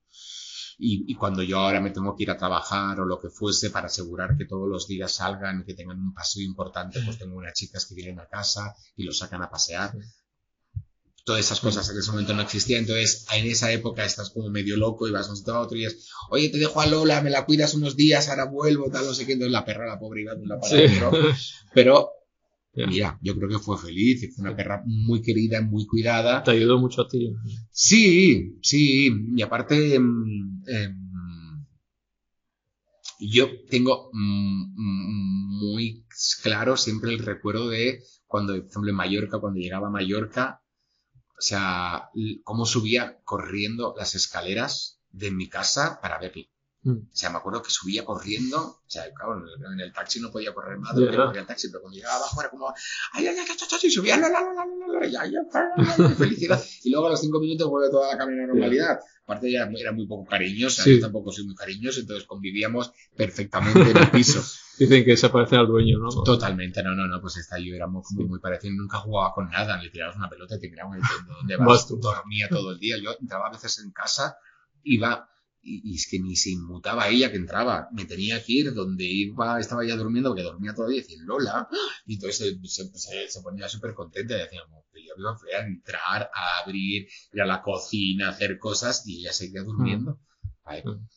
Y, 0.81 1.11
y, 1.11 1.15
cuando 1.15 1.44
yo 1.44 1.60
ahora 1.60 1.81
me 1.81 1.91
tengo 1.91 2.15
que 2.15 2.23
ir 2.23 2.31
a 2.31 2.38
trabajar 2.38 3.02
o 3.02 3.06
lo 3.06 3.19
que 3.19 3.30
fuese 3.30 3.69
para 3.69 3.88
asegurar 3.88 4.38
que 4.38 4.45
todos 4.45 4.69
los 4.69 4.88
días 4.88 5.11
salgan 5.11 5.60
y 5.60 5.65
que 5.65 5.73
tengan 5.73 5.99
un 5.99 6.14
paseo 6.14 6.41
importante, 6.41 7.02
pues 7.03 7.18
tengo 7.18 7.36
unas 7.36 7.53
chicas 7.53 7.86
que 7.86 7.95
vienen 7.95 8.19
a 8.19 8.27
casa 8.27 8.73
y 8.95 9.03
los 9.03 9.18
sacan 9.18 9.41
a 9.41 9.49
pasear 9.49 9.94
todas 11.30 11.45
esas 11.45 11.60
cosas 11.60 11.88
en 11.91 11.99
ese 11.99 12.10
momento 12.10 12.34
no 12.34 12.41
existían. 12.41 12.81
Entonces, 12.81 13.27
en 13.31 13.45
esa 13.45 13.72
época 13.72 14.03
estás 14.03 14.31
como 14.31 14.49
medio 14.49 14.77
loco 14.77 15.07
y 15.07 15.11
vas 15.11 15.27
a 15.27 15.30
un 15.30 15.38
sitio 15.38 15.53
a 15.53 15.60
otro 15.60 15.77
y 15.77 15.86
es, 15.86 16.10
oye, 16.31 16.49
te 16.49 16.57
dejo 16.57 16.81
a 16.81 16.88
Lola, 16.88 17.22
me 17.22 17.30
la 17.30 17.45
cuidas 17.45 17.76
unos 17.76 17.95
días, 17.95 18.30
ahora 18.30 18.45
vuelvo, 18.45 18.90
tal, 18.91 19.06
no 19.06 19.14
sé 19.14 19.27
qué. 19.27 19.34
Entonces 19.34 19.52
la 19.52 19.64
perra, 19.64 19.86
la 19.86 19.99
pobre, 19.99 20.22
iba 20.22 20.34
de 20.34 20.41
una 20.41 20.60
para 20.60 20.76
Pero, 21.73 22.10
mira, 22.88 23.18
yo 23.22 23.36
creo 23.36 23.50
que 23.50 23.60
fue 23.60 23.78
feliz 23.78 24.24
y 24.24 24.28
fue 24.28 24.44
una 24.44 24.56
perra 24.56 24.84
muy 24.86 25.22
querida, 25.22 25.62
muy 25.62 25.86
cuidada. 25.86 26.44
Te 26.44 26.52
ayudó 26.52 26.80
mucho 26.80 27.02
a 27.02 27.08
ti. 27.08 27.34
Sí, 27.72 28.58
sí. 28.62 29.12
Y 29.36 29.42
aparte, 29.42 29.96
em, 29.96 30.62
em, 30.68 31.66
yo 33.20 33.48
tengo 33.70 34.10
mm, 34.14 35.60
muy 35.60 36.06
claro 36.42 36.78
siempre 36.78 37.12
el 37.12 37.20
recuerdo 37.20 37.70
de 37.70 38.02
cuando, 38.28 38.54
por 38.54 38.70
ejemplo, 38.70 38.90
en 38.90 38.96
Mallorca, 38.96 39.40
cuando 39.40 39.60
llegaba 39.60 39.88
a 39.88 39.92
Mallorca, 39.92 40.62
o 41.38 41.42
sea, 41.42 42.10
cómo 42.44 42.66
subía 42.66 43.20
corriendo 43.24 43.96
las 43.98 44.16
escaleras 44.16 45.02
de 45.10 45.32
mi 45.32 45.48
casa 45.50 46.00
para 46.02 46.20
verlo. 46.20 46.44
Mm. 46.90 47.07
O 47.11 47.16
sea, 47.16 47.30
me 47.30 47.38
acuerdo 47.38 47.61
que 47.61 47.70
subía 47.70 48.03
corriendo, 48.03 48.57
o 48.57 48.84
sea, 48.88 49.03
claro, 49.14 49.44
en 49.72 49.80
el 49.80 49.94
taxi 49.94 50.20
no 50.20 50.32
podía 50.32 50.53
correr 50.53 50.78
más, 50.80 50.95
yeah. 50.95 51.26
corría 51.26 51.41
el 51.41 51.48
taxi, 51.48 51.70
pero 51.70 51.82
cuando 51.82 51.95
llegaba 51.95 52.16
abajo 52.16 52.41
era 52.41 52.49
como, 52.49 52.70
ay, 53.14 53.28
ay, 53.28 53.36
ay, 53.38 53.45
ay, 53.48 53.80
y 53.84 53.91
subía, 53.91 54.18
la, 54.18 54.30
la, 54.30 54.41
la, 54.41 54.66
la, 54.98 55.26
la, 55.28 55.98
la, 55.98 56.10
felicidad. 56.16 56.61
Y 56.84 56.91
luego 56.91 57.07
a 57.07 57.10
los 57.11 57.22
cinco 57.22 57.40
minutos 57.40 57.70
vuelve 57.70 57.90
toda 57.90 58.11
la 58.11 58.18
camino 58.18 58.44
a 58.44 58.48
normalidad. 58.48 58.99
Aparte 59.24 59.52
ya 59.52 59.70
era 59.78 59.91
muy 59.91 60.07
poco 60.07 60.28
cariñosa, 60.28 60.84
yo 60.86 60.99
tampoco 60.99 61.32
soy 61.32 61.45
muy 61.45 61.53
cariñoso, 61.53 61.99
entonces 61.99 62.26
convivíamos 62.26 62.91
perfectamente 63.16 63.91
en 63.91 63.98
el 63.98 64.10
piso. 64.10 64.41
Dicen 64.80 65.03
que 65.03 65.18
se 65.18 65.30
parece 65.30 65.57
al 65.57 65.68
dueño, 65.68 65.99
¿no? 65.99 66.10
Totalmente, 66.24 66.82
no, 66.82 66.95
no, 66.95 67.06
no, 67.06 67.22
pues 67.22 67.38
esta 67.38 67.60
yo 67.60 67.76
era 67.76 67.86
muy, 67.86 68.02
muy 68.26 68.40
parecido, 68.40 68.74
nunca 68.74 68.98
jugaba 68.98 69.34
con 69.34 69.49
nada, 69.49 69.80
le 69.82 69.90
tirabas 69.90 70.16
una 70.16 70.30
pelota 70.30 70.56
y 70.56 70.60
te 70.60 70.70
miraban 70.70 70.99
dónde 71.28 71.57
vas, 71.57 71.88
dormía 71.90 72.48
todo 72.49 72.72
el 72.72 72.80
día, 72.80 72.95
yo 72.98 73.11
entraba 73.20 73.48
a 73.48 73.52
veces 73.52 73.78
en 73.80 73.91
casa, 73.91 74.38
iba, 74.84 75.30
y, 75.70 75.96
es 75.96 76.08
que 76.10 76.20
ni 76.20 76.36
se 76.36 76.52
inmutaba 76.52 77.10
ella 77.10 77.32
que 77.32 77.38
entraba, 77.38 77.88
me 77.91 78.06
tenía 78.06 78.44
que 78.44 78.54
ir 78.54 78.74
donde 78.74 79.06
iba, 79.06 79.60
estaba 79.60 79.86
ya 79.86 79.96
durmiendo, 79.96 80.32
porque 80.32 80.44
dormía 80.44 80.74
todavía, 80.74 81.04
y 81.08 81.18
Lola, 81.18 81.68
y 82.06 82.16
entonces 82.16 82.58
se, 82.64 83.30
se, 83.30 83.41
ponía 83.41 83.70
súper 83.70 83.94
contenta 83.94 84.36
y 84.36 84.40
decía, 84.40 84.62
yo 84.94 85.14
iba 85.18 85.60
a 85.60 85.66
entrar, 85.66 86.32
a 86.34 86.64
abrir, 86.64 87.08
ir 87.34 87.41
a 87.41 87.46
la 87.46 87.62
cocina, 87.62 88.30
hacer 88.30 88.58
cosas, 88.58 89.04
y 89.08 89.20
ella 89.20 89.34
seguía 89.34 89.64
durmiendo. 89.64 90.14
Mm. 90.14 90.20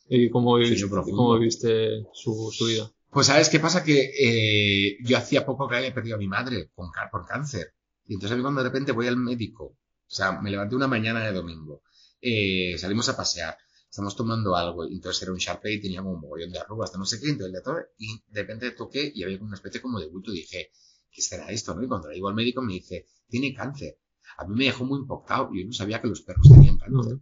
¿Y 0.09 0.29
cómo 0.29 0.55
viviste, 0.55 0.89
cómo 0.89 1.37
viviste 1.37 2.03
su, 2.13 2.51
su, 2.51 2.65
vida? 2.65 2.91
Pues 3.09 3.27
sabes 3.27 3.49
qué 3.49 3.59
pasa 3.59 3.83
que 3.83 4.11
eh, 4.19 4.97
yo 5.03 5.17
hacía 5.17 5.45
poco 5.45 5.67
que 5.67 5.75
había 5.75 5.93
perdido 5.93 6.15
a 6.15 6.19
mi 6.19 6.27
madre 6.27 6.71
con, 6.73 6.89
por 7.11 7.25
cáncer. 7.25 7.73
Y 8.05 8.15
entonces 8.15 8.41
cuando 8.41 8.63
de 8.63 8.69
repente 8.69 8.91
voy 8.91 9.07
al 9.07 9.17
médico, 9.17 9.65
o 9.65 10.15
sea, 10.15 10.41
me 10.41 10.49
levanté 10.49 10.75
una 10.75 10.87
mañana 10.87 11.23
de 11.23 11.31
domingo, 11.31 11.83
eh, 12.19 12.75
salimos 12.77 13.07
a 13.09 13.17
pasear, 13.17 13.57
estamos 13.93 14.15
tomando 14.15 14.55
algo, 14.55 14.87
y 14.87 14.95
entonces 14.95 15.21
era 15.21 15.31
un 15.33 15.37
Sharpei 15.37 15.75
y 15.75 15.79
tenía 15.79 16.01
como 16.01 16.15
un 16.15 16.21
mogollón 16.21 16.49
de 16.51 16.57
arrugas, 16.57 16.91
no 16.97 17.05
sé 17.05 17.19
qué, 17.21 17.29
entonces 17.29 17.61
y 17.99 18.23
de 18.27 18.41
repente 18.41 18.71
toqué 18.71 19.11
y 19.13 19.21
había 19.21 19.39
una 19.39 19.53
especie 19.53 19.83
como 19.83 19.99
de 19.99 20.07
bulto 20.07 20.31
y 20.31 20.37
dije, 20.37 20.71
¿qué 21.11 21.21
será 21.21 21.51
esto? 21.51 21.75
¿no? 21.75 21.83
Y 21.83 21.87
cuando 21.87 22.07
le 22.07 22.15
digo 22.15 22.27
al 22.27 22.33
médico 22.33 22.63
me 22.63 22.73
dice, 22.73 23.05
tiene 23.29 23.53
cáncer. 23.53 23.99
A 24.39 24.47
mí 24.47 24.55
me 24.55 24.65
dejó 24.65 24.83
muy 24.83 24.97
impactado, 24.99 25.51
yo 25.53 25.63
no 25.67 25.73
sabía 25.73 26.01
que 26.01 26.07
los 26.07 26.21
perros 26.23 26.49
tenían 26.49 26.79
cáncer. 26.79 27.19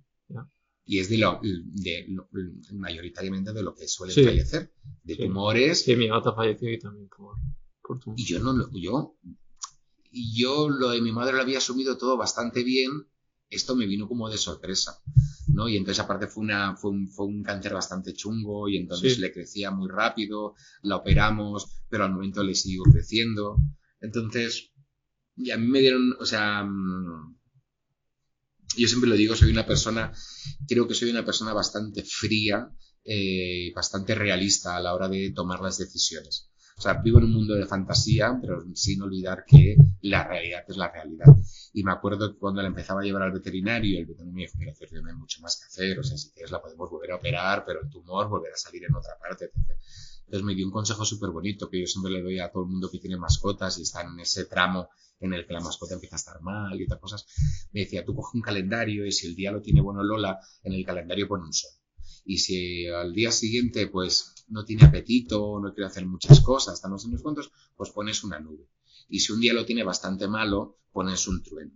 y 0.85 0.99
es 0.99 1.09
de 1.09 1.17
lo, 1.17 1.41
de 1.41 2.05
lo- 2.07 2.29
mayoritariamente 2.73 3.51
de 3.51 3.63
lo 3.63 3.75
que 3.75 3.89
suele 3.89 4.13
Sí. 4.13 4.23
fallecer, 4.23 4.73
de 5.03 5.15
Sí. 5.15 5.21
tumores. 5.23 5.83
Sí, 5.83 5.97
mi 5.97 6.07
gata 6.07 6.31
falleció 6.33 6.71
y 6.71 6.79
también 6.79 7.09
por, 7.09 7.35
por 7.83 7.99
tu... 7.99 8.13
Y 8.15 8.23
yo 8.23 8.39
no 8.39 8.53
lo, 8.53 8.69
yo, 8.71 9.17
yo 10.11 10.69
lo 10.69 10.89
de 10.91 11.01
mi 11.01 11.11
madre 11.11 11.33
lo 11.35 11.41
había 11.41 11.57
asumido 11.57 11.97
todo 11.97 12.15
bastante 12.15 12.63
bien. 12.63 12.91
Esto 13.51 13.75
me 13.75 13.85
vino 13.85 14.07
como 14.07 14.29
de 14.29 14.37
sorpresa, 14.37 14.99
¿no? 15.49 15.69
Y 15.69 15.77
entonces 15.77 16.03
aparte 16.03 16.27
fue 16.27 16.43
una, 16.43 16.75
fue 16.77 16.91
un, 16.91 17.07
fue 17.09 17.25
un 17.27 17.43
cáncer 17.43 17.73
bastante 17.73 18.13
chungo 18.13 18.69
y 18.69 18.77
entonces 18.77 19.15
Sí. 19.15 19.21
le 19.21 19.31
crecía 19.33 19.71
muy 19.71 19.89
rápido, 19.89 20.55
la 20.83 20.95
operamos, 20.97 21.83
pero 21.89 22.05
al 22.05 22.13
momento 22.13 22.43
le 22.43 22.55
siguió 22.55 22.83
creciendo. 22.83 23.57
Entonces, 23.99 24.71
y 25.35 25.51
a 25.51 25.57
mí 25.57 25.67
me 25.67 25.79
dieron, 25.81 26.15
o 26.19 26.25
sea, 26.25 26.63
mm, 26.63 27.35
yo 28.77 28.87
siempre 28.87 29.09
lo 29.09 29.15
digo, 29.15 29.35
soy 29.35 29.51
una 29.51 29.65
persona, 29.65 30.13
creo 30.67 30.87
que 30.87 30.93
soy 30.93 31.09
una 31.11 31.25
persona 31.25 31.53
bastante 31.53 32.03
fría, 32.03 32.69
eh, 33.03 33.71
bastante 33.75 34.15
realista 34.15 34.77
a 34.77 34.81
la 34.81 34.93
hora 34.93 35.09
de 35.09 35.31
tomar 35.35 35.59
las 35.61 35.77
decisiones. 35.77 36.50
O 36.77 36.81
sea, 36.81 36.93
vivo 36.95 37.19
en 37.19 37.25
un 37.25 37.33
mundo 37.33 37.53
de 37.53 37.65
fantasía, 37.65 38.37
pero 38.41 38.63
sin 38.73 39.01
olvidar 39.01 39.45
que 39.45 39.75
la 40.01 40.27
realidad 40.27 40.63
es 40.67 40.77
la 40.77 40.91
realidad. 40.91 41.27
Y 41.73 41.83
me 41.83 41.91
acuerdo 41.91 42.31
que 42.31 42.39
cuando 42.39 42.61
la 42.61 42.67
empezaba 42.67 43.01
a 43.01 43.03
llevar 43.03 43.23
al 43.23 43.31
veterinario, 43.31 43.99
el 43.99 44.05
veterinario 44.05 44.33
me 44.33 44.41
dijo, 44.41 44.57
mira, 44.57 44.73
no 45.01 45.09
hay 45.09 45.15
mucho 45.15 45.41
más 45.41 45.57
que 45.59 45.65
hacer, 45.65 45.99
o 45.99 46.03
sea, 46.03 46.17
si 46.17 46.31
quieres 46.31 46.51
la 46.51 46.61
podemos 46.61 46.89
volver 46.89 47.11
a 47.11 47.15
operar, 47.17 47.63
pero 47.65 47.81
el 47.81 47.89
tumor 47.89 48.29
volverá 48.29 48.55
a 48.55 48.57
salir 48.57 48.83
en 48.83 48.95
otra 48.95 49.17
parte, 49.19 49.45
etc. 49.45 49.77
Entonces 50.25 50.45
me 50.45 50.55
dio 50.55 50.65
un 50.65 50.71
consejo 50.71 51.03
súper 51.03 51.29
bonito 51.29 51.69
que 51.69 51.81
yo 51.81 51.85
siempre 51.85 52.11
le 52.11 52.21
doy 52.21 52.39
a 52.39 52.49
todo 52.49 52.63
el 52.63 52.69
mundo 52.69 52.89
que 52.89 52.99
tiene 52.99 53.17
mascotas 53.17 53.77
y 53.77 53.81
está 53.81 54.01
en 54.01 54.19
ese 54.19 54.45
tramo 54.45 54.89
en 55.19 55.33
el 55.33 55.45
que 55.45 55.53
la 55.53 55.59
mascota 55.59 55.93
empieza 55.93 56.15
a 56.15 56.19
estar 56.19 56.41
mal 56.41 56.79
y 56.79 56.85
otras 56.85 56.99
cosas. 56.99 57.25
Me 57.71 57.81
decía, 57.81 58.03
tú 58.03 58.15
coge 58.15 58.37
un 58.37 58.41
calendario 58.41 59.05
y 59.05 59.11
si 59.11 59.27
el 59.27 59.35
día 59.35 59.51
lo 59.51 59.61
tiene 59.61 59.81
bueno 59.81 60.03
Lola, 60.03 60.39
en 60.63 60.73
el 60.73 60.85
calendario 60.85 61.27
pone 61.27 61.43
un 61.43 61.53
sol. 61.53 61.71
Y 62.25 62.37
si 62.37 62.87
al 62.87 63.13
día 63.13 63.31
siguiente, 63.31 63.87
pues, 63.87 64.40
no 64.51 64.63
tiene 64.65 64.83
apetito, 64.85 65.59
no 65.59 65.73
quiere 65.73 65.87
hacer 65.87 66.05
muchas 66.05 66.41
cosas, 66.41 66.75
estamos 66.75 67.03
en 67.03 67.09
unos 67.11 67.21
cuantos, 67.23 67.51
pues 67.75 67.89
pones 67.91 68.23
una 68.23 68.39
nube. 68.39 68.67
Y 69.09 69.19
si 69.19 69.31
un 69.33 69.41
día 69.41 69.53
lo 69.53 69.65
tiene 69.65 69.83
bastante 69.83 70.27
malo, 70.27 70.77
pones 70.91 71.27
un 71.27 71.41
trueno. 71.41 71.71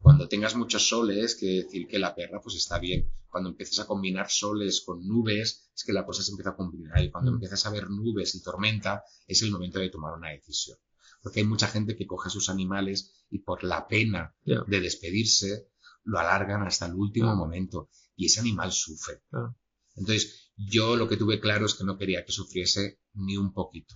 Cuando 0.00 0.28
tengas 0.28 0.54
muchos 0.54 0.88
soles, 0.88 1.34
quiere 1.36 1.64
decir 1.64 1.86
que 1.88 1.98
la 1.98 2.14
perra 2.14 2.40
pues 2.40 2.54
está 2.56 2.78
bien. 2.78 3.10
Cuando 3.28 3.50
empiezas 3.50 3.80
a 3.80 3.86
combinar 3.86 4.30
soles 4.30 4.82
con 4.86 5.06
nubes, 5.06 5.70
es 5.74 5.84
que 5.84 5.92
la 5.92 6.06
cosa 6.06 6.22
se 6.22 6.30
empieza 6.30 6.50
a 6.50 6.56
combinar. 6.56 7.02
Y 7.02 7.10
cuando 7.10 7.30
Mm. 7.32 7.34
empiezas 7.34 7.66
a 7.66 7.70
ver 7.70 7.90
nubes 7.90 8.34
y 8.34 8.42
tormenta, 8.42 9.02
es 9.26 9.42
el 9.42 9.50
momento 9.50 9.78
de 9.78 9.90
tomar 9.90 10.14
una 10.14 10.30
decisión. 10.30 10.78
Porque 11.22 11.40
hay 11.40 11.46
mucha 11.46 11.66
gente 11.66 11.96
que 11.96 12.06
coge 12.06 12.28
a 12.28 12.30
sus 12.30 12.48
animales 12.48 13.26
y 13.30 13.40
por 13.40 13.64
la 13.64 13.88
pena 13.88 14.34
de 14.44 14.80
despedirse, 14.80 15.68
lo 16.04 16.18
alargan 16.20 16.62
hasta 16.62 16.86
el 16.86 16.94
último 16.94 17.26
Claro. 17.26 17.38
momento. 17.38 17.88
Y 18.14 18.26
ese 18.26 18.40
animal 18.40 18.70
sufre. 18.72 19.22
Claro. 19.28 19.56
Entonces, 19.96 20.45
yo 20.56 20.96
lo 20.96 21.08
que 21.08 21.16
tuve 21.16 21.38
claro 21.40 21.66
es 21.66 21.74
que 21.74 21.84
no 21.84 21.98
quería 21.98 22.24
que 22.24 22.32
sufriese 22.32 22.98
ni 23.14 23.36
un 23.36 23.52
poquito. 23.52 23.94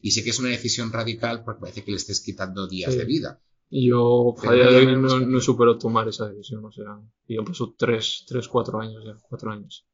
Y 0.00 0.12
sé 0.12 0.22
que 0.22 0.30
es 0.30 0.38
una 0.38 0.48
decisión 0.50 0.92
radical 0.92 1.42
porque 1.44 1.60
parece 1.60 1.84
que 1.84 1.90
le 1.90 1.96
estés 1.96 2.20
quitando 2.20 2.68
días 2.68 2.92
Sí. 2.92 2.98
de 2.98 3.04
vida. 3.04 3.42
Y 3.70 3.88
yo 3.88 4.34
a 4.44 4.52
día 4.52 4.64
de 4.66 4.72
ya 4.72 4.78
hoy 4.78 4.86
vemos 4.86 5.12
no, 5.20 5.26
no 5.26 5.40
supero 5.40 5.76
tomar 5.76 6.08
esa 6.08 6.28
decisión, 6.28 6.64
o 6.64 6.72
sea, 6.72 6.86
y 7.26 7.36
han 7.36 7.44
pasado 7.44 7.74
tres, 7.76 8.24
tres, 8.26 8.48
cuatro 8.48 8.80
años 8.80 9.02
ya, 9.04 9.12
cuatro 9.28 9.50
años. 9.50 9.86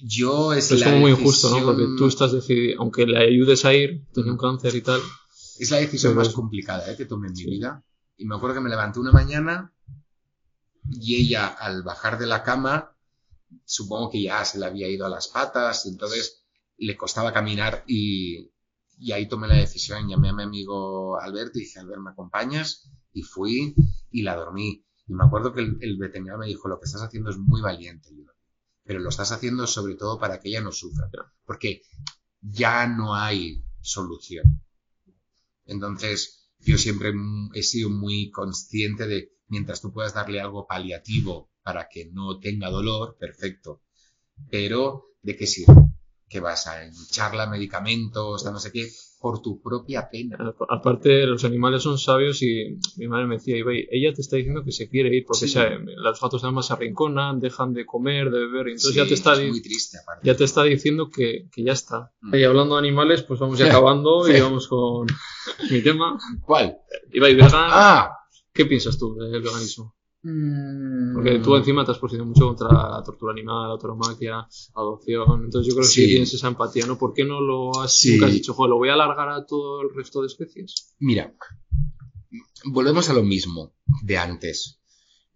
Yo 0.00 0.52
es, 0.54 0.70
la 0.72 0.86
como 0.86 1.00
muy 1.00 1.10
injusto, 1.12 1.50
¿no? 1.50 1.56
decisión- 1.56 1.76
Porque 1.76 1.96
tú 1.98 2.06
estás 2.08 2.32
decidiendo, 2.32 2.82
aunque 2.82 3.06
le 3.06 3.18
ayudes 3.18 3.64
a 3.64 3.74
ir, 3.74 4.06
tenía 4.12 4.32
un 4.32 4.38
cáncer 4.38 4.74
y 4.74 4.80
tal, 4.80 5.00
Es 5.58 5.70
la 5.70 5.76
decisión 5.78 6.14
más 6.16 6.28
es- 6.28 6.34
complicada 6.34 6.90
¿eh? 6.90 6.96
que 6.96 7.04
tomé 7.04 7.28
en 7.28 7.32
mi 7.34 7.38
Sí. 7.42 7.50
vida. 7.50 7.84
Y 8.16 8.24
me 8.24 8.36
acuerdo 8.36 8.54
que 8.56 8.60
me 8.62 8.70
levanté 8.70 9.00
una 9.00 9.12
mañana 9.12 9.72
y 10.90 11.16
ella 11.16 11.46
al 11.48 11.82
bajar 11.82 12.18
de 12.18 12.26
la 12.26 12.42
cama, 12.42 12.93
supongo 13.64 14.10
que 14.10 14.22
ya 14.22 14.44
se 14.44 14.58
le 14.58 14.66
había 14.66 14.88
ido 14.88 15.06
a 15.06 15.10
las 15.10 15.28
patas 15.28 15.86
entonces 15.86 16.44
le 16.76 16.96
costaba 16.96 17.32
caminar 17.32 17.84
y, 17.86 18.52
y 18.98 19.12
ahí 19.12 19.28
tomé 19.28 19.48
la 19.48 19.56
decisión. 19.56 20.08
Llamé 20.08 20.30
a 20.30 20.34
mi 20.34 20.42
amigo 20.42 21.20
Alberto 21.20 21.58
y 21.58 21.62
dije, 21.62 21.78
Albert, 21.78 22.00
¿me 22.00 22.10
acompañas? 22.10 22.90
Y 23.12 23.22
fui 23.22 23.74
y 24.10 24.22
la 24.22 24.36
dormí. 24.36 24.84
Y 25.06 25.12
me 25.12 25.24
acuerdo 25.24 25.52
que 25.52 25.60
el, 25.60 25.78
el 25.80 25.96
veterinario 25.98 26.38
me 26.38 26.46
dijo, 26.46 26.68
lo 26.68 26.78
que 26.78 26.86
estás 26.86 27.02
haciendo 27.02 27.30
es 27.30 27.36
muy 27.36 27.60
valiente, 27.60 28.08
pero 28.82 29.00
lo 29.00 29.08
estás 29.08 29.32
haciendo 29.32 29.66
sobre 29.66 29.94
todo 29.96 30.18
para 30.18 30.40
que 30.40 30.48
ella 30.48 30.62
no 30.62 30.72
sufra, 30.72 31.10
porque 31.44 31.82
ya 32.40 32.86
no 32.86 33.14
hay 33.14 33.64
solución. 33.80 34.62
Entonces, 35.66 36.50
yo 36.58 36.78
siempre 36.78 37.12
he 37.54 37.62
sido 37.62 37.90
muy 37.90 38.30
consciente 38.30 39.06
de, 39.06 39.32
mientras 39.48 39.80
tú 39.80 39.92
puedas 39.92 40.14
darle 40.14 40.40
algo 40.40 40.66
paliativo 40.66 41.50
para 41.64 41.88
que 41.88 42.10
no 42.12 42.38
tenga 42.38 42.68
dolor, 42.70 43.16
perfecto. 43.18 43.80
Pero, 44.50 45.06
¿de 45.22 45.36
qué 45.36 45.46
sirve? 45.46 45.74
Que 46.28 46.40
vas 46.40 46.66
a 46.66 46.84
hincharla 46.86 47.46
medicamentos, 47.46 48.44
no 48.44 48.58
sé 48.58 48.70
qué, 48.72 48.88
por 49.20 49.40
tu 49.40 49.62
propia 49.62 50.10
pena. 50.10 50.36
Aparte, 50.68 51.26
los 51.26 51.44
animales 51.44 51.82
son 51.82 51.98
sabios 51.98 52.42
y 52.42 52.76
mi 52.96 53.08
madre 53.08 53.26
me 53.26 53.36
decía, 53.36 53.56
Ibai, 53.56 53.86
ella 53.90 54.12
te 54.12 54.20
está 54.20 54.36
diciendo 54.36 54.62
que 54.64 54.72
se 54.72 54.88
quiere 54.90 55.14
ir 55.16 55.24
porque 55.26 55.46
Sí. 55.46 55.52
se- 55.54 55.78
los 55.78 56.20
gatos 56.20 56.42
además 56.44 56.66
se 56.66 56.72
arrinconan, 56.74 57.40
dejan 57.40 57.72
de 57.72 57.86
comer, 57.86 58.30
de 58.30 58.40
beber, 58.40 58.68
y 58.68 58.70
entonces 58.72 58.92
Sí, 58.92 58.96
ya 58.98 59.06
te 59.06 59.14
está 59.14 59.32
es 59.34 59.38
di- 59.40 59.48
muy 59.50 59.62
triste, 59.62 59.98
aparte. 59.98 60.26
ya 60.26 60.36
te 60.36 60.44
está 60.44 60.62
diciendo 60.64 61.08
que, 61.08 61.48
que 61.50 61.62
ya 61.62 61.72
está. 61.72 62.12
Mm. 62.20 62.34
Y 62.34 62.44
hablando 62.44 62.74
de 62.74 62.80
animales, 62.80 63.22
pues 63.22 63.40
vamos 63.40 63.58
ya 63.58 63.66
acabando 63.66 64.28
y 64.28 64.38
vamos 64.40 64.68
con 64.68 65.06
mi 65.70 65.80
tema. 65.82 66.18
¿Cuál? 66.44 66.76
Ibai, 67.12 67.38
Ah, 67.52 68.10
¿qué 68.52 68.66
piensas 68.66 68.98
tú 68.98 69.14
del 69.14 69.40
veganismo? 69.40 69.93
Mm, 70.24 71.14
Porque 71.14 71.38
tú 71.38 71.54
encima 71.56 71.84
te 71.84 71.92
has 71.92 71.98
posicionado 71.98 72.30
mucho 72.32 72.46
contra 72.46 72.68
la 72.72 73.02
tortura 73.04 73.32
animal, 73.32 73.70
la 73.70 73.78
tauromaquia, 73.78 74.46
adopción. 74.74 75.44
Entonces 75.44 75.68
yo 75.72 75.76
creo 75.78 75.86
que 75.86 75.92
Sí. 75.94 76.06
tienes 76.06 76.34
esa 76.34 76.48
empatía, 76.48 76.86
¿no? 76.86 76.98
¿Por 76.98 77.12
qué 77.14 77.24
no 77.24 77.40
lo 77.40 77.80
has, 77.80 77.96
Sí. 77.96 78.12
nunca 78.12 78.26
has 78.26 78.32
dicho, 78.32 78.54
"Jo, 78.54 78.66
lo 78.66 78.76
voy 78.78 78.88
a 78.88 78.94
alargar 78.94 79.28
a 79.28 79.46
todo 79.46 79.82
el 79.82 79.94
resto 79.94 80.20
de 80.22 80.26
especies? 80.28 80.94
Mira, 80.98 81.32
volvemos 82.64 83.08
a 83.08 83.12
lo 83.14 83.22
mismo 83.22 83.74
de 84.02 84.18
antes. 84.18 84.80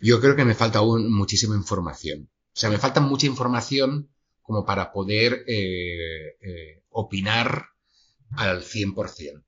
Yo 0.00 0.20
creo 0.20 0.36
que 0.36 0.44
me 0.44 0.54
falta 0.54 0.78
aún 0.78 1.12
muchísima 1.12 1.56
información. 1.56 2.28
O 2.54 2.60
sea, 2.60 2.70
me 2.70 2.78
falta 2.78 3.00
mucha 3.00 3.26
información 3.26 4.08
como 4.42 4.64
para 4.64 4.92
poder 4.92 5.44
eh, 5.46 6.36
eh, 6.40 6.82
opinar 6.90 7.66
al 8.30 8.62
100%. 8.62 9.42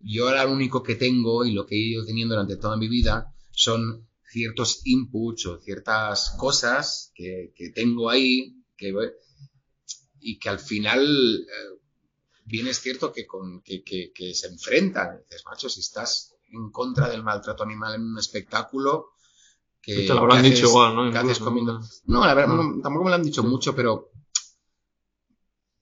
Yo 0.00 0.28
ahora 0.28 0.44
lo 0.44 0.52
único 0.52 0.82
que 0.82 0.94
tengo 0.96 1.44
y 1.44 1.52
lo 1.52 1.66
que 1.66 1.76
he 1.76 1.78
ido 1.90 2.04
teniendo 2.04 2.34
durante 2.34 2.56
toda 2.56 2.76
mi 2.76 2.88
vida 2.88 3.32
son 3.50 4.08
ciertos 4.32 4.80
inputs 4.84 5.46
o 5.46 5.60
ciertas 5.60 6.34
cosas 6.38 7.12
que, 7.14 7.52
que 7.54 7.70
tengo 7.70 8.08
ahí 8.08 8.56
que, 8.76 8.92
y 10.20 10.38
que 10.38 10.48
al 10.48 10.58
final 10.58 11.04
eh, 11.06 11.78
bien 12.46 12.66
es 12.66 12.80
cierto 12.80 13.12
que, 13.12 13.26
con, 13.26 13.60
que, 13.62 13.82
que, 13.84 14.10
que 14.14 14.34
se 14.34 14.46
enfrentan. 14.48 15.18
Dices, 15.28 15.42
macho, 15.44 15.68
si 15.68 15.80
estás 15.80 16.34
en 16.50 16.70
contra 16.70 17.08
del 17.08 17.22
maltrato 17.22 17.62
animal 17.62 17.94
en 17.96 18.02
un 18.02 18.18
espectáculo, 18.18 19.10
que, 19.80 20.06
te 20.06 20.14
lo 20.14 20.20
habrán 20.20 20.42
dicho 20.42 20.54
haces- 20.66 20.70
igual, 20.70 20.94
¿no? 20.94 21.02
haces 21.02 21.20
Incluso, 21.22 21.44
comiendo- 21.44 21.80
¿no? 22.06 22.24
La 22.26 22.34
verdad, 22.34 22.54
No. 22.54 22.62
no, 22.62 22.82
tampoco 22.82 23.04
me 23.04 23.10
lo 23.10 23.16
han 23.16 23.22
dicho 23.24 23.42
Sí. 23.42 23.48
mucho, 23.48 23.74
pero 23.76 24.10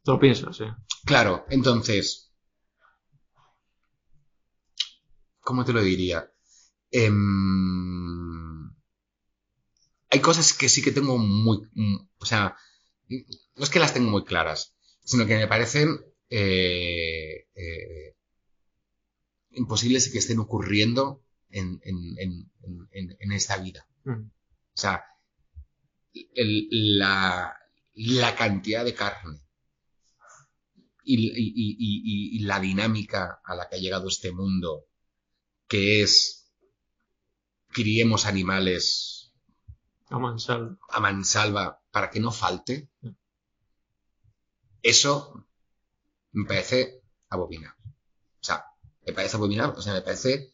Te 0.02 0.10
lo 0.12 0.18
piensas, 0.18 0.56
sí. 0.56 0.64
claro, 1.04 1.44
entonces, 1.50 2.32
¿cómo 5.40 5.64
te 5.64 5.72
lo 5.72 5.82
diría? 5.82 6.26
Em, 6.90 8.39
hay 10.10 10.20
cosas 10.20 10.52
que 10.52 10.68
sí 10.68 10.82
que 10.82 10.92
tengo 10.92 11.18
muy, 11.18 11.58
mm, 11.74 11.96
o 12.18 12.24
sea, 12.26 12.56
no 13.08 13.64
es 13.64 13.70
que 13.70 13.78
las 13.80 13.94
tengo 13.94 14.10
muy 14.10 14.24
claras, 14.24 14.74
sino 15.04 15.26
que 15.26 15.36
me 15.36 15.48
parecen 15.48 16.00
eh, 16.28 17.46
eh, 17.54 18.16
imposibles 19.52 20.10
que 20.10 20.18
estén 20.18 20.38
ocurriendo 20.38 21.24
en, 21.50 21.80
en- 21.84 22.16
en- 22.18 23.16
en- 23.20 23.32
esta 23.32 23.56
vida. 23.58 23.86
Mm. 24.04 24.12
O 24.28 24.76
sea, 24.80 25.04
el- 26.34 26.68
la, 26.98 27.56
la 27.94 28.34
cantidad 28.36 28.84
de 28.84 28.94
carne 28.94 29.40
y- 31.04 31.16
y- 31.34 32.36
y 32.36 32.38
la 32.40 32.60
dinámica 32.60 33.40
a 33.44 33.54
la 33.56 33.68
que 33.68 33.76
ha 33.76 33.80
llegado 33.80 34.08
este 34.08 34.30
mundo, 34.32 34.86
que 35.68 36.02
es 36.02 36.52
criemos 37.68 38.26
animales 38.26 39.19
A 40.10 40.18
mansal. 40.18 40.78
a 40.88 41.00
mansalva 41.00 41.80
para 41.90 42.10
que 42.10 42.20
no 42.20 42.30
falte, 42.32 42.88
eso 44.82 45.44
me 46.32 46.44
parece 46.46 47.02
abominable. 47.28 47.78
O 48.40 48.44
sea, 48.44 48.64
me 49.06 49.12
parece 49.12 49.36
abominable, 49.36 49.78
o 49.78 49.82
sea, 49.82 49.94
me 49.94 50.02
parece 50.02 50.52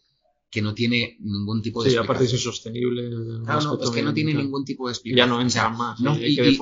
que 0.51 0.63
no 0.63 0.75
tiene 0.75 1.17
ningún 1.21 1.61
tipo 1.63 1.83
de 1.83 1.91
Sí, 1.91 1.97
aparte 1.97 2.25
es 2.25 2.33
insostenible. 2.33 3.09
Claro, 3.45 3.63
no, 3.63 3.83
es 3.83 3.91
que 3.91 4.03
no 4.03 4.15
tiene 4.15 4.35
ningún 4.35 4.65
tipo 4.65 4.89
de 4.89 4.93
Ya 4.93 4.97
explicación. 4.97 5.29
no 5.31 5.37
O 5.47 5.51
sea, 5.51 5.65
entra 5.67 5.79
más. 5.79 6.01
no, 6.01 6.13
hay 6.13 6.35
y-. 6.39 6.59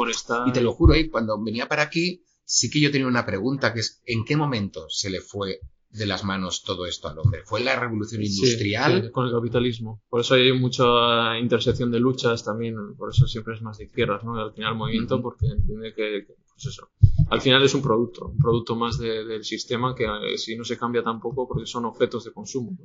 Y 0.46 0.52
te 0.52 0.60
lo 0.60 0.72
juro, 0.72 0.94
¿eh? 0.94 1.10
cuando 1.10 1.42
venía 1.42 1.68
para 1.68 1.82
aquí, 1.82 2.22
sí 2.44 2.70
que 2.70 2.80
yo 2.80 2.90
tenía 2.90 3.06
una 3.06 3.26
pregunta, 3.26 3.72
que 3.72 3.80
es, 3.80 4.02
¿en 4.06 4.24
qué 4.24 4.36
momento 4.36 4.88
se 4.88 5.10
le 5.10 5.20
fue 5.20 5.60
de 5.94 6.06
las 6.06 6.24
manos 6.24 6.62
todo 6.64 6.86
esto 6.86 7.08
al 7.08 7.18
hombre. 7.18 7.42
Fue 7.44 7.60
la 7.60 7.76
revolución 7.78 8.22
industrial. 8.22 9.04
Sí, 9.04 9.10
con 9.12 9.26
el 9.26 9.32
capitalismo. 9.32 10.02
Por 10.08 10.20
eso 10.20 10.34
hay 10.34 10.52
mucha 10.52 11.38
intersección 11.38 11.90
de 11.92 12.00
luchas 12.00 12.44
también, 12.44 12.74
por 12.96 13.10
eso 13.10 13.26
siempre 13.28 13.54
es 13.54 13.62
más 13.62 13.78
de 13.78 13.84
izquierdas, 13.84 14.24
¿no? 14.24 14.34
Al 14.34 14.52
final 14.52 14.72
el 14.72 14.78
movimiento, 14.78 15.22
porque 15.22 15.46
entiende 15.46 15.94
que, 15.94 16.26
pues 16.26 16.66
eso. 16.66 16.90
Al 17.30 17.40
final 17.40 17.62
es 17.62 17.74
un 17.74 17.82
producto, 17.82 18.26
un 18.26 18.38
producto 18.38 18.74
más 18.74 18.98
del 18.98 19.44
sistema 19.44 19.94
que 19.94 20.04
eh, 20.04 20.36
si 20.36 20.56
no 20.56 20.64
se 20.64 20.76
cambia 20.76 21.02
tampoco 21.02 21.46
porque 21.46 21.66
son 21.66 21.84
objetos 21.84 22.24
de 22.24 22.32
consumo. 22.32 22.76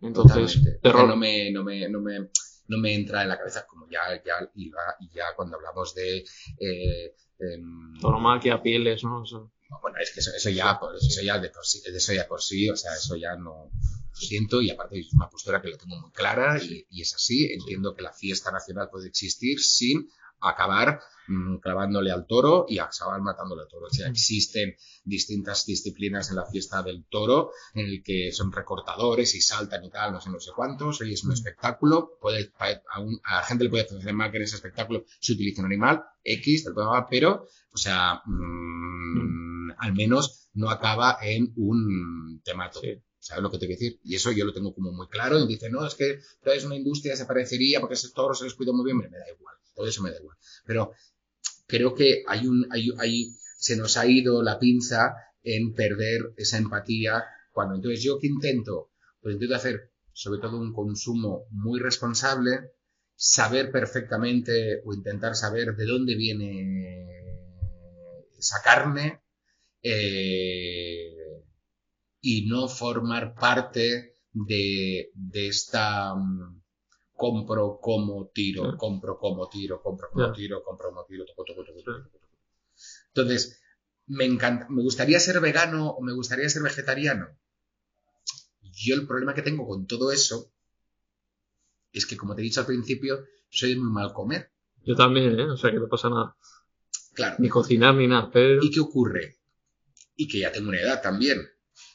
Entonces, 0.00 0.62
terror. 0.80 1.08
No 1.08 1.16
me, 1.16 1.50
no 1.50 1.64
me, 1.64 1.88
no 1.88 2.00
me, 2.00 2.30
no 2.68 2.78
me 2.78 2.94
entra 2.94 3.22
en 3.22 3.28
la 3.28 3.38
cabeza 3.38 3.66
como 3.66 3.88
ya, 3.90 4.00
ya, 4.24 4.50
y 4.54 4.70
ya 5.12 5.24
cuando 5.34 5.56
hablamos 5.56 5.94
de 5.94 6.24
eh, 6.60 7.14
Tauromaquia, 8.00 8.62
pieles, 8.62 9.02
¿no? 9.02 9.24
Bueno, 9.82 9.98
es 10.00 10.10
que 10.10 10.20
eso, 10.20 10.30
eso 10.34 10.50
ya, 10.50 10.78
eso 11.00 11.22
ya 11.22 11.38
de 11.38 11.50
por 11.50 11.64
sí, 11.64 11.80
eso 11.84 12.12
ya 12.12 12.26
por 12.26 12.42
sí, 12.42 12.68
o 12.68 12.76
sea, 12.76 12.94
eso 12.94 13.16
ya 13.16 13.36
no 13.36 13.70
lo 14.10 14.16
siento 14.16 14.60
y 14.60 14.70
aparte 14.70 14.98
es 14.98 15.12
una 15.12 15.30
postura 15.30 15.62
que 15.62 15.68
lo 15.68 15.78
tengo 15.78 15.96
muy 16.00 16.10
clara 16.10 16.62
y, 16.62 16.86
y 16.90 17.02
es 17.02 17.14
así. 17.14 17.52
Entiendo 17.52 17.94
que 17.94 18.02
la 18.02 18.12
fiesta 18.12 18.50
nacional 18.50 18.88
puede 18.90 19.08
existir 19.08 19.60
sin 19.60 20.08
acabar 20.40 21.00
mm, 21.28 21.56
clavándole 21.58 22.10
al 22.10 22.26
toro 22.26 22.66
y 22.68 22.78
acabar 22.78 23.20
matándole 23.20 23.62
al 23.62 23.68
toro. 23.68 23.86
O 23.86 23.90
sea, 23.90 24.08
existen 24.08 24.74
distintas 25.04 25.66
disciplinas 25.66 26.30
en 26.30 26.36
la 26.36 26.46
fiesta 26.46 26.82
del 26.82 27.04
toro 27.08 27.52
en 27.74 27.86
el 27.86 28.02
que 28.02 28.32
son 28.32 28.52
recortadores 28.52 29.34
y 29.34 29.40
saltan 29.40 29.84
y 29.84 29.90
tal, 29.90 30.12
no 30.12 30.20
sé, 30.20 30.30
no 30.30 30.40
sé 30.40 30.50
cuántos, 30.54 31.00
y 31.02 31.12
es 31.12 31.24
un 31.24 31.32
espectáculo. 31.32 32.18
Puede, 32.20 32.52
a, 32.58 33.00
la 33.00 33.42
gente 33.42 33.64
le 33.64 33.70
puede 33.70 33.84
hacer 33.84 34.12
mal 34.14 34.30
que 34.30 34.38
en 34.38 34.44
ese 34.44 34.56
espectáculo 34.56 35.04
se 35.20 35.32
utilice 35.32 35.60
un 35.60 35.66
animal, 35.66 36.02
X, 36.24 36.64
pero, 37.10 37.46
o 37.72 37.76
sea, 37.76 38.22
mm, 38.24 39.72
al 39.78 39.92
menos 39.94 40.50
no 40.54 40.70
acaba 40.70 41.18
en 41.22 41.52
un 41.56 42.40
temato. 42.44 42.80
¿Sabes 43.18 43.42
lo 43.42 43.50
que 43.50 43.58
te 43.58 43.66
quiero 43.66 43.78
decir? 43.78 44.00
Y 44.02 44.14
eso 44.14 44.32
yo 44.32 44.46
lo 44.46 44.52
tengo 44.54 44.74
como 44.74 44.92
muy 44.92 45.06
claro. 45.08 45.38
Y 45.38 45.46
dice, 45.46 45.68
no, 45.68 45.86
es 45.86 45.94
que 45.94 46.20
es 46.42 46.64
una 46.64 46.76
industria 46.76 47.12
desaparecería 47.12 47.78
porque 47.78 47.94
ese 47.94 48.10
toro 48.14 48.34
se 48.34 48.44
les 48.44 48.54
cuida 48.54 48.72
muy 48.72 48.84
bien. 48.86 48.96
Me 48.96 49.18
da 49.18 49.28
igual 49.28 49.59
todo 49.80 49.88
eso 49.88 50.02
me 50.02 50.10
da 50.10 50.18
igual. 50.18 50.36
Pero 50.66 50.92
creo 51.66 51.94
que 51.94 52.22
hay 52.26 52.46
un, 52.46 52.66
hay, 52.70 53.32
se 53.56 53.76
nos 53.76 53.96
ha 53.96 54.06
ido 54.06 54.42
la 54.42 54.58
pinza 54.58 55.14
en 55.42 55.72
perder 55.74 56.34
esa 56.36 56.58
empatía 56.58 57.24
cuando 57.52 57.76
entonces 57.76 58.02
yo 58.02 58.18
que 58.18 58.26
intento, 58.26 58.90
pues 59.20 59.34
intento 59.34 59.54
hacer 59.54 59.90
sobre 60.12 60.40
todo 60.40 60.58
un 60.58 60.72
consumo 60.72 61.46
muy 61.50 61.80
responsable, 61.80 62.72
saber 63.14 63.70
perfectamente 63.70 64.82
o 64.84 64.92
intentar 64.92 65.34
saber 65.34 65.74
de 65.76 65.86
dónde 65.86 66.14
viene 66.14 67.06
esa 68.38 68.60
carne 68.62 69.22
eh, 69.82 71.42
y 72.20 72.46
no 72.46 72.68
formar 72.68 73.34
parte 73.34 74.14
de, 74.32 75.10
de 75.14 75.48
esta 75.48 76.14
compro 77.20 77.78
como 77.82 78.30
tiro, 78.32 78.78
compro 78.78 79.18
como 79.18 79.46
tiro, 79.50 79.82
compro 79.82 80.08
como 80.10 80.32
tiro, 80.32 80.62
compro 80.64 80.88
como 80.88 81.04
tiro, 81.04 81.26
toco, 81.26 81.44
toco, 81.44 81.62
toco, 81.64 81.82
Entonces, 83.08 83.60
me 84.06 84.24
encanta, 84.24 84.66
me 84.70 84.82
gustaría 84.82 85.20
ser 85.20 85.38
vegano 85.38 85.90
o 85.90 86.02
me 86.02 86.14
gustaría 86.14 86.48
ser 86.48 86.62
vegetariano. 86.62 87.26
Yo 88.62 88.94
el 88.94 89.06
problema 89.06 89.34
que 89.34 89.42
tengo 89.42 89.66
con 89.66 89.86
todo 89.86 90.12
eso 90.12 90.50
es 91.92 92.06
que, 92.06 92.16
como 92.16 92.34
te 92.34 92.40
he 92.40 92.44
dicho 92.44 92.60
al 92.60 92.66
principio, 92.66 93.22
soy 93.50 93.76
muy 93.76 93.92
mal 93.92 94.14
comer. 94.14 94.50
Yo 94.86 94.94
también, 94.96 95.38
¿eh? 95.38 95.50
O 95.50 95.58
sea, 95.58 95.70
que 95.70 95.78
no 95.78 95.88
pasa 95.88 96.08
nada. 96.08 96.38
Claro. 97.12 97.36
Ni 97.38 97.50
cocinar 97.50 97.96
ni 97.96 98.06
nada, 98.06 98.30
pero... 98.32 98.64
¿Y 98.64 98.70
qué 98.70 98.80
ocurre? 98.80 99.40
Y 100.16 100.26
que 100.26 100.38
ya 100.38 100.52
tengo 100.52 100.70
una 100.70 100.80
edad 100.80 101.02
también. 101.02 101.38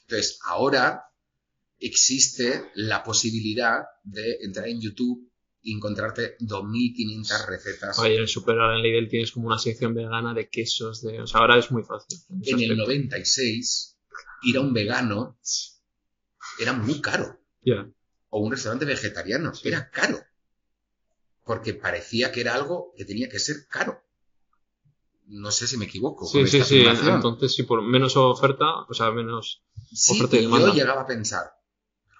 Entonces, 0.01 0.37
ahora 0.45 1.05
existe 1.79 2.71
la 2.75 3.03
posibilidad 3.03 3.83
de 4.03 4.37
entrar 4.41 4.67
en 4.67 4.81
YouTube 4.81 5.29
y 5.61 5.73
encontrarte 5.75 6.37
2.500 6.39 7.47
recetas. 7.47 7.99
Oye, 7.99 8.15
en 8.15 8.21
el 8.21 8.27
Super 8.27 8.55
en 8.55 8.83
Lidl 8.83 9.09
tienes 9.09 9.31
como 9.31 9.47
una 9.47 9.57
sección 9.57 9.95
vegana 9.95 10.33
de 10.33 10.47
quesos, 10.47 11.01
de... 11.01 11.21
o 11.21 11.27
sea, 11.27 11.41
ahora 11.41 11.57
es 11.57 11.71
muy 11.71 11.83
fácil. 11.83 12.19
En, 12.43 12.59
el 12.59 12.77
96, 12.77 13.97
ir 14.43 14.57
a 14.57 14.61
un 14.61 14.73
vegano 14.73 15.39
era 16.59 16.73
muy 16.73 17.01
caro. 17.01 17.39
O 18.29 18.39
un 18.41 18.51
restaurante 18.51 18.85
vegetariano, 18.85 19.51
era 19.63 19.89
caro. 19.89 20.19
Porque 21.43 21.73
parecía 21.73 22.31
que 22.31 22.41
era 22.41 22.53
algo 22.53 22.93
que 22.95 23.05
tenía 23.05 23.27
que 23.27 23.39
ser 23.39 23.67
caro. 23.67 24.01
No 25.27 25.49
sé 25.49 25.65
si 25.65 25.77
me 25.77 25.85
equivoco. 25.85 26.27
Sí, 26.27 26.45
sí, 26.45 26.61
sí. 26.61 26.85
Entonces, 26.85 27.55
si 27.55 27.63
por 27.63 27.81
menos 27.81 28.15
oferta, 28.15 28.65
o 28.87 28.93
sea, 28.93 29.09
menos 29.11 29.63
oferta 30.09 30.37
y 30.37 30.43
Yo 30.43 30.73
llegaba 30.73 31.01
a 31.01 31.07
pensar, 31.07 31.54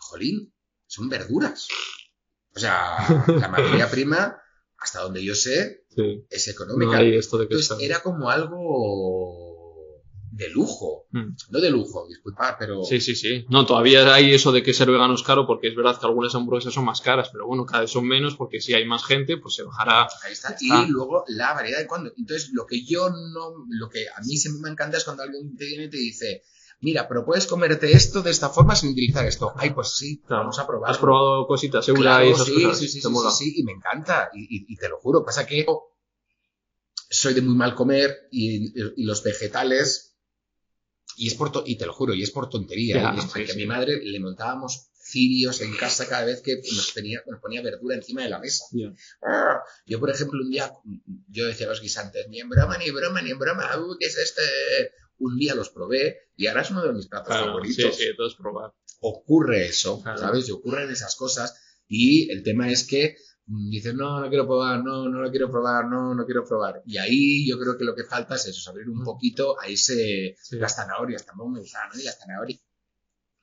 jolín, 0.06 0.53
son 0.88 1.10
verduras. 1.10 1.68
O 2.56 2.60
sea, 2.60 3.26
la 3.27 3.49
materia 3.49 3.90
prima, 3.90 4.38
hasta 4.77 5.02
donde 5.02 5.23
yo 5.23 5.36
sé, 5.36 5.86
es 6.30 6.48
económica. 6.48 7.02
Entonces 7.02 7.72
era 7.80 8.02
como 8.02 8.30
algo 8.30 9.53
de 10.36 10.49
lujo. 10.49 11.07
Hmm. 11.11 11.34
No 11.49 11.60
de 11.60 11.69
lujo, 11.69 12.07
disculpa, 12.07 12.57
pero. 12.60 12.84
Sí, 12.84 12.99
sí, 12.99 13.15
sí. 13.15 13.45
No, 13.49 13.65
todavía 13.65 14.14
hay 14.14 14.34
eso 14.34 14.52
de 14.52 14.64
que 14.64 14.73
ser 14.73 14.91
vegano 14.91 15.15
es 15.15 15.23
caro 15.23 15.48
porque 15.48 15.69
es 15.69 15.76
verdad 15.76 15.98
que 15.99 16.06
algunas 16.06 16.36
hamburguesas 16.36 16.73
son 16.73 16.86
más 16.86 17.02
caras, 17.02 17.30
pero 17.32 17.48
bueno, 17.48 17.65
cada 17.65 17.82
vez 17.82 17.91
son 17.91 18.06
menos 18.06 18.36
porque 18.36 18.60
si 18.60 18.73
hay 18.73 18.86
más 18.86 19.06
gente, 19.06 19.38
pues 19.38 19.56
se 19.56 19.64
bajará. 19.64 20.07
Ahí 20.23 20.34
está. 20.34 20.56
Y 20.60 20.88
luego 20.88 21.23
la 21.27 21.53
variedad 21.53 21.80
de 21.80 21.88
cuando. 21.88 22.11
Entonces, 22.18 22.52
lo 22.53 22.65
que 22.65 22.84
yo 22.86 23.10
no. 23.10 23.65
Lo 23.69 23.90
que 23.90 24.07
a 24.10 24.22
mí 24.22 24.38
siempre 24.38 24.61
me 24.61 24.69
encanta 24.69 24.98
es 24.98 25.06
cuando 25.06 25.23
alguien 25.23 25.56
te 25.56 25.65
viene 25.65 25.86
y 25.86 25.90
te 25.90 25.98
dice 25.98 26.44
mira, 26.81 27.07
pero 27.07 27.26
puedes 27.26 27.47
comerte 27.47 27.91
esto 27.91 28.22
de 28.22 28.31
esta 28.31 28.49
forma 28.49 28.76
sin 28.76 28.91
utilizar 28.91 29.26
esto. 29.26 29.53
Ay, 29.56 29.72
pues 29.72 29.95
sí, 29.95 30.22
vamos 30.30 30.60
a 30.60 30.68
probar. 30.68 30.91
Has 30.91 30.97
probado 30.97 31.47
cositas 31.47 31.85
segura 31.85 32.26
y 32.26 32.31
esas 32.31 32.45
sí, 32.45 32.64
cosas. 32.64 32.80
Sí, 32.80 32.88
sí, 32.88 33.02
sí, 33.02 33.10
sí, 33.38 33.53
y 33.57 33.64
me 33.64 33.73
encanta. 33.73 34.30
Y, 34.34 34.76
te 34.76 34.89
lo 34.89 34.99
juro, 34.99 35.23
pasa 35.23 35.45
que 35.45 35.65
soy 37.10 37.34
de 37.34 37.41
muy 37.41 37.56
mal 37.56 37.76
comer 37.76 38.27
y, 38.31 39.03
los 39.03 39.23
vegetales. 39.23 40.14
Y 41.18 41.27
es 41.27 41.35
por 41.35 41.52
y 41.65 41.77
te 41.77 41.85
lo 41.85 41.93
juro, 41.93 42.14
y 42.14 42.23
es 42.23 42.31
por 42.31 42.49
tontería. 42.49 43.14
y 43.15 43.19
es 43.19 43.26
porque 43.26 43.52
a 43.52 43.56
mi 43.56 43.65
madre 43.65 44.03
le 44.03 44.19
montábamos 44.19 44.89
cirios 45.06 45.61
en 45.61 45.76
casa 45.76 46.07
cada 46.07 46.26
vez 46.26 46.41
que 46.41 46.56
nos, 46.56 46.93
nos 47.27 47.39
ponía 47.39 47.61
verdura 47.61 47.95
encima 47.95 48.23
de 48.23 48.30
la 48.30 48.39
mesa. 48.39 48.65
Ah, 49.22 49.61
yo, 49.85 49.99
por 49.99 50.10
ejemplo, 50.10 50.41
un 50.41 50.49
día, 50.49 50.72
yo 51.30 51.45
decía 51.45 51.68
a 51.68 51.69
los 51.69 51.81
guisantes, 51.81 52.27
ni 52.27 52.39
en 52.39 52.49
broma, 52.49 52.77
ni 52.77 52.85
en 52.85 52.95
broma, 52.95 53.22
ni 53.22 53.30
en 53.30 53.38
broma, 53.38 53.69
¿qué 53.99 54.07
es 54.07 54.18
este? 54.18 54.41
Un 55.19 55.37
día 55.37 55.55
los 55.55 55.69
probé 55.69 56.29
y 56.35 56.47
ahora 56.47 56.61
es 56.61 56.71
uno 56.71 56.83
de 56.83 56.93
mis 56.93 57.07
platos 57.07 57.35
favoritos. 57.35 57.95
Sí, 57.95 58.03
sí, 58.03 58.35
probar. 58.37 58.73
Ocurre 59.01 59.67
eso, 59.67 60.01
¿sabes? 60.17 60.47
Y 60.49 60.51
ocurren 60.51 60.89
esas 60.89 61.15
cosas 61.15 61.55
y 61.87 62.31
el 62.31 62.43
tema 62.43 62.69
es 62.69 62.85
que 62.85 63.17
mm, 63.45 63.69
dices, 63.69 63.93
no, 63.93 64.19
no 64.19 64.29
quiero 64.29 64.45
probar, 64.45 64.83
no, 64.83 65.07
no 65.07 65.21
lo 65.21 65.29
quiero 65.29 65.49
probar, 65.49 65.87
no, 65.87 66.15
no 66.15 66.25
quiero 66.25 66.45
probar. 66.45 66.81
Y 66.85 66.97
ahí 66.97 67.47
yo 67.47 67.59
creo 67.59 67.77
que 67.77 67.83
lo 67.83 67.95
que 67.95 68.03
falta 68.03 68.35
es 68.35 68.47
eso, 68.47 68.69
abrir 68.69 68.89
un 68.89 69.01
mm. 69.01 69.05
poquito 69.05 69.59
a 69.59 69.67
ese, 69.67 70.37
las 70.51 70.75
zanahorias, 70.75 71.25
tampoco 71.25 71.49
me 71.49 71.59
gustan, 71.59 71.89
¿no? 71.93 71.99
Y 71.99 72.03
las 72.03 72.17
zanahorias. 72.19 72.59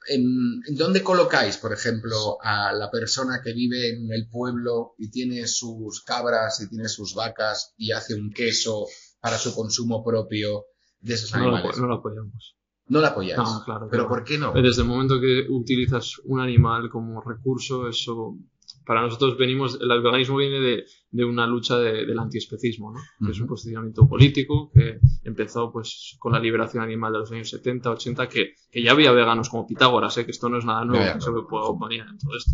¿En, 0.08 0.60
¿En, 0.66 0.74
dónde 0.74 1.04
colocáis, 1.04 1.58
por 1.58 1.72
ejemplo, 1.72 2.38
a 2.42 2.72
la 2.72 2.90
persona 2.90 3.40
que 3.42 3.52
vive 3.52 3.90
en 3.90 4.12
el 4.12 4.28
pueblo 4.28 4.94
y 4.98 5.12
tiene 5.12 5.46
sus 5.46 6.02
cabras 6.02 6.60
y 6.60 6.68
tiene 6.68 6.88
sus 6.88 7.14
vacas 7.14 7.72
y 7.76 7.92
hace 7.92 8.14
un 8.14 8.32
queso 8.32 8.88
para 9.20 9.38
su 9.38 9.54
consumo 9.54 10.02
propio 10.02 10.66
de 11.02 11.14
esos 11.14 11.34
animales. 11.34 11.78
No, 11.78 11.86
lo 11.86 11.94
apoyamos. 11.94 12.56
No 12.88 13.00
lo 13.00 13.06
apoyas. 13.06 13.38
No, 13.38 13.62
claro. 13.64 13.88
¿Pero 13.90 14.08
por 14.08 14.24
qué 14.24 14.38
no? 14.38 14.52
Desde 14.52 14.82
el 14.82 14.88
momento 14.88 15.20
que 15.20 15.46
utilizas 15.48 16.18
un 16.24 16.40
animal 16.40 16.88
como 16.88 17.20
recurso, 17.20 17.88
eso. 17.88 18.38
Para 18.86 19.02
nosotros 19.02 19.36
venimos. 19.36 19.78
El 19.80 20.02
veganismo 20.02 20.36
viene 20.36 20.58
de, 20.60 20.84
de 21.10 21.24
una 21.24 21.46
lucha 21.46 21.78
del 21.78 22.18
antiespecismo, 22.18 22.92
¿no? 22.92 23.00
Que 23.24 23.32
es 23.32 23.40
un 23.40 23.46
posicionamiento 23.46 24.08
político 24.08 24.70
que 24.72 24.98
empezó 25.24 25.70
pues 25.70 26.16
con 26.18 26.32
la 26.32 26.40
liberación 26.40 26.82
animal 26.82 27.12
de 27.12 27.18
los 27.20 27.32
años 27.32 27.50
70, 27.50 27.90
80, 27.90 28.28
que, 28.28 28.54
que 28.70 28.82
ya 28.82 28.92
había 28.92 29.12
veganos 29.12 29.48
como 29.48 29.66
Pitágoras, 29.66 30.18
¿eh? 30.18 30.24
que 30.24 30.32
esto 30.32 30.48
no 30.48 30.58
es 30.58 30.64
nada 30.64 30.84
nuevo, 30.84 31.04
que 31.14 31.20
se 31.20 31.30
puede 31.30 31.64
oponer 31.64 32.00
en 32.00 32.18
todo 32.18 32.36
esto. 32.36 32.52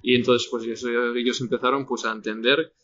Y 0.00 0.14
entonces, 0.14 0.48
pues 0.50 0.64
ellos 0.64 1.40
empezaron 1.40 1.86
pues 1.86 2.04
a 2.04 2.12
entender 2.12 2.74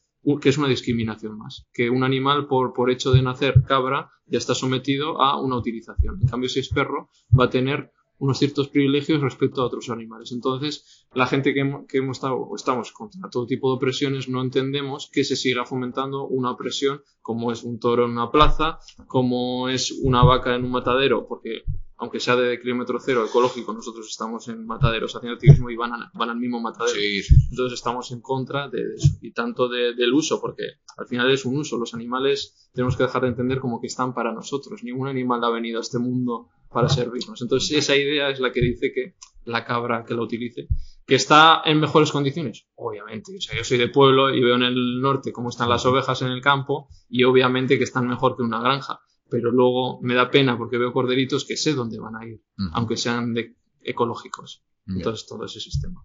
que 0.41 0.49
es 0.49 0.59
una 0.59 0.69
discriminación 0.69 1.39
más, 1.39 1.67
que 1.73 1.91
un 1.91 2.05
animal 2.05 2.47
por, 2.47 2.73
por 2.73 2.91
hecho 2.91 3.13
de 3.13 3.23
nacer 3.23 3.63
cabra 3.67 4.11
ya 4.27 4.39
está 4.39 4.55
sometido 4.55 5.21
a 5.21 5.41
una 5.41 5.57
utilización. 5.57 6.19
En 6.21 6.29
cambio, 6.29 6.49
si 6.49 6.61
es 6.61 6.69
perro, 6.69 7.11
va 7.39 7.47
a 7.47 7.51
tener 7.51 7.93
unos 8.19 8.39
ciertos 8.39 8.69
privilegios 8.69 9.23
respecto 9.23 9.63
a 9.63 9.65
otros 9.65 9.89
animales. 9.89 10.31
Entonces, 10.33 11.09
la 11.15 11.27
gente 11.27 11.55
que, 11.55 11.85
que 11.89 11.99
hemos 11.99 12.19
estado 12.19 12.49
estamos 12.55 12.93
contra 12.93 13.31
todo 13.31 13.47
tipo 13.47 13.71
de 13.71 13.77
opresiones 13.77 14.29
no 14.29 14.43
entendemos 14.43 15.09
que 15.11 15.25
se 15.25 15.37
siga 15.37 15.65
fomentando 15.65 16.27
una 16.27 16.51
opresión 16.51 17.03
como 17.23 17.51
es 17.51 17.65
un 17.65 17.79
toro 17.79 18.05
en 18.05 18.13
una 18.13 18.31
plaza, 18.31 18.79
como 19.07 19.71
es 19.71 19.91
una 19.91 20.23
vaca 20.23 20.55
en 20.55 20.65
un 20.65 20.71
matadero, 20.71 21.27
porque 21.27 21.63
aunque 22.01 22.19
sea 22.19 22.35
de 22.37 22.59
kilómetro 22.61 22.99
cero 22.99 23.25
ecológico, 23.29 23.73
nosotros 23.73 24.09
estamos 24.09 24.49
en 24.49 24.67
mataderos 24.67 25.15
haciendo 25.15 25.35
activismo 25.35 25.71
y 25.71 25.77
van, 25.77 25.93
a- 25.93 26.11
van 26.15 26.31
al 26.31 26.39
mismo 26.39 26.61
matadero. 26.61 26.95
Sí. 26.99 27.23
Entonces 27.51 27.79
estamos 27.79 28.11
en 28.11 28.21
contra 28.21 28.69
de 28.69 28.81
eso. 28.97 29.19
Y 29.21 29.33
tanto 29.33 29.69
de- 29.69 29.95
del 29.95 30.13
uso, 30.13 30.41
porque 30.41 30.65
al 30.97 31.07
final 31.07 31.31
es 31.31 31.45
un 31.45 31.59
uso. 31.59 31.79
Los 31.79 31.95
animales 31.95 32.71
tenemos 32.73 32.97
que 32.97 33.03
dejar 33.05 33.23
de 33.23 33.29
entender 33.29 33.61
como 33.61 33.81
que 33.81 33.87
están 33.87 34.15
para 34.15 34.33
nosotros. 34.33 34.83
Ningún 34.83 35.09
animal 35.09 35.45
ha 35.45 35.51
venido 35.51 35.79
a 35.79 35.83
este 35.83 35.99
mundo 35.99 36.49
para 36.73 36.89
servirnos. 36.89 37.41
Entonces 37.43 37.77
esa 37.77 37.97
idea 37.97 38.31
es 38.31 38.41
la 38.41 38.53
que 38.53 38.61
dice 38.61 38.93
que 38.95 39.15
la 39.45 39.65
cabra 39.65 40.05
que 40.05 40.15
la 40.15 40.23
utilice, 40.23 40.69
que 41.07 41.15
está 41.17 41.63
en 41.65 41.81
mejores 41.81 42.13
condiciones, 42.13 42.67
obviamente. 42.77 43.37
O 43.37 43.41
sea, 43.41 43.57
yo 43.57 43.65
soy 43.65 43.79
de 43.79 43.89
pueblo 43.89 44.33
y 44.35 44.41
veo 44.41 44.55
en 44.55 44.63
el 44.63 45.01
norte 45.01 45.33
cómo 45.33 45.49
están 45.49 45.69
las 45.69 45.85
ovejas 45.87 46.23
en 46.23 46.29
el 46.29 46.41
campo 46.41 46.89
y 47.09 47.25
obviamente 47.25 47.77
que 47.79 47.85
están 47.85 48.07
mejor 48.07 48.37
que 48.37 48.43
una 48.43 48.61
granja. 48.61 49.01
Pero 49.31 49.51
luego 49.53 50.01
me 50.03 50.15
da 50.15 50.31
pena 50.31 50.59
porque 50.59 50.77
veo 50.79 50.93
corderitos 50.93 51.45
que 51.45 51.57
sé 51.57 51.75
dónde 51.75 51.99
van 52.01 52.17
a 52.17 52.27
ir, 52.27 52.43
aunque 52.73 52.97
sean 52.97 53.33
de 53.35 53.55
ecológicos. 53.83 54.63
Entonces 54.87 55.27
todo 55.27 55.45
ese 55.45 55.61
sistema. 55.61 56.05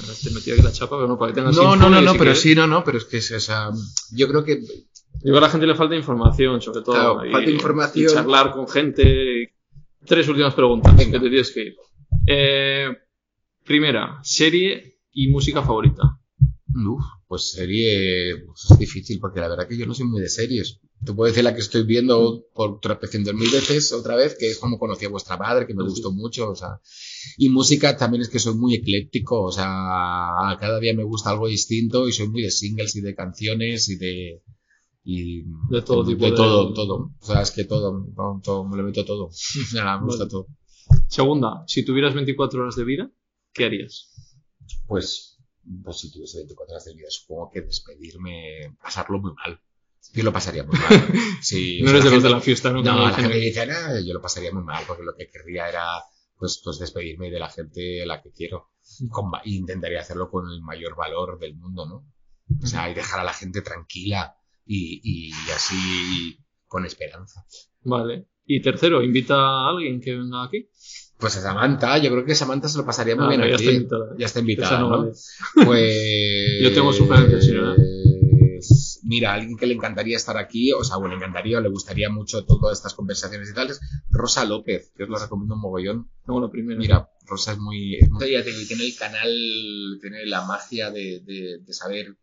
Ahora 0.00 0.12
Te 0.22 0.30
metí 0.30 0.50
aquí 0.52 0.62
la 0.62 0.72
chapa, 0.72 0.96
pero 0.96 1.08
no, 1.08 1.18
para 1.18 1.32
que 1.32 1.36
tengas 1.40 1.54
No, 1.56 1.76
no, 1.76 1.90
no, 1.90 2.00
no, 2.00 2.14
pero 2.14 2.34
sí, 2.34 2.54
no, 2.54 2.66
no, 2.66 2.82
pero 2.84 2.98
es 2.98 3.04
que 3.04 3.18
es 3.18 3.30
esa. 3.30 3.70
Yo 4.12 4.28
creo 4.28 4.44
que 4.44 4.60
Digo, 5.22 5.36
a 5.38 5.40
la 5.42 5.50
gente 5.50 5.66
le 5.66 5.74
falta 5.74 5.94
información, 5.94 6.60
sobre 6.62 6.80
todo. 6.82 6.94
Claro, 6.94 7.26
y- 7.26 7.32
falta 7.32 7.50
información. 7.50 8.04
y 8.04 8.12
charlar 8.12 8.52
con 8.52 8.66
gente. 8.68 9.54
Tres 10.04 10.26
últimas 10.28 10.54
preguntas 10.54 10.96
Venga. 10.96 11.12
que 11.12 11.20
te 11.24 11.28
tienes 11.28 11.50
que 11.52 11.62
ir. 11.62 11.76
Eh, 12.26 12.88
primera, 13.64 14.18
serie 14.22 14.98
y 15.12 15.28
música 15.28 15.62
favorita. 15.62 16.02
Uf, 16.74 17.04
pues 17.28 17.52
serie 17.52 18.44
pues 18.46 18.70
es 18.70 18.78
difícil 18.78 19.20
porque 19.20 19.40
la 19.40 19.48
verdad 19.48 19.68
que 19.68 19.76
yo 19.76 19.86
no 19.86 19.94
soy 19.94 20.06
muy 20.06 20.20
de 20.20 20.28
series. 20.28 20.80
Te 21.04 21.12
puedo 21.12 21.28
decir 21.28 21.42
la 21.42 21.52
que 21.54 21.60
estoy 21.60 21.82
viendo 21.84 22.44
por 22.54 22.78
tropecientos 22.80 23.34
mil 23.34 23.50
veces 23.50 23.92
otra 23.92 24.14
vez, 24.14 24.36
que 24.38 24.50
es 24.50 24.58
como 24.58 24.78
conocí 24.78 25.04
a 25.04 25.08
vuestra 25.08 25.36
madre, 25.36 25.66
que 25.66 25.74
me 25.74 25.82
gustó 25.82 26.12
mucho, 26.12 26.50
o 26.50 26.54
sea. 26.54 26.80
Y 27.38 27.48
música 27.48 27.96
también 27.96 28.22
es 28.22 28.28
que 28.28 28.38
soy 28.38 28.54
muy 28.54 28.74
ecléctico, 28.76 29.42
o 29.42 29.50
sea, 29.50 29.66
cada 30.60 30.78
día 30.78 30.94
me 30.94 31.02
gusta 31.02 31.30
algo 31.30 31.48
distinto 31.48 32.06
y 32.08 32.12
soy 32.12 32.28
muy 32.28 32.42
de 32.42 32.50
singles 32.50 32.94
y 32.96 33.00
de 33.00 33.14
canciones 33.14 33.88
y 33.88 33.96
de... 33.96 34.42
Y 35.04 35.42
De 35.70 35.82
todo 35.82 36.04
tipo 36.06 36.24
de 36.26 36.30
de- 36.30 36.36
todo, 36.36 36.72
todo. 36.72 37.10
O 37.20 37.24
sea, 37.26 37.42
es 37.42 37.50
que 37.50 37.64
todo, 37.64 38.06
todo, 38.40 38.64
me 38.68 38.76
lo 38.76 38.84
meto 38.84 39.04
todo. 39.04 39.30
Sea, 39.32 39.98
me 39.98 40.04
gusta 40.04 40.24
Vale. 40.24 40.30
todo. 40.30 40.46
Segunda, 41.08 41.64
si 41.66 41.84
tuvieras 41.84 42.14
24 42.14 42.62
horas 42.62 42.76
de 42.76 42.84
vida, 42.84 43.10
¿qué 43.52 43.64
harías? 43.64 44.08
Pues, 44.86 45.38
pues 45.82 45.96
si 45.98 46.12
tuviese 46.12 46.38
24 46.38 46.74
horas 46.74 46.84
de 46.84 46.94
vida, 46.94 47.08
supongo 47.10 47.50
que 47.52 47.62
despedirme, 47.62 48.76
pasarlo 48.80 49.18
muy 49.20 49.32
mal. 49.34 49.58
Yo 50.14 50.24
lo 50.24 50.32
pasaría 50.32 50.64
muy 50.64 50.76
mal. 50.78 51.12
Sí, 51.40 51.80
no 51.82 51.90
eres 51.90 52.04
de 52.04 52.10
la 52.10 52.14
los 52.16 52.22
de 52.24 52.30
la 52.30 52.40
fiesta, 52.40 52.70
¿no? 52.72 52.82
No, 52.82 53.00
la 53.08 53.14
gente 53.14 53.36
dice, 53.36 53.62
"Ah, 53.62 53.98
yo 54.04 54.12
lo 54.14 54.20
pasaría 54.20 54.52
muy 54.52 54.62
mal 54.62 54.84
porque 54.86 55.02
lo 55.04 55.14
que 55.16 55.28
querría 55.30 55.68
era 55.68 55.84
pues, 56.38 56.60
pues 56.64 56.78
despedirme 56.78 57.30
de 57.30 57.38
la 57.38 57.48
gente 57.48 58.02
a 58.02 58.06
la 58.06 58.20
que 58.20 58.32
quiero. 58.32 58.70
Con 59.10 59.30
y 59.44 59.56
intentaría 59.56 60.00
hacerlo 60.00 60.28
con 60.28 60.50
el 60.50 60.60
mayor 60.60 60.96
valor 60.96 61.38
del 61.38 61.54
mundo, 61.54 61.86
¿no? 61.86 62.06
O 62.62 62.66
sea, 62.66 62.90
y 62.90 62.94
dejar 62.94 63.20
a 63.20 63.24
la 63.24 63.32
gente 63.32 63.62
tranquila 63.62 64.34
y, 64.66 65.00
y 65.02 65.30
así 65.54 66.36
con 66.66 66.84
esperanza. 66.84 67.46
Vale. 67.82 68.26
Y 68.44 68.60
tercero, 68.60 69.02
invita 69.02 69.34
a 69.36 69.70
alguien 69.70 70.00
que 70.00 70.14
venga 70.16 70.44
aquí. 70.44 70.68
Pues 71.16 71.36
a 71.36 71.40
Samantha, 71.40 71.98
yo 71.98 72.10
creo 72.10 72.24
que 72.24 72.34
Samantha 72.34 72.68
se 72.68 72.78
lo 72.78 72.84
pasaría 72.84 73.14
muy 73.14 73.26
Ah, 73.26 73.28
bien 73.28 73.40
ya 73.42 73.54
aquí. 73.54 73.64
está 73.64 73.72
invitada. 73.72 74.04
Ya 74.18 74.26
está 74.26 74.40
invitada, 74.40 74.78
no 74.80 74.90
¿no? 74.90 74.98
vale. 74.98 75.12
Pues. 75.64 76.58
Yo 76.62 76.72
tengo 76.74 76.92
sí, 76.92 77.04
¿verdad? 77.06 77.76
Mira, 79.12 79.34
alguien 79.34 79.56
que 79.58 79.66
le 79.66 79.74
encantaría 79.74 80.16
estar 80.16 80.38
aquí, 80.38 80.72
o 80.72 80.82
sea, 80.84 80.96
bueno, 80.96 81.14
le 81.14 81.18
encantaría 81.20 81.58
o 81.58 81.60
le 81.60 81.68
gustaría 81.68 82.08
mucho 82.08 82.44
todas 82.46 82.78
estas 82.78 82.94
conversaciones 82.94 83.50
y 83.50 83.54
tal, 83.54 83.68
es 83.70 83.78
Rosa 84.10 84.44
López, 84.46 84.90
que 84.96 85.02
os 85.04 85.08
lo 85.10 85.18
recomiendo 85.18 85.54
un 85.54 85.60
mogollón. 85.60 86.10
Tengo 86.24 86.40
la 86.40 86.50
primera. 86.50 86.78
Mira, 86.78 87.08
Rosa 87.26 87.52
es 87.52 87.58
muy. 87.58 87.96
es 87.96 88.10
muy- 88.10 88.20
tiene 88.26 88.42
tiene 88.66 88.84
el 88.86 88.96
canal, 88.96 89.30
tiene 90.00 90.24
la 90.26 90.44
magia 90.46 90.90
de, 90.90 91.20
de- 91.24 91.58
de 91.64 91.72
saber 91.72 92.16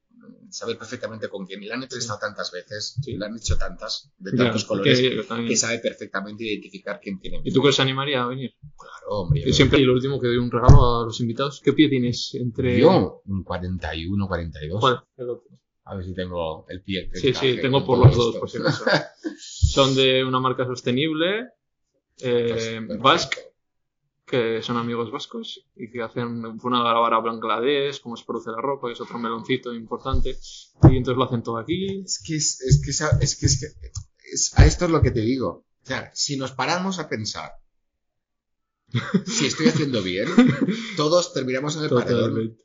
saber 0.50 0.78
perfectamente 0.78 1.30
con 1.30 1.46
quién. 1.46 1.64
Y 1.64 1.68
la 1.68 1.76
han 1.76 1.84
entrevistado 1.84 2.20
tantas 2.20 2.52
veces, 2.52 2.96
Sí. 3.02 3.16
la 3.16 3.28
han 3.28 3.38
hecho 3.38 3.56
tantas, 3.58 4.12
de 4.18 4.34
tantos 4.34 4.66
colores, 4.66 5.00
que- 5.00 5.56
sabe 5.56 5.80
perfectamente 5.80 6.44
identificar 6.44 7.00
quién 7.02 7.20
tiene. 7.20 7.40
¿Y 7.46 7.54
tú 7.54 7.62
que 7.64 7.72
se 7.72 7.82
animaría 7.84 8.24
a 8.24 8.28
venir? 8.28 8.52
Claro, 8.78 9.08
hombre. 9.22 9.44
Y 9.46 9.54
siempre, 9.54 9.80
y 9.80 9.86
lo 9.86 9.94
último 9.94 10.20
que 10.20 10.28
doy 10.28 10.38
un 10.38 10.52
regalo 10.52 11.02
a 11.02 11.06
los 11.06 11.20
invitados. 11.22 11.62
¿Qué 11.64 11.72
pie 11.74 11.88
tienes 11.88 12.32
entre. 12.34 12.80
Yo, 12.82 13.22
un 13.28 13.44
41, 13.44 14.28
42. 14.28 14.80
¿Cuál? 14.82 15.00
El 15.18 15.30
otro. 15.30 15.48
A 15.90 15.96
ver 15.96 16.06
si 16.06 16.14
tengo 16.14 16.66
el 16.70 16.82
pie. 16.84 17.10
Sí, 17.14 17.34
sí, 17.34 17.58
tengo 17.62 17.84
por 17.86 17.98
los 17.98 18.16
dos, 18.16 18.36
por 18.38 18.50
si 18.50 18.58
acaso. 18.60 18.86
Son 19.38 19.96
de 19.96 20.24
una 20.24 20.40
marca 20.40 20.66
sostenible, 20.66 21.48
eh, 22.22 22.82
Pues. 22.88 23.00
Basque, 23.00 23.40
que 24.26 24.62
son 24.62 24.78
amigos 24.78 25.12
vascos 25.12 25.66
y 25.76 25.90
que 25.90 26.04
hacen, 26.04 26.60
fueron 26.60 26.82
a 26.82 26.90
grabar 26.92 27.14
a 27.16 27.20
Bangladesh, 27.20 28.02
cómo 28.02 28.16
se 28.16 28.26
produce 28.26 28.52
la 28.52 28.62
ropa, 28.62 28.88
que 28.88 28.94
es 28.94 29.02
otro 29.02 29.18
meloncito 29.18 29.74
importante. 29.74 30.38
Y 30.84 30.98
entonces 30.98 31.18
lo 31.18 31.24
hacen 31.24 31.42
todo 31.42 31.58
aquí. 31.58 32.02
Es 32.06 32.22
que 32.24 32.36
es, 32.36 32.62
es 32.62 32.82
que, 32.86 32.92
es 32.92 33.36
que, 33.40 33.46
es 33.48 33.60
que 33.60 33.88
es- 34.32 34.54
a 34.60 34.66
esto 34.68 34.86
es 34.86 34.92
lo 34.92 35.02
que 35.02 35.10
te 35.12 35.22
digo. 35.22 35.66
O 35.82 35.86
sea, 35.86 36.12
si 36.14 36.38
nos 36.38 36.52
paramos 36.52 37.00
a 37.00 37.10
pensar 37.10 37.52
si 39.26 39.46
estoy 39.48 39.68
haciendo 39.70 40.02
bien, 40.04 40.28
todos 40.98 41.34
terminamos 41.34 41.76
en 41.78 41.84
el 41.84 41.90
paredón. 41.90 42.58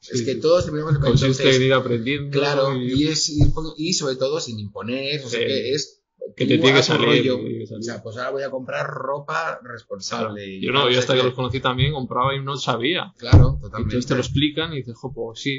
Es 0.00 0.22
que 0.22 0.34
sí. 0.34 0.40
todos 0.40 0.64
terminamos 0.64 0.94
en 0.96 1.02
el. 1.02 1.08
Consiste 1.08 1.56
en 1.56 1.62
ir 1.62 1.72
aprendiendo. 1.74 2.38
Claro, 2.38 2.76
y- 2.76 2.92
y, 3.04 3.08
es, 3.08 3.28
ir 3.30 3.46
y 3.76 3.92
sobre 3.94 4.16
todo 4.16 4.40
sin 4.40 4.58
imponer, 4.58 5.24
o 5.24 5.28
sea, 5.28 5.40
que 5.40 5.72
es 5.72 6.02
Que 6.36 6.46
te 6.46 6.58
tiene 6.58 6.76
que 6.76 6.82
salir, 6.82 7.06
rollo. 7.06 7.36
te 7.36 7.42
tiene 7.42 7.58
que 7.60 7.66
salir. 7.66 7.80
O 7.80 7.82
sea, 7.82 8.02
pues 8.02 8.16
ahora 8.16 8.30
voy 8.30 8.42
a 8.42 8.50
comprar 8.50 8.86
ropa 8.86 9.60
responsable. 9.62 10.60
Yo 10.60 10.72
no, 10.72 10.88
yo 10.90 10.98
hasta 10.98 11.14
que 11.16 11.22
los 11.22 11.34
conocí 11.34 11.60
también 11.60 11.92
compraba 11.92 12.34
y 12.34 12.42
no 12.42 12.56
sabía. 12.56 13.12
Claro, 13.18 13.58
totalmente. 13.60 13.94
Entonces 13.96 14.06
te 14.06 14.14
lo 14.14 14.20
explican 14.20 14.72
y 14.72 14.76
dices, 14.76 14.94
jo, 14.96 15.12
pues 15.12 15.40
sí, 15.40 15.58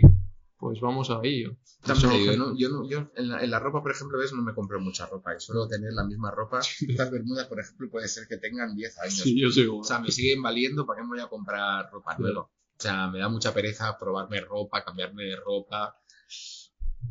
pues 0.57 0.80
vamos 0.82 1.10
a 1.10 1.20
ello. 1.24 1.57
También 1.86 2.11
digo, 2.11 2.34
¿no? 2.38 2.57
Yo, 2.57 2.70
no, 2.70 2.88
yo 2.90 3.10
en, 3.16 3.30
la, 3.30 3.44
en 3.44 3.49
la 3.52 3.60
ropa, 3.60 3.82
por 3.82 3.91
ejemplo, 3.91 4.18
ves, 4.20 4.34
no 4.34 4.41
me 4.41 4.53
compro 4.53 4.80
mucha 4.80 5.06
ropa. 5.06 5.36
Y 5.36 5.40
suelo 5.40 5.68
tener 5.68 5.91
la 5.94 6.06
misma 6.06 6.32
ropa. 6.32 6.60
Estas 6.88 7.11
bermudas, 7.11 7.48
por 7.48 7.60
ejemplo, 7.60 7.90
puede 7.90 8.07
ser 8.07 8.28
que 8.28 8.38
tengan 8.38 8.76
10 8.76 8.99
años. 8.99 9.16
Sí, 9.16 9.40
yo 9.40 9.49
soy 9.52 9.64
igual. 9.64 9.82
O 9.82 9.84
sea, 9.84 9.99
me 9.99 10.11
siguen 10.11 10.41
valiendo, 10.41 10.86
¿para 10.86 10.98
qué 10.99 11.03
me 11.03 11.10
voy 11.10 11.20
a 11.20 11.28
comprar 11.28 11.90
ropa 11.91 12.16
nueva? 12.18 12.49
O 12.80 12.81
sea, 12.81 13.07
me 13.10 13.19
da 13.19 13.27
mucha 13.27 13.53
pereza 13.53 13.97
probarme 13.99 14.39
ropa, 14.39 14.84
cambiarme 14.85 15.23
de 15.26 15.35
ropa. 15.35 15.84
A 15.85 15.97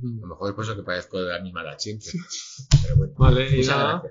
lo 0.01 0.27
mejor 0.27 0.49
es 0.51 0.55
por 0.55 0.65
eso 0.65 0.75
que 0.77 0.83
parezco 0.83 1.23
de 1.23 1.35
animada 1.35 1.79
siempre. 1.79 2.09
Pero 2.83 2.97
bueno. 2.97 3.13
Vale, 3.19 3.55
y 3.55 3.67
nada, 3.67 4.03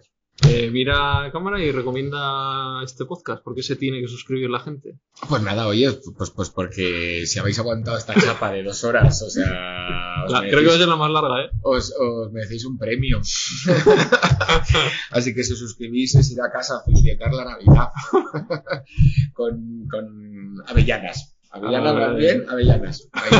eh, 0.47 0.69
mira 0.69 1.23
a 1.25 1.31
cámara 1.31 1.59
y 1.59 1.71
recomienda 1.71 2.83
este 2.83 3.05
podcast. 3.05 3.43
¿Por 3.43 3.55
qué 3.55 3.63
se 3.63 3.75
tiene 3.75 4.01
que 4.01 4.07
suscribir 4.07 4.51
la 4.51 4.59
gente? 4.59 4.99
Pues 5.27 5.41
nada, 5.41 5.65
oye, 5.67 5.91
pues, 6.15 6.29
pues 6.29 6.49
porque 6.51 7.23
si 7.25 7.39
habéis 7.39 7.57
aguantado 7.57 7.97
esta 7.97 8.13
chapa 8.13 8.51
de 8.51 8.61
dos 8.61 8.83
horas, 8.83 9.19
o 9.23 9.29
sea, 9.31 10.23
os, 10.25 10.31
La- 10.31 10.41
merecéis, 10.41 10.51
creo 10.51 10.61
que 10.61 10.67
va 10.67 10.75
a 10.75 10.77
ser 10.77 10.87
la 10.87 10.95
más 10.95 11.09
larga, 11.11 11.41
¿eh? 11.43 11.49
os, 11.63 11.91
os 11.99 12.31
merecéis 12.31 12.65
un 12.65 12.77
premio. 12.77 13.19
Así 15.11 15.33
que 15.33 15.43
si 15.43 15.53
os 15.53 15.59
suscribís, 15.59 16.13
es 16.15 16.29
ir 16.31 16.41
a 16.41 16.51
casa 16.51 16.77
a 16.77 16.83
felicitar 16.83 17.33
la 17.33 17.45
Navidad 17.45 17.89
con, 19.33 19.87
con 19.89 20.55
avellanas. 20.67 21.33
Avellanas 21.51 21.95
Ah, 21.95 21.99
van 21.99 22.17
bien, 22.17 22.45
avellanas. 22.49 23.07
Ahí. 23.13 23.31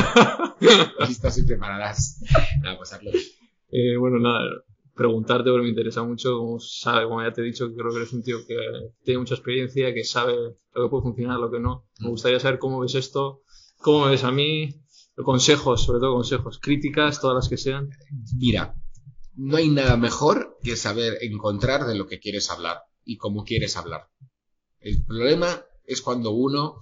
Listas 1.08 1.38
y 1.38 1.42
preparadas. 1.44 2.20
Nada, 2.62 2.78
pasarlo. 2.78 3.10
Eh, 3.70 3.96
bueno, 3.98 4.18
nada, 4.18 4.40
preguntarte 4.94 5.50
porque 5.50 5.62
me 5.64 5.68
interesa 5.68 6.02
mucho, 6.02 6.38
como 6.38 6.58
sabe, 6.58 7.04
como 7.04 7.22
ya 7.22 7.32
te 7.32 7.42
he 7.42 7.44
dicho, 7.44 7.68
que 7.68 7.74
creo 7.76 7.90
que 7.90 7.96
eres 7.98 8.12
un 8.12 8.22
tío 8.22 8.38
que 8.46 8.56
tiene 9.04 9.20
mucha 9.20 9.34
experiencia, 9.34 9.92
que 9.94 10.04
sabe 10.04 10.34
lo 10.74 10.82
que 10.84 10.88
puede 10.90 11.02
funcionar, 11.02 11.38
lo 11.38 11.50
que 11.50 11.60
no. 11.60 11.86
Me 12.00 12.08
Mm. 12.08 12.10
gustaría 12.10 12.40
saber 12.40 12.58
cómo 12.58 12.80
ves 12.80 12.94
esto, 12.94 13.42
cómo 13.78 14.04
me 14.06 14.10
ves 14.12 14.24
a 14.24 14.30
mí, 14.32 14.70
consejos, 15.16 15.84
sobre 15.84 16.00
todo 16.00 16.14
consejos, 16.14 16.58
críticas, 16.58 17.20
todas 17.20 17.34
las 17.36 17.48
que 17.48 17.56
sean. 17.56 17.90
Mira, 18.36 18.74
no 19.34 19.56
hay 19.56 19.68
nada 19.68 19.96
mejor 19.96 20.56
que 20.62 20.76
saber 20.76 21.18
encontrar 21.20 21.86
de 21.86 21.94
lo 21.96 22.06
que 22.06 22.18
quieres 22.18 22.50
hablar 22.50 22.78
y 23.04 23.16
cómo 23.16 23.44
quieres 23.44 23.76
hablar. 23.76 24.08
El 24.80 25.04
problema 25.04 25.62
es 25.84 26.02
cuando 26.02 26.30
uno, 26.30 26.76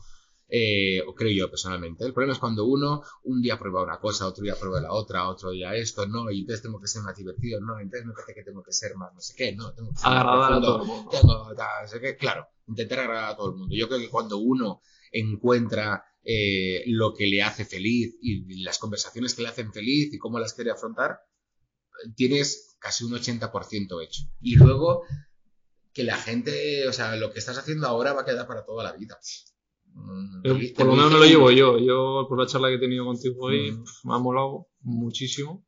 eh, 0.48 1.02
o 1.06 1.14
creo 1.14 1.32
yo 1.32 1.50
personalmente, 1.50 2.04
el 2.04 2.12
problema 2.12 2.34
es 2.34 2.38
cuando 2.38 2.64
uno 2.64 3.02
un 3.24 3.42
día 3.42 3.58
prueba 3.58 3.82
una 3.82 3.98
cosa, 3.98 4.26
otro 4.26 4.44
día 4.44 4.54
prueba 4.54 4.80
la 4.80 4.92
otra, 4.92 5.28
otro 5.28 5.50
día 5.50 5.74
esto, 5.74 6.06
no, 6.06 6.30
y 6.30 6.40
entonces 6.40 6.62
tengo 6.62 6.80
que 6.80 6.86
ser 6.86 7.02
más 7.02 7.16
divertido, 7.16 7.60
no, 7.60 7.80
entonces 7.80 8.06
me 8.06 8.12
parece 8.12 8.34
que 8.34 8.44
tengo 8.44 8.62
que 8.62 8.72
ser 8.72 8.94
más 8.96 9.12
no 9.12 9.20
sé 9.20 9.34
qué, 9.36 9.52
no, 9.54 9.72
tengo 9.74 9.90
que 9.90 9.98
ser 9.98 10.10
más 10.10 10.20
Agradar 10.20 10.52
a 10.52 10.60
todo 10.60 10.82
el 10.82 10.88
mundo. 10.88 11.10
tengo 11.10 11.54
no 11.54 11.88
sé 11.88 12.00
qué, 12.00 12.16
claro, 12.16 12.46
intentar 12.66 13.00
agradar 13.00 13.32
a 13.32 13.36
todo 13.36 13.50
el 13.50 13.56
mundo. 13.56 13.74
Yo 13.76 13.88
creo 13.88 14.00
que 14.00 14.08
cuando 14.08 14.38
uno 14.38 14.80
encuentra 15.12 16.04
eh, 16.22 16.82
lo 16.86 17.14
que 17.14 17.26
le 17.26 17.42
hace 17.42 17.64
feliz 17.64 18.16
y 18.20 18.62
las 18.62 18.78
conversaciones 18.78 19.34
que 19.34 19.42
le 19.42 19.48
hacen 19.48 19.72
feliz 19.72 20.12
y 20.12 20.18
cómo 20.18 20.38
las 20.38 20.54
quiere 20.54 20.70
afrontar, 20.70 21.20
tienes 22.14 22.76
casi 22.78 23.04
un 23.04 23.12
80% 23.12 24.04
hecho. 24.04 24.22
Y 24.40 24.56
luego 24.56 25.02
que 25.92 26.04
la 26.04 26.16
gente, 26.16 26.86
o 26.88 26.92
sea, 26.92 27.16
lo 27.16 27.32
que 27.32 27.38
estás 27.38 27.58
haciendo 27.58 27.86
ahora 27.86 28.12
va 28.12 28.22
a 28.22 28.24
quedar 28.24 28.46
para 28.46 28.64
toda 28.64 28.84
la 28.84 28.92
vida. 28.92 29.18
Pero 30.42 30.56
por 30.76 30.86
lo 30.86 30.96
menos 30.96 31.12
me 31.12 31.18
lo 31.18 31.24
llevo 31.24 31.50
yo. 31.50 31.78
Yo, 31.78 32.26
por 32.28 32.38
la 32.38 32.46
charla 32.46 32.68
que 32.68 32.74
he 32.74 32.78
tenido 32.80 33.04
contigo 33.04 33.46
hoy, 33.46 33.72
Mm. 33.72 33.84
me 34.04 34.14
ha 34.14 34.18
molado 34.18 34.66
muchísimo. 34.82 35.64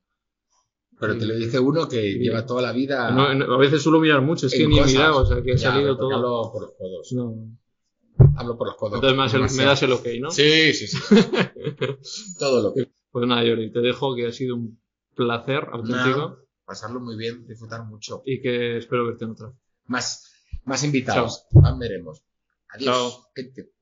Pero 1.00 1.16
te 1.16 1.26
lo 1.26 1.34
dice 1.36 1.58
uno 1.60 1.88
que 1.88 2.14
lleva 2.18 2.44
toda 2.44 2.60
la 2.62 2.72
vida. 2.72 3.10
No, 3.12 3.32
no, 3.34 3.54
a 3.54 3.58
veces 3.58 3.82
suelo 3.82 4.00
mirar 4.00 4.20
mucho, 4.20 4.46
es 4.48 4.52
que 4.52 4.66
ni 4.66 4.78
he 4.78 4.84
mirado, 4.84 5.22
o 5.22 5.26
sea, 5.26 5.42
que 5.42 5.52
ha 5.52 5.58
salido 5.58 5.96
todo. 5.96 6.12
Hablo 6.14 6.50
por 6.52 6.62
los 6.62 6.72
codos. 6.76 7.12
No. 7.12 7.34
Hablo 8.36 8.58
por 8.58 8.66
los 8.66 8.76
codos. 8.76 8.94
Entonces 8.96 9.16
me 9.16 9.22
das, 9.22 9.34
el, 9.52 9.56
me 9.58 9.64
das 9.64 9.82
el 9.84 9.92
ok, 9.92 10.06
¿no? 10.20 10.30
Sí, 10.32 10.72
sí, 10.74 10.88
sí. 10.88 10.98
Todo 12.38 12.62
lo 12.62 12.74
que. 12.74 12.90
Pues 13.10 13.26
nada, 13.28 13.42
Jordi, 13.48 13.70
te 13.72 13.80
dejo 13.80 14.14
que 14.16 14.26
ha 14.26 14.32
sido 14.32 14.56
un 14.56 14.80
placer 15.14 15.68
auténtico. 15.72 16.38
Pasarlo 16.64 17.00
muy 17.00 17.16
bien, 17.16 17.46
disfrutar 17.46 17.84
mucho. 17.86 18.22
y 18.26 18.40
que 18.42 18.76
espero 18.78 19.06
verte 19.06 19.24
en 19.24 19.30
otra. 19.30 19.52
Más, 19.86 20.30
más 20.64 20.82
invitados. 20.84 21.46
Más 21.52 21.78
veremos. 21.78 22.22
Adiós. 22.70 23.24
Chao. 23.34 23.72